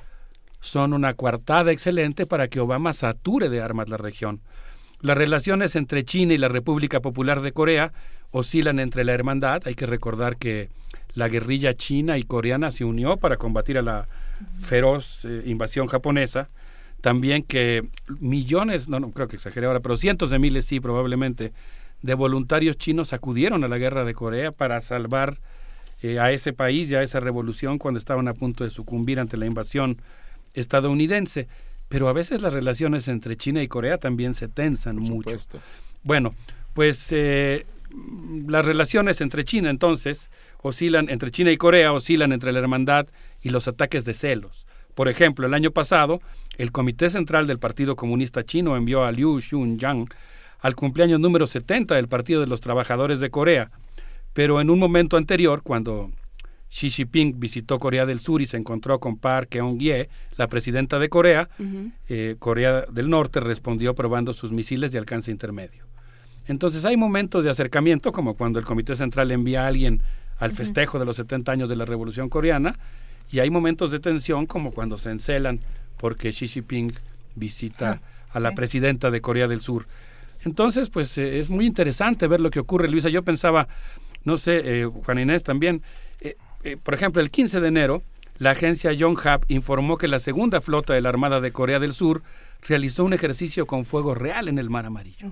son 0.60 0.92
una 0.92 1.14
coartada 1.14 1.72
excelente 1.72 2.26
para 2.26 2.46
que 2.46 2.60
Obama 2.60 2.92
sature 2.92 3.48
de 3.48 3.60
armas 3.60 3.88
la 3.88 3.96
región. 3.96 4.40
Las 5.00 5.16
relaciones 5.16 5.76
entre 5.76 6.04
China 6.04 6.34
y 6.34 6.38
la 6.38 6.48
República 6.48 7.00
Popular 7.00 7.40
de 7.40 7.52
Corea 7.52 7.92
oscilan 8.32 8.80
entre 8.80 9.04
la 9.04 9.12
hermandad. 9.12 9.62
Hay 9.64 9.74
que 9.74 9.86
recordar 9.86 10.36
que 10.36 10.68
la 11.14 11.28
guerrilla 11.28 11.74
china 11.74 12.18
y 12.18 12.24
coreana 12.24 12.70
se 12.70 12.84
unió 12.84 13.16
para 13.16 13.36
combatir 13.36 13.78
a 13.78 13.82
la 13.82 14.08
feroz 14.60 15.24
eh, 15.24 15.42
invasión 15.46 15.86
japonesa. 15.86 16.48
También 17.00 17.44
que 17.44 17.86
millones, 18.20 18.88
no, 18.88 18.98
no 18.98 19.12
creo 19.12 19.28
que 19.28 19.36
exagere 19.36 19.66
ahora, 19.66 19.80
pero 19.80 19.96
cientos 19.96 20.30
de 20.30 20.40
miles 20.40 20.66
sí 20.66 20.80
probablemente, 20.80 21.52
de 22.02 22.14
voluntarios 22.14 22.76
chinos 22.76 23.12
acudieron 23.12 23.62
a 23.62 23.68
la 23.68 23.78
guerra 23.78 24.04
de 24.04 24.14
Corea 24.14 24.50
para 24.50 24.80
salvar 24.80 25.38
eh, 26.02 26.18
a 26.18 26.32
ese 26.32 26.52
país 26.52 26.90
y 26.90 26.96
a 26.96 27.02
esa 27.02 27.20
revolución 27.20 27.78
cuando 27.78 27.98
estaban 27.98 28.26
a 28.26 28.34
punto 28.34 28.64
de 28.64 28.70
sucumbir 28.70 29.20
ante 29.20 29.36
la 29.36 29.46
invasión 29.46 29.98
estadounidense 30.54 31.46
pero 31.88 32.08
a 32.08 32.12
veces 32.12 32.42
las 32.42 32.52
relaciones 32.52 33.08
entre 33.08 33.36
China 33.36 33.62
y 33.62 33.68
Corea 33.68 33.98
también 33.98 34.34
se 34.34 34.48
tensan 34.48 34.96
mucho. 34.96 35.36
Bueno, 36.02 36.30
pues 36.74 37.08
eh, 37.10 37.66
las 38.46 38.66
relaciones 38.66 39.20
entre 39.20 39.44
China 39.44 39.70
entonces 39.70 40.30
oscilan, 40.62 41.08
entre 41.08 41.30
China 41.30 41.50
y 41.50 41.56
Corea 41.56 41.92
oscilan 41.92 42.32
entre 42.32 42.52
la 42.52 42.58
hermandad 42.58 43.06
y 43.42 43.50
los 43.50 43.68
ataques 43.68 44.04
de 44.04 44.14
celos. 44.14 44.66
Por 44.94 45.08
ejemplo, 45.08 45.46
el 45.46 45.54
año 45.54 45.70
pasado, 45.70 46.20
el 46.56 46.72
Comité 46.72 47.08
Central 47.08 47.46
del 47.46 47.58
Partido 47.58 47.96
Comunista 47.96 48.44
Chino 48.44 48.76
envió 48.76 49.04
a 49.04 49.12
Liu 49.12 49.40
Xun-yang 49.40 50.08
al 50.60 50.74
cumpleaños 50.74 51.20
número 51.20 51.46
70 51.46 51.94
del 51.94 52.08
Partido 52.08 52.40
de 52.40 52.48
los 52.48 52.60
Trabajadores 52.60 53.20
de 53.20 53.30
Corea, 53.30 53.70
pero 54.32 54.60
en 54.60 54.70
un 54.70 54.78
momento 54.78 55.16
anterior, 55.16 55.62
cuando 55.62 56.10
Xi 56.70 56.90
Jinping 56.90 57.40
visitó 57.40 57.78
Corea 57.78 58.04
del 58.06 58.20
Sur 58.20 58.42
y 58.42 58.46
se 58.46 58.56
encontró 58.56 59.00
con 59.00 59.16
Park 59.16 59.48
Geun-hye, 59.52 60.08
la 60.36 60.48
presidenta 60.48 60.98
de 60.98 61.08
Corea. 61.08 61.48
Eh, 62.08 62.36
Corea 62.38 62.82
del 62.90 63.08
Norte 63.08 63.40
respondió 63.40 63.94
probando 63.94 64.32
sus 64.32 64.52
misiles 64.52 64.92
de 64.92 64.98
alcance 64.98 65.30
intermedio. 65.30 65.86
Entonces 66.46 66.84
hay 66.84 66.96
momentos 66.96 67.44
de 67.44 67.50
acercamiento, 67.50 68.12
como 68.12 68.34
cuando 68.34 68.58
el 68.58 68.64
Comité 68.64 68.94
Central 68.94 69.30
envía 69.30 69.64
a 69.64 69.68
alguien 69.68 70.02
al 70.38 70.52
festejo 70.52 70.98
de 70.98 71.04
los 71.04 71.16
70 71.16 71.52
años 71.52 71.68
de 71.68 71.76
la 71.76 71.84
Revolución 71.84 72.28
Coreana, 72.28 72.78
y 73.30 73.40
hay 73.40 73.50
momentos 73.50 73.90
de 73.90 74.00
tensión, 74.00 74.46
como 74.46 74.72
cuando 74.72 74.96
se 74.96 75.10
encelan 75.10 75.60
porque 75.98 76.30
Xi 76.30 76.48
Jinping 76.48 76.92
visita 77.34 78.00
a 78.30 78.40
la 78.40 78.52
presidenta 78.52 79.10
de 79.10 79.20
Corea 79.20 79.48
del 79.48 79.60
Sur. 79.60 79.86
Entonces, 80.44 80.88
pues 80.88 81.18
eh, 81.18 81.38
es 81.38 81.50
muy 81.50 81.66
interesante 81.66 82.26
ver 82.26 82.40
lo 82.40 82.50
que 82.50 82.60
ocurre, 82.60 82.88
Luisa. 82.88 83.08
Yo 83.08 83.22
pensaba, 83.22 83.68
no 84.24 84.36
sé, 84.36 84.60
eh, 84.64 84.84
Juan 84.86 85.18
Inés 85.18 85.42
también, 85.42 85.82
eh, 86.64 86.76
por 86.76 86.94
ejemplo, 86.94 87.22
el 87.22 87.30
15 87.30 87.60
de 87.60 87.68
enero, 87.68 88.02
la 88.38 88.50
agencia 88.50 88.92
Yonhap 88.92 89.44
informó 89.48 89.96
que 89.98 90.08
la 90.08 90.18
segunda 90.18 90.60
flota 90.60 90.94
de 90.94 91.00
la 91.00 91.08
Armada 91.08 91.40
de 91.40 91.52
Corea 91.52 91.78
del 91.78 91.92
Sur 91.92 92.22
realizó 92.66 93.04
un 93.04 93.12
ejercicio 93.12 93.66
con 93.66 93.84
fuego 93.84 94.14
real 94.14 94.48
en 94.48 94.58
el 94.58 94.70
Mar 94.70 94.86
Amarillo. 94.86 95.30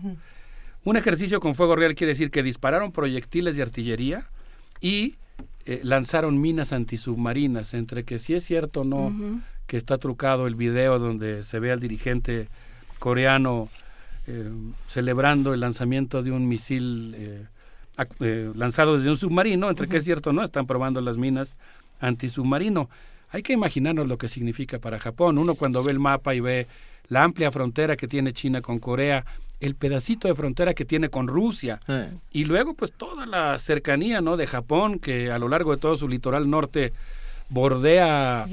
Un 0.84 0.96
ejercicio 0.96 1.40
con 1.40 1.54
fuego 1.54 1.76
real 1.76 1.94
quiere 1.94 2.12
decir 2.12 2.30
que 2.30 2.42
dispararon 2.42 2.92
proyectiles 2.92 3.56
de 3.56 3.62
artillería 3.62 4.28
y 4.80 5.16
eh, 5.64 5.80
lanzaron 5.82 6.40
minas 6.40 6.72
antisubmarinas, 6.72 7.74
entre 7.74 8.04
que 8.04 8.18
si 8.18 8.34
es 8.34 8.44
cierto 8.44 8.82
o 8.82 8.84
no 8.84 9.42
que 9.66 9.76
está 9.76 9.98
trucado 9.98 10.46
el 10.46 10.54
video 10.54 11.00
donde 11.00 11.42
se 11.42 11.58
ve 11.58 11.72
al 11.72 11.80
dirigente 11.80 12.48
coreano 13.00 13.68
eh, 14.28 14.48
celebrando 14.86 15.54
el 15.54 15.60
lanzamiento 15.60 16.22
de 16.22 16.30
un 16.30 16.46
misil 16.46 17.48
eh, 18.20 18.52
lanzado 18.54 18.96
desde 18.96 19.10
un 19.10 19.16
submarino, 19.16 19.68
entre 19.68 19.88
que 19.88 19.98
es 19.98 20.04
cierto 20.04 20.32
no, 20.32 20.42
están 20.42 20.66
probando 20.66 21.00
las 21.00 21.16
minas 21.16 21.56
antisubmarino. 22.00 22.88
Hay 23.30 23.42
que 23.42 23.52
imaginarnos 23.52 24.06
lo 24.06 24.18
que 24.18 24.28
significa 24.28 24.78
para 24.78 24.98
Japón. 24.98 25.38
Uno 25.38 25.54
cuando 25.54 25.82
ve 25.82 25.92
el 25.92 25.98
mapa 25.98 26.34
y 26.34 26.40
ve 26.40 26.66
la 27.08 27.22
amplia 27.22 27.50
frontera 27.50 27.96
que 27.96 28.08
tiene 28.08 28.32
China 28.32 28.60
con 28.60 28.78
Corea, 28.78 29.24
el 29.60 29.74
pedacito 29.74 30.28
de 30.28 30.34
frontera 30.34 30.74
que 30.74 30.84
tiene 30.84 31.08
con 31.08 31.28
Rusia 31.28 31.80
y 32.30 32.44
luego 32.44 32.74
pues 32.74 32.92
toda 32.92 33.24
la 33.24 33.58
cercanía 33.58 34.20
no 34.20 34.36
de 34.36 34.46
Japón 34.46 34.98
que 34.98 35.30
a 35.30 35.38
lo 35.38 35.48
largo 35.48 35.74
de 35.74 35.80
todo 35.80 35.96
su 35.96 36.08
litoral 36.08 36.50
norte 36.50 36.92
bordea 37.48 38.46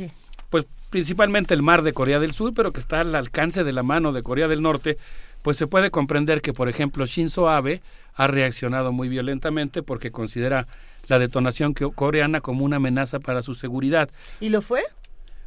pues 0.50 0.66
principalmente 0.92 1.56
el 1.56 1.64
mar 1.64 1.82
de 1.82 1.94
Corea 1.94 2.20
del 2.20 2.32
Sur, 2.32 2.54
pero 2.54 2.72
que 2.72 2.80
está 2.80 3.02
al 3.02 3.16
alcance 3.16 3.64
de 3.64 3.74
la 3.74 3.82
mano 3.82 4.14
de 4.14 4.22
Corea 4.22 4.48
del 4.48 4.62
Norte, 4.62 5.00
pues 5.42 5.58
se 5.58 5.66
puede 5.66 5.90
comprender 5.90 6.44
que, 6.44 6.54
por 6.54 6.70
ejemplo, 6.70 7.08
Shinzo 7.08 7.50
Abe 7.50 7.82
ha 8.16 8.28
reaccionado 8.28 8.92
muy 8.92 9.10
violentamente 9.10 9.84
porque 9.84 10.12
considera 10.12 10.66
la 11.08 11.20
detonación 11.20 11.74
coreana 11.74 12.42
como 12.42 12.64
una 12.66 12.78
amenaza 12.78 13.20
para 13.20 13.42
su 13.42 13.56
seguridad. 13.56 14.10
¿Y 14.40 14.50
lo 14.50 14.62
fue? 14.62 14.82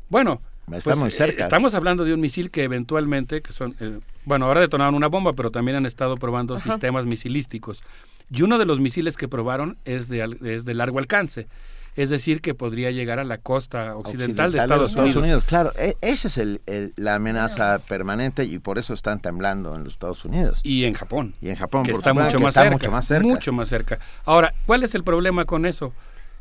Bueno, 0.08 0.40
Está 0.72 0.96
muy 0.96 1.08
eh, 1.08 1.12
cerca. 1.12 1.44
estamos 1.44 1.74
hablando 1.74 2.04
de 2.04 2.12
un 2.12 2.20
misil 2.20 2.50
que 2.50 2.64
eventualmente, 2.64 3.40
que 3.40 3.52
son, 3.52 3.76
eh, 3.80 4.00
bueno, 4.24 4.46
ahora 4.46 4.60
detonaron 4.60 4.94
una 4.96 5.06
bomba, 5.06 5.32
pero 5.32 5.50
también 5.52 5.76
han 5.76 5.86
estado 5.86 6.16
probando 6.16 6.58
sistemas 6.58 7.06
misilísticos. 7.06 7.82
Y 8.30 8.42
uno 8.42 8.58
de 8.58 8.66
los 8.66 8.80
misiles 8.80 9.16
que 9.16 9.28
probaron 9.28 9.78
es 9.84 10.08
de, 10.08 10.22
al- 10.22 10.44
es 10.44 10.64
de 10.64 10.74
largo 10.74 10.98
alcance. 10.98 11.46
Es 11.96 12.10
decir, 12.10 12.42
que 12.42 12.54
podría 12.54 12.90
llegar 12.90 13.18
a 13.18 13.24
la 13.24 13.38
costa 13.38 13.96
occidental, 13.96 14.52
de 14.52 14.58
Estados, 14.58 14.94
Unidos. 14.94 15.46
Claro, 15.46 15.72
e- 15.78 15.96
esa 16.02 16.28
es 16.28 16.36
el, 16.36 16.60
el- 16.66 16.92
la 16.96 17.14
amenaza 17.14 17.78
permanente 17.88 18.44
y 18.44 18.58
por 18.58 18.78
eso 18.78 18.92
están 18.92 19.18
temblando 19.20 19.74
en 19.74 19.84
los 19.84 19.94
Estados 19.94 20.22
Unidos. 20.26 20.60
Y 20.62 20.84
en 20.84 20.92
Japón. 20.92 21.34
Y 21.40 21.48
en 21.48 21.56
Japón, 21.56 21.84
que 21.84 21.92
por 21.92 22.00
está, 22.00 22.10
supuesto, 22.10 22.26
mucho, 22.26 22.38
que 22.38 22.42
más 22.44 22.50
está 22.50 22.60
cerca, 22.62 22.74
mucho 22.76 22.90
más 22.92 23.06
cerca. 23.06 23.26
mucho 23.26 23.52
más 23.54 23.68
cerca. 23.70 23.98
Ahora, 24.26 24.52
¿cuál 24.66 24.82
es 24.82 24.94
el 24.94 25.04
problema 25.04 25.46
con 25.46 25.64
eso, 25.64 25.94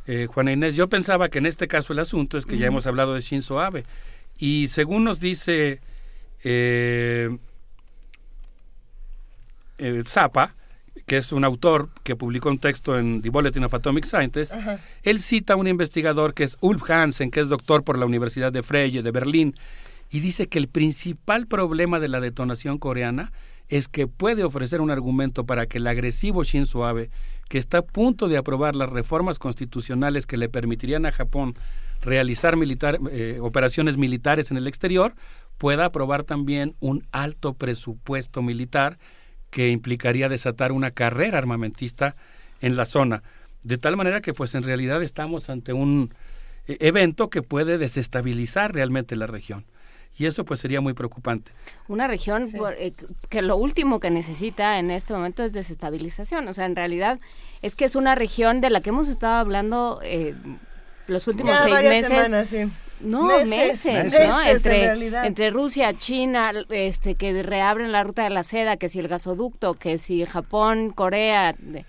eh, 0.07 0.27
Juana 0.29 0.51
Inés? 0.51 0.75
Yo 0.75 0.89
pensaba 0.89 1.29
que 1.29 1.37
en 1.37 1.45
este 1.45 1.67
caso 1.69 1.93
el 1.93 1.99
asunto 1.99 2.37
es 2.37 2.45
que 2.45 2.57
ya 2.57 2.67
hemos 2.67 2.85
hablado 2.85 3.13
de 3.13 3.21
Shinzo 3.21 3.61
Abe. 3.61 3.85
Y 4.37 4.67
según 4.67 5.05
nos 5.05 5.21
dice 5.21 5.79
eh, 6.43 7.37
eh, 9.77 10.03
Zappa, 10.05 10.53
que 11.05 11.17
es 11.17 11.31
un 11.31 11.43
autor 11.43 11.89
que 12.03 12.15
publicó 12.15 12.49
un 12.49 12.59
texto 12.59 12.97
en 12.97 13.21
The 13.21 13.29
Bulletin 13.29 13.63
of 13.63 13.73
Atomic 13.73 14.05
Scientists, 14.05 14.55
él 15.03 15.19
cita 15.19 15.53
a 15.53 15.55
un 15.55 15.67
investigador 15.67 16.33
que 16.33 16.43
es 16.43 16.57
Ulf 16.61 16.89
Hansen, 16.89 17.29
que 17.31 17.41
es 17.41 17.49
doctor 17.49 17.83
por 17.83 17.97
la 17.97 18.05
Universidad 18.05 18.51
de 18.51 18.63
Freie 18.63 19.03
de 19.03 19.11
Berlín, 19.11 19.53
y 20.09 20.19
dice 20.19 20.47
que 20.47 20.59
el 20.59 20.67
principal 20.67 21.47
problema 21.47 21.99
de 21.99 22.07
la 22.07 22.19
detonación 22.19 22.77
coreana 22.77 23.31
es 23.67 23.87
que 23.87 24.07
puede 24.07 24.43
ofrecer 24.43 24.81
un 24.81 24.91
argumento 24.91 25.45
para 25.45 25.65
que 25.65 25.79
el 25.79 25.87
agresivo 25.87 26.43
Shinzo 26.43 26.85
Abe, 26.85 27.09
que 27.49 27.57
está 27.57 27.79
a 27.79 27.81
punto 27.83 28.27
de 28.27 28.37
aprobar 28.37 28.75
las 28.75 28.89
reformas 28.89 29.39
constitucionales 29.39 30.25
que 30.25 30.37
le 30.37 30.49
permitirían 30.49 31.05
a 31.05 31.11
Japón 31.11 31.55
realizar 32.01 32.55
militar, 32.55 32.99
eh, 33.11 33.39
operaciones 33.41 33.97
militares 33.97 34.51
en 34.51 34.57
el 34.57 34.67
exterior, 34.67 35.15
pueda 35.57 35.85
aprobar 35.85 36.23
también 36.23 36.75
un 36.79 37.07
alto 37.11 37.53
presupuesto 37.53 38.41
militar 38.41 38.97
que 39.49 39.69
implicaría 39.69 40.29
desatar 40.29 40.71
una 40.71 40.91
carrera 40.91 41.37
armamentista 41.37 42.15
en 42.61 42.75
la 42.75 42.85
zona. 42.85 43.23
De 43.63 43.77
tal 43.77 43.97
manera 43.97 44.21
que 44.21 44.33
pues 44.33 44.53
en 44.55 44.63
realidad 44.63 45.01
estamos 45.01 45.49
ante 45.49 45.73
un 45.73 46.13
eh, 46.67 46.77
evento 46.81 47.29
que 47.29 47.41
puede 47.41 47.77
desestabilizar 47.77 48.73
realmente 48.73 49.15
la 49.15 49.27
región. 49.27 49.65
Y 50.17 50.27
eso 50.27 50.45
pues 50.45 50.61
sería 50.61 50.79
muy 50.79 50.93
preocupante. 50.93 51.51
Una 51.89 52.07
región 52.07 52.49
por- 52.51 52.73
eh, 52.73 52.93
que 53.29 53.41
lo 53.41 53.57
último 53.57 53.99
que 53.99 54.09
necesita 54.09 54.79
en 54.79 54.89
este 54.91 55.13
momento 55.13 55.43
es 55.43 55.51
desestabilización. 55.51 56.47
O 56.47 56.53
sea, 56.53 56.65
en 56.65 56.75
realidad 56.75 57.19
es 57.61 57.75
que 57.75 57.83
es 57.85 57.95
una 57.95 58.15
región 58.15 58.61
de 58.61 58.69
la 58.69 58.79
que 58.81 58.89
hemos 58.91 59.09
estado 59.09 59.33
hablando 59.35 59.99
eh, 60.03 60.33
los 61.07 61.27
últimos 61.27 61.53
Ya 61.53 61.63
seis 61.63 61.75
meses. 61.89 62.07
semanas, 62.07 62.47
sí. 62.49 62.69
No, 63.01 63.27
Meses, 63.27 63.47
meses, 63.85 64.03
meses, 64.05 64.27
¿no? 64.29 64.41
en 64.41 64.47
Entre, 64.55 64.79
realidad. 64.79 65.25
entre 65.25 65.49
Rusia, 65.49 65.93
China, 65.97 66.51
este, 66.69 67.15
que 67.15 67.43
reabren 67.43 67.91
la 67.91 68.03
ruta 68.03 68.23
de 68.23 68.29
la 68.29 68.43
seda, 68.45 68.77
que 68.77 68.87
si 68.87 68.99
el 68.99 69.07
gasoducto, 69.09 69.73
que 69.73 69.97
si 69.97 70.25
Japón, 70.25 70.91
Corea, 70.91 71.53
de- 71.59 71.85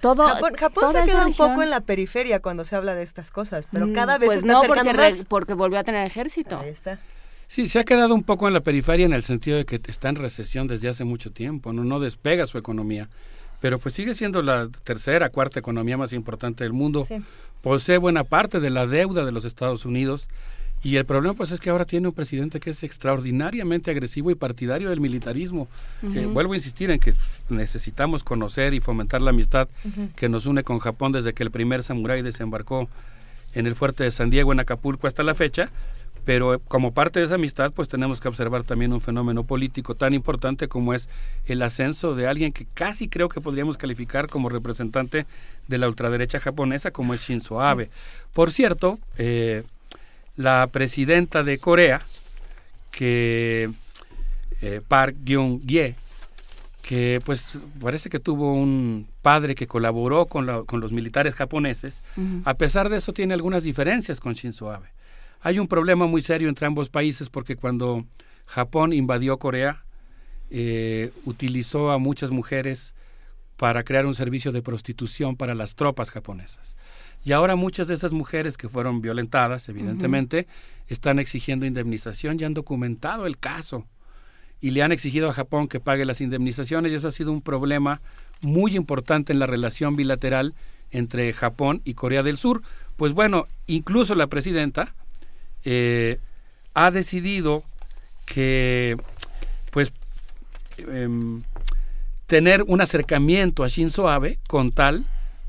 todo. 0.00 0.26
Japón, 0.26 0.54
Japón 0.58 0.84
toda 0.88 1.04
se 1.04 1.10
queda 1.10 1.26
un 1.26 1.34
poco 1.34 1.62
en 1.62 1.68
la 1.68 1.80
periferia 1.82 2.40
cuando 2.40 2.64
se 2.64 2.74
habla 2.74 2.94
de 2.94 3.02
estas 3.02 3.30
cosas, 3.30 3.66
pero 3.70 3.86
Mm, 3.86 3.92
cada 3.92 4.16
vez 4.16 4.28
pues 4.28 4.40
se 4.40 4.46
está 4.46 4.52
no, 4.54 4.58
acercando 4.60 4.90
porque, 4.92 5.10
re- 5.18 5.24
porque 5.28 5.52
volvió 5.54 5.78
a 5.78 5.84
tener 5.84 6.06
ejército. 6.06 6.58
Ahí 6.58 6.70
está. 6.70 6.98
Sí, 7.46 7.68
se 7.68 7.78
ha 7.80 7.84
quedado 7.84 8.14
un 8.14 8.22
poco 8.22 8.48
en 8.48 8.54
la 8.54 8.60
periferia 8.60 9.04
en 9.04 9.12
el 9.12 9.22
sentido 9.24 9.58
de 9.58 9.66
que 9.66 9.78
está 9.88 10.08
en 10.08 10.16
recesión 10.16 10.68
desde 10.68 10.88
hace 10.88 11.04
mucho 11.04 11.30
tiempo, 11.32 11.74
no, 11.74 11.84
no 11.84 12.00
despega 12.00 12.46
su 12.46 12.56
economía, 12.56 13.10
pero 13.60 13.78
pues 13.78 13.94
sigue 13.94 14.14
siendo 14.14 14.40
la 14.40 14.68
tercera, 14.84 15.28
cuarta 15.28 15.58
economía 15.58 15.98
más 15.98 16.14
importante 16.14 16.64
del 16.64 16.72
mundo, 16.72 17.04
Sí. 17.06 17.20
Posee 17.62 17.98
buena 17.98 18.24
parte 18.24 18.60
de 18.60 18.70
la 18.70 18.86
deuda 18.86 19.24
de 19.24 19.32
los 19.32 19.44
Estados 19.44 19.84
Unidos 19.84 20.28
y 20.82 20.96
el 20.96 21.04
problema 21.04 21.34
pues 21.34 21.52
es 21.52 21.60
que 21.60 21.68
ahora 21.68 21.84
tiene 21.84 22.08
un 22.08 22.14
presidente 22.14 22.58
que 22.58 22.70
es 22.70 22.82
extraordinariamente 22.82 23.90
agresivo 23.90 24.30
y 24.30 24.34
partidario 24.34 24.88
del 24.88 25.00
militarismo. 25.00 25.68
Ujú. 26.02 26.30
vuelvo 26.30 26.54
a 26.54 26.56
insistir 26.56 26.90
en 26.90 26.98
que 26.98 27.12
necesitamos 27.50 28.24
conocer 28.24 28.72
y 28.72 28.80
fomentar 28.80 29.20
la 29.20 29.30
amistad 29.30 29.68
que 30.16 30.28
nos 30.28 30.46
une 30.46 30.64
con 30.64 30.78
Japón 30.78 31.12
desde 31.12 31.34
que 31.34 31.42
el 31.42 31.50
primer 31.50 31.82
samurái 31.82 32.22
desembarcó 32.22 32.88
en 33.54 33.66
el 33.66 33.74
fuerte 33.74 34.04
de 34.04 34.10
San 34.10 34.30
Diego 34.30 34.52
en 34.52 34.60
Acapulco 34.60 35.06
hasta 35.06 35.22
la 35.22 35.34
fecha, 35.34 35.70
pero 36.24 36.54
eh, 36.54 36.58
como 36.68 36.92
parte 36.92 37.18
de 37.20 37.26
esa 37.26 37.36
amistad 37.36 37.72
pues 37.72 37.88
tenemos 37.88 38.20
que 38.20 38.28
observar 38.28 38.64
también 38.64 38.92
un 38.92 39.00
fenómeno 39.00 39.44
político 39.44 39.94
tan 39.94 40.14
importante 40.14 40.68
como 40.68 40.94
es 40.94 41.08
el 41.46 41.62
ascenso 41.62 42.14
de 42.14 42.26
alguien 42.26 42.52
que 42.52 42.66
casi 42.74 43.08
creo 43.08 43.28
que 43.28 43.40
podríamos 43.40 43.76
calificar 43.76 44.28
como 44.28 44.48
representante 44.48 45.26
de 45.68 45.78
la 45.78 45.88
ultraderecha 45.88 46.40
japonesa 46.40 46.90
como 46.90 47.14
es 47.14 47.22
Shinzo 47.22 47.60
Abe. 47.60 47.90
Por 48.32 48.50
cierto, 48.52 48.98
eh, 49.18 49.62
la 50.36 50.66
presidenta 50.72 51.42
de 51.42 51.58
Corea, 51.58 52.00
que 52.90 53.70
eh, 54.62 54.80
Park 54.86 55.16
Geun-hye, 55.24 55.94
que 56.82 57.20
pues 57.24 57.52
parece 57.80 58.10
que 58.10 58.18
tuvo 58.18 58.52
un 58.54 59.06
padre 59.22 59.54
que 59.54 59.66
colaboró 59.66 60.26
con, 60.26 60.46
la- 60.46 60.62
con 60.64 60.80
los 60.80 60.92
militares 60.92 61.34
japoneses, 61.34 62.00
a 62.44 62.54
pesar 62.54 62.88
de 62.88 62.96
eso 62.96 63.12
tiene 63.12 63.34
algunas 63.34 63.62
diferencias 63.64 64.18
con 64.20 64.32
Shinzo 64.32 64.70
Abe. 64.72 64.88
Hay 65.42 65.58
un 65.58 65.68
problema 65.68 66.06
muy 66.06 66.22
serio 66.22 66.48
entre 66.48 66.66
ambos 66.66 66.90
países 66.90 67.30
porque 67.30 67.56
cuando 67.56 68.04
Japón 68.46 68.92
invadió 68.92 69.38
Corea, 69.38 69.84
eh, 70.50 71.12
utilizó 71.24 71.92
a 71.92 71.98
muchas 71.98 72.30
mujeres 72.30 72.94
para 73.56 73.84
crear 73.84 74.06
un 74.06 74.14
servicio 74.14 74.52
de 74.52 74.62
prostitución 74.62 75.36
para 75.36 75.54
las 75.54 75.74
tropas 75.74 76.10
japonesas. 76.10 76.76
Y 77.24 77.32
ahora 77.32 77.56
muchas 77.56 77.88
de 77.88 77.94
esas 77.94 78.12
mujeres 78.12 78.56
que 78.56 78.68
fueron 78.68 79.02
violentadas, 79.02 79.68
evidentemente, 79.68 80.46
están 80.88 81.18
exigiendo 81.18 81.66
indemnización 81.66 82.40
y 82.40 82.44
han 82.44 82.54
documentado 82.54 83.26
el 83.26 83.38
caso. 83.38 83.86
Y 84.60 84.70
le 84.70 84.82
han 84.82 84.92
exigido 84.92 85.28
a 85.28 85.32
Japón 85.34 85.68
que 85.68 85.80
pague 85.80 86.04
las 86.04 86.20
indemnizaciones 86.20 86.92
y 86.92 86.94
eso 86.94 87.08
ha 87.08 87.12
sido 87.12 87.32
un 87.32 87.42
problema 87.42 88.00
muy 88.40 88.76
importante 88.76 89.32
en 89.32 89.38
la 89.38 89.46
relación 89.46 89.96
bilateral 89.96 90.54
entre 90.90 91.32
Japón 91.32 91.82
y 91.84 91.94
Corea 91.94 92.22
del 92.22 92.36
Sur. 92.36 92.62
Pues 92.96 93.12
bueno, 93.12 93.46
incluso 93.66 94.14
la 94.14 94.26
presidenta 94.26 94.94
eh, 95.64 96.18
ha 96.74 96.90
decidido 96.90 97.62
que 98.26 98.96
pues 99.70 99.92
em, 100.78 101.42
tener 102.26 102.62
un 102.66 102.80
acercamiento 102.80 103.64
a 103.64 103.68
Shinzo 103.68 104.08
Abe 104.08 104.38
con 104.46 104.72
tal 104.72 105.04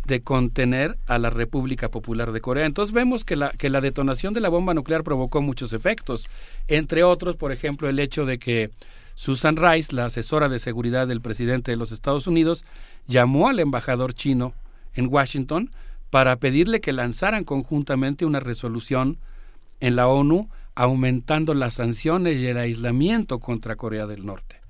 de 0.06 0.22
contener 0.22 0.98
a 1.06 1.19
la 1.19 1.30
República 1.30 1.90
Popular 1.90 2.31
de 2.31 2.41
Corea. 2.41 2.65
Entonces 2.65 2.93
vemos 2.93 3.23
que 3.23 3.35
la, 3.35 3.51
que 3.51 3.69
la 3.69 3.81
detonación 3.81 4.33
de 4.33 4.41
la 4.41 4.49
bomba 4.49 4.73
nuclear 4.73 5.03
provocó 5.03 5.41
muchos 5.41 5.73
efectos, 5.73 6.27
entre 6.67 7.03
otros, 7.03 7.35
por 7.35 7.51
ejemplo, 7.51 7.88
el 7.88 7.99
hecho 7.99 8.25
de 8.25 8.40
que 8.40 8.72
Susan 9.14 9.57
Rice, 9.57 9.95
la 9.95 10.06
asesora 10.06 10.49
de 10.49 10.59
seguridad 10.59 11.07
del 11.07 11.22
presidente 11.22 11.72
de 11.72 11.77
los 11.77 11.91
Estados 11.91 12.25
Unidos, 12.27 12.65
llamó 13.07 13.48
al 13.49 13.59
embajador 13.59 14.14
chino 14.14 14.53
en 14.95 15.07
Washington 15.07 15.69
para 16.09 16.38
pedirle 16.38 16.81
que 16.81 16.93
lanzaran 16.93 17.43
conjuntamente 17.43 18.25
una 18.25 18.40
resolución 18.40 19.17
en 19.82 19.95
la 19.95 20.08
ONU 20.08 20.50
aumentando 20.76 21.53
las 21.53 21.76
sanciones 21.76 22.40
y 22.40 22.48
el 22.48 22.58
aislamiento 22.58 23.40
contra 23.40 23.76
Corea 23.76 24.08
del 24.08 24.26
Norte, 24.26 24.61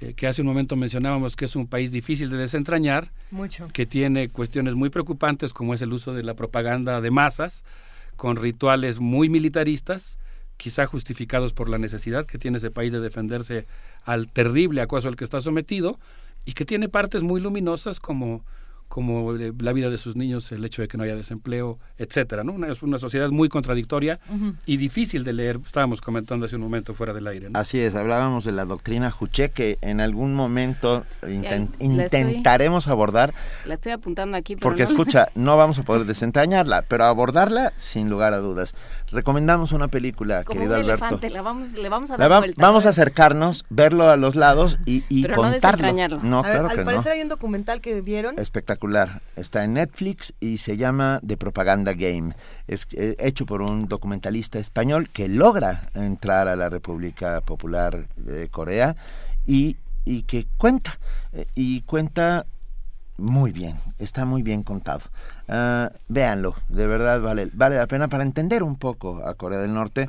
eh, 0.00 0.12
que 0.14 0.26
hace 0.26 0.42
un 0.42 0.48
momento 0.48 0.76
mencionábamos 0.76 1.36
que 1.36 1.46
es 1.46 1.56
un 1.56 1.66
país 1.66 1.90
difícil 1.90 2.28
de 2.28 2.36
desentrañar, 2.36 3.10
Mucho. 3.30 3.66
que 3.68 3.86
tiene 3.86 4.28
cuestiones 4.28 4.74
muy 4.74 4.90
preocupantes 4.90 5.52
como 5.54 5.72
es 5.72 5.80
el 5.80 5.92
uso 5.92 6.12
de 6.12 6.22
la 6.22 6.34
propaganda 6.34 7.00
de 7.00 7.10
masas, 7.10 7.64
con 8.16 8.36
rituales 8.36 9.00
muy 9.00 9.30
militaristas, 9.30 10.18
quizá 10.58 10.86
justificados 10.86 11.54
por 11.54 11.68
la 11.68 11.78
necesidad 11.78 12.26
que 12.26 12.38
tiene 12.38 12.58
ese 12.58 12.70
país 12.70 12.92
de 12.92 13.00
defenderse 13.00 13.66
al 14.04 14.28
terrible 14.28 14.82
acoso 14.82 15.08
al 15.08 15.16
que 15.16 15.24
está 15.24 15.40
sometido, 15.40 15.98
y 16.44 16.52
que 16.52 16.64
tiene 16.64 16.88
partes 16.88 17.22
muy 17.22 17.40
luminosas 17.40 18.00
como 18.00 18.44
como 18.92 19.34
eh, 19.36 19.54
la 19.58 19.72
vida 19.72 19.88
de 19.88 19.96
sus 19.96 20.16
niños, 20.16 20.52
el 20.52 20.62
hecho 20.66 20.82
de 20.82 20.88
que 20.88 20.98
no 20.98 21.04
haya 21.04 21.16
desempleo, 21.16 21.78
etcétera, 21.96 22.44
¿no? 22.44 22.52
Una, 22.52 22.70
es 22.70 22.82
una 22.82 22.98
sociedad 22.98 23.30
muy 23.30 23.48
contradictoria 23.48 24.20
y 24.66 24.76
difícil 24.76 25.24
de 25.24 25.32
leer. 25.32 25.58
Estábamos 25.64 26.02
comentando 26.02 26.44
hace 26.44 26.56
un 26.56 26.62
momento 26.62 26.92
fuera 26.92 27.14
del 27.14 27.26
aire, 27.26 27.48
¿no? 27.48 27.58
Así 27.58 27.80
es, 27.80 27.94
hablábamos 27.94 28.44
de 28.44 28.52
la 28.52 28.66
doctrina 28.66 29.10
Juche 29.10 29.48
que 29.48 29.78
en 29.80 30.02
algún 30.02 30.34
momento 30.34 31.06
estoy- 31.22 31.68
intentaremos 31.80 32.86
abordar, 32.88 33.32
La 33.64 33.74
estoy 33.74 33.92
apuntando 33.92 34.36
aquí. 34.36 34.56
pero 34.56 34.68
porque 34.68 34.82
no- 34.82 34.88
escucha, 34.90 35.28
no 35.34 35.56
vamos 35.56 35.78
a 35.78 35.84
poder 35.84 36.04
desentrañarla, 36.04 36.82
pero 36.82 37.04
abordarla 37.06 37.72
sin 37.76 38.10
lugar 38.10 38.34
a 38.34 38.38
dudas. 38.38 38.74
Recomendamos 39.10 39.72
una 39.72 39.88
película, 39.88 40.44
Como 40.44 40.60
querido 40.60 40.76
un 40.76 40.82
Alberto. 40.84 41.04
elefante, 41.06 41.30
la 41.30 41.40
vamos, 41.42 41.72
le 41.72 41.88
vamos 41.88 42.10
a 42.10 42.14
La 42.14 42.18
dar 42.18 42.32
va- 42.32 42.38
vuelta. 42.40 42.60
vamos 42.60 42.84
a 42.84 42.90
acercarnos, 42.90 43.64
verlo 43.70 44.10
a 44.10 44.16
los 44.16 44.36
lados 44.36 44.78
y, 44.84 45.04
y 45.08 45.22
Pero 45.22 45.36
no 45.36 45.42
contarlo. 45.44 45.76
desentrañarlo. 45.78 46.20
No, 46.22 46.40
A 46.40 46.42
ver, 46.42 46.50
claro 46.52 46.68
al 46.68 46.74
que 46.76 46.84
no. 46.84 46.90
parecer 46.90 47.12
hay 47.12 47.22
un 47.22 47.28
documental 47.28 47.80
que 47.80 48.00
vieron 48.02 48.38
Espectacular. 48.38 48.81
Está 49.36 49.62
en 49.62 49.74
Netflix 49.74 50.34
y 50.40 50.58
se 50.58 50.76
llama 50.76 51.20
The 51.24 51.36
Propaganda 51.36 51.92
Game. 51.92 52.34
Es 52.66 52.88
eh, 52.92 53.14
hecho 53.20 53.46
por 53.46 53.62
un 53.62 53.86
documentalista 53.86 54.58
español 54.58 55.08
que 55.08 55.28
logra 55.28 55.88
entrar 55.94 56.48
a 56.48 56.56
la 56.56 56.68
República 56.68 57.40
Popular 57.42 58.08
de 58.16 58.48
Corea 58.48 58.96
y, 59.46 59.76
y 60.04 60.22
que 60.22 60.46
cuenta. 60.58 60.98
eh, 61.32 61.46
y 61.54 61.82
cuenta 61.82 62.44
muy 63.18 63.52
bien, 63.52 63.76
está 64.00 64.24
muy 64.24 64.42
bien 64.42 64.64
contado. 64.64 65.02
Ah, 65.46 65.92
véanlo, 66.08 66.56
de 66.68 66.86
verdad 66.88 67.20
vale, 67.20 67.50
vale 67.52 67.76
la 67.76 67.86
pena 67.86 68.08
para 68.08 68.24
entender 68.24 68.64
un 68.64 68.76
poco 68.76 69.24
a 69.24 69.34
Corea 69.34 69.60
del 69.60 69.74
Norte 69.74 70.08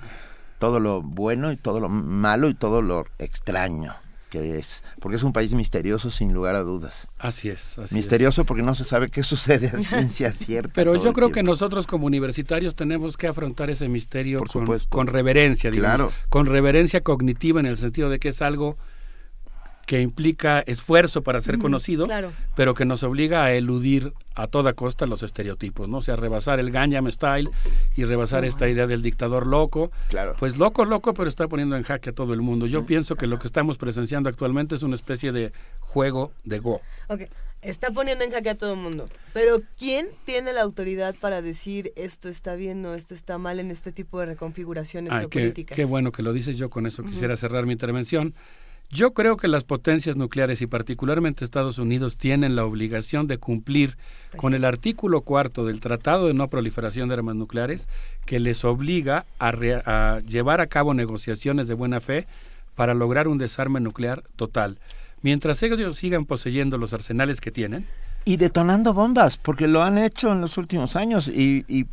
todo 0.58 0.80
lo 0.80 1.02
bueno 1.02 1.52
y 1.52 1.58
todo 1.58 1.80
lo 1.80 1.90
malo 1.90 2.50
y 2.50 2.56
todo 2.56 2.82
lo 2.82 3.06
extraño 3.20 3.94
que 4.34 4.58
es, 4.58 4.84
porque 5.00 5.18
es 5.18 5.24
un 5.24 5.32
país 5.32 5.54
misterioso 5.54 6.10
sin 6.10 6.34
lugar 6.34 6.56
a 6.56 6.64
dudas. 6.64 7.08
Así 7.20 7.50
es. 7.50 7.78
Así 7.78 7.94
misterioso 7.94 8.46
porque 8.46 8.64
no 8.64 8.74
se 8.74 8.84
sabe 8.84 9.10
qué 9.10 9.22
sucede 9.22 9.68
a 9.68 9.80
ciencia 9.80 10.32
cierta. 10.34 10.72
Pero 10.74 10.96
yo 10.96 11.14
creo 11.14 11.32
que 11.32 11.44
nosotros 11.44 11.86
como 11.86 12.08
universitarios 12.08 12.76
tenemos 12.76 13.16
que 13.16 13.28
afrontar 13.28 13.70
ese 13.70 13.88
misterio 13.90 14.40
Por 14.40 14.50
con, 14.66 14.80
con 14.90 15.06
reverencia, 15.08 15.70
digamos, 15.70 15.96
Claro. 16.12 16.12
con 16.30 16.48
reverencia 16.48 17.02
cognitiva 17.02 17.60
en 17.60 17.68
el 17.68 17.78
sentido 17.78 18.10
de 18.10 18.18
que 18.20 18.30
es 18.30 18.42
algo 18.42 18.76
que 19.86 20.02
implica 20.02 20.62
esfuerzo 20.62 21.24
para 21.24 21.42
ser 21.42 21.58
conocido, 21.58 22.06
claro. 22.06 22.32
pero 22.56 22.74
que 22.74 22.86
nos 22.86 23.04
obliga 23.04 23.44
a 23.44 23.54
eludir 23.54 24.14
a 24.36 24.48
toda 24.48 24.74
costa 24.74 25.06
los 25.06 25.24
estereotipos, 25.24 25.90
¿no? 25.90 25.98
O 25.98 26.02
sea, 26.02 26.16
rebasar 26.16 26.60
el 26.60 26.72
Gangnam 26.72 27.12
Style 27.12 27.50
y 27.96 28.06
rebasar 28.06 28.46
esta 28.46 28.68
idea 28.68 28.88
del 28.88 29.02
dictador 29.02 29.46
loco. 29.46 29.92
Claro. 30.10 30.36
Pues 30.40 30.58
loco, 30.58 30.86
loco, 30.86 31.14
pero 31.14 31.28
está 31.28 31.48
poniendo 31.48 31.76
en 31.76 31.84
jaque 31.84 32.12
a 32.12 32.14
todo 32.14 32.34
el 32.34 32.42
mundo. 32.42 32.66
Yo 32.66 32.86
pienso 32.86 33.16
que 33.16 33.28
lo 33.28 33.40
que 33.40 33.48
estamos 33.48 33.78
presenciando 33.78 34.30
actualmente 34.30 34.76
es 34.76 34.84
una 34.84 34.96
especie 34.96 35.32
de 35.32 35.52
juego 35.82 36.32
de 36.46 36.60
Go. 36.60 36.82
Ok, 37.10 37.24
está 37.62 37.92
poniendo 37.92 38.24
en 38.24 38.32
jaque 38.32 38.52
a 38.52 38.56
todo 38.56 38.74
el 38.74 38.80
mundo. 38.80 39.10
Pero 39.34 39.62
¿quién 39.78 40.08
tiene 40.26 40.54
la 40.54 40.62
autoridad 40.62 41.14
para 41.20 41.42
decir 41.42 41.92
esto 41.96 42.30
está 42.30 42.56
bien 42.56 42.86
o 42.86 42.96
esto 42.96 43.14
está 43.14 43.38
mal 43.38 43.60
en 43.60 43.70
este 43.70 43.92
tipo 43.92 44.20
de 44.20 44.28
reconfiguraciones 44.28 45.12
Ay, 45.12 45.28
qué, 45.28 45.40
geopolíticas? 45.40 45.76
qué 45.76 45.86
bueno 45.86 46.12
que 46.12 46.24
lo 46.24 46.34
dices. 46.34 46.58
Yo 46.58 46.70
con 46.70 46.88
eso 46.88 47.04
quisiera 47.04 47.36
cerrar 47.36 47.66
mi 47.66 47.74
intervención. 47.74 48.34
Yo 48.94 49.14
creo 49.14 49.38
que 49.38 49.48
las 49.48 49.64
potencias 49.64 50.16
nucleares 50.16 50.62
y 50.62 50.68
particularmente 50.68 51.44
Estados 51.44 51.80
Unidos 51.80 52.16
tienen 52.16 52.56
la 52.56 52.64
obligación 52.64 53.26
de 53.28 53.38
cumplir 53.40 53.98
Pues 54.30 54.40
con 54.40 54.54
el 54.54 54.66
artículo 54.66 55.22
cuarto 55.22 55.66
del 55.66 55.80
Tratado 55.80 56.28
de 56.28 56.34
No 56.36 56.48
Proliferación 56.48 57.08
de 57.10 57.16
Armas 57.16 57.36
Nucleares 57.36 57.88
que 58.26 58.40
les 58.40 58.64
obliga 58.64 59.26
a, 59.40 59.52
re- 59.52 59.82
a 59.86 60.22
llevar 60.28 60.62
a 60.62 60.68
cabo 60.68 60.94
negociaciones 60.94 61.68
de 61.68 61.74
buena 61.74 62.00
fe 62.02 62.28
para 62.76 62.94
lograr 62.94 63.28
un 63.28 63.38
desarme 63.40 63.80
nuclear 63.80 64.24
total. 64.36 64.78
Mientras 65.22 65.64
ellos 65.64 65.98
sigan 65.98 66.26
poseyendo 66.26 66.78
los 66.78 66.94
arsenales 66.94 67.40
que 67.42 67.52
tienen, 67.52 67.88
Y 68.26 68.38
detonando 68.38 68.94
bombas, 68.94 69.38
porque 69.38 69.68
lo 69.68 69.84
han 69.84 69.98
hecho 69.98 70.32
en 70.32 70.40
los 70.42 70.58
últimos 70.58 70.96
años 70.96 71.28
y, 71.28 71.66
y, 71.68 71.86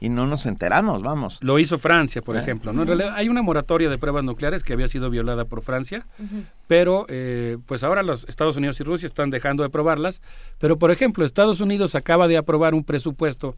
y 0.00 0.08
no 0.08 0.26
nos 0.26 0.44
enteramos, 0.46 1.02
vamos. 1.02 1.38
lo 1.40 1.58
hizo 1.58 1.78
Francia, 1.78 2.20
por 2.22 2.36
Ah. 2.36 2.40
ejemplo. 2.42 2.72
¿no? 2.72 2.82
En 2.82 2.88
realidad 2.88 3.14
hay 3.16 3.28
una 3.28 3.42
moratoria 3.42 3.88
de 3.88 3.96
pruebas 3.98 4.24
nucleares 4.24 4.62
que 4.62 4.72
había 4.74 4.88
sido 4.88 5.08
violada 5.10 5.44
por 5.46 5.62
Francia. 5.62 6.06
pero 6.66 7.06
eh, 7.08 7.58
pues 7.66 7.84
ahora 7.84 8.02
los 8.02 8.24
Estados 8.28 8.56
Unidos 8.56 8.78
y 8.80 8.84
Rusia 8.84 9.06
están 9.06 9.30
dejando 9.30 9.62
de 9.62 9.68
aprobarlas. 9.68 10.20
Pero 10.58 10.78
por 10.78 10.90
ejemplo, 10.90 11.24
Estados 11.24 11.60
Unidos 11.60 11.94
acaba 11.94 12.26
de 12.28 12.36
aprobar 12.36 12.74
un 12.74 12.82
presupuesto, 12.84 13.56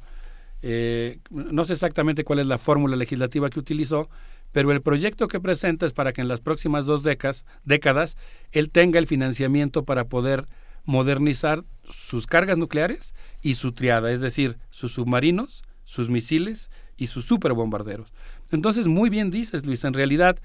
eh, 0.62 1.18
no 1.30 1.64
sé 1.64 1.72
exactamente 1.74 2.24
cuál 2.24 2.38
es 2.40 2.46
la 2.46 2.58
fórmula 2.58 2.96
legislativa 2.96 3.48
que 3.50 3.58
utilizó, 3.60 4.08
pero 4.52 4.72
el 4.72 4.80
proyecto 4.82 5.28
que 5.28 5.40
presenta 5.40 5.86
es 5.86 5.92
para 5.92 6.12
que 6.12 6.20
en 6.20 6.28
las 6.28 6.40
próximas 6.40 6.84
dos 6.86 7.02
décadas, 7.02 7.44
décadas 7.64 8.16
él 8.52 8.70
tenga 8.70 8.98
el 8.98 9.06
financiamiento 9.06 9.84
para 9.84 10.04
poder 10.04 10.46
modernizar 10.84 11.64
sus 11.88 12.26
cargas 12.26 12.58
nucleares 12.58 13.14
y 13.42 13.54
su 13.54 13.72
triada, 13.72 14.10
es 14.10 14.20
decir, 14.20 14.58
sus 14.70 14.92
submarinos, 14.94 15.62
sus 15.88 16.10
misiles 16.10 16.70
y 16.98 17.06
sus 17.06 17.24
superbombarderos. 17.24 18.12
Entonces, 18.50 18.86
muy 18.86 19.08
bien 19.08 19.30
dices, 19.30 19.64
Luis, 19.64 19.84
en 19.84 19.94
realidad 19.94 20.36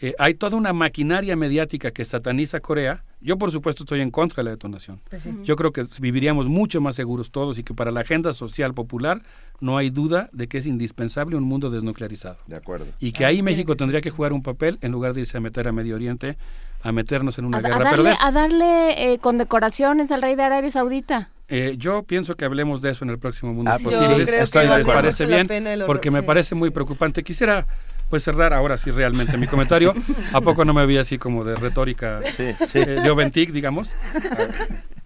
eh, 0.00 0.14
hay 0.18 0.34
toda 0.34 0.56
una 0.56 0.72
maquinaria 0.72 1.36
mediática 1.36 1.92
que 1.92 2.04
sataniza 2.04 2.58
Corea. 2.58 3.04
Yo, 3.20 3.38
por 3.38 3.52
supuesto, 3.52 3.84
estoy 3.84 4.00
en 4.00 4.10
contra 4.10 4.38
de 4.42 4.44
la 4.46 4.50
detonación. 4.50 5.00
Pues 5.08 5.22
sí. 5.22 5.30
Yo 5.44 5.54
creo 5.54 5.70
que 5.72 5.86
viviríamos 6.00 6.48
mucho 6.48 6.80
más 6.80 6.96
seguros 6.96 7.30
todos 7.30 7.60
y 7.60 7.62
que 7.62 7.74
para 7.74 7.92
la 7.92 8.00
agenda 8.00 8.32
social 8.32 8.74
popular 8.74 9.22
no 9.60 9.76
hay 9.76 9.90
duda 9.90 10.28
de 10.32 10.48
que 10.48 10.58
es 10.58 10.66
indispensable 10.66 11.36
un 11.36 11.44
mundo 11.44 11.70
desnuclearizado. 11.70 12.38
De 12.48 12.56
acuerdo. 12.56 12.86
Y 12.98 13.12
que 13.12 13.24
ahí 13.24 13.40
México 13.42 13.76
tendría 13.76 14.00
que 14.00 14.10
jugar 14.10 14.32
un 14.32 14.42
papel 14.42 14.78
en 14.80 14.90
lugar 14.90 15.12
de 15.14 15.20
irse 15.20 15.36
a 15.36 15.40
meter 15.40 15.68
a 15.68 15.72
Medio 15.72 15.94
Oriente, 15.94 16.36
a 16.82 16.90
meternos 16.90 17.38
en 17.38 17.44
una 17.44 17.58
A, 17.58 17.60
a 17.60 17.62
guerra. 17.62 17.76
Pero 17.90 18.02
darle, 18.02 18.08
de 18.08 18.14
eso- 18.14 18.24
a 18.24 18.32
darle 18.32 19.12
eh, 19.12 19.18
condecoraciones 19.18 20.10
al 20.10 20.22
rey 20.22 20.34
de 20.34 20.42
Arabia 20.42 20.70
Saudita. 20.72 21.30
Eh, 21.48 21.74
yo 21.78 22.02
pienso 22.04 22.34
que 22.36 22.44
hablemos 22.44 22.80
de 22.82 22.90
eso 22.90 23.04
en 23.04 23.10
el 23.10 23.18
próximo 23.18 23.52
Mundo 23.52 23.70
Ah, 23.72 23.78
pues 23.82 23.96
sí, 23.96 24.04
creo 24.06 24.24
que 24.24 24.40
Estoy- 24.42 24.66
vale 24.68 24.84
¿Les 24.84 24.92
parece 24.94 25.26
bien? 25.26 25.48
horror, 25.50 25.86
Porque 25.86 26.10
me 26.10 26.20
sí, 26.20 26.26
parece 26.26 26.54
muy 26.54 26.70
preocupante. 26.70 27.22
Quisiera 27.22 27.66
pues 28.08 28.22
cerrar 28.24 28.52
ahora 28.52 28.76
sí 28.76 28.90
realmente 28.90 29.36
mi 29.38 29.46
comentario. 29.46 29.94
¿A 30.32 30.40
poco 30.42 30.64
no 30.66 30.74
me 30.74 30.84
vi 30.86 30.98
así 30.98 31.16
como 31.18 31.44
de 31.44 31.54
retórica 31.56 32.20
Sí, 32.22 32.52
sí. 32.68 32.78
eh, 32.78 33.00
de 33.02 33.10
Oventic, 33.10 33.50
digamos? 33.52 33.94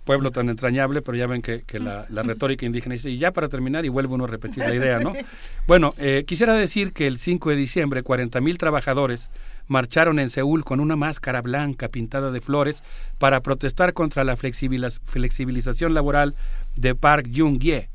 Pueblo 0.05 0.31
tan 0.31 0.49
entrañable, 0.49 1.03
pero 1.03 1.17
ya 1.17 1.27
ven 1.27 1.43
que, 1.43 1.63
que 1.63 1.81
la, 1.81 2.07
la 2.11 2.23
retórica 2.23 2.65
indígena 2.65 2.93
dice, 2.93 3.11
y 3.11 3.19
ya 3.19 3.33
para 3.33 3.49
terminar, 3.49 3.85
y 3.85 3.89
vuelvo 3.89 4.15
uno 4.15 4.25
a 4.25 4.29
repetir 4.29 4.65
la 4.65 4.75
idea, 4.75 5.01
¿no? 5.01 5.13
Bueno, 5.67 5.95
eh, 5.99 6.23
quisiera 6.27 6.55
decir 6.55 6.93
que 6.93 7.09
el 7.09 7.19
5 7.19 7.51
de 7.51 7.57
diciembre 7.57 8.03
40 8.05 8.41
mil 8.41 8.57
trabajadores 8.57 9.31
marcharon 9.69 10.19
en 10.19 10.31
Seúl 10.31 10.65
con 10.65 10.81
una 10.81 10.97
máscara 10.97 11.43
blanca 11.43 11.89
pintada 11.89 12.31
de 12.31 12.41
flores 12.41 12.83
para 13.19 13.41
protestar 13.41 13.93
contra 13.93 14.25
la 14.25 14.36
flexibiliz- 14.36 15.01
flexibilización 15.05 15.95
laboral 15.95 16.35
de 16.77 16.95
Park 16.95 17.28
Jung-ye. 17.35 17.89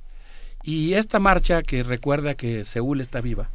Y 0.64 0.94
esta 0.94 1.20
marcha 1.20 1.64
que 1.64 1.84
recuerda 1.84 2.36
que 2.36 2.66
Seúl 2.66 3.02
está 3.02 3.22
viva, 3.22 3.50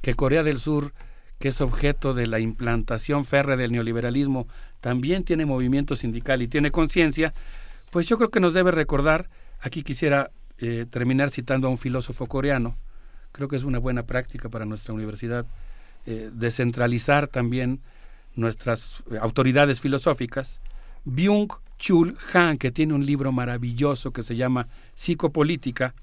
que 0.00 0.14
Corea 0.14 0.42
del 0.42 0.58
Sur, 0.58 0.92
que 1.38 1.48
es 1.48 1.60
objeto 1.60 2.14
de 2.14 2.26
la 2.26 2.40
implantación 2.40 3.24
férrea 3.24 3.56
del 3.56 3.72
neoliberalismo, 3.72 4.48
también 4.80 5.24
tiene 5.24 5.44
movimiento 5.46 5.94
sindical 5.94 6.40
y 6.40 6.48
tiene 6.48 6.70
conciencia, 6.70 7.34
pues 7.90 8.06
yo 8.06 8.16
creo 8.16 8.30
que 8.30 8.40
nos 8.40 8.54
debe 8.54 8.70
recordar, 8.70 9.28
aquí 9.60 9.82
quisiera 9.82 10.30
eh, 10.58 10.86
terminar 10.90 11.30
citando 11.30 11.66
a 11.66 11.70
un 11.70 11.78
filósofo 11.78 12.26
coreano, 12.26 12.76
creo 13.32 13.48
que 13.48 13.56
es 13.56 13.64
una 13.64 13.78
buena 13.78 14.04
práctica 14.04 14.48
para 14.48 14.64
nuestra 14.64 14.94
universidad, 14.94 15.46
eh, 16.10 16.30
descentralizar 16.32 17.28
también 17.28 17.80
nuestras 18.34 19.02
eh, 19.10 19.18
autoridades 19.20 19.78
filosóficas. 19.78 20.62
Byung 21.04 21.50
Chul 21.78 22.16
Han, 22.32 22.56
que 22.56 22.70
tiene 22.70 22.94
un 22.94 23.04
libro 23.04 23.30
maravilloso 23.30 24.10
que 24.10 24.22
se 24.22 24.34
llama 24.34 24.68
Psicopolítica, 24.94 25.94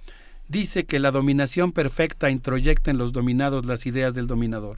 dice 0.47 0.85
que 0.85 0.99
la 0.99 1.09
dominación 1.09 1.71
perfecta 1.71 2.29
introyecta 2.29 2.91
en 2.91 2.99
los 2.99 3.13
dominados 3.13 3.65
las 3.65 3.87
ideas 3.87 4.13
del 4.13 4.27
dominador. 4.27 4.77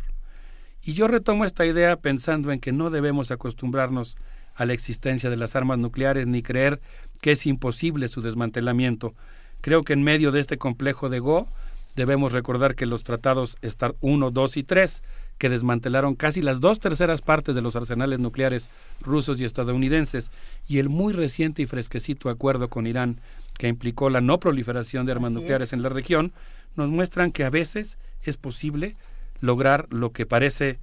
Y 0.82 0.94
yo 0.94 1.10
retomo 1.10 1.44
esta 1.44 1.66
idea 1.66 1.98
pensando 1.98 2.54
en 2.54 2.62
que 2.62 2.72
no 2.72 2.90
debemos 2.90 3.30
acostumbrarnos 3.30 4.16
a 4.56 4.66
la 4.66 4.72
existencia 4.72 5.30
de 5.30 5.36
las 5.36 5.58
armas 5.58 5.78
nucleares 5.78 6.26
ni 6.26 6.42
creer 6.42 6.80
que 7.20 7.34
es 7.34 7.46
imposible 7.46 8.08
su 8.08 8.22
desmantelamiento. 8.22 9.14
Creo 9.60 9.84
que 9.84 9.92
en 9.92 10.04
medio 10.04 10.32
de 10.32 10.40
este 10.40 10.58
complejo 10.58 11.10
de 11.10 11.20
Go 11.20 11.50
debemos 11.98 12.32
recordar 12.32 12.76
que 12.76 12.86
los 12.86 13.04
tratados 13.04 13.58
START 13.62 13.98
1, 14.02 14.30
2 14.32 14.58
y 14.58 14.64
3, 14.64 15.04
que 15.40 15.50
desmantelaron 15.50 16.16
casi 16.16 16.42
las 16.42 16.62
dos 16.62 16.80
terceras 16.80 17.22
partes 17.22 17.56
de 17.56 17.62
los 17.62 17.76
arsenales 17.76 18.20
nucleares 18.20 18.70
rusos 19.02 19.42
y 19.42 19.46
estadounidenses, 19.46 20.32
y 20.68 20.78
el 20.78 20.90
muy 20.90 21.12
reciente 21.12 21.64
y 21.64 21.66
fresquecito 21.66 22.30
acuerdo 22.30 22.70
con 22.70 22.86
Irán, 22.86 23.18
que 23.58 23.68
implicó 23.68 24.12
la 24.12 24.22
no 24.22 24.40
proliferación 24.40 25.08
de 25.08 25.12
armas 25.12 25.32
Así 25.32 25.40
nucleares 25.40 25.70
es. 25.70 25.74
en 25.74 25.82
la 25.82 25.90
región, 25.90 26.34
nos 26.76 26.92
muestran 26.92 27.32
que 27.32 27.44
a 27.44 27.50
veces 27.50 27.98
es 28.22 28.38
posible 28.38 28.96
lograr 29.42 29.88
lo 29.90 30.12
que 30.12 30.28
parece 30.28 30.78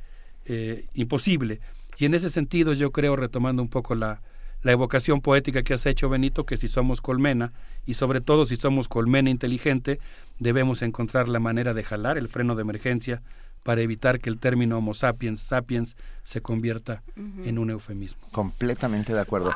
eh, 0.46 0.86
imposible. 0.94 1.60
Y 1.96 2.06
en 2.06 2.14
ese 2.14 2.28
sentido 2.28 2.72
yo 2.72 2.90
creo, 2.90 3.14
retomando 3.14 3.62
un 3.62 3.68
poco 3.68 3.94
la, 3.94 4.20
la 4.64 4.72
evocación 4.72 5.20
poética 5.20 5.62
que 5.62 5.74
has 5.74 5.86
hecho, 5.86 6.08
Benito, 6.08 6.44
que 6.44 6.56
si 6.56 6.66
somos 6.66 7.00
colmena, 7.00 7.52
y 7.86 7.94
sobre 7.94 8.20
todo 8.20 8.44
si 8.46 8.56
somos 8.56 8.88
colmena 8.88 9.30
inteligente, 9.30 10.00
debemos 10.40 10.82
encontrar 10.82 11.28
la 11.28 11.38
manera 11.38 11.72
de 11.74 11.84
jalar 11.84 12.18
el 12.18 12.26
freno 12.28 12.56
de 12.56 12.62
emergencia 12.62 13.22
para 13.62 13.80
evitar 13.80 14.18
que 14.20 14.28
el 14.28 14.38
término 14.38 14.76
Homo 14.76 14.92
sapiens 14.92 15.40
sapiens 15.40 15.96
se 16.24 16.42
convierta 16.42 17.02
en 17.44 17.58
un 17.58 17.70
eufemismo. 17.70 18.20
Completamente 18.32 19.14
de 19.14 19.20
acuerdo. 19.20 19.54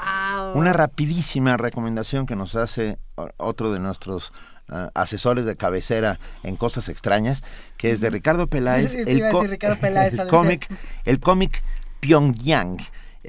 Una 0.55 0.73
rapidísima 0.73 1.57
recomendación 1.59 2.25
que 2.25 2.35
nos 2.37 2.55
hace 2.55 2.97
otro 3.37 3.71
de 3.73 3.81
nuestros 3.81 4.33
ah, 4.69 4.91
asesores 4.95 5.45
de 5.45 5.57
cabecera 5.57 6.19
en 6.43 6.57
cosas 6.57 6.89
extrañas, 6.89 7.45
que 7.77 7.91
es 7.91 8.01
de 8.01 8.09
Ricardo 8.09 8.47
Peláez, 8.47 8.95
co- 9.31 9.43
Ricardo 9.45 9.77
el 10.23 10.27
cómic, 10.29 10.69
el 11.05 11.21
cómic 11.21 11.63
Pyongyang. 12.01 12.79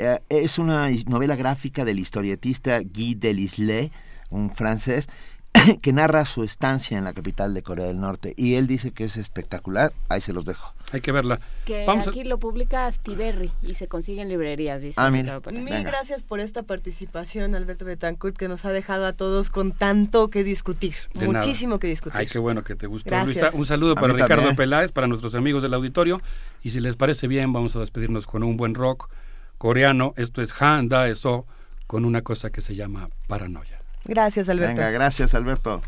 Eh, 0.01 0.21
es 0.29 0.57
una 0.57 0.89
novela 1.07 1.35
gráfica 1.35 1.83
del 1.83 1.99
historietista 1.99 2.79
Guy 2.79 3.15
Delisle, 3.15 3.91
un 4.29 4.49
francés, 4.49 5.09
que 5.81 5.91
narra 5.91 6.23
su 6.23 6.43
estancia 6.45 6.97
en 6.97 7.03
la 7.03 7.11
capital 7.11 7.53
de 7.53 7.63
Corea 7.63 7.85
del 7.87 7.99
Norte 7.99 8.33
y 8.37 8.53
él 8.53 8.65
dice 8.65 8.91
que 8.91 9.03
es 9.03 9.17
espectacular. 9.17 9.91
Ahí 10.07 10.21
se 10.21 10.31
los 10.31 10.45
dejo. 10.45 10.73
Hay 10.93 11.01
que 11.01 11.11
verla. 11.11 11.41
Que 11.65 11.83
Vamos 11.85 12.07
a- 12.07 12.11
aquí 12.11 12.23
lo 12.23 12.39
publica 12.39 12.89
Stiberry 12.89 13.51
y 13.61 13.75
se 13.75 13.89
consigue 13.89 14.21
en 14.21 14.29
librerías, 14.29 14.81
dice. 14.81 14.95
Ah, 15.01 15.11
mira. 15.11 15.41
Claro, 15.41 15.59
Mil 15.59 15.83
gracias 15.83 16.23
por 16.23 16.39
esta 16.39 16.63
participación, 16.63 17.53
Alberto 17.53 17.83
Betancourt, 17.83 18.37
que 18.37 18.47
nos 18.47 18.63
ha 18.63 18.71
dejado 18.71 19.05
a 19.05 19.11
todos 19.11 19.49
con 19.49 19.73
tanto 19.73 20.29
que 20.29 20.45
discutir. 20.45 20.95
De 21.13 21.27
nada. 21.27 21.39
Muchísimo 21.45 21.77
que 21.77 21.87
discutir. 21.87 22.17
Ay, 22.17 22.27
qué 22.27 22.39
bueno 22.39 22.63
que 22.63 22.75
te 22.75 22.87
gustó, 22.87 23.09
Gracias. 23.09 23.35
Luisa. 23.41 23.57
Un 23.57 23.65
saludo 23.65 23.91
A 23.91 23.95
para 23.95 24.13
Ricardo 24.13 24.35
también. 24.37 24.55
Peláez, 24.55 24.93
para 24.93 25.07
nuestros 25.07 25.35
amigos 25.35 25.61
del 25.61 25.73
auditorio. 25.73 26.21
Y 26.63 26.69
si 26.69 26.79
les 26.79 26.95
parece 26.95 27.27
bien, 27.27 27.51
vamos 27.51 27.75
a 27.75 27.79
despedirnos 27.79 28.25
con 28.25 28.43
un 28.43 28.55
buen 28.55 28.75
rock 28.75 29.09
coreano. 29.58 30.14
Esto 30.16 30.42
es 30.42 30.52
Han 30.60 30.88
Da 30.88 31.08
Eso, 31.08 31.46
con 31.86 32.04
una 32.04 32.22
cosa 32.22 32.50
que 32.50 32.60
se 32.60 32.74
llama 32.74 33.08
paranoia. 33.28 33.80
Gracias, 34.04 34.48
Alberto. 34.48 34.76
Venga, 34.76 34.90
gracias, 34.90 35.34
Alberto. 35.34 35.80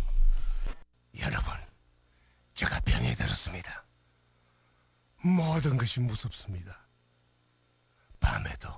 제가 2.57 2.81
병이 2.81 3.15
들었습니다. 3.15 3.85
모든 5.23 5.77
것이 5.77 6.01
무섭습니다. 6.01 6.89
밤에도, 8.19 8.69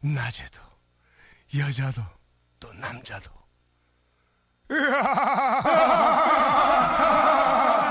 낮에도, 0.00 0.60
여자도, 1.56 2.02
또 2.58 2.72
남자도. 2.74 3.30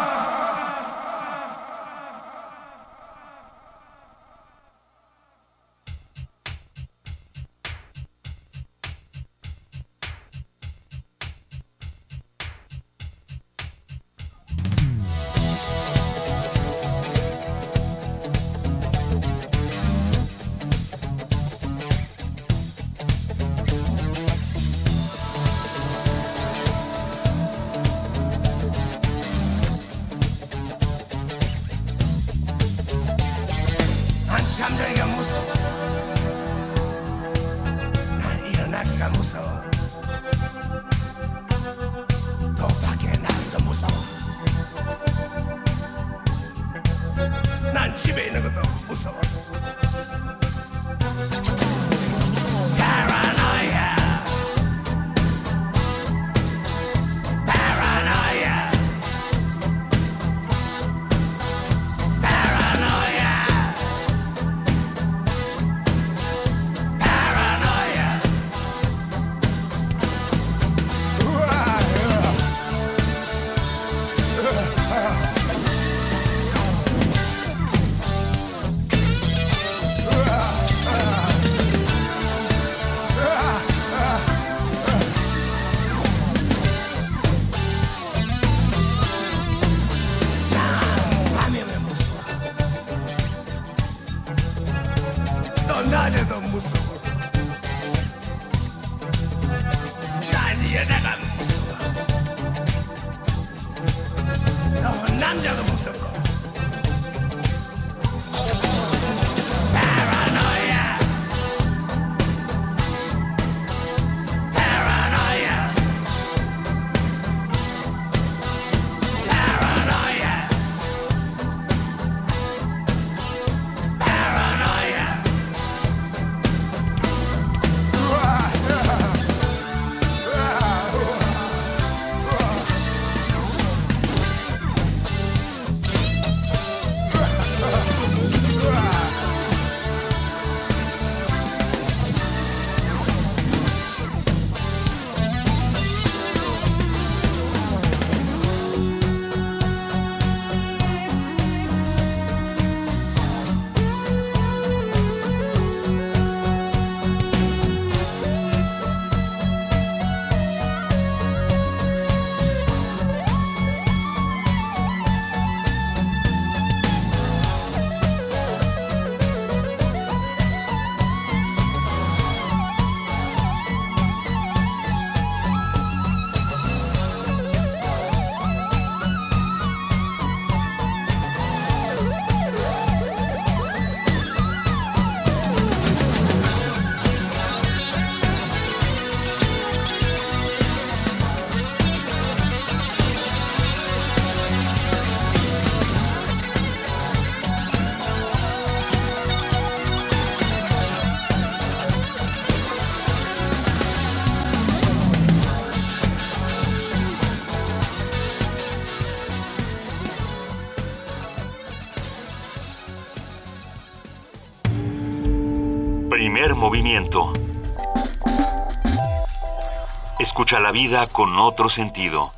La 220.58 220.72
vida 220.72 221.06
con 221.06 221.38
otro 221.38 221.68
sentido. 221.68 222.32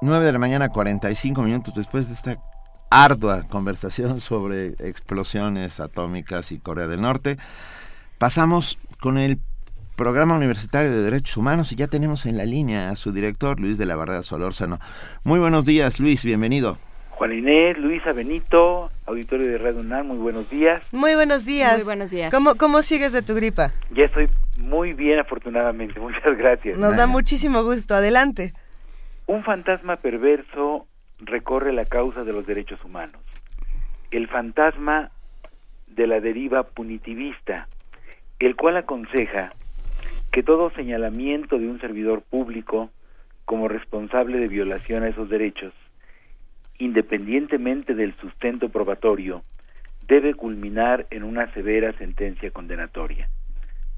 Nueve 0.00 0.24
de 0.24 0.32
la 0.32 0.38
mañana, 0.38 0.70
45 0.70 1.42
minutos 1.42 1.74
después 1.74 2.08
de 2.08 2.14
esta 2.14 2.38
ardua 2.88 3.42
conversación 3.42 4.20
sobre 4.20 4.68
explosiones 4.78 5.78
atómicas 5.78 6.52
y 6.52 6.58
Corea 6.58 6.86
del 6.86 7.02
Norte, 7.02 7.36
pasamos 8.16 8.78
con 8.98 9.18
el 9.18 9.38
Programa 9.94 10.34
Universitario 10.34 10.90
de 10.90 11.02
Derechos 11.02 11.36
Humanos 11.36 11.72
y 11.72 11.76
ya 11.76 11.86
tenemos 11.86 12.24
en 12.24 12.38
la 12.38 12.46
línea 12.46 12.90
a 12.90 12.96
su 12.96 13.12
director, 13.12 13.60
Luis 13.60 13.76
de 13.76 13.84
la 13.84 13.96
Barrera 13.96 14.22
Solórzano. 14.22 14.80
Muy 15.22 15.38
buenos 15.38 15.66
días, 15.66 16.00
Luis, 16.00 16.24
bienvenido. 16.24 16.78
Juan 17.20 17.34
Inés, 17.34 17.76
Luisa 17.76 18.14
Benito, 18.14 18.88
auditorio 19.04 19.46
de 19.46 19.58
Radio 19.58 19.80
UNAM, 19.80 20.06
muy 20.06 20.16
buenos 20.16 20.48
días. 20.48 20.82
Muy 20.90 21.14
buenos 21.14 21.44
días. 21.44 21.76
Muy 21.76 21.84
buenos 21.84 22.10
días. 22.10 22.32
¿Cómo, 22.32 22.54
cómo 22.54 22.80
sigues 22.80 23.12
de 23.12 23.20
tu 23.20 23.34
gripa? 23.34 23.74
Ya 23.90 24.04
estoy 24.04 24.30
Muy 24.56 24.94
bien, 24.94 25.18
afortunadamente. 25.18 26.00
Muchas 26.00 26.38
gracias. 26.38 26.78
Nos 26.78 26.96
da 26.96 27.06
muchísimo 27.06 27.62
gusto. 27.62 27.92
Adelante. 27.92 28.54
Un 29.26 29.44
fantasma 29.44 29.96
perverso 29.96 30.86
recorre 31.18 31.74
la 31.74 31.84
causa 31.84 32.24
de 32.24 32.32
los 32.32 32.46
derechos 32.46 32.82
humanos. 32.86 33.20
El 34.10 34.26
fantasma 34.26 35.10
de 35.88 36.06
la 36.06 36.20
deriva 36.20 36.62
punitivista, 36.62 37.68
el 38.38 38.56
cual 38.56 38.78
aconseja 38.78 39.52
que 40.32 40.42
todo 40.42 40.70
señalamiento 40.70 41.58
de 41.58 41.68
un 41.68 41.82
servidor 41.82 42.22
público 42.22 42.88
como 43.44 43.68
responsable 43.68 44.38
de 44.38 44.48
violación 44.48 45.02
a 45.02 45.08
esos 45.08 45.28
derechos, 45.28 45.74
independientemente 46.80 47.94
del 47.94 48.14
sustento 48.16 48.70
probatorio, 48.70 49.42
debe 50.08 50.34
culminar 50.34 51.06
en 51.10 51.22
una 51.22 51.52
severa 51.52 51.92
sentencia 51.92 52.50
condenatoria. 52.50 53.28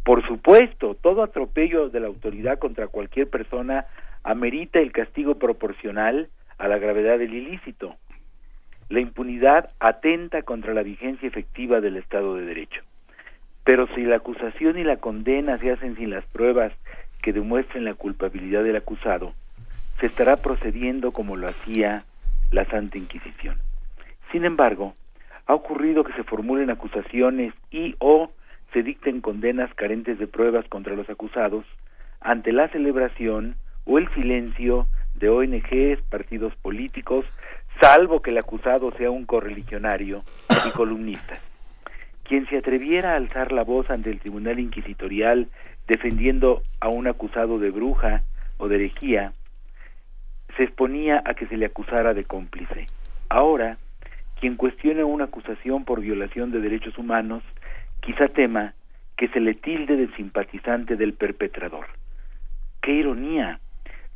Por 0.05 0.27
supuesto, 0.27 0.97
todo 1.01 1.23
atropello 1.23 1.89
de 1.89 2.01
la 2.01 2.09
autoridad 2.09 2.59
contra 2.59 2.89
cualquier 2.89 3.31
persona 3.31 3.86
amerita 4.25 4.81
el 4.81 4.93
castigo 4.93 5.36
proporcional 5.36 6.28
a 6.59 6.69
la 6.69 6.78
gravedad 6.78 7.19
del 7.19 7.33
ilícito. 7.33 7.94
La 8.89 9.01
impunidad 9.01 9.70
atenta 9.78 10.43
contra 10.43 10.75
la 10.75 10.83
vigencia 10.83 11.27
efectiva 11.27 11.81
del 11.81 11.97
Estado 11.97 12.35
de 12.35 12.47
Derecho. 12.47 12.83
Pero 13.65 13.86
si 13.94 14.02
la 14.02 14.17
acusación 14.17 14.77
y 14.77 14.85
la 14.85 14.97
condena 14.97 15.57
se 15.59 15.70
hacen 15.70 15.97
sin 15.97 16.11
las 16.11 16.27
pruebas 16.27 16.73
que 17.23 17.33
demuestren 17.33 17.85
la 17.85 17.94
culpabilidad 17.94 18.65
del 18.65 18.77
acusado, 18.77 19.35
se 20.01 20.07
estará 20.07 20.36
procediendo 20.36 21.12
como 21.12 21.36
lo 21.36 21.47
hacía 21.47 22.02
la 22.52 22.64
Santa 22.66 22.98
Inquisición. 22.98 23.58
Sin 24.31 24.44
embargo, 24.44 24.94
ha 25.47 25.55
ocurrido 25.55 26.05
que 26.05 26.12
se 26.12 26.22
formulen 26.22 26.70
acusaciones 26.70 27.52
y 27.70 27.97
o 27.98 28.31
se 28.72 28.82
dicten 28.82 29.20
condenas 29.20 29.74
carentes 29.74 30.18
de 30.18 30.26
pruebas 30.26 30.66
contra 30.68 30.94
los 30.94 31.08
acusados 31.10 31.66
ante 32.20 32.52
la 32.52 32.68
celebración 32.68 33.56
o 33.84 33.98
el 33.98 34.08
silencio 34.14 34.86
de 35.14 35.28
ONGs, 35.28 36.00
partidos 36.08 36.55
políticos, 36.56 37.26
salvo 37.81 38.22
que 38.22 38.31
el 38.31 38.39
acusado 38.39 38.92
sea 38.92 39.10
un 39.10 39.26
correligionario 39.26 40.22
y 40.66 40.70
columnista. 40.70 41.39
Quien 42.22 42.47
se 42.48 42.58
atreviera 42.58 43.12
a 43.12 43.16
alzar 43.16 43.52
la 43.52 43.64
voz 43.64 43.90
ante 43.90 44.10
el 44.10 44.20
tribunal 44.20 44.60
inquisitorial 44.60 45.48
defendiendo 45.86 46.62
a 46.81 46.89
un 46.89 47.08
acusado 47.08 47.58
de 47.58 47.70
bruja 47.70 48.22
o 48.58 48.68
de 48.68 48.76
herejía, 48.76 49.32
se 50.56 50.64
exponía 50.64 51.22
a 51.24 51.34
que 51.34 51.47
se 51.47 51.56
le 51.56 51.66
acusara 51.66 52.14
de 52.14 52.24
cómplice. 52.24 52.86
Ahora, 53.28 53.78
quien 54.40 54.56
cuestione 54.56 55.05
una 55.05 55.24
acusación 55.24 55.84
por 55.84 56.00
violación 56.00 56.50
de 56.50 56.60
derechos 56.60 56.98
humanos, 56.98 57.42
quizá 58.00 58.28
tema 58.28 58.74
que 59.16 59.28
se 59.28 59.40
le 59.40 59.55
tilde 59.55 59.97
de 59.97 60.08
simpatizante 60.16 60.97
del 60.97 61.14
perpetrador. 61.14 61.86
¡Qué 62.82 62.92
ironía! 62.92 63.60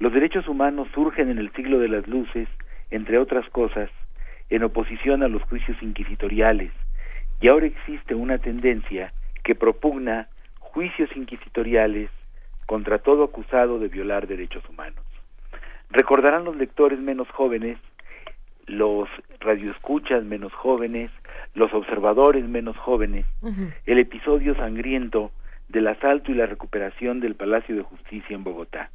Los 0.00 0.12
derechos 0.12 0.48
humanos 0.48 0.88
surgen 0.92 1.30
en 1.30 1.38
el 1.38 1.52
siglo 1.52 1.78
de 1.78 1.88
las 1.88 2.06
luces, 2.08 2.48
entre 2.90 3.18
otras 3.18 3.48
cosas, 3.50 3.88
en 4.50 4.64
oposición 4.64 5.22
a 5.22 5.28
los 5.28 5.42
juicios 5.44 5.80
inquisitoriales, 5.80 6.72
y 7.40 7.48
ahora 7.48 7.66
existe 7.66 8.14
una 8.14 8.38
tendencia 8.38 9.12
que 9.44 9.54
propugna 9.54 10.28
juicios 10.58 11.08
inquisitoriales 11.16 12.10
contra 12.66 12.98
todo 12.98 13.24
acusado 13.24 13.78
de 13.78 13.88
violar 13.88 14.26
derechos 14.26 14.68
humanos. 14.68 15.05
Recordarán 15.90 16.44
los 16.44 16.56
lectores 16.56 16.98
menos 16.98 17.28
jóvenes, 17.30 17.78
los 18.66 19.08
radioescuchas 19.40 20.24
menos 20.24 20.52
jóvenes, 20.52 21.10
los 21.54 21.72
observadores 21.72 22.46
menos 22.48 22.76
jóvenes, 22.76 23.24
el 23.86 23.98
episodio 23.98 24.54
sangriento 24.56 25.30
del 25.68 25.88
asalto 25.88 26.32
y 26.32 26.34
la 26.34 26.46
recuperación 26.46 27.20
del 27.20 27.34
Palacio 27.34 27.76
de 27.76 27.82
Justicia 27.82 28.34
en 28.34 28.44
Bogotá. 28.44 28.90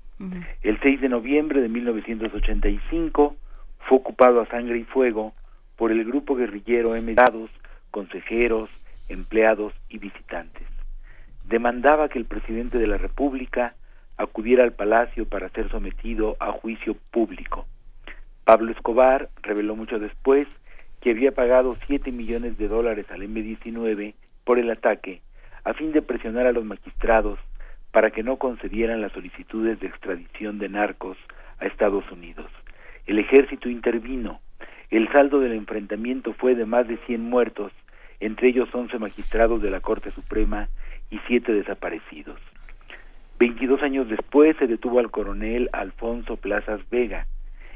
El 0.61 0.79
6 0.81 1.01
de 1.01 1.09
noviembre 1.09 1.61
de 1.61 1.69
1985 1.69 3.35
fue 3.79 3.97
ocupado 3.97 4.41
a 4.41 4.45
sangre 4.47 4.77
y 4.77 4.83
fuego 4.83 5.33
por 5.75 5.91
el 5.91 6.05
grupo 6.05 6.35
guerrillero 6.35 6.95
M. 6.95 7.15
consejeros, 7.89 8.69
empleados 9.09 9.73
y 9.89 9.97
visitantes. 9.97 10.67
Demandaba 11.45 12.07
que 12.07 12.19
el 12.19 12.25
presidente 12.25 12.77
de 12.77 12.87
la 12.87 12.97
República 12.97 13.73
acudiera 14.21 14.63
al 14.63 14.73
palacio 14.73 15.25
para 15.25 15.49
ser 15.49 15.69
sometido 15.69 16.37
a 16.39 16.51
juicio 16.51 16.95
público. 17.11 17.65
Pablo 18.43 18.71
Escobar 18.71 19.29
reveló 19.41 19.75
mucho 19.75 19.99
después 19.99 20.47
que 21.01 21.11
había 21.11 21.31
pagado 21.31 21.75
7 21.87 22.11
millones 22.11 22.57
de 22.57 22.67
dólares 22.67 23.07
al 23.09 23.23
M-19 23.23 24.13
por 24.43 24.59
el 24.59 24.69
ataque, 24.69 25.21
a 25.63 25.73
fin 25.73 25.91
de 25.91 26.01
presionar 26.01 26.45
a 26.45 26.51
los 26.51 26.63
magistrados 26.63 27.39
para 27.91 28.11
que 28.11 28.23
no 28.23 28.37
concedieran 28.37 29.01
las 29.01 29.11
solicitudes 29.11 29.79
de 29.79 29.87
extradición 29.87 30.59
de 30.59 30.69
narcos 30.69 31.17
a 31.59 31.65
Estados 31.65 32.09
Unidos. 32.11 32.49
El 33.07 33.19
ejército 33.19 33.69
intervino. 33.69 34.39
El 34.89 35.11
saldo 35.11 35.39
del 35.39 35.53
enfrentamiento 35.53 36.33
fue 36.33 36.53
de 36.53 36.65
más 36.65 36.87
de 36.87 36.97
100 37.07 37.23
muertos, 37.23 37.71
entre 38.19 38.49
ellos 38.49 38.69
11 38.73 38.99
magistrados 38.99 39.61
de 39.61 39.71
la 39.71 39.79
Corte 39.79 40.11
Suprema 40.11 40.69
y 41.09 41.19
7 41.27 41.51
desaparecidos. 41.53 42.39
22 43.41 43.81
años 43.81 44.07
después 44.07 44.55
se 44.57 44.67
detuvo 44.67 44.99
al 44.99 45.09
coronel 45.09 45.67
Alfonso 45.73 46.37
Plazas 46.37 46.79
Vega. 46.91 47.25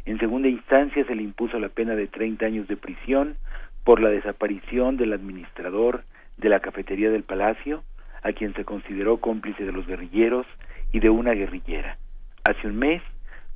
En 0.05 0.19
segunda 0.19 0.47
instancia 0.47 1.03
se 1.05 1.15
le 1.15 1.23
impuso 1.23 1.57
la 1.57 1.69
pena 1.69 1.95
de 1.95 2.05
30 2.05 2.45
años 2.45 2.67
de 2.67 2.77
prisión 2.77 3.35
por 3.83 3.99
la 3.99 4.09
desaparición 4.09 4.95
del 4.95 5.13
administrador 5.13 6.03
de 6.37 6.49
la 6.49 6.59
cafetería 6.59 7.09
del 7.09 7.23
Palacio, 7.23 7.83
a 8.21 8.31
quien 8.33 8.53
se 8.53 8.63
consideró 8.63 9.17
cómplice 9.17 9.65
de 9.65 9.71
los 9.71 9.87
guerrilleros 9.87 10.45
y 10.91 10.99
de 10.99 11.09
una 11.09 11.31
guerrillera. 11.31 11.97
Hace 12.43 12.67
un 12.67 12.77
mes, 12.77 13.01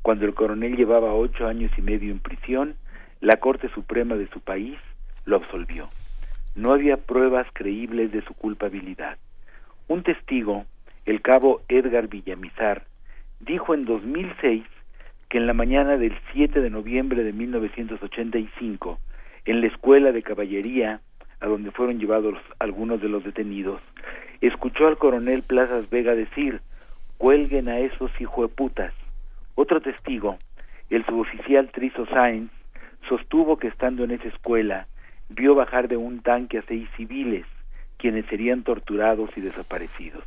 cuando 0.01 0.25
el 0.25 0.33
coronel 0.33 0.77
llevaba 0.77 1.13
ocho 1.13 1.45
años 1.45 1.71
y 1.77 1.83
medio 1.83 2.11
en 2.11 2.21
prisión, 2.21 2.73
la 3.21 3.37
Corte 3.37 3.69
Suprema 3.69 4.15
de 4.15 4.25
su 4.29 4.41
país 4.41 4.79
lo 5.25 5.35
absolvió. 5.35 5.89
No 6.55 6.73
había 6.73 6.97
pruebas 6.97 7.45
creíbles 7.53 8.11
de 8.11 8.23
su 8.23 8.33
culpabilidad. 8.33 9.19
Un 9.87 10.01
testigo 10.01 10.65
el 11.09 11.23
cabo 11.23 11.63
Edgar 11.69 12.07
Villamizar, 12.07 12.83
dijo 13.39 13.73
en 13.73 13.83
2006 13.85 14.63
que 15.27 15.39
en 15.39 15.47
la 15.47 15.55
mañana 15.55 15.97
del 15.97 16.15
7 16.33 16.61
de 16.61 16.69
noviembre 16.69 17.23
de 17.23 17.33
1985, 17.33 18.99
en 19.45 19.61
la 19.61 19.67
escuela 19.67 20.11
de 20.11 20.21
caballería, 20.21 21.01
a 21.39 21.47
donde 21.47 21.71
fueron 21.71 21.97
llevados 21.97 22.37
algunos 22.59 23.01
de 23.01 23.09
los 23.09 23.23
detenidos, 23.23 23.81
escuchó 24.41 24.85
al 24.85 24.99
coronel 24.99 25.41
Plazas 25.41 25.89
Vega 25.89 26.13
decir, 26.13 26.61
cuelguen 27.17 27.69
a 27.69 27.79
esos 27.79 28.11
hijueputas. 28.21 28.93
Otro 29.55 29.81
testigo, 29.81 30.37
el 30.91 31.03
suboficial 31.07 31.71
Trizo 31.71 32.05
Sáenz, 32.05 32.51
sostuvo 33.07 33.57
que 33.57 33.69
estando 33.69 34.03
en 34.03 34.11
esa 34.11 34.27
escuela, 34.27 34.85
vio 35.29 35.55
bajar 35.55 35.87
de 35.87 35.97
un 35.97 36.21
tanque 36.21 36.59
a 36.59 36.63
seis 36.67 36.87
civiles, 36.95 37.47
quienes 37.97 38.27
serían 38.27 38.61
torturados 38.61 39.35
y 39.35 39.41
desaparecidos. 39.41 40.23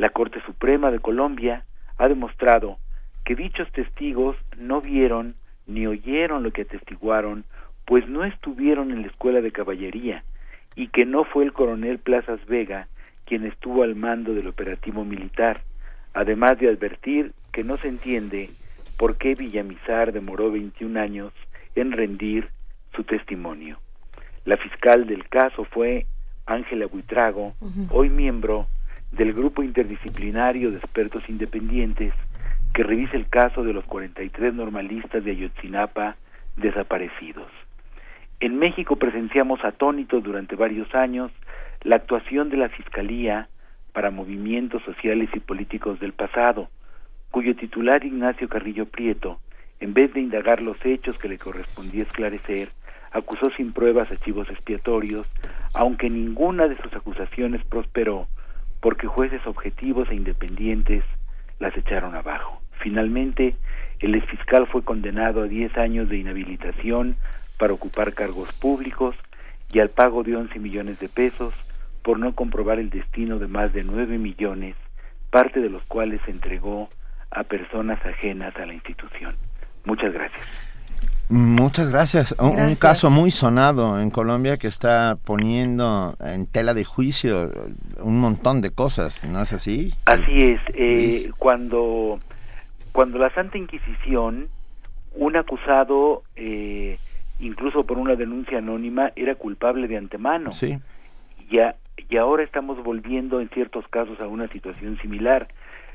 La 0.00 0.08
Corte 0.08 0.40
Suprema 0.46 0.90
de 0.90 0.98
Colombia 0.98 1.66
ha 1.98 2.08
demostrado 2.08 2.78
que 3.22 3.36
dichos 3.36 3.70
testigos 3.70 4.34
no 4.56 4.80
vieron 4.80 5.34
ni 5.66 5.86
oyeron 5.86 6.42
lo 6.42 6.52
que 6.52 6.62
atestiguaron, 6.62 7.44
pues 7.84 8.08
no 8.08 8.24
estuvieron 8.24 8.92
en 8.92 9.02
la 9.02 9.08
escuela 9.08 9.42
de 9.42 9.52
caballería, 9.52 10.24
y 10.74 10.88
que 10.88 11.04
no 11.04 11.24
fue 11.24 11.44
el 11.44 11.52
coronel 11.52 11.98
Plazas 11.98 12.40
Vega 12.46 12.88
quien 13.26 13.44
estuvo 13.44 13.82
al 13.82 13.94
mando 13.94 14.32
del 14.32 14.46
operativo 14.46 15.04
militar, 15.04 15.60
además 16.14 16.58
de 16.58 16.70
advertir 16.70 17.32
que 17.52 17.62
no 17.62 17.76
se 17.76 17.88
entiende 17.88 18.48
por 18.96 19.18
qué 19.18 19.34
Villamizar 19.34 20.12
demoró 20.12 20.50
21 20.50 20.98
años 20.98 21.34
en 21.74 21.92
rendir 21.92 22.48
su 22.96 23.04
testimonio. 23.04 23.78
La 24.46 24.56
fiscal 24.56 25.06
del 25.06 25.28
caso 25.28 25.66
fue 25.66 26.06
Ángela 26.46 26.86
Buitrago, 26.86 27.52
hoy 27.90 28.08
miembro 28.08 28.66
del 29.12 29.32
grupo 29.32 29.62
interdisciplinario 29.62 30.70
de 30.70 30.78
expertos 30.78 31.22
independientes 31.28 32.12
que 32.72 32.84
revisa 32.84 33.16
el 33.16 33.28
caso 33.28 33.64
de 33.64 33.72
los 33.72 33.84
43 33.84 34.54
normalistas 34.54 35.24
de 35.24 35.32
Ayotzinapa 35.32 36.16
desaparecidos. 36.56 37.50
En 38.38 38.58
México 38.58 38.96
presenciamos 38.96 39.64
atónitos 39.64 40.22
durante 40.22 40.56
varios 40.56 40.94
años 40.94 41.32
la 41.82 41.96
actuación 41.96 42.50
de 42.50 42.56
la 42.56 42.68
Fiscalía 42.68 43.48
para 43.92 44.10
movimientos 44.10 44.82
sociales 44.84 45.28
y 45.34 45.40
políticos 45.40 45.98
del 45.98 46.12
pasado, 46.12 46.68
cuyo 47.30 47.56
titular 47.56 48.04
Ignacio 48.04 48.48
Carrillo 48.48 48.86
Prieto, 48.86 49.40
en 49.80 49.94
vez 49.94 50.12
de 50.14 50.20
indagar 50.20 50.62
los 50.62 50.76
hechos 50.84 51.18
que 51.18 51.28
le 51.28 51.38
correspondía 51.38 52.02
esclarecer, 52.02 52.68
acusó 53.12 53.50
sin 53.56 53.72
pruebas 53.72 54.10
archivos 54.10 54.48
expiatorios, 54.50 55.26
aunque 55.74 56.08
ninguna 56.08 56.68
de 56.68 56.76
sus 56.76 56.92
acusaciones 56.94 57.64
prosperó 57.64 58.28
porque 58.80 59.06
jueces 59.06 59.46
objetivos 59.46 60.08
e 60.10 60.14
independientes 60.14 61.04
las 61.58 61.76
echaron 61.76 62.14
abajo. 62.14 62.60
Finalmente, 62.80 63.54
el 64.00 64.14
exfiscal 64.14 64.66
fue 64.66 64.82
condenado 64.82 65.42
a 65.42 65.46
10 65.46 65.76
años 65.76 66.08
de 66.08 66.16
inhabilitación 66.16 67.16
para 67.58 67.74
ocupar 67.74 68.14
cargos 68.14 68.52
públicos 68.54 69.14
y 69.72 69.80
al 69.80 69.90
pago 69.90 70.22
de 70.22 70.36
11 70.36 70.58
millones 70.58 70.98
de 70.98 71.08
pesos 71.08 71.54
por 72.02 72.18
no 72.18 72.34
comprobar 72.34 72.78
el 72.78 72.88
destino 72.88 73.38
de 73.38 73.46
más 73.46 73.72
de 73.72 73.84
9 73.84 74.18
millones 74.18 74.74
parte 75.30 75.60
de 75.60 75.70
los 75.70 75.82
cuales 75.84 76.20
se 76.24 76.32
entregó 76.32 76.88
a 77.30 77.44
personas 77.44 78.04
ajenas 78.04 78.56
a 78.56 78.66
la 78.66 78.74
institución. 78.74 79.36
Muchas 79.84 80.12
gracias. 80.12 80.69
Muchas 81.30 81.90
gracias. 81.90 82.34
Un, 82.40 82.74
caso 82.74 83.08
muy 83.08 83.30
sonado 83.30 84.00
en 84.00 84.10
Colombia 84.10 84.56
que 84.56 84.66
está 84.66 85.16
poniendo 85.24 86.16
en 86.18 86.46
tela 86.46 86.74
de 86.74 86.84
juicio 86.84 87.52
un 88.02 88.18
montón 88.18 88.60
de 88.60 88.70
cosas, 88.70 89.22
¿no 89.22 89.40
es 89.40 89.52
así? 89.52 89.94
Así 90.06 90.38
es. 90.42 90.60
eh, 90.74 91.30
cuando, 91.38 92.18
cuando 92.90 93.18
la 93.18 93.32
Santa 93.32 93.58
Inquisición, 93.58 94.48
un 95.14 95.36
acusado, 95.36 96.24
eh, 96.34 96.98
incluso 97.38 97.86
por 97.86 97.98
una 97.98 98.16
denuncia 98.16 98.58
anónima, 98.58 99.12
era 99.14 99.36
culpable 99.36 99.86
de 99.86 99.98
antemano. 99.98 100.50
Sí. 100.50 100.78
Y, 101.48 101.60
a- 101.60 101.76
y 102.08 102.16
ahora 102.16 102.42
estamos 102.42 102.82
volviendo 102.82 103.40
en 103.40 103.48
ciertos 103.50 103.86
casos 103.86 104.18
a 104.20 104.26
una 104.26 104.48
situación 104.48 104.98
similar. 105.00 105.46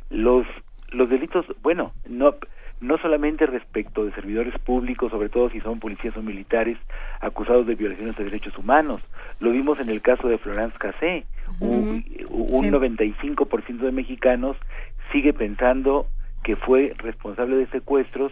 Los, 0.10 0.48
los 0.92 1.10
delitos, 1.10 1.46
bueno, 1.62 1.92
no, 2.08 2.36
no 2.82 2.98
solamente 2.98 3.46
respecto 3.46 4.06
de 4.06 4.12
servidores 4.14 4.58
públicos, 4.60 5.12
sobre 5.12 5.30
todo 5.30 5.50
si 5.50 5.60
son 5.62 5.80
policías 5.80 6.16
o 6.18 6.22
militares 6.22 6.78
acusados 7.22 7.66
de 7.68 7.76
violaciones 7.76 8.16
de 8.18 8.26
derechos 8.26 8.58
humanos. 8.58 9.02
Lo 9.40 9.52
vimos 9.52 9.80
en 9.80 9.90
el 9.90 10.02
caso 10.02 10.28
de 10.28 10.38
Florence 10.38 10.78
Cassé. 10.78 11.26
Un, 11.60 12.04
un 12.30 12.64
Sí. 12.64 12.72
95% 12.72 13.78
de 13.78 13.92
mexicanos 13.92 14.58
sigue 15.12 15.34
pensando 15.34 16.08
que 16.44 16.56
fue 16.56 16.94
responsable 16.98 17.56
de 17.56 17.68
secuestros 17.68 18.32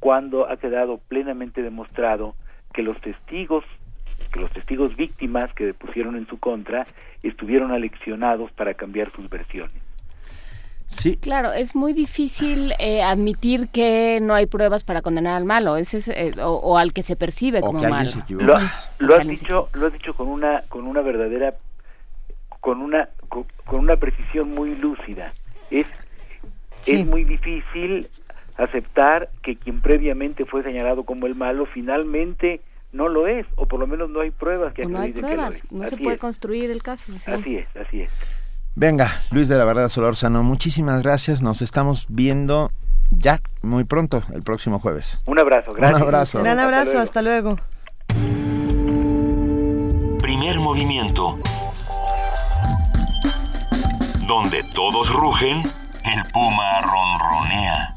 cuando 0.00 0.48
ha 0.48 0.56
quedado 0.56 0.98
plenamente 1.08 1.62
demostrado 1.62 2.34
que 2.72 2.82
los 2.82 3.00
testigos 3.00 3.64
que 4.32 4.40
los 4.40 4.50
testigos 4.52 4.96
víctimas 4.96 5.52
que 5.52 5.74
pusieron 5.74 6.16
en 6.16 6.26
su 6.26 6.38
contra 6.38 6.86
estuvieron 7.22 7.70
aleccionados 7.70 8.50
para 8.52 8.74
cambiar 8.74 9.12
sus 9.12 9.28
versiones. 9.28 9.81
Sí. 10.92 11.16
Claro, 11.16 11.52
es 11.52 11.74
muy 11.74 11.92
difícil 11.92 12.74
eh, 12.78 13.02
admitir 13.02 13.68
que 13.68 14.18
no 14.22 14.34
hay 14.34 14.46
pruebas 14.46 14.84
para 14.84 15.02
condenar 15.02 15.34
al 15.36 15.44
malo, 15.44 15.76
ese 15.76 15.98
es, 15.98 16.08
eh, 16.08 16.32
o, 16.40 16.50
o 16.52 16.78
al 16.78 16.92
que 16.92 17.02
se 17.02 17.16
percibe 17.16 17.58
O 17.60 17.62
como 17.66 17.80
que 17.80 17.88
malo. 17.88 18.10
se. 18.10 18.22
Lo, 18.34 18.54
lo 18.98 19.16
has 19.16 19.26
dicho, 19.26 19.68
lo 19.72 19.86
has 19.86 19.92
dicho 19.92 20.14
con 20.14 20.28
una 20.28 20.62
con 20.68 20.86
una 20.86 21.00
verdadera 21.00 21.54
con 22.60 22.80
una 22.82 23.08
con, 23.28 23.44
con 23.64 23.80
una 23.80 23.96
precisión 23.96 24.50
muy 24.50 24.74
lúcida. 24.76 25.32
Es 25.70 25.86
Sí. 26.82 26.96
es 26.96 27.06
muy 27.06 27.22
difícil 27.24 28.08
aceptar 28.56 29.30
que 29.42 29.56
quien 29.56 29.80
previamente 29.80 30.44
fue 30.44 30.62
señalado 30.64 31.04
como 31.04 31.26
el 31.26 31.34
malo 31.36 31.64
finalmente 31.66 32.60
no 32.92 33.08
lo 33.08 33.26
es, 33.26 33.46
o 33.56 33.66
por 33.66 33.78
lo 33.80 33.86
menos 33.86 34.10
no 34.10 34.20
hay 34.20 34.30
pruebas 34.30 34.74
que 34.74 34.84
no 34.84 34.98
hay 35.00 35.10
acrediten 35.10 35.22
que 35.22 35.36
lo 35.36 35.42
pruebas, 35.48 35.54
es. 35.54 35.72
no 35.72 35.86
se 35.86 35.96
puede 35.96 36.14
es, 36.16 36.20
construir 36.20 36.70
el 36.70 36.82
caso. 36.82 37.12
sí. 37.12 37.30
Así 37.30 37.56
es, 37.56 37.66
así 37.76 38.00
es. 38.02 38.10
Venga, 38.74 39.10
Luis 39.30 39.48
de 39.48 39.56
la 39.56 39.64
Verdad 39.64 39.88
Solórzano, 39.88 40.42
muchísimas 40.42 41.02
gracias. 41.02 41.42
Nos 41.42 41.60
estamos 41.62 42.06
viendo 42.08 42.70
ya 43.10 43.40
muy 43.62 43.84
pronto, 43.84 44.22
el 44.34 44.42
próximo 44.42 44.78
jueves. 44.80 45.20
Un 45.26 45.38
abrazo, 45.38 45.72
gracias. 45.74 45.96
Un 46.00 46.02
abrazo. 46.08 46.38
Gran 46.38 46.58
Hasta 46.58 46.64
abrazo, 46.64 46.84
luego. 46.84 47.00
hasta 47.02 47.22
luego. 47.22 47.58
Primer 50.20 50.58
movimiento. 50.58 51.38
Donde 54.26 54.62
todos 54.74 55.12
rugen, 55.12 55.58
el 55.60 56.32
puma 56.32 56.80
ronronea. 56.80 57.94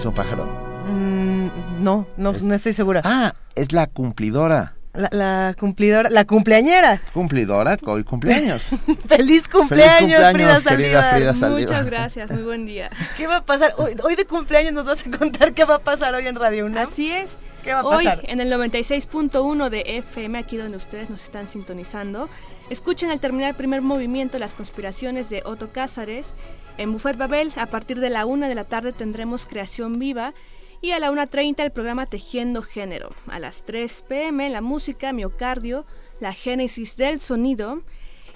¿Es 0.00 0.06
un 0.06 0.14
pájaro? 0.14 0.46
Mm, 0.86 1.84
no, 1.84 2.06
no, 2.16 2.32
no 2.32 2.54
estoy 2.54 2.72
segura. 2.72 3.02
Ah, 3.04 3.34
es 3.54 3.70
la 3.74 3.86
cumplidora. 3.86 4.72
La, 4.94 5.10
la 5.12 5.54
cumplidora, 5.60 6.08
la 6.08 6.24
cumpleañera. 6.24 7.02
Cumplidora, 7.12 7.76
hoy 7.84 8.02
cumpleaños. 8.02 8.70
¡Feliz 9.08 9.46
cumpleaños, 9.46 10.18
cumpleaños, 10.18 10.32
Frida 10.32 10.60
Saldívar! 10.60 11.14
Frida 11.16 11.34
Saldívar. 11.34 11.60
Muchas 11.72 11.84
gracias, 11.90 12.30
muy 12.30 12.42
buen 12.44 12.64
día. 12.64 12.88
¿Qué 13.18 13.26
va 13.26 13.36
a 13.36 13.44
pasar? 13.44 13.74
Hoy, 13.76 13.94
hoy 14.02 14.16
de 14.16 14.24
cumpleaños 14.24 14.72
nos 14.72 14.86
vas 14.86 15.06
a 15.06 15.18
contar 15.18 15.52
qué 15.52 15.66
va 15.66 15.74
a 15.74 15.80
pasar 15.80 16.14
hoy 16.14 16.26
en 16.26 16.34
Radio 16.36 16.64
UNAM. 16.64 16.88
Así 16.88 17.12
es. 17.12 17.36
¿Qué 17.62 17.74
va 17.74 17.80
a 17.80 17.84
Hoy, 17.84 18.06
pasar? 18.06 18.22
en 18.24 18.40
el 18.40 18.50
96.1 18.50 19.68
de 19.68 19.82
FM, 19.98 20.38
aquí 20.38 20.56
donde 20.56 20.78
ustedes 20.78 21.10
nos 21.10 21.22
están 21.22 21.46
sintonizando, 21.50 22.30
escuchen 22.70 23.10
al 23.10 23.20
terminar 23.20 23.50
el 23.50 23.56
primer 23.56 23.82
movimiento 23.82 24.38
las 24.38 24.54
conspiraciones 24.54 25.28
de 25.28 25.42
Otto 25.44 25.70
Cázares. 25.70 26.32
En 26.80 26.94
Buffet 26.94 27.18
Babel, 27.18 27.52
a 27.56 27.66
partir 27.66 28.00
de 28.00 28.08
la 28.08 28.24
una 28.24 28.48
de 28.48 28.54
la 28.54 28.64
tarde 28.64 28.94
tendremos 28.94 29.44
Creación 29.44 29.92
Viva. 29.92 30.32
Y 30.80 30.92
a 30.92 30.98
la 30.98 31.12
1.30 31.12 31.62
el 31.62 31.72
programa 31.72 32.06
Tejiendo 32.06 32.62
Género. 32.62 33.10
A 33.26 33.38
las 33.38 33.66
3 33.66 34.02
pm 34.08 34.48
la 34.48 34.62
música, 34.62 35.12
miocardio, 35.12 35.84
la 36.20 36.32
génesis 36.32 36.96
del 36.96 37.20
sonido. 37.20 37.82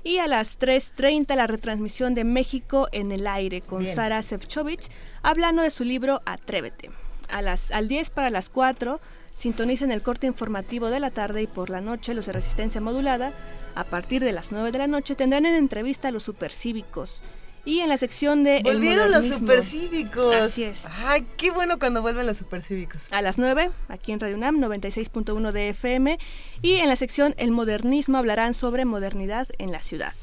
Y 0.03 0.19
a 0.19 0.27
las 0.27 0.61
3.30 0.61 1.35
la 1.37 1.47
retransmisión 1.47 2.13
de 2.13 2.25
México 2.25 2.87
en 2.93 3.13
el 3.13 3.27
aire 3.27 3.63
con 3.63 3.79
Bien. 3.79 3.97
Sara 3.97 4.21
Sefcovic 4.21 4.91
hablando 5.23 5.63
de 5.63 5.71
su 5.71 5.85
libro 5.85 6.21
Atrévete. 6.27 6.91
A 7.31 7.41
las, 7.41 7.71
al 7.71 7.89
10 7.89 8.11
para 8.11 8.29
las 8.29 8.51
4 8.51 9.01
sintonicen 9.37 9.91
el 9.91 10.03
corte 10.03 10.27
informativo 10.27 10.91
de 10.91 11.01
la 11.01 11.11
tarde 11.11 11.41
y 11.41 11.47
por 11.47 11.71
la 11.71 11.81
noche 11.81 12.13
los 12.13 12.27
de 12.27 12.33
resistencia 12.35 12.83
modulada. 12.83 13.33
A 13.75 13.85
partir 13.85 14.23
de 14.23 14.33
las 14.33 14.53
9 14.53 14.71
de 14.71 14.79
la 14.81 14.87
noche 14.87 15.15
tendrán 15.15 15.47
en 15.47 15.55
entrevista 15.55 16.09
a 16.09 16.11
los 16.13 16.25
supercívicos. 16.25 17.23
Y 17.65 17.81
en 17.81 17.89
la 17.89 17.97
sección 17.97 18.45
de... 18.45 18.61
Volvieron 18.63 19.11
los 19.11 19.27
supercívicos. 19.27 20.35
Así 20.35 20.65
es. 20.65 20.85
Ay, 21.05 21.27
qué 21.37 21.51
bueno 21.51 21.79
cuando 21.79 22.03
vuelven 22.03 22.27
los 22.27 22.37
supercívicos. 22.37 23.03
A 23.11 23.23
las 23.23 23.39
9, 23.39 23.71
aquí 23.89 24.13
en 24.13 24.21
Radio 24.21 24.37
UNAM, 24.37 24.61
96.1 24.61 25.51
de 25.51 25.71
FM. 25.71 26.19
Y 26.61 26.75
en 26.75 26.89
la 26.89 26.97
sección 26.97 27.35
El 27.39 27.53
Modernismo 27.53 28.19
hablarán 28.19 28.53
sobre 28.53 28.85
modernidad 28.85 29.49
en 29.59 29.73
la 29.73 29.81
ciudad. 29.81 30.15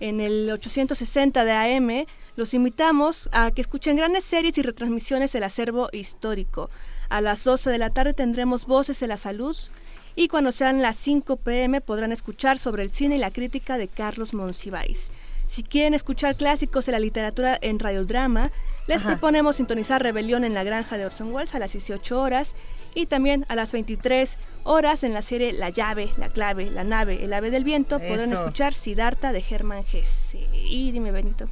En 0.00 0.20
el 0.20 0.48
860 0.50 1.44
de 1.44 1.52
AM 1.52 2.06
los 2.36 2.54
invitamos 2.54 3.28
a 3.32 3.50
que 3.50 3.60
escuchen 3.60 3.96
grandes 3.96 4.22
series 4.22 4.56
y 4.58 4.62
retransmisiones 4.62 5.32
del 5.32 5.42
acervo 5.42 5.88
histórico. 5.90 6.68
A 7.08 7.20
las 7.20 7.42
12 7.42 7.70
de 7.70 7.78
la 7.78 7.90
tarde 7.90 8.14
tendremos 8.14 8.66
Voces 8.66 9.00
de 9.00 9.08
la 9.08 9.16
Salud. 9.16 9.56
Y 10.14 10.28
cuando 10.28 10.52
sean 10.52 10.82
las 10.82 10.96
5 10.96 11.36
pm 11.36 11.80
podrán 11.80 12.12
escuchar 12.12 12.58
sobre 12.58 12.82
el 12.82 12.90
cine 12.90 13.16
y 13.16 13.18
la 13.18 13.30
crítica 13.30 13.78
de 13.78 13.88
Carlos 13.88 14.34
Monsiváis. 14.34 15.10
Si 15.48 15.62
quieren 15.64 15.94
escuchar 15.94 16.36
clásicos 16.36 16.84
de 16.86 16.92
la 16.92 17.00
literatura 17.00 17.58
en 17.60 17.78
radiodrama, 17.78 18.52
les 18.86 18.98
Ajá. 19.00 19.08
proponemos 19.12 19.56
sintonizar 19.56 20.02
Rebelión 20.02 20.44
en 20.44 20.52
la 20.54 20.62
Granja 20.62 20.96
de 20.98 21.06
Orson 21.06 21.32
Welles 21.32 21.54
a 21.54 21.58
las 21.58 21.72
18 21.72 22.20
horas 22.20 22.54
y 22.94 23.06
también 23.06 23.46
a 23.48 23.56
las 23.56 23.72
23 23.72 24.36
horas 24.64 25.04
en 25.04 25.14
la 25.14 25.22
serie 25.22 25.52
La 25.52 25.70
llave, 25.70 26.10
la 26.18 26.28
clave, 26.28 26.70
la 26.70 26.84
nave, 26.84 27.24
el 27.24 27.32
ave 27.32 27.50
del 27.50 27.64
viento 27.64 27.98
podrán 27.98 28.30
Eso. 28.32 28.42
escuchar 28.42 28.74
Siddhartha 28.74 29.32
de 29.32 29.42
Hermann 29.48 29.84
Hesse. 29.90 30.36
Y 30.52 30.92
dime, 30.92 31.12
Benito. 31.12 31.48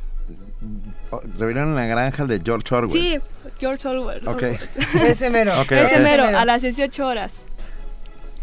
Oh, 1.10 1.20
Revelaron 1.38 1.74
la 1.74 1.86
granja 1.86 2.26
de 2.26 2.40
George 2.44 2.74
Orwell. 2.74 2.90
Sí, 2.92 3.18
George 3.58 3.88
Orwell. 3.88 4.28
Ok. 4.28 4.42
Ese 5.06 5.30
mero. 5.30 5.58
Ok, 5.60 5.72
Ese 5.72 5.96
ok. 5.96 6.00
mero, 6.02 6.24
mero. 6.26 6.38
a 6.38 6.44
las 6.44 6.60
18 6.62 7.06
horas. 7.06 7.44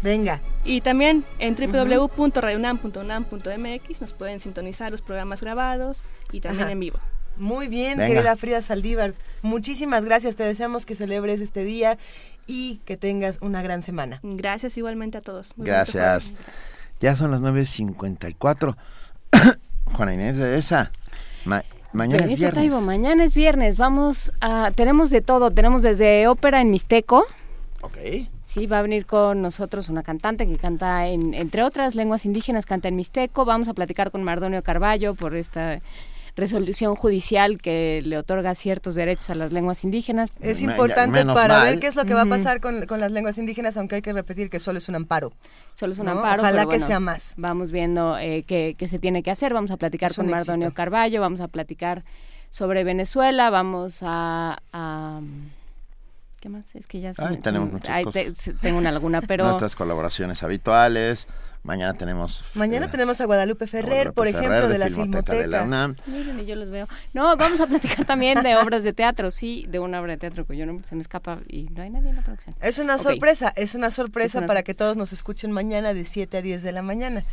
Venga. 0.02 0.40
Y 0.64 0.80
también 0.80 1.24
en 1.38 1.54
www.radiounam.unam.mx 1.56 4.00
nos 4.00 4.12
pueden 4.12 4.40
sintonizar 4.40 4.90
los 4.92 5.02
programas 5.02 5.40
grabados 5.42 6.02
y 6.32 6.40
también 6.40 6.64
Ajá. 6.64 6.72
en 6.72 6.80
vivo. 6.80 6.98
Muy 7.36 7.68
bien, 7.68 7.98
Venga. 7.98 8.14
querida 8.14 8.36
Frida 8.36 8.62
Saldívar. 8.62 9.14
Muchísimas 9.42 10.04
gracias. 10.04 10.36
Te 10.36 10.44
deseamos 10.44 10.86
que 10.86 10.94
celebres 10.94 11.40
este 11.40 11.64
día 11.64 11.98
y 12.46 12.76
que 12.84 12.96
tengas 12.96 13.38
una 13.40 13.60
gran 13.62 13.82
semana. 13.82 14.20
Gracias 14.22 14.76
igualmente 14.78 15.18
a 15.18 15.20
todos. 15.20 15.52
Muy 15.56 15.66
Gracias. 15.66 16.40
Ya 17.00 17.16
son 17.16 17.32
las 17.32 17.40
9.54. 17.42 18.76
Juana 19.92 20.14
Inés 20.14 20.36
de 20.38 20.56
esa. 20.56 20.92
Ma- 21.44 21.64
mañana 21.92 22.24
es 22.24 22.30
viernes. 22.36 22.54
Taibo, 22.54 22.80
mañana 22.80 23.24
es 23.24 23.34
viernes. 23.34 23.76
Vamos 23.76 24.32
a. 24.40 24.70
Tenemos 24.74 25.10
de 25.10 25.20
todo. 25.20 25.50
Tenemos 25.50 25.82
desde 25.82 26.28
ópera 26.28 26.60
en 26.60 26.70
Mixteco. 26.70 27.24
Ok. 27.82 27.96
Sí, 28.54 28.66
va 28.66 28.78
a 28.78 28.82
venir 28.82 29.04
con 29.04 29.42
nosotros 29.42 29.88
una 29.88 30.04
cantante 30.04 30.46
que 30.46 30.58
canta 30.58 31.08
en, 31.08 31.34
entre 31.34 31.64
otras 31.64 31.96
lenguas 31.96 32.24
indígenas, 32.24 32.66
canta 32.66 32.86
en 32.86 32.94
Mixteco. 32.94 33.44
Vamos 33.44 33.66
a 33.66 33.74
platicar 33.74 34.12
con 34.12 34.22
Mardonio 34.22 34.62
Carballo 34.62 35.16
por 35.16 35.34
esta 35.34 35.80
resolución 36.36 36.94
judicial 36.94 37.60
que 37.60 38.00
le 38.04 38.16
otorga 38.16 38.54
ciertos 38.54 38.94
derechos 38.94 39.28
a 39.30 39.34
las 39.34 39.52
lenguas 39.52 39.82
indígenas. 39.82 40.30
Es 40.40 40.62
importante 40.62 41.10
menos 41.18 41.34
para 41.34 41.58
mal. 41.58 41.70
ver 41.70 41.80
qué 41.80 41.88
es 41.88 41.96
lo 41.96 42.04
que 42.04 42.14
va 42.14 42.22
a 42.22 42.26
pasar 42.26 42.60
con, 42.60 42.86
con 42.86 43.00
las 43.00 43.10
lenguas 43.10 43.38
indígenas, 43.38 43.76
aunque 43.76 43.96
hay 43.96 44.02
que 44.02 44.12
repetir 44.12 44.48
que 44.50 44.60
solo 44.60 44.78
es 44.78 44.88
un 44.88 44.94
amparo. 44.94 45.32
Solo 45.74 45.92
es 45.92 45.98
un 45.98 46.06
¿no? 46.06 46.12
amparo. 46.12 46.42
Ojalá 46.42 46.58
pero 46.58 46.68
que 46.70 46.76
bueno, 46.76 46.86
sea 46.86 47.00
más. 47.00 47.34
Vamos 47.36 47.72
viendo 47.72 48.16
eh, 48.18 48.44
qué, 48.46 48.76
qué 48.78 48.86
se 48.86 49.00
tiene 49.00 49.24
que 49.24 49.32
hacer. 49.32 49.52
Vamos 49.52 49.72
a 49.72 49.78
platicar 49.78 50.12
Es 50.12 50.16
con 50.16 50.30
Mardonio 50.30 50.68
éxito. 50.68 50.76
Carballo, 50.76 51.20
vamos 51.20 51.40
a 51.40 51.48
platicar 51.48 52.04
sobre 52.50 52.84
Venezuela, 52.84 53.50
vamos 53.50 53.98
a... 54.02 54.58
a- 54.72 55.20
¿Qué 56.44 56.50
más? 56.50 56.74
Es 56.74 56.86
que 56.86 57.00
ya 57.00 57.14
se 57.14 57.24
Ay, 57.24 57.36
me- 57.36 57.42
tenemos 57.42 57.72
muchas 57.72 57.88
ay, 57.88 58.04
cosas. 58.04 58.34
te- 58.36 58.52
tengo 58.52 58.76
una 58.76 58.92
laguna, 58.92 59.22
pero 59.26 59.46
Nuestras 59.46 59.74
colaboraciones 59.74 60.42
habituales. 60.42 61.26
Mañana 61.62 61.94
tenemos... 61.94 62.50
Mañana 62.54 62.84
eh, 62.84 62.88
tenemos 62.90 63.18
a 63.22 63.24
Guadalupe 63.24 63.66
Ferrer, 63.66 64.12
Guadalupe 64.12 64.12
por 64.14 64.26
Ferrer, 64.26 64.44
ejemplo, 64.44 64.68
de 64.68 64.76
la 64.78 64.86
Filmoteca 64.88 65.32
de 65.32 65.46
la 65.46 65.60
Filmoteca. 65.62 65.64
UNAM. 65.64 65.94
miren, 66.06 66.40
y 66.40 66.44
yo 66.44 66.54
los 66.56 66.68
veo. 66.68 66.86
No, 67.14 67.34
vamos 67.38 67.58
a 67.62 67.66
platicar 67.66 68.04
también 68.04 68.42
de 68.42 68.56
obras 68.56 68.82
de 68.84 68.92
teatro, 68.92 69.30
sí, 69.30 69.64
de 69.70 69.78
una 69.78 70.02
obra 70.02 70.12
de 70.12 70.18
teatro 70.18 70.44
que 70.46 70.54
yo 70.58 70.66
no 70.66 70.82
se 70.84 70.94
me 70.96 71.00
escapa 71.00 71.38
y 71.48 71.70
no 71.70 71.82
hay 71.82 71.88
nadie 71.88 72.10
en 72.10 72.16
la 72.16 72.20
producción. 72.22 72.54
Es 72.60 72.78
una 72.78 72.98
sorpresa, 72.98 73.54
es 73.56 73.74
una 73.74 73.90
sorpresa 73.90 74.26
Es 74.26 74.34
una 74.42 74.46
para 74.46 74.62
que 74.62 74.74
todos 74.74 74.98
nos 74.98 75.14
escuchen 75.14 75.50
mañana 75.50 75.94
de 75.94 76.04
7 76.04 76.36
a 76.36 76.42
10 76.42 76.62
de 76.62 76.72
la 76.72 76.82
mañana. 76.82 77.24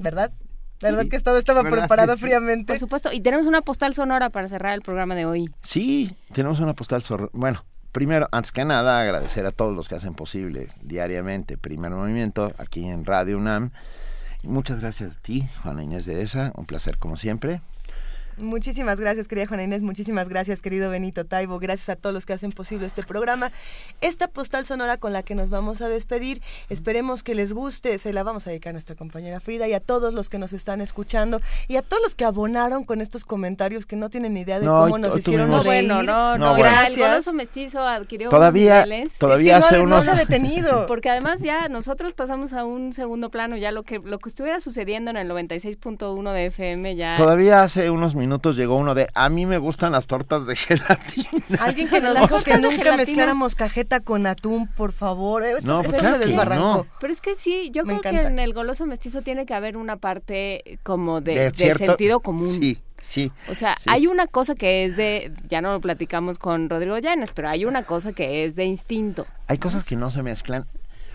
¿Verdad? 0.00 0.32
¿Verdad 0.80 1.04
que 1.08 1.20
todo 1.20 1.38
estaba 1.38 1.62
¿Verdad 1.62 1.78
preparado 1.78 2.14
sí? 2.16 2.20
fríamente? 2.22 2.72
Por 2.72 2.80
supuesto, 2.80 3.12
y 3.12 3.20
tenemos 3.20 3.46
una 3.46 3.62
postal 3.62 3.94
sonora 3.94 4.30
para 4.30 4.48
cerrar 4.48 4.74
el 4.74 4.82
programa 4.82 5.14
de 5.14 5.26
hoy. 5.26 5.48
Sí, 5.62 6.16
tenemos 6.32 6.58
una 6.58 6.74
postal. 6.74 7.04
Bueno, 7.32 7.64
primero, 7.92 8.28
antes 8.32 8.52
que 8.52 8.64
nada, 8.64 9.00
agradecer 9.00 9.46
a 9.46 9.52
todos 9.52 9.76
los 9.76 9.88
que 9.88 9.94
hacen 9.94 10.14
posible 10.14 10.68
diariamente 10.82 11.56
Primer 11.56 11.92
Movimiento 11.92 12.52
aquí 12.58 12.88
en 12.88 13.04
Radio 13.04 13.38
UNAM. 13.38 13.70
Muchas 14.42 14.80
gracias 14.80 15.16
a 15.16 15.20
ti, 15.20 15.48
Juana 15.62 15.84
Inés 15.84 16.06
de 16.06 16.20
ESA. 16.22 16.52
Un 16.56 16.66
placer 16.66 16.98
como 16.98 17.16
siempre. 17.16 17.60
Muchísimas 18.38 18.98
gracias, 18.98 19.28
querida 19.28 19.46
Juana 19.46 19.62
Inés. 19.64 19.82
Muchísimas 19.82 20.28
gracias, 20.28 20.62
querido 20.62 20.90
Benito 20.90 21.24
Taibo. 21.26 21.58
Gracias 21.58 21.88
a 21.90 21.96
todos 21.96 22.14
los 22.14 22.26
que 22.26 22.32
hacen 22.32 22.50
posible 22.52 22.86
este 22.86 23.02
programa. 23.02 23.52
Esta 24.00 24.26
postal 24.28 24.64
sonora 24.64 24.96
con 24.96 25.12
la 25.12 25.22
que 25.22 25.34
nos 25.34 25.50
vamos 25.50 25.80
a 25.82 25.88
despedir, 25.88 26.40
esperemos 26.68 27.22
que 27.22 27.34
les 27.34 27.52
guste. 27.52 27.98
Se 27.98 28.12
la 28.12 28.22
vamos 28.22 28.46
a 28.46 28.50
dedicar 28.50 28.70
a 28.70 28.72
nuestra 28.72 28.96
compañera 28.96 29.40
Frida 29.40 29.68
y 29.68 29.74
a 29.74 29.80
todos 29.80 30.14
los 30.14 30.28
que 30.28 30.38
nos 30.38 30.52
están 30.52 30.80
escuchando 30.80 31.40
y 31.68 31.76
a 31.76 31.82
todos 31.82 32.02
los 32.02 32.14
que 32.14 32.24
abonaron 32.24 32.84
con 32.84 33.00
estos 33.00 33.24
comentarios 33.24 33.86
que 33.86 33.96
no 33.96 34.08
tienen 34.10 34.34
ni 34.34 34.40
idea 34.40 34.58
de 34.60 34.66
No, 34.66 34.82
cómo 34.82 34.98
nos 34.98 35.16
hicieron 35.16 35.48
tuvimos- 35.50 35.66
reír. 35.66 35.86
Bueno, 35.88 36.02
no, 36.02 36.38
No, 36.38 36.38
no, 36.38 36.50
bueno. 36.54 36.66
el 36.68 36.72
Gracias. 36.72 37.10
goloso 37.10 37.32
mestizo 37.32 37.80
adquirió 37.86 38.28
Todavía- 38.30 38.84
todavía 39.18 39.58
Es 39.58 39.64
que 39.66 39.74
hace 39.74 39.78
no, 39.78 39.86
no 39.88 39.96
unos- 39.96 40.04
se 40.06 40.10
ha 40.10 40.14
detenido. 40.14 40.86
Porque 40.88 41.10
además 41.10 41.40
ya 41.40 41.68
nosotros 41.68 42.12
pasamos 42.14 42.52
a 42.54 42.64
un 42.64 42.92
segundo 42.92 43.30
plano, 43.30 43.56
ya 43.56 43.72
lo 43.72 43.82
que 43.82 43.98
lo 43.98 44.18
que 44.18 44.28
estuviera 44.30 44.58
sucediendo 44.60 45.10
en 45.10 45.16
el 45.18 45.28
96.1 45.28 46.32
de 46.32 46.46
FM 46.46 46.96
ya 46.96 47.14
Todavía 47.16 47.62
hace 47.62 47.90
unos 47.90 48.14
minutos 48.14 48.21
llegó 48.56 48.76
uno 48.76 48.94
de 48.94 49.08
a 49.14 49.28
mí 49.28 49.46
me 49.46 49.58
gustan 49.58 49.92
las 49.92 50.06
tortas 50.06 50.46
de 50.46 50.56
gelatina. 50.56 51.28
Alguien 51.60 51.88
que 51.88 52.00
nos 52.00 52.14
dijo 52.18 52.42
que 52.44 52.58
nunca 52.58 52.96
mezcláramos 52.96 53.54
cajeta 53.54 54.00
con 54.00 54.26
atún, 54.26 54.66
por 54.68 54.92
favor. 54.92 55.42
Esto, 55.42 55.66
No, 55.66 55.80
esto 55.80 55.90
pues 55.92 56.02
se 56.02 56.18
desbarrancó. 56.18 56.62
no. 56.64 56.86
Pero 57.00 57.12
es 57.12 57.20
que 57.20 57.34
sí, 57.36 57.70
yo 57.72 57.84
Me 57.84 57.98
creo 58.00 58.12
que 58.12 58.20
en 58.22 58.38
el 58.38 58.52
goloso 58.54 58.86
mestizo 58.86 59.22
tiene 59.22 59.46
que 59.46 59.54
haber 59.54 59.76
una 59.76 59.96
parte 59.96 60.78
como 60.82 61.20
de, 61.20 61.34
De 61.34 61.40
de 61.44 61.50
cierto- 61.52 61.86
sentido 61.86 62.20
común. 62.20 62.48
Sí, 62.48 62.78
sí. 63.00 63.32
O 63.50 63.54
sea, 63.54 63.74
sí. 63.78 63.88
hay 63.90 64.06
una 64.06 64.26
cosa 64.26 64.54
que 64.54 64.84
es 64.84 64.96
de, 64.96 65.32
ya 65.48 65.60
no 65.60 65.72
lo 65.72 65.80
platicamos 65.80 66.38
con 66.38 66.68
Rodrigo 66.70 66.98
Llanes, 66.98 67.30
pero 67.34 67.48
hay 67.48 67.64
una 67.64 67.82
cosa 67.82 68.12
que 68.12 68.44
es 68.44 68.54
de 68.56 68.64
instinto. 68.64 69.26
Hay 69.48 69.58
cosas 69.58 69.84
que 69.84 69.96
no 69.96 70.10
se 70.10 70.22
mezclan. 70.22 70.66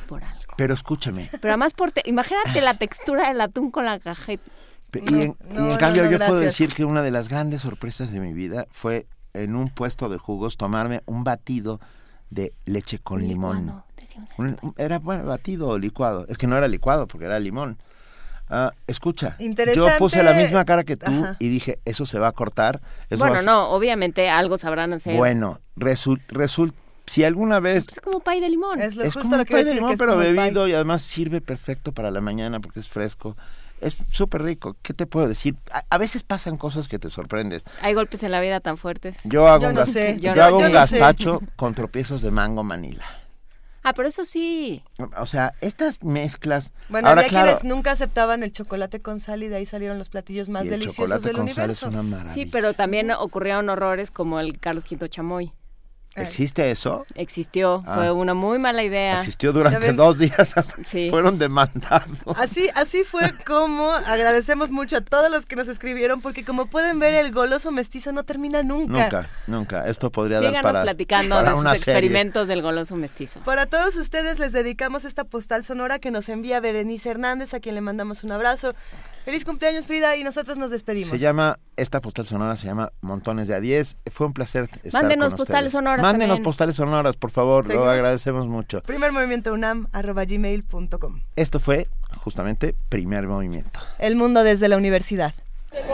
Por 0.07 0.23
algo. 0.23 0.53
Pero 0.55 0.73
escúchame. 0.73 1.29
Pero 1.41 1.51
además, 1.51 1.73
por 1.73 1.91
te- 1.91 2.01
imagínate 2.05 2.61
la 2.61 2.75
textura 2.77 3.27
del 3.27 3.41
atún 3.41 3.71
con 3.71 3.85
la 3.85 3.99
cajeta. 3.99 4.43
Y 4.93 4.99
en, 4.99 5.21
y 5.21 5.53
no, 5.53 5.59
en 5.59 5.67
no, 5.69 5.77
cambio 5.77 6.03
no, 6.05 6.11
yo 6.11 6.17
puedo 6.17 6.39
gracias. 6.39 6.57
decir 6.59 6.75
que 6.75 6.85
una 6.85 7.01
de 7.01 7.11
las 7.11 7.29
grandes 7.29 7.61
sorpresas 7.63 8.11
de 8.11 8.19
mi 8.19 8.33
vida 8.33 8.67
fue 8.71 9.05
en 9.33 9.55
un 9.55 9.69
puesto 9.69 10.09
de 10.09 10.17
jugos 10.17 10.57
tomarme 10.57 11.01
un 11.05 11.23
batido 11.23 11.79
de 12.29 12.53
leche 12.65 12.99
con 12.99 13.21
limón. 13.27 13.83
Decimos. 13.97 14.29
Un- 14.37 14.73
era 14.77 14.99
bueno, 14.99 15.25
batido 15.25 15.67
o 15.69 15.77
licuado. 15.77 16.25
Es 16.29 16.37
que 16.37 16.47
no 16.47 16.57
era 16.57 16.67
licuado 16.67 17.07
porque 17.07 17.25
era 17.25 17.39
limón. 17.39 17.77
Ah, 18.49 18.71
escucha, 18.87 19.35
yo 19.75 19.87
puse 19.99 20.23
la 20.23 20.31
misma 20.33 20.63
cara 20.63 20.85
que 20.85 20.95
tú 20.95 21.11
Ajá. 21.11 21.35
y 21.37 21.49
dije, 21.49 21.79
eso 21.83 22.05
se 22.05 22.17
va 22.17 22.29
a 22.29 22.31
cortar. 22.31 22.79
Eso 23.09 23.19
Bueno, 23.19 23.35
a 23.35 23.39
ser-". 23.39 23.45
no, 23.45 23.69
obviamente 23.71 24.29
algo 24.29 24.57
sabrán 24.57 24.93
hacer. 24.93 25.17
Bueno, 25.17 25.59
resulta, 25.75 26.23
si 27.05 27.23
alguna 27.25 27.59
vez 27.59 27.85
Es 27.91 27.99
como 27.99 28.21
pay 28.21 28.39
de 28.39 28.49
limón. 28.49 28.79
Es 28.81 28.95
lo 28.95 29.03
es 29.03 29.13
justo 29.13 29.23
como 29.23 29.37
lo 29.37 29.45
que 29.45 29.51
pay 29.53 29.63
de 29.65 29.73
limón, 29.75 29.89
que 29.89 29.93
es 29.95 29.99
pero 29.99 30.21
el 30.21 30.33
pie. 30.33 30.41
bebido 30.43 30.67
y 30.67 30.73
además 30.73 31.01
sirve 31.01 31.41
perfecto 31.41 31.91
para 31.91 32.09
la 32.09 32.21
mañana 32.21 32.61
porque 32.61 32.79
es 32.79 32.87
fresco. 32.87 33.35
Es 33.79 33.95
súper 34.09 34.41
rico. 34.43 34.75
¿Qué 34.81 34.93
te 34.93 35.05
puedo 35.05 35.27
decir? 35.27 35.55
A, 35.71 35.83
a 35.89 35.97
veces 35.97 36.23
pasan 36.23 36.57
cosas 36.57 36.87
que 36.87 36.97
te 36.99 37.09
sorprendes. 37.09 37.63
Hay 37.81 37.93
golpes 37.93 38.23
en 38.23 38.31
la 38.31 38.41
vida 38.41 38.59
tan 38.59 38.77
fuertes. 38.77 39.17
Yo 39.23 39.47
hago 39.47 39.63
Yo 39.63 39.69
un, 39.69 39.75
no 39.75 39.85
sé. 39.85 40.17
yo 40.19 40.33
Yo 40.33 40.43
hago 40.43 40.59
no- 40.59 40.65
un 40.67 40.71
yo 40.73 40.79
no 40.79 40.87
sé. 40.87 40.97
gazpacho 40.99 41.41
con 41.55 41.73
tropiezos 41.75 42.21
de 42.21 42.31
mango 42.31 42.63
manila. 42.63 43.05
Ah, 43.83 43.93
pero 43.93 44.09
eso 44.09 44.25
sí. 44.25 44.83
O 45.17 45.25
sea, 45.25 45.53
estas 45.61 46.03
mezclas. 46.03 46.73
Bueno, 46.89 47.07
ahora 47.07 47.21
había 47.21 47.29
claro, 47.29 47.45
quienes 47.55 47.63
nunca 47.63 47.91
aceptaban 47.91 48.43
el 48.43 48.51
chocolate 48.51 48.99
con 49.01 49.19
sal 49.21 49.43
y 49.43 49.47
de 49.47 49.55
ahí 49.57 49.65
salieron 49.65 49.97
los 49.97 50.09
platillos 50.09 50.49
más 50.49 50.65
y 50.65 50.67
el 50.67 50.71
deliciosos 50.71 50.97
chocolate 51.21 51.27
del 51.27 51.35
con 51.37 51.47
sal 51.47 51.63
universo. 51.63 51.87
es 51.87 51.93
una 51.93 52.03
maravilla. 52.03 52.33
Sí, 52.33 52.45
pero 52.47 52.73
también 52.73 53.11
ocurrieron 53.11 53.69
horrores 53.69 54.11
como 54.11 54.39
el 54.41 54.59
Carlos 54.59 54.83
V 54.91 55.07
Chamoy. 55.07 55.51
¿Existe 56.21 56.71
eso? 56.71 57.05
Existió, 57.15 57.83
Ah. 57.87 57.95
fue 57.95 58.11
una 58.11 58.33
muy 58.33 58.59
mala 58.59 58.83
idea. 58.83 59.19
Existió 59.19 59.53
durante 59.53 59.93
dos 59.93 60.17
días. 60.19 60.57
hasta- 60.57 60.83
Sí. 60.83 61.09
Fueron 61.09 61.37
demandados. 61.39 62.17
Así, 62.37 62.69
así 62.75 63.03
fue 63.03 63.33
como 63.45 63.91
agradecemos 63.91 64.71
mucho 64.71 64.97
a 64.97 65.01
todos 65.01 65.29
los 65.31 65.45
que 65.45 65.55
nos 65.55 65.67
escribieron 65.67 66.21
porque 66.21 66.43
como 66.45 66.65
pueden 66.67 66.99
ver 66.99 67.13
el 67.13 67.31
goloso 67.31 67.71
mestizo 67.71 68.11
no 68.11 68.23
termina 68.23 68.63
nunca. 68.63 69.03
Nunca, 69.03 69.29
nunca. 69.47 69.87
Esto 69.87 70.11
podría 70.11 70.37
dar 70.41 70.49
Síganos 70.49 70.63
para, 70.71 70.83
platicando 70.83 71.35
para 71.35 71.49
de 71.49 71.55
sus 71.55 71.61
una 71.61 71.75
serie. 71.75 71.93
experimentos 71.93 72.47
del 72.47 72.61
goloso 72.61 72.95
mestizo. 72.95 73.39
Para 73.41 73.65
todos 73.65 73.95
ustedes 73.95 74.39
les 74.39 74.51
dedicamos 74.51 75.05
esta 75.05 75.23
postal 75.23 75.63
sonora 75.63 75.99
que 75.99 76.11
nos 76.11 76.29
envía 76.29 76.59
Berenice 76.59 77.09
Hernández, 77.09 77.53
a 77.53 77.59
quien 77.59 77.75
le 77.75 77.81
mandamos 77.81 78.23
un 78.23 78.31
abrazo. 78.31 78.73
Feliz 79.27 79.43
cumpleaños 79.43 79.85
Frida 79.85 80.15
y 80.15 80.23
nosotros 80.23 80.57
nos 80.57 80.71
despedimos. 80.71 81.09
Se 81.09 81.19
llama, 81.19 81.59
esta 81.75 81.99
postal 81.99 82.25
sonora 82.25 82.55
se 82.55 82.65
llama 82.65 82.93
Montones 83.01 83.49
de 83.49 83.55
a 83.55 83.59
10. 83.59 83.99
Fue 84.09 84.25
un 84.25 84.31
placer 84.31 84.69
estar 84.83 85.01
Mándenos 85.01 85.33
con 85.33 85.39
postales 85.39 85.65
ustedes. 85.65 85.71
sonoras 85.73 86.01
Mándenos 86.01 86.35
también. 86.35 86.43
postales 86.45 86.75
sonoras, 86.77 87.17
por 87.17 87.31
favor. 87.31 87.67
Lo 87.67 87.89
agradecemos 87.89 88.47
mucho. 88.47 88.81
Primer 88.83 89.11
movimiento 89.11 89.51
unam 89.51 89.89
arroba 89.91 90.23
gmail.com. 90.23 91.23
Esto 91.35 91.59
fue 91.59 91.89
justamente 92.15 92.73
Primer 92.87 93.27
Movimiento. 93.27 93.81
El 93.99 94.15
mundo 94.15 94.45
desde 94.45 94.69
la 94.69 94.77
universidad. 94.77 95.33
Es 95.73 95.85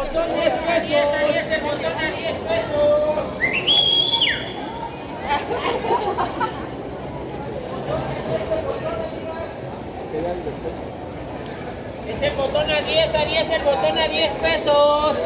el 12.24 12.35
botón 12.35 12.69
a 12.72 12.82
10, 12.82 13.16
a 13.16 13.26
10, 13.26 13.50
el 13.50 13.61
botón 13.64 13.98
a 13.98 14.08
10 14.08 14.34
pesos. 14.34 15.26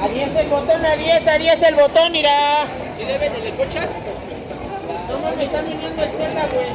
A 0.00 0.08
10 0.08 0.36
el 0.36 0.48
botón, 0.48 0.84
a 0.84 0.96
10, 0.96 1.26
a 1.28 1.34
10 1.34 1.62
el 1.62 1.74
botón, 1.76 2.16
irá. 2.16 2.66
¿Sí 2.96 3.04
debe 3.04 3.30
de 3.30 3.50
cocha? 3.54 3.86
No 5.08 5.18
mames, 5.18 5.46
está 5.46 5.60
viniendo 5.62 6.02
el 6.02 6.10
Cerna, 6.10 6.46
güey. 6.52 6.66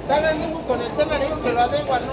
Está 0.00 0.20
dando 0.20 0.60
con 0.60 0.80
el 0.80 0.94
Cerna, 0.94 1.18
le 1.18 1.26
digo 1.26 1.42
que 1.42 1.52
lo 1.52 1.60
adegua, 1.60 2.00
¿no? 2.00 2.12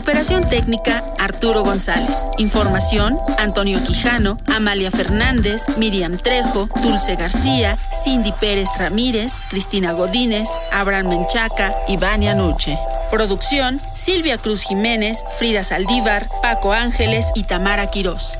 Operación 0.00 0.48
técnica 0.48 1.04
Arturo 1.18 1.62
González. 1.62 2.26
Información 2.38 3.18
Antonio 3.36 3.78
Quijano, 3.84 4.38
Amalia 4.46 4.90
Fernández, 4.90 5.76
Miriam 5.76 6.16
Trejo, 6.16 6.70
Dulce 6.82 7.16
García, 7.16 7.76
Cindy 8.02 8.32
Pérez 8.32 8.70
Ramírez, 8.78 9.34
Cristina 9.50 9.92
Godínez, 9.92 10.48
Abraham 10.72 11.08
Menchaca 11.08 11.74
y 11.86 11.98
Vania 11.98 12.34
Nuche. 12.34 12.78
Producción 13.10 13.78
Silvia 13.94 14.38
Cruz 14.38 14.62
Jiménez, 14.62 15.22
Frida 15.38 15.62
Saldívar, 15.62 16.30
Paco 16.40 16.72
Ángeles 16.72 17.26
y 17.34 17.42
Tamara 17.42 17.86
Quirós. 17.88 18.38